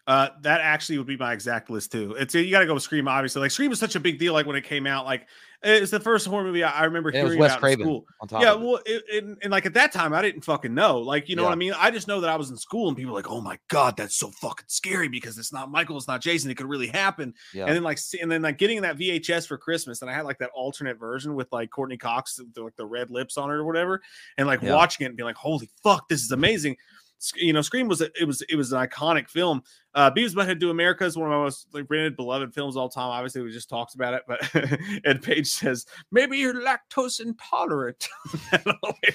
Uh, 0.07 0.29
that 0.39 0.61
actually 0.61 0.97
would 0.97 1.05
be 1.05 1.17
my 1.17 1.33
exact 1.33 1.69
list 1.69 1.91
too. 1.91 2.15
It's 2.17 2.33
you 2.33 2.49
got 2.49 2.61
to 2.61 2.65
go 2.65 2.73
with 2.73 2.83
Scream, 2.83 3.09
obviously. 3.09 3.41
Like 3.41 3.51
Scream 3.51 3.69
was 3.69 3.79
such 3.79 3.95
a 3.97 3.99
big 3.99 4.17
deal. 4.17 4.31
Like 4.31 4.45
when 4.45 4.55
it 4.55 4.63
came 4.63 4.87
out, 4.87 5.05
like 5.05 5.27
it's 5.63 5.91
the 5.91 5.99
first 5.99 6.25
horror 6.27 6.43
movie 6.45 6.63
I, 6.63 6.71
I 6.71 6.83
remember 6.85 7.09
And 7.09 7.17
it 7.17 7.23
was 7.23 7.33
hearing 7.33 7.43
about 7.51 7.63
in 7.63 7.79
school. 7.81 8.05
Yeah, 8.31 8.53
of 8.53 8.61
it. 8.61 8.65
well, 8.65 8.79
it, 8.85 9.03
and, 9.23 9.37
and 9.41 9.51
like 9.51 9.65
at 9.65 9.73
that 9.73 9.91
time, 9.91 10.13
I 10.13 10.21
didn't 10.21 10.45
fucking 10.45 10.73
know. 10.73 10.99
Like, 10.99 11.27
you 11.27 11.35
know 11.35 11.43
what 11.43 11.51
I 11.51 11.55
mean? 11.55 11.73
I 11.75 11.91
just 11.91 12.07
know 12.07 12.21
that 12.21 12.29
I 12.29 12.37
was 12.37 12.51
in 12.51 12.57
school 12.57 12.87
and 12.87 12.95
people 12.95 13.11
were 13.11 13.19
like, 13.19 13.29
"Oh 13.29 13.41
my 13.41 13.59
god, 13.67 13.97
that's 13.97 14.15
so 14.15 14.29
fucking 14.31 14.67
scary 14.67 15.09
because 15.09 15.37
it's 15.37 15.51
not 15.51 15.69
Michael, 15.69 15.97
it's 15.97 16.07
not 16.07 16.21
Jason. 16.21 16.49
It 16.51 16.55
could 16.55 16.67
really 16.69 16.87
happen." 16.87 17.33
Yeah. 17.53 17.65
And 17.65 17.75
then 17.75 17.83
like, 17.83 17.99
and 18.21 18.31
then 18.31 18.43
like 18.43 18.57
getting 18.59 18.81
that 18.83 18.97
VHS 18.97 19.45
for 19.45 19.57
Christmas, 19.57 20.01
and 20.01 20.09
I 20.09 20.13
had 20.13 20.23
like 20.23 20.37
that 20.39 20.51
alternate 20.55 20.97
version 20.97 21.35
with 21.35 21.51
like 21.51 21.69
Courteney 21.69 21.97
Cox, 21.97 22.39
with, 22.39 22.55
like 22.57 22.75
the 22.77 22.85
red 22.85 23.09
lips 23.09 23.35
on 23.35 23.49
it 23.49 23.53
or 23.55 23.65
whatever, 23.65 24.01
and 24.37 24.47
like 24.47 24.61
Yeah. 24.61 24.73
watching 24.73 25.03
it 25.05 25.09
and 25.09 25.17
being 25.17 25.25
like, 25.27 25.35
"Holy 25.35 25.69
fuck, 25.83 26.07
this 26.07 26.21
is 26.23 26.31
amazing." 26.31 26.77
Sc- 27.19 27.37
You 27.37 27.53
know, 27.53 27.61
Scream 27.61 27.87
was 27.87 28.01
a, 28.01 28.09
it 28.19 28.25
was 28.25 28.41
it 28.43 28.55
was 28.55 28.71
an 28.73 28.85
iconic 28.85 29.29
film. 29.29 29.63
Uh, 29.93 30.11
Beavis 30.11 30.27
and 30.27 30.35
Butthead 30.37 30.59
Do 30.59 30.69
America 30.69 31.03
is 31.05 31.17
one 31.17 31.27
of 31.27 31.31
my 31.35 31.43
most 31.43 31.67
like 31.73 31.85
rented, 31.89 32.15
beloved 32.15 32.53
films 32.53 32.75
of 32.75 32.81
all 32.81 32.89
time. 32.89 33.09
Obviously, 33.09 33.41
we 33.41 33.51
just 33.51 33.69
talked 33.69 33.95
about 33.95 34.13
it, 34.13 34.23
but 34.27 34.39
Ed 35.05 35.21
Page 35.23 35.47
says 35.47 35.85
maybe 36.11 36.37
you're 36.37 36.53
lactose 36.53 37.19
intolerant. 37.19 38.07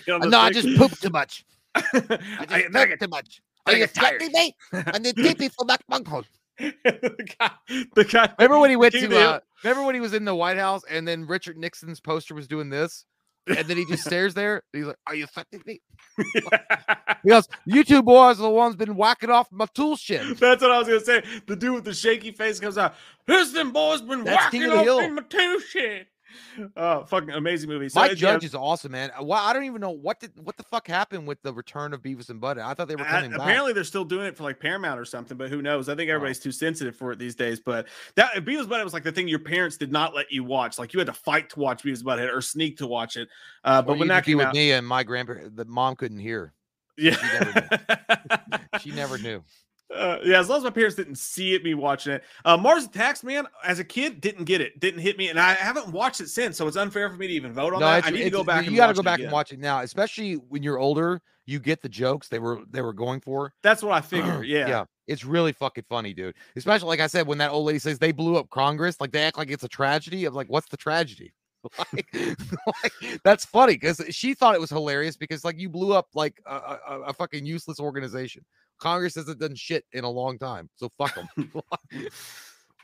Uh, 0.08 0.18
no, 0.26 0.38
I 0.38 0.50
just 0.50 0.68
pooped 0.78 1.00
too 1.02 1.10
much. 1.10 1.44
I 1.74 1.82
I, 1.82 2.00
just 2.00 2.12
I 2.12 2.62
pooped 2.62 2.72
get- 2.72 3.00
too 3.00 3.08
much. 3.08 3.42
I 3.66 3.70
Are 3.70 3.74
you 3.74 3.78
get 3.86 3.94
tired. 3.94 4.18
threatening 4.20 4.32
me? 4.32 4.56
And 4.72 5.04
then 5.04 5.36
pee 5.36 5.48
for 5.48 5.64
that 5.66 5.82
bunghole. 5.88 6.24
the 6.58 7.34
guy, 7.38 7.50
the 7.94 8.04
guy. 8.04 8.32
Remember 8.38 8.58
when 8.58 8.70
he 8.70 8.76
went 8.76 8.92
to? 8.94 9.16
Uh, 9.16 9.40
remember 9.64 9.84
when 9.86 9.94
he 9.94 10.00
was 10.00 10.12
in 10.14 10.24
the 10.24 10.34
White 10.34 10.58
House 10.58 10.82
and 10.90 11.06
then 11.06 11.26
Richard 11.26 11.56
Nixon's 11.56 12.00
poster 12.00 12.34
was 12.34 12.46
doing 12.48 12.68
this, 12.70 13.04
and 13.46 13.66
then 13.66 13.76
he 13.76 13.84
just 13.84 14.04
stares 14.06 14.34
there. 14.34 14.62
He's 14.72 14.86
like, 14.86 14.96
"Are 15.06 15.14
you 15.14 15.26
fucking 15.26 15.62
me?" 15.66 15.80
Goes, 17.26 17.48
"You 17.64 17.84
two 17.84 18.02
boys 18.02 18.38
are 18.38 18.42
the 18.42 18.50
ones 18.50 18.76
been 18.76 18.96
whacking 18.96 19.30
off 19.30 19.50
my 19.50 19.66
tool 19.74 19.96
shit. 19.96 20.38
That's 20.38 20.62
what 20.62 20.70
I 20.70 20.78
was 20.78 20.88
gonna 20.88 21.00
say. 21.00 21.22
The 21.46 21.56
dude 21.56 21.74
with 21.74 21.84
the 21.84 21.94
shaky 21.94 22.32
face 22.32 22.60
comes 22.60 22.78
out. 22.78 22.94
This 23.26 23.52
them 23.52 23.72
boys 23.72 24.02
been 24.02 24.24
That's 24.24 24.52
whacking 24.52 24.64
of 24.64 24.86
off 24.86 25.10
my 25.10 25.22
tool 25.22 25.60
shed. 25.60 26.06
Oh, 26.76 27.04
fucking 27.04 27.30
amazing 27.30 27.68
movie. 27.68 27.88
So, 27.88 28.00
Mike 28.00 28.10
yeah, 28.12 28.14
Judge 28.16 28.44
is 28.44 28.54
awesome, 28.54 28.92
man. 28.92 29.10
Well, 29.20 29.40
I 29.40 29.52
don't 29.52 29.64
even 29.64 29.80
know 29.80 29.90
what 29.90 30.20
did 30.20 30.32
what 30.42 30.56
the 30.56 30.62
fuck 30.64 30.86
happened 30.86 31.26
with 31.26 31.40
the 31.42 31.52
return 31.52 31.92
of 31.92 32.02
Beavis 32.02 32.30
and 32.30 32.40
Butthead. 32.40 32.64
I 32.64 32.74
thought 32.74 32.88
they 32.88 32.96
were 32.96 33.04
coming 33.04 33.30
back. 33.30 33.40
apparently 33.40 33.72
they're 33.72 33.84
still 33.84 34.04
doing 34.04 34.26
it 34.26 34.36
for 34.36 34.42
like 34.44 34.60
Paramount 34.60 34.98
or 34.98 35.04
something, 35.04 35.36
but 35.36 35.48
who 35.50 35.62
knows? 35.62 35.88
I 35.88 35.94
think 35.94 36.10
everybody's 36.10 36.38
too 36.40 36.52
sensitive 36.52 36.96
for 36.96 37.12
it 37.12 37.18
these 37.18 37.34
days. 37.34 37.60
But 37.60 37.88
that 38.16 38.32
Beavis 38.34 38.60
and 38.60 38.68
Butthead 38.68 38.84
was 38.84 38.92
like 38.92 39.04
the 39.04 39.12
thing 39.12 39.28
your 39.28 39.38
parents 39.38 39.76
did 39.76 39.92
not 39.92 40.14
let 40.14 40.30
you 40.30 40.44
watch. 40.44 40.78
Like 40.78 40.92
you 40.92 41.00
had 41.00 41.06
to 41.06 41.12
fight 41.12 41.50
to 41.50 41.60
watch 41.60 41.82
Beavis 41.82 41.98
and 41.98 42.06
Butthead 42.06 42.34
or 42.34 42.40
sneak 42.40 42.78
to 42.78 42.86
watch 42.86 43.16
it. 43.16 43.28
Uh, 43.64 43.82
but 43.82 43.98
when 43.98 44.08
that 44.08 44.24
came 44.24 44.38
with 44.38 44.46
out, 44.46 44.54
me 44.54 44.72
and 44.72 44.86
my 44.86 45.02
grandparents, 45.02 45.50
the 45.54 45.64
mom 45.64 45.96
couldn't 45.96 46.18
hear. 46.18 46.52
yeah, 46.98 47.16
She 48.80 48.90
never 48.90 49.18
knew. 49.18 49.42
Uh, 49.94 50.18
yeah, 50.24 50.38
as 50.40 50.48
long 50.48 50.58
as 50.58 50.64
my 50.64 50.70
parents 50.70 50.96
didn't 50.96 51.16
see 51.16 51.54
it, 51.54 51.62
me 51.62 51.74
watching 51.74 52.14
it. 52.14 52.24
Uh, 52.44 52.56
Mars 52.56 52.84
Attacks, 52.84 53.22
man, 53.22 53.46
as 53.64 53.78
a 53.78 53.84
kid, 53.84 54.20
didn't 54.20 54.44
get 54.44 54.60
it, 54.60 54.80
didn't 54.80 55.00
hit 55.00 55.18
me, 55.18 55.28
and 55.28 55.38
I 55.38 55.54
haven't 55.54 55.88
watched 55.88 56.20
it 56.20 56.28
since, 56.28 56.56
so 56.56 56.66
it's 56.66 56.76
unfair 56.76 57.10
for 57.10 57.16
me 57.16 57.26
to 57.26 57.32
even 57.34 57.52
vote 57.52 57.74
on 57.74 57.80
No, 57.80 57.86
that. 57.86 58.06
I 58.06 58.10
need 58.10 58.24
to 58.24 58.30
go 58.30 58.42
back. 58.44 58.64
You 58.64 58.76
got 58.76 58.88
to 58.88 58.94
go 58.94 59.02
back 59.02 59.16
again. 59.18 59.26
and 59.26 59.32
watch 59.32 59.52
it 59.52 59.58
now, 59.60 59.80
especially 59.80 60.34
when 60.34 60.62
you're 60.62 60.78
older. 60.78 61.20
You 61.44 61.58
get 61.58 61.82
the 61.82 61.88
jokes 61.88 62.28
they 62.28 62.38
were 62.38 62.60
they 62.70 62.82
were 62.82 62.92
going 62.92 63.20
for. 63.20 63.52
That's 63.62 63.82
what 63.82 63.92
I 63.92 64.00
figure. 64.00 64.44
Yeah, 64.44 64.68
yeah, 64.68 64.84
it's 65.08 65.24
really 65.24 65.52
fucking 65.52 65.84
funny, 65.88 66.14
dude. 66.14 66.36
Especially 66.56 66.86
like 66.88 67.00
I 67.00 67.08
said, 67.08 67.26
when 67.26 67.38
that 67.38 67.50
old 67.50 67.66
lady 67.66 67.80
says 67.80 67.98
they 67.98 68.12
blew 68.12 68.36
up 68.36 68.48
Congress, 68.50 69.00
like 69.00 69.10
they 69.10 69.22
act 69.22 69.36
like 69.36 69.50
it's 69.50 69.64
a 69.64 69.68
tragedy. 69.68 70.24
Of 70.24 70.34
like, 70.34 70.48
what's 70.48 70.68
the 70.68 70.76
tragedy? 70.76 71.32
like, 71.78 72.14
like, 72.14 73.20
that's 73.24 73.44
funny 73.44 73.74
because 73.74 74.02
she 74.10 74.34
thought 74.34 74.54
it 74.54 74.60
was 74.60 74.70
hilarious 74.70 75.16
because 75.16 75.44
like 75.44 75.58
you 75.58 75.68
blew 75.68 75.92
up 75.92 76.08
like 76.14 76.40
a, 76.46 76.54
a, 76.54 77.00
a- 77.06 77.12
fucking 77.12 77.46
useless 77.46 77.78
organization. 77.78 78.44
Congress 78.78 79.14
hasn't 79.14 79.38
done 79.38 79.54
shit 79.54 79.84
in 79.92 80.04
a 80.04 80.10
long 80.10 80.38
time, 80.38 80.68
so 80.76 80.90
fuck 80.98 81.14
them. 81.14 81.52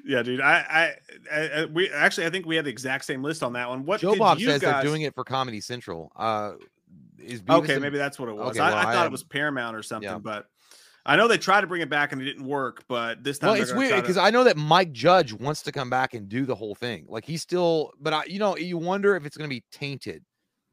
Yeah, 0.04 0.22
dude. 0.22 0.40
I, 0.40 0.94
I, 1.32 1.38
I, 1.38 1.64
we 1.66 1.90
actually, 1.90 2.26
I 2.26 2.30
think 2.30 2.46
we 2.46 2.56
had 2.56 2.64
the 2.64 2.70
exact 2.70 3.04
same 3.04 3.22
list 3.22 3.42
on 3.42 3.54
that 3.54 3.68
one. 3.68 3.84
What 3.84 4.00
Joe 4.00 4.12
did 4.12 4.20
Bob 4.20 4.38
you 4.38 4.46
says 4.46 4.60
guys... 4.60 4.74
they're 4.74 4.82
doing 4.90 5.02
it 5.02 5.14
for 5.14 5.24
Comedy 5.24 5.60
Central. 5.60 6.12
Uh, 6.14 6.52
is 7.18 7.42
Beavis 7.42 7.64
Okay, 7.64 7.72
and- 7.74 7.82
maybe 7.82 7.98
that's 7.98 8.18
what 8.18 8.28
it 8.28 8.36
was. 8.36 8.50
Okay, 8.50 8.60
I, 8.60 8.70
well, 8.70 8.78
I 8.78 8.90
I 8.90 8.94
thought 8.94 9.06
it 9.06 9.12
was 9.12 9.24
Paramount 9.24 9.76
or 9.76 9.82
something, 9.82 10.08
Yeah. 10.08 10.18
but 10.18 10.48
I 11.06 11.16
know 11.16 11.26
they 11.28 11.38
tried 11.38 11.62
to 11.62 11.66
bring 11.66 11.80
it 11.80 11.88
back 11.88 12.12
and 12.12 12.20
it 12.20 12.24
didn't 12.26 12.44
work. 12.44 12.84
But 12.88 13.24
this 13.24 13.38
time, 13.38 13.52
Well, 13.52 13.60
it's 13.62 13.72
weird 13.72 13.90
try 13.90 13.96
to- 13.96 14.02
because 14.02 14.16
I 14.18 14.30
know 14.30 14.44
that 14.44 14.56
Mike 14.56 14.92
Judge 14.92 15.32
wants 15.32 15.62
to 15.62 15.72
come 15.72 15.88
back 15.90 16.14
and 16.14 16.28
do 16.28 16.44
the 16.44 16.54
whole 16.54 16.74
thing. 16.74 17.06
Like 17.08 17.24
he's 17.24 17.42
still, 17.42 17.92
but 18.00 18.12
I, 18.12 18.24
you 18.24 18.38
know, 18.38 18.56
you 18.56 18.76
wonder 18.78 19.16
if 19.16 19.24
it's 19.24 19.36
going 19.36 19.48
to 19.48 19.54
be 19.54 19.64
tainted 19.72 20.22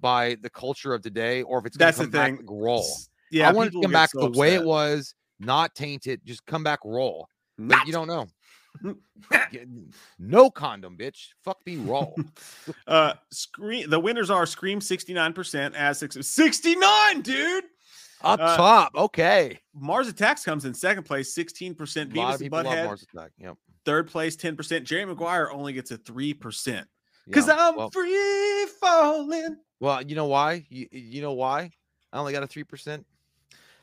by 0.02 0.36
the 0.42 0.50
culture 0.50 0.94
of 0.94 1.02
today 1.02 1.42
or 1.44 1.60
if 1.60 1.66
it's 1.66 1.78
going 1.78 1.88
That's 1.88 1.98
to 2.00 2.08
the 2.08 2.12
come 2.18 2.36
back 2.36 2.38
thing. 2.46 2.60
raw. 2.60 2.82
Yeah, 3.32 3.50
I 3.50 3.54
want 3.54 3.72
to 3.72 3.82
come 3.82 3.92
back 3.92 4.12
so 4.12 4.30
the 4.30 4.38
way 4.38 4.56
it 4.56 4.64
was, 4.64 5.16
not 5.40 5.74
tainted. 5.74 6.22
Just 6.26 6.46
come 6.46 6.64
back 6.64 6.80
raw. 6.84 7.22
But 7.58 7.78
Not- 7.78 7.88
you 7.88 7.94
don't 7.94 8.08
know. 8.08 8.28
No 10.20 10.50
condom, 10.50 10.98
bitch. 10.98 11.28
Fuck 11.44 11.60
me 11.66 11.78
raw. 11.78 12.08
Uh, 12.88 13.14
Scream. 13.32 13.90
The 13.90 14.00
winners 14.00 14.30
are 14.30 14.46
Scream 14.46 14.80
sixty 14.82 15.14
nine 15.14 15.34
percent, 15.34 15.76
as 15.76 16.04
sixty 16.22 16.76
nine, 16.76 17.22
dude. 17.22 17.64
Up 18.26 18.40
Uh, 18.40 18.58
top, 18.58 18.96
okay. 18.96 19.60
Mars 19.76 20.08
Attacks 20.08 20.44
comes 20.44 20.66
in 20.66 20.74
second 20.74 21.04
place, 21.04 21.34
sixteen 21.34 21.76
percent. 21.76 22.12
A 22.12 22.18
lot 22.18 22.34
Beavis 22.34 22.36
of 22.36 22.42
and 22.42 22.52
Butthead, 22.52 22.86
Mars 22.86 23.04
Attack. 23.04 23.32
Yep. 23.38 23.58
third 23.86 24.08
place, 24.08 24.36
ten 24.36 24.56
percent. 24.56 24.84
Jerry 24.84 25.06
Maguire 25.06 25.52
only 25.52 25.74
gets 25.74 25.92
a 25.92 25.98
three 25.98 26.34
percent 26.34 26.88
because 27.28 27.48
yeah. 27.48 27.56
I'm 27.58 27.76
well, 27.76 27.92
free 27.92 28.66
falling. 28.82 29.58
well, 29.80 30.02
you 30.02 30.16
know 30.16 30.26
why? 30.26 30.66
You, 30.70 30.88
you 30.92 31.22
know 31.22 31.34
why? 31.34 31.70
I 32.12 32.18
only 32.18 32.34
got 32.34 32.42
a 32.42 32.48
three 32.48 32.64
percent 32.64 33.06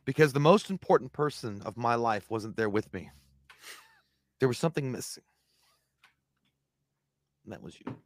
because 0.05 0.33
the 0.33 0.41
most 0.41 0.71
important 0.71 1.13
person 1.13 1.63
of 1.65 1.77
my 1.77 1.95
life 1.95 2.29
wasn't 2.29 2.57
there 2.57 2.69
with 2.69 2.93
me. 2.93 3.11
There 4.41 4.49
was 4.49 4.59
something 4.59 4.91
missing. 4.91 5.23
And 7.45 7.53
that 7.53 7.63
was 7.63 7.77
you. 7.79 7.97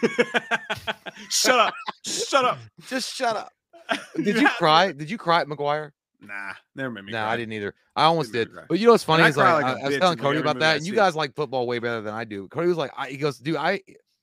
Shut 1.30 1.58
up! 1.58 1.74
Shut 2.04 2.44
up! 2.44 2.58
Just 2.86 3.14
shut 3.14 3.34
up. 3.34 3.52
Did 4.16 4.36
you 4.40 4.48
cry? 4.48 4.92
Did 4.92 5.10
you 5.10 5.18
cry 5.18 5.40
at 5.40 5.48
Maguire? 5.48 5.92
Nah, 6.20 6.52
never 6.74 6.90
made 6.90 7.04
me. 7.04 7.12
No, 7.12 7.18
cry. 7.18 7.32
I 7.32 7.36
didn't 7.36 7.52
either. 7.52 7.74
I 7.94 8.04
almost 8.04 8.32
did. 8.32 8.48
But 8.68 8.78
you 8.78 8.86
know 8.86 8.92
what's 8.92 9.04
funny 9.04 9.22
I 9.22 9.28
is 9.28 9.34
cry 9.36 9.52
like, 9.54 9.62
like 9.64 9.76
I, 9.76 9.80
I 9.80 9.88
was 9.88 9.98
telling 9.98 10.18
Cody 10.18 10.40
about 10.40 10.58
that, 10.58 10.78
and 10.78 10.86
you 10.86 10.94
guys 10.94 11.14
like 11.14 11.34
football 11.34 11.66
way 11.66 11.78
better 11.78 12.00
than 12.00 12.14
I 12.14 12.24
do. 12.24 12.48
Cody 12.48 12.68
was 12.68 12.76
like, 12.76 12.90
I, 12.96 13.08
he 13.08 13.16
goes, 13.16 13.38
dude, 13.38 13.56
I. 13.56 13.80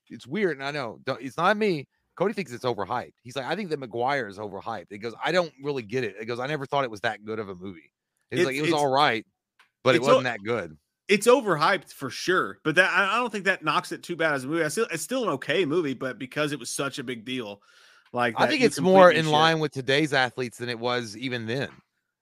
It's 0.10 0.28
weird, 0.28 0.58
and 0.58 0.66
I 0.66 0.72
know 0.72 1.00
don't, 1.04 1.20
it's 1.22 1.38
not 1.38 1.58
me. 1.58 1.88
Cody 2.16 2.34
thinks 2.34 2.52
it's 2.52 2.64
overhyped. 2.64 3.14
He's 3.24 3.36
like, 3.36 3.46
I 3.46 3.56
think 3.56 3.70
that 3.72 3.80
Maguire 3.80 4.28
is 4.28 4.38
overhyped. 4.38 4.86
He 4.90 5.00
goes, 5.00 5.14
I 5.24 5.32
don't 5.32 5.52
really 5.64 5.82
get 5.82 6.04
it. 6.04 6.16
He 6.20 6.26
goes, 6.26 6.40
I 6.40 6.48
never 6.48 6.66
thought 6.66 6.84
it 6.84 6.92
was 6.92 7.02
that 7.02 7.26
good 7.26 7.40
of 7.40 7.50
a 7.50 7.56
movie. 7.56 7.92
He's 8.30 8.42
It's- 8.42 8.46
like, 8.46 8.56
it 8.56 8.62
was 8.62 8.72
all 8.72 8.88
right, 8.92 9.26
but 9.84 9.96
it 9.96 10.02
wasn't 10.02 10.26
that 10.26 10.40
good. 10.44 10.78
It's 11.08 11.28
overhyped 11.28 11.94
for 11.94 12.10
sure, 12.10 12.60
but 12.64 12.76
that 12.76 12.92
I 12.92 13.16
I 13.16 13.20
don't 13.20 13.32
think 13.32 13.46
that 13.46 13.64
knocks 13.64 13.92
it 13.92 14.04
too 14.04 14.16
bad 14.16 14.34
as 14.34 14.44
a 14.44 14.48
movie. 14.48 14.64
I 14.64 14.70
still, 14.70 14.88
it's 14.92 15.04
still 15.04 15.24
an 15.24 15.30
okay 15.30 15.66
movie, 15.66 15.94
but 15.94 16.18
because 16.20 16.52
it 16.52 16.60
was 16.60 16.70
such 16.70 16.98
a 17.00 17.04
big 17.04 17.26
deal, 17.26 17.62
like 18.14 18.36
I 18.38 18.48
think 18.48 18.62
it's 18.62 18.80
more 18.80 19.12
in 19.12 19.26
shit- 19.26 19.32
line 19.34 19.60
with 19.60 19.72
today's 19.72 20.14
athletes 20.14 20.58
than 20.58 20.70
it 20.70 20.80
was 20.80 21.16
even 21.18 21.46
then. 21.46 21.70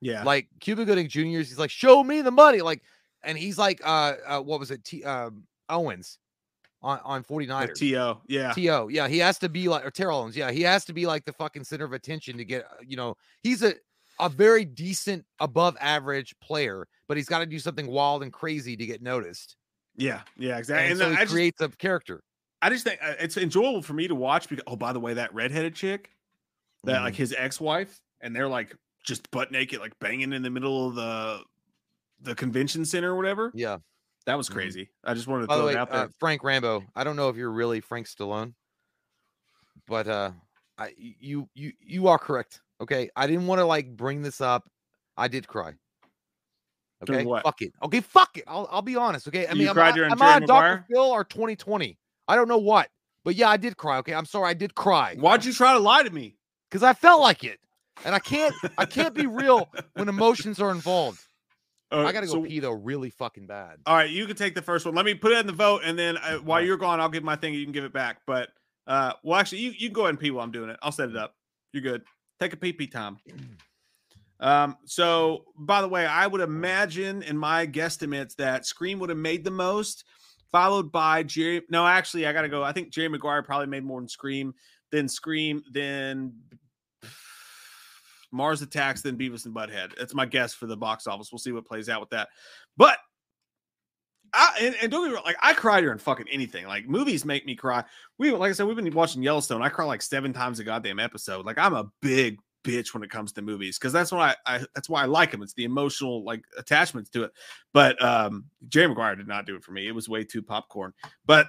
Yeah, 0.00 0.22
Like 0.22 0.48
Cuba 0.60 0.84
Gooding 0.84 1.08
Jr. 1.08 1.20
He's 1.20 1.58
like, 1.58 1.70
show 1.70 2.04
me 2.04 2.20
the 2.20 2.30
money. 2.30 2.60
Like, 2.60 2.82
and 3.22 3.38
he's 3.38 3.56
like, 3.56 3.80
uh, 3.82 4.14
uh 4.26 4.40
what 4.40 4.60
was 4.60 4.70
it? 4.70 4.84
T 4.84 5.02
um, 5.02 5.44
Owens 5.70 6.18
on, 6.82 7.00
on 7.04 7.24
49ers. 7.24 7.74
To 7.78 8.20
yeah, 8.28 8.52
T.O. 8.52 8.88
Yeah, 8.88 9.08
he 9.08 9.18
has 9.18 9.38
to 9.38 9.48
be 9.48 9.68
like 9.68 9.86
or 9.86 9.90
Terrell 9.90 10.20
Owens. 10.20 10.36
Yeah, 10.36 10.50
he 10.50 10.60
has 10.62 10.84
to 10.84 10.92
be 10.92 11.06
like 11.06 11.24
the 11.24 11.32
fucking 11.32 11.64
center 11.64 11.86
of 11.86 11.94
attention 11.94 12.36
to 12.36 12.44
get, 12.44 12.64
uh, 12.64 12.82
you 12.86 12.96
know, 12.96 13.16
he's 13.42 13.62
a 13.62 13.74
a 14.20 14.28
very 14.28 14.64
decent 14.64 15.24
above 15.40 15.76
average 15.80 16.34
player, 16.40 16.86
but 17.08 17.16
he's 17.16 17.26
got 17.26 17.38
to 17.40 17.46
do 17.46 17.58
something 17.58 17.86
wild 17.86 18.22
and 18.22 18.32
crazy 18.32 18.76
to 18.76 18.86
get 18.86 19.02
noticed. 19.02 19.56
yeah, 19.96 20.20
yeah, 20.36 20.58
exactly. 20.58 20.92
And, 20.92 20.92
And, 20.92 21.00
so 21.00 21.10
he 21.10 21.16
I 21.16 21.20
just, 21.22 21.32
creates 21.32 21.60
a 21.60 21.68
character. 21.70 22.22
I 22.64 22.70
just 22.70 22.84
think 22.84 22.98
uh, 23.02 23.12
it's 23.20 23.36
enjoyable 23.36 23.82
for 23.82 23.92
me 23.92 24.08
to 24.08 24.14
watch 24.14 24.48
because 24.48 24.64
oh, 24.66 24.74
by 24.74 24.94
the 24.94 25.00
way, 25.00 25.12
that 25.14 25.34
redheaded 25.34 25.74
chick, 25.74 26.10
that 26.84 27.00
Mm. 27.00 27.04
like 27.04 27.14
his 27.14 27.34
ex-wife, 27.36 28.00
and 28.22 28.34
they're 28.34 28.48
like 28.48 28.74
just 29.04 29.30
butt 29.30 29.52
naked, 29.52 29.80
like 29.80 29.92
banging 29.98 30.32
in 30.32 30.42
the 30.42 30.48
middle 30.48 30.88
of 30.88 30.94
the 30.94 31.42
the 32.20 32.34
convention 32.34 32.86
center 32.86 33.12
or 33.12 33.16
whatever. 33.16 33.50
Yeah. 33.54 33.78
That 34.24 34.38
was 34.38 34.48
Mhm. 34.48 34.54
crazy. 34.54 34.90
I 35.04 35.12
just 35.12 35.26
wanted 35.26 35.42
to 35.42 35.46
By 35.48 35.56
throw 35.56 35.66
way, 35.66 35.72
it 35.72 35.76
out 35.76 35.90
there. 35.90 36.04
uh, 36.04 36.08
Frank 36.18 36.42
Rambo. 36.42 36.82
I 36.96 37.04
don't 37.04 37.16
know 37.16 37.28
if 37.28 37.36
you're 37.36 37.50
really 37.52 37.80
Frank 37.80 38.06
Stallone, 38.06 38.54
but 39.86 40.08
uh, 40.08 40.30
I 40.78 40.94
you 40.96 41.46
you 41.52 41.72
you 41.80 42.08
are 42.08 42.18
correct. 42.18 42.62
Okay, 42.80 43.10
I 43.14 43.26
didn't 43.26 43.46
want 43.46 43.58
to 43.58 43.66
like 43.66 43.94
bring 43.94 44.22
this 44.22 44.40
up. 44.40 44.70
I 45.18 45.28
did 45.28 45.46
cry. 45.46 45.74
Okay, 47.02 47.26
what? 47.26 47.42
fuck 47.42 47.60
it. 47.60 47.72
Okay, 47.82 48.00
fuck 48.00 48.38
it. 48.38 48.44
I'll 48.46 48.66
I'll 48.70 48.80
be 48.80 48.96
honest. 48.96 49.28
Okay, 49.28 49.46
I 49.46 49.52
You 49.52 49.58
mean, 49.58 49.68
am 49.68 49.74
cried 49.74 49.92
I, 49.92 49.96
during 49.96 50.12
am 50.12 50.18
Jerry 50.18 50.30
I 50.30 50.34
on 50.36 50.42
Dr. 50.46 50.86
Phil 50.90 51.02
or 51.02 51.24
2020? 51.24 51.98
I 52.28 52.36
don't 52.36 52.48
know 52.48 52.58
what, 52.58 52.88
but 53.24 53.34
yeah, 53.34 53.48
I 53.48 53.56
did 53.56 53.76
cry. 53.76 53.98
Okay, 53.98 54.14
I'm 54.14 54.26
sorry, 54.26 54.48
I 54.50 54.54
did 54.54 54.74
cry 54.74 55.16
Why'd 55.18 55.44
you 55.44 55.52
try 55.52 55.72
to 55.74 55.78
lie 55.78 56.02
to 56.02 56.10
me? 56.10 56.36
because 56.70 56.82
I 56.82 56.92
felt 56.92 57.20
like 57.20 57.44
it, 57.44 57.60
and 58.04 58.14
I 58.14 58.18
can't 58.18 58.54
I 58.78 58.84
can't 58.86 59.14
be 59.14 59.26
real 59.26 59.68
when 59.94 60.08
emotions 60.08 60.60
are 60.60 60.70
involved. 60.70 61.20
Uh, 61.92 62.04
I 62.04 62.12
gotta 62.12 62.26
go 62.26 62.32
so- 62.32 62.42
pee 62.42 62.58
though, 62.60 62.72
really 62.72 63.10
fucking 63.10 63.46
bad. 63.46 63.78
All 63.86 63.94
right, 63.94 64.10
you 64.10 64.26
can 64.26 64.34
take 64.36 64.54
the 64.54 64.62
first 64.62 64.84
one. 64.86 64.94
Let 64.94 65.04
me 65.04 65.14
put 65.14 65.32
it 65.32 65.38
in 65.38 65.46
the 65.46 65.52
vote, 65.52 65.82
and 65.84 65.98
then 65.98 66.16
uh, 66.16 66.38
while 66.38 66.64
you're 66.64 66.76
gone, 66.76 66.98
I'll 67.00 67.08
give 67.08 67.22
my 67.22 67.36
thing. 67.36 67.54
You 67.54 67.64
can 67.64 67.72
give 67.72 67.84
it 67.84 67.92
back. 67.92 68.22
But 68.26 68.48
uh, 68.86 69.12
well, 69.22 69.38
actually, 69.38 69.58
you 69.58 69.70
you 69.72 69.88
can 69.88 69.92
go 69.94 70.02
ahead 70.02 70.10
and 70.10 70.20
pee 70.20 70.30
while 70.30 70.42
I'm 70.44 70.50
doing 70.50 70.70
it. 70.70 70.78
I'll 70.82 70.90
set 70.92 71.08
it 71.10 71.16
up. 71.16 71.34
You're 71.72 71.82
good. 71.82 72.02
Take 72.40 72.52
a 72.52 72.56
pee 72.56 72.72
pee 72.72 72.86
time. 72.86 73.18
Um. 74.40 74.76
So, 74.84 75.44
by 75.56 75.80
the 75.80 75.88
way, 75.88 76.04
I 76.04 76.26
would 76.26 76.40
imagine 76.40 77.22
in 77.22 77.38
my 77.38 77.66
guesstimates 77.68 78.34
that 78.36 78.66
Scream 78.66 78.98
would 78.98 79.08
have 79.08 79.16
made 79.16 79.44
the 79.44 79.52
most, 79.52 80.04
followed 80.54 80.92
by 80.92 81.24
Jerry. 81.24 81.62
No, 81.68 81.84
actually, 81.84 82.28
I 82.28 82.32
gotta 82.32 82.48
go. 82.48 82.62
I 82.62 82.70
think 82.70 82.90
Jerry 82.90 83.08
Maguire 83.08 83.42
probably 83.42 83.66
made 83.66 83.82
more 83.82 84.00
than 84.00 84.06
Scream, 84.08 84.54
then 84.92 85.08
Scream, 85.08 85.64
then 85.72 86.32
Mars 88.30 88.62
Attacks, 88.62 89.02
then 89.02 89.18
Beavis 89.18 89.46
and 89.46 89.54
Butthead. 89.54 89.96
That's 89.98 90.14
my 90.14 90.26
guess 90.26 90.54
for 90.54 90.66
the 90.66 90.76
box 90.76 91.08
office. 91.08 91.32
We'll 91.32 91.40
see 91.40 91.50
what 91.50 91.66
plays 91.66 91.88
out 91.88 92.00
with 92.00 92.10
that. 92.10 92.28
But 92.76 92.98
I 94.32 94.54
and, 94.60 94.76
and 94.80 94.92
don't 94.92 95.08
be 95.08 95.12
wrong, 95.12 95.24
like 95.24 95.38
I 95.42 95.54
cry 95.54 95.80
during 95.80 95.98
fucking 95.98 96.28
anything. 96.30 96.68
Like 96.68 96.88
movies 96.88 97.24
make 97.24 97.44
me 97.44 97.56
cry. 97.56 97.82
We 98.18 98.30
like 98.30 98.50
I 98.50 98.52
said, 98.52 98.66
we've 98.68 98.76
been 98.76 98.94
watching 98.94 99.24
Yellowstone. 99.24 99.60
I 99.60 99.70
cry 99.70 99.86
like 99.86 100.02
seven 100.02 100.32
times 100.32 100.60
a 100.60 100.64
goddamn 100.64 101.00
episode. 101.00 101.46
Like 101.46 101.58
I'm 101.58 101.74
a 101.74 101.90
big 102.00 102.38
bitch 102.64 102.94
when 102.94 103.02
it 103.02 103.10
comes 103.10 103.32
to 103.32 103.42
movies 103.42 103.78
because 103.78 103.92
that's 103.92 104.10
why 104.10 104.34
I, 104.46 104.56
I 104.56 104.58
that's 104.74 104.88
why 104.88 105.02
I 105.02 105.06
like 105.06 105.30
them. 105.30 105.42
It's 105.42 105.54
the 105.54 105.64
emotional 105.64 106.24
like 106.24 106.42
attachments 106.58 107.10
to 107.10 107.24
it. 107.24 107.32
But 107.72 108.02
um 108.02 108.46
Jerry 108.68 108.88
Maguire 108.88 109.16
did 109.16 109.28
not 109.28 109.46
do 109.46 109.54
it 109.54 109.62
for 109.62 109.72
me. 109.72 109.86
It 109.86 109.94
was 109.94 110.08
way 110.08 110.24
too 110.24 110.42
popcorn. 110.42 110.92
But 111.26 111.46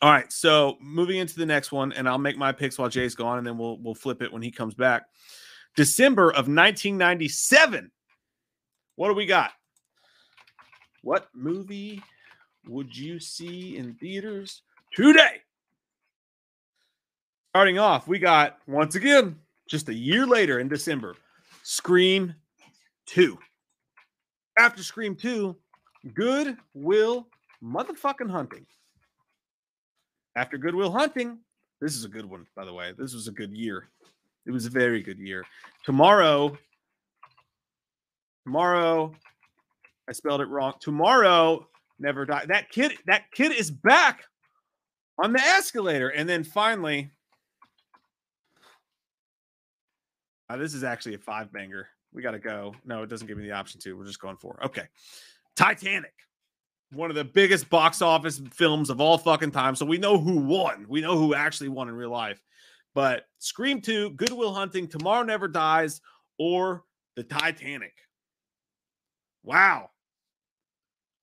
all 0.00 0.10
right, 0.10 0.30
so 0.32 0.76
moving 0.80 1.18
into 1.18 1.36
the 1.36 1.46
next 1.46 1.70
one, 1.70 1.92
and 1.92 2.08
I'll 2.08 2.18
make 2.18 2.36
my 2.36 2.50
picks 2.50 2.76
while 2.76 2.88
Jay's 2.88 3.14
gone, 3.14 3.38
and 3.38 3.46
then 3.46 3.56
we'll 3.56 3.78
we'll 3.78 3.94
flip 3.94 4.20
it 4.20 4.32
when 4.32 4.42
he 4.42 4.50
comes 4.50 4.74
back. 4.74 5.04
December 5.76 6.30
of 6.30 6.48
1997. 6.48 7.90
What 8.96 9.08
do 9.08 9.14
we 9.14 9.26
got? 9.26 9.52
What 11.02 11.28
movie 11.34 12.02
would 12.66 12.96
you 12.96 13.18
see 13.18 13.76
in 13.76 13.94
theaters 13.94 14.62
today? 14.94 15.42
Starting 17.50 17.78
off, 17.78 18.08
we 18.08 18.18
got 18.18 18.58
once 18.66 18.94
again, 18.94 19.36
just 19.72 19.88
a 19.88 19.94
year 19.94 20.26
later 20.26 20.60
in 20.60 20.68
December, 20.68 21.16
Scream 21.62 22.34
2. 23.06 23.38
After 24.58 24.82
Scream 24.82 25.16
2, 25.16 25.56
Good 26.12 26.58
Will 26.74 27.26
motherfucking 27.64 28.30
Hunting. 28.30 28.66
After 30.36 30.58
Goodwill 30.58 30.92
Hunting, 30.92 31.38
this 31.80 31.96
is 31.96 32.04
a 32.04 32.08
good 32.08 32.28
one, 32.28 32.46
by 32.54 32.66
the 32.66 32.74
way. 32.74 32.92
This 32.98 33.14
was 33.14 33.28
a 33.28 33.32
good 33.32 33.50
year. 33.50 33.88
It 34.44 34.50
was 34.50 34.66
a 34.66 34.70
very 34.70 35.02
good 35.02 35.18
year. 35.18 35.42
Tomorrow, 35.86 36.58
tomorrow, 38.44 39.14
I 40.06 40.12
spelled 40.12 40.42
it 40.42 40.48
wrong. 40.48 40.74
Tomorrow 40.80 41.66
never 41.98 42.26
die. 42.26 42.44
That 42.46 42.68
kid, 42.68 42.92
that 43.06 43.22
kid 43.32 43.52
is 43.52 43.70
back 43.70 44.24
on 45.18 45.32
the 45.32 45.40
escalator. 45.40 46.10
And 46.10 46.28
then 46.28 46.44
finally, 46.44 47.10
uh, 50.52 50.56
this 50.56 50.74
is 50.74 50.84
actually 50.84 51.14
a 51.14 51.18
five 51.18 51.52
banger. 51.52 51.88
We 52.12 52.22
got 52.22 52.32
to 52.32 52.38
go. 52.38 52.74
No, 52.84 53.02
it 53.02 53.08
doesn't 53.08 53.26
give 53.26 53.38
me 53.38 53.44
the 53.44 53.52
option 53.52 53.80
to. 53.80 53.96
We're 53.96 54.04
just 54.04 54.20
going 54.20 54.36
for. 54.36 54.58
Okay. 54.64 54.84
Titanic. 55.56 56.12
One 56.92 57.08
of 57.08 57.16
the 57.16 57.24
biggest 57.24 57.70
box 57.70 58.02
office 58.02 58.40
films 58.52 58.90
of 58.90 59.00
all 59.00 59.16
fucking 59.16 59.52
time. 59.52 59.74
So 59.76 59.86
we 59.86 59.96
know 59.96 60.18
who 60.18 60.36
won. 60.36 60.84
We 60.88 61.00
know 61.00 61.16
who 61.16 61.34
actually 61.34 61.70
won 61.70 61.88
in 61.88 61.94
real 61.94 62.10
life. 62.10 62.42
But 62.94 63.24
Scream 63.38 63.80
2, 63.80 64.10
Goodwill 64.10 64.52
Hunting, 64.52 64.86
Tomorrow 64.86 65.22
Never 65.22 65.48
Dies, 65.48 66.02
or 66.38 66.84
The 67.16 67.22
Titanic. 67.22 67.94
Wow. 69.42 69.88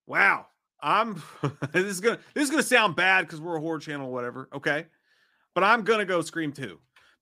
Wow. 0.07 0.47
I'm 0.81 1.21
this 1.71 1.85
is 1.85 1.99
gonna 1.99 2.19
this 2.33 2.45
is 2.45 2.49
gonna 2.49 2.63
sound 2.63 2.95
bad 2.95 3.27
because 3.27 3.39
we're 3.39 3.57
a 3.57 3.61
horror 3.61 3.79
channel 3.79 4.11
whatever. 4.11 4.49
Okay. 4.55 4.87
But 5.53 5.63
I'm 5.63 5.83
gonna 5.83 6.05
go 6.05 6.21
Scream 6.21 6.51
2. 6.51 6.79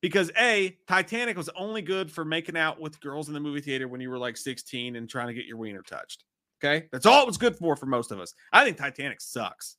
Because 0.08 0.32
A, 0.40 0.78
Titanic 0.88 1.36
was 1.36 1.50
only 1.50 1.82
good 1.82 2.10
for 2.10 2.24
making 2.24 2.56
out 2.56 2.80
with 2.80 2.98
girls 3.02 3.28
in 3.28 3.34
the 3.34 3.42
movie 3.42 3.60
theater 3.60 3.90
when 3.90 4.00
you 4.00 4.10
were 4.10 4.18
like 4.18 4.38
16 4.38 4.96
and 4.96 5.10
trying 5.10 5.28
to 5.28 5.34
get 5.34 5.46
your 5.46 5.58
wiener 5.58 5.82
touched. 5.82 6.24
Okay. 6.64 6.88
That's 6.94 7.06
all 7.06 7.22
it 7.22 7.28
was 7.28 7.38
good 7.38 7.58
for 7.58 7.76
for 7.76 7.88
most 7.88 8.14
of 8.14 8.20
us. 8.22 8.34
I 8.54 8.64
think 8.64 8.78
Titanic 8.78 9.20
sucks. 9.20 9.76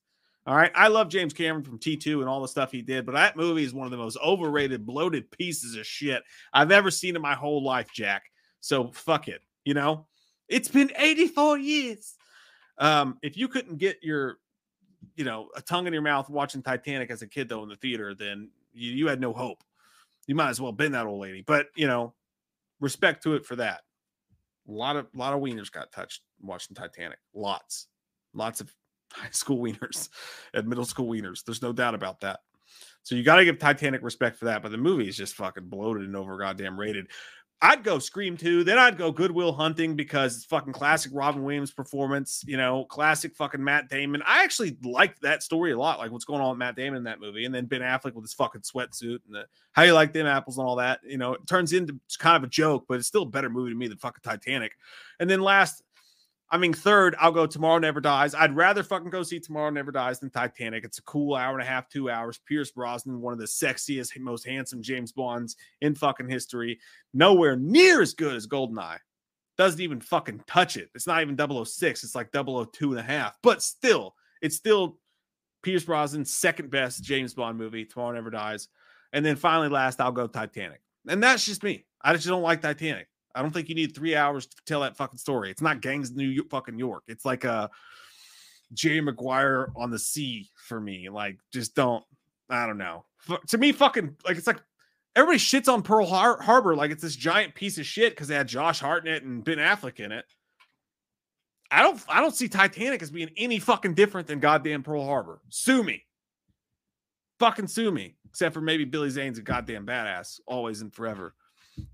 All 0.47 0.55
right. 0.55 0.71
I 0.75 0.89
love 0.89 1.09
James 1.09 1.33
Cameron 1.33 1.65
from 1.65 1.79
T2 1.79 2.21
and 2.21 2.29
all 2.29 2.43
the 2.43 2.49
stuff 2.49 2.71
he 2.71 2.83
did, 2.83 3.07
but 3.07 3.13
that 3.13 3.39
movie 3.39 3.65
is 3.65 3.73
one 3.73 3.87
of 3.87 3.91
the 3.91 3.97
most 3.97 4.19
overrated, 4.23 4.85
bloated 4.85 5.31
pieces 5.31 5.77
of 5.77 5.87
shit 5.87 6.23
I've 6.53 6.73
ever 6.73 6.91
seen 6.91 7.17
in 7.17 7.23
my 7.23 7.35
whole 7.35 7.65
life, 7.65 7.89
Jack. 7.95 8.25
So 8.61 8.93
fuck 8.93 9.29
it. 9.29 9.41
You 9.65 9.73
know, 9.73 10.07
it's 10.47 10.69
been 10.69 10.93
84 10.95 11.57
years. 11.57 12.17
Um, 12.77 13.17
if 13.23 13.35
you 13.35 13.49
couldn't 13.49 13.79
get 13.79 14.03
your, 14.03 14.37
you 15.17 15.25
know, 15.25 15.49
a 15.57 15.63
tongue 15.63 15.87
in 15.87 15.95
your 15.95 16.03
mouth 16.03 16.29
watching 16.29 16.63
Titanic 16.63 17.11
as 17.11 17.23
a 17.23 17.27
kid, 17.27 17.49
though, 17.49 17.63
in 17.63 17.71
the 17.71 17.77
theater, 17.77 18.15
then 18.15 18.51
you, 18.75 18.93
you 18.93 19.09
had 19.09 19.23
no 19.23 19.33
hope. 19.33 19.63
You 20.29 20.37
might 20.37 20.51
as 20.51 20.61
well 20.61 20.71
been 20.71 20.93
that 20.93 21.07
old 21.07 21.21
lady. 21.21 21.43
But, 21.45 21.67
you 21.75 21.89
know, 21.89 22.15
respect 22.79 23.25
to 23.25 23.35
it 23.35 23.45
for 23.45 23.57
that. 23.57 23.81
A 24.69 24.73
lot 24.73 24.97
of 24.97 25.07
a 25.13 25.19
lot 25.19 25.33
of 25.33 25.41
wieners 25.41 25.73
got 25.73 25.91
touched 25.91 26.21
watching 26.41 26.77
Titanic. 26.77 27.19
Lots, 27.35 27.89
lots 28.35 28.61
of 28.61 28.73
high 29.13 29.31
school 29.31 29.59
wieners 29.59 30.11
and 30.55 30.69
middle 30.69 30.85
school 30.85 31.09
wieners. 31.09 31.43
There's 31.45 31.63
no 31.63 31.73
doubt 31.73 31.95
about 31.95 32.21
that. 32.21 32.41
So 33.03 33.15
you 33.15 33.23
got 33.23 33.37
to 33.37 33.45
give 33.47 33.59
Titanic 33.59 34.03
respect 34.03 34.37
for 34.37 34.45
that. 34.45 34.63
But 34.63 34.71
the 34.71 34.79
movie 34.79 35.09
is 35.09 35.17
just 35.17 35.35
fucking 35.35 35.69
bloated 35.69 36.03
and 36.03 36.15
over 36.15 36.37
goddamn 36.37 36.79
rated. 36.79 37.09
I'd 37.61 37.83
go 37.83 37.99
Scream 37.99 38.37
2, 38.37 38.63
then 38.63 38.79
I'd 38.79 38.97
go 38.97 39.11
Goodwill 39.11 39.53
Hunting 39.53 39.97
because 39.97 40.37
it's 40.37 40.45
fucking 40.45 40.73
classic 40.73 41.11
Robin 41.13 41.43
Williams 41.43 41.73
performance, 41.73 42.45
you 42.47 42.57
know, 42.57 42.85
classic 42.85 43.35
fucking 43.35 43.63
Matt 43.63 43.89
Damon. 43.89 44.23
I 44.25 44.45
actually 44.45 44.77
liked 44.85 45.21
that 45.23 45.43
story 45.43 45.73
a 45.73 45.79
lot, 45.79 45.99
like 45.99 46.13
what's 46.13 46.25
going 46.25 46.41
on 46.41 46.51
with 46.51 46.59
Matt 46.59 46.77
Damon 46.77 46.99
in 46.99 47.05
that 47.05 47.21
movie. 47.21 47.47
And 47.47 47.55
then 47.55 47.67
Ben 47.67 47.81
Affleck 47.81 48.15
with 48.15 48.23
his 48.23 48.35
fucking 48.35 48.61
sweatsuit 48.61 49.19
and 49.27 49.35
the 49.35 49.47
how 49.73 49.83
you 49.83 49.93
like 49.93 50.13
them 50.13 50.27
apples 50.27 50.59
and 50.59 50.69
all 50.69 50.77
that. 50.77 51.01
You 51.03 51.19
know, 51.19 51.33
it 51.35 51.47
turns 51.49 51.73
into 51.73 51.99
kind 52.19 52.37
of 52.37 52.45
a 52.45 52.49
joke, 52.51 52.85
but 52.89 52.99
it's 52.99 53.09
still 53.09 53.23
a 53.23 53.27
better 53.27 53.51
movie 53.51 53.71
to 53.71 53.77
me 53.77 53.89
than 53.89 53.99
fucking 53.99 54.23
Titanic. 54.23 54.73
And 55.19 55.29
then 55.29 55.41
last, 55.41 55.83
I 56.51 56.57
mean, 56.57 56.73
third, 56.73 57.15
I'll 57.19 57.33
go 57.33 57.47
Tomorrow 57.47 57.79
Never 57.79 58.01
Dies. 58.01 58.35
I'd 58.35 58.57
rather 58.57 58.83
fucking 58.83 59.11
go 59.11 59.23
see 59.23 59.39
Tomorrow 59.39 59.69
Never 59.71 59.93
Dies 59.93 60.19
than 60.19 60.31
Titanic. 60.31 60.83
It's 60.83 60.99
a 60.99 61.03
cool 61.03 61.35
hour 61.35 61.53
and 61.53 61.63
a 61.63 61.71
half, 61.71 61.91
two 61.91 62.09
hours. 62.11 62.41
Pierce 62.47 62.71
Brosnan, 62.71 63.21
one 63.21 63.35
of 63.35 63.39
the 63.39 63.45
sexiest, 63.45 64.19
most 64.19 64.47
handsome 64.47 64.81
James 64.81 65.13
Bonds 65.13 65.57
in 65.83 65.95
fucking 65.95 66.29
history. 66.29 66.79
Nowhere 67.13 67.57
near 67.57 68.01
as 68.01 68.15
good 68.15 68.35
as 68.35 68.47
Goldeneye. 68.47 68.99
Doesn't 69.59 69.81
even 69.81 70.01
fucking 70.01 70.43
touch 70.47 70.79
it. 70.79 70.89
It's 70.95 71.07
not 71.07 71.21
even 71.21 71.37
006. 71.37 72.05
It's 72.05 72.15
like 72.15 72.33
002 72.33 72.93
and 72.93 72.99
a 72.99 73.03
half. 73.03 73.37
But 73.43 73.63
still, 73.63 74.15
it's 74.41 74.57
still 74.57 74.99
Pierce 75.63 75.85
Brosnan's 75.85 76.33
second 76.33 76.71
best 76.71 77.03
James 77.03 77.35
Bond 77.35 77.59
movie. 77.59 77.85
Tomorrow 77.85 78.15
Never 78.15 78.31
Dies. 78.31 78.69
And 79.13 79.25
then 79.25 79.37
finally, 79.37 79.69
last, 79.69 80.01
I'll 80.01 80.13
go 80.13 80.27
Titanic. 80.27 80.81
And 81.07 81.23
that's 81.23 81.45
just 81.45 81.63
me. 81.63 81.85
I 82.01 82.15
just 82.15 82.27
don't 82.27 82.43
like 82.43 82.63
Titanic. 82.63 83.09
I 83.35 83.43
don't 83.43 83.53
think 83.53 83.69
you 83.69 83.75
need 83.75 83.95
three 83.95 84.17
hours 84.17 84.47
to 84.47 84.57
tell 84.67 84.81
that 84.81 84.97
fucking 84.97 85.19
story. 85.19 85.51
It's 85.51 85.63
not 85.63 85.81
gangs 85.81 86.11
New 86.11 86.29
York, 86.29 86.49
fucking 86.51 86.79
York. 86.79 87.05
It's 87.09 87.25
like 87.25 87.45
uh, 87.45 87.69
a 87.71 88.75
Jay 88.75 89.01
Maguire 89.01 89.71
on 89.77 89.91
the 89.91 89.99
sea 89.99 90.51
for 90.67 90.81
me. 90.81 91.09
Like, 91.09 91.39
just 91.53 91.75
don't. 91.75 92.05
I 92.51 92.67
don't 92.67 92.79
know. 92.79 93.05
To 93.49 93.59
me, 93.59 93.73
fucking 93.73 94.17
like 94.25 94.39
it's 94.39 94.47
like 94.47 94.63
everybody 95.15 95.39
shits 95.39 95.71
on 95.71 95.83
Pearl 95.83 96.07
Har- 96.07 96.41
Harbor 96.41 96.75
like 96.75 96.91
it's 96.91 97.03
this 97.03 97.17
giant 97.17 97.55
piece 97.55 97.77
of 97.77 97.85
shit 97.85 98.13
because 98.13 98.29
they 98.29 98.35
had 98.35 98.49
Josh 98.49 98.81
Hartnett 98.81 99.23
and 99.23 99.45
Ben 99.45 99.59
Affleck 99.59 100.01
in 100.01 100.13
it. 100.13 100.25
I 101.71 101.83
don't. 101.83 102.01
I 102.09 102.21
don't 102.21 102.35
see 102.35 102.49
Titanic 102.49 103.03
as 103.03 103.11
being 103.11 103.31
any 103.37 103.59
fucking 103.59 103.95
different 103.95 104.27
than 104.27 104.41
goddamn 104.41 104.83
Pearl 104.83 105.05
Harbor. 105.05 105.41
Sue 105.51 105.83
me. 105.83 106.05
Fucking 107.39 107.67
sue 107.69 107.91
me. 107.91 108.17
Except 108.29 108.55
for 108.55 108.61
maybe 108.61 108.85
Billy 108.85 109.11
Zane's 109.11 109.39
a 109.39 109.43
goddamn 109.43 109.87
badass, 109.87 110.41
always 110.47 110.81
and 110.81 110.95
forever, 110.95 111.35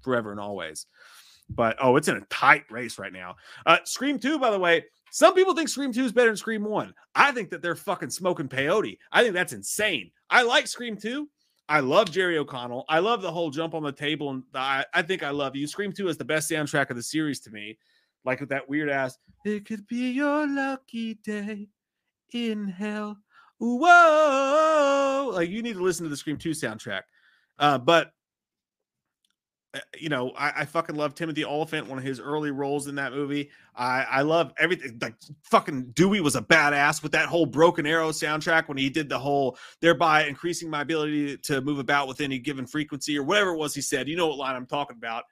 forever 0.02 0.30
and 0.30 0.40
always. 0.40 0.86
But 1.50 1.76
oh, 1.80 1.96
it's 1.96 2.08
in 2.08 2.16
a 2.16 2.26
tight 2.30 2.64
race 2.70 2.98
right 2.98 3.12
now. 3.12 3.36
Uh, 3.66 3.78
Scream 3.84 4.18
2, 4.18 4.38
by 4.38 4.50
the 4.50 4.58
way, 4.58 4.84
some 5.10 5.34
people 5.34 5.54
think 5.54 5.68
Scream 5.68 5.92
2 5.92 6.06
is 6.06 6.12
better 6.12 6.30
than 6.30 6.36
Scream 6.36 6.64
1. 6.64 6.92
I 7.14 7.32
think 7.32 7.50
that 7.50 7.62
they're 7.62 7.76
fucking 7.76 8.10
smoking 8.10 8.48
peyote. 8.48 8.98
I 9.12 9.22
think 9.22 9.34
that's 9.34 9.52
insane. 9.52 10.10
I 10.30 10.42
like 10.42 10.66
Scream 10.66 10.96
2. 10.96 11.28
I 11.68 11.80
love 11.80 12.10
Jerry 12.10 12.36
O'Connell. 12.36 12.84
I 12.88 12.98
love 12.98 13.22
the 13.22 13.30
whole 13.30 13.50
jump 13.50 13.74
on 13.74 13.82
the 13.82 13.92
table. 13.92 14.30
And 14.30 14.42
I, 14.54 14.84
I 14.92 15.02
think 15.02 15.22
I 15.22 15.30
love 15.30 15.54
you. 15.54 15.66
Scream 15.66 15.92
2 15.92 16.08
is 16.08 16.16
the 16.16 16.24
best 16.24 16.50
soundtrack 16.50 16.90
of 16.90 16.96
the 16.96 17.02
series 17.02 17.40
to 17.40 17.50
me. 17.50 17.78
Like 18.24 18.40
with 18.40 18.48
that 18.48 18.68
weird 18.68 18.88
ass, 18.88 19.18
it 19.44 19.66
could 19.66 19.86
be 19.86 20.10
your 20.10 20.46
lucky 20.46 21.14
day 21.14 21.68
in 22.32 22.68
hell. 22.68 23.18
Whoa. 23.58 25.30
Like 25.32 25.48
you 25.48 25.62
need 25.62 25.74
to 25.74 25.82
listen 25.82 26.04
to 26.04 26.10
the 26.10 26.16
Scream 26.16 26.38
2 26.38 26.50
soundtrack. 26.50 27.02
Uh, 27.58 27.78
but 27.78 28.12
Uh, 29.74 29.80
you 29.98 30.08
know, 30.08 30.30
I, 30.30 30.60
I, 30.60 30.64
fucking 30.66 30.94
love 30.94 31.16
Timothy 31.16 31.44
Olyphant, 31.44 31.88
one 31.88 31.98
of 31.98 32.04
his 32.04 32.20
early 32.20 32.52
roles 32.52 32.86
in 32.86 32.94
that 32.94 33.12
movie. 33.12 33.50
I, 33.74 34.04
I 34.08 34.22
love 34.22 34.52
everything. 34.56 34.98
Like 35.02 35.16
fucking 35.42 35.90
Dewey 35.94 36.20
was 36.20 36.36
a 36.36 36.42
badass 36.42 37.02
with 37.02 37.10
that 37.12 37.26
whole 37.26 37.44
Broken 37.44 37.84
Arrow 37.84 38.10
soundtrack 38.10 38.68
when 38.68 38.78
he 38.78 38.88
did 38.88 39.08
the 39.08 39.18
whole 39.18 39.58
thereby 39.80 40.26
increasing 40.26 40.70
my 40.70 40.82
ability 40.82 41.36
to 41.38 41.60
move 41.60 41.80
about 41.80 42.06
with 42.06 42.20
any 42.20 42.38
given 42.38 42.66
frequency 42.66 43.18
or 43.18 43.24
whatever 43.24 43.50
it 43.50 43.56
was 43.56 43.74
he 43.74 43.80
said. 43.80 44.08
You 44.08 44.16
know 44.16 44.28
what 44.28 44.38
line 44.38 44.54
I'm 44.54 44.66
talking 44.66 44.96
about. 44.96 45.24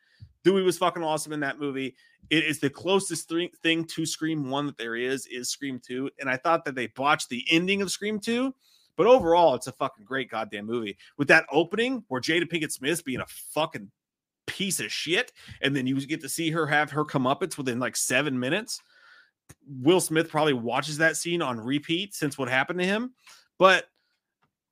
Dewey 0.43 0.63
was 0.63 0.77
fucking 0.77 1.05
awesome 1.05 1.33
in 1.33 1.41
that 1.41 1.61
movie. 1.61 1.95
It 2.31 2.45
is 2.45 2.59
the 2.59 2.71
closest 2.71 3.29
th- 3.29 3.53
thing 3.63 3.85
to 3.87 4.05
Scream 4.05 4.51
One 4.51 4.67
that 4.67 4.79
there 4.79 4.97
is 4.97 5.27
is 5.27 5.51
Scream 5.51 5.81
Two, 5.85 6.11
and 6.19 6.29
I 6.29 6.37
thought 6.37 6.65
that 6.65 6.75
they 6.75 6.89
botched 6.89 7.29
the 7.29 7.45
ending 7.51 7.83
of 7.83 7.91
Scream 7.91 8.19
Two. 8.19 8.55
But 8.97 9.07
overall, 9.07 9.55
it's 9.55 9.69
a 9.69 9.73
fucking 9.73 10.05
great 10.05 10.31
goddamn 10.31 10.67
movie. 10.67 10.99
With 11.17 11.29
that 11.29 11.47
opening 11.51 12.05
where 12.09 12.21
Jada 12.21 12.45
Pinkett 12.45 12.73
Smith 12.73 13.05
being 13.05 13.21
a 13.21 13.27
fucking 13.27 13.91
piece 14.53 14.81
of 14.81 14.93
shit, 14.93 15.33
and 15.63 15.75
then 15.75 15.87
you 15.87 15.99
get 16.07 16.21
to 16.21 16.29
see 16.29 16.51
her 16.51 16.67
have 16.67 16.91
her 16.91 17.05
comeuppance 17.05 17.57
within 17.57 17.81
like 17.81 17.97
seven 17.97 18.39
minutes. 18.39 18.81
Will 19.81 20.01
Smith 20.01 20.29
probably 20.29 20.53
watches 20.53 20.99
that 20.99 21.17
scene 21.17 21.41
on 21.41 21.59
repeat 21.59 22.15
since 22.15 22.37
what 22.37 22.49
happened 22.49 22.79
to 22.79 22.85
him, 22.85 23.15
but 23.59 23.87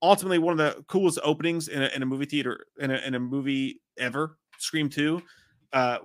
ultimately 0.03 0.39
one 0.39 0.59
of 0.59 0.59
the 0.59 0.83
coolest 0.85 1.19
openings 1.23 1.69
in 1.69 1.83
a, 1.83 1.87
in 1.95 2.03
a 2.03 2.07
movie 2.07 2.27
theater 2.27 2.67
in 2.79 2.91
a, 2.91 2.97
in 2.99 3.15
a 3.15 3.21
movie 3.21 3.81
ever. 3.97 4.37
Scream 4.59 4.91
Two, 4.91 5.23
uh, 5.73 5.99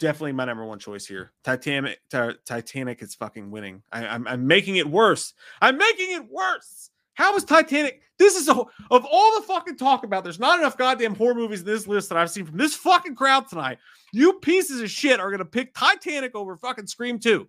definitely 0.00 0.32
my 0.32 0.46
number 0.46 0.64
one 0.64 0.78
choice 0.78 1.06
here. 1.06 1.32
Titanic, 1.44 2.00
t- 2.10 2.38
Titanic 2.46 3.02
is 3.02 3.14
fucking 3.14 3.50
winning. 3.50 3.82
I, 3.92 4.06
I'm, 4.06 4.26
I'm 4.26 4.46
making 4.46 4.76
it 4.76 4.88
worse. 4.88 5.34
I'm 5.60 5.76
making 5.76 6.12
it 6.12 6.30
worse. 6.30 6.90
How 7.14 7.34
is 7.36 7.44
Titanic? 7.44 8.02
This 8.18 8.36
is 8.36 8.48
a, 8.48 8.52
of 8.52 9.06
all 9.10 9.40
the 9.40 9.46
fucking 9.46 9.76
talk 9.76 10.04
about. 10.04 10.22
There's 10.22 10.38
not 10.38 10.58
enough 10.58 10.76
goddamn 10.76 11.14
horror 11.14 11.34
movies 11.34 11.60
in 11.60 11.66
this 11.66 11.86
list 11.86 12.08
that 12.08 12.18
I've 12.18 12.30
seen 12.30 12.46
from 12.46 12.56
this 12.56 12.76
fucking 12.76 13.16
crowd 13.16 13.48
tonight. 13.48 13.78
You 14.12 14.34
pieces 14.34 14.80
of 14.80 14.90
shit 14.90 15.18
are 15.18 15.30
gonna 15.30 15.44
pick 15.44 15.74
Titanic 15.74 16.34
over 16.34 16.56
fucking 16.56 16.86
Scream 16.86 17.18
2. 17.18 17.48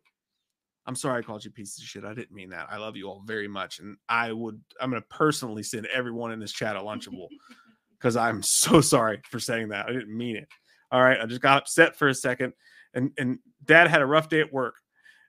I'm 0.88 0.96
sorry 0.96 1.20
I 1.20 1.22
called 1.24 1.44
you 1.44 1.52
pieces 1.52 1.80
of 1.80 1.86
shit. 1.86 2.06
I 2.06 2.14
didn't 2.14 2.32
mean 2.32 2.50
that. 2.50 2.68
I 2.70 2.78
love 2.78 2.96
you 2.96 3.08
all 3.08 3.24
very 3.26 3.48
much, 3.48 3.80
and 3.80 3.98
I 4.08 4.32
would. 4.32 4.60
I'm 4.80 4.92
gonna 4.92 5.02
personally 5.10 5.64
send 5.64 5.88
everyone 5.88 6.32
in 6.32 6.40
this 6.40 6.52
chat 6.52 6.76
a 6.76 6.80
Lunchable 6.80 7.28
because 7.98 8.16
I'm 8.16 8.44
so 8.44 8.82
sorry 8.82 9.22
for 9.30 9.40
saying 9.40 9.70
that. 9.70 9.88
I 9.88 9.94
didn't 9.94 10.16
mean 10.16 10.36
it. 10.36 10.48
All 10.92 11.02
right, 11.02 11.20
I 11.20 11.26
just 11.26 11.42
got 11.42 11.58
upset 11.58 11.96
for 11.96 12.08
a 12.08 12.14
second, 12.14 12.54
and 12.94 13.12
and 13.18 13.40
Dad 13.64 13.88
had 13.88 14.02
a 14.02 14.06
rough 14.06 14.30
day 14.30 14.42
at 14.42 14.54
work, 14.54 14.76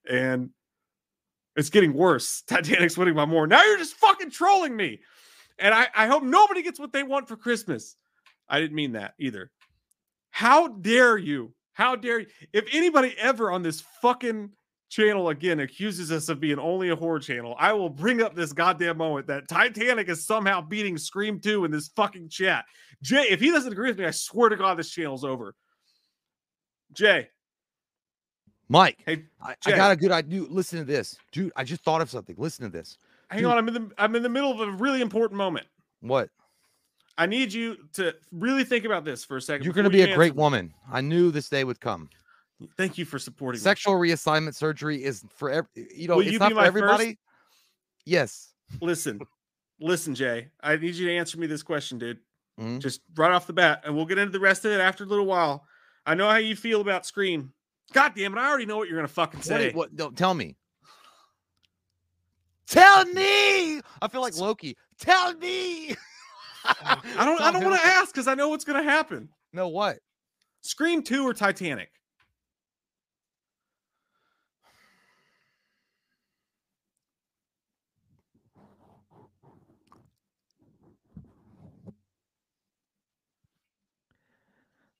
and 0.09 0.51
it's 1.57 1.71
getting 1.71 1.93
worse. 1.93 2.43
Titanic's 2.47 2.97
winning 2.97 3.15
by 3.15 3.25
more. 3.25 3.47
Now 3.47 3.65
you're 3.65 3.79
just 3.79 3.95
fucking 3.95 4.31
trolling 4.31 4.77
me. 4.77 5.01
And 5.59 5.75
I, 5.75 5.89
I 5.95 6.07
hope 6.07 6.23
nobody 6.23 6.63
gets 6.63 6.79
what 6.79 6.93
they 6.93 7.03
want 7.03 7.29
for 7.29 7.37
Christmas. 7.37 7.97
I 8.49 8.61
didn't 8.61 8.77
mean 8.77 8.93
that 8.93 9.15
either. 9.19 9.51
How 10.31 10.69
dare 10.69 11.17
you? 11.17 11.55
How 11.73 11.97
dare 11.97 12.21
you? 12.21 12.27
If 12.53 12.67
anybody 12.73 13.15
ever 13.19 13.51
on 13.51 13.63
this 13.63 13.83
fucking 14.03 14.51
channel 14.89 15.31
again 15.31 15.61
accuses 15.61 16.13
us 16.13 16.29
of 16.29 16.41
being 16.41 16.59
only 16.59 16.91
a 16.91 16.97
horror 16.97 17.19
channel, 17.19 17.57
I 17.59 17.73
will 17.73 17.89
bring 17.89 18.23
up 18.23 18.35
this 18.35 18.53
goddamn 18.53 18.99
moment 18.99 19.27
that 19.29 19.49
Titanic 19.49 20.09
is 20.09 20.27
somehow 20.27 20.61
beating 20.61 20.99
Scream 20.99 21.41
2 21.41 21.65
in 21.65 21.71
this 21.71 21.89
fucking 21.89 22.29
chat. 22.29 22.67
Jay, 23.03 23.27
if 23.31 23.41
he 23.41 23.51
doesn't 23.51 23.73
agree 23.73 23.89
with 23.89 23.99
me, 23.99 24.05
I 24.05 24.11
swear 24.11 24.51
to 24.51 24.57
God, 24.57 24.79
this 24.79 24.91
channel's 24.91 25.25
over. 25.25 25.55
Jay, 26.93 27.29
Mike, 28.69 28.99
hey, 29.07 29.25
I, 29.41 29.55
I, 29.65 29.71
got 29.77 29.93
a 29.93 29.97
good 29.97 30.11
idea. 30.11 30.43
Listen 30.43 30.79
to 30.81 30.85
this, 30.85 31.17
dude. 31.31 31.53
I 31.57 31.63
just 31.63 31.83
thought 31.83 32.01
of 32.01 32.11
something. 32.11 32.35
Listen 32.39 32.65
to 32.65 32.71
this. 32.71 32.99
Hang 33.29 33.43
dude. 33.43 33.51
on, 33.51 33.59
I'm 33.59 33.69
in 33.69 33.75
the 33.75 33.91
I'm 33.99 34.17
in 34.17 34.23
the 34.23 34.29
middle 34.29 34.51
of 34.51 34.61
a 34.61 34.71
really 34.73 35.01
important 35.01 35.39
moment. 35.39 35.67
What? 36.01 36.31
I 37.19 37.27
need 37.27 37.53
you 37.53 37.77
to 37.95 38.15
really 38.33 38.65
think 38.65 38.85
about 38.85 39.05
this 39.05 39.25
for 39.25 39.37
a 39.37 39.41
second. 39.41 39.65
You're 39.65 39.73
going 39.73 39.85
to 39.85 39.91
be 39.91 40.03
a 40.03 40.15
great 40.15 40.35
woman. 40.35 40.75
I 40.91 41.01
knew 41.01 41.31
this 41.31 41.49
day 41.49 41.65
would 41.65 41.81
come. 41.81 42.11
Thank 42.77 42.99
you 42.99 43.05
for 43.05 43.19
supporting. 43.19 43.61
Sexual 43.61 44.01
me. 44.01 44.11
reassignment 44.11 44.55
surgery 44.55 45.03
is 45.03 45.25
for 45.35 45.51
every. 45.51 45.69
You 45.95 46.09
know, 46.09 46.17
Will 46.17 46.23
it's 46.23 46.33
you 46.33 46.39
not 46.39 46.53
for 46.53 46.61
everybody. 46.61 47.05
First? 47.05 47.19
Yes. 48.05 48.53
Listen, 48.81 49.21
listen, 49.81 50.15
Jay. 50.15 50.49
I 50.61 50.77
need 50.77 50.95
you 50.95 51.07
to 51.07 51.17
answer 51.17 51.39
me 51.39 51.47
this 51.47 51.63
question, 51.63 51.99
dude. 51.99 52.19
Mm-hmm. 52.61 52.79
Just 52.79 53.03
right 53.17 53.31
off 53.31 53.47
the 53.47 53.53
bat, 53.53 53.83
and 53.85 53.95
we'll 53.95 54.07
get 54.07 54.19
into 54.19 54.33
the 54.33 54.41
rest 54.41 54.65
of 54.65 54.73
it 54.73 54.81
after 54.81 55.05
a 55.05 55.07
little 55.07 55.27
while. 55.27 55.67
I 56.07 56.15
know 56.15 56.29
how 56.29 56.37
you 56.37 56.57
feel 56.57 56.81
about 56.81 57.05
Scream. 57.05 57.53
God 57.93 58.13
damn 58.17 58.37
it! 58.37 58.39
I 58.39 58.49
already 58.49 58.67
know 58.67 58.77
what 58.77 58.89
you're 58.89 58.99
gonna 58.99 59.09
fucking 59.09 59.43
say. 59.43 59.67
What, 59.67 59.75
what, 59.75 59.97
don't 59.97 60.17
tell 60.17 60.35
me. 60.35 60.57
Tell 62.67 63.05
me. 63.07 63.81
I 64.03 64.09
feel 64.11 64.21
like 64.21 64.37
Loki. 64.37 64.77
Tell 64.99 65.35
me. 65.35 65.95
I 66.65 67.25
don't. 67.25 67.41
I 67.41 67.51
don't 67.53 67.65
want 67.65 67.81
to 67.81 67.87
ask 67.87 68.13
because 68.13 68.27
I 68.27 68.35
know 68.35 68.49
what's 68.49 68.65
gonna 68.65 68.83
happen. 68.83 69.29
No, 69.53 69.69
what? 69.69 69.99
Scream 70.63 71.03
two 71.03 71.27
or 71.27 71.33
Titanic? 71.33 71.91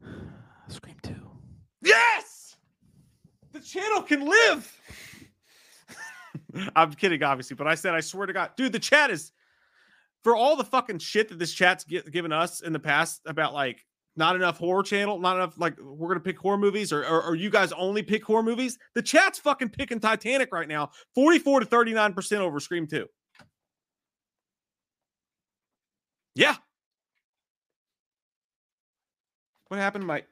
Scream 0.69 0.97
two. 1.03 1.15
Yes. 1.83 2.36
The 3.57 3.63
channel 3.63 4.03
can 4.03 4.21
live. 4.21 4.81
I'm 6.77 6.93
kidding, 6.93 7.23
obviously, 7.23 7.57
but 7.57 7.67
I 7.67 7.75
said, 7.75 7.95
I 7.95 8.01
swear 8.01 8.27
to 8.27 8.35
God, 8.35 8.51
dude, 8.55 8.73
the 8.73 8.79
chat 8.79 9.11
is 9.11 9.33
for 10.23 10.37
all 10.37 10.57
the 10.57 10.65
fucking 10.65 10.99
shit 10.99 11.31
that 11.31 11.39
this 11.39 11.55
chat's 11.55 11.85
given 11.85 12.33
us 12.33 12.61
in 12.61 12.75
the 12.75 12.79
past 12.79 13.23
about 13.25 13.55
like 13.55 13.87
not 14.15 14.37
enough 14.37 14.59
horror 14.59 14.83
channel, 14.83 15.19
not 15.19 15.37
enough 15.37 15.59
like 15.59 15.75
we're 15.81 16.09
gonna 16.09 16.21
pick 16.21 16.39
horror 16.39 16.59
movies, 16.59 16.93
or, 16.93 17.03
or, 17.07 17.23
or 17.23 17.35
you 17.35 17.49
guys 17.49 17.73
only 17.73 18.03
pick 18.03 18.23
horror 18.23 18.43
movies. 18.43 18.79
The 18.95 19.01
chat's 19.01 19.39
fucking 19.39 19.71
picking 19.71 20.01
Titanic 20.01 20.53
right 20.53 20.69
now, 20.69 20.91
44 21.15 21.61
to 21.61 21.67
39 21.67 22.13
percent 22.13 22.43
over 22.43 22.61
Scream 22.61 22.87
2. 22.87 23.07
Yeah. 26.35 26.57
What 29.69 29.81
happened, 29.81 30.07
Mike? 30.07 30.29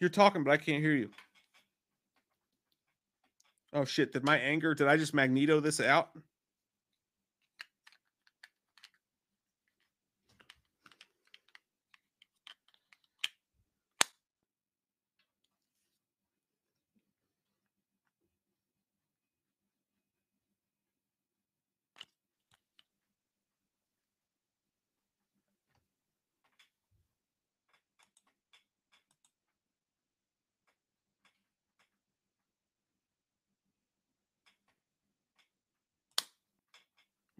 You're 0.00 0.10
talking, 0.10 0.42
but 0.42 0.50
I 0.50 0.56
can't 0.56 0.82
hear 0.82 0.96
you. 0.96 1.10
Oh 3.72 3.84
shit! 3.84 4.12
Did 4.12 4.24
my 4.24 4.38
anger? 4.38 4.74
Did 4.74 4.88
I 4.88 4.96
just 4.96 5.14
magneto 5.14 5.60
this 5.60 5.80
out? 5.80 6.10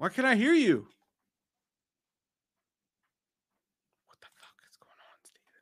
Why 0.01 0.09
can't 0.09 0.27
I 0.27 0.35
hear 0.35 0.55
you? 0.55 0.89
What 4.07 4.19
the 4.19 4.29
fuck 4.41 4.57
is 4.71 4.79
going 4.79 4.97
on, 4.97 5.19
Steven? 5.25 5.61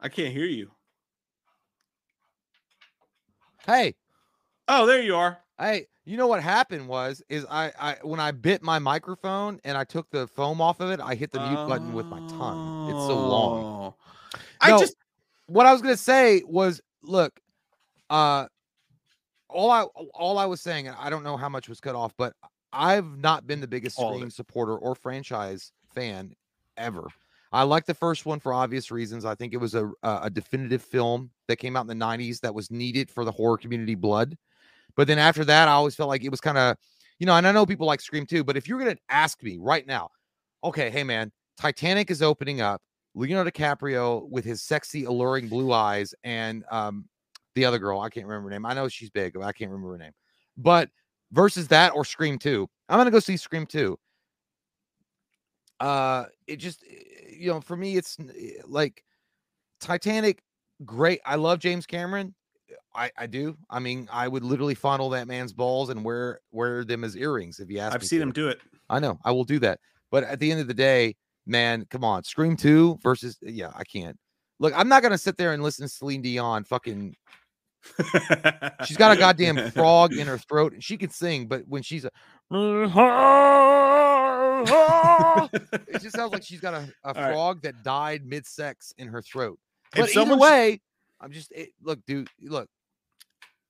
I 0.00 0.08
can't 0.08 0.32
hear 0.32 0.46
you. 0.46 0.70
Hey, 3.66 3.94
Oh, 4.66 4.86
there 4.86 5.02
you 5.02 5.14
are. 5.14 5.38
hey, 5.58 5.88
you 6.06 6.16
know 6.16 6.26
what 6.26 6.42
happened 6.42 6.88
was 6.88 7.22
is 7.28 7.44
I 7.50 7.70
I 7.78 7.96
when 8.02 8.18
I 8.18 8.30
bit 8.30 8.62
my 8.62 8.78
microphone 8.78 9.60
and 9.62 9.76
I 9.76 9.84
took 9.84 10.08
the 10.10 10.26
foam 10.26 10.62
off 10.62 10.80
of 10.80 10.90
it, 10.90 11.00
I 11.00 11.16
hit 11.16 11.32
the 11.32 11.40
mute 11.40 11.68
button 11.68 11.92
with 11.92 12.06
my 12.06 12.20
tongue. 12.20 12.90
It's 12.90 13.06
so 13.06 13.14
long. 13.18 13.62
Oh. 13.62 13.94
I 14.62 14.70
No, 14.70 14.78
just 14.78 14.96
what 15.46 15.66
I 15.66 15.72
was 15.72 15.82
gonna 15.82 15.96
say 15.96 16.42
was, 16.46 16.80
look, 17.02 17.38
uh, 18.10 18.46
all 19.48 19.70
I 19.70 19.82
all 20.14 20.38
I 20.38 20.46
was 20.46 20.60
saying, 20.60 20.88
and 20.88 20.96
I 20.98 21.10
don't 21.10 21.22
know 21.22 21.36
how 21.36 21.48
much 21.48 21.68
was 21.68 21.80
cut 21.80 21.94
off, 21.94 22.12
but 22.16 22.34
I've 22.72 23.18
not 23.18 23.46
been 23.46 23.60
the 23.60 23.68
biggest 23.68 23.98
All 23.98 24.14
Scream 24.14 24.30
supporter 24.30 24.76
or 24.76 24.94
franchise 24.94 25.72
fan 25.94 26.34
ever. 26.76 27.06
I 27.52 27.62
like 27.62 27.86
the 27.86 27.94
first 27.94 28.26
one 28.26 28.40
for 28.40 28.52
obvious 28.52 28.90
reasons. 28.90 29.24
I 29.24 29.36
think 29.36 29.54
it 29.54 29.58
was 29.58 29.74
a 29.74 29.86
a 30.02 30.20
a 30.22 30.30
definitive 30.30 30.82
film 30.82 31.30
that 31.46 31.56
came 31.56 31.76
out 31.76 31.88
in 31.88 31.98
the 31.98 32.04
'90s 32.04 32.40
that 32.40 32.54
was 32.54 32.70
needed 32.70 33.10
for 33.10 33.24
the 33.24 33.32
horror 33.32 33.56
community 33.56 33.94
blood. 33.94 34.36
But 34.96 35.06
then 35.06 35.18
after 35.18 35.44
that, 35.44 35.68
I 35.68 35.72
always 35.72 35.94
felt 35.94 36.08
like 36.08 36.24
it 36.24 36.30
was 36.30 36.40
kind 36.40 36.58
of, 36.58 36.76
you 37.18 37.26
know, 37.26 37.34
and 37.34 37.46
I 37.46 37.52
know 37.52 37.66
people 37.66 37.86
like 37.86 38.00
Scream 38.00 38.26
too. 38.26 38.44
But 38.44 38.56
if 38.56 38.68
you're 38.68 38.78
gonna 38.78 38.96
ask 39.08 39.42
me 39.42 39.58
right 39.60 39.86
now, 39.86 40.10
okay, 40.64 40.90
hey 40.90 41.04
man, 41.04 41.30
Titanic 41.56 42.10
is 42.10 42.22
opening 42.22 42.60
up. 42.60 42.82
Leonardo 43.14 43.50
DiCaprio 43.50 44.28
with 44.28 44.44
his 44.44 44.62
sexy, 44.62 45.04
alluring 45.04 45.48
blue 45.48 45.72
eyes, 45.72 46.14
and 46.24 46.64
um, 46.70 47.08
the 47.54 47.64
other 47.64 47.78
girl, 47.78 48.00
I 48.00 48.08
can't 48.08 48.26
remember 48.26 48.48
her 48.48 48.54
name. 48.54 48.66
I 48.66 48.74
know 48.74 48.88
she's 48.88 49.10
big, 49.10 49.34
but 49.34 49.42
I 49.42 49.52
can't 49.52 49.70
remember 49.70 49.92
her 49.92 49.98
name. 49.98 50.12
But 50.56 50.90
versus 51.32 51.68
that 51.68 51.94
or 51.94 52.04
Scream 52.04 52.38
2, 52.38 52.68
I'm 52.88 52.98
gonna 52.98 53.10
go 53.10 53.20
see 53.20 53.36
Scream 53.36 53.66
2. 53.66 53.96
Uh, 55.80 56.24
it 56.46 56.56
just, 56.56 56.84
eh, 56.88 57.36
you 57.38 57.50
know, 57.50 57.60
for 57.60 57.76
me, 57.76 57.96
it's 57.96 58.16
eh, 58.20 58.62
like 58.66 59.04
Titanic. 59.80 60.42
Great, 60.84 61.20
I 61.24 61.36
love 61.36 61.60
James 61.60 61.86
Cameron. 61.86 62.34
I, 62.94 63.10
I 63.16 63.26
do. 63.26 63.56
I 63.70 63.80
mean, 63.80 64.08
I 64.12 64.28
would 64.28 64.44
literally 64.44 64.74
fondle 64.74 65.10
that 65.10 65.26
man's 65.26 65.52
balls 65.52 65.90
and 65.90 66.04
wear 66.04 66.40
wear 66.52 66.84
them 66.84 67.04
as 67.04 67.16
earrings 67.16 67.60
if 67.60 67.70
you 67.70 67.78
ask. 67.78 67.94
I've 67.94 68.04
seen 68.04 68.20
to. 68.20 68.22
him 68.24 68.32
do 68.32 68.48
it. 68.48 68.60
I 68.88 68.98
know. 68.98 69.18
I 69.24 69.30
will 69.32 69.44
do 69.44 69.58
that. 69.60 69.80
But 70.10 70.24
at 70.24 70.38
the 70.38 70.50
end 70.50 70.60
of 70.60 70.68
the 70.68 70.74
day, 70.74 71.16
man, 71.46 71.86
come 71.90 72.04
on. 72.04 72.24
Scream 72.24 72.56
2 72.56 72.98
versus 73.02 73.38
uh, 73.46 73.50
yeah, 73.50 73.70
I 73.74 73.84
can't. 73.84 74.16
Look, 74.60 74.72
I'm 74.76 74.88
not 74.88 75.02
gonna 75.02 75.18
sit 75.18 75.36
there 75.36 75.52
and 75.52 75.62
listen 75.62 75.86
to 75.86 75.88
Celine 75.88 76.22
Dion 76.22 76.64
fucking 76.64 77.16
she's 78.84 78.96
got 78.96 79.14
a 79.14 79.18
goddamn 79.18 79.70
frog 79.72 80.14
in 80.14 80.26
her 80.26 80.38
throat 80.38 80.72
and 80.72 80.82
she 80.82 80.96
can 80.96 81.10
sing, 81.10 81.46
but 81.46 81.62
when 81.66 81.82
she's 81.82 82.04
a 82.04 82.10
it 85.88 86.00
just 86.00 86.16
sounds 86.16 86.32
like 86.32 86.42
she's 86.42 86.60
got 86.60 86.74
a, 86.74 86.88
a 87.04 87.12
right. 87.12 87.32
frog 87.32 87.60
that 87.62 87.82
died 87.82 88.24
mid-sex 88.24 88.94
in 88.98 89.08
her 89.08 89.20
throat. 89.20 89.58
If 89.94 90.00
But 90.00 90.02
either 90.04 90.12
someone 90.12 90.38
way, 90.38 90.80
I'm 91.20 91.32
just 91.32 91.52
it, 91.52 91.70
look, 91.82 91.98
dude, 92.06 92.28
look, 92.42 92.68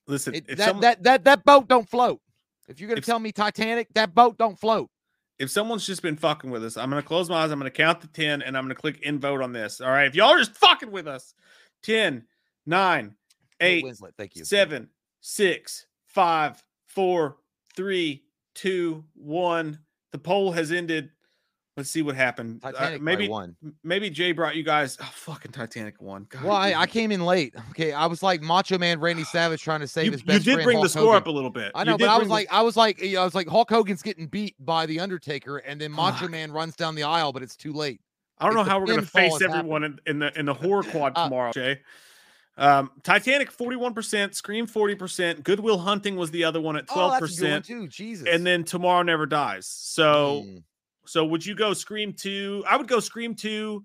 Listen, 0.07 0.35
it, 0.35 0.45
if, 0.49 0.59
that, 0.59 0.69
some- 0.69 0.81
that 0.81 1.03
that 1.03 1.25
that 1.25 1.45
boat 1.45 1.69
don't 1.69 1.89
float. 1.89 2.21
If 2.69 2.81
you're 2.81 2.89
gonna 2.89 2.99
If 2.99 3.07
tell 3.07 3.19
me 3.19 3.33
Titanic, 3.33 3.89
that 3.95 4.15
boat 4.15 4.39
don't 4.39 4.59
float. 4.59 4.91
If 5.39 5.51
someone's 5.51 5.87
just 5.87 6.03
been 6.03 6.17
fucking 6.17 6.51
with 6.51 6.65
us, 6.65 6.77
I'm 6.77 6.91
gonna 6.91 7.03
close 7.03 7.29
my 7.29 7.43
eyes. 7.43 7.51
I'm 7.51 7.59
gonna 7.59 7.71
count 7.71 8.01
to 8.03 8.07
10 8.09 8.43
and 8.43 8.57
I'm 8.57 8.65
gonna 8.65 8.75
click 8.75 9.01
in 9.03 9.19
vote 9.19 9.43
on 9.43 9.53
this. 9.53 9.81
All 9.81 9.91
right. 9.91 10.07
If 10.07 10.15
y'all 10.15 10.31
are 10.31 10.39
just 10.39 10.55
fucking 10.57 10.91
with 10.91 11.07
us, 11.07 11.35
10, 11.83 12.25
9, 12.67 13.15
Kate 13.61 13.79
8, 13.79 13.85
Winslet, 13.85 14.13
thank 14.17 14.37
you. 14.37 14.45
seven, 14.45 14.89
six, 15.21 15.87
five, 16.07 16.63
four, 16.87 17.37
three, 17.75 18.25
two, 18.55 19.05
one. 19.15 19.79
The 20.13 20.19
poll 20.19 20.53
has 20.53 20.71
ended. 20.73 21.11
Let's 21.77 21.91
see 21.91 22.03
what 22.03 22.15
happened. 22.15 22.61
Uh, 22.63 22.71
Titanic 22.71 23.03
maybe 23.03 23.23
maybe 23.23 23.29
one. 23.31 23.57
maybe 23.83 24.09
Jay 24.09 24.31
brought 24.31 24.55
you 24.55 24.63
guys. 24.63 24.97
Oh, 25.01 25.11
fucking 25.13 25.51
Titanic 25.51 26.01
one. 26.01 26.27
God, 26.31 26.45
Well, 26.45 26.53
I, 26.55 26.73
I 26.75 26.87
came 26.87 27.11
in 27.11 27.25
late. 27.25 27.53
Okay, 27.71 27.93
I 27.93 28.07
was 28.07 28.23
like 28.23 28.43
Macho 28.43 28.79
Man 28.79 29.01
Randy 29.01 29.25
Savage 29.33 29.61
trying 29.61 29.81
to 29.81 29.89
save 29.89 30.07
you, 30.07 30.13
his 30.13 30.23
best. 30.23 30.47
you 30.47 30.55
did 30.57 30.63
bring 30.63 30.77
the 30.77 30.83
Hulk 30.83 30.91
score 30.93 31.17
up 31.17 31.27
a 31.27 31.31
little 31.33 31.51
bit. 31.51 31.73
I 31.75 31.83
know, 31.83 31.99
but 31.99 32.09
I 32.09 32.17
was 32.17 32.29
the- 32.29 32.33
like, 32.33 32.47
I 32.53 32.63
was 32.63 32.77
like, 32.77 33.03
I 33.03 33.25
was 33.25 33.35
like, 33.35 33.49
Hulk 33.49 33.69
Hogan's 33.71 34.03
getting 34.03 34.29
beat 34.29 34.55
by 34.61 34.87
the 34.87 35.01
Undertaker, 35.01 35.59
and 35.59 35.81
then 35.81 35.91
Macho. 35.91 36.29
Man 36.29 36.53
runs 36.53 36.77
down 36.77 36.95
the 36.95 37.03
aisle, 37.03 37.33
but 37.33 37.43
it's 37.43 37.57
too 37.57 37.73
late. 37.73 38.01
I 38.39 38.47
don't 38.47 38.55
know 38.55 38.61
it's 38.61 38.67
the 38.69 38.73
how 38.73 38.79
we're 38.81 38.87
gonna 38.87 39.03
face 39.03 39.43
everyone 39.43 39.83
in, 39.85 39.99
in 40.07 40.19
the 40.21 40.39
in 40.39 40.47
the 40.47 40.55
horror 40.55 40.83
quad 40.91 41.13
Uh, 41.17 41.25
tomorrow, 41.25 41.53
Jay. 41.53 41.81
Um, 42.57 42.93
Titanic 43.03 43.51
41%, 43.53 44.33
Scream 44.33 44.69
40%, 44.69 45.43
Goodwill 45.43 45.79
Hunting 45.79 46.15
was 46.15 46.31
the 46.31 46.45
other 46.45 46.61
one 46.61 46.77
at 46.77 46.85
Oh, 46.95 47.11
that's 47.11 47.37
a 47.37 47.41
good 47.41 47.51
one 47.51 47.63
12%, 47.63 47.67
too. 47.67 47.89
Jesus. 47.89 48.29
and 48.31 48.47
then 48.47 48.63
Tomorrow 48.63 49.03
Never 49.03 49.27
Dies. 49.27 49.67
So 49.67 50.45
Mm, 50.47 50.63
So 51.07 51.25
would 51.25 51.45
you 51.45 51.55
go 51.55 51.75
Scream 51.75 52.13
2? 52.13 52.65
I 52.69 52.77
would 52.77 52.89
go 52.89 53.01
Scream 53.01 53.35
2, 53.35 53.83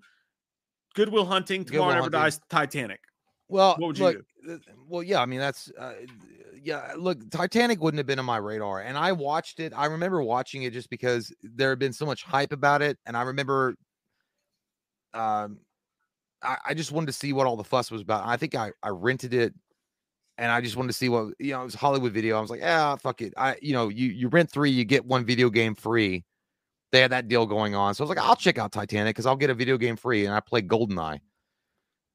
Goodwill 0.94 1.26
Hunting, 1.26 1.64
Tomorrow 1.64 1.88
Never 1.90 2.02
Hunting. 2.02 2.20
Dies, 2.20 2.40
Titanic. 2.48 3.00
well, 3.48 3.76
what 3.78 3.88
would 3.88 3.98
you 3.98 4.04
look, 4.04 4.16
th- 4.46 4.60
Well, 4.88 5.02
yeah, 5.02 5.20
I 5.20 5.26
mean 5.26 5.40
that's 5.40 5.70
uh, 5.78 5.94
yeah. 6.62 6.92
Look, 6.96 7.30
Titanic 7.30 7.80
wouldn't 7.80 7.98
have 7.98 8.06
been 8.06 8.18
on 8.18 8.24
my 8.24 8.38
radar, 8.38 8.80
and 8.80 8.96
I 8.96 9.12
watched 9.12 9.60
it. 9.60 9.72
I 9.76 9.86
remember 9.86 10.22
watching 10.22 10.62
it 10.62 10.72
just 10.72 10.90
because 10.90 11.32
there 11.42 11.70
had 11.70 11.78
been 11.78 11.92
so 11.92 12.06
much 12.06 12.22
hype 12.22 12.52
about 12.52 12.82
it, 12.82 12.98
and 13.06 13.16
I 13.16 13.22
remember, 13.22 13.76
um, 15.14 15.58
I, 16.42 16.56
I 16.68 16.74
just 16.74 16.92
wanted 16.92 17.06
to 17.06 17.12
see 17.12 17.32
what 17.32 17.46
all 17.46 17.56
the 17.56 17.64
fuss 17.64 17.90
was 17.90 18.00
about. 18.02 18.26
I 18.26 18.36
think 18.36 18.54
I 18.54 18.72
I 18.82 18.88
rented 18.88 19.34
it, 19.34 19.54
and 20.38 20.50
I 20.50 20.60
just 20.60 20.76
wanted 20.76 20.88
to 20.88 20.94
see 20.94 21.08
what 21.08 21.34
you 21.38 21.52
know. 21.52 21.62
It 21.62 21.64
was 21.64 21.74
Hollywood 21.74 22.12
Video. 22.12 22.38
I 22.38 22.40
was 22.40 22.50
like, 22.50 22.60
yeah, 22.60 22.96
fuck 22.96 23.20
it. 23.22 23.34
I 23.36 23.56
you 23.60 23.72
know 23.72 23.88
you 23.88 24.08
you 24.08 24.28
rent 24.28 24.50
three, 24.50 24.70
you 24.70 24.84
get 24.84 25.04
one 25.04 25.24
video 25.24 25.50
game 25.50 25.74
free. 25.74 26.24
They 26.92 27.00
had 27.00 27.12
that 27.12 27.28
deal 27.28 27.46
going 27.46 27.74
on, 27.74 27.94
so 27.94 28.02
I 28.02 28.08
was 28.08 28.16
like, 28.16 28.24
I'll 28.24 28.36
check 28.36 28.58
out 28.58 28.72
Titanic 28.72 29.14
because 29.14 29.26
I'll 29.26 29.36
get 29.36 29.50
a 29.50 29.54
video 29.54 29.78
game 29.78 29.96
free, 29.96 30.26
and 30.26 30.34
I 30.34 30.40
played 30.40 30.66
GoldenEye. 30.68 31.20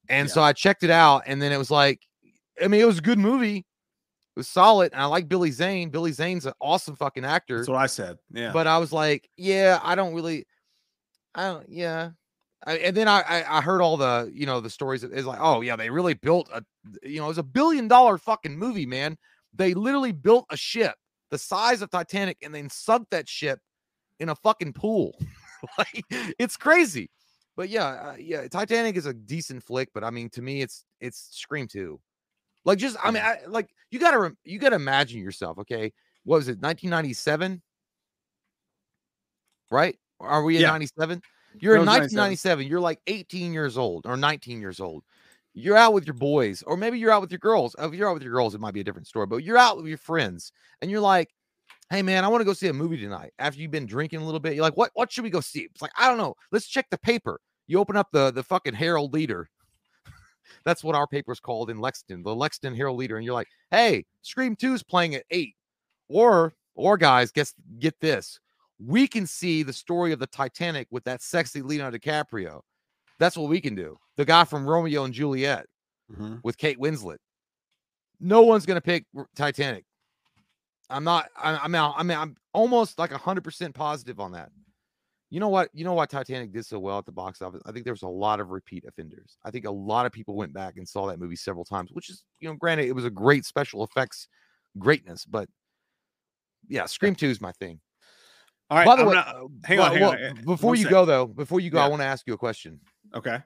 And 0.09 0.27
Yeah. 0.27 0.33
so 0.33 0.41
I 0.41 0.53
checked 0.53 0.83
it 0.83 0.89
out, 0.89 1.23
and 1.25 1.41
then 1.41 1.51
it 1.51 1.57
was 1.57 1.71
like, 1.71 2.01
I 2.61 2.67
mean, 2.67 2.81
it 2.81 2.85
was 2.85 2.99
a 2.99 3.01
good 3.01 3.19
movie. 3.19 3.57
It 3.57 3.65
was 4.39 4.49
solid, 4.49 4.91
and 4.91 5.01
I 5.01 5.05
like 5.05 5.29
Billy 5.29 5.51
Zane. 5.51 5.89
Billy 5.89 6.11
Zane's 6.11 6.45
an 6.45 6.53
awesome 6.59 6.95
fucking 6.95 7.23
actor. 7.23 7.57
That's 7.57 7.69
what 7.69 7.77
I 7.77 7.85
said. 7.85 8.17
Yeah. 8.33 8.51
But 8.51 8.67
I 8.67 8.77
was 8.77 8.91
like, 8.91 9.29
yeah, 9.37 9.79
I 9.81 9.95
don't 9.95 10.13
really, 10.13 10.45
I 11.33 11.43
don't, 11.47 11.69
yeah. 11.69 12.11
I, 12.67 12.77
and 12.79 12.97
then 12.97 13.07
I, 13.07 13.21
I 13.21 13.57
I 13.57 13.61
heard 13.61 13.81
all 13.81 13.95
the 13.95 14.29
you 14.33 14.45
know 14.45 14.59
the 14.59 14.69
stories. 14.69 15.03
It's 15.03 15.25
like, 15.25 15.39
oh 15.39 15.61
yeah, 15.61 15.75
they 15.75 15.89
really 15.89 16.15
built 16.15 16.49
a, 16.51 16.63
you 17.03 17.19
know, 17.19 17.25
it 17.25 17.29
was 17.29 17.37
a 17.37 17.43
billion 17.43 17.87
dollar 17.87 18.17
fucking 18.17 18.57
movie, 18.57 18.85
man. 18.87 19.17
They 19.53 19.73
literally 19.73 20.11
built 20.11 20.45
a 20.49 20.57
ship 20.57 20.95
the 21.31 21.37
size 21.37 21.81
of 21.81 21.89
Titanic 21.91 22.37
and 22.43 22.53
then 22.53 22.69
sunk 22.69 23.07
that 23.11 23.29
ship 23.29 23.59
in 24.19 24.29
a 24.29 24.35
fucking 24.35 24.73
pool. 24.73 25.17
like 25.77 26.03
it's 26.09 26.57
crazy. 26.57 27.09
But 27.55 27.69
yeah, 27.69 27.85
uh, 27.85 28.15
yeah, 28.19 28.47
Titanic 28.47 28.97
is 28.97 29.05
a 29.05 29.13
decent 29.13 29.63
flick, 29.63 29.89
but 29.93 30.03
I 30.03 30.09
mean, 30.09 30.29
to 30.31 30.41
me, 30.41 30.61
it's 30.61 30.83
it's 30.99 31.29
Scream 31.31 31.67
two. 31.67 31.99
Like, 32.65 32.79
just 32.79 32.97
I 33.01 33.11
mean, 33.11 33.23
I, 33.23 33.39
like 33.47 33.69
you 33.91 33.99
gotta 33.99 34.19
rem- 34.19 34.37
you 34.43 34.59
gotta 34.59 34.75
imagine 34.75 35.21
yourself. 35.21 35.59
Okay, 35.59 35.93
what 36.23 36.37
was 36.37 36.47
it, 36.47 36.59
1997? 36.59 37.61
right? 39.71 39.97
Are 40.19 40.43
we 40.43 40.55
in 40.55 40.61
Yeah. 40.61 40.71
97? 40.71 41.21
You're 41.59 41.75
in 41.75 41.81
was 41.81 41.87
97. 41.87 42.17
1997. 42.19 42.67
You're 42.67 42.79
like 42.79 42.99
18 43.07 43.53
years 43.53 43.77
old 43.77 44.05
or 44.05 44.17
19 44.17 44.59
years 44.61 44.79
old. 44.79 45.03
You're 45.53 45.77
out 45.77 45.93
with 45.93 46.05
your 46.05 46.15
boys, 46.15 46.63
or 46.63 46.75
maybe 46.75 46.99
you're 46.99 47.11
out 47.11 47.21
with 47.21 47.31
your 47.31 47.39
girls. 47.39 47.75
If 47.79 47.93
you're 47.93 48.09
out 48.09 48.13
with 48.13 48.23
your 48.23 48.33
girls, 48.33 48.55
it 48.55 48.61
might 48.61 48.73
be 48.73 48.81
a 48.81 48.83
different 48.83 49.07
story, 49.07 49.25
but 49.25 49.37
you're 49.37 49.57
out 49.57 49.77
with 49.77 49.85
your 49.87 49.97
friends 49.97 50.51
and 50.81 50.91
you're 50.91 50.99
like, 51.01 51.33
hey 51.89 52.01
man, 52.01 52.23
I 52.23 52.27
want 52.27 52.41
to 52.41 52.45
go 52.45 52.53
see 52.53 52.67
a 52.67 52.73
movie 52.73 52.97
tonight. 52.97 53.31
After 53.39 53.61
you've 53.61 53.71
been 53.71 53.85
drinking 53.85 54.21
a 54.21 54.25
little 54.25 54.39
bit, 54.39 54.53
you're 54.55 54.63
like, 54.63 54.77
what 54.77 54.91
what 54.93 55.11
should 55.11 55.23
we 55.23 55.29
go 55.29 55.41
see? 55.41 55.61
It's 55.71 55.81
like, 55.81 55.91
I 55.97 56.07
don't 56.07 56.17
know. 56.17 56.35
Let's 56.51 56.67
check 56.67 56.87
the 56.89 56.97
paper. 56.97 57.39
You 57.67 57.79
open 57.79 57.95
up 57.97 58.07
the 58.11 58.31
the 58.31 58.43
fucking 58.43 58.73
Herald 58.73 59.13
Leader. 59.13 59.49
That's 60.65 60.83
what 60.83 60.95
our 60.95 61.07
paper's 61.07 61.39
called 61.39 61.69
in 61.69 61.79
Lexington, 61.79 62.23
the 62.23 62.35
Lexington 62.35 62.75
Herald 62.75 62.97
Leader. 62.97 63.17
And 63.17 63.25
you're 63.25 63.33
like, 63.33 63.47
hey, 63.71 64.05
Scream 64.21 64.55
2 64.55 64.73
is 64.73 64.83
playing 64.83 65.15
at 65.15 65.23
eight. 65.31 65.55
Or 66.09 66.53
or 66.75 66.97
guys, 66.97 67.31
guess 67.31 67.53
get 67.79 67.99
this. 67.99 68.39
We 68.77 69.07
can 69.07 69.25
see 69.25 69.63
the 69.63 69.71
story 69.73 70.11
of 70.11 70.19
the 70.19 70.27
Titanic 70.27 70.87
with 70.91 71.03
that 71.05 71.21
sexy 71.21 71.61
Leonardo 71.61 71.97
DiCaprio. 71.97 72.61
That's 73.17 73.37
what 73.37 73.49
we 73.49 73.61
can 73.61 73.73
do. 73.75 73.97
The 74.17 74.25
guy 74.25 74.43
from 74.43 74.67
Romeo 74.67 75.05
and 75.05 75.13
Juliet 75.13 75.65
Mhm. 76.11 76.41
with 76.43 76.57
Kate 76.57 76.77
Winslet. 76.77 77.17
No 78.19 78.41
one's 78.43 78.65
gonna 78.65 78.81
pick 78.81 79.05
Titanic. 79.35 79.85
I'm 80.89 81.03
not. 81.03 81.29
I'm 81.41 81.73
out. 81.75 81.95
I 81.97 82.03
mean, 82.03 82.17
I'm 82.17 82.35
almost 82.53 82.99
like 82.99 83.11
hundred 83.11 83.43
percent 83.43 83.73
positive 83.73 84.19
on 84.19 84.31
that. 84.33 84.51
You 85.31 85.39
know 85.39 85.49
what? 85.49 85.69
You 85.73 85.83
know 85.83 85.93
why 85.93 86.05
Titanic 86.05 86.53
did 86.53 86.65
so 86.65 86.79
well 86.79 86.99
at 86.99 87.05
the 87.05 87.11
box 87.11 87.41
office? 87.41 87.61
I 87.65 87.71
think 87.71 87.83
there 87.83 87.93
was 87.93 88.03
a 88.03 88.07
lot 88.07 88.39
of 88.39 88.51
repeat 88.51 88.85
offenders. 88.87 89.37
I 89.43 89.51
think 89.51 89.65
a 89.65 89.71
lot 89.71 90.05
of 90.05 90.11
people 90.11 90.35
went 90.35 90.53
back 90.53 90.77
and 90.77 90.87
saw 90.87 91.07
that 91.07 91.19
movie 91.19 91.35
several 91.35 91.65
times, 91.65 91.89
which 91.91 92.09
is, 92.09 92.23
you 92.39 92.47
know, 92.47 92.55
granted, 92.55 92.85
it 92.87 92.93
was 92.95 93.05
a 93.05 93.09
great 93.09 93.45
special 93.45 93.83
effects 93.83 94.27
greatness, 94.77 95.25
but 95.25 95.47
yeah, 96.67 96.85
Scream 96.85 97.15
Two 97.15 97.29
is 97.29 97.41
my 97.41 97.51
thing. 97.53 97.79
All 98.69 98.77
right. 98.77 98.85
By 98.85 98.95
the 98.95 99.01
I'm 99.03 99.07
way, 99.09 99.13
not- 99.15 99.27
uh, 99.27 99.47
hang 99.63 99.77
well- 99.77 99.85
on, 99.87 99.91
hang 99.93 100.01
well, 100.01 100.27
on, 100.29 100.35
before 100.45 100.69
one 100.69 100.77
you 100.77 100.83
sec. 100.83 100.91
go 100.91 101.05
though, 101.05 101.25
before 101.27 101.59
you 101.59 101.69
go, 101.69 101.79
I 101.79 101.87
want 101.87 102.01
to 102.01 102.05
ask 102.07 102.25
you 102.27 102.33
a 102.33 102.37
question. 102.37 102.79
okay. 103.13 103.39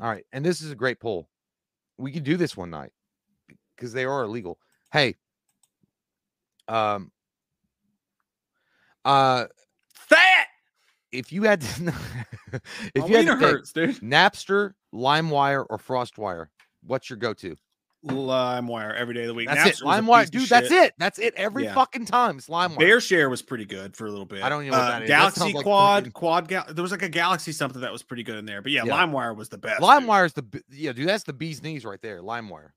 All 0.00 0.10
right. 0.10 0.24
And 0.32 0.44
this 0.44 0.60
is 0.60 0.70
a 0.70 0.74
great 0.74 1.00
poll. 1.00 1.28
We 1.98 2.12
could 2.12 2.24
do 2.24 2.36
this 2.36 2.54
one 2.56 2.68
night 2.70 2.90
because 3.76 3.92
they 3.94 4.04
are 4.04 4.24
illegal. 4.24 4.58
Hey, 4.92 5.14
um, 6.68 7.10
uh, 9.04 9.46
Fat. 9.94 10.46
if 11.12 11.32
you 11.32 11.42
had 11.44 11.60
to, 11.60 11.94
if 12.94 13.02
My 13.02 13.06
you 13.06 13.16
had 13.16 13.26
to 13.26 13.32
pick 13.36 13.40
hurts, 13.40 13.72
dude. 13.72 13.96
Napster, 13.96 14.72
LimeWire, 14.94 15.64
or 15.68 15.78
FrostWire, 15.78 16.46
what's 16.84 17.08
your 17.10 17.16
go-to? 17.18 17.56
LimeWire 18.04 18.94
every 18.94 19.14
day 19.14 19.22
of 19.22 19.28
the 19.28 19.34
week. 19.34 19.48
That's 19.48 19.80
it. 19.80 19.84
Napster 19.84 19.98
a 19.98 20.00
LimeWire, 20.02 20.30
dude. 20.30 20.48
That's 20.48 20.70
it. 20.70 20.94
That's 20.96 21.18
it. 21.18 21.34
Every 21.36 21.64
Yeah. 21.64 21.74
fucking 21.74 22.04
time. 22.04 22.38
It's 22.38 22.48
LimeWire. 22.48 22.78
Bear 22.78 23.00
Share 23.00 23.28
was 23.28 23.42
pretty 23.42 23.64
good 23.64 23.96
for 23.96 24.06
a 24.06 24.10
little 24.10 24.26
bit. 24.26 24.44
I 24.44 24.48
don't 24.48 24.62
even 24.62 24.72
know 24.72 24.78
what 24.78 24.86
Uh, 24.86 24.90
that 24.90 25.02
is. 25.02 25.08
That 25.08 25.16
Galaxy 25.18 25.52
like 25.54 25.64
Quad, 25.64 26.02
fucking- 26.04 26.12
Quad. 26.12 26.48
Gal- 26.48 26.66
there 26.72 26.82
was 26.82 26.92
like 26.92 27.02
a 27.02 27.08
Galaxy 27.08 27.50
something 27.50 27.80
that 27.80 27.90
was 27.90 28.04
pretty 28.04 28.22
good 28.22 28.36
in 28.36 28.46
there. 28.46 28.62
But 28.62 28.70
yeah, 28.70 28.84
Yeah. 28.84 28.92
LimeWire 28.92 29.34
was 29.34 29.48
the 29.48 29.58
best. 29.58 29.80
LimeWire 29.80 30.26
is 30.26 30.34
the 30.34 30.62
yeah, 30.70 30.92
dude. 30.92 31.08
That's 31.08 31.24
the 31.24 31.32
bee's 31.32 31.62
knees 31.64 31.84
right 31.84 32.00
there. 32.00 32.22
LimeWire. 32.22 32.70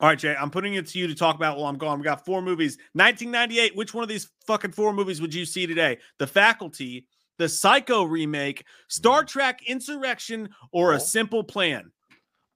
All 0.00 0.08
right, 0.08 0.18
Jay, 0.18 0.34
I'm 0.34 0.50
putting 0.50 0.74
it 0.74 0.86
to 0.88 0.98
you 0.98 1.06
to 1.06 1.14
talk 1.14 1.36
about 1.36 1.56
while 1.56 1.66
I'm 1.66 1.78
gone. 1.78 1.98
We 2.00 2.04
got 2.04 2.24
four 2.24 2.42
movies. 2.42 2.76
1998. 2.94 3.76
Which 3.76 3.94
one 3.94 4.02
of 4.02 4.08
these 4.08 4.28
fucking 4.46 4.72
four 4.72 4.92
movies 4.92 5.20
would 5.20 5.32
you 5.32 5.44
see 5.44 5.66
today? 5.66 5.98
The 6.18 6.26
Faculty, 6.26 7.06
the 7.38 7.48
Psycho 7.48 8.02
remake, 8.02 8.64
Star 8.88 9.24
Trek 9.24 9.60
Insurrection, 9.66 10.48
or 10.72 10.92
Oh. 10.92 10.96
A 10.96 11.00
Simple 11.00 11.44
Plan? 11.44 11.92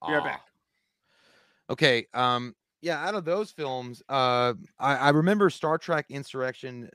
Be 0.07 0.13
right 0.13 0.21
Ah. 0.21 0.25
back. 0.25 0.43
Okay. 1.71 2.07
Um. 2.15 2.55
Yeah. 2.81 3.05
Out 3.07 3.15
of 3.15 3.25
those 3.25 3.51
films, 3.53 4.03
uh, 4.09 4.55
I, 4.79 4.97
I 4.97 5.09
remember 5.11 5.49
Star 5.51 5.79
Trek 5.79 6.07
Insurrection. 6.11 6.89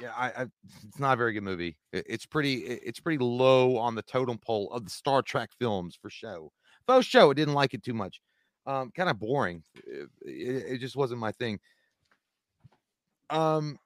Yeah, 0.00 0.12
I, 0.16 0.26
I 0.28 0.46
it's 0.86 0.98
not 0.98 1.14
a 1.14 1.16
very 1.16 1.32
good 1.32 1.42
movie. 1.42 1.76
It- 1.92 2.04
it's 2.08 2.26
pretty. 2.26 2.64
it- 2.66 2.80
It's 2.84 3.00
pretty 3.00 3.18
low 3.22 3.76
on 3.78 3.94
the 3.94 4.02
totem 4.02 4.38
pole 4.38 4.70
of 4.72 4.84
the 4.84 4.90
Star 4.90 5.22
Trek 5.22 5.50
films 5.58 5.98
for 6.00 6.08
show. 6.10 6.52
For 6.86 7.02
show, 7.02 7.30
I 7.30 7.34
didn't 7.34 7.54
like 7.54 7.72
it 7.74 7.82
too 7.82 7.94
much. 7.94 8.20
Um, 8.66 8.90
kind 8.90 9.08
of 9.08 9.18
boring. 9.18 9.62
It, 9.74 10.08
it, 10.22 10.64
it 10.72 10.78
just 10.78 10.96
wasn't 10.96 11.20
my 11.20 11.32
thing. 11.32 11.60
Um. 13.30 13.78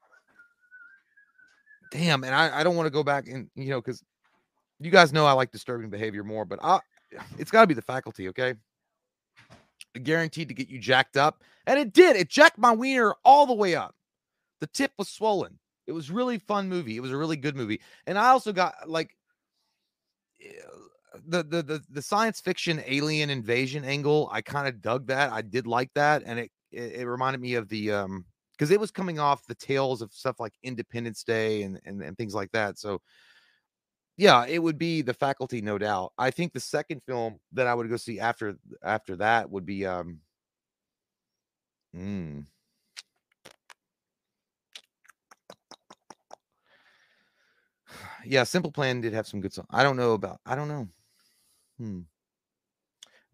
Damn, 1.91 2.23
and 2.23 2.35
I, 2.35 2.61
I 2.61 2.63
don't 2.63 2.77
want 2.77 2.87
to 2.87 2.91
go 2.91 3.03
back 3.03 3.27
and 3.27 3.51
you 3.57 3.71
know 3.71 3.81
because 3.81 4.03
you 4.79 4.91
guys 4.91 5.13
know 5.13 5.27
I 5.27 5.33
like 5.33 5.51
disturbing 5.51 5.91
behavior 5.91 6.23
more, 6.23 6.45
but 6.45 6.61
I 6.63 6.81
it's 7.39 7.51
got 7.51 7.63
to 7.63 7.67
be 7.67 7.75
the 7.75 7.83
faculty, 7.83 8.29
okay? 8.29 8.55
Guaranteed 10.03 10.49
to 10.49 10.55
get 10.55 10.69
you 10.69 10.79
jacked 10.79 11.17
up, 11.17 11.43
and 11.67 11.79
it 11.79 11.93
did. 11.93 12.17
It 12.17 12.29
jacked 12.29 12.59
my 12.59 12.73
wiener 12.73 13.15
all 13.25 13.47
the 13.47 13.55
way 13.55 13.75
up. 13.75 13.95
The 14.61 14.69
tip 14.69 14.93
was 14.99 15.09
swollen. 15.09 15.59
It 15.87 15.93
was 15.93 16.11
really 16.11 16.39
fun 16.39 16.69
movie. 16.69 16.97
It 16.97 17.01
was 17.01 17.11
a 17.11 17.17
really 17.17 17.37
good 17.37 17.57
movie, 17.57 17.81
and 18.07 18.17
I 18.17 18.29
also 18.29 18.53
got 18.53 18.89
like 18.89 19.17
eh, 20.41 20.53
the 21.27 21.43
the 21.43 21.63
the, 21.63 21.83
the 21.91 22.03
science 22.03 22.41
fiction 22.41 22.83
alien 22.87 23.31
invasion 23.31 23.85
angle. 23.85 24.29
I 24.33 24.41
kind 24.41 24.69
of 24.69 24.81
dug 24.81 25.07
that. 25.09 25.33
I 25.33 25.43
did 25.43 25.67
like 25.67 25.91
that, 25.95 26.23
and 26.25 26.39
it 26.39 26.51
it, 26.71 26.93
it 27.01 27.07
reminded 27.07 27.41
me 27.41 27.55
of 27.55 27.69
the 27.69 27.93
um 27.93 28.25
because 28.53 28.71
it 28.71 28.81
was 28.81 28.91
coming 28.91 29.19
off 29.19 29.47
the 29.47 29.55
tails 29.55 30.03
of 30.03 30.13
stuff 30.13 30.39
like 30.39 30.53
Independence 30.63 31.25
Day 31.25 31.63
and, 31.63 31.81
and 31.85 32.03
and 32.03 32.17
things 32.17 32.35
like 32.35 32.51
that. 32.53 32.79
So 32.79 33.01
yeah, 34.17 34.45
it 34.47 34.59
would 34.63 34.77
be 34.79 35.03
the 35.03 35.15
faculty, 35.15 35.63
no 35.63 35.79
doubt. 35.79 36.13
I 36.19 36.31
think 36.31 36.53
the 36.53 36.61
second 36.61 37.03
film 37.07 37.41
that 37.53 37.67
I 37.67 37.75
would 37.75 37.89
go 37.89 37.97
see 37.97 38.21
after 38.21 38.57
after 38.83 39.17
that 39.17 39.51
would 39.51 39.65
be 39.67 39.87
um 39.87 40.21
mm, 41.97 42.45
yeah, 48.27 48.45
Simple 48.45 48.73
Plan 48.73 49.01
did 49.01 49.13
have 49.13 49.27
some 49.27 49.41
good 49.41 49.53
songs. 49.53 49.69
I 49.71 49.83
don't 49.83 49.97
know 49.97 50.13
about 50.13 50.41
I 50.47 50.55
don't 50.55 50.69
know. 50.69 50.89
Hmm. 51.81 52.01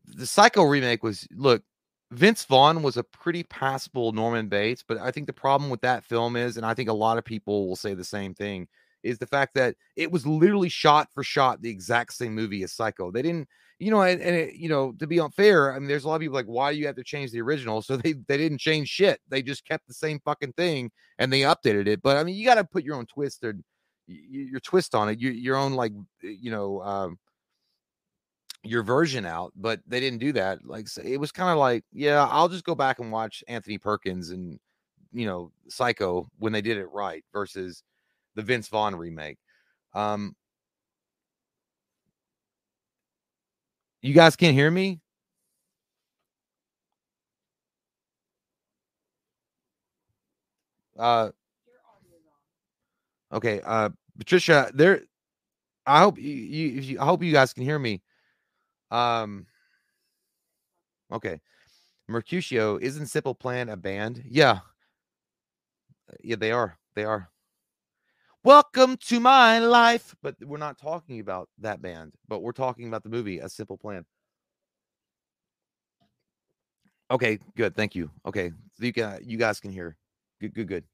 The 0.05 0.27
Psycho 0.27 0.63
remake 0.63 1.03
was 1.03 1.27
look, 1.33 1.65
Vince 2.13 2.45
Vaughn 2.45 2.83
was 2.83 2.97
a 2.97 3.03
pretty 3.03 3.43
passable 3.43 4.13
Norman 4.13 4.49
Bates, 4.49 4.85
but 4.87 4.99
I 4.99 5.11
think 5.11 5.27
the 5.27 5.33
problem 5.33 5.69
with 5.69 5.81
that 5.81 6.05
film 6.05 6.37
is, 6.37 6.57
and 6.57 6.65
I 6.65 6.73
think 6.73 6.89
a 6.89 6.93
lot 6.93 7.19
of 7.19 7.25
people 7.25 7.67
will 7.67 7.75
say 7.75 7.95
the 7.95 8.05
same 8.05 8.33
thing, 8.33 8.69
is 9.03 9.19
the 9.19 9.27
fact 9.27 9.55
that 9.55 9.75
it 9.97 10.13
was 10.13 10.25
literally 10.25 10.69
shot 10.69 11.09
for 11.13 11.25
shot 11.25 11.61
the 11.61 11.71
exact 11.71 12.13
same 12.13 12.35
movie 12.37 12.63
as 12.63 12.73
Psycho. 12.73 13.11
They 13.11 13.23
didn't, 13.23 13.49
you 13.81 13.91
know, 13.91 14.03
and, 14.03 14.23
and 14.23 14.37
it, 14.37 14.55
you 14.55 14.69
know, 14.69 14.93
to 15.01 15.09
be 15.09 15.19
unfair, 15.19 15.75
I 15.75 15.81
mean, 15.81 15.89
there's 15.89 16.05
a 16.05 16.09
lot 16.09 16.15
of 16.15 16.21
people 16.21 16.37
like, 16.37 16.47
why 16.47 16.73
do 16.73 16.79
you 16.79 16.87
have 16.87 16.97
to 16.97 17.05
change 17.05 17.33
the 17.33 17.41
original? 17.41 17.83
So 17.83 17.97
they 17.97 18.13
they 18.29 18.37
didn't 18.37 18.59
change 18.59 18.89
shit. 18.89 19.21
They 19.29 19.43
just 19.43 19.65
kept 19.65 19.89
the 19.89 19.95
same 19.95 20.21
fucking 20.25 20.53
thing 20.53 20.93
and 21.19 21.33
they 21.33 21.41
updated 21.41 21.89
it. 21.89 22.01
But 22.01 22.17
I 22.17 22.23
mean, 22.23 22.37
you 22.37 22.47
got 22.47 22.55
to 22.55 22.65
put 22.65 22.85
your 22.85 22.95
own 22.95 23.07
twist 23.07 23.43
or 23.43 23.57
your 24.07 24.61
twist 24.61 24.95
on 24.95 25.09
it, 25.09 25.19
your 25.19 25.33
your 25.33 25.57
own 25.57 25.73
like, 25.73 25.93
you 26.23 26.53
know, 26.53 26.81
um, 26.83 27.19
your 28.69 28.83
version 28.83 29.27
out, 29.27 29.53
but 29.57 29.81
they 29.87 30.01
didn't 30.01 30.19
do 30.21 30.33
that. 30.33 30.65
Like 30.67 30.89
so 30.89 31.03
it 31.03 31.19
was 31.19 31.33
kind 31.33 31.51
of 31.51 31.59
like, 31.59 31.85
yeah, 31.93 32.27
I'll 32.31 32.49
just 32.49 32.65
go 32.65 32.75
back 32.75 32.99
and 32.99 33.13
watch 33.13 33.45
Anthony 33.49 33.79
Perkins 33.79 34.31
and 34.31 34.59
you 35.13 35.27
know 35.27 35.53
Psycho 35.69 36.29
when 36.39 36.53
they 36.53 36.63
did 36.63 36.79
it 36.79 36.87
right 36.93 37.25
versus 37.33 37.83
the 38.35 38.43
Vince 38.43 38.69
Vaughn 38.69 38.95
remake. 38.95 39.39
Um, 39.95 40.37
you 44.03 44.15
guys 44.15 44.37
can't 44.37 44.55
hear 44.55 44.71
me. 44.71 45.01
Uh, 50.99 51.31
okay. 53.33 53.61
Uh, 53.65 53.91
Patricia, 54.19 54.71
there. 54.75 55.03
I 55.87 56.01
hope 56.01 56.19
you, 56.19 56.31
you, 56.35 56.69
you. 56.81 57.01
I 57.01 57.05
hope 57.05 57.23
you 57.23 57.33
guys 57.33 57.53
can 57.53 57.65
hear 57.65 57.79
me. 57.79 58.03
Um. 58.91 59.47
Okay. 61.13 61.41
Mercutio 62.09 62.79
isn't 62.79 63.07
Simple 63.07 63.35
Plan 63.35 63.69
a 63.69 63.77
band? 63.77 64.23
Yeah. 64.29 64.61
Yeah, 66.23 66.37
they 66.37 66.53
are. 66.53 66.79
They 66.95 67.05
are. 67.05 67.31
Welcome 68.45 68.97
to 69.09 69.19
my 69.19 69.59
life. 69.59 70.15
But 70.23 70.37
we're 70.41 70.59
not 70.59 70.79
talking 70.79 71.19
about 71.19 71.49
that 71.59 71.83
band, 71.83 72.13
but 72.29 72.43
we're 72.43 72.53
talking 72.53 72.87
about 72.87 73.03
the 73.03 73.09
movie 73.09 73.41
A 73.41 73.49
Simple 73.49 73.77
Plan. 73.77 74.05
Okay, 77.11 77.39
good. 77.57 77.75
Thank 77.77 77.95
you. 77.95 78.11
Okay. 78.25 78.51
So 78.75 78.85
you 78.85 78.93
can 78.93 79.21
you 79.25 79.39
guys 79.39 79.61
can 79.61 79.71
hear. 79.71 79.97
Good, 80.41 80.55
good, 80.55 80.69
good. 80.69 80.85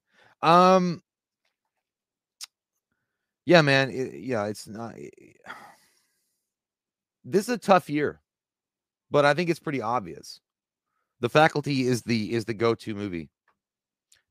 Um 0.43 1.03
yeah, 3.45 3.63
man. 3.63 3.91
it- 3.91 4.21
yeah, 4.21 4.47
it's 4.47 4.67
not 4.69 4.97
it- 4.97 5.37
this 7.25 7.49
is 7.49 7.55
a 7.55 7.59
tough 7.59 7.89
year, 7.89 8.21
but 9.11 9.25
I 9.25 9.35
think 9.35 9.51
it's 9.51 9.61
pretty 9.61 9.81
obvious. 9.83 10.41
The 11.21 11.29
faculty 11.29 11.83
is 11.83 12.03
the 12.03 12.33
is 12.33 12.45
the 12.45 12.55
go-to 12.55 12.95
movie. 12.95 13.31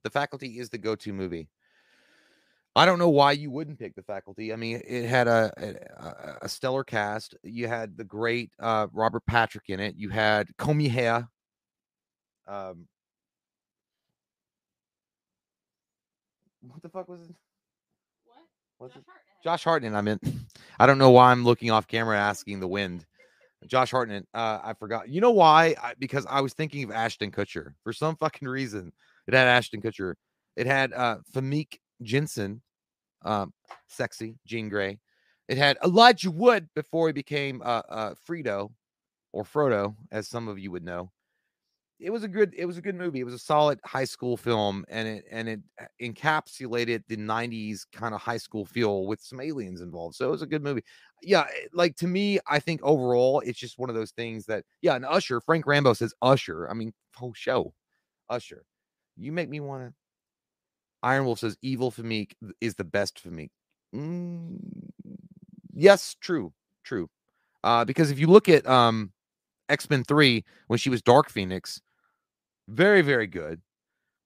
The 0.03 0.09
faculty 0.09 0.59
is 0.59 0.69
the 0.69 0.77
go-to 0.77 1.13
movie. 1.13 1.47
I 2.75 2.85
don't 2.85 2.99
know 2.99 3.09
why 3.09 3.33
you 3.33 3.51
wouldn't 3.51 3.79
pick 3.79 3.95
the 3.95 4.01
faculty. 4.03 4.51
I 4.53 4.55
mean, 4.55 4.81
it 4.87 5.05
had 5.05 5.27
a 5.27 5.51
a, 5.57 6.35
a- 6.41 6.49
stellar 6.49 6.83
cast. 6.83 7.35
You 7.43 7.67
had 7.67 7.97
the 7.97 8.03
great 8.03 8.51
uh, 8.59 8.87
Robert 8.93 9.25
Patrick 9.25 9.69
in 9.69 9.79
it. 9.79 9.95
You 9.97 10.09
had 10.09 10.47
Comey 10.57 10.89
Hair. 10.89 11.27
Um, 12.47 12.87
what 16.61 16.81
the 16.81 16.89
fuck 16.89 17.07
was 17.07 17.21
it? 17.21 17.35
What? 18.25 18.37
What's 18.77 18.93
Josh 18.95 19.01
it? 19.01 19.05
Hartnett. 19.07 19.30
Josh 19.43 19.63
Hartnett. 19.63 19.93
I 19.93 20.01
meant 20.01 20.21
I 20.79 20.85
don't 20.85 20.97
know 20.97 21.11
why 21.11 21.31
I'm 21.31 21.43
looking 21.43 21.71
off 21.71 21.87
camera 21.87 22.17
asking 22.17 22.59
the 22.59 22.67
wind. 22.67 23.05
Josh 23.67 23.91
Hartnett. 23.91 24.25
Uh, 24.33 24.59
I 24.63 24.73
forgot. 24.73 25.09
You 25.09 25.21
know 25.21 25.31
why? 25.31 25.75
I, 25.81 25.93
because 25.99 26.25
I 26.29 26.41
was 26.41 26.53
thinking 26.53 26.83
of 26.83 26.91
Ashton 26.91 27.31
Kutcher 27.31 27.73
for 27.83 27.93
some 27.93 28.15
fucking 28.15 28.47
reason. 28.47 28.91
It 29.27 29.33
had 29.33 29.47
Ashton 29.47 29.81
Kutcher. 29.81 30.15
It 30.55 30.67
had 30.67 30.93
uh 30.93 31.17
Famke 31.33 31.77
Janssen, 32.01 32.61
um, 33.23 33.53
sexy 33.87 34.37
Jean 34.45 34.69
Grey. 34.69 34.99
It 35.47 35.57
had 35.57 35.77
Elijah 35.83 36.31
Wood 36.31 36.69
before 36.75 37.07
he 37.07 37.13
became 37.13 37.61
uh, 37.63 37.81
uh 37.89 38.13
Fredo 38.27 38.71
or 39.33 39.43
Frodo, 39.43 39.95
as 40.11 40.27
some 40.27 40.47
of 40.47 40.59
you 40.59 40.71
would 40.71 40.83
know 40.83 41.11
it 42.01 42.09
was 42.09 42.23
a 42.23 42.27
good 42.27 42.53
it 42.57 42.65
was 42.65 42.77
a 42.77 42.81
good 42.81 42.95
movie. 42.95 43.19
It 43.19 43.25
was 43.25 43.33
a 43.33 43.39
solid 43.39 43.79
high 43.85 44.05
school 44.05 44.35
film, 44.35 44.83
and 44.89 45.07
it 45.07 45.25
and 45.31 45.47
it 45.47 45.59
encapsulated 46.01 47.03
the 47.07 47.17
'90s 47.17 47.85
kind 47.91 48.15
of 48.15 48.21
high 48.21 48.37
school 48.37 48.65
feel 48.65 49.05
with 49.05 49.21
some 49.21 49.39
aliens 49.39 49.81
involved. 49.81 50.15
So 50.15 50.27
it 50.27 50.31
was 50.31 50.41
a 50.41 50.47
good 50.47 50.63
movie. 50.63 50.83
Yeah, 51.21 51.41
eh, 51.41 51.67
like 51.73 51.95
to 51.97 52.07
me, 52.07 52.39
I 52.47 52.59
think 52.59 52.81
overall 52.83 53.41
it's 53.41 53.59
just 53.59 53.77
one 53.77 53.89
of 53.89 53.95
those 53.95 54.11
things 54.11 54.45
that 54.47 54.65
yeah. 54.81 54.95
And 54.95 55.05
Usher, 55.05 55.39
Frank 55.41 55.67
Rambo 55.67 55.93
says 55.93 56.13
Usher. 56.21 56.69
I 56.69 56.73
mean, 56.73 56.91
oh 57.21 57.33
show, 57.33 57.73
Usher. 58.29 58.63
You 59.17 59.31
make 59.31 59.49
me 59.49 59.59
want 59.59 59.83
to. 59.83 59.93
Iron 61.03 61.25
Wolf 61.25 61.39
says 61.39 61.57
evil 61.61 61.91
Famke 61.91 62.31
is 62.59 62.75
the 62.75 62.83
best 62.83 63.23
Famke. 63.23 63.49
Mm, 63.95 64.57
yes, 65.73 66.15
true, 66.19 66.53
true. 66.83 67.09
Uh, 67.63 67.85
because 67.85 68.09
if 68.09 68.17
you 68.17 68.27
look 68.27 68.49
at 68.49 68.65
um 68.65 69.11
X 69.69 69.87
Men 69.89 70.03
Three 70.03 70.43
when 70.67 70.79
she 70.79 70.89
was 70.89 71.03
Dark 71.03 71.29
Phoenix 71.29 71.79
very, 72.71 73.01
very 73.01 73.27
good. 73.27 73.61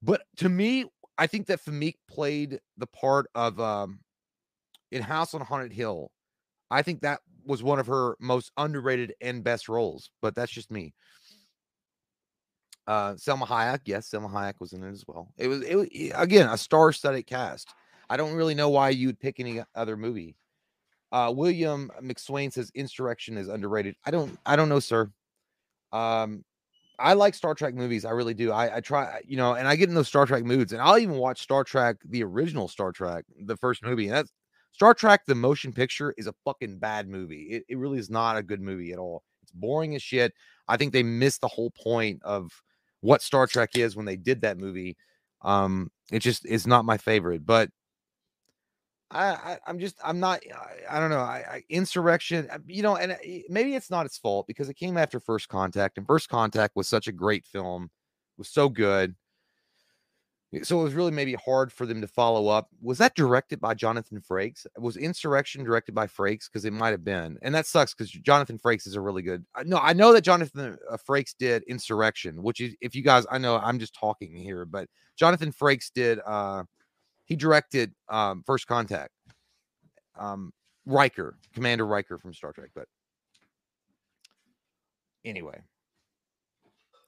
But 0.02 0.24
to 0.38 0.50
me, 0.50 0.86
I 1.18 1.28
think 1.28 1.48
that 1.48 1.64
Famke 1.64 1.96
played 2.10 2.60
the 2.78 2.88
part 2.88 3.28
of 3.36 3.60
um 3.60 4.00
in 4.92 5.02
House 5.02 5.34
on 5.34 5.42
Haunted 5.42 5.74
Hill. 5.74 6.12
I 6.72 6.82
think 6.82 7.02
that 7.02 7.22
was 7.46 7.64
one 7.64 7.80
of 7.80 7.88
her 7.88 8.16
most 8.20 8.52
underrated 8.58 9.14
and 9.22 9.44
best 9.44 9.70
roles, 9.70 10.10
but 10.22 10.36
that's 10.36 10.52
just 10.52 10.72
me. 10.72 10.94
Uh 12.88 13.14
Salma 13.14 13.48
Hayek, 13.48 13.82
yes, 13.86 14.10
Salma 14.10 14.32
Hayek 14.32 14.56
was 14.60 14.74
in 14.74 14.84
it 14.84 14.92
as 14.92 15.04
well. 15.08 15.34
It 15.38 15.48
was 15.48 15.62
it 15.62 15.76
was 15.76 15.88
again 16.14 16.50
a 16.50 16.58
star-studded 16.58 17.26
cast. 17.26 17.70
I 18.10 18.18
don't 18.18 18.34
really 18.34 18.54
know 18.56 18.70
why 18.70 18.90
you 18.90 19.08
would 19.08 19.20
pick 19.20 19.40
any 19.40 19.64
other 19.74 19.98
movie. 19.98 20.36
Uh 21.12 21.34
William 21.36 21.90
McSwain 22.02 22.52
says 22.52 22.72
Insurrection 22.76 23.38
is 23.38 23.48
underrated. 23.48 23.96
I 24.06 24.12
don't 24.12 24.38
I 24.46 24.56
don't 24.56 24.70
know, 24.70 24.80
sir. 24.80 25.10
Um 25.92 26.44
I 27.00 27.14
like 27.14 27.34
Star 27.34 27.54
Trek 27.54 27.74
movies. 27.74 28.06
I 28.06 28.12
really 28.12 28.34
do. 28.34 28.52
I, 28.52 28.78
I 28.78 28.80
try, 28.80 29.22
you 29.26 29.38
know, 29.38 29.54
and 29.54 29.68
I 29.68 29.76
get 29.76 29.90
in 29.90 29.96
those 29.96 30.08
Star 30.08 30.26
Trek 30.26 30.44
moods, 30.44 30.74
and 30.74 30.82
I'll 30.82 30.98
even 30.98 31.16
watch 31.16 31.42
Star 31.42 31.64
Trek, 31.64 31.98
the 32.06 32.24
original 32.24 32.68
Star 32.68 32.92
Trek, 32.92 33.26
the 33.46 33.58
first 33.58 33.84
movie. 33.84 34.08
And 34.08 34.16
that's 34.16 34.32
Star 34.72 34.94
Trek, 34.94 35.22
the 35.26 35.36
motion 35.36 35.74
picture, 35.74 36.14
is 36.18 36.28
a 36.28 36.36
fucking 36.44 36.80
bad 36.80 37.08
movie. 37.08 37.44
It, 37.44 37.64
it 37.70 37.78
really 37.78 38.00
is 38.00 38.10
not 38.10 38.38
a 38.38 38.44
good 38.44 38.62
movie 38.62 38.92
at 38.92 39.00
all. 39.00 39.24
It's 39.44 39.52
boring 39.52 39.96
as 39.96 40.02
shit. 40.02 40.34
I 40.68 40.78
think 40.78 40.94
they 40.94 41.04
missed 41.04 41.42
the 41.42 41.48
whole 41.48 41.72
point 41.72 42.22
of 42.24 42.52
what 43.02 43.22
Star 43.22 43.48
Trek 43.48 43.76
is 43.76 43.96
when 43.96 44.06
they 44.06 44.16
did 44.16 44.42
that 44.42 44.58
movie. 44.58 44.98
Um, 45.42 45.92
it 46.12 46.20
just 46.20 46.46
is 46.46 46.66
not 46.66 46.86
my 46.86 46.98
favorite, 46.98 47.46
but 47.46 47.70
I, 49.16 49.60
I 49.66 49.70
am 49.70 49.80
just 49.80 49.98
I'm 50.04 50.20
not 50.20 50.42
I, 50.54 50.98
I 50.98 51.00
don't 51.00 51.10
know 51.10 51.20
I, 51.20 51.44
I, 51.50 51.64
insurrection 51.70 52.48
uh, 52.52 52.60
you 52.68 52.84
know 52.84 52.98
and 52.98 53.14
uh, 53.14 53.16
maybe 53.50 53.76
it's 53.76 53.90
not 53.90 54.06
its 54.06 54.18
fault 54.18 54.48
because 54.48 54.70
it 54.70 54.76
came 54.76 54.98
after 54.98 55.20
First 55.20 55.48
Contact 55.48 55.98
and 55.98 56.06
First 56.06 56.30
Contact 56.30 56.76
was 56.76 56.88
such 56.88 57.08
a 57.08 57.12
great 57.12 57.46
film 57.46 57.90
was 58.38 58.50
so 58.50 58.70
good. 58.70 59.16
So 60.64 60.80
it 60.80 60.84
was 60.84 60.94
really 60.94 61.12
maybe 61.12 61.34
hard 61.34 61.74
for 61.74 61.86
them 61.86 62.00
to 62.00 62.08
follow 62.08 62.48
up. 62.48 62.70
Was 62.82 62.98
that 63.00 63.14
directed 63.14 63.60
by 63.60 63.74
Jonathan 63.74 64.22
Frakes? 64.22 64.66
Was 64.78 64.96
Insurrection 64.96 65.66
directed 65.66 65.94
by 65.94 66.08
Frakes? 66.08 66.46
Because 66.46 66.64
it 66.64 66.72
might 66.72 66.92
have 66.92 67.04
been 67.04 67.38
and 67.42 67.54
that 67.54 67.66
sucks 67.66 67.94
because 67.94 68.10
Jonathan 68.10 68.58
Frakes 68.58 68.88
is 68.88 68.96
a 68.96 69.02
really 69.02 69.22
good 69.22 69.46
no 69.66 69.78
I 69.78 69.94
know 69.94 70.14
that 70.14 70.22
Jonathan 70.22 70.78
uh, 70.90 70.98
Frakes 70.98 71.34
did 71.38 71.64
Insurrection 71.64 72.42
which 72.42 72.62
is 72.62 72.76
if 72.80 72.96
you 72.96 73.02
guys 73.02 73.26
I 73.30 73.38
know 73.38 73.58
I'm 73.58 73.80
just 73.80 73.96
talking 73.96 74.34
here 74.34 74.66
but 74.66 74.88
Jonathan 75.18 75.52
Frakes 75.52 75.92
did 75.94 76.20
uh 76.26 76.64
he 77.26 77.36
directed 77.36 77.94
um, 78.10 78.44
First 78.46 78.68
Contact. 78.68 79.12
Um, 80.18 80.54
Riker, 80.86 81.38
Commander 81.54 81.86
Riker 81.86 82.18
from 82.18 82.34
Star 82.34 82.54
Trek. 82.54 82.70
But 82.74 82.88
anyway. 85.24 85.62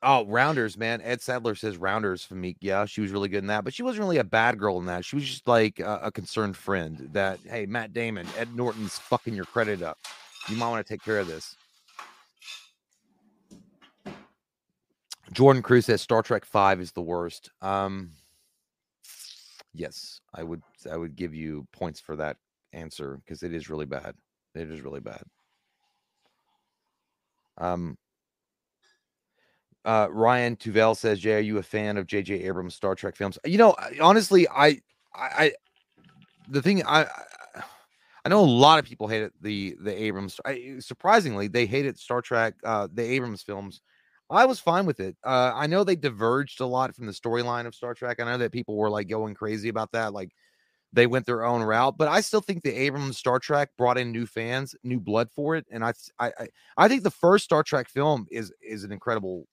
Oh, 0.04 0.26
Rounders, 0.28 0.78
man. 0.78 1.02
Ed 1.02 1.22
Sadler 1.22 1.56
says 1.56 1.78
Rounders 1.78 2.24
for 2.24 2.36
me. 2.36 2.56
Yeah, 2.62 2.86
she 2.86 3.02
was 3.02 3.12
really 3.12 3.30
good 3.30 3.40
in 3.40 3.48
that, 3.48 3.64
but 3.64 3.74
she 3.74 3.82
wasn't 3.82 4.02
really 4.02 4.18
a 4.18 4.24
bad 4.24 4.60
girl 4.60 4.78
in 4.80 4.86
that. 4.86 5.04
She 5.04 5.16
was 5.16 5.26
just 5.26 5.48
like 5.48 5.80
a, 5.80 6.00
a 6.04 6.12
concerned 6.12 6.56
friend 6.56 7.10
that, 7.14 7.40
hey, 7.46 7.66
Matt 7.66 7.94
Damon, 7.94 8.28
Ed 8.38 8.56
Norton's 8.56 9.00
fucking 9.00 9.34
your 9.34 9.46
credit 9.46 9.82
up. 9.82 9.98
You 10.50 10.56
might 10.56 10.70
want 10.70 10.86
to 10.86 10.94
take 10.94 11.04
care 11.04 11.20
of 11.20 11.28
this. 11.28 11.56
Jordan 15.34 15.64
Cruz 15.64 15.88
says 15.88 16.02
Star 16.02 16.22
Trek 16.22 16.46
5 16.46 16.80
is 16.80 16.92
the 16.92 17.02
worst. 17.02 17.50
Um, 17.62 18.12
Yes, 19.74 20.22
I 20.34 20.44
would 20.44 20.62
I 20.92 20.98
would 20.98 21.16
give 21.16 21.34
you 21.36 21.68
points 21.72 22.00
for 22.00 22.16
that 22.16 22.38
answer 22.74 23.20
because 23.24 23.44
it 23.44 23.54
is 23.54 23.70
really 23.70 23.86
bad. 23.86 24.16
It 24.56 24.72
is 24.72 24.82
really 24.82 25.00
bad. 25.02 25.24
Um 27.58 27.98
uh 29.86 30.08
Ryan 30.12 30.56
Tuvel 30.56 30.96
says, 30.96 31.20
Jay, 31.20 31.36
are 31.36 31.40
you 31.40 31.58
a 31.58 31.64
fan 31.64 31.98
of 31.98 32.08
JJ 32.08 32.46
Abrams 32.46 32.76
Star 32.76 32.96
Trek 32.96 33.16
films? 33.16 33.38
You 33.46 33.58
know, 33.58 33.76
honestly, 34.02 34.48
I 34.50 34.82
I, 35.16 35.54
the 36.50 36.62
thing 36.62 36.84
I 36.86 37.08
I 38.26 38.30
know 38.30 38.42
a 38.42 38.46
lot 38.46 38.78
of 38.78 38.86
people 38.86 39.08
hated 39.08 39.32
the 39.42 39.78
the 39.82 40.04
Abrams. 40.04 40.40
I, 40.46 40.76
surprisingly, 40.80 41.48
they 41.48 41.66
hated 41.66 41.98
Star 41.98 42.22
Trek, 42.22 42.56
uh, 42.64 42.88
the 42.94 43.04
Abrams 43.04 43.42
films 43.42 43.82
I 44.30 44.45
was 44.45 44.59
fine 44.59 44.85
with 44.85 44.99
it. 44.99 45.15
Uh, 45.23 45.51
I 45.56 45.67
know 45.67 45.83
they 45.83 45.95
diverged 45.95 46.59
a 46.59 46.65
lot 46.65 46.93
from 46.95 47.06
the 47.06 47.11
storyline 47.14 47.65
of 47.65 47.75
Star 47.75 47.93
Trek. 47.93 48.19
I 48.19 48.25
know 48.25 48.38
that 48.38 48.51
people 48.51 48.75
were 48.75 48.89
like 48.89 49.07
going 49.07 49.33
crazy 49.35 49.69
about 49.69 49.91
that, 49.93 50.14
like 50.14 50.31
they 50.91 51.07
went 51.07 51.25
their 51.25 51.45
own 51.45 51.64
route. 51.64 51.97
But 51.97 52.09
I 52.09 52.22
still 52.22 52.41
think 52.41 52.64
the 52.64 52.73
Abrams 52.73 53.17
Star 53.17 53.39
Trek 53.39 53.69
brought 53.77 53.97
in 53.97 54.11
new 54.11 54.25
fans, 54.25 54.75
new 54.83 54.99
blood 54.99 55.30
for 55.31 55.56
it, 55.56 55.65
and 55.72 55.83
I, 55.83 55.93
I, 56.19 56.31
I 56.75 56.88
think 56.88 57.03
the 57.03 57.11
first 57.11 57.45
Star 57.45 57.64
Trek 57.64 57.89
film 57.89 58.27
is 58.31 58.51
is 58.61 58.83
an 58.83 58.91
incredible. 58.91 59.47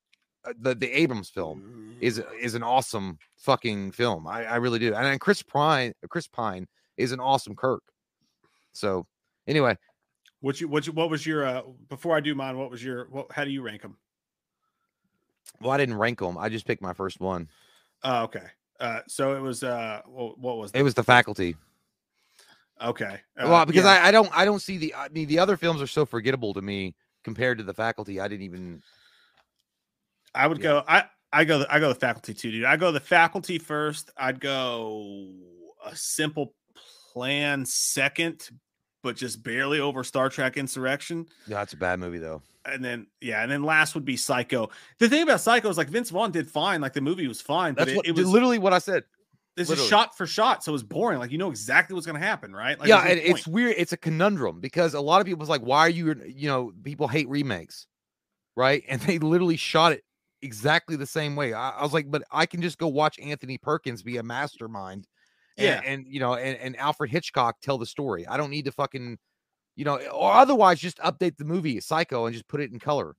Uh, 0.45 0.53
the 0.59 0.75
the 0.75 0.91
Abrams 0.91 1.31
film 1.31 1.97
is 2.01 2.19
mm. 2.19 2.25
is 2.41 2.55
an 2.55 2.63
awesome 2.63 3.19
fucking 3.39 3.93
film. 3.93 4.27
I, 4.27 4.45
I 4.45 4.57
really 4.57 4.79
do. 4.79 4.95
And, 4.95 5.07
and 5.07 5.21
Chris 5.21 5.43
Pine, 5.43 5.95
Chris 6.09 6.27
Pine 6.27 6.67
is 6.97 7.13
an 7.13 7.21
awesome 7.21 7.55
Kirk. 7.55 7.83
So 8.73 9.07
anyway, 9.47 9.77
what 10.41 10.61
you 10.61 10.69
what 10.69 10.87
you, 10.87 10.93
what 10.93 11.11
was 11.11 11.25
your 11.25 11.47
uh 11.47 11.63
before 11.89 12.17
I 12.17 12.21
do 12.21 12.35
mine? 12.35 12.59
What 12.59 12.71
was 12.71 12.83
your 12.83 13.07
what? 13.11 13.31
How 13.31 13.45
do 13.45 13.51
you 13.51 13.63
rank 13.63 13.83
them? 13.83 13.97
Well, 15.61 15.71
I 15.71 15.77
didn't 15.77 15.97
rank 15.97 16.21
them. 16.21 16.37
I 16.39 16.49
just 16.49 16.67
picked 16.67 16.83
my 16.83 16.93
first 16.93 17.21
one. 17.21 17.49
Oh, 18.03 18.25
okay. 18.25 18.47
Uh, 18.81 19.01
so 19.09 19.37
it 19.37 19.41
was 19.41 19.63
uh, 19.63 20.03
what, 20.07 20.39
what 20.39 20.59
was 20.59 20.73
that? 20.73 20.79
it? 20.79 20.83
Was 20.83 20.95
the 20.95 21.05
faculty? 21.05 21.57
Okay. 22.83 23.21
Uh, 23.39 23.49
well, 23.49 23.67
because 23.67 23.85
yeah. 23.85 23.93
I, 24.03 24.09
I 24.09 24.11
don't 24.11 24.31
I 24.37 24.45
don't 24.45 24.61
see 24.61 24.79
the 24.79 24.95
I 24.95 25.09
mean 25.09 25.29
the 25.29 25.39
other 25.39 25.57
films 25.57 25.81
are 25.81 25.87
so 25.87 26.05
forgettable 26.05 26.55
to 26.55 26.63
me 26.63 26.95
compared 27.23 27.59
to 27.59 27.65
the 27.65 27.75
faculty. 27.75 28.21
I 28.21 28.29
didn't 28.29 28.43
even. 28.43 28.83
I 30.35 30.47
would 30.47 30.59
yeah. 30.59 30.63
go. 30.63 30.85
I 30.87 31.05
I 31.33 31.45
go. 31.45 31.65
I 31.71 31.79
go 31.79 31.89
the 31.89 31.95
faculty 31.95 32.35
too, 32.35 32.51
dude. 32.51 32.65
I 32.65 32.77
go 32.77 32.91
the 32.91 33.01
faculty 33.01 33.59
first. 33.59 34.11
I'd 34.17 34.41
go 34.41 35.31
a 35.87 35.95
simple 35.95 36.55
plan 37.13 37.65
second, 37.65 38.51
but 39.03 39.17
just 39.17 39.43
barely 39.43 39.79
over 39.79 40.03
Star 40.03 40.29
Trek 40.29 40.57
Insurrection. 40.57 41.27
Yeah, 41.47 41.63
it's 41.63 41.75
a 41.75 41.77
bad 41.77 42.01
movie 42.01 42.19
though 42.19 42.43
and 42.67 42.85
then 42.85 43.07
yeah, 43.21 43.43
and 43.43 43.51
then 43.51 43.63
last 43.63 43.95
would 43.95 44.05
be 44.05 44.17
Psycho. 44.17 44.71
The 44.99 45.09
thing 45.09 45.23
about 45.23 45.41
Psycho 45.41 45.69
is 45.69 45.77
like 45.77 45.89
Vince 45.89 46.11
Vaughn 46.11 46.31
did 46.31 46.49
fine, 46.49 46.81
like 46.81 46.93
the 46.93 47.01
movie 47.01 47.29
was 47.29 47.41
fine, 47.41 47.75
That's 47.75 47.91
but 47.91 47.97
what, 47.97 48.07
it, 48.07 48.15
was 48.15 48.29
literally 48.29 48.59
what 48.59 48.73
I 48.73 48.79
said. 48.79 49.05
This 49.57 49.71
is 49.71 49.87
shot 49.87 50.17
for 50.17 50.27
shot, 50.27 50.65
so 50.65 50.75
it's 50.75 50.83
boring. 50.83 51.21
Like 51.21 51.31
you 51.31 51.39
know 51.39 51.51
exactly 51.51 51.95
what's 51.95 52.07
going 52.07 52.21
to 52.21 52.27
happen, 52.27 52.53
right? 52.53 52.79
Like, 52.79 52.89
yeah, 52.89 53.07
and 53.07 53.21
it's 53.21 53.47
weird. 53.47 53.77
It's 53.79 53.93
a 53.93 53.97
conundrum 53.97 54.61
because 54.61 54.95
a 54.95 55.01
lot 55.01 55.21
of 55.21 55.27
people's 55.27 55.49
like, 55.49 55.61
"Why 55.61 55.81
are 55.81 55.89
you?" 55.89 56.15
You 56.27 56.49
know, 56.49 56.73
people 56.83 57.07
hate 57.07 57.29
remakes, 57.29 57.87
right? 58.57 58.83
And 58.89 59.01
they 59.03 59.19
literally 59.21 59.57
shot 59.57 59.93
it 59.93 60.03
exactly 60.43 60.97
the 60.97 61.07
same 61.07 61.37
way. 61.37 61.53
I, 61.53 61.71
I 61.71 61.83
was 61.83 61.93
like, 61.93 62.11
but 62.11 62.25
I 62.33 62.47
can 62.47 62.63
just 62.63 62.79
go 62.79 62.89
watch 62.89 63.19
Anthony 63.21 63.57
Perkins 63.57 64.03
be 64.03 64.17
a 64.17 64.25
mastermind, 64.25 65.07
and, 65.57 65.67
yeah, 65.67 65.81
and 65.85 66.05
you 66.09 66.19
know, 66.19 66.35
and, 66.35 66.59
and 66.59 66.77
Alfred 66.77 67.11
Hitchcock 67.11 67.61
tell 67.63 67.79
the 67.79 67.87
story. 67.87 68.27
I 68.27 68.37
don't 68.37 68.51
need 68.51 68.65
to 68.65 68.73
fucking 68.73 69.19
you 69.77 69.85
know, 69.85 69.97
or 69.97 70.33
otherwise 70.33 70.79
just 70.79 70.99
update 70.99 71.37
the 71.37 71.45
movie 71.45 71.81
Psycho 71.81 72.27
and 72.27 72.35
just 72.35 72.49
put 72.49 72.61
it 72.61 72.73
in 72.73 72.79
color. 72.79 73.17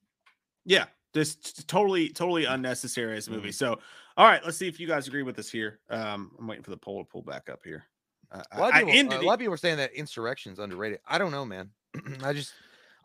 Yeah, 0.65 0.85
this 1.13 1.35
totally, 1.67 2.09
totally 2.09 2.45
unnecessary 2.45 3.17
as 3.17 3.27
a 3.27 3.31
movie. 3.31 3.49
Mm-hmm. 3.49 3.53
So, 3.53 3.79
all 4.17 4.25
right, 4.25 4.43
let's 4.43 4.57
see 4.57 4.67
if 4.67 4.79
you 4.79 4.87
guys 4.87 5.07
agree 5.07 5.23
with 5.23 5.37
us 5.39 5.49
here. 5.49 5.79
Um, 5.89 6.31
I'm 6.39 6.47
waiting 6.47 6.63
for 6.63 6.71
the 6.71 6.77
poll 6.77 7.03
to 7.03 7.09
pull 7.09 7.21
back 7.21 7.49
up 7.49 7.61
here. 7.63 7.85
Uh, 8.31 8.41
a, 8.51 8.59
lot 8.59 8.73
people, 8.73 9.13
uh, 9.13 9.21
a 9.21 9.23
lot 9.23 9.33
of 9.33 9.39
people 9.39 9.53
are 9.53 9.57
saying 9.57 9.77
that 9.77 9.93
Insurrection's 9.93 10.59
underrated. 10.59 10.99
I 11.07 11.17
don't 11.17 11.31
know, 11.31 11.45
man. 11.45 11.69
I 12.23 12.33
just 12.33 12.53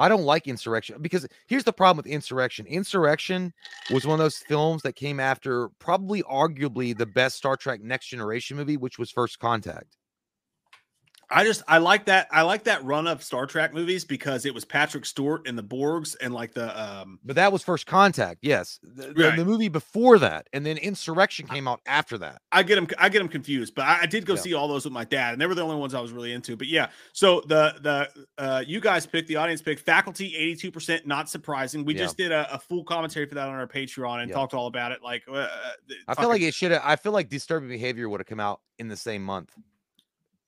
I 0.00 0.08
don't 0.08 0.24
like 0.24 0.48
Insurrection 0.48 0.96
because 1.02 1.26
here's 1.46 1.64
the 1.64 1.74
problem 1.74 1.98
with 1.98 2.06
Insurrection. 2.06 2.66
Insurrection 2.66 3.52
was 3.90 4.06
one 4.06 4.14
of 4.14 4.24
those 4.24 4.38
films 4.38 4.82
that 4.82 4.96
came 4.96 5.20
after 5.20 5.68
probably 5.78 6.22
arguably 6.22 6.96
the 6.96 7.04
best 7.04 7.36
Star 7.36 7.54
Trek 7.54 7.82
Next 7.82 8.06
Generation 8.06 8.56
movie, 8.56 8.78
which 8.78 8.98
was 8.98 9.10
First 9.10 9.38
Contact. 9.38 9.98
I 11.33 11.44
just 11.44 11.62
I 11.68 11.78
like 11.78 12.07
that 12.07 12.26
I 12.33 12.42
like 12.42 12.65
that 12.65 12.83
run 12.84 13.07
of 13.07 13.23
Star 13.23 13.47
Trek 13.47 13.73
movies 13.73 14.05
because 14.05 14.44
it 14.44 14.52
was 14.52 14.65
Patrick 14.65 15.07
Stewart 15.07 15.47
and 15.47 15.57
the 15.57 15.62
Borgs 15.62 16.17
and 16.20 16.34
like 16.34 16.55
the 16.55 16.78
um 16.83 17.20
But 17.25 17.36
that 17.36 17.52
was 17.52 17.62
First 17.62 17.86
Contact, 17.86 18.41
yes. 18.42 18.81
The, 18.83 19.12
Right. 19.17 19.36
the 19.36 19.44
movie 19.44 19.68
before 19.68 20.18
that, 20.18 20.49
and 20.52 20.67
then 20.67 20.76
Insurrection 20.76 21.47
came 21.47 21.68
out 21.68 21.81
after 21.86 22.18
that. 22.18 22.42
I 22.50 22.65
get 22.65 22.75
them 22.75 22.89
I 22.99 23.09
get 23.09 23.18
them 23.20 23.28
confused, 23.28 23.75
but 23.76 23.84
I, 23.86 24.00
I 24.02 24.07
did 24.07 24.26
go 24.26 24.34
Yeah. 24.34 24.41
see 24.41 24.55
all 24.55 24.67
those 24.67 24.84
with 24.84 24.92
my 24.92 25.05
dad, 25.05 25.33
and 25.34 25.41
they 25.41 25.47
were 25.47 25.55
the 25.55 25.62
only 25.62 25.76
ones 25.76 25.94
I 25.94 26.00
was 26.00 26.10
really 26.12 26.33
into. 26.33 26.57
But 26.57 26.67
yeah, 26.67 26.89
so 27.12 27.42
the 27.47 27.75
the 27.81 28.26
uh 28.42 28.65
you 28.67 28.81
guys 28.81 29.07
picked 29.07 29.28
the 29.28 29.36
audience 29.36 29.62
picked 29.62 29.83
faculty 29.86 30.34
82%, 30.57 31.07
not 31.07 31.28
surprising. 31.28 31.84
We 31.84 31.94
Yeah. 31.94 32.02
just 32.02 32.17
did 32.17 32.33
a, 32.33 32.52
a 32.55 32.59
full 32.59 32.83
commentary 32.83 33.26
for 33.26 33.36
that 33.36 33.47
on 33.49 33.55
our 33.55 33.67
Patreon 33.68 34.20
and 34.20 34.28
Yeah. 34.31 34.34
talked 34.34 34.52
all 34.55 34.67
about 34.67 34.91
it. 34.92 35.00
Like 35.02 35.23
uh, 35.33 35.47
I 36.09 36.15
feel 36.17 36.28
like 36.28 36.42
it 36.42 36.55
should 36.55 36.73
have. 36.73 36.83
I 36.84 36.97
feel 36.97 37.12
like 37.12 37.28
Disturbing 37.28 37.68
Behavior 37.68 38.09
would 38.09 38.20
have 38.20 38.26
come 38.26 38.41
out 38.41 38.60
in 38.78 38.89
the 38.89 38.97
same 38.97 39.23
month 39.23 39.50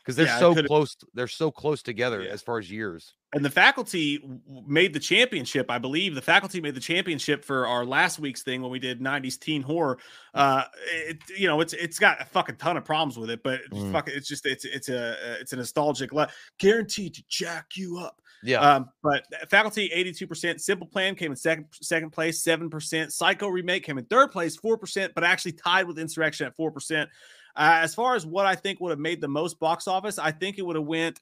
because 0.03 0.17
they're 0.17 0.27
Yeah, 0.27 0.39
so 0.39 0.55
close. 0.65 0.97
They're 1.15 1.29
so 1.29 1.51
close 1.51 1.83
together 1.83 2.23
Yeah. 2.23 2.31
as 2.33 2.43
far 2.43 2.59
as 2.59 2.71
years. 2.71 3.15
and 3.35 3.43
the 3.43 3.49
faculty 3.51 4.23
made 4.67 4.93
the 4.93 5.01
championship 5.01 5.71
i 5.71 5.79
believe 5.79 6.15
the 6.15 6.21
faculty 6.21 6.61
made 6.61 6.75
the 6.75 6.81
championship 6.81 7.43
for 7.47 7.67
our 7.67 7.83
last 7.83 8.19
week's 8.19 8.43
thing 8.43 8.61
when 8.61 8.71
we 8.71 8.79
did 8.79 9.01
90s 9.01 9.39
teen 9.41 9.63
horror 9.63 9.97
uh 10.35 10.65
it 11.07 11.17
you 11.35 11.47
know 11.49 11.63
it's 11.63 11.73
it's 11.73 11.99
got 11.99 12.21
a 12.21 12.27
fucking 12.27 12.57
ton 12.57 12.77
of 12.77 12.85
problems 12.85 13.17
with 13.17 13.31
it 13.31 13.43
but 13.43 13.61
it's 13.71 13.79
Mm. 13.79 13.91
fucking 13.91 14.13
it's 14.15 14.29
just 14.29 14.45
it's 14.45 14.67
it's 14.67 14.91
a 14.91 15.13
uh, 15.13 15.37
it's 15.41 15.55
a 15.55 15.57
nostalgic 15.57 16.13
le- 16.13 16.29
guaranteed 16.59 17.15
to 17.15 17.23
jack 17.27 17.69
you 17.75 17.97
up 17.97 18.21
Yeah, 18.43 18.59
um 18.61 18.91
but 19.03 19.25
faculty 19.49 19.89
82% 19.95 20.61
simple 20.61 20.87
plan 20.87 21.15
came 21.15 21.31
in 21.33 21.37
second 21.37 21.69
second 21.73 22.11
place 22.11 22.45
7% 22.45 23.11
psycho 23.13 23.49
remake 23.49 23.83
came 23.83 23.97
in 23.97 24.05
third 24.05 24.31
place 24.31 24.59
4% 24.59 25.09
but 25.15 25.25
actually 25.25 25.53
tied 25.53 25.87
with 25.87 25.99
insurrection 25.99 26.47
at 26.47 26.55
4% 26.55 27.07
uh, 27.57 27.79
as 27.83 27.95
far 27.95 28.15
as 28.15 28.25
what 28.27 28.47
i 28.47 28.55
think 28.55 28.81
would 28.81 28.91
have 28.91 28.99
made 28.99 29.21
the 29.21 29.29
most 29.29 29.59
box 29.61 29.87
office 29.89 30.19
i 30.19 30.31
think 30.31 30.59
it 30.59 30.63
would 30.63 30.77
have 30.77 30.85
went 30.87 31.21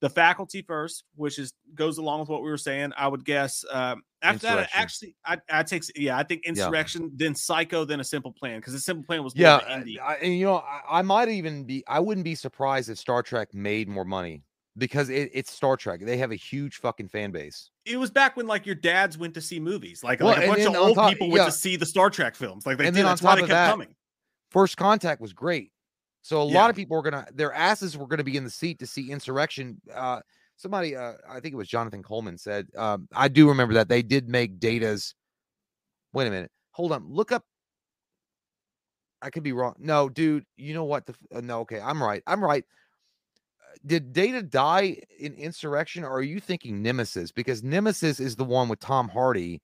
the 0.00 0.08
faculty 0.08 0.62
first, 0.62 1.04
which 1.16 1.38
is 1.38 1.52
goes 1.74 1.98
along 1.98 2.20
with 2.20 2.30
what 2.30 2.42
we 2.42 2.48
were 2.48 2.56
saying. 2.56 2.90
I 2.96 3.06
would 3.06 3.22
guess 3.22 3.62
um, 3.70 4.00
after 4.22 4.46
that, 4.46 4.70
actually, 4.72 5.14
I, 5.26 5.36
I 5.52 5.62
take 5.62 5.82
yeah, 5.94 6.16
I 6.16 6.22
think 6.22 6.40
Yeah. 6.46 6.52
insurrection, 6.52 7.10
then 7.16 7.34
psycho, 7.34 7.84
then 7.84 8.00
a 8.00 8.04
simple 8.04 8.32
plan 8.32 8.60
because 8.60 8.72
a 8.72 8.80
simple 8.80 9.04
plan 9.04 9.22
was 9.22 9.34
yeah. 9.36 9.60
indie. 9.68 10.00
I, 10.00 10.14
and 10.14 10.34
you 10.34 10.46
know, 10.46 10.54
I, 10.56 11.00
I 11.00 11.02
might 11.02 11.28
even 11.28 11.64
be. 11.64 11.84
I 11.86 12.00
wouldn't 12.00 12.24
be 12.24 12.34
surprised 12.34 12.88
if 12.88 12.96
Star 12.96 13.22
Trek 13.22 13.52
made 13.52 13.90
more 13.90 14.06
money 14.06 14.42
because 14.78 15.10
it, 15.10 15.30
it's 15.34 15.52
Star 15.52 15.76
Trek. 15.76 16.00
They 16.02 16.16
have 16.16 16.30
a 16.32 16.36
huge 16.36 16.76
fucking 16.76 17.08
fan 17.08 17.30
base. 17.30 17.68
it 17.84 17.98
was 17.98 18.10
back 18.10 18.38
when 18.38 18.46
like 18.46 18.64
your 18.64 18.76
dads 18.76 19.18
went 19.18 19.34
to 19.34 19.42
see 19.42 19.60
movies, 19.60 20.02
like, 20.02 20.20
Well, 20.20 20.30
like 20.30 20.44
a 20.44 20.46
bunch 20.46 20.62
of 20.62 20.76
old 20.76 20.94
top- 20.94 21.10
people 21.10 21.28
went 21.28 21.40
yeah. 21.40 21.44
to 21.44 21.52
see 21.52 21.76
the 21.76 21.84
Star 21.84 22.08
Trek 22.08 22.36
films. 22.36 22.64
Like 22.64 22.78
they 22.78 22.86
And 22.86 22.96
did. 22.96 23.04
That's 23.04 23.20
why 23.20 23.34
they 23.34 23.42
of 23.42 23.48
kept 23.48 23.52
that, 23.52 23.70
coming. 23.70 23.94
First 24.50 24.76
Contact 24.76 25.20
was 25.20 25.32
great. 25.32 25.72
So 26.22 26.42
a 26.42 26.44
Yeah. 26.44 26.54
lot 26.54 26.70
of 26.70 26.76
people 26.76 26.96
were 26.96 27.02
gonna 27.02 27.26
their 27.32 27.52
asses 27.52 27.96
were 27.96 28.06
gonna 28.06 28.24
be 28.24 28.36
in 28.36 28.44
the 28.44 28.50
seat 28.50 28.78
to 28.80 28.86
see 28.86 29.10
Insurrection. 29.10 29.80
Uh 29.92 30.20
somebody 30.56 30.94
uh 30.96 31.14
I 31.28 31.40
think 31.40 31.54
it 31.54 31.56
was 31.56 31.68
Jonathan 31.68 32.02
Coleman 32.02 32.36
said, 32.36 32.68
um, 32.76 33.08
I 33.14 33.28
do 33.28 33.48
remember 33.48 33.74
that 33.74 33.88
they 33.88 34.02
did 34.02 34.28
make 34.28 34.60
data's 34.60 35.14
wait 36.12 36.26
a 36.26 36.30
minute, 36.30 36.50
hold 36.72 36.92
on, 36.92 37.06
look 37.08 37.32
up. 37.32 37.44
I 39.22 39.30
could 39.30 39.42
be 39.42 39.52
wrong. 39.52 39.74
No, 39.78 40.08
dude, 40.08 40.44
you 40.56 40.74
know 40.74 40.84
what? 40.84 41.06
The 41.06 41.14
uh, 41.34 41.40
no, 41.40 41.60
okay, 41.60 41.80
I'm 41.80 42.02
right. 42.02 42.22
I'm 42.26 42.42
right. 42.42 42.64
Uh, 43.62 43.76
Did 43.86 44.12
Data 44.12 44.42
die 44.42 44.96
in 45.18 45.34
Insurrection, 45.34 46.04
or 46.04 46.12
are 46.12 46.22
you 46.22 46.40
thinking 46.40 46.82
Nemesis? 46.82 47.30
Because 47.32 47.62
Nemesis 47.62 48.18
is 48.20 48.36
the 48.36 48.44
one 48.44 48.68
with 48.68 48.80
Tom 48.80 49.08
Hardy, 49.08 49.60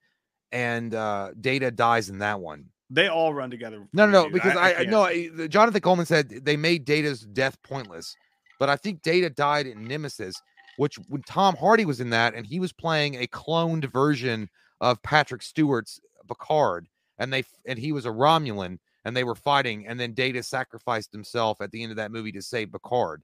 and 0.52 0.94
uh 0.94 1.32
Data 1.40 1.70
dies 1.70 2.08
in 2.10 2.18
that 2.18 2.40
one. 2.40 2.66
They 2.90 3.08
all 3.08 3.34
run 3.34 3.50
together. 3.50 3.86
No, 3.92 4.06
no, 4.06 4.12
no, 4.12 4.24
dude. 4.24 4.34
because 4.34 4.56
I, 4.56 4.68
I 4.68 4.72
can't. 4.74 4.90
no, 4.90 5.02
I- 5.02 5.46
Jonathan 5.48 5.80
Coleman 5.80 6.06
said 6.06 6.28
they 6.28 6.56
made 6.56 6.84
Data's 6.84 7.22
death 7.22 7.60
pointless, 7.62 8.14
but 8.60 8.68
I 8.68 8.76
think 8.76 9.02
Data 9.02 9.28
died 9.28 9.66
in 9.66 9.84
Nemesis, 9.84 10.40
which 10.76 10.96
when 11.08 11.22
Tom 11.22 11.56
Hardy 11.56 11.84
was 11.84 12.00
in 12.00 12.10
that, 12.10 12.34
and 12.34 12.46
he 12.46 12.60
was 12.60 12.72
playing 12.72 13.16
a 13.16 13.26
cloned 13.26 13.90
version 13.92 14.48
of 14.80 15.02
Patrick 15.02 15.42
Stewart's 15.42 16.00
Picard, 16.28 16.86
and 17.18 17.32
they 17.32 17.44
and 17.66 17.78
he 17.78 17.90
was 17.92 18.06
a 18.06 18.10
Romulan, 18.10 18.78
and 19.04 19.16
they 19.16 19.24
were 19.24 19.34
fighting, 19.34 19.86
and 19.88 19.98
then 19.98 20.12
Data 20.12 20.42
sacrificed 20.42 21.10
himself 21.12 21.60
at 21.60 21.72
the 21.72 21.82
end 21.82 21.90
of 21.90 21.96
that 21.96 22.12
movie 22.12 22.32
to 22.32 22.42
save 22.42 22.70
Picard. 22.70 23.22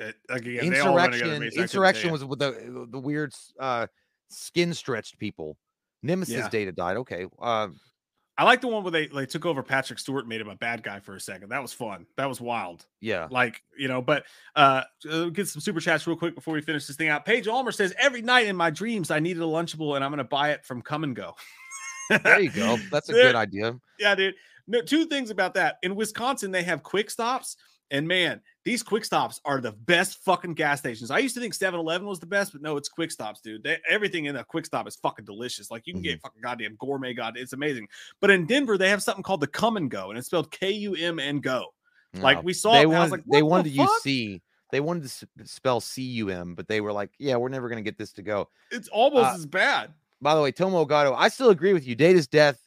It- 0.00 0.16
like, 0.28 0.42
again, 0.42 0.64
Insurrection, 0.64 0.72
to 0.72 0.84
me, 0.84 0.90
so 1.14 1.16
I 1.16 1.20
couldn't 1.38 1.52
say 1.52 1.62
Insurrection 1.62 2.10
was 2.12 2.24
with 2.24 2.38
the 2.40 2.86
the 2.90 2.98
weird 2.98 3.34
uh 3.60 3.86
skin 4.30 4.74
stretched 4.74 5.16
people. 5.18 5.56
Nemesis 6.02 6.34
Yeah. 6.34 6.48
Data 6.48 6.72
died. 6.72 6.96
Okay, 6.98 7.26
uh, 7.40 7.68
I 8.38 8.44
like 8.44 8.60
the 8.60 8.68
one 8.68 8.84
where 8.84 8.92
they 8.92 9.08
they 9.08 9.26
took 9.26 9.44
over 9.44 9.62
Patrick 9.64 9.98
Stewart, 9.98 10.20
and 10.20 10.28
made 10.28 10.40
him 10.40 10.48
a 10.48 10.54
bad 10.54 10.84
guy 10.84 11.00
for 11.00 11.16
a 11.16 11.20
second. 11.20 11.48
That 11.48 11.60
was 11.60 11.72
fun. 11.72 12.06
That 12.16 12.28
was 12.28 12.40
wild. 12.40 12.86
yeah. 13.00 13.26
like 13.30 13.62
you 13.76 13.88
know 13.88 14.00
but 14.00 14.24
uh 14.54 14.82
uh, 15.10 15.24
get 15.26 15.48
some 15.48 15.60
super 15.60 15.80
chats 15.80 16.06
real 16.06 16.16
quick 16.16 16.34
before 16.36 16.54
we 16.54 16.60
finish 16.60 16.86
this 16.86 16.96
thing 16.96 17.08
out 17.08 17.24
paige 17.24 17.46
almer 17.48 17.72
says 17.72 17.92
every 17.98 18.22
night 18.22 18.46
in 18.46 18.56
my 18.56 18.70
dreams 18.70 19.10
i 19.10 19.18
needed 19.20 19.40
a 19.42 19.46
lunchable 19.46 19.94
and 19.96 20.04
i'm 20.04 20.10
gonna 20.10 20.24
buy 20.24 20.50
it 20.50 20.64
from 20.64 20.82
Kum 20.82 21.12
& 21.12 21.14
Go 21.14 21.34
There 22.24 22.40
you 22.40 22.50
go. 22.50 22.76
That's 22.90 23.08
a 23.08 23.12
good 23.12 23.34
idea. 23.36 23.78
yeah 23.98 24.14
dude 24.14 24.34
no, 24.66 24.82
two 24.82 25.06
things 25.06 25.30
about 25.30 25.54
that 25.54 25.78
in 25.82 25.94
wisconsin 25.94 26.50
they 26.50 26.62
have 26.62 26.82
quick 26.82 27.10
stops 27.10 27.56
and 27.90 28.06
man 28.06 28.40
these 28.64 28.82
quick 28.82 29.04
stops 29.04 29.40
are 29.44 29.60
the 29.60 29.72
best 29.72 30.22
fucking 30.24 30.54
gas 30.54 30.78
stations 30.78 31.10
i 31.10 31.18
used 31.18 31.34
to 31.34 31.40
think 31.40 31.54
7-eleven 31.54 32.06
was 32.06 32.20
the 32.20 32.26
best 32.26 32.52
but 32.52 32.60
no 32.62 32.76
it's 32.76 32.88
quick 32.88 33.10
stops 33.10 33.40
dude 33.40 33.62
they, 33.62 33.78
everything 33.88 34.26
in 34.26 34.36
a 34.36 34.44
quick 34.44 34.66
stop 34.66 34.86
is 34.86 34.96
fucking 34.96 35.24
delicious 35.24 35.70
like 35.70 35.86
you 35.86 35.92
can 35.94 36.02
Mm-hmm. 36.02 36.10
get 36.10 36.20
fucking 36.22 36.42
goddamn 36.42 36.76
gourmet 36.78 37.14
god 37.14 37.36
it's 37.36 37.52
amazing 37.52 37.88
but 38.20 38.30
in 38.30 38.46
denver 38.46 38.76
they 38.76 38.90
have 38.90 39.02
something 39.02 39.22
called 39.22 39.40
the 39.40 39.46
come 39.46 39.76
and 39.76 39.90
go 39.90 40.10
and 40.10 40.18
it's 40.18 40.26
spelled 40.26 40.50
k-u-m 40.50 41.18
and 41.18 41.42
go 41.42 41.66
like 42.14 42.42
we 42.42 42.52
saw 42.52 42.72
they 42.72 42.80
it, 42.80 42.84
and 42.84 42.96
I 42.96 43.00
was 43.02 43.10
wanted 43.10 43.26
like, 43.26 43.32
they 43.32 43.42
wanted 43.42 43.66
the 43.66 43.76
to 43.76 43.82
use? 43.82 44.02
C. 44.02 44.42
They 44.70 44.80
wanted 44.80 45.04
to 45.08 45.46
spell 45.46 45.80
C 45.80 46.02
U 46.02 46.30
M, 46.30 46.54
but 46.54 46.66
they 46.68 46.80
were 46.80 46.92
like, 46.92 47.10
"Yeah, 47.18 47.36
we're 47.36 47.48
never 47.48 47.68
going 47.68 47.82
to 47.82 47.88
get 47.88 47.96
this 47.96 48.12
to 48.14 48.22
go." 48.22 48.48
it's 48.70 48.88
almost 48.88 49.30
Uh, 49.30 49.34
as 49.34 49.46
bad 49.46 49.92
By 50.20 50.34
the 50.34 50.40
way, 50.42 50.50
Tomo 50.52 50.84
Gato, 50.84 51.14
I 51.14 51.28
still 51.28 51.50
agree 51.50 51.72
with 51.72 51.86
you. 51.86 51.94
Data's 51.94 52.26
death, 52.26 52.58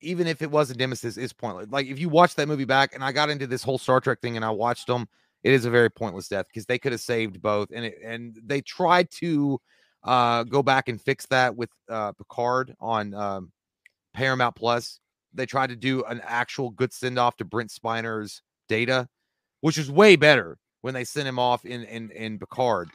even 0.00 0.26
if 0.26 0.42
it 0.42 0.50
was 0.50 0.70
a 0.70 0.74
nemesis, 0.74 1.16
is 1.16 1.32
pointless. 1.32 1.68
Like 1.70 1.86
if 1.86 1.98
you 1.98 2.08
watch 2.08 2.34
that 2.36 2.48
movie 2.48 2.64
back, 2.64 2.94
and 2.94 3.04
I 3.04 3.12
got 3.12 3.30
into 3.30 3.46
this 3.46 3.62
whole 3.62 3.78
Star 3.78 4.00
Trek 4.00 4.20
thing, 4.20 4.36
and 4.36 4.44
I 4.44 4.50
watched 4.50 4.86
them, 4.86 5.08
it 5.42 5.52
is 5.52 5.64
a 5.64 5.70
very 5.70 5.90
pointless 5.90 6.28
death 6.28 6.46
because 6.48 6.66
they 6.66 6.78
could 6.78 6.92
have 6.92 7.00
saved 7.00 7.40
both, 7.40 7.68
and 7.74 7.84
it, 7.84 7.98
and 8.04 8.38
they 8.44 8.60
tried 8.60 9.10
to 9.12 9.60
uh 10.02 10.44
go 10.44 10.62
back 10.62 10.88
and 10.88 11.00
fix 11.00 11.26
that 11.26 11.54
with 11.54 11.70
uh 11.88 12.12
Picard 12.12 12.74
on 12.80 13.14
um 13.14 13.52
Paramount 14.14 14.56
Plus. 14.56 15.00
They 15.32 15.46
tried 15.46 15.68
to 15.68 15.76
do 15.76 16.02
an 16.04 16.20
actual 16.24 16.70
good 16.70 16.92
send 16.92 17.18
off 17.18 17.36
to 17.36 17.44
Brent 17.44 17.70
Spiner's 17.70 18.42
Data, 18.68 19.08
which 19.60 19.78
is 19.78 19.90
way 19.90 20.16
better 20.16 20.58
when 20.80 20.94
they 20.94 21.04
sent 21.04 21.28
him 21.28 21.38
off 21.38 21.64
in 21.64 21.84
in 21.84 22.10
in 22.10 22.38
Picard. 22.38 22.90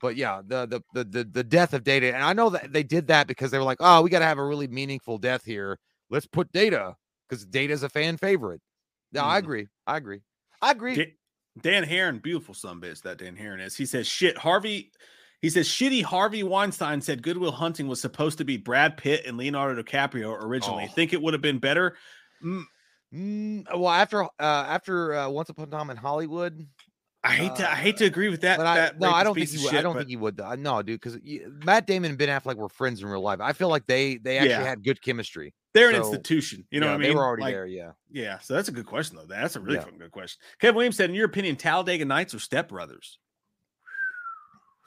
But 0.00 0.16
yeah, 0.16 0.42
the 0.46 0.66
the 0.66 0.80
the 0.92 1.04
the, 1.04 1.24
the 1.24 1.44
death 1.44 1.72
of 1.72 1.84
Data, 1.84 2.14
and 2.14 2.22
I 2.22 2.32
know 2.32 2.50
that 2.50 2.72
they 2.72 2.82
did 2.82 3.06
that 3.08 3.26
because 3.26 3.50
they 3.50 3.58
were 3.58 3.64
like, 3.64 3.78
oh, 3.80 4.02
we 4.02 4.10
got 4.10 4.18
to 4.18 4.26
have 4.26 4.38
a 4.38 4.44
really 4.44 4.68
meaningful 4.68 5.18
death 5.18 5.44
here. 5.44 5.78
Let's 6.10 6.26
put 6.26 6.50
Data 6.52 6.94
because 7.28 7.44
data 7.44 7.72
is 7.72 7.82
a 7.82 7.88
fan 7.88 8.16
favorite. 8.16 8.60
No, 9.12 9.22
I 9.24 9.36
Mhm. 9.36 9.38
agree. 9.44 9.68
I 9.86 9.96
agree. 9.96 10.20
I 10.62 10.70
agree. 10.72 10.94
Da- 10.96 11.16
Dan 11.60 11.82
Heron, 11.84 12.18
beautiful 12.18 12.54
son 12.54 12.80
bitch 12.80 13.02
that 13.02 13.18
Dan 13.18 13.34
Heron 13.36 13.60
is. 13.60 13.76
He 13.76 13.86
says 13.86 14.06
shit. 14.06 14.36
Harvey, 14.36 14.92
he 15.40 15.48
says 15.50 15.68
shitty 15.68 16.02
Harvey 16.02 16.42
Weinstein 16.42 17.00
said 17.00 17.22
Goodwill 17.22 17.52
Hunting 17.52 17.88
was 17.88 18.00
supposed 18.00 18.38
to 18.38 18.44
be 18.44 18.56
Brad 18.56 18.96
Pitt 18.96 19.24
and 19.26 19.36
Leonardo 19.38 19.82
DiCaprio 19.82 20.36
originally. 20.42 20.86
Oh. 20.88 20.92
Think 20.92 21.12
it 21.12 21.22
would 21.22 21.34
have 21.34 21.42
been 21.42 21.58
better. 21.58 21.96
Mm, 22.44 22.64
Mm, 23.14 23.64
well, 23.78 23.88
after 23.88 24.24
uh 24.24 24.28
after 24.38 25.14
uh, 25.14 25.28
Once 25.28 25.48
Upon 25.48 25.68
a 25.68 25.70
Time 25.70 25.90
in 25.90 25.96
Hollywood, 25.96 26.66
I 27.22 27.32
hate 27.32 27.54
to 27.56 27.70
I 27.70 27.74
hate 27.76 27.96
to 27.98 28.04
agree 28.04 28.28
with 28.28 28.40
that. 28.40 28.56
but 28.58 28.66
I 28.66 28.74
that 28.76 28.98
no, 29.00 29.10
I 29.10 29.22
don't 29.22 29.34
think 29.34 29.48
he 29.48 29.64
would. 29.64 29.74
I 29.74 29.80
don't 29.80 29.94
but 29.94 30.00
think 30.00 30.10
he 30.10 30.16
would. 30.16 30.40
uh, 30.40 30.56
No, 30.56 30.82
dude, 30.82 31.00
because 31.00 31.16
Matt 31.64 31.86
Damon 31.86 32.10
and 32.10 32.18
Ben 32.18 32.28
Affleck 32.28 32.56
were 32.56 32.68
friends 32.68 33.00
in 33.00 33.08
real 33.08 33.20
life. 33.22 33.40
I 33.40 33.52
feel 33.52 33.68
like 33.68 33.86
they 33.86 34.16
they 34.18 34.36
actually 34.38 34.50
Yeah. 34.50 34.64
had 34.64 34.82
good 34.84 35.00
chemistry. 35.00 35.54
They're 35.76 35.90
an 35.90 35.96
so, 36.02 36.08
institution. 36.08 36.66
You 36.70 36.80
know 36.80 36.86
Yeah, 36.86 36.92
what 36.92 36.94
I 36.96 36.98
mean? 36.98 37.08
They 37.10 37.14
were 37.14 37.24
already 37.24 37.42
Like, 37.42 37.54
there. 37.54 37.66
Yeah. 37.66 37.90
Yeah, 38.10 38.38
so 38.38 38.54
that's 38.54 38.68
a 38.68 38.72
good 38.72 38.86
question 38.86 39.16
though. 39.16 39.26
That's 39.26 39.56
a 39.56 39.60
really 39.60 39.76
Yeah. 39.76 39.82
fucking 39.84 39.98
good 39.98 40.10
question. 40.10 40.40
Kevin 40.60 40.76
Williams 40.76 40.96
said, 40.96 41.10
in 41.10 41.16
your 41.16 41.26
opinion, 41.26 41.56
Talladega 41.56 42.04
Nights 42.04 42.34
or 42.34 42.38
Step 42.38 42.68
Brothers? 42.68 43.18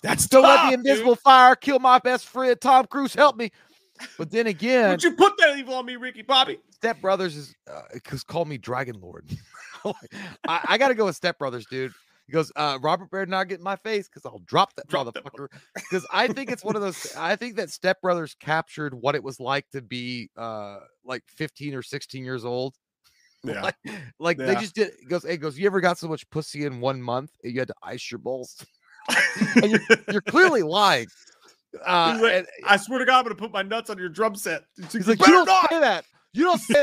That's 0.02 0.28
Don't 0.28 0.44
let 0.44 0.66
the 0.66 0.78
dude. 0.78 0.80
invisible 0.86 1.16
fire 1.16 1.56
kill 1.56 1.80
my 1.80 2.00
best 2.00 2.26
friend. 2.28 2.60
Tom 2.60 2.86
Cruise, 2.88 3.14
help 3.14 3.36
me. 3.36 3.52
But 4.18 4.32
then 4.32 4.48
again, 4.48 4.92
Would 4.92 5.04
you 5.04 5.12
put 5.12 5.38
that 5.40 5.58
evil 5.58 5.76
on 5.76 5.86
me, 5.86 5.98
Ricky 5.98 6.22
Bobby? 6.22 6.60
Step 6.72 7.02
Brothers 7.02 7.36
is 7.36 7.54
uh, 7.70 7.82
because 7.94 8.24
call 8.24 8.46
me 8.46 8.58
Dragon 8.58 8.96
Lord. 9.02 9.30
I, 10.48 10.62
I 10.70 10.78
got 10.78 10.88
to 10.88 10.96
go 10.96 11.06
with 11.06 11.18
Step 11.18 11.38
Brothers, 11.38 11.66
dude. 11.66 11.92
He 12.30 12.34
goes, 12.34 12.52
uh, 12.56 12.78
Robert 12.80 13.10
better 13.10 13.26
not 13.26 13.48
get 13.48 13.58
in 13.58 13.64
my 13.64 13.76
face 13.78 14.08
because 14.08 14.24
I'll 14.24 14.44
drop 14.46 14.76
that 14.76 14.88
Drop 14.88 15.08
motherfucker. 15.08 15.48
Because 15.74 16.06
I 16.14 16.28
think 16.28 16.52
it's 16.52 16.64
one 16.64 16.76
of 16.76 16.84
those. 16.84 17.16
I 17.18 17.36
think 17.36 17.56
that 17.56 17.72
Step 17.72 18.00
Brothers 18.04 18.36
captured 18.40 18.94
what 18.94 19.16
it 19.16 19.24
was 19.24 19.40
like 19.40 19.68
to 19.72 19.82
be 19.82 20.30
uh 20.38 20.78
like 21.04 21.24
15 21.30 21.74
or 21.74 21.82
16 21.82 22.24
years 22.24 22.46
old. 22.46 22.76
Yeah. 23.42 23.62
Like, 23.62 23.76
like 24.20 24.38
they 24.38 24.54
just 24.56 24.76
did. 24.76 24.92
He 25.00 25.06
goes, 25.06 25.24
hey, 25.24 25.38
goes, 25.38 25.58
you 25.58 25.66
ever 25.66 25.80
got 25.80 25.98
so 25.98 26.10
much 26.10 26.30
pussy 26.30 26.66
in 26.66 26.82
one 26.82 27.02
month 27.02 27.32
and 27.42 27.54
you 27.54 27.60
had 27.60 27.70
to 27.70 27.76
ice 27.82 28.12
your 28.12 28.18
balls? 28.18 28.66
you're, 29.64 29.80
you're 30.12 30.22
clearly 30.22 30.62
lying. 30.62 31.08
Uh, 31.88 32.20
like, 32.22 32.34
and- 32.34 32.48
I 32.68 32.76
swear 32.76 33.00
to 33.00 33.06
God, 33.06 33.20
I'm 33.20 33.24
gonna 33.24 33.36
put 33.36 33.54
my 33.54 33.62
nuts 33.62 33.90
on 33.90 33.98
your 33.98 34.10
drum 34.10 34.36
set. 34.36 34.66
He's 34.92 35.08
like, 35.08 35.26
you 35.26 35.32
don't 35.32 35.46
not!" 35.46 35.70
say 35.70 35.80
that. 35.80 36.04
You 36.34 36.44
don't 36.44 36.60
say 36.60 36.74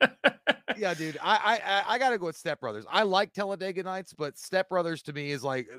that. 0.00 0.58
yeah, 0.78 0.94
dude. 0.94 1.18
I, 1.22 1.36
I 1.36 1.72
I 1.72 1.94
I 1.94 1.98
gotta 1.98 2.18
go 2.18 2.26
with 2.26 2.36
Step 2.36 2.60
Brothers. 2.60 2.84
I 2.90 3.02
like 3.02 3.32
Talladega 3.32 3.82
Nights, 3.82 4.12
but 4.12 4.38
Step 4.38 4.68
Brothers 4.68 5.02
to 5.04 5.12
me 5.12 5.30
is 5.30 5.42
like 5.44 5.68
uh, 5.72 5.78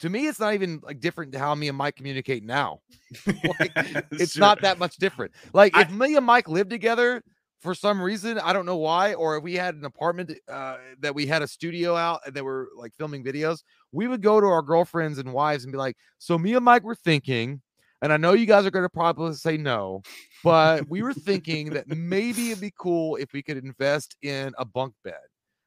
to 0.00 0.10
me, 0.10 0.26
it's 0.26 0.40
not 0.40 0.54
even 0.54 0.80
like 0.82 1.00
different 1.00 1.32
to 1.32 1.38
how 1.38 1.54
me 1.54 1.68
and 1.68 1.76
Mike 1.78 1.96
communicate 1.96 2.44
now. 2.44 2.80
Like, 3.26 3.72
it's 4.12 4.32
true. 4.32 4.40
not 4.40 4.60
that 4.62 4.78
much 4.78 4.96
different. 4.96 5.32
Like 5.52 5.76
I- 5.76 5.82
if 5.82 5.90
me 5.90 6.16
and 6.16 6.24
Mike 6.26 6.48
lived 6.48 6.70
together 6.70 7.22
for 7.60 7.74
some 7.74 8.02
reason, 8.02 8.38
I 8.40 8.52
don't 8.52 8.66
know 8.66 8.76
why, 8.78 9.14
or 9.14 9.36
if 9.36 9.44
we 9.44 9.54
had 9.54 9.76
an 9.76 9.84
apartment 9.84 10.32
uh, 10.50 10.78
that 11.00 11.14
we 11.14 11.26
had 11.26 11.42
a 11.42 11.46
studio 11.46 11.94
out 11.94 12.20
and 12.26 12.34
that 12.34 12.42
were 12.42 12.68
like 12.76 12.92
filming 12.94 13.22
videos, 13.22 13.62
we 13.92 14.08
would 14.08 14.22
go 14.22 14.40
to 14.40 14.46
our 14.46 14.62
girlfriends 14.62 15.18
and 15.18 15.32
wives 15.32 15.62
and 15.64 15.72
be 15.72 15.78
like, 15.78 15.96
"So 16.18 16.36
me 16.38 16.54
and 16.54 16.64
Mike 16.64 16.82
were 16.82 16.96
thinking." 16.96 17.62
And 18.02 18.12
I 18.12 18.16
know 18.16 18.32
you 18.32 18.46
guys 18.46 18.66
are 18.66 18.70
going 18.70 18.84
to 18.84 18.88
probably 18.90 19.32
say 19.34 19.56
no, 19.56 20.02
but 20.42 20.88
we 20.90 21.02
were 21.02 21.14
thinking 21.14 21.70
that 21.70 21.88
maybe 21.88 22.50
it'd 22.50 22.60
be 22.60 22.72
cool 22.76 23.14
if 23.16 23.32
we 23.32 23.42
could 23.42 23.56
invest 23.56 24.16
in 24.22 24.52
a 24.58 24.64
bunk 24.64 24.94
bed. 25.04 25.14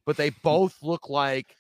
But 0.06 0.18
they 0.18 0.32
both 0.44 0.76
look 0.84 1.10
like 1.10 1.56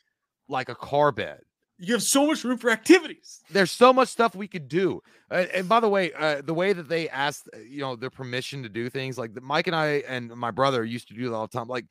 like 0.50 0.70
a 0.70 0.76
car 0.76 1.12
bed. 1.14 1.40
You 1.78 1.94
have 1.94 2.04
so 2.04 2.28
much 2.28 2.44
room 2.44 2.58
for 2.58 2.70
activities. 2.70 3.42
There's 3.50 3.72
so 3.72 3.92
much 3.92 4.10
stuff 4.10 4.36
we 4.36 4.48
could 4.48 4.68
do. 4.68 5.02
Uh, 5.32 5.46
and 5.54 5.68
by 5.68 5.80
the 5.80 5.90
way, 5.90 6.14
uh, 6.14 6.42
the 6.42 6.54
way 6.54 6.72
that 6.72 6.88
they 6.88 7.10
asked, 7.10 7.50
uh, 7.54 7.60
you 7.60 7.80
know, 7.82 7.96
their 7.96 8.10
permission 8.10 8.64
to 8.64 8.70
do 8.70 8.90
things, 8.90 9.18
like 9.18 9.32
Mike 9.42 9.68
and 9.68 9.76
I 9.76 10.04
and 10.08 10.30
my 10.30 10.52
brother 10.52 10.86
used 10.86 11.08
to 11.08 11.14
do 11.14 11.30
that 11.30 11.36
all 11.36 11.48
the 11.48 11.58
time. 11.58 11.68
Like, 11.68 11.86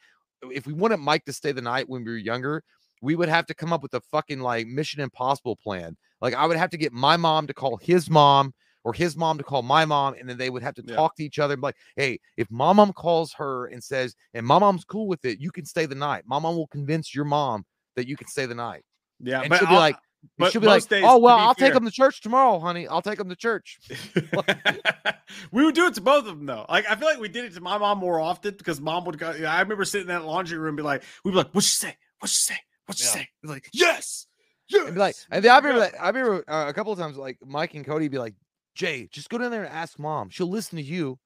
if 0.51 0.67
we 0.67 0.73
wanted 0.73 0.99
Mike 0.99 1.25
to 1.25 1.33
stay 1.33 1.53
the 1.53 1.63
night 1.63 1.89
when 1.89 2.05
we 2.05 2.13
were 2.13 2.19
younger, 2.19 2.63
we 3.03 3.17
would 3.17 3.29
have 3.29 3.47
to 3.47 3.55
come 3.55 3.73
up 3.73 3.83
with 3.83 3.95
a 3.95 4.01
fucking 4.01 4.41
like 4.41 4.67
Mission 4.67 5.01
Impossible 5.01 5.57
plan. 5.57 5.97
Like, 6.21 6.35
I 6.35 6.47
would 6.47 6.57
have 6.57 6.71
to 6.71 6.79
get 6.79 6.93
my 6.93 7.17
mom 7.17 7.47
to 7.47 7.55
call 7.55 7.77
his 7.77 8.09
mom 8.09 8.55
or 8.85 8.93
his 8.93 9.17
mom 9.17 9.39
to 9.39 9.45
call 9.45 9.63
my 9.63 9.85
mom, 9.85 10.15
and 10.21 10.29
then 10.29 10.37
they 10.39 10.51
would 10.51 10.63
have 10.63 10.75
to 10.75 10.83
Yeah. 10.87 10.95
talk 10.97 11.17
to 11.17 11.25
each 11.25 11.39
other 11.39 11.55
and 11.55 11.63
like, 11.63 11.77
"Hey, 11.97 12.21
if 12.37 12.51
my 12.51 12.73
mom 12.73 12.93
calls 12.93 13.33
her 13.35 13.67
and 13.67 13.83
says, 13.83 14.15
and 14.35 14.47
my 14.47 14.59
mom's 14.59 14.85
cool 14.85 15.09
with 15.09 15.25
it, 15.25 15.41
you 15.41 15.51
can 15.51 15.65
stay 15.65 15.87
the 15.87 15.95
night. 15.95 16.25
My 16.27 16.39
mom 16.39 16.55
will 16.57 16.67
convince 16.69 17.15
your 17.15 17.25
mom 17.25 17.65
that 17.97 18.07
you 18.07 18.17
can 18.17 18.29
stay 18.29 18.47
the 18.47 18.55
night." 18.55 18.85
Yeah, 19.21 19.41
And 19.41 19.49
but 19.49 19.59
she'll 19.59 19.69
be 19.69 19.75
I'll- 19.75 19.81
like, 19.81 19.97
and 19.97 20.31
but 20.39 20.53
she'll 20.53 20.61
be 20.63 20.67
like, 20.69 20.87
days, 20.89 21.05
"Oh 21.07 21.19
well, 21.19 21.37
be 21.37 21.43
I'll 21.43 21.55
take 21.55 21.75
them 21.75 21.85
to 21.85 21.91
church 21.91 22.21
tomorrow, 22.23 22.59
honey. 22.59 22.87
I'll 22.89 23.03
take 23.03 23.19
them 23.19 23.29
to 23.29 23.37
church." 23.37 23.79
we 25.53 25.65
would 25.65 25.75
do 25.75 25.87
it 25.87 25.95
to 25.95 26.01
both 26.01 26.27
of 26.27 26.37
them 26.37 26.47
though. 26.47 26.67
Like 26.69 26.89
I 26.89 26.97
feel 26.97 27.09
like 27.09 27.19
we 27.21 27.29
did 27.29 27.45
it 27.45 27.55
to 27.55 27.61
my 27.61 27.79
mom 27.79 27.99
more 27.99 28.21
often 28.21 28.55
because 28.57 28.81
mom 28.81 29.05
would 29.05 29.19
go. 29.19 29.31
I 29.31 29.61
remember 29.61 29.85
sitting 29.85 30.09
in 30.09 30.15
that 30.15 30.25
laundry 30.25 30.59
room, 30.59 30.69
and 30.71 30.77
be 30.77 30.83
like, 30.83 31.03
we'd 31.25 31.33
be 31.33 31.37
like, 31.37 31.51
"What'd 31.51 31.65
she 31.69 31.75
say? 31.75 31.97
What'd 32.21 32.35
she 32.35 32.43
say? 32.43 32.59
What'd 32.87 32.99
she 33.01 33.07
Yeah. 33.07 33.13
say?" 33.13 33.29
Like, 33.43 33.69
"Yes, 33.73 34.27
yes." 34.69 34.87
And 34.87 34.95
be 34.95 35.01
like, 35.01 35.17
and 35.31 35.45
then 35.45 35.51
I 35.53 35.57
remember 35.57 35.81
that 35.81 35.95
I 36.03 36.09
remember 36.09 36.45
uh, 36.49 36.69
a 36.69 36.73
couple 36.73 36.93
of 36.93 36.99
times, 36.99 37.17
like 37.17 37.39
Mike 37.45 37.75
and 37.75 37.85
Cody 37.85 38.09
be 38.09 38.19
like, 38.19 38.35
"Jay, 38.75 39.09
just 39.13 39.29
go 39.29 39.39
down 39.39 39.51
there 39.51 39.65
and 39.65 39.73
ask 39.73 39.99
mom. 39.99 40.31
She'll 40.31 40.51
listen 40.51 40.77
to 40.77 40.85
you." 40.85 41.19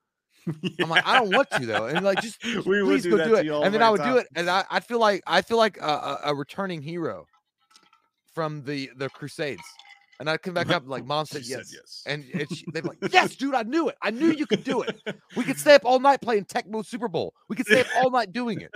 I'm 0.80 0.88
like, 0.88 1.06
I 1.06 1.18
don't 1.18 1.34
want 1.34 1.50
to 1.52 1.66
though, 1.66 1.86
and 1.86 2.04
like, 2.04 2.20
just 2.20 2.42
We 2.44 2.82
please 2.82 3.02
do 3.02 3.16
go 3.16 3.24
do 3.24 3.34
it. 3.34 3.46
And 3.46 3.74
then 3.74 3.82
I 3.82 3.90
would 3.90 4.02
do 4.02 4.16
it, 4.16 4.26
and 4.34 4.48
I 4.48 4.64
I 4.70 4.80
feel 4.80 4.98
like 4.98 5.22
I 5.26 5.42
feel 5.42 5.58
like 5.58 5.78
a, 5.78 5.84
a, 5.86 6.20
a 6.26 6.34
returning 6.34 6.82
hero 6.82 7.26
from 8.34 8.62
the 8.62 8.90
the 8.96 9.08
Crusades, 9.10 9.62
and 10.20 10.30
I'd 10.30 10.42
come 10.42 10.54
back 10.54 10.70
up 10.70 10.84
like, 10.86 11.04
"Mom 11.04 11.26
said 11.26 11.44
She 11.44 11.52
said 11.52 11.64
yes." 11.70 11.72
yes. 11.74 12.02
And, 12.06 12.24
they're 12.72 12.82
like, 12.82 12.98
"Yes, 13.10 13.36
dude, 13.36 13.54
I 13.54 13.62
knew 13.62 13.88
it. 13.88 13.96
I 14.02 14.10
knew 14.10 14.30
you 14.32 14.46
could 14.46 14.64
do 14.64 14.82
it. 14.82 15.00
We 15.36 15.44
could 15.44 15.58
stay 15.58 15.74
up 15.74 15.82
all 15.84 16.00
night 16.00 16.20
playing 16.20 16.44
Tecmo 16.44 16.84
Super 16.84 17.08
Bowl. 17.08 17.34
We 17.48 17.56
could 17.56 17.66
stay 17.66 17.80
up 17.80 17.88
all 17.96 18.10
night 18.10 18.32
doing 18.32 18.60
it." 18.60 18.72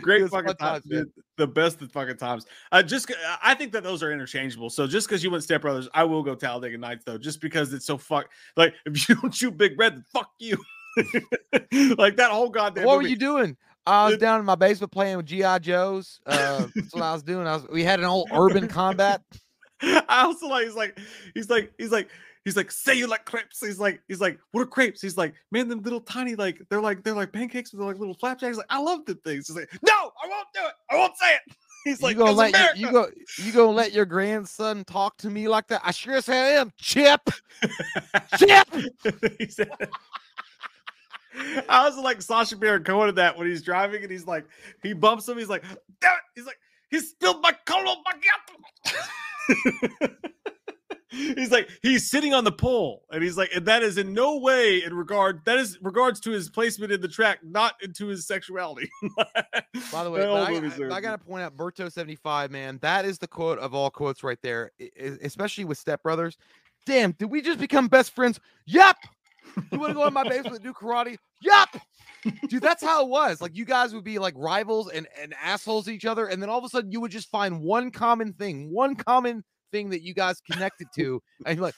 Great 0.00 0.22
was 0.22 0.30
fucking 0.30 0.46
fun 0.48 0.56
times, 0.56 0.82
times, 0.82 0.86
man. 0.86 1.04
dude. 1.04 1.12
The 1.38 1.46
best 1.46 1.80
of 1.80 1.90
fucking 1.92 2.16
times. 2.16 2.46
Uh, 2.72 2.82
just 2.82 3.10
I 3.42 3.54
think 3.54 3.72
that 3.72 3.84
those 3.84 4.02
are 4.02 4.12
interchangeable. 4.12 4.70
So 4.70 4.86
just 4.86 5.08
because 5.08 5.24
you 5.24 5.30
went 5.30 5.44
Step 5.44 5.62
Brothers, 5.62 5.88
I 5.94 6.04
will 6.04 6.22
go 6.22 6.34
Talladega 6.34 6.76
Nights 6.76 7.04
though, 7.04 7.16
just 7.16 7.40
because 7.40 7.72
it's 7.72 7.86
so 7.86 7.96
fuck. 7.96 8.28
Like 8.56 8.74
if 8.86 9.08
you 9.08 9.14
don't 9.14 9.34
shoot 9.34 9.56
Big 9.56 9.78
Red, 9.78 10.02
fuck 10.12 10.30
you. 10.38 10.58
like 11.96 12.16
that 12.16 12.30
whole 12.30 12.50
goddamn. 12.50 12.84
what 12.84 12.96
were 12.96 13.06
you 13.06 13.16
doing? 13.16 13.56
I 13.86 14.08
was 14.08 14.18
down 14.18 14.40
in 14.40 14.44
my 14.44 14.56
basement 14.56 14.92
playing 14.92 15.16
with 15.16 15.26
GI 15.26 15.60
Joes. 15.60 16.20
Uh, 16.26 16.66
that's 16.74 16.92
what 16.92 17.02
I 17.02 17.12
was 17.12 17.22
doing. 17.22 17.46
I 17.46 17.54
was. 17.54 17.66
We 17.72 17.84
had 17.84 18.00
an 18.00 18.06
old 18.06 18.28
urban 18.32 18.68
combat. 18.68 19.22
I 19.82 20.24
also 20.24 20.48
like 20.48 20.64
he's 20.66 20.74
like 20.74 20.98
he's 21.34 21.48
like 21.48 21.72
he's 21.78 21.92
like 21.92 22.08
he's 22.44 22.56
like 22.56 22.70
say 22.70 22.94
you 22.94 23.06
like 23.06 23.24
crepes. 23.24 23.64
He's 23.64 23.78
like 23.78 24.00
he's 24.08 24.20
like 24.20 24.38
what 24.52 24.62
are 24.62 24.66
crepes? 24.66 25.00
He's 25.00 25.16
like 25.16 25.34
man 25.50 25.68
them 25.68 25.82
little 25.82 26.00
tiny 26.00 26.34
like 26.34 26.62
they're 26.68 26.80
like 26.80 27.02
they're 27.02 27.14
like 27.14 27.32
pancakes 27.32 27.70
but 27.70 27.78
they're 27.78 27.86
like 27.86 27.98
little 27.98 28.14
flapjacks. 28.14 28.56
Like 28.56 28.66
I 28.70 28.80
love 28.80 29.04
the 29.06 29.14
things. 29.16 29.48
He's 29.48 29.56
like 29.56 29.70
no 29.82 29.92
I 29.92 30.28
won't 30.28 30.48
do 30.54 30.60
it. 30.60 30.72
I 30.90 30.96
won't 30.96 31.16
say 31.16 31.34
it. 31.34 31.40
He's 31.84 32.02
like 32.02 32.16
you 32.16 32.24
gonna 32.24 32.32
let 32.32 32.50
your, 32.50 32.60
America. 32.60 32.80
you 32.80 32.92
go 32.92 33.08
you 33.38 33.52
gonna 33.52 33.70
let 33.70 33.92
your 33.92 34.04
grandson 34.04 34.84
talk 34.84 35.16
to 35.18 35.30
me 35.30 35.48
like 35.48 35.68
that? 35.68 35.80
I 35.84 35.92
sure 35.92 36.16
as 36.16 36.26
hell 36.26 36.60
am, 36.60 36.72
Chip. 36.76 37.30
Chip. 38.36 38.68
he 39.38 39.46
said. 39.46 39.70
I 41.68 41.88
was 41.88 41.96
like 41.96 42.20
Sacha 42.20 42.56
Baron 42.56 42.82
Cohen 42.82 43.10
in 43.10 43.14
that 43.14 43.38
when 43.38 43.46
he's 43.46 43.62
driving 43.62 44.02
and 44.02 44.10
he's 44.10 44.26
like 44.26 44.44
he 44.82 44.92
bumps 44.92 45.28
him. 45.28 45.38
He's 45.38 45.48
like, 45.48 45.62
damn 46.00 46.14
it! 46.14 46.20
He's 46.34 46.46
like 46.46 46.58
he 46.90 47.00
spilled 47.00 47.42
my 47.42 47.52
colo 47.64 47.96
macchiato. 48.06 50.10
he's 51.18 51.50
like 51.50 51.68
he's 51.82 52.10
sitting 52.10 52.32
on 52.32 52.44
the 52.44 52.52
pole 52.52 53.02
and 53.10 53.22
he's 53.22 53.36
like 53.36 53.50
and 53.54 53.66
that 53.66 53.82
is 53.82 53.98
in 53.98 54.12
no 54.12 54.38
way 54.38 54.82
in 54.82 54.94
regard 54.94 55.44
that 55.44 55.58
is 55.58 55.78
regards 55.82 56.20
to 56.20 56.30
his 56.30 56.48
placement 56.48 56.92
in 56.92 57.00
the 57.00 57.08
track, 57.08 57.38
not 57.42 57.74
into 57.82 58.06
his 58.06 58.26
sexuality. 58.26 58.88
By 59.92 60.04
the 60.04 60.10
way, 60.10 60.20
That 60.20 60.26
but 60.26 60.28
old 60.28 60.38
I, 60.90 60.94
I- 60.94 60.96
I 60.96 61.00
gotta 61.00 61.18
point 61.18 61.42
out 61.42 61.56
Berto 61.56 61.90
seventy 61.92 62.16
five 62.16 62.50
man. 62.50 62.78
That 62.82 63.04
is 63.04 63.18
the 63.18 63.28
quote 63.28 63.58
of 63.58 63.74
all 63.74 63.90
quotes 63.90 64.22
right 64.22 64.38
there, 64.42 64.72
e- 64.78 64.88
especially 65.22 65.64
with 65.64 65.78
Step 65.78 66.02
Brothers. 66.02 66.36
Damn, 66.86 67.12
did 67.12 67.30
we 67.30 67.42
just 67.42 67.58
become 67.58 67.88
best 67.88 68.14
friends? 68.14 68.40
Yep. 68.66 68.96
You 69.72 69.78
want 69.78 69.90
to 69.90 69.94
go 69.94 70.06
in 70.06 70.12
my 70.14 70.22
basement 70.28 70.56
and 70.56 70.64
do 70.64 70.72
karate? 70.72 71.16
Yep. 71.42 71.82
Dude, 72.48 72.62
that's 72.62 72.82
how 72.82 73.04
it 73.04 73.08
was. 73.08 73.40
Like 73.40 73.56
you 73.56 73.64
guys 73.64 73.94
would 73.94 74.04
be 74.04 74.18
like 74.18 74.34
rivals 74.36 74.90
and, 74.90 75.06
and 75.20 75.34
assholes 75.42 75.84
to 75.86 75.90
each 75.92 76.04
other, 76.04 76.26
and 76.26 76.40
then 76.42 76.48
all 76.50 76.58
of 76.58 76.64
a 76.64 76.68
sudden 76.68 76.90
you 76.92 77.00
would 77.00 77.10
just 77.10 77.30
find 77.30 77.60
one 77.60 77.90
common 77.90 78.32
thing, 78.32 78.70
one 78.72 78.94
common 78.94 79.44
thing 79.72 79.90
that 79.90 80.02
you 80.02 80.14
guys 80.14 80.40
connected 80.50 80.88
to, 80.96 81.20
and 81.46 81.60
like, 81.60 81.74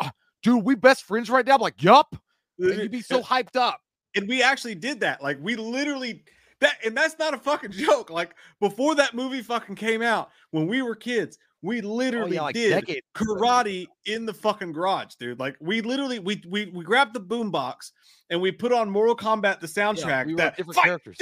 uh, 0.00 0.10
dude, 0.42 0.64
we 0.64 0.74
best 0.74 1.04
friends 1.04 1.28
right 1.30 1.46
now. 1.46 1.54
I'm 1.56 1.60
like, 1.60 1.82
yup. 1.82 2.14
And 2.58 2.74
you'd 2.82 2.90
be 2.90 3.00
so 3.02 3.22
hyped 3.32 3.56
up. 3.56 3.80
and 4.16 4.28
we 4.28 4.42
actually 4.42 4.74
did 4.74 5.00
that. 5.00 5.22
Like 5.22 5.38
we 5.40 5.56
literally 5.56 6.24
that, 6.60 6.76
and 6.84 6.96
that's 6.96 7.18
not 7.18 7.32
a 7.34 7.38
fucking 7.38 7.70
joke. 7.86 8.10
Like 8.10 8.34
before 8.60 8.94
that 8.96 9.14
movie 9.14 9.42
fucking 9.42 9.76
came 9.76 10.02
out, 10.02 10.30
when 10.50 10.66
we 10.66 10.82
were 10.82 10.94
kids, 10.94 11.38
we 11.62 11.80
literally 11.82 12.38
Oh, 12.38 12.44
like 12.44 12.54
did 12.54 12.70
decades 12.70 13.06
karate 13.14 13.86
in 14.06 14.24
the 14.26 14.32
fucking 14.34 14.72
garage, 14.72 15.14
dude. 15.18 15.38
Like 15.38 15.56
we 15.60 15.80
literally 15.82 16.18
we 16.18 16.42
we 16.48 16.66
we 16.66 16.84
grabbed 16.84 17.14
the 17.14 17.20
boombox 17.20 17.92
and 18.30 18.40
we 18.40 18.50
put 18.52 18.72
on 18.72 18.88
Mortal 18.90 19.16
Kombat 19.16 19.60
the 19.60 19.66
soundtrack 19.66 20.26
we 20.26 20.32
were 20.34 20.38
that 20.38 20.56
different 20.56 20.76
fight, 20.76 20.84
characters. 20.84 21.16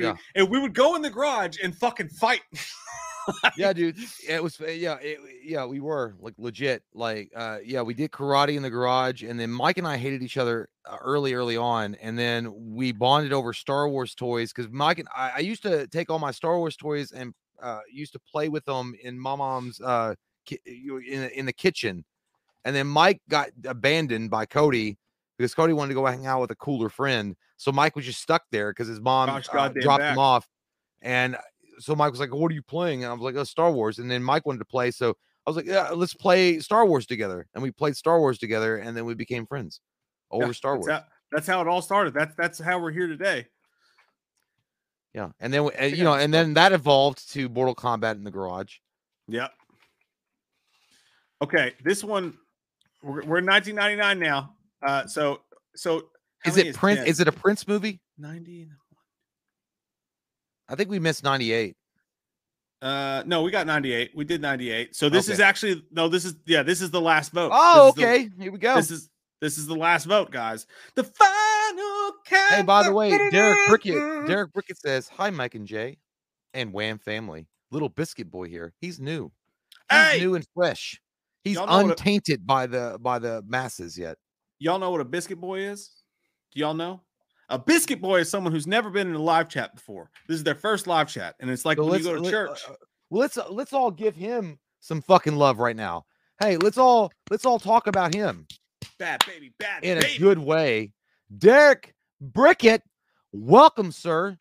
Yeah. 0.00 0.14
and 0.34 0.48
we 0.48 0.58
would 0.60 0.74
go 0.74 0.94
in 0.96 1.02
the 1.02 1.10
garage 1.10 1.56
and 1.62 1.76
fucking 1.76 2.08
fight. 2.08 2.40
Yeah, 3.56 3.72
dude. 3.74 3.96
It 4.28 4.42
was 4.42 4.60
uh, 4.60 4.66
yeah, 4.66 4.96
it, 5.00 5.18
yeah. 5.42 5.64
We 5.64 5.80
were 5.80 6.14
like 6.20 6.34
legit. 6.38 6.82
Like 6.92 7.30
uh, 7.34 7.58
yeah, 7.64 7.82
we 7.82 7.94
did 7.94 8.10
karate 8.10 8.56
in 8.56 8.62
the 8.62 8.70
garage, 8.70 9.22
and 9.22 9.38
then 9.38 9.50
Mike 9.50 9.78
and 9.78 9.86
I 9.86 9.96
hated 9.96 10.22
each 10.22 10.36
other 10.36 10.68
uh, 10.88 10.96
early, 11.00 11.34
early 11.34 11.56
on, 11.56 11.94
and 11.96 12.18
then 12.18 12.52
we 12.74 12.92
bonded 12.92 13.32
over 13.32 13.52
Star 13.52 13.88
Wars 13.88 14.14
toys 14.14 14.52
because 14.52 14.70
Mike 14.70 14.98
and 14.98 15.08
I, 15.14 15.32
I 15.36 15.38
used 15.40 15.62
to 15.62 15.86
take 15.88 16.10
all 16.10 16.18
my 16.18 16.30
Star 16.30 16.58
Wars 16.58 16.76
toys 16.76 17.12
and 17.12 17.34
uh, 17.62 17.80
used 17.92 18.12
to 18.12 18.18
play 18.20 18.48
with 18.48 18.64
them 18.64 18.94
in 19.02 19.18
my 19.18 19.34
mom's 19.34 19.80
uh 19.80 20.14
ki- 20.44 20.60
in 20.66 21.30
in 21.34 21.46
the 21.46 21.52
kitchen, 21.52 22.04
and 22.64 22.74
then 22.74 22.86
Mike 22.86 23.20
got 23.28 23.48
abandoned 23.64 24.30
by 24.30 24.46
Cody. 24.46 24.98
Because 25.36 25.52
Cody 25.52 25.72
wanted 25.72 25.88
to 25.88 25.94
go 25.94 26.06
hang 26.06 26.26
out 26.26 26.40
with 26.42 26.52
a 26.52 26.54
cooler 26.54 26.88
friend, 26.88 27.34
so 27.56 27.72
Mike 27.72 27.96
was 27.96 28.04
just 28.04 28.20
stuck 28.20 28.42
there 28.52 28.70
because 28.70 28.86
his 28.86 29.00
mom 29.00 29.26
Gosh, 29.26 29.48
uh, 29.52 29.68
dropped 29.70 29.98
back. 29.98 30.12
him 30.12 30.18
off, 30.20 30.48
and 31.02 31.36
so 31.78 31.94
Mike 31.94 32.10
was 32.10 32.20
like, 32.20 32.34
"What 32.34 32.50
are 32.50 32.54
you 32.54 32.62
playing?" 32.62 33.04
And 33.04 33.10
I 33.10 33.14
was 33.14 33.22
like, 33.22 33.34
"Oh, 33.36 33.44
Star 33.44 33.70
Wars." 33.72 33.98
And 33.98 34.10
then 34.10 34.22
Mike 34.22 34.46
wanted 34.46 34.58
to 34.60 34.64
play, 34.64 34.90
so 34.90 35.10
I 35.46 35.50
was 35.50 35.56
like, 35.56 35.66
"Yeah, 35.66 35.90
let's 35.90 36.14
play 36.14 36.58
Star 36.60 36.86
Wars 36.86 37.06
together." 37.06 37.46
And 37.54 37.62
we 37.62 37.70
played 37.70 37.96
Star 37.96 38.18
Wars 38.20 38.38
together, 38.38 38.76
and 38.78 38.96
then 38.96 39.04
we 39.04 39.14
became 39.14 39.46
friends 39.46 39.80
over 40.30 40.46
Yeah, 40.46 40.52
Star 40.52 40.76
that's 40.76 40.88
Wars. 40.88 41.00
how, 41.00 41.04
that's 41.32 41.46
how 41.46 41.60
it 41.60 41.68
all 41.68 41.82
started. 41.82 42.14
That's 42.14 42.34
that's 42.36 42.58
how 42.58 42.78
we're 42.78 42.92
here 42.92 43.06
today. 43.06 43.46
Yeah, 45.14 45.30
and 45.38 45.52
then 45.52 45.64
we- 45.64 45.72
uh, 45.72 45.84
you 45.86 46.02
know, 46.04 46.14
and 46.14 46.32
then 46.34 46.54
that 46.54 46.72
evolved 46.72 47.30
to 47.32 47.48
Mortal 47.48 47.74
Kombat 47.74 48.14
in 48.16 48.24
the 48.24 48.30
garage. 48.32 48.76
Yep. 49.28 49.52
Okay, 51.42 51.74
this 51.84 52.02
one 52.02 52.36
we're, 53.02 53.22
we're 53.24 53.38
in 53.38 53.46
1999 53.46 54.18
now. 54.18 54.54
Uh, 54.84 55.06
so 55.06 55.40
so 55.76 56.08
is 56.44 56.56
many 56.56 56.70
it 56.70 56.76
Prince? 56.76 56.98
10? 57.00 57.06
Is 57.08 57.20
it 57.20 57.28
a 57.28 57.32
Prince 57.32 57.68
movie? 57.68 58.00
90? 58.18 58.68
I 60.68 60.74
think 60.74 60.90
we 60.90 60.98
missed 60.98 61.24
ninety 61.24 61.52
eight. 61.52 61.76
Uh, 62.82 63.22
no, 63.24 63.40
we 63.40 63.50
got 63.50 63.66
98. 63.66 64.10
We 64.14 64.26
did 64.26 64.42
98. 64.42 64.94
So 64.94 65.08
this 65.08 65.30
is 65.30 65.40
actually 65.40 65.82
no. 65.90 66.08
This 66.08 66.26
is 66.26 66.34
yeah. 66.44 66.62
This 66.62 66.82
is 66.82 66.90
the 66.90 67.00
last 67.00 67.32
vote. 67.32 67.50
Oh, 67.54 67.86
This 67.86 67.88
is 67.88 67.94
the- 67.94 68.02
okay. 68.26 68.30
Here 68.42 68.52
we 68.52 68.58
go. 68.58 68.74
this 68.74 68.90
is 68.90 69.08
this 69.40 69.56
is 69.58 69.66
the 69.66 69.74
last 69.74 70.04
vote, 70.04 70.30
guys. 70.30 70.66
The 70.94 71.04
final 71.04 72.12
count. 72.26 72.52
Hey, 72.52 72.62
by 72.62 72.82
the 72.82 72.92
way, 72.92 73.10
Derek 73.30 73.58
Brickett. 73.68 74.26
Derek 74.26 74.52
Brickett 74.52 74.76
says, 74.76 75.08
"Hi, 75.08 75.30
Mike 75.30 75.54
and 75.54 75.66
Jay, 75.66 75.96
and 76.52 76.72
Wham 76.74 76.98
family. 76.98 77.46
Little 77.70 77.88
Biscuit 77.88 78.30
Boy 78.30 78.48
here. 78.48 78.74
He's 78.82 79.00
new. 79.00 79.32
He's 79.90 79.98
Hey! 79.98 80.18
new 80.20 80.34
and 80.34 80.46
fresh. 80.54 81.00
He's 81.42 81.58
what 81.58 81.68
a- 81.70 81.76
untainted 81.88 82.46
by 82.46 82.66
the 82.66 82.98
by 83.00 83.18
the 83.18 83.42
masses 83.46 83.96
yet. 83.96 84.18
Y'all 84.58 84.78
know 84.78 84.90
what 84.90 85.00
a 85.00 85.04
biscuit 85.04 85.40
boy 85.40 85.60
is? 85.60 85.90
Do 86.52 86.60
y'all 86.60 86.74
know? 86.74 87.00
A 87.50 87.58
biscuit 87.58 88.00
boy 88.00 88.20
is 88.20 88.30
someone 88.30 88.52
who's 88.52 88.66
never 88.66 88.90
been 88.90 89.08
in 89.08 89.14
a 89.14 89.22
live 89.22 89.48
chat 89.48 89.74
before. 89.74 90.10
This 90.28 90.36
is 90.36 90.44
their 90.44 90.54
first 90.54 90.86
live 90.86 91.08
chat, 91.08 91.34
and 91.40 91.50
it's 91.50 91.64
like 91.64 91.76
So 91.78 91.84
when 91.84 91.98
you 91.98 92.04
go 92.04 92.14
to 92.14 92.20
let- 92.22 92.30
church. 92.30 92.60
uh, 92.68 92.74
Well, 93.10 93.20
let's 93.20 93.36
uh, 93.38 93.48
let's 93.50 93.72
all 93.72 93.90
give 93.90 94.16
him 94.16 94.58
some 94.80 95.02
fucking 95.02 95.36
love 95.36 95.58
right 95.58 95.76
now. 95.76 96.06
Hey, 96.40 96.56
let's 96.56 96.78
all 96.78 97.12
let's 97.30 97.44
all 97.44 97.58
talk 97.58 97.86
about 97.86 98.14
him 98.14 98.46
Bad 98.98 99.24
baby, 99.26 99.52
bad 99.58 99.82
baby 99.82 99.92
in 99.92 99.98
baby. 100.00 100.16
a 100.16 100.18
good 100.18 100.38
way. 100.38 100.92
Derek 101.36 101.94
Brickett, 102.22 102.80
welcome, 103.32 103.92
sir. 103.92 104.38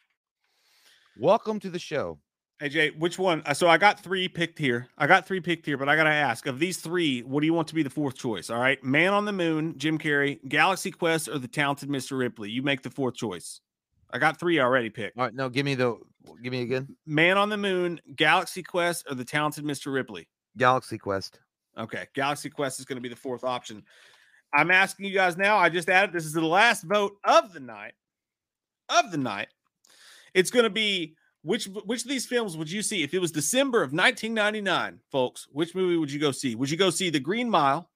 Welcome 1.19 1.59
to 1.61 1.69
the 1.69 1.79
show. 1.79 2.19
Hey 2.63 2.69
Jay, 2.69 2.89
which 2.91 3.19
one? 3.19 3.41
uh, 3.45 3.53
So 3.53 3.67
I 3.67 3.77
got 3.77 3.99
three 3.99 4.29
picked 4.29 4.57
here. 4.57 4.87
I 4.97 5.05
got 5.05 5.27
three 5.27 5.41
picked 5.41 5.65
here, 5.65 5.75
but 5.75 5.89
I 5.89 5.97
gotta 5.97 6.11
ask: 6.11 6.47
of 6.47 6.59
these 6.59 6.77
three, 6.77 7.19
what 7.19 7.41
do 7.41 7.45
you 7.45 7.53
want 7.53 7.67
to 7.67 7.75
be 7.75 7.83
the 7.83 7.89
fourth 7.89 8.15
choice? 8.15 8.49
All 8.49 8.57
right, 8.57 8.81
Man 8.81 9.11
on 9.11 9.25
the 9.25 9.33
Moon, 9.33 9.77
Jim 9.77 9.97
Carrey, 9.97 10.39
Galaxy 10.47 10.89
Quest, 10.89 11.27
or 11.27 11.39
the 11.39 11.49
Talented 11.49 11.89
Mr. 11.89 12.17
Ripley? 12.17 12.49
You 12.49 12.61
make 12.61 12.81
the 12.81 12.89
fourth 12.89 13.15
choice. 13.15 13.59
I 14.11 14.17
got 14.17 14.39
three 14.39 14.61
already 14.61 14.89
picked: 14.89 15.17
All 15.17 15.25
right, 15.25 15.33
no, 15.33 15.49
give 15.49 15.65
me 15.65 15.75
the 15.75 15.97
give 16.41 16.53
me 16.53 16.61
again. 16.61 16.95
Man 17.05 17.37
on 17.37 17.49
the 17.49 17.57
Moon, 17.57 17.99
Galaxy 18.15 18.63
Quest, 18.63 19.07
or 19.09 19.15
the 19.15 19.25
Talented 19.25 19.65
Mr. 19.65 19.93
Ripley. 19.93 20.29
Galaxy 20.55 20.97
Quest. 20.97 21.41
Okay, 21.77 22.07
Galaxy 22.15 22.49
Quest 22.49 22.79
is 22.79 22.85
going 22.85 22.95
to 22.95 23.01
be 23.01 23.09
the 23.09 23.15
fourth 23.17 23.43
option. 23.43 23.83
I'm 24.53 24.71
asking 24.71 25.07
you 25.07 25.13
guys 25.13 25.35
now. 25.35 25.57
I 25.57 25.67
just 25.67 25.89
added 25.89 26.13
this 26.13 26.23
is 26.23 26.31
the 26.31 26.39
last 26.39 26.83
vote 26.83 27.17
of 27.25 27.51
the 27.51 27.59
night. 27.59 27.95
Of 28.87 29.11
the 29.11 29.17
night, 29.17 29.49
it's 30.33 30.49
going 30.49 30.63
to 30.63 30.69
be 30.69 31.17
which 31.43 31.65
which 31.65 32.01
of 32.03 32.07
these 32.09 32.25
films 32.25 32.57
would 32.57 32.71
you 32.71 32.81
see 32.81 33.03
if 33.03 33.13
it 33.13 33.19
was 33.19 33.31
December 33.31 33.83
of 33.83 33.91
1999, 33.93 34.99
folks? 35.11 35.47
Which 35.51 35.75
movie 35.75 35.97
would 35.97 36.11
you 36.11 36.19
go 36.19 36.31
see? 36.31 36.55
Would 36.55 36.69
you 36.71 36.77
go 36.77 36.89
see 36.89 37.09
The 37.09 37.19
Green 37.19 37.49
Mile? 37.49 37.89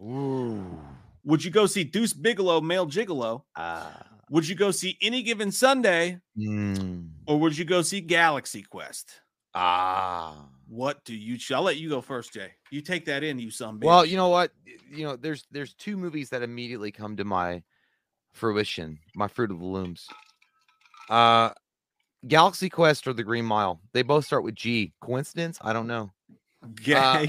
Ooh. 0.00 0.78
Would 1.24 1.44
you 1.44 1.50
go 1.50 1.66
see 1.66 1.84
Deuce 1.84 2.14
Bigalow, 2.14 2.62
Male 2.62 2.86
Gigolo? 2.86 3.42
Ah. 3.56 4.06
Would 4.30 4.48
you 4.48 4.54
go 4.54 4.70
see 4.70 4.96
Any 5.02 5.22
Given 5.22 5.50
Sunday, 5.52 6.20
Mm. 6.38 7.10
or 7.26 7.38
would 7.40 7.58
you 7.58 7.64
go 7.64 7.82
see 7.82 8.00
Galaxy 8.00 8.62
Quest? 8.62 9.20
Ah. 9.54 10.48
What 10.68 11.04
do 11.04 11.14
you? 11.14 11.36
I'll 11.54 11.62
let 11.62 11.76
you 11.78 11.88
go 11.88 12.00
first, 12.00 12.32
Jay. 12.32 12.52
You 12.70 12.80
take 12.80 13.04
that 13.06 13.24
in, 13.24 13.38
you 13.40 13.50
some. 13.50 13.80
Well, 13.80 14.06
you 14.06 14.16
know 14.16 14.28
what? 14.28 14.52
You 14.90 15.04
know, 15.04 15.16
there's 15.16 15.46
there's 15.50 15.74
two 15.74 15.96
movies 15.96 16.30
that 16.30 16.42
immediately 16.42 16.92
come 16.92 17.16
to 17.16 17.24
my 17.24 17.62
fruition, 18.32 19.00
my 19.16 19.26
fruit 19.26 19.50
of 19.50 19.58
the 19.58 19.64
looms. 19.66 20.06
Uh 21.08 21.50
Galaxy 22.28 22.68
Quest 22.68 23.06
or 23.06 23.12
The 23.12 23.24
Green 23.24 23.44
Mile. 23.44 23.80
They 23.92 24.02
both 24.02 24.24
start 24.24 24.44
with 24.44 24.54
G. 24.54 24.92
Coincidence? 25.00 25.58
I 25.62 25.72
don't 25.72 25.86
know. 25.86 26.10
Gay. 26.82 27.28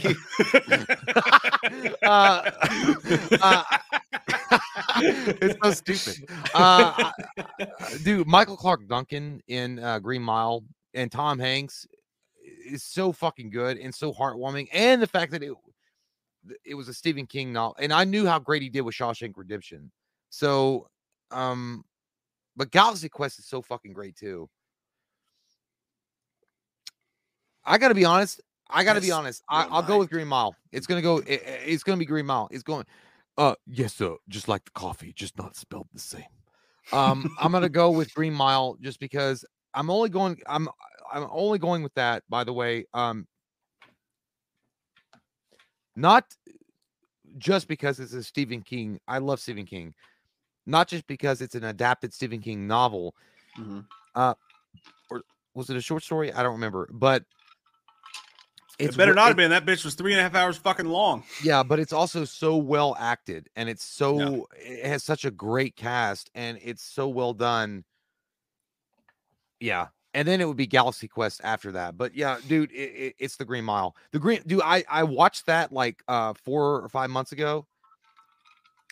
Uh, 2.04 2.52
uh, 3.42 3.64
it's 4.98 5.58
so 5.64 5.72
stupid. 5.72 6.30
Uh, 6.54 7.12
I- 7.30 7.98
dude, 8.04 8.28
Michael 8.28 8.58
Clarke 8.58 8.88
Duncan 8.88 9.42
in 9.48 9.80
uh, 9.80 10.00
Green 10.00 10.22
Mile 10.22 10.64
and 10.94 11.12
Tom 11.12 11.40
Hanks 11.40 11.88
is 12.66 12.84
so 12.84 13.12
fucking 13.12 13.50
good 13.50 13.78
and 13.78 13.94
so 13.94 14.12
heartwarming, 14.14 14.68
and 14.74 15.02
the 15.02 15.08
fact 15.08 15.32
that 15.32 15.44
it 15.44 15.54
it 16.66 16.76
was 16.76 16.88
a 16.88 16.94
Stephen 16.94 17.26
King 17.26 17.54
novel, 17.54 17.76
and 17.80 17.94
I 17.94 18.04
knew 18.04 18.26
how 18.26 18.40
great 18.40 18.62
he 18.62 18.70
did 18.70 18.82
with 18.82 18.96
Shawshank 18.96 19.34
Redemption. 19.36 19.92
So, 20.30 20.88
um, 21.30 21.84
but 22.56 22.72
Galaxy 22.72 23.10
Quest 23.10 23.40
is 23.40 23.46
so 23.46 23.62
fucking 23.62 23.94
great 23.94 24.16
too. 24.16 24.50
I 27.66 27.78
got 27.78 27.90
to 27.90 27.96
be 27.96 28.06
honest. 28.06 28.42
I 28.70 28.84
got 28.84 28.94
to 28.94 29.02
be 29.02 29.12
honest. 29.12 29.44
I, 29.50 29.68
I'll 29.70 29.82
go 29.84 30.00
with 30.00 30.10
Green 30.10 30.28
Mile. 30.28 30.56
It's 30.72 30.88
gonna 30.88 31.02
go. 31.02 31.18
it- 31.18 31.28
it- 31.28 31.62
it's 31.66 31.84
gonna 31.84 31.98
be 31.98 32.06
Green 32.06 32.26
Mile. 32.26 32.48
It's 32.52 32.64
going. 32.64 32.86
Uh, 33.38 33.56
yes, 33.68 33.94
sir. 33.96 34.16
Just 34.30 34.48
like 34.48 34.64
the 34.66 34.72
coffee, 34.72 35.14
just 35.14 35.38
not 35.38 35.56
spelled 35.56 35.88
the 35.94 36.00
same. 36.00 36.24
Um, 36.94 37.30
I'm 37.40 37.52
gonna 37.52 37.70
go 37.70 37.92
with 37.92 38.14
Green 38.16 38.34
Mile 38.34 38.78
just 38.82 39.00
because 39.00 39.44
I'm 39.74 39.90
only 39.90 40.10
going. 40.10 40.40
I'm 40.48 40.68
I'm 41.12 41.28
only 41.30 41.60
going 41.60 41.84
with 41.84 41.94
that. 41.96 42.24
By 42.30 42.44
the 42.44 42.54
way, 42.54 42.86
um, 42.94 43.28
not 45.96 46.26
just 47.38 47.68
because 47.68 48.00
it's 48.00 48.14
a 48.14 48.24
Stephen 48.24 48.62
King. 48.62 49.00
I 49.08 49.18
love 49.20 49.40
Stephen 49.40 49.66
King. 49.66 49.94
Not 50.66 50.88
just 50.88 51.08
because 51.08 51.42
it's 51.42 51.56
an 51.56 51.64
adapted 51.66 52.14
Stephen 52.14 52.40
King 52.42 52.68
novel. 52.68 53.16
Mhm. 53.58 53.86
Uh, 54.16 54.34
or 55.10 55.22
was 55.54 55.70
it 55.70 55.76
a 55.78 55.82
short 55.82 56.04
story? 56.04 56.32
I 56.32 56.44
don't 56.44 56.54
remember, 56.54 56.90
but 56.92 57.24
It 58.82 58.98
better 58.98 59.14
not 59.14 59.26
it- 59.26 59.28
have 59.30 59.38
been. 59.38 59.52
That 59.52 59.66
bitch 59.66 59.84
was 59.86 59.96
three 59.96 60.12
and 60.12 60.20
a 60.20 60.24
half 60.24 60.36
hours 60.36 60.58
fucking 60.58 60.86
long. 60.88 61.24
Yeah, 61.44 61.64
but 61.64 61.80
it's 61.80 61.94
also 61.94 62.26
so 62.26 62.58
well 62.58 62.96
acted 63.00 63.50
and 63.56 63.70
it's 63.70 63.84
so 63.84 64.48
it 64.58 64.86
has 64.86 65.04
such 65.04 65.26
a 65.26 65.32
great 65.32 65.76
cast 65.76 66.30
and 66.36 66.58
it's 66.64 66.84
so 66.84 67.08
well 67.08 67.34
done. 67.34 67.84
Yeah. 69.60 69.88
And 70.14 70.28
then 70.28 70.42
it 70.42 70.46
would 70.48 70.58
be 70.58 70.68
Galaxy 70.68 71.08
Quest 71.08 71.40
after 71.44 71.72
that. 71.72 71.98
But 71.98 72.16
yeah, 72.16 72.38
dude, 72.48 72.72
it, 72.72 72.76
it- 72.76 73.16
it's 73.20 73.38
the 73.38 73.46
Green 73.46 73.64
Mile. 73.64 73.96
The 74.12 74.20
Green 74.20 74.42
dude, 74.46 74.62
I 74.64 74.84
I 74.90 75.04
watched 75.04 75.46
that 75.46 75.72
like 75.72 76.04
uh 76.08 76.34
4 76.34 76.82
or 76.84 76.90
5 76.90 77.10
months 77.10 77.32
ago. 77.32 77.66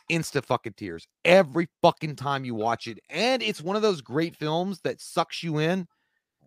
Insta 0.09 0.43
fucking 0.43 0.73
tears 0.73 1.07
every 1.23 1.67
fucking 1.83 2.15
time 2.15 2.43
you 2.43 2.55
watch 2.55 2.87
it. 2.87 2.99
And 3.11 3.43
it's 3.43 3.61
one 3.61 3.75
of 3.75 3.83
those 3.83 4.01
great 4.01 4.35
films 4.35 4.81
that 4.81 4.99
sucks 4.99 5.43
you 5.43 5.59
in 5.59 5.87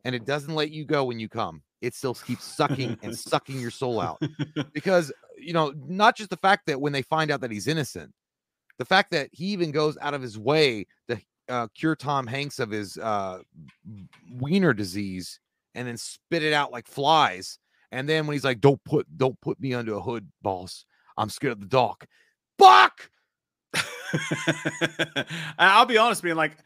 and 0.04 0.16
it 0.16 0.24
doesn't 0.24 0.54
let 0.54 0.70
you 0.72 0.84
go 0.84 1.04
when 1.04 1.20
you 1.20 1.28
come. 1.28 1.62
It 1.82 1.94
still 1.94 2.14
keeps 2.14 2.44
sucking 2.44 2.98
and 3.02 3.16
sucking 3.16 3.60
your 3.60 3.70
soul 3.70 4.00
out. 4.00 4.22
Because 4.72 5.12
you 5.36 5.52
know 5.52 5.74
not 5.76 6.16
just 6.16 6.30
the 6.30 6.36
fact 6.36 6.66
that 6.66 6.80
when 6.80 6.92
they 6.92 7.02
find 7.02 7.30
out 7.30 7.40
that 7.40 7.50
he's 7.50 7.66
innocent 7.66 8.12
the 8.78 8.84
fact 8.84 9.10
that 9.10 9.28
he 9.32 9.46
even 9.46 9.70
goes 9.70 9.98
out 10.00 10.14
of 10.14 10.22
his 10.22 10.38
way 10.38 10.86
to 11.08 11.20
uh, 11.48 11.66
cure 11.74 11.96
tom 11.96 12.26
hanks 12.26 12.58
of 12.58 12.70
his 12.70 12.96
uh, 12.98 13.40
wiener 14.38 14.72
disease 14.72 15.40
and 15.74 15.86
then 15.88 15.96
spit 15.96 16.42
it 16.42 16.52
out 16.52 16.70
like 16.70 16.86
flies 16.86 17.58
and 17.92 18.08
then 18.08 18.26
when 18.26 18.34
he's 18.34 18.44
like 18.44 18.60
don't 18.60 18.82
put 18.84 19.06
don't 19.16 19.40
put 19.40 19.60
me 19.60 19.74
under 19.74 19.94
a 19.94 20.00
hood 20.00 20.26
boss. 20.40 20.86
I'm 21.16 21.28
scared 21.28 21.52
of 21.52 21.60
the 21.60 21.66
dark. 21.66 22.06
Fuck! 22.58 23.10
I'll 25.58 25.86
be 25.86 25.98
honest, 25.98 26.22
being 26.22 26.36
like, 26.36 26.56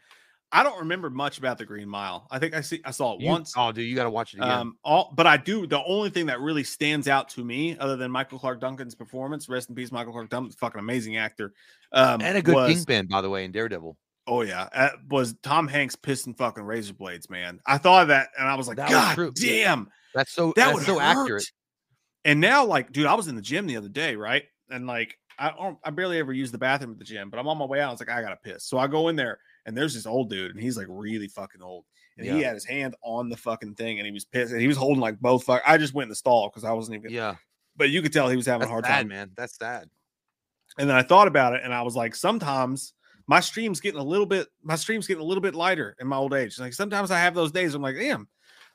I 0.51 0.63
don't 0.63 0.79
remember 0.79 1.09
much 1.09 1.37
about 1.39 1.57
the 1.57 1.65
Green 1.65 1.89
Mile. 1.89 2.25
I 2.31 2.39
think 2.39 2.53
I 2.53 2.61
see 2.61 2.79
I 2.85 2.91
saw 2.91 3.15
it 3.15 3.21
You- 3.21 3.27
once. 3.29 3.53
oh 3.57 3.71
dude 3.71 3.85
you 3.87 3.95
gotta 3.95 4.09
watch 4.09 4.33
it 4.33 4.37
again 4.37 4.49
Um, 4.51 4.77
all 4.83 5.13
but 5.15 5.27
I 5.27 5.35
do. 5.37 5.67
The 5.67 5.83
only 5.83 6.09
thing 6.09 6.27
that 6.27 6.39
really 6.39 6.63
stands 6.63 7.07
out 7.07 7.27
to 7.29 7.43
me, 7.43 7.77
other 7.77 7.97
than 7.97 8.11
Michael 8.11 8.39
Clarke 8.39 8.61
Duncan's 8.61 8.95
performance, 8.95 9.49
rest 9.49 9.69
in 9.69 9.75
peace, 9.75 9.91
Michael 9.91 10.13
Clarke 10.13 10.29
Duncan, 10.29 10.51
fucking 10.53 10.79
amazing 10.79 11.17
actor. 11.17 11.53
Um, 11.91 12.21
and 12.21 12.37
a 12.37 12.41
good 12.41 12.55
was, 12.55 12.73
kingpin 12.73 13.07
by 13.07 13.21
the 13.21 13.29
way 13.29 13.43
in 13.45 13.51
daredevil 13.51 13.97
Oh 14.29 14.41
yeah, 14.41 14.67
uh, 14.73 14.89
was 15.09 15.35
Tom 15.41 15.67
Hanks 15.69 15.95
pissing 15.95 16.37
fucking 16.37 16.63
razor 16.63 16.93
blades, 16.93 17.29
man. 17.29 17.59
I 17.65 17.77
thought 17.77 18.03
of 18.03 18.07
that 18.09 18.29
and 18.37 18.47
I 18.47 18.55
was 18.55 18.67
like, 18.67 18.77
That 18.77 18.89
God 18.89 19.15
true. 19.15 19.31
damn, 19.33 19.89
that's 20.13 20.31
so 20.33 20.53
that 20.55 20.73
would 20.73 20.83
so 20.83 20.99
hurt. 20.99 21.21
accurate 21.23 21.51
And 22.25 22.39
now, 22.41 22.65
like, 22.65 22.91
dude, 22.91 23.05
I 23.05 23.13
was 23.13 23.27
in 23.29 23.35
the 23.35 23.41
gym 23.41 23.67
the 23.67 23.77
other 23.77 23.87
day, 23.89 24.15
right? 24.17 24.43
And 24.69 24.85
like, 24.87 25.17
I 25.39 25.51
don't, 25.51 25.77
I 25.83 25.91
barely 25.91 26.19
ever 26.19 26.33
use 26.33 26.51
the 26.51 26.57
bathroom 26.57 26.91
at 26.91 26.99
the 26.99 27.05
gym, 27.05 27.29
but 27.29 27.37
I'm 27.39 27.47
on 27.47 27.57
my 27.57 27.63
way 27.65 27.79
out. 27.79 27.87
I 27.89 27.91
was 27.91 28.01
like, 28.01 28.09
I 28.09 28.21
gotta 28.21 28.35
piss, 28.43 28.65
so 28.65 28.77
I 28.77 28.87
go 28.87 29.07
in 29.07 29.15
there, 29.15 29.39
and 29.67 29.77
there's 29.77 29.93
this 29.93 30.07
old 30.07 30.31
dude, 30.31 30.51
and 30.51 30.59
he's 30.59 30.77
like 30.77 30.87
really 30.89 31.27
fucking 31.27 31.61
old, 31.61 31.85
and 32.17 32.25
he 32.25 32.41
had 32.41 32.55
his 32.55 32.65
hand 32.65 32.95
on 33.03 33.29
the 33.29 33.37
fucking 33.37 33.75
thing, 33.75 33.99
and 33.99 34.05
he 34.07 34.11
was 34.11 34.25
pissed, 34.25 34.51
and 34.51 34.61
he 34.61 34.67
was 34.67 34.77
holding 34.77 35.01
like 35.01 35.19
both. 35.19 35.43
Fuck, 35.43 35.61
I 35.67 35.77
just 35.77 35.93
went 35.93 36.05
in 36.05 36.09
the 36.09 36.15
stall 36.15 36.49
because 36.49 36.63
I 36.63 36.71
wasn't 36.71 36.95
even. 36.97 37.11
yeah 37.11 37.35
But 37.75 37.91
you 37.91 38.01
could 38.01 38.13
tell 38.13 38.29
he 38.29 38.35
was 38.35 38.47
having 38.47 38.61
that's 38.61 38.69
a 38.69 38.71
hard 38.71 38.85
sad 38.85 38.97
time. 38.97 39.07
man 39.09 39.31
that's 39.35 39.57
sad 39.57 39.89
And 40.79 40.89
then 40.89 40.95
I 40.97 41.03
thought 41.03 41.27
about 41.27 41.53
it, 41.53 41.61
and 41.63 41.73
I 41.73 41.83
was 41.83 41.95
like, 41.95 42.15
sometimes 42.15 42.93
my 43.27 43.41
stream's 43.41 43.81
getting 43.81 43.99
a 43.99 44.03
little 44.03 44.25
bit, 44.25 44.47
my 44.63 44.75
stream's 44.75 45.05
getting 45.05 45.21
a 45.21 45.25
little 45.25 45.41
bit 45.41 45.53
lighter 45.53 45.95
in 45.99 46.07
my 46.07 46.15
old 46.15 46.33
age. 46.33 46.57
Like 46.57 46.73
sometimes 46.73 47.11
I 47.11 47.19
have 47.19 47.35
those 47.35 47.51
days. 47.51 47.75
I'm 47.75 47.81
like, 47.81 47.97
damn, 47.97 48.27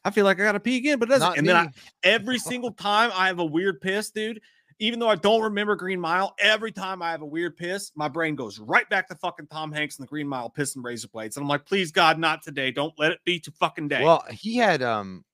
I 0.04 0.10
feel 0.10 0.24
like 0.26 0.38
I 0.38 0.42
gotta 0.44 0.60
pee 0.60 0.76
again, 0.76 0.98
but 0.98 1.08
it 1.08 1.12
doesn't. 1.12 1.28
Not 1.28 1.38
and 1.38 1.48
then 1.48 1.56
I, 1.56 1.68
every 2.02 2.38
single 2.50 2.72
time 2.72 3.10
I 3.14 3.28
have 3.28 3.38
a 3.38 3.44
weird 3.44 3.80
piss, 3.80 4.10
dude. 4.10 4.40
Even 4.82 4.98
though 4.98 5.08
I 5.08 5.14
don't 5.14 5.42
remember 5.42 5.76
Green 5.76 6.00
Mile, 6.00 6.34
every 6.40 6.72
time 6.72 7.02
I 7.02 7.12
have 7.12 7.22
a 7.22 7.26
weird 7.26 7.56
piss, 7.56 7.92
my 7.94 8.08
brain 8.08 8.34
goes 8.34 8.58
right 8.58 8.88
back 8.90 9.06
to 9.10 9.14
fucking 9.14 9.46
Tom 9.46 9.70
Hanks 9.70 9.96
and 9.96 10.02
the 10.02 10.08
Green 10.08 10.26
Mile 10.26 10.50
piss 10.50 10.74
and 10.74 10.84
razor 10.84 11.06
blades. 11.06 11.36
And 11.36 11.44
I'm 11.44 11.48
like, 11.48 11.64
please 11.64 11.92
God, 11.92 12.18
not 12.18 12.42
today. 12.42 12.72
Don't 12.72 12.92
let 12.98 13.12
it 13.12 13.20
be 13.24 13.38
to 13.38 13.52
fucking 13.52 13.86
day. 13.86 14.02
Well, 14.02 14.24
he 14.28 14.56
had 14.56 14.82
um 14.82 15.24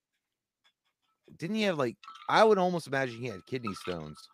didn't 1.35 1.55
he 1.55 1.63
have 1.63 1.79
like 1.79 1.97
I 2.29 2.43
would 2.43 2.59
almost 2.59 2.85
imagine 2.85 3.19
he 3.19 3.25
had 3.25 3.43
kidney 3.47 3.73
stones. 3.73 4.29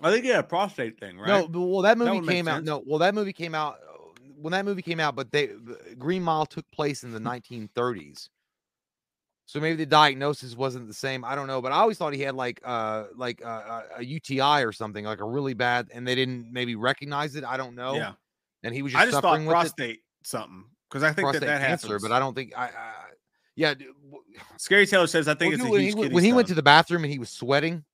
I 0.00 0.12
think 0.12 0.22
he 0.22 0.30
had 0.30 0.40
a 0.40 0.44
prostate 0.44 1.00
thing, 1.00 1.18
right? 1.18 1.26
No, 1.26 1.48
but- 1.48 1.60
well 1.60 1.82
that 1.82 1.98
movie 1.98 2.20
make 2.20 2.30
came 2.30 2.46
out. 2.46 2.58
sense. 2.58 2.66
No, 2.66 2.84
well 2.86 3.00
that 3.00 3.16
movie 3.16 3.32
came 3.32 3.56
out 3.56 3.78
when 4.36 4.52
that 4.52 4.64
movie 4.64 4.82
came 4.82 5.00
out, 5.00 5.16
but 5.16 5.32
they 5.32 5.50
Green 5.98 6.22
Mile 6.22 6.46
took 6.46 6.70
place 6.70 7.02
in 7.02 7.10
the 7.10 7.18
1930s. 7.18 8.28
So 9.50 9.58
maybe 9.58 9.74
the 9.78 9.86
diagnosis 9.86 10.54
wasn't 10.54 10.86
the 10.86 10.94
same. 10.94 11.24
I 11.24 11.34
don't 11.34 11.48
know, 11.48 11.60
but 11.60 11.72
I 11.72 11.78
always 11.78 11.98
thought 11.98 12.12
he 12.12 12.20
had 12.20 12.36
like 12.36 12.60
uh 12.64 13.06
like 13.16 13.44
uh, 13.44 13.82
a 13.96 14.04
UTI 14.04 14.62
or 14.62 14.70
something, 14.70 15.04
like 15.04 15.20
a 15.20 15.24
really 15.24 15.54
bad, 15.54 15.88
and 15.92 16.06
they 16.06 16.14
didn't 16.14 16.52
maybe 16.52 16.76
recognize 16.76 17.34
it. 17.34 17.42
I 17.42 17.56
don't 17.56 17.74
know. 17.74 17.94
yeah. 17.96 18.12
and 18.62 18.72
he 18.72 18.82
was 18.82 18.92
just, 18.92 19.02
I 19.02 19.06
just 19.06 19.14
thought 19.14 19.24
suffering 19.24 19.46
with 19.46 19.54
it. 19.54 19.58
prostate 19.58 20.00
something 20.22 20.66
because 20.88 21.02
I 21.02 21.12
think 21.12 21.24
prostate 21.26 21.40
that 21.40 21.58
that 21.58 21.66
cancer, 21.66 21.88
happens. 21.88 22.02
but 22.04 22.12
I 22.12 22.20
don't 22.20 22.32
think 22.32 22.56
I. 22.56 22.66
I 22.66 22.92
yeah, 23.56 23.74
Scary 24.56 24.86
Taylor 24.86 25.08
says 25.08 25.26
I 25.26 25.34
think 25.34 25.54
well, 25.56 25.62
it's 25.64 25.70
when, 25.70 25.80
huge 25.80 25.94
he, 25.96 26.14
when 26.14 26.22
he 26.22 26.32
went 26.32 26.46
to 26.46 26.54
the 26.54 26.62
bathroom 26.62 27.02
and 27.02 27.12
he 27.12 27.18
was 27.18 27.30
sweating, 27.30 27.84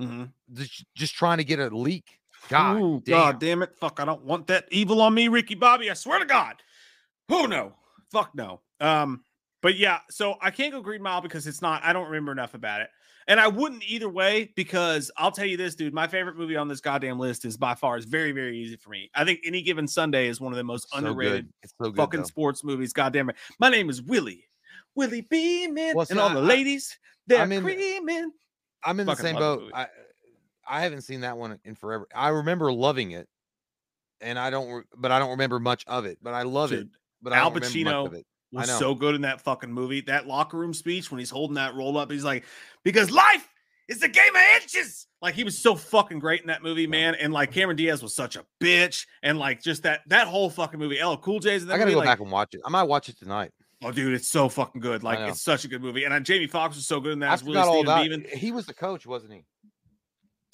Mhm. 0.00 0.30
just, 0.54 0.86
just 0.94 1.14
trying 1.14 1.36
to 1.38 1.44
get 1.44 1.58
a 1.58 1.68
leak. 1.76 2.06
God, 2.48 2.80
Ooh, 2.80 3.02
damn. 3.04 3.12
God 3.12 3.38
damn 3.38 3.62
it. 3.62 3.76
Fuck, 3.78 4.00
I 4.00 4.06
don't 4.06 4.24
want 4.24 4.46
that 4.46 4.64
evil 4.70 5.02
on 5.02 5.12
me, 5.12 5.28
Ricky 5.28 5.56
Bobby. 5.56 5.90
I 5.90 5.94
swear 5.94 6.20
to 6.20 6.24
God. 6.24 6.54
Oh 7.28 7.44
no. 7.44 7.74
Fuck 8.10 8.34
no. 8.34 8.62
Um, 8.80 9.22
But 9.62 9.76
yeah, 9.76 10.00
so 10.10 10.34
I 10.42 10.50
can't 10.50 10.72
go 10.72 10.80
Green 10.82 11.02
Mile 11.02 11.20
because 11.20 11.46
it's 11.46 11.62
not. 11.62 11.82
I 11.84 11.92
don't 11.92 12.06
remember 12.06 12.32
enough 12.32 12.54
about 12.54 12.80
it, 12.80 12.88
and 13.28 13.38
I 13.38 13.46
wouldn't 13.48 13.84
either 13.86 14.08
way 14.08 14.52
because 14.56 15.10
I'll 15.16 15.30
tell 15.30 15.46
you 15.46 15.56
this, 15.56 15.76
dude. 15.76 15.94
My 15.94 16.08
favorite 16.08 16.36
movie 16.36 16.56
on 16.56 16.66
this 16.68 16.80
goddamn 16.80 17.18
list 17.18 17.44
is 17.44 17.56
by 17.56 17.74
far 17.74 17.96
is 17.96 18.04
very 18.04 18.32
very 18.32 18.58
easy 18.58 18.76
for 18.76 18.90
me. 18.90 19.10
I 19.14 19.24
think 19.24 19.40
any 19.44 19.62
given 19.62 19.86
Sunday 19.86 20.26
is 20.28 20.40
one 20.40 20.52
of 20.52 20.56
the 20.56 20.64
most 20.64 20.88
So 20.90 20.98
underrated. 20.98 21.48
So 21.64 21.86
good. 21.90 21.96
fucking 21.96 22.20
though. 22.20 22.26
sports 22.26 22.64
movies. 22.64 22.92
Goddamn 22.92 23.30
it. 23.30 23.36
My 23.60 23.68
name 23.68 23.88
is 23.88 24.02
Willie. 24.02 24.44
Willie 24.96 25.22
Beamen. 25.22 25.94
Well, 25.94 26.00
and 26.10 26.16
see, 26.16 26.18
all 26.18 26.30
the 26.30 26.40
ladies, 26.42 26.98
they're 27.26 27.40
I'm 27.40 27.52
in- 27.52 27.62
creaming. 27.62 28.32
I'm 28.84 28.98
in 28.98 29.06
the 29.06 29.14
same 29.14 29.36
boat. 29.36 29.70
I 29.72 29.86
I 30.68 30.82
haven't 30.82 31.02
seen 31.02 31.20
that 31.20 31.36
one 31.38 31.58
in 31.64 31.76
forever. 31.76 32.08
I 32.12 32.28
remember 32.30 32.72
loving 32.72 33.12
it, 33.12 33.28
and 34.20 34.38
I 34.40 34.50
don't, 34.50 34.84
but 34.96 35.12
I 35.12 35.20
don't 35.20 35.30
remember 35.30 35.60
much 35.60 35.84
of 35.86 36.04
it. 36.04 36.18
But 36.20 36.34
I 36.34 36.42
love 36.42 36.72
it. 36.72 36.76
Dude, 36.78 36.90
But 37.22 37.32
I 37.32 37.36
Al 37.38 37.52
Pacino 37.52 38.22
much 38.52 38.64
of 38.64 38.68
it. 38.68 38.72
I 38.72 38.74
was 38.74 38.80
so 38.80 38.94
good 38.94 39.14
in 39.14 39.22
that 39.22 39.40
fucking 39.40 39.72
movie. 39.72 40.00
That 40.02 40.26
locker 40.26 40.56
room 40.56 40.74
speech 40.74 41.10
when 41.10 41.18
he's 41.18 41.30
holding 41.30 41.54
that 41.54 41.74
roll 41.74 41.96
up, 41.98 42.10
he's 42.10 42.24
like, 42.24 42.44
because 42.84 43.10
life 43.10 43.48
is 43.88 44.02
a 44.02 44.08
game 44.08 44.34
of 44.34 44.62
inches. 44.62 45.06
Like 45.20 45.34
he 45.34 45.44
was 45.44 45.58
so 45.58 45.74
fucking 45.74 46.18
great 46.18 46.40
in 46.40 46.48
that 46.48 46.62
movie, 46.62 46.86
man. 46.86 47.14
And 47.14 47.32
like 47.32 47.52
Cameron 47.52 47.76
Diaz 47.76 48.02
was 48.02 48.14
such 48.14 48.36
a 48.36 48.44
bitch. 48.60 49.06
And 49.22 49.38
like 49.38 49.62
just 49.62 49.84
that 49.84 50.00
that 50.08 50.26
whole 50.26 50.50
fucking 50.50 50.78
movie. 50.80 51.02
LL 51.02 51.16
Cool 51.16 51.40
J's 51.40 51.62
in 51.62 51.68
that 51.68 51.74
I 51.74 51.78
gotta 51.78 51.86
movie. 51.90 51.94
go 51.94 51.98
like, 52.00 52.06
back 52.06 52.20
and 52.20 52.30
watch 52.30 52.54
it. 52.54 52.60
I 52.64 52.70
might 52.70 52.84
watch 52.84 53.08
it 53.08 53.18
tonight. 53.18 53.52
oh, 53.84 53.92
dude, 53.92 54.14
it's 54.14 54.28
so 54.28 54.48
fucking 54.48 54.80
good. 54.80 55.02
Like 55.02 55.18
it's 55.20 55.42
such 55.42 55.64
a 55.64 55.68
good 55.68 55.82
movie. 55.82 56.04
And 56.04 56.12
uh, 56.12 56.20
Jamie 56.20 56.46
Foxx 56.46 56.76
was 56.76 56.86
so 56.86 57.00
good 57.00 57.12
in 57.12 57.18
that. 57.20 57.30
I 57.30 57.36
forgot 57.36 57.68
all. 57.68 57.84
Beamen. 57.84 58.26
He 58.32 58.52
was 58.52 58.66
the 58.66 58.74
coach, 58.74 59.06
wasn't 59.06 59.32
he? 59.34 59.44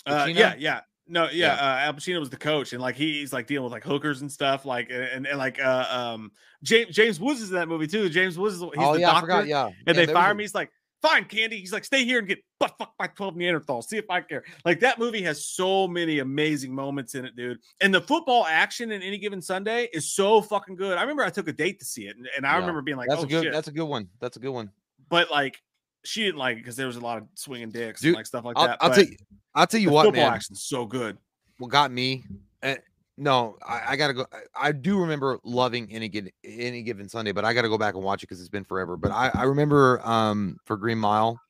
Uh, 0.06 0.28
yeah, 0.30 0.54
yeah. 0.58 0.80
No, 1.08 1.24
yeah, 1.24 1.30
Yeah. 1.30 1.54
Uh, 1.54 1.78
Al 1.86 1.94
Pacino 1.94 2.20
was 2.20 2.30
the 2.30 2.36
coach, 2.36 2.72
and 2.72 2.82
like 2.82 2.94
he's 2.96 3.32
like 3.32 3.46
dealing 3.46 3.64
with 3.64 3.72
like 3.72 3.84
hookers 3.84 4.20
and 4.20 4.30
stuff, 4.30 4.64
like 4.64 4.90
and, 4.90 5.02
and, 5.02 5.26
and, 5.26 5.38
like 5.38 5.58
uh 5.60 5.86
um 5.90 6.32
James 6.62 6.94
James 6.94 7.18
Woods 7.18 7.40
is 7.40 7.50
in 7.50 7.56
that 7.56 7.68
movie 7.68 7.86
too. 7.86 8.08
James 8.08 8.38
Woods 8.38 8.56
is 8.56 8.60
he's 8.60 8.70
oh 8.78 8.94
the 8.94 9.00
yeah, 9.00 9.10
I 9.10 9.12
doctor, 9.12 9.20
forgot. 9.26 9.46
Yeah, 9.46 9.66
and 9.86 9.96
Man, 9.96 10.06
they 10.06 10.12
fire 10.12 10.32
him. 10.32 10.38
He's 10.40 10.54
like, 10.54 10.70
"Fine, 11.02 11.24
Candy." 11.26 11.58
He's 11.58 11.72
like, 11.72 11.84
"Stay 11.84 12.04
here 12.04 12.18
and 12.18 12.28
get 12.28 12.38
butt 12.60 12.74
fucked 12.78 12.98
by 12.98 13.06
twelve 13.06 13.34
Neanderthals. 13.34 13.84
See 13.84 13.96
if 13.96 14.10
I 14.10 14.20
care." 14.20 14.44
Like 14.64 14.80
that 14.80 14.98
movie 14.98 15.22
has 15.22 15.44
so 15.46 15.86
many 15.88 16.18
amazing 16.18 16.74
moments 16.74 17.14
in 17.14 17.24
it, 17.24 17.34
dude. 17.36 17.58
And 17.80 17.94
the 17.94 18.00
football 18.00 18.44
action 18.46 18.90
in 18.92 19.02
any 19.02 19.18
given 19.18 19.40
Sunday 19.40 19.88
is 19.92 20.12
so 20.12 20.42
fucking 20.42 20.76
good. 20.76 20.98
I 20.98 21.02
remember 21.02 21.22
I 21.22 21.30
took 21.30 21.48
a 21.48 21.52
date 21.52 21.78
to 21.78 21.84
see 21.84 22.06
it, 22.06 22.16
and, 22.16 22.28
and 22.36 22.44
I 22.46 22.52
Yeah. 22.54 22.58
remember 22.60 22.82
being 22.82 22.96
like, 22.98 23.08
That's 23.08 23.20
"Oh 23.22 23.24
a 23.24 23.28
good. 23.28 23.44
shit," 23.44 23.52
That's 23.52 23.68
a 23.68 23.72
good 23.72 23.86
one. 23.86 24.08
That's 24.20 24.36
a 24.36 24.40
good 24.40 24.50
one. 24.52 24.70
but 25.08 25.30
like 25.30 25.62
she 26.04 26.22
didn't 26.24 26.38
like 26.38 26.56
it 26.56 26.60
because 26.60 26.76
there 26.76 26.86
was 26.86 26.96
a 26.96 27.00
lot 27.00 27.18
of 27.18 27.24
swinging 27.34 27.70
dicks 27.70 28.00
Dude, 28.00 28.10
and 28.10 28.16
like 28.16 28.26
stuff 28.26 28.44
like 28.44 28.56
I'll, 28.56 28.68
that. 28.68 28.78
I'll 28.80 28.88
but 28.90 28.94
tell 28.96 29.04
you. 29.04 29.16
I'll 29.58 29.66
tell 29.66 29.80
you 29.80 29.88
the 29.88 29.92
what, 29.94 30.04
football 30.04 30.26
man. 30.26 30.32
action's 30.32 30.62
so 30.62 30.86
good. 30.86 31.18
What 31.58 31.70
got 31.72 31.90
me? 31.90 32.24
eh, 32.62 32.76
no, 33.16 33.56
I, 33.66 33.82
I 33.88 33.96
gotta 33.96 34.14
go. 34.14 34.24
I, 34.32 34.68
I 34.68 34.72
do 34.72 35.00
remember 35.00 35.40
loving 35.42 35.88
any 35.90 36.08
given 36.08 36.30
any 36.44 36.82
given 36.82 37.08
Sunday, 37.08 37.32
but 37.32 37.44
I 37.44 37.52
gotta 37.52 37.68
go 37.68 37.76
back 37.76 37.94
and 37.96 38.04
watch 38.04 38.22
it 38.22 38.28
because 38.28 38.38
it's 38.40 38.48
been 38.48 38.62
forever. 38.62 38.96
But 38.96 39.10
I, 39.10 39.30
I 39.34 39.42
remember 39.42 40.00
um 40.06 40.58
for 40.64 40.76
Green 40.76 40.98
Mile. 40.98 41.40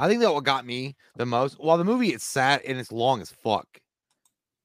I 0.00 0.08
think 0.08 0.20
that 0.22 0.34
what 0.34 0.42
got 0.42 0.66
me 0.66 0.96
the 1.16 1.26
most. 1.26 1.60
While 1.60 1.78
the 1.78 1.84
movie 1.84 2.08
it's 2.08 2.24
sad 2.24 2.62
and 2.66 2.76
it's 2.78 2.90
long 2.90 3.20
as 3.20 3.30
fuck. 3.30 3.66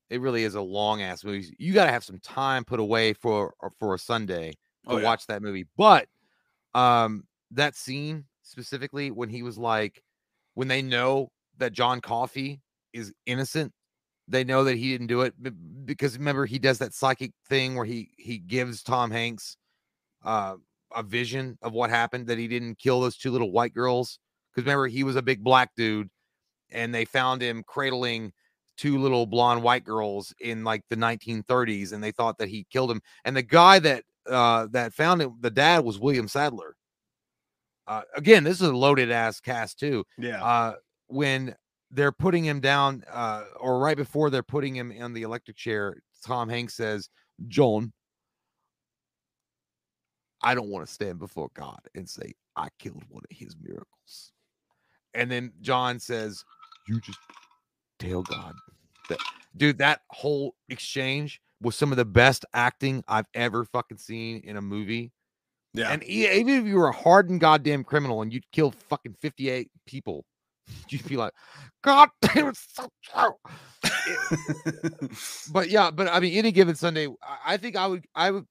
It 0.10 0.20
really 0.20 0.44
is 0.44 0.56
a 0.56 0.62
long 0.62 1.04
ass 1.04 1.24
movie. 1.24 1.56
You 1.60 1.74
got 1.74 1.86
to 1.86 1.92
have 1.92 2.04
some 2.04 2.20
time 2.20 2.66
put 2.66 2.80
away 2.80 3.14
for 3.14 3.54
for 3.80 3.94
a 3.94 4.00
Sunday 4.00 4.50
to 4.50 4.56
Oh, 4.96 4.98
yeah. 4.98 5.04
watch 5.04 5.28
that 5.28 5.44
movie. 5.44 5.68
But 5.78 6.08
um 6.74 7.26
that 7.52 7.76
scene 7.76 8.26
specifically 8.42 9.12
when 9.12 9.30
he 9.30 9.44
was 9.44 9.60
like 9.60 10.02
when 10.54 10.68
they 10.68 10.82
know 10.82 11.30
that 11.58 11.74
John 11.74 12.02
Coffey 12.02 12.62
is 12.94 13.14
innocent, 13.26 13.72
they 14.28 14.44
know 14.44 14.64
that 14.64 14.78
he 14.78 14.92
didn't 14.92 15.08
do 15.08 15.22
it 15.22 15.34
because 15.86 16.18
remember 16.18 16.46
he 16.46 16.60
does 16.60 16.78
that 16.80 16.94
psychic 16.94 17.32
thing 17.48 17.76
where 17.76 17.86
he 17.86 18.12
he 18.18 18.38
gives 18.38 18.82
Tom 18.82 19.12
Hanks 19.12 19.58
uh 20.24 20.56
a 20.96 21.04
vision 21.04 21.58
of 21.62 21.74
what 21.74 21.90
happened 21.90 22.28
that 22.28 22.38
he 22.38 22.48
didn't 22.48 22.78
kill 22.78 23.02
those 23.02 23.18
two 23.18 23.32
little 23.32 23.52
white 23.52 23.74
girls 23.74 24.20
because 24.52 24.66
remember 24.66 24.88
he 24.88 25.04
was 25.04 25.16
a 25.16 25.22
big 25.22 25.44
black 25.44 25.72
dude 25.76 26.08
and 26.72 26.94
they 26.94 27.04
found 27.04 27.42
him 27.42 27.64
cradling 27.68 28.32
two 28.78 28.98
little 28.98 29.26
blonde 29.26 29.62
white 29.62 29.84
girls 29.84 30.34
in 30.40 30.64
like 30.64 30.84
the 30.90 30.96
1930s 30.96 31.94
and 31.94 32.04
they 32.04 32.12
thought 32.12 32.38
that 32.38 32.48
he 32.48 32.66
killed 32.72 32.92
him 32.92 33.02
and 33.26 33.36
the 33.36 33.42
guy 33.42 33.80
that 33.80 34.04
uh 34.30 34.68
that 34.72 34.94
found 34.94 35.22
him 35.22 35.36
the 35.42 35.52
dad 35.52 35.84
was 35.84 36.00
William 36.00 36.28
Sadler 36.28 36.76
uh 37.88 38.02
again 38.16 38.44
this 38.44 38.62
is 38.62 38.68
a 38.68 38.76
loaded 38.76 39.12
ass 39.12 39.40
cast 39.40 39.80
too 39.80 40.04
Yeah. 40.18 40.44
uh 40.44 40.76
when 41.08 41.56
they're 41.92 42.12
putting 42.12 42.44
him 42.46 42.60
down 42.60 43.04
uh 43.12 43.44
or 43.60 43.80
right 43.80 43.98
before 43.98 44.30
they're 44.30 44.42
putting 44.44 44.76
him 44.76 44.92
in 44.92 45.14
the 45.14 45.24
electric 45.24 45.58
chair 45.58 46.02
Tom 46.26 46.48
Hanks 46.50 46.74
says 46.76 47.10
John 47.48 47.92
I 50.42 50.56
don't 50.56 50.70
want 50.70 50.86
to 50.86 50.92
stand 50.94 51.20
before 51.20 51.50
God 51.54 51.80
and 51.96 52.10
say 52.10 52.34
I 52.56 52.68
killed 52.80 53.04
one 53.10 53.24
of 53.30 53.38
his 53.38 53.56
miracles 53.62 54.32
and 55.14 55.30
then 55.32 55.52
John 55.62 56.00
says 56.00 56.44
you 56.88 57.00
just 57.00 57.20
tell 58.00 58.22
God 58.24 58.54
that 59.10 59.20
dude 59.58 59.78
that 59.78 60.02
whole 60.10 60.56
exchange 60.70 61.42
was 61.62 61.76
some 61.76 61.92
of 61.92 61.98
the 61.98 62.06
best 62.06 62.46
acting 62.54 63.04
I've 63.08 63.28
ever 63.34 63.64
fucking 63.66 63.98
seen 63.98 64.42
in 64.44 64.58
a 64.58 64.62
movie 64.62 65.12
yeah. 65.74 65.92
and 65.92 66.04
even 66.04 66.50
if 66.60 66.66
you 66.66 66.76
were 66.78 66.88
a 66.90 66.94
hardened 66.94 67.40
goddamn 67.40 67.84
criminal 67.84 68.22
and 68.22 68.32
you'd 68.34 68.50
kill 68.52 68.72
fucking 68.90 69.16
58 69.22 69.70
people, 69.86 70.24
you'd 70.90 71.08
be 71.08 71.18
like, 71.18 71.34
God 71.84 72.10
damn, 72.22 72.48
it's 72.48 72.66
so 72.74 72.88
true. 73.04 73.34
But 75.52 75.70
yeah, 75.70 75.92
but 75.92 76.08
I 76.08 76.20
mean, 76.20 76.34
any 76.34 76.52
given 76.52 76.76
Sunday, 76.76 77.08
I- 77.46 77.58
think 77.58 77.76
I 77.76 77.88
would, 77.88 78.06
I 78.16 78.32
would, 78.32 78.46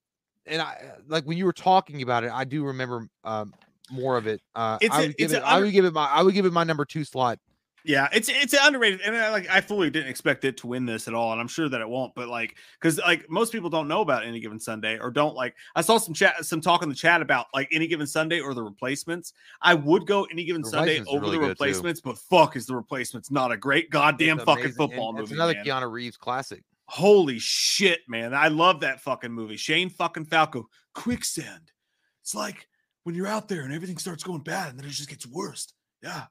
and 0.47 0.61
I 0.63 0.93
like 1.09 1.25
when 1.25 1.37
you 1.39 1.45
were 1.45 1.53
talking 1.53 2.03
about 2.03 2.25
it, 2.25 2.31
I 2.33 2.45
do 2.45 2.65
remember 2.65 3.09
um, 3.25 3.53
more 3.91 4.17
of 4.17 4.27
it. 4.27 4.41
Uh, 4.55 4.79
It's 4.81 4.95
I 4.95 5.03
a- 5.03 5.07
would 5.09 5.17
give 5.17 5.33
it, 5.33 5.37
a 5.43 5.47
I 5.47 5.55
under- 5.55 5.67
would 5.67 5.73
give 5.73 5.85
it 5.85 5.93
my, 5.93 6.07
I 6.07 6.23
would 6.23 6.35
give 6.35 6.47
it 6.47 6.53
my 6.53 6.65
number 6.65 6.85
two 6.85 7.05
slot. 7.05 7.39
Yeah, 7.85 8.09
it's 8.13 8.29
it's 8.29 8.55
underrated, 8.55 9.01
and 9.01 9.17
I, 9.17 9.31
like 9.31 9.49
I 9.51 9.61
fully 9.61 9.91
didn't 9.91 10.09
expect 10.09 10.45
it 10.45 10.57
to 10.59 10.69
win 10.69 10.87
this 10.87 11.09
at 11.09 11.15
all, 11.15 11.33
and 11.33 11.41
I'm 11.41 11.49
sure 11.49 11.69
that 11.69 11.81
it 11.81 11.89
won't. 11.89 12.15
But 12.15 12.29
like, 12.29 12.57
because 12.81 12.99
like 12.99 13.29
most 13.29 13.53
people 13.53 13.71
don't 13.71 13.89
know 13.89 14.03
about 14.03 14.25
any 14.25 14.39
given 14.39 14.61
Sunday, 14.61 14.99
or 14.99 15.11
don't 15.11 15.35
like. 15.35 15.57
I 15.75 15.81
saw 15.81 15.99
some 15.99 16.15
chat, 16.15 16.45
some 16.45 16.61
talk 16.61 16.83
in 16.83 16.89
the 16.89 16.95
chat 16.95 17.23
about 17.23 17.47
like 17.53 17.69
any 17.73 17.89
given 17.89 18.07
Sunday 18.07 18.41
or 18.41 18.55
the 18.55 18.63
replacements. 18.63 19.33
I 19.61 19.75
would 19.75 20.07
go 20.07 20.25
any 20.31 20.45
given 20.45 20.63
The 20.63 20.71
Sunday 20.71 21.03
over 21.07 21.21
really 21.25 21.39
the 21.39 21.49
replacements, 21.49 22.01
but 22.01 22.19
fuck, 22.19 22.55
is 22.55 22.67
the 22.67 22.77
replacements 22.77 23.31
not 23.33 23.51
a 23.51 23.57
great 23.57 23.91
goddamn 23.91 24.39
It's 24.39 24.45
fucking 24.45 24.65
amazing, 24.65 24.81
and 24.81 24.91
football 24.91 25.11
It's 25.11 25.31
movie? 25.31 25.35
another 25.35 25.55
man. 25.55 25.65
Keanu 25.65 25.91
Reeves 25.91 26.17
classic. 26.17 26.63
Holy 26.87 27.39
shit, 27.39 28.01
man! 28.07 28.33
I 28.35 28.49
love 28.49 28.81
that 28.81 29.01
fucking 29.01 29.33
movie. 29.33 29.57
Shane 29.57 29.89
fucking 29.89 30.27
Falco, 30.27 30.69
Quicksand. 30.95 31.73
It's 32.21 32.35
like 32.35 32.69
when 33.03 33.15
you're 33.17 33.27
out 33.27 33.49
there 33.49 33.63
and 33.63 33.73
everything 33.73 33.99
starts 33.99 34.23
going 34.23 34.43
bad, 34.43 34.71
and 34.71 34.79
then 34.79 34.87
it 34.87 34.91
just 34.91 35.09
gets 35.09 35.27
worse. 35.27 35.73
Yeah, 36.03 36.27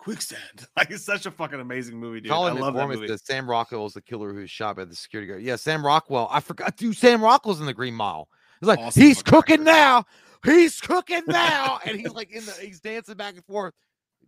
Quicksand. 0.00 0.66
Like 0.76 0.90
it's 0.90 1.04
such 1.04 1.26
a 1.26 1.30
fucking 1.30 1.60
amazing 1.60 1.96
movie, 1.98 2.20
dude. 2.20 2.30
Colin 2.32 2.56
I 2.56 2.60
love 2.60 2.74
that 2.74 2.88
movie. 2.88 3.06
says 3.06 3.22
Sam 3.24 3.48
Rockwell 3.48 3.84
is 3.86 3.92
the 3.92 4.00
killer 4.02 4.32
who's 4.32 4.50
shot 4.50 4.76
by 4.76 4.84
the 4.86 4.94
security 4.96 5.28
guard. 5.30 5.42
Yeah, 5.42 5.56
Sam 5.56 5.84
Rockwell. 5.84 6.28
I 6.30 6.40
forgot, 6.40 6.76
dude. 6.76 6.96
Sam 6.96 7.22
Rockwell's 7.22 7.60
in 7.60 7.66
the 7.66 7.74
Green 7.74 7.94
Mile. 7.94 8.28
It's 8.60 8.68
like 8.68 8.78
Awesome 8.78 9.02
he's 9.02 9.22
cooking 9.22 9.62
now. 9.64 10.04
He's 10.44 10.80
cooking 10.80 11.22
now, 11.26 11.80
and 11.84 11.98
he's 12.00 12.12
like 12.12 12.30
in 12.30 12.44
the 12.46 12.52
he's 12.52 12.80
dancing 12.80 13.14
back 13.16 13.34
and 13.34 13.44
forth. 13.44 13.74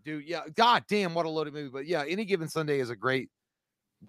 Dude, 0.05 0.25
yeah, 0.27 0.41
god 0.57 0.85
damn, 0.89 1.15
what 1.15 1.27
a 1.27 1.29
loaded 1.31 1.55
movie. 1.55 1.71
But 1.73 1.87
yeah, 1.87 2.05
any 2.07 2.25
given 2.25 2.49
Sunday 2.49 2.81
is 2.81 2.91
a 2.91 2.97
great. 2.97 3.31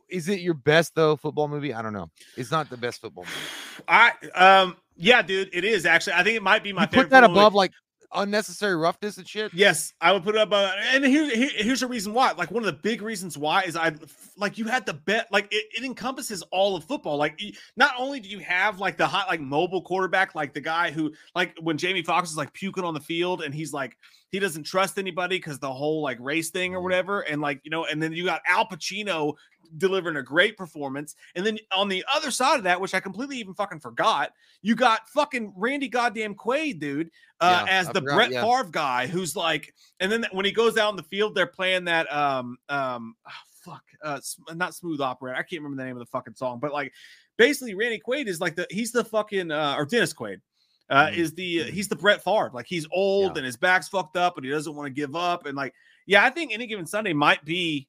Is 0.09 0.27
it 0.27 0.39
your 0.39 0.55
best 0.55 0.93
though 0.95 1.15
football 1.15 1.47
movie? 1.47 1.73
I 1.73 1.81
don't 1.81 1.93
know. 1.93 2.09
It's 2.35 2.51
not 2.51 2.69
the 2.69 2.77
best 2.77 2.99
football 3.01 3.25
movie. 3.25 3.83
I 3.87 4.11
um 4.35 4.75
yeah, 4.95 5.21
dude, 5.21 5.49
it 5.53 5.63
is 5.63 5.85
actually. 5.85 6.13
I 6.13 6.23
think 6.23 6.35
it 6.35 6.43
might 6.43 6.63
be 6.63 6.73
my 6.73 6.83
You 6.83 6.87
favorite. 6.87 7.03
put 7.05 7.09
that 7.11 7.19
football 7.21 7.29
movie. 7.35 7.39
above 7.41 7.53
like 7.53 7.71
unnecessary 8.15 8.75
roughness 8.75 9.17
and 9.17 9.27
shit. 9.27 9.53
Yes, 9.53 9.93
I 10.01 10.11
would 10.11 10.23
put 10.23 10.35
it 10.35 10.41
up. 10.41 10.51
Uh, 10.51 10.71
and 10.91 11.05
here, 11.05 11.33
here- 11.35 11.49
here's 11.55 11.79
the 11.81 11.87
reason 11.87 12.13
why. 12.13 12.31
Like 12.31 12.51
one 12.51 12.63
of 12.63 12.67
the 12.67 12.73
big 12.81 13.01
reasons 13.01 13.37
why 13.37 13.63
is 13.63 13.75
I 13.75 13.93
like 14.37 14.57
you 14.57 14.65
had 14.65 14.85
the 14.85 14.93
bet. 14.93 15.27
Like 15.31 15.47
it, 15.51 15.65
it 15.77 15.83
encompasses 15.83 16.41
all 16.51 16.75
of 16.75 16.83
football. 16.83 17.17
Like 17.17 17.39
not 17.77 17.91
only 17.97 18.19
do 18.19 18.29
you 18.29 18.39
have 18.39 18.79
like 18.79 18.97
the 18.97 19.07
hot 19.07 19.27
like 19.27 19.41
mobile 19.41 19.81
quarterback, 19.81 20.35
like 20.35 20.53
the 20.53 20.61
guy 20.61 20.91
who 20.91 21.13
like 21.35 21.55
when 21.61 21.77
Jamie 21.77 22.03
Foxx 22.03 22.29
is 22.31 22.37
like 22.37 22.53
puking 22.53 22.83
on 22.83 22.93
the 22.93 22.99
field 23.01 23.41
and 23.41 23.53
he's 23.53 23.73
like 23.73 23.97
he 24.31 24.39
doesn't 24.39 24.63
trust 24.63 24.97
anybody 24.97 25.37
because 25.37 25.59
the 25.59 25.71
whole 25.71 26.01
like 26.01 26.17
race 26.19 26.49
thing 26.49 26.73
or 26.73 26.79
Mhm. 26.79 26.83
whatever. 26.83 27.21
And 27.21 27.41
like 27.41 27.61
you 27.63 27.69
know, 27.69 27.85
and 27.85 28.01
then 28.01 28.13
you 28.13 28.25
got 28.25 28.41
Al 28.47 28.65
Pacino 28.65 29.35
delivering 29.77 30.17
a 30.17 30.23
great 30.23 30.57
performance. 30.57 31.15
And 31.35 31.45
then 31.45 31.59
on 31.71 31.89
the 31.89 32.03
other 32.13 32.31
side 32.31 32.57
of 32.57 32.63
that, 32.63 32.79
which 32.79 32.93
I 32.93 32.99
completely 32.99 33.37
even 33.37 33.53
fucking 33.53 33.79
forgot, 33.79 34.33
you 34.61 34.75
got 34.75 35.07
fucking 35.09 35.53
Randy 35.55 35.87
goddamn 35.87 36.35
Quaid, 36.35 36.79
dude, 36.79 37.09
uh, 37.39 37.63
Yeah, 37.67 37.73
as 37.79 37.89
I 37.89 37.93
the 37.93 38.01
forgot, 38.01 38.15
Brett 38.15 38.31
yeah. 38.31 38.41
Favre 38.43 38.69
guy 38.71 39.07
who's 39.07 39.35
like, 39.35 39.73
and 39.99 40.11
then 40.11 40.25
when 40.31 40.45
he 40.45 40.51
goes 40.51 40.77
out 40.77 40.89
in 40.91 40.95
the 40.95 41.03
field, 41.03 41.35
they're 41.35 41.47
playing 41.47 41.85
that 41.85 42.11
um 42.13 42.57
um 42.69 43.15
ah, 43.25 43.31
fuck 43.63 43.83
uh 44.03 44.19
not 44.55 44.75
smooth 44.75 45.01
operator. 45.01 45.35
I 45.37 45.43
can't 45.43 45.61
remember 45.61 45.81
the 45.81 45.85
name 45.87 45.95
of 45.95 45.99
the 46.01 46.05
fucking 46.11 46.35
song, 46.35 46.59
but 46.59 46.71
like 46.73 46.93
basically 47.37 47.73
Randy 47.75 47.99
Quaid 48.05 48.27
is 48.27 48.39
like 48.39 48.55
the 48.55 48.67
he's 48.69 48.91
the 48.91 49.03
fucking 49.05 49.51
uh 49.51 49.75
or 49.77 49.85
Dennis 49.85 50.13
Quaid. 50.13 50.41
Uh, 50.89 51.07
Mhm. 51.07 51.15
is 51.17 51.33
the 51.33 51.63
he's 51.71 51.87
the 51.87 51.95
Brett 51.95 52.21
Favre 52.21 52.51
like 52.53 52.65
he's 52.67 52.85
old 52.91 53.31
Yeah. 53.31 53.37
and 53.37 53.45
his 53.45 53.55
back's 53.55 53.87
fucked 53.87 54.17
up 54.17 54.35
but 54.35 54.43
he 54.43 54.49
doesn't 54.49 54.75
want 54.75 54.85
to 54.87 54.93
give 54.93 55.15
up 55.15 55.45
and 55.45 55.55
like 55.55 55.73
yeah 56.05 56.25
I 56.25 56.29
think 56.29 56.51
any 56.53 56.67
given 56.67 56.85
Sunday 56.85 57.13
might 57.13 57.43
be 57.45 57.87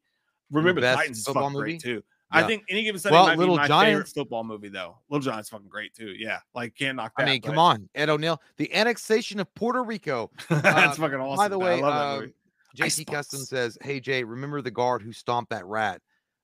remember 0.51 0.81
the 0.81 0.95
Titans 0.95 1.19
is 1.19 1.25
football 1.25 1.45
fucking 1.45 1.59
movie? 1.59 1.73
great 1.73 1.83
too 1.83 2.03
I 2.35 2.43
think 2.47 2.65
any 2.69 2.83
given 2.83 3.01
Sunday 3.01 3.17
Well, 3.17 3.27
might 3.27 3.39
Little 3.39 3.57
be 3.57 3.69
my 3.69 3.85
favorite 3.85 4.09
football 4.09 4.45
movie 4.45 4.69
though. 4.69 4.99
Little 5.09 5.23
Giants 5.23 5.49
fucking 5.49 5.69
great 5.69 5.95
too. 5.95 6.15
Yeah, 6.19 6.41
like 6.55 6.75
can't 6.75 6.97
knock 6.97 7.13
that. 7.17 7.29
I 7.29 7.31
mean, 7.31 7.41
come 7.41 7.59
on, 7.59 7.89
Ed 7.95 8.09
O'Neill, 8.09 8.41
the 8.57 8.73
annexation 8.75 9.41
of 9.41 9.53
Puerto 9.55 9.83
Rico. 9.83 10.31
That's 10.49 10.99
fucking 10.99 11.21
awesome. 11.21 11.37
By 11.37 11.49
the 11.49 11.59
way, 11.59 11.79
I 11.79 11.81
love 11.81 12.21
that 12.21 12.29
uh. 12.29 12.31
JT 12.77 13.07
Custom 13.07 13.41
says, 13.41 13.79
"Hey 13.83 14.01
Jay, 14.01 14.25
remember 14.25 14.61
the 14.61 14.71
guard 14.71 15.03
who 15.03 15.13
stomped 15.13 15.51
that 15.51 15.65
rat? 15.65 16.01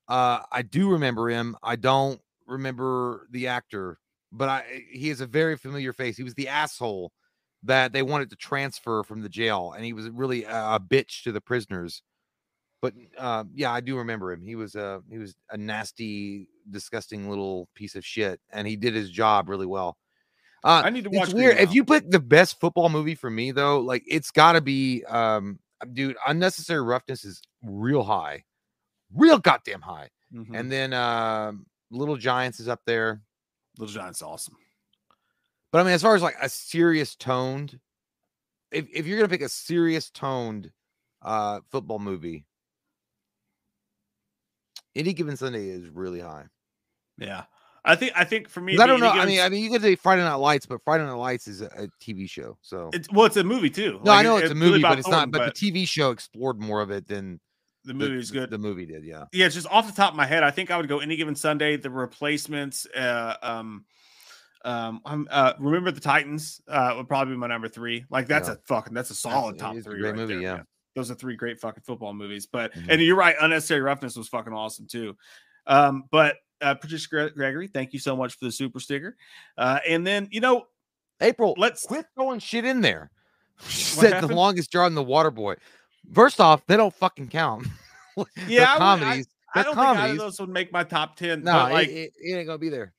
Uh, 0.07 0.39
I 0.51 0.61
do 0.61 0.89
remember 0.89 1.29
him. 1.29 1.57
I 1.61 1.75
don't 1.75 2.21
remember 2.47 3.27
the 3.31 3.47
actor, 3.47 3.99
but 4.31 4.47
I 4.47 4.83
he 4.91 5.09
is 5.09 5.19
a 5.19 5.25
very 5.25 5.57
familiar 5.57 5.91
face. 5.91 6.15
He 6.15 6.23
was 6.23 6.35
the 6.35 6.47
asshole 6.47 7.11
that 7.63 7.91
they 7.91 8.01
wanted 8.01 8.29
to 8.29 8.35
transfer 8.37 9.03
from 9.03 9.21
the 9.21 9.29
jail, 9.29 9.73
and 9.75 9.83
he 9.83 9.91
was 9.91 10.09
really 10.09 10.45
a, 10.45 10.75
a 10.75 10.79
bitch 10.79 11.23
to 11.23 11.33
the 11.33 11.41
prisoners. 11.41 12.01
But 12.81 12.93
uh, 13.17 13.43
yeah, 13.53 13.71
I 13.71 13.79
do 13.79 13.97
remember 13.97 14.31
him. 14.31 14.43
He 14.43 14.55
was 14.55 14.75
a 14.75 15.01
he 15.09 15.17
was 15.19 15.35
a 15.51 15.57
nasty, 15.57 16.47
disgusting 16.69 17.29
little 17.29 17.69
piece 17.75 17.95
of 17.95 18.03
shit, 18.05 18.39
and 18.51 18.67
he 18.67 18.75
did 18.75 18.95
his 18.95 19.11
job 19.11 19.49
really 19.49 19.67
well. 19.67 19.97
Uh, 20.63 20.81
I 20.85 20.89
need 20.89 21.03
to 21.05 21.09
watch. 21.09 21.25
it's 21.29 21.33
weird. 21.33 21.57
If 21.57 21.73
you 21.73 21.83
pick 21.85 22.09
the 22.09 22.19
best 22.19 22.59
football 22.59 22.89
movie 22.89 23.15
for 23.15 23.29
me, 23.29 23.51
though, 23.51 23.79
like 23.79 24.03
it's 24.07 24.29
got 24.31 24.53
to 24.53 24.61
be, 24.61 25.03
um, 25.05 25.59
dude, 25.93 26.15
unnecessary 26.27 26.81
roughness 26.81 27.23
is 27.25 27.41
real 27.63 28.03
high, 28.03 28.43
real 29.13 29.37
goddamn 29.39 29.81
high. 29.81 30.09
Mhm. 30.33 30.57
And 30.59 30.71
then 30.71 30.93
um, 30.93 31.65
Little 31.91 32.17
Giants 32.17 32.59
is 32.59 32.67
up 32.67 32.81
there. 32.85 33.21
Little 33.77 33.93
Giants, 33.93 34.21
awesome. 34.21 34.55
But 35.71 35.79
I 35.81 35.83
mean, 35.83 35.93
as 35.93 36.01
far 36.01 36.15
as 36.15 36.21
like 36.21 36.35
a 36.41 36.49
serious 36.49 37.15
toned, 37.15 37.79
if 38.71 38.87
if 38.93 39.05
you're 39.07 39.17
gonna 39.17 39.29
pick 39.29 39.41
a 39.41 39.49
serious 39.49 40.09
toned 40.09 40.71
uh 41.21 41.59
football 41.69 41.99
movie, 41.99 42.45
any 44.95 45.13
given 45.13 45.37
Sunday 45.37 45.69
is 45.69 45.87
really 45.89 46.19
high. 46.19 46.45
Yeah, 47.17 47.43
I 47.85 47.95
think 47.95 48.13
I 48.15 48.23
think 48.23 48.49
for 48.49 48.61
me, 48.61 48.77
I 48.77 48.87
don't 48.87 48.99
know. 48.99 49.11
any 49.11 49.19
I 49.21 49.25
mean, 49.25 49.39
I 49.41 49.49
mean, 49.49 49.63
you 49.63 49.69
could 49.69 49.81
say 49.81 49.95
Friday 49.95 50.23
Night 50.23 50.35
Lights, 50.35 50.65
but 50.65 50.81
Friday 50.83 51.03
Night 51.05 51.13
Lights 51.13 51.47
is 51.47 51.61
a, 51.61 51.65
a 51.67 51.87
TV 52.03 52.29
show. 52.29 52.57
So 52.61 52.89
it's 52.93 53.07
well, 53.11 53.25
it's 53.25 53.37
a 53.37 53.43
movie 53.43 53.69
too. 53.69 53.99
no, 54.03 54.11
I 54.11 54.21
know 54.23 54.37
it- 54.37 54.43
it's 54.43 54.51
a 54.51 54.55
movie, 54.55 54.79
about 54.79 54.89
but 54.93 54.99
it's 54.99 55.07
not. 55.07 55.29
Thornton, 55.31 55.31
But 55.31 55.55
the 55.55 55.71
TV 55.71 55.87
show 55.87 56.11
explored 56.11 56.59
more 56.59 56.81
of 56.81 56.89
it 56.91 57.07
than 57.07 57.39
the 57.83 57.93
movie's 57.93 58.29
the- 58.29 58.39
good. 58.39 58.49
The 58.49 58.57
movie 58.57 58.85
did, 58.85 59.03
yeah. 59.03 59.25
yeah, 59.33 59.47
just 59.49 59.67
off 59.67 59.87
the 59.87 59.93
top 59.93 60.11
of 60.11 60.17
my 60.17 60.25
head, 60.25 60.43
I 60.43 60.51
think 60.51 60.71
I 60.71 60.77
would 60.77 60.87
go 60.87 60.99
any 60.99 61.15
given 61.15 61.35
Sunday. 61.35 61.77
The 61.77 61.89
replacements, 61.89 62.85
uh, 62.95 63.35
um, 63.41 63.85
um, 64.63 65.01
um, 65.05 65.27
uh, 65.31 65.53
remember 65.59 65.89
the 65.91 66.01
Titans 66.01 66.61
uh, 66.67 66.93
would 66.97 67.07
probably 67.07 67.33
be 67.33 67.37
my 67.39 67.47
number 67.47 67.67
three. 67.67 68.05
Like 68.11 68.27
that's 68.27 68.47
Yeah. 68.47 68.55
a 68.55 68.57
fucking 68.67 68.93
that's 68.93 69.09
a 69.09 69.15
solid 69.15 69.55
it 69.55 69.59
top 69.59 69.73
three. 69.77 69.99
great 69.99 70.09
right 70.11 70.15
movie, 70.15 70.33
there, 70.35 70.43
yeah. 70.43 70.53
man. 70.57 70.65
Those 70.95 71.09
are 71.11 71.15
three 71.15 71.35
great 71.35 71.59
fucking 71.59 71.83
football 71.83 72.13
movies. 72.13 72.45
But 72.45 72.73
Mhm. 72.73 72.85
and 72.89 73.01
you're 73.01 73.15
right, 73.15 73.35
unnecessary 73.39 73.81
roughness 73.81 74.15
was 74.15 74.27
fucking 74.29 74.53
awesome 74.53 74.87
too. 74.87 75.17
Um, 75.67 76.03
but 76.11 76.37
uh, 76.61 76.75
Patricia 76.75 77.07
Gre- 77.09 77.27
Gregory, 77.29 77.67
thank 77.67 77.93
you 77.93 77.99
so 77.99 78.15
much 78.15 78.33
for 78.37 78.45
the 78.45 78.51
super 78.51 78.79
sticker. 78.79 79.15
Uh, 79.57 79.79
and 79.87 80.05
then 80.05 80.27
you 80.31 80.41
know, 80.41 80.67
April, 81.21 81.55
let's 81.57 81.85
quit 81.85 82.05
throwing 82.15 82.39
shit 82.39 82.65
in 82.65 82.81
there. 82.81 83.09
Said 83.59 84.21
the 84.21 84.27
longest 84.33 84.71
jar 84.71 84.87
in 84.87 84.95
the 84.95 85.03
water 85.03 85.31
boy. 85.31 85.55
First 86.13 86.39
off, 86.41 86.65
they 86.67 86.77
don't 86.77 86.93
fucking 86.93 87.29
count. 87.29 87.67
Yeah, 88.47 88.65
I 88.71 88.75
I- 88.75 88.77
comedies. 88.77 89.27
I 89.55 89.63
don't 89.63 89.75
think 89.75 89.87
either 89.87 90.11
of 90.13 90.17
those 90.17 90.39
would 90.39 90.49
make 90.49 90.71
my 90.71 90.83
top 90.83 91.15
ten. 91.15 91.43
No, 91.43 91.51
but 91.53 91.71
like 91.73 91.87
it, 91.89 91.91
it, 91.91 92.13
it 92.21 92.37
ain't 92.37 92.47
gonna 92.47 92.57
be 92.57 92.69
there. 92.69 92.93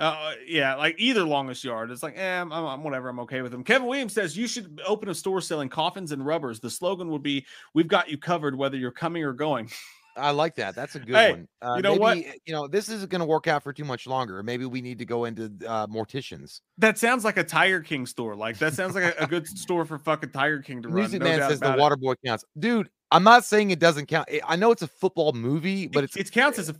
Uh, 0.00 0.32
yeah, 0.46 0.74
like 0.76 0.96
either 0.98 1.22
longest 1.24 1.62
yard. 1.62 1.90
It's 1.90 2.02
like, 2.02 2.16
eh, 2.16 2.40
I'm, 2.40 2.50
I'm 2.52 2.82
whatever. 2.82 3.08
I'm 3.10 3.20
okay 3.20 3.42
with 3.42 3.52
them. 3.52 3.62
Kevin 3.62 3.86
Williams 3.86 4.14
says 4.14 4.36
you 4.36 4.46
should 4.48 4.80
open 4.86 5.10
a 5.10 5.14
store 5.14 5.40
selling 5.42 5.68
coffins 5.68 6.10
and 6.12 6.24
rubbers. 6.24 6.58
The 6.58 6.70
slogan 6.70 7.10
would 7.10 7.22
be, 7.22 7.44
"We've 7.74 7.86
got 7.88 8.08
you 8.08 8.16
covered, 8.16 8.56
whether 8.56 8.76
you're 8.78 8.90
coming 8.92 9.22
or 9.22 9.34
going." 9.34 9.70
I 10.16 10.30
like 10.32 10.56
that. 10.56 10.74
That's 10.74 10.96
a 10.96 10.98
good 10.98 11.14
Hey, 11.14 11.30
one. 11.30 11.48
Uh, 11.62 11.74
you 11.76 11.82
know 11.82 11.94
what? 11.94 12.16
You 12.18 12.52
know, 12.52 12.66
this 12.66 12.88
isn't 12.88 13.10
going 13.10 13.20
to 13.20 13.26
work 13.26 13.46
out 13.46 13.62
for 13.62 13.72
too 13.72 13.84
much 13.84 14.06
longer. 14.08 14.42
Maybe 14.42 14.64
we 14.66 14.80
need 14.80 14.98
to 14.98 15.04
go 15.04 15.24
into 15.26 15.52
uh, 15.66 15.86
morticians. 15.86 16.60
That 16.78 16.98
sounds 16.98 17.24
like 17.24 17.36
a 17.36 17.44
Tiger 17.44 17.80
King 17.80 18.06
store. 18.06 18.34
Like 18.34 18.58
that 18.58 18.74
sounds 18.74 18.94
like 18.94 19.04
a, 19.04 19.24
a 19.24 19.26
good 19.26 19.46
store 19.46 19.84
for 19.84 19.98
fucking 19.98 20.30
Tiger 20.30 20.60
King 20.62 20.82
to 20.82 20.88
run. 20.88 20.96
Music 20.96 21.20
no 21.20 21.26
Man 21.28 21.38
says 21.48 21.60
the 21.60 21.74
it. 21.74 21.78
water 21.78 21.96
boy 21.96 22.14
counts. 22.26 22.44
Dude, 22.58 22.90
I'm 23.10 23.22
not 23.22 23.44
saying 23.44 23.70
it 23.70 23.78
doesn't 23.78 24.06
count. 24.06 24.28
I- 24.30 24.40
I 24.46 24.56
know 24.56 24.72
it's 24.72 24.82
a 24.82 24.88
football 24.88 25.32
movie, 25.32 25.86
but 25.86 26.04
it's 26.04 26.16
it 26.16 26.32
counts 26.32 26.58
as 26.58 26.70
a. 26.70 26.74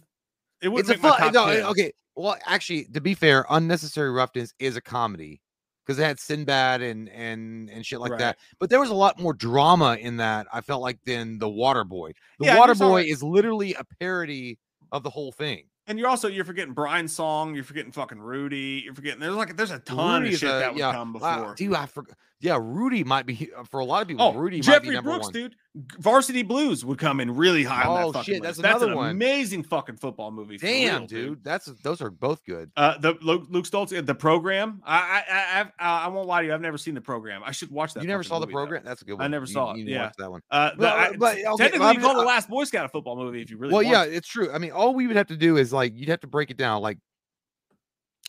It 0.63 0.69
would 0.69 0.81
it's 0.81 0.91
a 0.91 0.97
top 0.97 1.33
no, 1.33 1.47
10. 1.47 1.63
okay. 1.67 1.93
Well, 2.17 2.37
actually, 2.47 2.85
to 2.93 3.01
be 3.01 3.15
fair, 3.15 3.47
unnecessary 3.51 4.11
roughness 4.11 4.53
is 4.59 4.77
a 4.77 4.81
comedy 4.81 5.41
because 5.87 5.99
it 5.99 6.05
had 6.05 6.21
Sinbad 6.21 6.83
and 6.83 7.09
and 7.09 7.71
and 7.71 7.85
shit 7.87 8.01
like 8.01 8.13
Right. 8.13 8.19
that. 8.19 8.39
But 8.59 8.69
there 8.71 8.81
was 8.81 8.91
a 8.91 8.95
lot 8.95 9.19
more 9.21 9.33
drama 9.33 9.97
in 9.99 10.19
that. 10.19 10.47
I 10.53 10.61
felt 10.61 10.83
like 10.83 10.99
than 11.07 11.39
the 11.39 11.49
Water 11.49 11.85
Boy. 11.85 12.13
The 12.39 12.47
Yeah, 12.47 12.59
Water. 12.59 12.75
Boy 12.75 13.03
is 13.05 13.23
literally 13.23 13.75
a 13.75 13.85
parody 14.01 14.59
of 14.93 15.03
the 15.03 15.11
whole 15.11 15.33
thing. 15.33 15.65
And 15.87 15.99
you're 15.99 16.09
also 16.09 16.29
you're 16.29 16.45
forgetting 16.45 16.75
Brian's 16.75 17.13
song. 17.13 17.55
You're 17.55 17.65
forgetting 17.65 17.91
fucking 17.93 18.21
Rudy. 18.21 18.83
You're 18.85 18.95
forgetting 18.95 19.21
there's 19.21 19.35
like 19.35 19.57
there's 19.57 19.71
a 19.73 19.79
ton 19.79 20.23
Rudy 20.23 20.35
of 20.35 20.41
shit 20.41 20.51
a- 20.51 20.53
that 20.53 20.73
would 20.75 20.79
yeah, 20.79 20.93
come 20.93 21.17
uh, 21.17 21.39
before. 21.39 21.55
dude, 21.55 21.75
I 21.75 21.87
forgot. 21.87 22.17
Yeah, 22.43 22.59
Rudy 22.59 23.05
might 23.05 23.27
be 23.27 23.51
for 23.71 23.81
a 23.81 23.85
lot 23.85 24.01
of 24.01 24.09
people. 24.09 24.25
Oh, 24.25 24.33
Rudy 24.33 24.57
might 24.67 24.81
be 24.83 24.89
Jeffrey 24.89 25.01
Brooks, 25.03 25.25
one. 25.27 25.33
dude. 25.35 25.57
Varsity 25.99 26.43
Blues 26.43 26.85
would 26.87 26.97
come 26.99 27.21
in 27.21 27.37
really 27.37 27.63
high 27.65 27.83
on 27.85 28.03
Oh, 28.03 28.07
that 28.13 28.19
fucking 28.21 28.35
shit, 28.35 28.43
list. 28.43 28.63
that's 28.63 28.77
another 28.81 28.93
an 28.93 28.97
one. 28.97 29.11
amazing 29.11 29.63
fucking 29.63 29.97
football 29.99 30.31
movie. 30.31 30.57
Damn, 30.57 31.01
real, 31.01 31.07
dude. 31.07 31.45
that's 31.45 31.67
those 31.83 32.01
are 32.01 32.11
both 32.11 32.43
good. 32.47 32.71
Uh, 32.79 32.97
the 32.97 33.13
Luke, 33.21 33.45
Luke 33.51 33.67
Stoltz, 33.67 33.95
uh, 33.97 34.01
the 34.01 34.15
program. 34.15 34.81
I, 34.87 34.97
I, 34.97 35.25
I, 35.31 35.61
uh, 35.63 35.67
I 35.79 36.09
won't 36.09 36.27
lie 36.29 36.41
to 36.41 36.47
you. 36.49 36.55
I've 36.55 36.63
never 36.63 36.79
seen 36.79 36.95
the 36.95 37.01
program. 37.03 37.43
I 37.45 37.53
should 37.53 37.71
watch 37.71 37.93
that. 37.93 38.03
You 38.03 38.09
never 38.09 38.23
saw 38.23 38.39
the 38.39 38.47
movie, 38.47 38.53
though. 38.55 38.59
program? 38.59 38.83
That's 38.87 39.03
a 39.03 39.05
good 39.05 39.15
one. 39.19 39.23
I 39.23 39.29
never 39.29 39.45
You- 39.45 39.53
saw 39.53 39.73
it, 39.73 39.79
You, 39.79 39.85
yeah. 39.85 40.05
watch 40.05 40.15
that 40.17 40.31
one. 40.31 40.41
Uh, 40.51 40.71
I, 40.81 40.85
uh, 41.09 41.13
but, 41.19 41.33
okay, 41.37 41.45
technically, 41.59 41.79
well, 41.81 41.89
I 41.89 41.93
you 41.93 41.99
call 42.01 42.15
mean, 42.15 42.19
the 42.23 42.27
Last 42.29 42.49
Boy 42.49 42.65
Scout 42.65 42.87
a 42.87 42.89
football 42.89 43.17
movie 43.17 43.43
if 43.43 43.51
you 43.51 43.59
really. 43.59 43.75
well, 43.75 43.83
yeah, 43.83 44.05
it's 44.05 44.27
true. 44.27 44.51
I 44.51 44.57
mean, 44.57 44.73
all 44.73 44.95
we 44.95 45.07
would 45.07 45.17
have 45.17 45.27
to 45.27 45.37
do 45.37 45.59
is 45.59 45.75
like 45.75 45.93
you'd 45.95 46.09
have 46.09 46.21
to 46.21 46.27
break 46.27 46.51
it 46.51 46.57
down. 46.57 46.81
Like, 46.81 46.97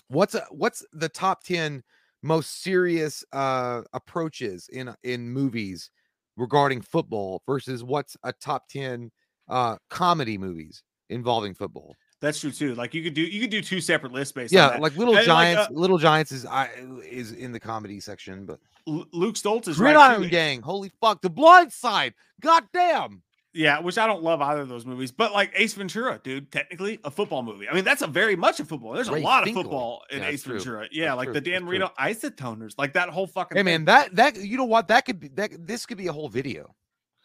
what's 0.09 0.35
a, 0.35 0.45
what's 0.51 0.85
the 0.91 1.09
top 1.09 1.43
ten 1.43 1.81
most 2.23 2.61
serious 2.63 3.23
uh 3.31 3.81
approaches 3.93 4.69
in 4.71 4.93
in 5.03 5.29
movies 5.29 5.89
regarding 6.37 6.81
football 6.81 7.41
versus 7.45 7.83
what's 7.83 8.15
a 8.23 8.33
top 8.33 8.67
ten 8.69 9.11
uh 9.49 9.75
comedy 9.89 10.37
movies 10.37 10.83
involving 11.09 11.53
football? 11.53 11.95
That's 12.21 12.39
true 12.39 12.51
too. 12.51 12.75
Like 12.75 12.93
you 12.93 13.01
could 13.03 13.15
do, 13.15 13.21
you 13.21 13.41
could 13.41 13.49
do 13.49 13.61
two 13.61 13.81
separate 13.81 14.13
lists 14.13 14.31
based 14.31 14.53
on 14.53 14.57
Yeah, 14.57 14.69
that. 14.69 14.81
like 14.81 14.95
Little 14.95 15.15
And, 15.15 15.25
like, 15.27 15.55
Giants. 15.55 15.69
uh, 15.71 15.73
Little 15.73 15.97
Giants 15.97 16.31
is 16.31 16.45
I 16.45 16.69
is 17.09 17.31
in 17.31 17.51
the 17.51 17.59
comedy 17.59 17.99
section, 17.99 18.45
but 18.45 18.59
L- 18.87 19.07
Luke 19.11 19.35
Stoltz 19.35 19.67
is 19.67 19.79
right. 19.79 19.93
Gridiron 19.95 20.23
too. 20.23 20.29
Gang. 20.29 20.61
Holy 20.61 20.91
fuck, 21.01 21.21
The 21.21 21.29
Blind 21.31 21.73
Side. 21.73 22.13
God 22.39 22.63
damn. 22.73 23.23
Yeah, 23.53 23.79
which 23.81 23.97
I 23.97 24.07
don't 24.07 24.23
love 24.23 24.41
either 24.41 24.61
of 24.61 24.69
those 24.69 24.85
movies, 24.85 25.11
but 25.11 25.33
like 25.33 25.51
Ace 25.55 25.73
Ventura, 25.73 26.21
dude, 26.23 26.51
technically 26.53 26.99
a 27.03 27.11
football 27.11 27.43
movie. 27.43 27.67
I 27.67 27.73
mean, 27.73 27.83
that's 27.83 28.01
a 28.01 28.07
very 28.07 28.37
much 28.37 28.61
a 28.61 28.65
football. 28.65 28.93
There's 28.93 29.09
Ray 29.09 29.19
a 29.19 29.23
lot 29.23 29.43
Finkle. 29.43 29.49
of 29.49 29.63
football 29.63 30.03
in 30.09 30.19
Yeah, 30.19 30.27
Ace 30.29 30.43
true. 30.43 30.53
Ventura. 30.55 30.87
Yeah, 30.91 31.07
That's 31.07 31.17
like 31.17 31.25
true. 31.27 31.33
the 31.33 31.41
Dan 31.41 31.51
That's 31.53 31.59
true. 31.61 31.67
Marino 31.69 31.91
isotoners, 31.99 32.75
like 32.77 32.93
that 32.93 33.09
whole 33.09 33.27
fucking. 33.27 33.57
Hey 33.57 33.59
thing. 33.59 33.65
man, 33.65 33.85
that 33.85 34.15
that 34.15 34.37
you 34.37 34.55
know 34.57 34.63
what 34.63 34.87
that 34.87 35.05
could 35.05 35.19
be 35.19 35.27
that 35.29 35.67
this 35.67 35.85
could 35.85 35.97
be 35.97 36.07
a 36.07 36.13
whole 36.13 36.29
video. 36.29 36.73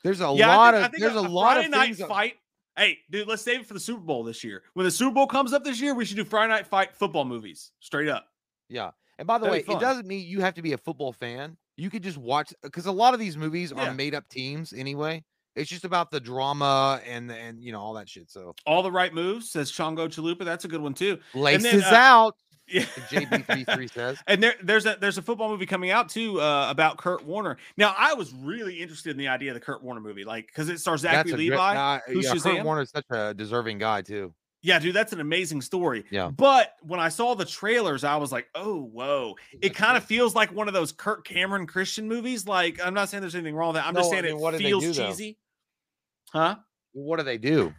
There's 0.02 0.20
a 0.20 0.32
Yeah, 0.36 0.56
lot 0.56 0.74
think- 0.74 0.86
of 0.94 1.00
there's 1.00 1.14
a, 1.14 1.18
a 1.18 1.20
lot 1.20 1.54
Friday 1.54 1.68
of 1.68 1.72
things. 1.82 1.98
that- 1.98 2.08
fight. 2.08 2.34
Hey, 2.76 2.98
dude, 3.10 3.26
let's 3.28 3.42
save 3.42 3.60
it 3.60 3.66
for 3.66 3.74
the 3.74 3.80
Super 3.80 4.02
Bowl 4.02 4.22
this 4.24 4.42
year. 4.44 4.62
When 4.74 4.84
the 4.84 4.90
Super 4.90 5.14
Bowl 5.14 5.26
comes 5.28 5.52
up 5.52 5.62
this 5.64 5.80
year, 5.80 5.94
we 5.94 6.04
should 6.04 6.16
do 6.18 6.24
Friday 6.24 6.52
night 6.52 6.66
fight 6.66 6.94
football 6.94 7.24
movies 7.24 7.70
straight 7.80 8.08
up. 8.08 8.26
Yeah. 8.68 8.90
And 9.18 9.26
by 9.26 9.38
the 9.38 9.46
That'd 9.46 9.66
way, 9.68 9.74
it 9.74 9.80
doesn't 9.80 10.06
mean 10.06 10.26
you 10.26 10.40
have 10.42 10.54
to 10.54 10.62
be 10.62 10.72
a 10.74 10.78
football 10.78 11.12
fan. 11.12 11.56
You 11.78 11.88
could 11.88 12.02
just 12.02 12.18
watch 12.18 12.52
because 12.62 12.84
a 12.84 12.92
lot 12.92 13.14
of 13.14 13.20
these 13.20 13.36
movies 13.36 13.72
Yeah. 13.74 13.88
are 13.90 13.94
made 13.94 14.14
up 14.14 14.28
teams 14.28 14.72
anyway. 14.74 15.24
It's 15.56 15.70
just 15.70 15.84
about 15.84 16.10
the 16.10 16.20
drama 16.20 17.00
and 17.06 17.30
and 17.30 17.62
you 17.62 17.72
know 17.72 17.80
all 17.80 17.94
that 17.94 18.08
shit. 18.08 18.30
So 18.30 18.54
All 18.66 18.82
the 18.82 18.92
right 18.92 19.12
moves, 19.12 19.50
says 19.50 19.72
Chongo 19.72 20.08
Chalupa. 20.08 20.44
That's 20.44 20.64
a 20.64 20.68
good 20.68 20.80
one 20.80 20.94
too. 20.94 21.18
laces 21.34 21.82
then, 21.82 21.82
uh, 21.82 21.96
out. 21.96 22.36
Yeah. 22.68 22.82
JB33 22.82 23.92
says. 23.92 24.18
And 24.26 24.42
there, 24.42 24.54
there's 24.62 24.86
a 24.86 24.96
there's 25.00 25.18
a 25.18 25.22
football 25.22 25.48
movie 25.48 25.66
coming 25.66 25.90
out 25.90 26.08
too 26.08 26.40
uh, 26.40 26.66
about 26.68 26.98
Kurt 26.98 27.24
Warner. 27.24 27.58
Now, 27.76 27.94
I 27.96 28.14
was 28.14 28.34
really 28.34 28.82
interested 28.82 29.10
in 29.10 29.16
the 29.16 29.28
idea 29.28 29.50
of 29.50 29.54
the 29.54 29.60
Kurt 29.60 29.82
Warner 29.82 30.00
movie, 30.00 30.24
like 30.24 30.48
because 30.48 30.68
it 30.68 30.80
stars 30.80 31.02
Zachary 31.02 31.32
Levi. 31.32 31.56
great, 31.56 31.80
uh, 31.80 32.00
who's 32.08 32.24
yeah, 32.24 32.34
Kurt? 32.34 32.64
Warner's 32.64 32.90
such 32.90 33.06
a 33.10 33.34
deserving 33.34 33.78
guy 33.78 34.02
too. 34.02 34.34
Yeah, 34.62 34.80
dude, 34.80 34.96
that's 34.96 35.12
an 35.12 35.20
amazing 35.20 35.60
story. 35.60 36.04
Yeah. 36.10 36.28
But 36.28 36.72
when 36.82 36.98
I 36.98 37.08
saw 37.08 37.34
the 37.34 37.44
trailers, 37.44 38.02
I 38.02 38.16
was 38.16 38.32
like, 38.32 38.48
oh, 38.56 38.82
whoa. 38.82 39.36
It 39.62 39.76
kind 39.76 39.96
of 39.96 40.02
feels 40.02 40.34
like 40.34 40.52
one 40.52 40.66
of 40.66 40.74
those 40.74 40.90
Kirk 40.90 41.24
Cameron 41.24 41.68
Christian 41.68 42.08
movies. 42.08 42.48
Like, 42.48 42.84
I'm 42.84 42.92
not 42.92 43.08
saying 43.08 43.20
there's 43.20 43.36
anything 43.36 43.54
wrong 43.54 43.74
with 43.74 43.76
that. 43.76 43.86
I'm 43.86 43.94
just 43.94 44.10
No, 44.10 44.18
I 44.18 44.22
saying 44.22 44.36
mean, 44.36 44.54
it 44.54 44.58
feels 44.58 44.82
do, 44.82 44.92
cheesy. 44.92 45.38
Huh? 46.36 46.56
What 46.92 47.16
do 47.18 47.24
they 47.24 47.38
do? 47.38 47.72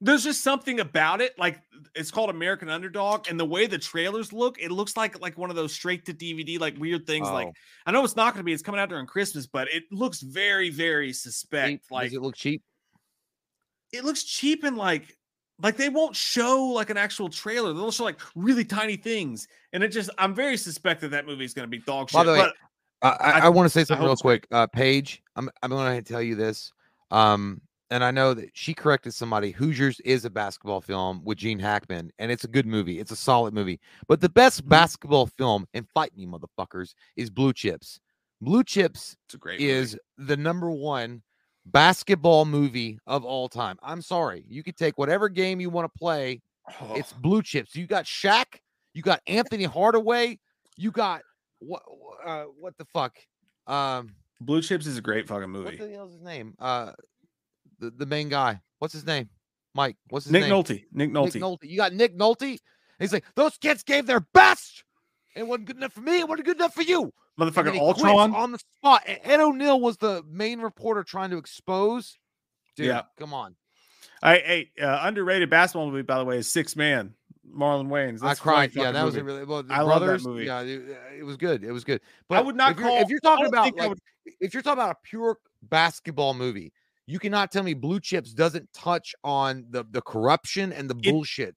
There's 0.00 0.24
just 0.24 0.42
something 0.42 0.80
about 0.80 1.20
it. 1.20 1.38
Like 1.38 1.60
it's 1.94 2.10
called 2.10 2.28
American 2.30 2.68
Underdog, 2.68 3.28
and 3.30 3.38
the 3.38 3.44
way 3.44 3.66
the 3.68 3.78
trailers 3.78 4.32
look, 4.32 4.60
it 4.60 4.72
looks 4.72 4.96
like 4.96 5.20
like 5.20 5.38
one 5.38 5.48
of 5.50 5.54
those 5.56 5.72
straight 5.72 6.04
to 6.06 6.12
DVD, 6.14 6.58
like 6.58 6.76
weird 6.78 7.06
things. 7.06 7.28
Like 7.28 7.46
Oh, 7.46 7.52
I 7.86 7.92
know 7.92 8.02
it's 8.04 8.16
not 8.16 8.34
going 8.34 8.40
to 8.40 8.44
be. 8.44 8.52
It's 8.52 8.62
coming 8.64 8.80
out 8.80 8.88
during 8.88 9.06
Christmas, 9.06 9.46
but 9.46 9.68
it 9.72 9.84
looks 9.92 10.20
very, 10.20 10.70
very 10.70 11.12
suspect. 11.12 11.70
cheap? 11.70 11.82
Like 11.90 12.04
Does 12.10 12.14
it 12.16 12.22
look 12.22 12.34
cheap? 12.34 12.62
it 13.92 14.04
looks 14.04 14.24
cheap 14.24 14.64
and 14.64 14.76
like 14.76 15.16
like 15.62 15.76
they 15.76 15.88
won't 15.88 16.16
show 16.16 16.64
like 16.74 16.90
an 16.90 16.96
actual 16.96 17.28
trailer. 17.28 17.72
They'll 17.72 17.92
show 17.92 18.04
like 18.04 18.18
really 18.34 18.64
tiny 18.64 18.96
things, 18.96 19.46
and 19.72 19.84
it 19.84 19.88
just 19.88 20.10
I'm 20.18 20.34
very 20.34 20.56
suspect 20.56 21.02
that 21.02 21.12
that 21.12 21.26
movie 21.26 21.44
is 21.44 21.54
going 21.54 21.66
to 21.66 21.70
be 21.70 21.78
dog 21.78 22.10
shit. 22.10 22.18
By 22.18 22.24
the 22.24 22.32
way, 22.32 22.38
but 22.38 22.54
I, 23.02 23.08
I, 23.08 23.30
I- 23.30 23.40
I 23.46 23.48
want 23.50 23.66
to 23.66 23.70
say 23.70 23.84
something 23.84 24.04
real 24.04 24.16
quick. 24.16 24.48
Uh, 24.50 24.66
Paige, 24.66 25.22
I'm 25.36 25.48
I'm 25.62 25.70
going 25.70 26.02
to 26.02 26.12
tell 26.12 26.22
you 26.22 26.34
this. 26.34 26.72
Um, 27.12 27.60
and 27.92 28.02
I 28.02 28.10
know 28.10 28.34
that 28.34 28.50
she 28.54 28.74
corrected 28.74 29.14
somebody. 29.14 29.50
Hoosiers 29.52 30.00
is 30.00 30.24
a 30.24 30.30
basketball 30.30 30.80
film 30.80 31.22
with 31.24 31.38
Gene 31.38 31.58
Hackman, 31.58 32.10
and 32.18 32.32
it's 32.32 32.44
a 32.44 32.48
good 32.48 32.66
movie. 32.66 32.98
It's 32.98 33.10
a 33.12 33.16
solid 33.16 33.54
movie. 33.54 33.78
But 34.08 34.20
the 34.20 34.28
best 34.28 34.64
Mhm. 34.64 34.68
basketball 34.68 35.26
film, 35.26 35.66
and 35.74 35.88
fight 35.90 36.16
me, 36.16 36.26
motherfuckers, 36.26 36.94
is 37.16 37.30
Blue 37.30 37.52
Chips. 37.52 38.00
Blue 38.40 38.64
Chips 38.64 39.16
great 39.38 39.60
movie. 39.60 39.70
is 39.70 39.96
the 40.18 40.36
number 40.36 40.70
one 40.70 41.22
basketball 41.66 42.44
movie 42.44 42.98
of 43.06 43.24
all 43.24 43.48
time. 43.48 43.78
I'm 43.82 44.02
sorry. 44.02 44.44
You 44.48 44.62
could 44.62 44.76
take 44.76 44.98
whatever 44.98 45.28
game 45.28 45.60
you 45.60 45.70
want 45.70 45.92
to 45.92 45.98
play. 45.98 46.42
Oh, 46.80 46.94
It's 46.94 47.12
Blue 47.22 47.42
Chips. 47.42 47.74
You 47.76 47.86
got 47.86 48.04
Shaq. 48.04 48.58
You 48.94 49.02
got 49.02 49.20
Anthony 49.26 49.64
Hardaway. 49.64 50.38
You 50.76 50.90
got 50.90 51.22
what? 51.60 51.82
Uh, 52.24 52.44
what 52.58 52.76
the 52.78 52.84
fuck? 52.86 53.16
Um, 53.66 54.14
Blue 54.40 54.60
Chips 54.60 54.86
is 54.86 54.98
a 54.98 55.00
great 55.00 55.28
fucking 55.28 55.48
movie. 55.50 55.78
what 55.78 55.88
the 55.88 55.94
hell's 55.94 56.12
his 56.12 56.20
name? 56.22 56.54
Uh, 56.58 56.92
the, 57.82 57.90
the 57.90 58.06
main 58.06 58.28
guy. 58.28 58.60
What's 58.78 58.94
his 58.94 59.04
name? 59.04 59.28
Mike. 59.74 59.96
What's 60.08 60.26
his 60.26 60.32
Nick 60.32 60.42
name? 60.42 60.52
Nolte. 60.52 60.84
Nick 60.92 61.10
Nolte. 61.10 61.34
Nick 61.34 61.42
Nolte. 61.42 61.62
You 61.62 61.76
got 61.76 61.92
Nick 61.92 62.16
Nolte. 62.16 62.58
He's 62.98 63.12
like, 63.12 63.24
those 63.34 63.56
kids 63.58 63.82
gave 63.82 64.06
their 64.06 64.20
best. 64.20 64.84
It 65.34 65.46
wasn't 65.46 65.66
good 65.66 65.76
enough 65.78 65.92
for 65.92 66.02
me. 66.02 66.20
It 66.20 66.28
wasn't 66.28 66.46
good 66.46 66.56
enough 66.56 66.74
for 66.74 66.82
you. 66.82 67.12
Motherfucking 67.40 67.78
Ultron. 67.78 68.34
on 68.34 68.52
the 68.52 68.58
spot. 68.58 69.02
Ed 69.06 69.40
O'Neill 69.40 69.80
was 69.80 69.96
the 69.96 70.22
main 70.30 70.60
reporter 70.60 71.02
trying 71.02 71.30
to 71.30 71.38
expose. 71.38 72.18
Dude, 72.76 72.86
Yeah. 72.86 73.02
come 73.18 73.34
on. 73.34 73.56
I 74.22 74.36
hey, 74.36 74.70
uh, 74.80 75.00
underrated 75.02 75.50
basketball 75.50 75.90
movie 75.90 76.02
by 76.02 76.18
the 76.18 76.24
way 76.24 76.38
is 76.38 76.46
Sixth 76.50 76.76
Man. 76.76 77.14
Marlon 77.52 77.88
Wayans. 77.88 78.20
That's 78.20 78.40
I 78.40 78.42
cried. 78.42 78.70
Yeah, 78.74 78.92
that 78.92 79.04
was 79.04 79.16
a 79.16 79.24
really 79.24 79.44
well. 79.44 79.62
The 79.62 79.74
I 79.74 79.80
love 79.80 80.04
that 80.06 80.22
movie. 80.22 80.44
Yeah, 80.44 80.60
it, 80.60 80.82
it 81.18 81.22
was 81.24 81.36
good. 81.36 81.64
It 81.64 81.72
was 81.72 81.84
good. 81.84 82.00
But 82.28 82.38
I 82.38 82.40
would 82.40 82.56
not 82.56 82.72
if 82.72 82.78
you're, 82.78 82.88
call. 82.88 83.00
if 83.00 83.08
you're 83.08 83.20
talking 83.20 83.46
about 83.46 83.76
like, 83.76 83.88
would- 83.90 84.00
if 84.40 84.54
you're 84.54 84.62
talking 84.62 84.80
about 84.80 84.92
a 84.92 84.98
pure 85.02 85.38
basketball 85.62 86.34
movie, 86.34 86.72
you 87.06 87.18
cannot 87.18 87.50
tell 87.52 87.62
me 87.62 87.74
Blue 87.74 88.00
Chips 88.00 88.32
doesn't 88.32 88.72
touch 88.72 89.14
on 89.24 89.66
the 89.70 89.84
the 89.90 90.00
corruption 90.02 90.72
and 90.72 90.88
the 90.88 90.96
It- 91.02 91.10
bullshit. 91.10 91.56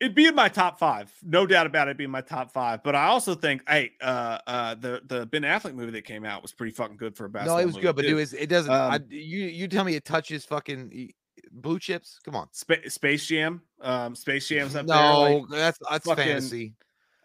It'd 0.00 0.14
be 0.14 0.26
in 0.26 0.34
my 0.36 0.48
top 0.48 0.78
five, 0.78 1.12
no 1.24 1.44
doubt 1.44 1.66
about 1.66 1.88
it. 1.88 1.90
It'd 1.90 1.96
be 1.98 2.04
in 2.04 2.10
my 2.12 2.20
top 2.20 2.52
five. 2.52 2.84
But 2.84 2.94
I 2.94 3.06
also 3.06 3.34
think, 3.34 3.68
hey, 3.68 3.90
uh, 4.00 4.38
uh, 4.46 4.74
the 4.76 5.02
the 5.04 5.26
Ben 5.26 5.42
Affleck 5.42 5.74
movie 5.74 5.90
that 5.90 6.04
came 6.04 6.24
out 6.24 6.40
was 6.40 6.52
pretty 6.52 6.72
fucking 6.72 6.96
good 6.98 7.16
for 7.16 7.24
a 7.24 7.28
basketball. 7.28 7.56
No, 7.56 7.62
it 7.62 7.66
was 7.66 7.76
good, 7.78 7.96
but 7.96 8.02
dude, 8.02 8.32
it 8.32 8.46
doesn't. 8.48 8.70
I, 8.72 8.94
Um, 8.96 9.04
you 9.10 9.46
you 9.46 9.66
tell 9.66 9.82
me 9.82 9.96
it 9.96 10.04
touches 10.04 10.44
fucking 10.44 11.10
Blue 11.50 11.80
Chips? 11.80 12.20
Come 12.24 12.36
on. 12.36 12.46
Spa- 12.52 12.74
Space 12.86 13.26
Jam, 13.26 13.60
um, 13.80 14.14
Space 14.14 14.46
Jam's 14.46 14.76
up 14.76 14.86
there. 14.86 14.96
like, 14.96 15.42
No, 15.50 15.56
that's 15.56 15.78
that's 15.90 16.06
fucking- 16.06 16.24
fantasy. 16.24 16.74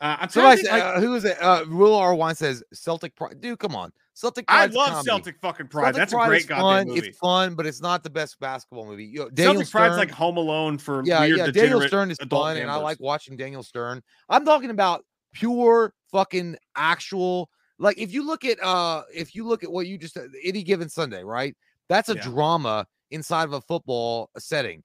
Uh, 0.03 0.17
I'm 0.19 0.30
Somebody 0.30 0.61
think, 0.64 0.72
like, 0.73 0.83
uh, 0.83 0.99
who 0.99 1.15
is 1.15 1.23
it? 1.23 1.41
Uh, 1.41 1.64
Will 1.69 1.95
R. 1.95 2.14
Wine 2.14 2.35
says 2.35 2.61
Celtic 2.73 3.15
Pride. 3.15 3.40
Dude, 3.40 3.57
come 3.57 3.73
on. 3.73 3.91
Celtic 4.14 4.43
I 4.49 4.67
Pride's 4.67 4.75
a 4.75 4.77
love 4.77 4.90
comedy. 4.90 5.06
Celtic 5.06 5.35
fucking 5.41 5.67
Pride. 5.69 5.83
Celtic 5.83 5.95
That's 5.98 6.14
Pride 6.14 6.25
a 6.25 6.27
great 6.27 6.48
goddamn 6.48 6.61
fun. 6.61 6.88
movie. 6.90 7.07
It's 7.07 7.17
fun, 7.17 7.56
but 7.56 7.65
it's 7.65 7.82
not 7.82 8.03
the 8.03 8.09
best 8.09 8.38
basketball 8.41 8.85
movie. 8.85 9.06
You 9.06 9.19
know, 9.19 9.30
Daniel 9.30 9.53
Celtic 9.64 9.72
Pride's 9.72 9.98
like 9.98 10.11
Home 10.11 10.35
Alone 10.35 10.77
for 10.77 11.03
yeah, 11.06 11.22
weird, 11.22 11.38
yeah. 11.38 11.51
Daniel 11.51 11.82
Stern 11.82 12.11
is 12.11 12.17
fun, 12.30 12.57
and 12.57 12.69
I 12.69 12.75
like 12.75 12.99
watching 12.99 13.38
Daniel 13.38 13.64
Stern. 13.64 14.03
I'm 14.27 14.43
talking 14.43 14.72
about 14.72 15.06
pure 15.32 15.93
fucking 16.11 16.57
actual. 16.75 17.49
Like 17.80 17.98
if 17.98 18.14
you 18.14 18.27
look 18.27 18.43
at 18.43 18.61
uh, 18.61 19.03
if 19.15 19.33
you 19.33 19.48
look 19.48 19.64
at 19.64 19.72
what 19.72 19.88
you 19.88 19.98
just 19.98 20.14
said, 20.15 20.30
any 20.43 20.64
given 20.64 20.90
Sunday, 20.90 21.23
right? 21.23 21.56
That's 21.88 22.09
a 22.09 22.15
Yeah. 22.15 22.23
drama 22.23 22.85
inside 23.09 23.45
of 23.45 23.53
a 23.53 23.61
football 23.61 24.30
setting. 24.38 24.83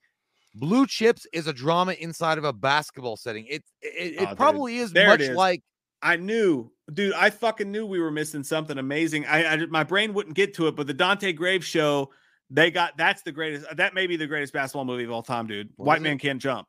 Blue 0.58 0.86
Chips 0.86 1.26
is 1.32 1.46
a 1.46 1.52
drama 1.52 1.92
inside 1.92 2.38
of 2.38 2.44
a 2.44 2.52
basketball 2.52 3.16
setting. 3.16 3.46
It 3.46 3.62
it, 3.82 4.14
it 4.14 4.14
ah, 4.18 4.22
Oh, 4.22 4.26
dude. 4.28 4.36
probably 4.36 4.76
is 4.78 4.92
There 4.92 5.06
much 5.08 5.20
is. 5.20 5.36
like 5.36 5.62
I 6.02 6.16
knew, 6.16 6.70
dude. 6.92 7.12
I 7.14 7.30
fucking 7.30 7.70
knew 7.70 7.84
we 7.86 8.00
were 8.00 8.10
missing 8.10 8.44
something 8.44 8.78
amazing. 8.78 9.26
I, 9.26 9.44
I 9.54 9.66
my 9.66 9.84
brain 9.84 10.14
wouldn't 10.14 10.36
get 10.36 10.54
to 10.54 10.68
it, 10.68 10.76
but 10.76 10.86
the 10.86 10.94
Dante 10.94 11.32
Graves 11.32 11.66
show, 11.66 12.10
they 12.50 12.70
got 12.70 12.96
that's 12.96 13.22
the 13.22 13.32
greatest. 13.32 13.66
Uh, 13.66 13.74
that 13.74 13.94
may 13.94 14.06
be 14.06 14.16
the 14.16 14.26
greatest 14.26 14.52
basketball 14.52 14.84
movie 14.84 15.04
of 15.04 15.10
all 15.10 15.22
time, 15.22 15.46
dude. 15.46 15.70
What 15.76 15.86
White 15.86 16.02
man 16.02 16.14
it? 16.16 16.20
can't 16.20 16.40
jump. 16.40 16.66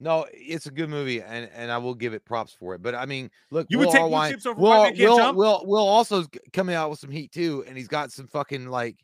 No, 0.00 0.26
it's 0.32 0.66
a 0.66 0.70
good 0.72 0.88
movie, 0.88 1.22
and 1.22 1.48
and 1.54 1.70
I 1.70 1.78
will 1.78 1.94
give 1.94 2.12
it 2.12 2.24
props 2.24 2.52
for 2.58 2.74
it. 2.74 2.82
But 2.82 2.94
I 2.96 3.06
mean, 3.06 3.30
look, 3.52 3.66
You 3.70 3.78
would 3.78 3.86
Will 3.86 3.92
take 3.92 4.02
R. 4.02 4.08
Blue 4.08 4.30
Chips 4.30 4.46
over 4.46 4.60
Will, 4.60 4.68
White 4.70 4.82
Man 4.82 4.96
Can't 4.96 5.10
Will, 5.10 5.16
Jump? 5.18 5.38
Will, 5.38 5.62
Will 5.66 5.86
also 5.86 6.24
coming 6.52 6.74
out 6.74 6.90
with 6.90 6.98
some 6.98 7.10
heat 7.10 7.30
too, 7.32 7.64
and 7.68 7.76
he's 7.76 7.86
got 7.86 8.10
some 8.10 8.26
fucking 8.26 8.66
like, 8.66 8.96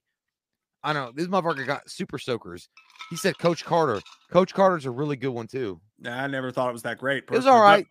I 0.83 0.93
don't 0.93 1.07
know. 1.07 1.13
This 1.15 1.27
motherfucker 1.29 1.67
got 1.67 1.91
super 1.91 2.19
soakers. 2.19 2.69
He 3.11 3.17
said 3.17 3.39
Coach 3.39 3.65
Carter. 3.65 4.01
Coach 4.31 4.55
Carter's 4.55 4.87
a 4.87 4.91
really 4.91 5.17
good 5.17 5.31
one 5.31 5.47
too. 5.47 5.81
Nah, 5.99 6.23
I 6.23 6.27
never 6.27 6.51
thought 6.53 6.69
it 6.69 6.73
was 6.73 6.83
that 6.83 6.99
great. 6.99 7.25
It 7.25 7.31
was 7.31 7.41
personally, 7.41 7.59
all 7.59 7.83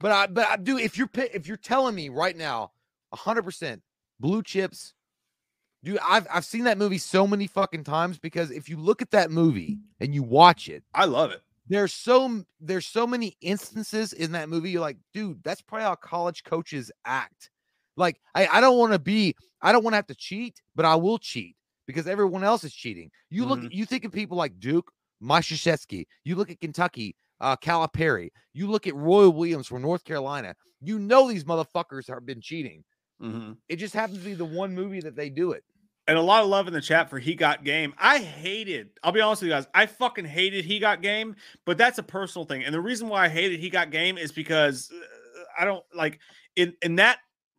but 0.00 0.12
I 0.12 0.26
but 0.26 0.48
I 0.48 0.56
do 0.56 0.78
if 0.78 0.96
you're 0.98 1.10
if 1.14 1.46
you're 1.48 1.56
telling 1.56 1.94
me 1.94 2.08
right 2.08 2.36
now, 2.36 2.72
hundred 3.12 3.42
percent 3.42 3.82
blue 4.20 4.42
chips. 4.42 4.92
Dude, 5.82 5.98
I've 6.06 6.26
I've 6.32 6.44
seen 6.44 6.64
that 6.64 6.78
movie 6.78 6.98
so 6.98 7.26
many 7.26 7.46
fucking 7.46 7.84
times 7.84 8.18
because 8.18 8.50
if 8.50 8.68
you 8.68 8.76
look 8.76 9.02
at 9.02 9.10
that 9.12 9.30
movie 9.30 9.78
and 10.00 10.14
you 10.14 10.22
watch 10.22 10.68
it, 10.68 10.84
I 10.94 11.04
love 11.06 11.30
it. 11.32 11.42
there's 11.68 11.92
so 11.94 12.44
there's 12.60 12.86
so 12.86 13.06
many 13.06 13.36
instances 13.40 14.12
in 14.12 14.32
that 14.32 14.48
movie 14.48 14.70
you're 14.70 14.80
like 14.80 14.98
dude 15.12 15.42
that's 15.42 15.62
probably 15.62 15.84
how 15.84 15.94
college 15.94 16.44
coaches 16.44 16.90
act 17.04 17.50
like 17.96 18.20
i, 18.34 18.46
I 18.46 18.60
don't 18.60 18.78
want 18.78 18.92
to 18.92 18.98
be 18.98 19.34
i 19.62 19.72
don't 19.72 19.82
want 19.82 19.92
to 19.92 19.96
have 19.96 20.06
to 20.08 20.14
cheat 20.14 20.60
but 20.74 20.84
i 20.84 20.94
will 20.94 21.18
cheat 21.18 21.56
because 21.86 22.06
everyone 22.06 22.44
else 22.44 22.64
is 22.64 22.72
cheating 22.74 23.10
you 23.30 23.44
look 23.44 23.60
Mhm. 23.60 23.72
you 23.72 23.84
think 23.86 24.04
of 24.04 24.12
people 24.12 24.36
like 24.36 24.58
duke 24.60 24.90
Mashashetsky. 25.22 26.04
you 26.24 26.36
look 26.36 26.50
at 26.50 26.60
kentucky 26.60 27.16
uh 27.40 27.56
calipari 27.56 28.30
you 28.54 28.66
look 28.68 28.86
at 28.86 28.94
roy 28.94 29.28
williams 29.28 29.66
from 29.66 29.82
north 29.82 30.04
carolina 30.04 30.54
you 30.80 30.98
know 30.98 31.28
these 31.28 31.44
motherfuckers 31.44 32.06
have 32.08 32.24
been 32.26 32.40
cheating 32.40 32.84
Mhm. 33.22 33.56
it 33.68 33.76
just 33.76 33.94
happens 33.94 34.18
to 34.18 34.24
be 34.24 34.34
the 34.34 34.44
one 34.44 34.74
movie 34.74 35.00
that 35.00 35.16
they 35.16 35.30
do 35.30 35.52
it 35.52 35.64
And 36.08 36.16
a 36.16 36.22
lot 36.22 36.44
of 36.44 36.48
love 36.48 36.68
in 36.68 36.72
the 36.72 36.80
chat 36.80 37.10
for 37.10 37.18
He 37.18 37.34
Got 37.34 37.64
Game. 37.64 37.92
I 37.98 38.18
hated, 38.18 38.90
I'll 39.02 39.10
be 39.10 39.20
honest 39.20 39.42
with 39.42 39.48
you 39.48 39.54
guys, 39.56 39.66
I 39.74 39.86
fucking 39.86 40.24
hated 40.24 40.64
He 40.64 40.78
Got 40.78 41.02
Game, 41.02 41.34
but 41.64 41.76
that's 41.76 41.98
a 41.98 42.02
personal 42.04 42.44
thing. 42.46 42.62
And 42.62 42.72
the 42.72 42.80
reason 42.80 43.08
why 43.08 43.24
I 43.24 43.28
hated 43.28 43.58
He 43.58 43.68
Got 43.70 43.90
Game 43.90 44.16
is 44.16 44.30
because 44.30 44.92
uh, 44.92 45.42
I 45.58 45.64
don't 45.64 45.84
like 45.92 46.20
in 46.54 46.74
in 46.82 46.94
that 46.96 47.18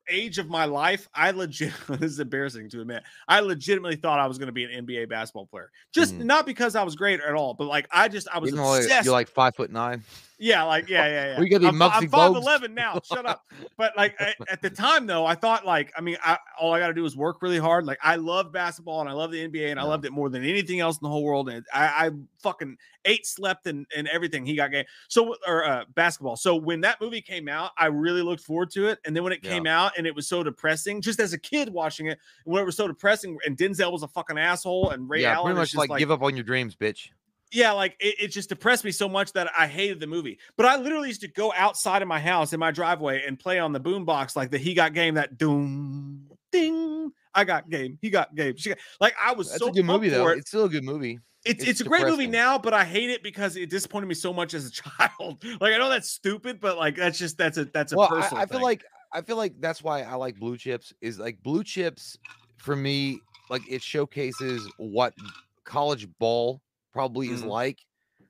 age 0.10 0.38
of 0.38 0.50
my 0.50 0.66
life, 0.66 1.08
I 1.14 1.32
legit 1.32 1.74
this 1.90 2.12
is 2.14 2.20
embarrassing 2.20 2.70
to 2.70 2.82
admit. 2.82 3.04
I 3.28 3.40
legitimately 3.42 3.98
thought 3.98 4.20
I 4.20 4.28
was 4.28 4.38
going 4.38 4.48
to 4.48 4.54
be 4.54 4.64
an 4.64 4.86
NBA 4.86 5.10
basketball 5.10 5.46
player. 5.48 5.72
Just 5.94 6.16
Mhm. 6.16 6.26
not 6.26 6.46
because 6.46 6.76
I 6.76 6.84
was 6.84 6.96
great 6.96 7.20
at 7.22 7.34
all, 7.34 7.54
but 7.54 7.66
like 7.66 7.88
I 7.92 8.08
just 8.08 8.28
I 8.34 8.40
was 8.40 8.52
Even 8.52 8.64
obsessed. 8.64 9.06
you're 9.06 9.12
like 9.14 9.30
five 9.30 9.56
foot 9.56 9.72
nine 9.72 10.04
yeah, 10.40 10.64
like 10.64 10.90
yeah, 10.90 11.08
yeah, 11.08 11.26
yeah. 11.34 11.40
We 11.40 11.50
gotta 11.50 11.62
be 11.62 11.68
I'm, 11.68 11.82
I'm 11.82 12.10
five 12.10 12.36
eleven 12.36 12.74
now. 12.74 13.00
Shut 13.04 13.26
up. 13.26 13.44
But 13.78 13.96
like 13.96 14.16
at, 14.20 14.36
at 14.52 14.62
the 14.62 14.72
time 14.72 15.06
though, 15.06 15.26
I 15.26 15.36
thought 15.36 15.66
like 15.66 15.92
I 15.96 16.02
mean, 16.02 16.18
I, 16.24 16.38
all 16.60 16.74
I 16.74 16.80
got 16.80 16.88
to 16.88 16.94
do 16.96 17.06
is 17.06 17.16
work 17.16 17.42
really 17.44 17.60
hard. 17.60 17.86
Like 17.86 18.00
I 18.02 18.16
love 18.16 18.52
basketball 18.52 19.02
and 19.02 19.10
I 19.10 19.14
love 19.14 19.32
the 19.32 19.48
NBA 19.48 19.70
and 19.70 19.80
I 19.80 19.84
loved 19.84 20.06
it 20.06 20.12
more 20.12 20.30
than 20.30 20.44
anything 20.44 20.80
else 20.80 20.98
in 20.98 21.04
the 21.04 21.10
whole 21.10 21.24
world. 21.24 21.50
And 21.50 21.64
I, 21.72 22.08
I 22.08 22.12
fucking 22.40 22.78
ate, 23.06 23.28
slept, 23.28 23.68
and 23.68 23.86
and 23.96 24.08
everything. 24.08 24.46
He 24.48 24.56
got 24.56 24.72
game. 24.72 24.86
So 25.10 25.36
or 25.48 25.64
uh, 25.64 25.86
basketball. 25.94 26.38
So 26.38 26.56
when 26.56 26.82
that 26.82 27.00
movie 27.00 27.22
came 27.22 27.48
out, 27.48 27.72
I 27.78 27.86
really 27.88 28.24
looked 28.24 28.44
forward 28.44 28.72
to 28.72 28.88
it. 28.88 29.00
And 29.06 29.16
then 29.16 29.24
when 29.24 29.34
it 29.34 29.42
Yeah. 29.44 29.52
came 29.52 29.68
out 29.68 29.94
and 29.98 30.08
it 30.08 30.16
was 30.16 30.28
so 30.28 30.44
depressing, 30.44 31.02
just 31.02 31.20
as 31.20 31.34
a 31.34 31.38
kid 31.40 31.70
watching 31.70 32.08
it, 32.08 32.18
when 32.46 32.62
it 32.62 32.66
was 32.66 32.76
so 32.78 32.88
depressing, 32.88 33.38
and 33.46 33.56
Denzel 33.56 33.92
was 33.92 34.02
a 34.02 34.08
fucking 34.08 34.38
asshole, 34.40 34.90
and 34.90 35.08
Ray 35.08 35.22
yeah 35.22 35.34
Allen 35.34 35.46
pretty 35.46 35.60
much 35.60 35.68
just 35.70 35.78
like, 35.78 35.90
like 35.92 36.00
give 36.00 36.10
up 36.12 36.24
on 36.24 36.36
your 36.36 36.44
dreams 36.44 36.76
bitch 36.76 37.10
yeah, 37.52 37.72
like 37.72 37.96
it, 38.00 38.16
it 38.20 38.28
just 38.30 38.50
depressed 38.50 38.84
me 38.84 38.92
so 38.92 39.08
much 39.08 39.34
that 39.34 39.50
I 39.58 39.68
hated 39.68 40.00
the 40.00 40.08
movie. 40.08 40.40
But 40.56 40.66
I 40.66 40.78
literally 40.78 41.08
used 41.08 41.22
to 41.22 41.28
go 41.28 41.54
outside 41.56 42.02
of 42.02 42.08
my 42.08 42.20
house 42.20 42.54
in 42.54 42.60
my 42.60 42.72
driveway 42.72 43.24
and 43.26 43.40
play 43.40 43.60
on 43.60 43.72
the 43.72 43.80
boombox 43.80 44.36
like 44.36 44.52
the 44.52 44.58
he 44.58 44.74
got 44.74 44.94
game 44.94 45.16
that 45.16 45.38
doom 45.38 46.30
ding. 46.52 47.12
I 47.34 47.44
got 47.44 47.70
game. 47.70 47.98
He 48.02 48.10
got 48.10 48.34
game. 48.36 48.56
She 48.58 48.70
got 48.70 48.80
like 49.00 49.16
I 49.22 49.34
was 49.34 49.50
that's 49.50 49.60
so 49.60 49.70
a 49.70 49.72
good 49.72 49.86
movie 49.86 50.10
though 50.10 50.28
It. 50.30 50.40
it's 50.40 50.50
still 50.50 50.66
a 50.66 50.70
good 50.70 50.84
movie 50.84 51.20
It's, 51.46 51.62
it's 51.62 51.72
it's 51.72 51.82
a 51.82 51.84
great 51.84 52.08
movie 52.08 52.28
now, 52.28 52.58
but 52.58 52.74
I 52.74 52.84
hate 52.84 53.10
it 53.10 53.24
because 53.24 53.56
it 53.56 53.70
disappointed 53.70 54.08
me 54.08 54.16
so 54.16 54.34
much 54.34 54.54
as 54.54 54.68
a 54.68 54.72
child. 55.00 55.44
Like 55.62 55.74
I 55.74 55.78
know 55.78 55.90
that's 55.90 56.10
stupid, 56.10 56.60
but 56.60 56.78
like 56.78 56.96
that's 56.96 57.18
just 57.18 57.38
that's 57.38 57.58
a 57.58 57.66
that's 57.66 57.94
a 57.94 57.98
well, 57.98 58.10
personal. 58.10 58.40
I, 58.40 58.44
I 58.44 58.46
feel 58.48 58.62
like 58.62 58.84
I 59.14 59.22
feel 59.22 59.38
like 59.38 59.54
that's 59.60 59.82
why 59.82 60.02
I 60.02 60.16
like 60.16 60.38
blue 60.38 60.58
chips. 60.58 60.94
Is 61.02 61.20
like 61.20 61.42
blue 61.44 61.64
chips 61.64 62.18
for 62.58 62.76
me, 62.76 63.20
like 63.50 63.62
it 63.70 63.82
showcases 63.82 64.68
what 64.78 65.14
college 65.64 66.08
ball 66.20 66.62
probably 66.98 67.32
is 67.32 67.44
Mhm. 67.44 67.48
like. 67.50 67.86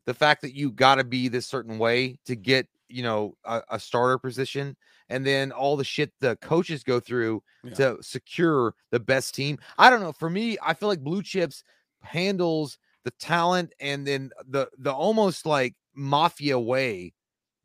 The 0.06 0.14
fact 0.14 0.42
that 0.44 0.54
you 0.56 0.72
got 0.72 0.96
to 0.96 1.04
be 1.04 1.28
this 1.28 1.48
certain 1.48 1.78
way 1.80 2.18
to 2.26 2.36
get 2.36 2.68
you 2.90 3.04
know 3.04 3.36
a, 3.46 3.62
a 3.72 3.80
starter 3.80 4.18
position, 4.18 4.78
and 5.10 5.26
then 5.26 5.52
all 5.52 5.78
the 5.78 5.84
shit 5.84 6.14
the 6.22 6.38
coaches 6.38 6.84
go 6.84 7.00
through 7.00 7.44
Yeah. 7.64 7.74
to 7.76 7.98
secure 8.02 8.76
the 8.92 9.00
best 9.00 9.36
team. 9.36 9.60
I 9.78 9.90
don't 9.90 10.02
know. 10.02 10.14
For 10.14 10.30
me, 10.30 10.58
I 10.64 10.74
feel 10.74 10.90
like 10.90 11.02
blue 11.04 11.24
chips 11.24 11.64
handles 12.02 12.80
the 13.04 13.12
talent 13.12 13.74
and 13.80 14.08
then 14.08 14.32
the 14.48 14.70
the 14.78 14.94
almost 14.94 15.46
like 15.46 15.76
mafia 15.96 16.60
way 16.60 17.14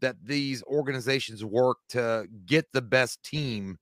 that 0.01 0.17
these 0.25 0.63
organizations 0.65 1.45
work 1.45 1.79
to 1.91 2.27
get 2.47 2.67
the 2.73 2.83
best 2.83 3.23
team 3.25 3.79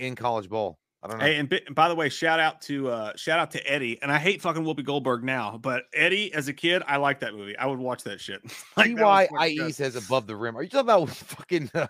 in 0.00 0.16
college 0.16 0.50
ball. 0.50 0.79
I 1.02 1.08
don't 1.08 1.18
know. 1.18 1.24
Hey, 1.24 1.36
and, 1.36 1.48
bi- 1.48 1.62
and 1.66 1.74
by 1.74 1.88
the 1.88 1.94
way, 1.94 2.10
shout 2.10 2.40
out 2.40 2.60
to 2.62 2.90
uh 2.90 3.12
shout 3.16 3.38
out 3.38 3.50
to 3.52 3.70
Eddie. 3.70 3.98
And 4.02 4.12
I 4.12 4.18
hate 4.18 4.42
fucking 4.42 4.62
Whoopi 4.62 4.84
Goldberg 4.84 5.24
now, 5.24 5.58
but 5.60 5.84
Eddie 5.94 6.32
as 6.34 6.48
a 6.48 6.52
kid, 6.52 6.82
I 6.86 6.98
like 6.98 7.20
that 7.20 7.32
movie. 7.34 7.56
I 7.56 7.64
would 7.66 7.78
watch 7.78 8.02
that 8.04 8.20
shit. 8.20 8.42
like, 8.76 8.90
TYIE. 8.90 9.72
Says 9.74 9.96
above 9.96 10.26
the 10.26 10.36
rim. 10.36 10.56
Are 10.58 10.62
you 10.62 10.68
talking 10.68 10.80
about 10.80 11.08
fucking 11.08 11.70
uh, 11.74 11.86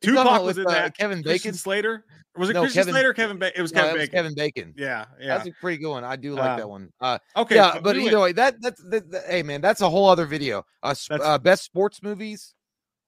Tupac 0.00 0.26
about 0.26 0.44
was 0.44 0.56
with, 0.58 0.66
in 0.66 0.72
uh, 0.72 0.74
that. 0.74 0.96
Kevin 0.96 1.22
Christian 1.24 1.50
Bacon? 1.50 1.58
Slater. 1.58 2.04
Was 2.36 2.48
it 2.50 2.52
No, 2.54 2.60
Christian 2.60 2.80
Kevin- 2.82 2.94
Slater 2.94 3.12
Kevin 3.14 3.38
Bacon? 3.38 3.58
It 3.58 3.62
was 3.62 3.72
No, 3.74 3.80
Kevin 3.80 3.92
was 3.94 4.02
Bacon. 4.02 4.12
Kevin 4.14 4.34
Bacon. 4.34 4.74
Yeah, 4.78 5.04
yeah. 5.20 5.26
That's 5.36 5.48
a 5.48 5.52
pretty 5.60 5.78
good 5.82 5.90
one. 5.90 6.04
I 6.04 6.14
do 6.16 6.34
like 6.34 6.50
Uh, 6.50 6.56
that 6.56 6.68
one. 6.70 6.88
Uh, 7.00 7.18
okay. 7.36 7.56
yeah, 7.56 7.80
but 7.82 7.96
anyway, 7.96 8.10
either 8.10 8.20
way, 8.20 8.32
that 8.32 8.62
that's 8.62 8.80
that, 8.90 9.10
that- 9.10 9.24
hey 9.28 9.42
man, 9.42 9.60
that's 9.60 9.80
a 9.80 9.90
whole 9.90 10.08
other 10.08 10.24
video. 10.24 10.64
Uh, 10.84 10.94
sp- 10.94 11.20
uh 11.20 11.36
best 11.38 11.64
sports 11.64 12.00
movies 12.02 12.54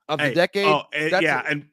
of 0.08 0.20
hey, 0.20 0.30
the 0.30 0.34
decade. 0.34 0.66
Oh, 0.66 0.82
that's 0.92 1.22
yeah, 1.22 1.42
a- 1.46 1.48
and 1.50 1.66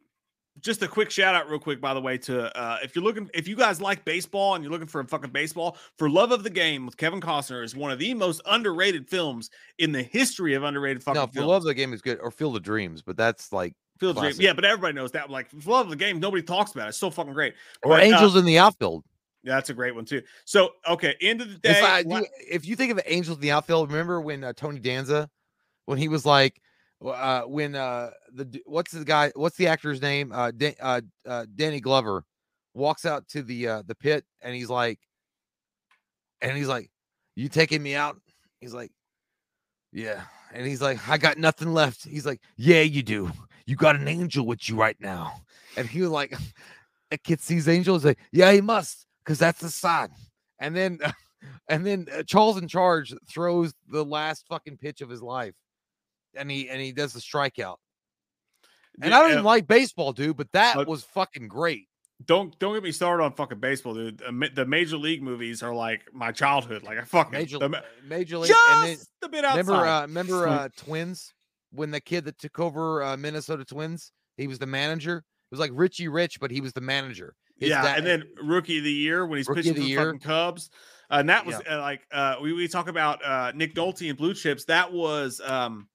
just 0.62 0.82
a 0.84 0.88
quick 0.88 1.10
shout 1.12 1.36
out, 1.36 1.50
real 1.50 1.60
quick, 1.60 1.82
by 1.82 1.94
the 1.94 2.02
way, 2.02 2.18
to 2.20 2.56
uh, 2.58 2.78
if 2.84 2.96
you're 2.96 3.04
looking, 3.04 3.30
if 3.34 3.48
you 3.48 3.56
guys 3.56 3.82
like 3.82 4.06
baseball 4.06 4.56
and 4.56 4.64
you're 4.64 4.72
looking 4.72 4.88
for 4.88 5.02
a 5.02 5.06
fucking 5.06 5.32
baseball, 5.32 5.78
for 5.98 6.10
Love 6.10 6.32
of 6.32 6.44
the 6.44 6.50
Game 6.50 6.86
with 6.86 6.98
Kevin 6.98 7.20
Costner 7.22 7.64
is 7.64 7.76
one 7.76 7.92
of 7.92 8.00
the 8.00 8.14
most 8.14 8.42
underrated 8.46 9.08
films 9.10 9.50
in 9.80 9.92
the 9.92 10.04
history 10.04 10.54
of 10.54 10.64
underrated 10.64 11.04
fucking 11.04 11.20
no, 11.20 11.28
for 11.28 11.34
films. 11.34 11.48
love 11.48 11.62
of 11.64 11.66
the 11.66 11.74
game 11.74 11.94
is 11.94 12.02
good, 12.02 12.20
or 12.22 12.32
Field 12.32 12.56
of 12.56 12.64
Dreams, 12.64 13.02
but 13.02 13.18
that's 13.18 13.52
like 13.52 13.74
Field 14.00 14.18
of 14.18 14.24
Dreams. 14.24 14.40
Yeah, 14.40 14.54
but 14.54 14.66
everybody 14.66 14.94
knows 14.94 15.12
that. 15.12 15.30
Like 15.30 15.50
for 15.50 15.70
Love 15.72 15.88
of 15.88 15.90
the 15.90 15.96
Game, 15.96 16.20
nobody 16.20 16.44
talks 16.44 16.72
about 16.72 16.86
it. 16.86 16.90
It's 16.90 16.98
so 16.98 17.10
fucking 17.10 17.34
great. 17.34 17.54
or 17.84 17.90
But, 17.92 18.02
uh, 18.02 18.04
Angels 18.04 18.36
in 18.36 18.46
the 18.46 18.58
Outfield. 18.60 19.04
Yeah, 19.44 19.56
that's 19.56 19.72
a 19.72 19.74
great 19.74 19.96
one 19.96 20.06
too. 20.06 20.22
So 20.46 20.72
okay, 20.88 21.16
end 21.22 21.42
of 21.42 21.48
the 21.50 21.56
If, 21.56 21.62
day. 21.62 21.82
I, 21.82 22.02
la- 22.02 22.20
you- 22.20 22.26
if 22.50 22.66
you 22.68 22.76
think 22.76 22.92
of 22.92 23.00
Angels 23.08 23.38
in 23.38 23.42
the 23.42 23.52
Outfield, 23.52 23.90
remember 23.90 24.22
when 24.22 24.44
uh, 24.44 24.54
Tony 24.54 24.80
Danza, 24.80 25.28
when 25.86 25.98
he 25.98 26.08
was 26.08 26.26
like, 26.26 26.62
uh, 27.10 27.42
when 27.44 27.76
uh, 27.76 28.12
the 28.34 28.62
what's 28.66 28.92
the 28.92 29.06
guy, 29.06 29.32
what's 29.36 29.58
the 29.58 29.68
actor's 29.68 30.02
name? 30.02 30.32
Uh, 30.32 30.52
uh, 30.80 31.02
uh, 31.28 31.46
Danny 31.56 31.80
Glover 31.80 32.24
walks 32.74 33.06
out 33.06 33.28
to 33.30 33.42
the 33.42 33.68
uh, 33.68 33.84
the 33.86 33.96
pit 33.96 34.26
and 34.42 34.56
he's 34.56 34.70
like, 34.70 35.00
and 36.42 36.56
he's 36.56 36.68
like, 36.68 36.90
"You 37.36 37.50
taking 37.50 37.82
me 37.82 37.96
out?" 37.96 38.18
He's 38.60 38.74
like, 38.74 38.92
"Yeah," 39.92 40.22
and 40.54 40.66
he's 40.66 40.82
like, 40.82 41.08
"I 41.10 41.18
got 41.18 41.38
nothing 41.38 41.74
left." 41.74 42.06
He's 42.08 42.26
like, 42.26 42.42
"Yeah, 42.58 42.82
you 42.82 43.04
do. 43.04 43.32
You 43.66 43.76
got 43.76 43.96
an 43.96 44.08
angel 44.08 44.46
with 44.46 44.70
you 44.70 44.76
right 44.76 44.98
now." 45.00 45.34
And 45.78 45.88
he 45.88 46.02
was 46.02 46.12
like, 46.12 46.36
"A 47.12 47.18
kid 47.18 47.42
sees 47.42 47.68
angels." 47.68 48.06
Like, 48.06 48.20
"Yeah, 48.32 48.52
he 48.52 48.62
must, 48.62 49.08
cause 49.26 49.40
that's 49.40 49.62
the 49.62 49.70
sign." 49.70 50.10
And 50.60 50.76
then, 50.76 51.00
and 51.68 51.86
then 51.86 52.08
uh, 52.16 52.24
Charles 52.24 52.58
in 52.58 52.68
charge 52.68 53.14
throws 53.28 53.74
the 53.90 54.06
last 54.06 54.46
fucking 54.48 54.78
pitch 54.78 55.02
of 55.02 55.10
his 55.10 55.22
life, 55.22 55.56
and 56.36 56.50
he 56.50 56.70
and 56.70 56.82
he 56.82 56.92
does 56.92 57.14
the 57.14 57.20
strikeout. 57.20 57.78
And 59.02 59.14
I 59.14 59.20
don't 59.22 59.32
even 59.32 59.44
like 59.44 59.68
baseball, 59.68 60.14
dude, 60.14 60.38
but 60.38 60.52
that 60.52 60.76
But- 60.76 60.88
was 60.88 61.04
fucking 61.04 61.48
great. 61.48 61.88
don't 62.26 62.58
don't 62.60 62.74
get 62.76 62.84
me 62.84 62.92
started 62.92 63.24
on 63.24 63.34
fucking 63.34 63.60
baseball, 63.60 63.96
dude. 63.96 64.22
The 64.54 64.66
major 64.66 64.98
league 64.98 65.24
movies 65.24 65.64
are 65.64 65.74
like 65.74 66.02
my 66.14 66.32
childhood. 66.32 66.84
Like 66.84 67.00
I 67.00 67.04
fucking 67.04 67.32
Major, 67.32 67.58
the, 67.58 67.70
uh, 67.70 67.82
major 68.08 68.38
league. 68.38 68.50
just 68.50 68.70
and 68.70 68.90
then, 68.90 68.98
a 69.24 69.30
bit 69.30 69.44
outside. 69.46 69.58
remember, 69.60 69.88
uh, 69.88 70.02
remember 70.02 70.48
uh, 70.48 70.70
Twins 70.78 71.34
when 71.72 71.90
the 71.90 72.02
kid 72.02 72.26
that 72.26 72.38
took 72.38 72.60
over 72.60 73.02
uh, 73.02 73.18
Minnesota 73.18 73.66
Twins, 73.66 74.12
he 74.38 74.46
was 74.48 74.60
the 74.60 74.68
manager. 74.68 75.18
It 75.18 75.56
was 75.56 75.60
like 75.60 75.72
Richie 75.74 76.10
Rich, 76.10 76.40
but 76.40 76.52
he 76.52 76.62
was 76.62 76.74
the 76.74 76.82
manager. 76.82 77.34
His 77.58 77.70
yeah, 77.70 77.82
dad- 77.82 77.98
and 78.00 78.08
then 78.08 78.24
rookie 78.44 78.78
of 78.80 78.84
the 78.84 78.92
year 78.92 79.26
when 79.26 79.38
he's 79.38 79.48
pitching 79.48 79.74
the 79.74 79.82
the 79.82 79.96
fucking 79.96 80.20
Cubs. 80.20 80.70
Uh, 81.10 81.18
and 81.20 81.30
that 81.30 81.46
was 81.46 81.56
uh, 81.70 81.80
like 81.80 82.02
uh, 82.12 82.36
we, 82.42 82.54
we 82.54 82.68
talk 82.68 82.88
about 82.88 83.24
uh, 83.26 83.52
Nick 83.56 83.74
Nolte 83.76 84.08
and 84.10 84.18
Blue 84.18 84.34
Chips. 84.34 84.66
That 84.66 84.94
was 84.94 85.42
um, 85.44 85.88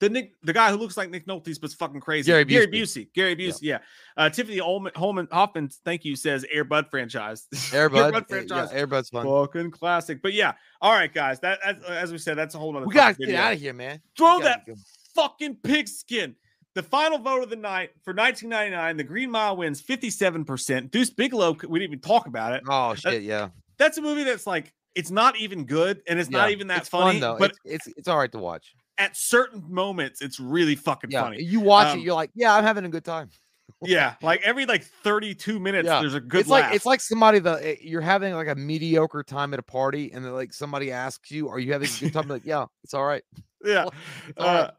the 0.00 0.08
Nick 0.08 0.34
the 0.42 0.52
guy 0.52 0.70
who 0.70 0.76
looks 0.76 0.96
like 0.96 1.10
Nick 1.10 1.26
Nolte's 1.26 1.58
but's 1.58 1.74
fucking 1.74 2.00
crazy. 2.00 2.30
Gary 2.30 2.44
Busey. 2.44 2.48
Gary 2.48 2.66
Busey. 2.66 3.12
Gary 3.14 3.36
Busey. 3.36 3.62
Yeah. 3.62 3.78
Uh, 4.16 4.30
Tiffany 4.30 4.58
Holman, 4.58 4.92
Holman 4.94 5.28
Hoffman. 5.30 5.68
Thank 5.84 6.04
you. 6.04 6.16
Says 6.16 6.44
Air 6.50 6.64
Bud 6.64 6.86
franchise. 6.90 7.46
Airbud, 7.52 8.12
Bud 8.12 8.14
uh, 8.14 8.24
franchise. 8.28 8.70
yeah, 8.72 8.84
Airbud's 8.84 9.10
fun. 9.10 9.26
Fucking 9.26 9.70
classic. 9.70 10.22
But 10.22 10.34
yeah. 10.34 10.52
All 10.80 10.92
right, 10.92 11.12
guys. 11.12 11.40
That 11.40 11.58
as, 11.64 11.82
as 11.84 12.12
we 12.12 12.18
said, 12.18 12.36
that's 12.36 12.54
a 12.54 12.58
whole 12.58 12.72
nother. 12.72 12.86
we 12.86 12.94
gotta 12.94 13.14
get 13.14 13.26
video. 13.26 13.40
out 13.40 13.52
of 13.54 13.60
here, 13.60 13.72
man. 13.72 14.00
Throw 14.16 14.40
that 14.40 14.66
fucking 15.14 15.56
pigskin. 15.62 16.36
The 16.74 16.82
final 16.84 17.18
vote 17.18 17.42
of 17.42 17.50
the 17.50 17.56
night 17.56 17.90
for 18.04 18.14
1999, 18.14 18.96
the 18.98 19.02
Green 19.02 19.32
Mile 19.32 19.56
wins 19.56 19.82
57%. 19.82 20.92
Deuce 20.92 21.10
Bigalow, 21.10 21.56
we 21.68 21.80
didn't 21.80 21.92
even 21.92 22.00
talk 22.00 22.28
about 22.28 22.52
it. 22.52 22.62
Oh 22.68 22.94
shit, 22.94 23.22
yeah. 23.22 23.48
That's 23.78 23.98
a 23.98 24.02
movie 24.02 24.22
that's 24.22 24.46
like, 24.46 24.72
it's 24.94 25.10
not 25.10 25.36
even 25.38 25.64
good 25.64 26.02
and 26.06 26.20
it's 26.20 26.30
not 26.30 26.50
even 26.50 26.68
that 26.68 26.82
it's 26.82 26.88
funny, 26.88 27.18
fun, 27.18 27.20
though. 27.20 27.36
but 27.38 27.52
it's, 27.64 27.86
it's 27.86 27.98
it's 27.98 28.08
all 28.08 28.18
right 28.18 28.30
to 28.30 28.38
watch. 28.38 28.74
At 28.98 29.16
certain 29.16 29.62
moments, 29.72 30.20
it's 30.22 30.40
really 30.40 30.74
fucking 30.74 31.10
Yeah, 31.10 31.22
funny. 31.22 31.42
you 31.42 31.60
watch 31.60 31.88
Um, 31.88 32.00
it, 32.00 32.02
you're 32.02 32.14
like, 32.14 32.30
yeah, 32.34 32.54
I'm 32.54 32.64
having 32.64 32.84
a 32.84 32.88
good 32.88 33.04
time. 33.04 33.30
yeah, 33.82 34.14
like 34.22 34.40
every 34.42 34.66
like 34.66 34.82
32 34.82 35.60
minutes, 35.60 35.86
Yeah, 35.86 36.00
there's 36.00 36.14
a 36.14 36.20
good 36.20 36.40
it's 36.40 36.48
laugh. 36.48 36.64
like 36.66 36.74
it's 36.74 36.86
like 36.86 37.00
somebody 37.00 37.38
that 37.38 37.62
eh, 37.62 37.76
you're 37.80 38.00
having 38.00 38.34
like 38.34 38.48
a 38.48 38.54
mediocre 38.54 39.22
time 39.22 39.52
at 39.54 39.60
a 39.60 39.62
party, 39.62 40.10
and 40.12 40.24
then 40.24 40.32
like 40.32 40.52
somebody 40.52 40.90
asks 40.90 41.30
you, 41.30 41.48
"Are 41.48 41.58
you 41.58 41.72
having 41.74 41.88
a 41.88 42.00
good 42.00 42.12
time?" 42.12 42.28
like, 42.28 42.44
yeah, 42.44 42.66
it's 42.82 42.94
all 42.94 43.04
right. 43.04 43.22
yeah. 43.64 43.86
It's 44.28 44.38
all 44.38 44.46
right. 44.46 44.60
Uh, 44.64 44.70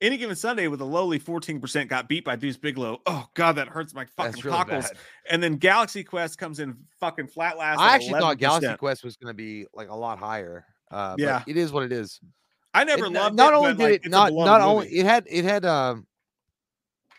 any 0.00 0.16
given 0.16 0.34
Sunday 0.34 0.66
with 0.68 0.80
a 0.80 0.84
lowly 0.84 1.20
14% 1.20 1.86
got 1.86 2.08
beat 2.08 2.24
by 2.24 2.34
Deuce 2.34 2.56
Bigalow. 2.56 3.00
Oh 3.04 3.26
god, 3.34 3.56
that 3.56 3.68
hurts 3.68 3.92
my 3.92 4.06
fucking 4.06 4.40
really 4.42 4.56
cockles. 4.56 4.88
bad. 4.88 4.96
And 5.28 5.42
then 5.42 5.56
Galaxy 5.56 6.02
Quest 6.02 6.38
comes 6.38 6.58
in 6.58 6.74
fucking 7.00 7.26
flat 7.26 7.58
last. 7.58 7.78
I 7.80 7.94
actually 7.94 8.18
thought 8.18 8.38
Galaxy 8.38 8.74
Quest 8.78 9.04
was 9.04 9.16
going 9.16 9.28
to 9.28 9.34
be 9.36 9.66
like 9.74 9.90
a 9.90 9.94
lot 9.94 10.18
higher. 10.18 10.64
Uh, 10.90 11.10
but 11.12 11.20
Yeah. 11.20 11.42
it 11.46 11.58
is 11.58 11.70
what 11.70 11.82
it 11.82 11.92
is. 11.92 12.18
I 12.72 12.84
never 12.84 13.06
It- 13.06 13.12
loved 13.12 13.36
not 13.36 13.52
it. 13.52 13.56
only 13.56 13.72
but, 13.74 13.78
did 13.78 13.84
like, 13.84 13.92
it 13.92 13.96
it's 13.96 14.06
a 14.06 14.10
not 14.10 14.28
beloved 14.30 14.46
not 14.46 14.60
only 14.60 14.88
it 14.88 15.06
had 15.06 15.26
it 15.28 15.44
had 15.44 15.64
um 15.64 16.06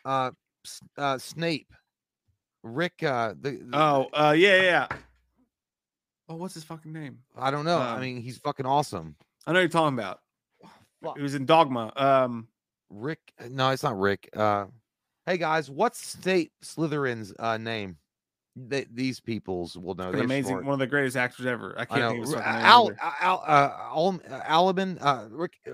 uh 0.06 0.32
S- 0.66 0.82
uh 0.98 1.18
Snape 1.18 1.68
Rick 2.64 3.04
uh 3.04 3.34
the, 3.40 3.52
the- 3.52 3.70
Oh, 3.78 4.08
uh, 4.14 4.36
yeah, 4.38 4.56
yeah, 4.58 4.62
yeah. 4.62 4.88
Oh, 6.30 6.36
what's 6.36 6.54
his 6.54 6.64
fucking 6.64 6.94
name? 6.94 7.20
I 7.36 7.52
don't 7.52 7.66
know. 7.66 7.80
I 7.80 7.96
um, 7.96 8.02
mean, 8.02 8.22
he's 8.22 8.38
fucking 8.38 8.66
awesome. 8.66 9.16
I 9.46 9.52
know 9.52 9.60
you're 9.60 9.68
talking 9.68 9.98
about. 9.98 10.20
Fuck. 11.04 11.18
He 11.18 11.24
was 11.24 11.36
in 11.36 11.46
Dogma. 11.46 11.92
Um, 11.96 12.48
Rick 12.90 13.20
no, 13.50 13.70
it's 13.72 13.84
not 13.84 14.00
Rick. 14.00 14.30
Uh 14.36 14.66
hey 15.26 15.38
guys, 15.38 15.70
what's 15.70 16.06
State 16.06 16.52
Slytherin's 16.64 17.34
uh 17.40 17.58
name? 17.58 17.98
They, 18.56 18.86
these 18.92 19.20
peoples 19.20 19.78
will 19.78 19.96
know. 19.96 20.12
They're 20.12 20.24
amazing, 20.24 20.50
smart. 20.52 20.66
one 20.66 20.74
of 20.74 20.80
the 20.80 20.88
greatest 20.88 21.16
actors 21.16 21.46
ever. 21.46 21.74
I 21.78 21.84
I 21.84 21.86
can't 21.86 22.00
know. 22.02 22.10
think 22.10 22.24
of 22.24 22.30
his 22.30 22.36
R- 22.36 22.42
fucking 22.42 22.54
name 22.58 22.66
Al. 22.66 22.92
Al, 23.22 23.44
uh, 23.48 23.72
Al, 23.96 24.20
uh, 24.30 24.42
Alabin, 24.46 24.98
uh, 25.00 25.28
Rick, 25.32 25.54
uh, 25.68 25.72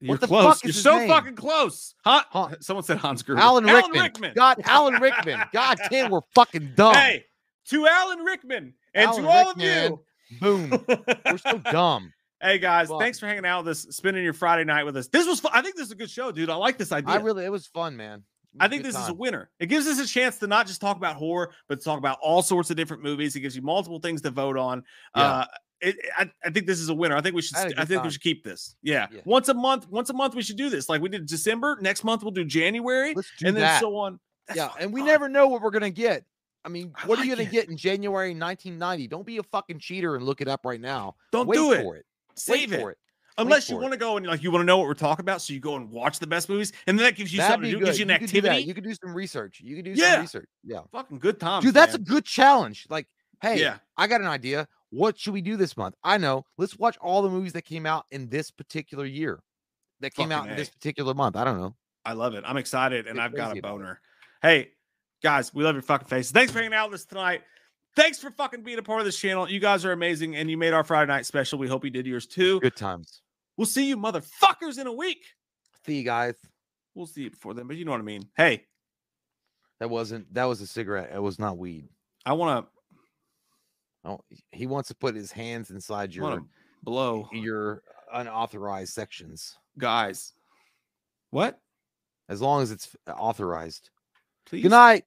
You're 0.00 0.16
the 0.16 0.26
close. 0.26 0.54
fuck 0.54 0.64
You're 0.64 0.70
is 0.70 0.82
so 0.82 0.98
name? 0.98 1.08
fucking 1.08 1.36
close. 1.36 1.94
Huh? 2.04 2.22
Han- 2.30 2.60
Someone 2.62 2.84
said 2.84 2.98
Hans 2.98 3.22
Gruber. 3.22 3.40
Alan 3.40 3.64
Rickman. 3.64 4.32
God, 4.34 4.60
Alan 4.64 4.94
Rickman. 5.00 5.40
God 5.52 5.78
damn, 5.90 6.10
we're 6.10 6.20
fucking 6.34 6.72
dumb. 6.74 6.94
Hey, 6.94 7.24
to 7.68 7.86
Alan 7.86 8.20
Rickman 8.20 8.74
and 8.94 9.08
Alan 9.10 9.22
to 9.22 9.28
all 9.28 9.44
Rickman. 9.48 9.92
Of 9.92 9.98
you. 10.30 10.38
Boom. 10.40 10.84
we're 11.26 11.38
so 11.38 11.58
dumb. 11.70 12.12
hey 12.42 12.58
guys, 12.58 12.88
Fuck. 12.88 13.00
thanks 13.00 13.18
for 13.18 13.26
hanging 13.26 13.44
out 13.44 13.64
with 13.64 13.72
us, 13.76 13.86
spending 13.94 14.24
your 14.24 14.32
Friday 14.32 14.64
night 14.64 14.84
with 14.84 14.96
us. 14.96 15.08
This 15.08 15.26
was 15.26 15.38
fun. 15.40 15.52
I 15.54 15.60
think 15.62 15.76
this 15.76 15.86
is 15.86 15.92
a 15.92 15.96
good 15.96 16.10
show, 16.10 16.32
dude. 16.32 16.50
I 16.50 16.54
like 16.56 16.78
this 16.78 16.90
idea. 16.92 17.14
I 17.14 17.18
really, 17.18 17.44
it 17.44 17.52
was 17.52 17.66
fun, 17.66 17.96
man. 17.96 18.24
I 18.58 18.68
think 18.68 18.82
this 18.82 18.96
is 18.96 19.08
a 19.08 19.14
winner. 19.14 19.50
It 19.60 19.66
gives 19.66 19.86
us 19.86 19.98
a 19.98 20.06
chance 20.06 20.38
to 20.38 20.46
not 20.46 20.66
just 20.66 20.80
talk 20.80 20.96
about 20.96 21.16
horror, 21.16 21.52
but 21.68 21.78
to 21.78 21.84
talk 21.84 21.98
about 21.98 22.18
all 22.20 22.42
sorts 22.42 22.70
of 22.70 22.76
different 22.76 23.02
movies. 23.02 23.36
It 23.36 23.40
gives 23.40 23.54
you 23.54 23.62
multiple 23.62 24.00
things 24.00 24.22
to 24.22 24.30
vote 24.30 24.56
on. 24.56 24.82
Yeah. 25.16 25.22
Uh, 25.22 25.44
it, 25.82 25.96
I, 26.16 26.30
I 26.44 26.50
think 26.50 26.66
this 26.66 26.80
is 26.80 26.88
a 26.88 26.94
winner. 26.94 27.16
I 27.16 27.20
think 27.20 27.34
we 27.34 27.42
should. 27.42 27.56
I 27.56 27.60
had 27.60 27.72
a 27.72 27.74
I 27.76 27.80
good 27.82 27.88
think 27.88 28.04
we 28.04 28.10
should 28.10 28.22
keep 28.22 28.44
this. 28.44 28.74
Yeah. 28.82 29.06
Yeah. 29.12 29.20
once 29.24 29.48
a 29.48 29.54
month. 29.54 29.88
Once 29.88 30.10
a 30.10 30.12
month, 30.12 30.34
we 30.34 30.42
should 30.42 30.56
do 30.56 30.68
this. 30.68 30.88
Like 30.88 31.00
we 31.00 31.08
did 31.08 31.26
December. 31.26 31.78
Next 31.80 32.04
month, 32.04 32.22
we'll 32.22 32.32
do 32.32 32.44
January, 32.44 33.14
do 33.14 33.22
and 33.44 33.56
then 33.56 33.80
so 33.80 33.96
on. 33.96 34.18
That's 34.46 34.58
yeah, 34.58 34.70
and 34.78 34.92
we 34.92 35.00
fun. 35.00 35.08
never 35.08 35.28
know 35.28 35.48
what 35.48 35.62
we're 35.62 35.70
gonna 35.70 35.90
get. 35.90 36.24
I 36.64 36.68
mean, 36.68 36.92
what 37.06 37.18
are 37.18 37.24
you 37.24 37.34
gonna 37.34 37.48
it. 37.48 37.52
get 37.52 37.68
in 37.68 37.76
January 37.76 38.30
1990? 38.30 39.08
Don't 39.08 39.24
be 39.24 39.38
a 39.38 39.42
fucking 39.44 39.78
cheater 39.78 40.16
and 40.16 40.26
look 40.26 40.40
it 40.40 40.48
up 40.48 40.60
right 40.64 40.80
now. 40.80 41.14
Don't 41.32 41.46
Wait 41.46 41.56
do 41.56 41.72
it. 41.72 41.82
for 41.82 41.96
it. 41.96 42.04
Save 42.36 42.70
Wait 42.70 42.72
it. 42.72 42.80
for 42.80 42.90
it. 42.90 42.98
Unless 43.40 43.70
you 43.70 43.76
want 43.76 43.92
to 43.92 43.98
go 43.98 44.16
and 44.16 44.26
like 44.26 44.42
you 44.42 44.50
want 44.50 44.62
to 44.62 44.66
know 44.66 44.78
what 44.78 44.86
we're 44.86 44.94
talking 44.94 45.22
about, 45.24 45.42
so 45.42 45.52
you 45.52 45.60
go 45.60 45.76
and 45.76 45.90
watch 45.90 46.18
the 46.18 46.26
best 46.26 46.48
movies, 46.48 46.72
and 46.86 46.98
then 46.98 47.04
that 47.06 47.16
gives 47.16 47.32
you 47.32 47.38
That'd 47.38 47.52
something 47.54 47.70
to 47.70 47.76
do. 47.76 47.78
good. 47.80 47.86
Gives 47.86 47.98
you 47.98 48.04
an 48.04 48.08
you 48.10 48.14
could 48.18 48.30
do 48.30 48.38
activity. 48.38 48.62
You 48.66 48.74
could 48.74 48.84
do 48.84 48.94
some 48.94 49.14
research. 49.14 49.60
You 49.60 49.76
could 49.76 49.84
do 49.84 49.92
Yeah. 49.92 50.12
some 50.12 50.20
research. 50.22 50.48
Yeah, 50.64 50.80
Fucking 50.92 51.18
good 51.18 51.40
times, 51.40 51.64
dude, 51.64 51.74
that's 51.74 51.94
a 51.94 51.98
good 51.98 52.24
challenge. 52.24 52.86
Like, 52.90 53.06
hey, 53.42 53.60
yeah. 53.60 53.78
I 53.96 54.06
got 54.06 54.20
an 54.20 54.26
idea. 54.26 54.68
What 54.90 55.18
should 55.18 55.34
we 55.34 55.40
do 55.40 55.56
this 55.56 55.76
month? 55.76 55.94
I 56.02 56.18
know. 56.18 56.44
Let's 56.58 56.76
watch 56.78 56.96
all 57.00 57.22
the 57.22 57.30
movies 57.30 57.52
that 57.52 57.62
came 57.62 57.86
out 57.86 58.06
in 58.10 58.28
this 58.28 58.50
particular 58.50 59.04
year. 59.04 59.42
That 60.00 60.14
came 60.14 60.32
out 60.32 60.40
Fucking 60.40 60.50
in 60.52 60.56
this 60.56 60.70
particular 60.70 61.14
month. 61.14 61.36
I 61.36 61.44
don't 61.44 61.58
know. 61.60 61.74
I 62.04 62.14
love 62.14 62.34
it. 62.34 62.42
I'm 62.46 62.56
excited, 62.56 63.06
and 63.06 63.16
Get 63.16 63.24
I've 63.24 63.36
got 63.36 63.56
a 63.56 63.60
boner. 63.60 64.00
Hey, 64.42 64.70
guys, 65.22 65.52
we 65.54 65.62
love 65.62 65.74
your 65.74 65.82
fucking 65.82 66.08
faces. 66.08 66.32
Thanks 66.32 66.50
for 66.50 66.58
hanging 66.58 66.72
out 66.74 66.90
with 66.90 67.00
us 67.00 67.04
tonight. 67.04 67.42
Thanks 67.96 68.18
for 68.18 68.30
fucking 68.30 68.62
being 68.62 68.78
a 68.78 68.82
part 68.82 69.00
of 69.00 69.04
this 69.04 69.18
channel. 69.18 69.50
You 69.50 69.60
guys 69.60 69.84
are 69.84 69.92
amazing, 69.92 70.36
and 70.36 70.50
you 70.50 70.56
made 70.56 70.72
our 70.72 70.84
Friday 70.84 71.08
night 71.12 71.26
special. 71.26 71.58
We 71.58 71.68
hope 71.68 71.84
you 71.84 71.90
did 71.90 72.06
yours 72.06 72.26
too. 72.26 72.60
Good 72.60 72.76
times. 72.76 73.20
We'll 73.60 73.66
see 73.66 73.84
you 73.84 73.98
motherfuckers 73.98 74.78
in 74.78 74.86
a 74.86 74.92
week. 74.92 75.22
See 75.84 75.98
you 75.98 76.02
guys. 76.02 76.34
We'll 76.94 77.06
see 77.06 77.24
you 77.24 77.30
before 77.30 77.52
then, 77.52 77.66
but 77.66 77.76
you 77.76 77.84
know 77.84 77.90
what 77.90 78.00
I 78.00 78.04
mean. 78.04 78.22
Hey, 78.34 78.64
That 79.80 79.90
wasn't. 79.90 80.32
That 80.32 80.44
was 80.44 80.62
a 80.62 80.66
cigarette. 80.66 81.10
It 81.14 81.20
was 81.20 81.38
not 81.38 81.58
weed. 81.58 81.86
I 82.24 82.32
want 82.32 82.64
to 82.64 84.08
Oh, 84.08 84.20
he 84.50 84.66
wants 84.66 84.88
to 84.88 84.94
put 84.94 85.14
his 85.14 85.30
hands 85.30 85.68
inside 85.68 86.14
your 86.14 86.42
blow 86.82 87.28
your 87.32 87.82
unauthorized 88.10 88.94
sections, 88.94 89.58
guys. 89.76 90.32
What? 91.28 91.60
as 92.30 92.40
long 92.40 92.62
as 92.62 92.70
it's 92.70 92.96
authorized. 93.06 93.90
Please. 94.46 94.62
Good 94.62 94.70
night. 94.70 95.04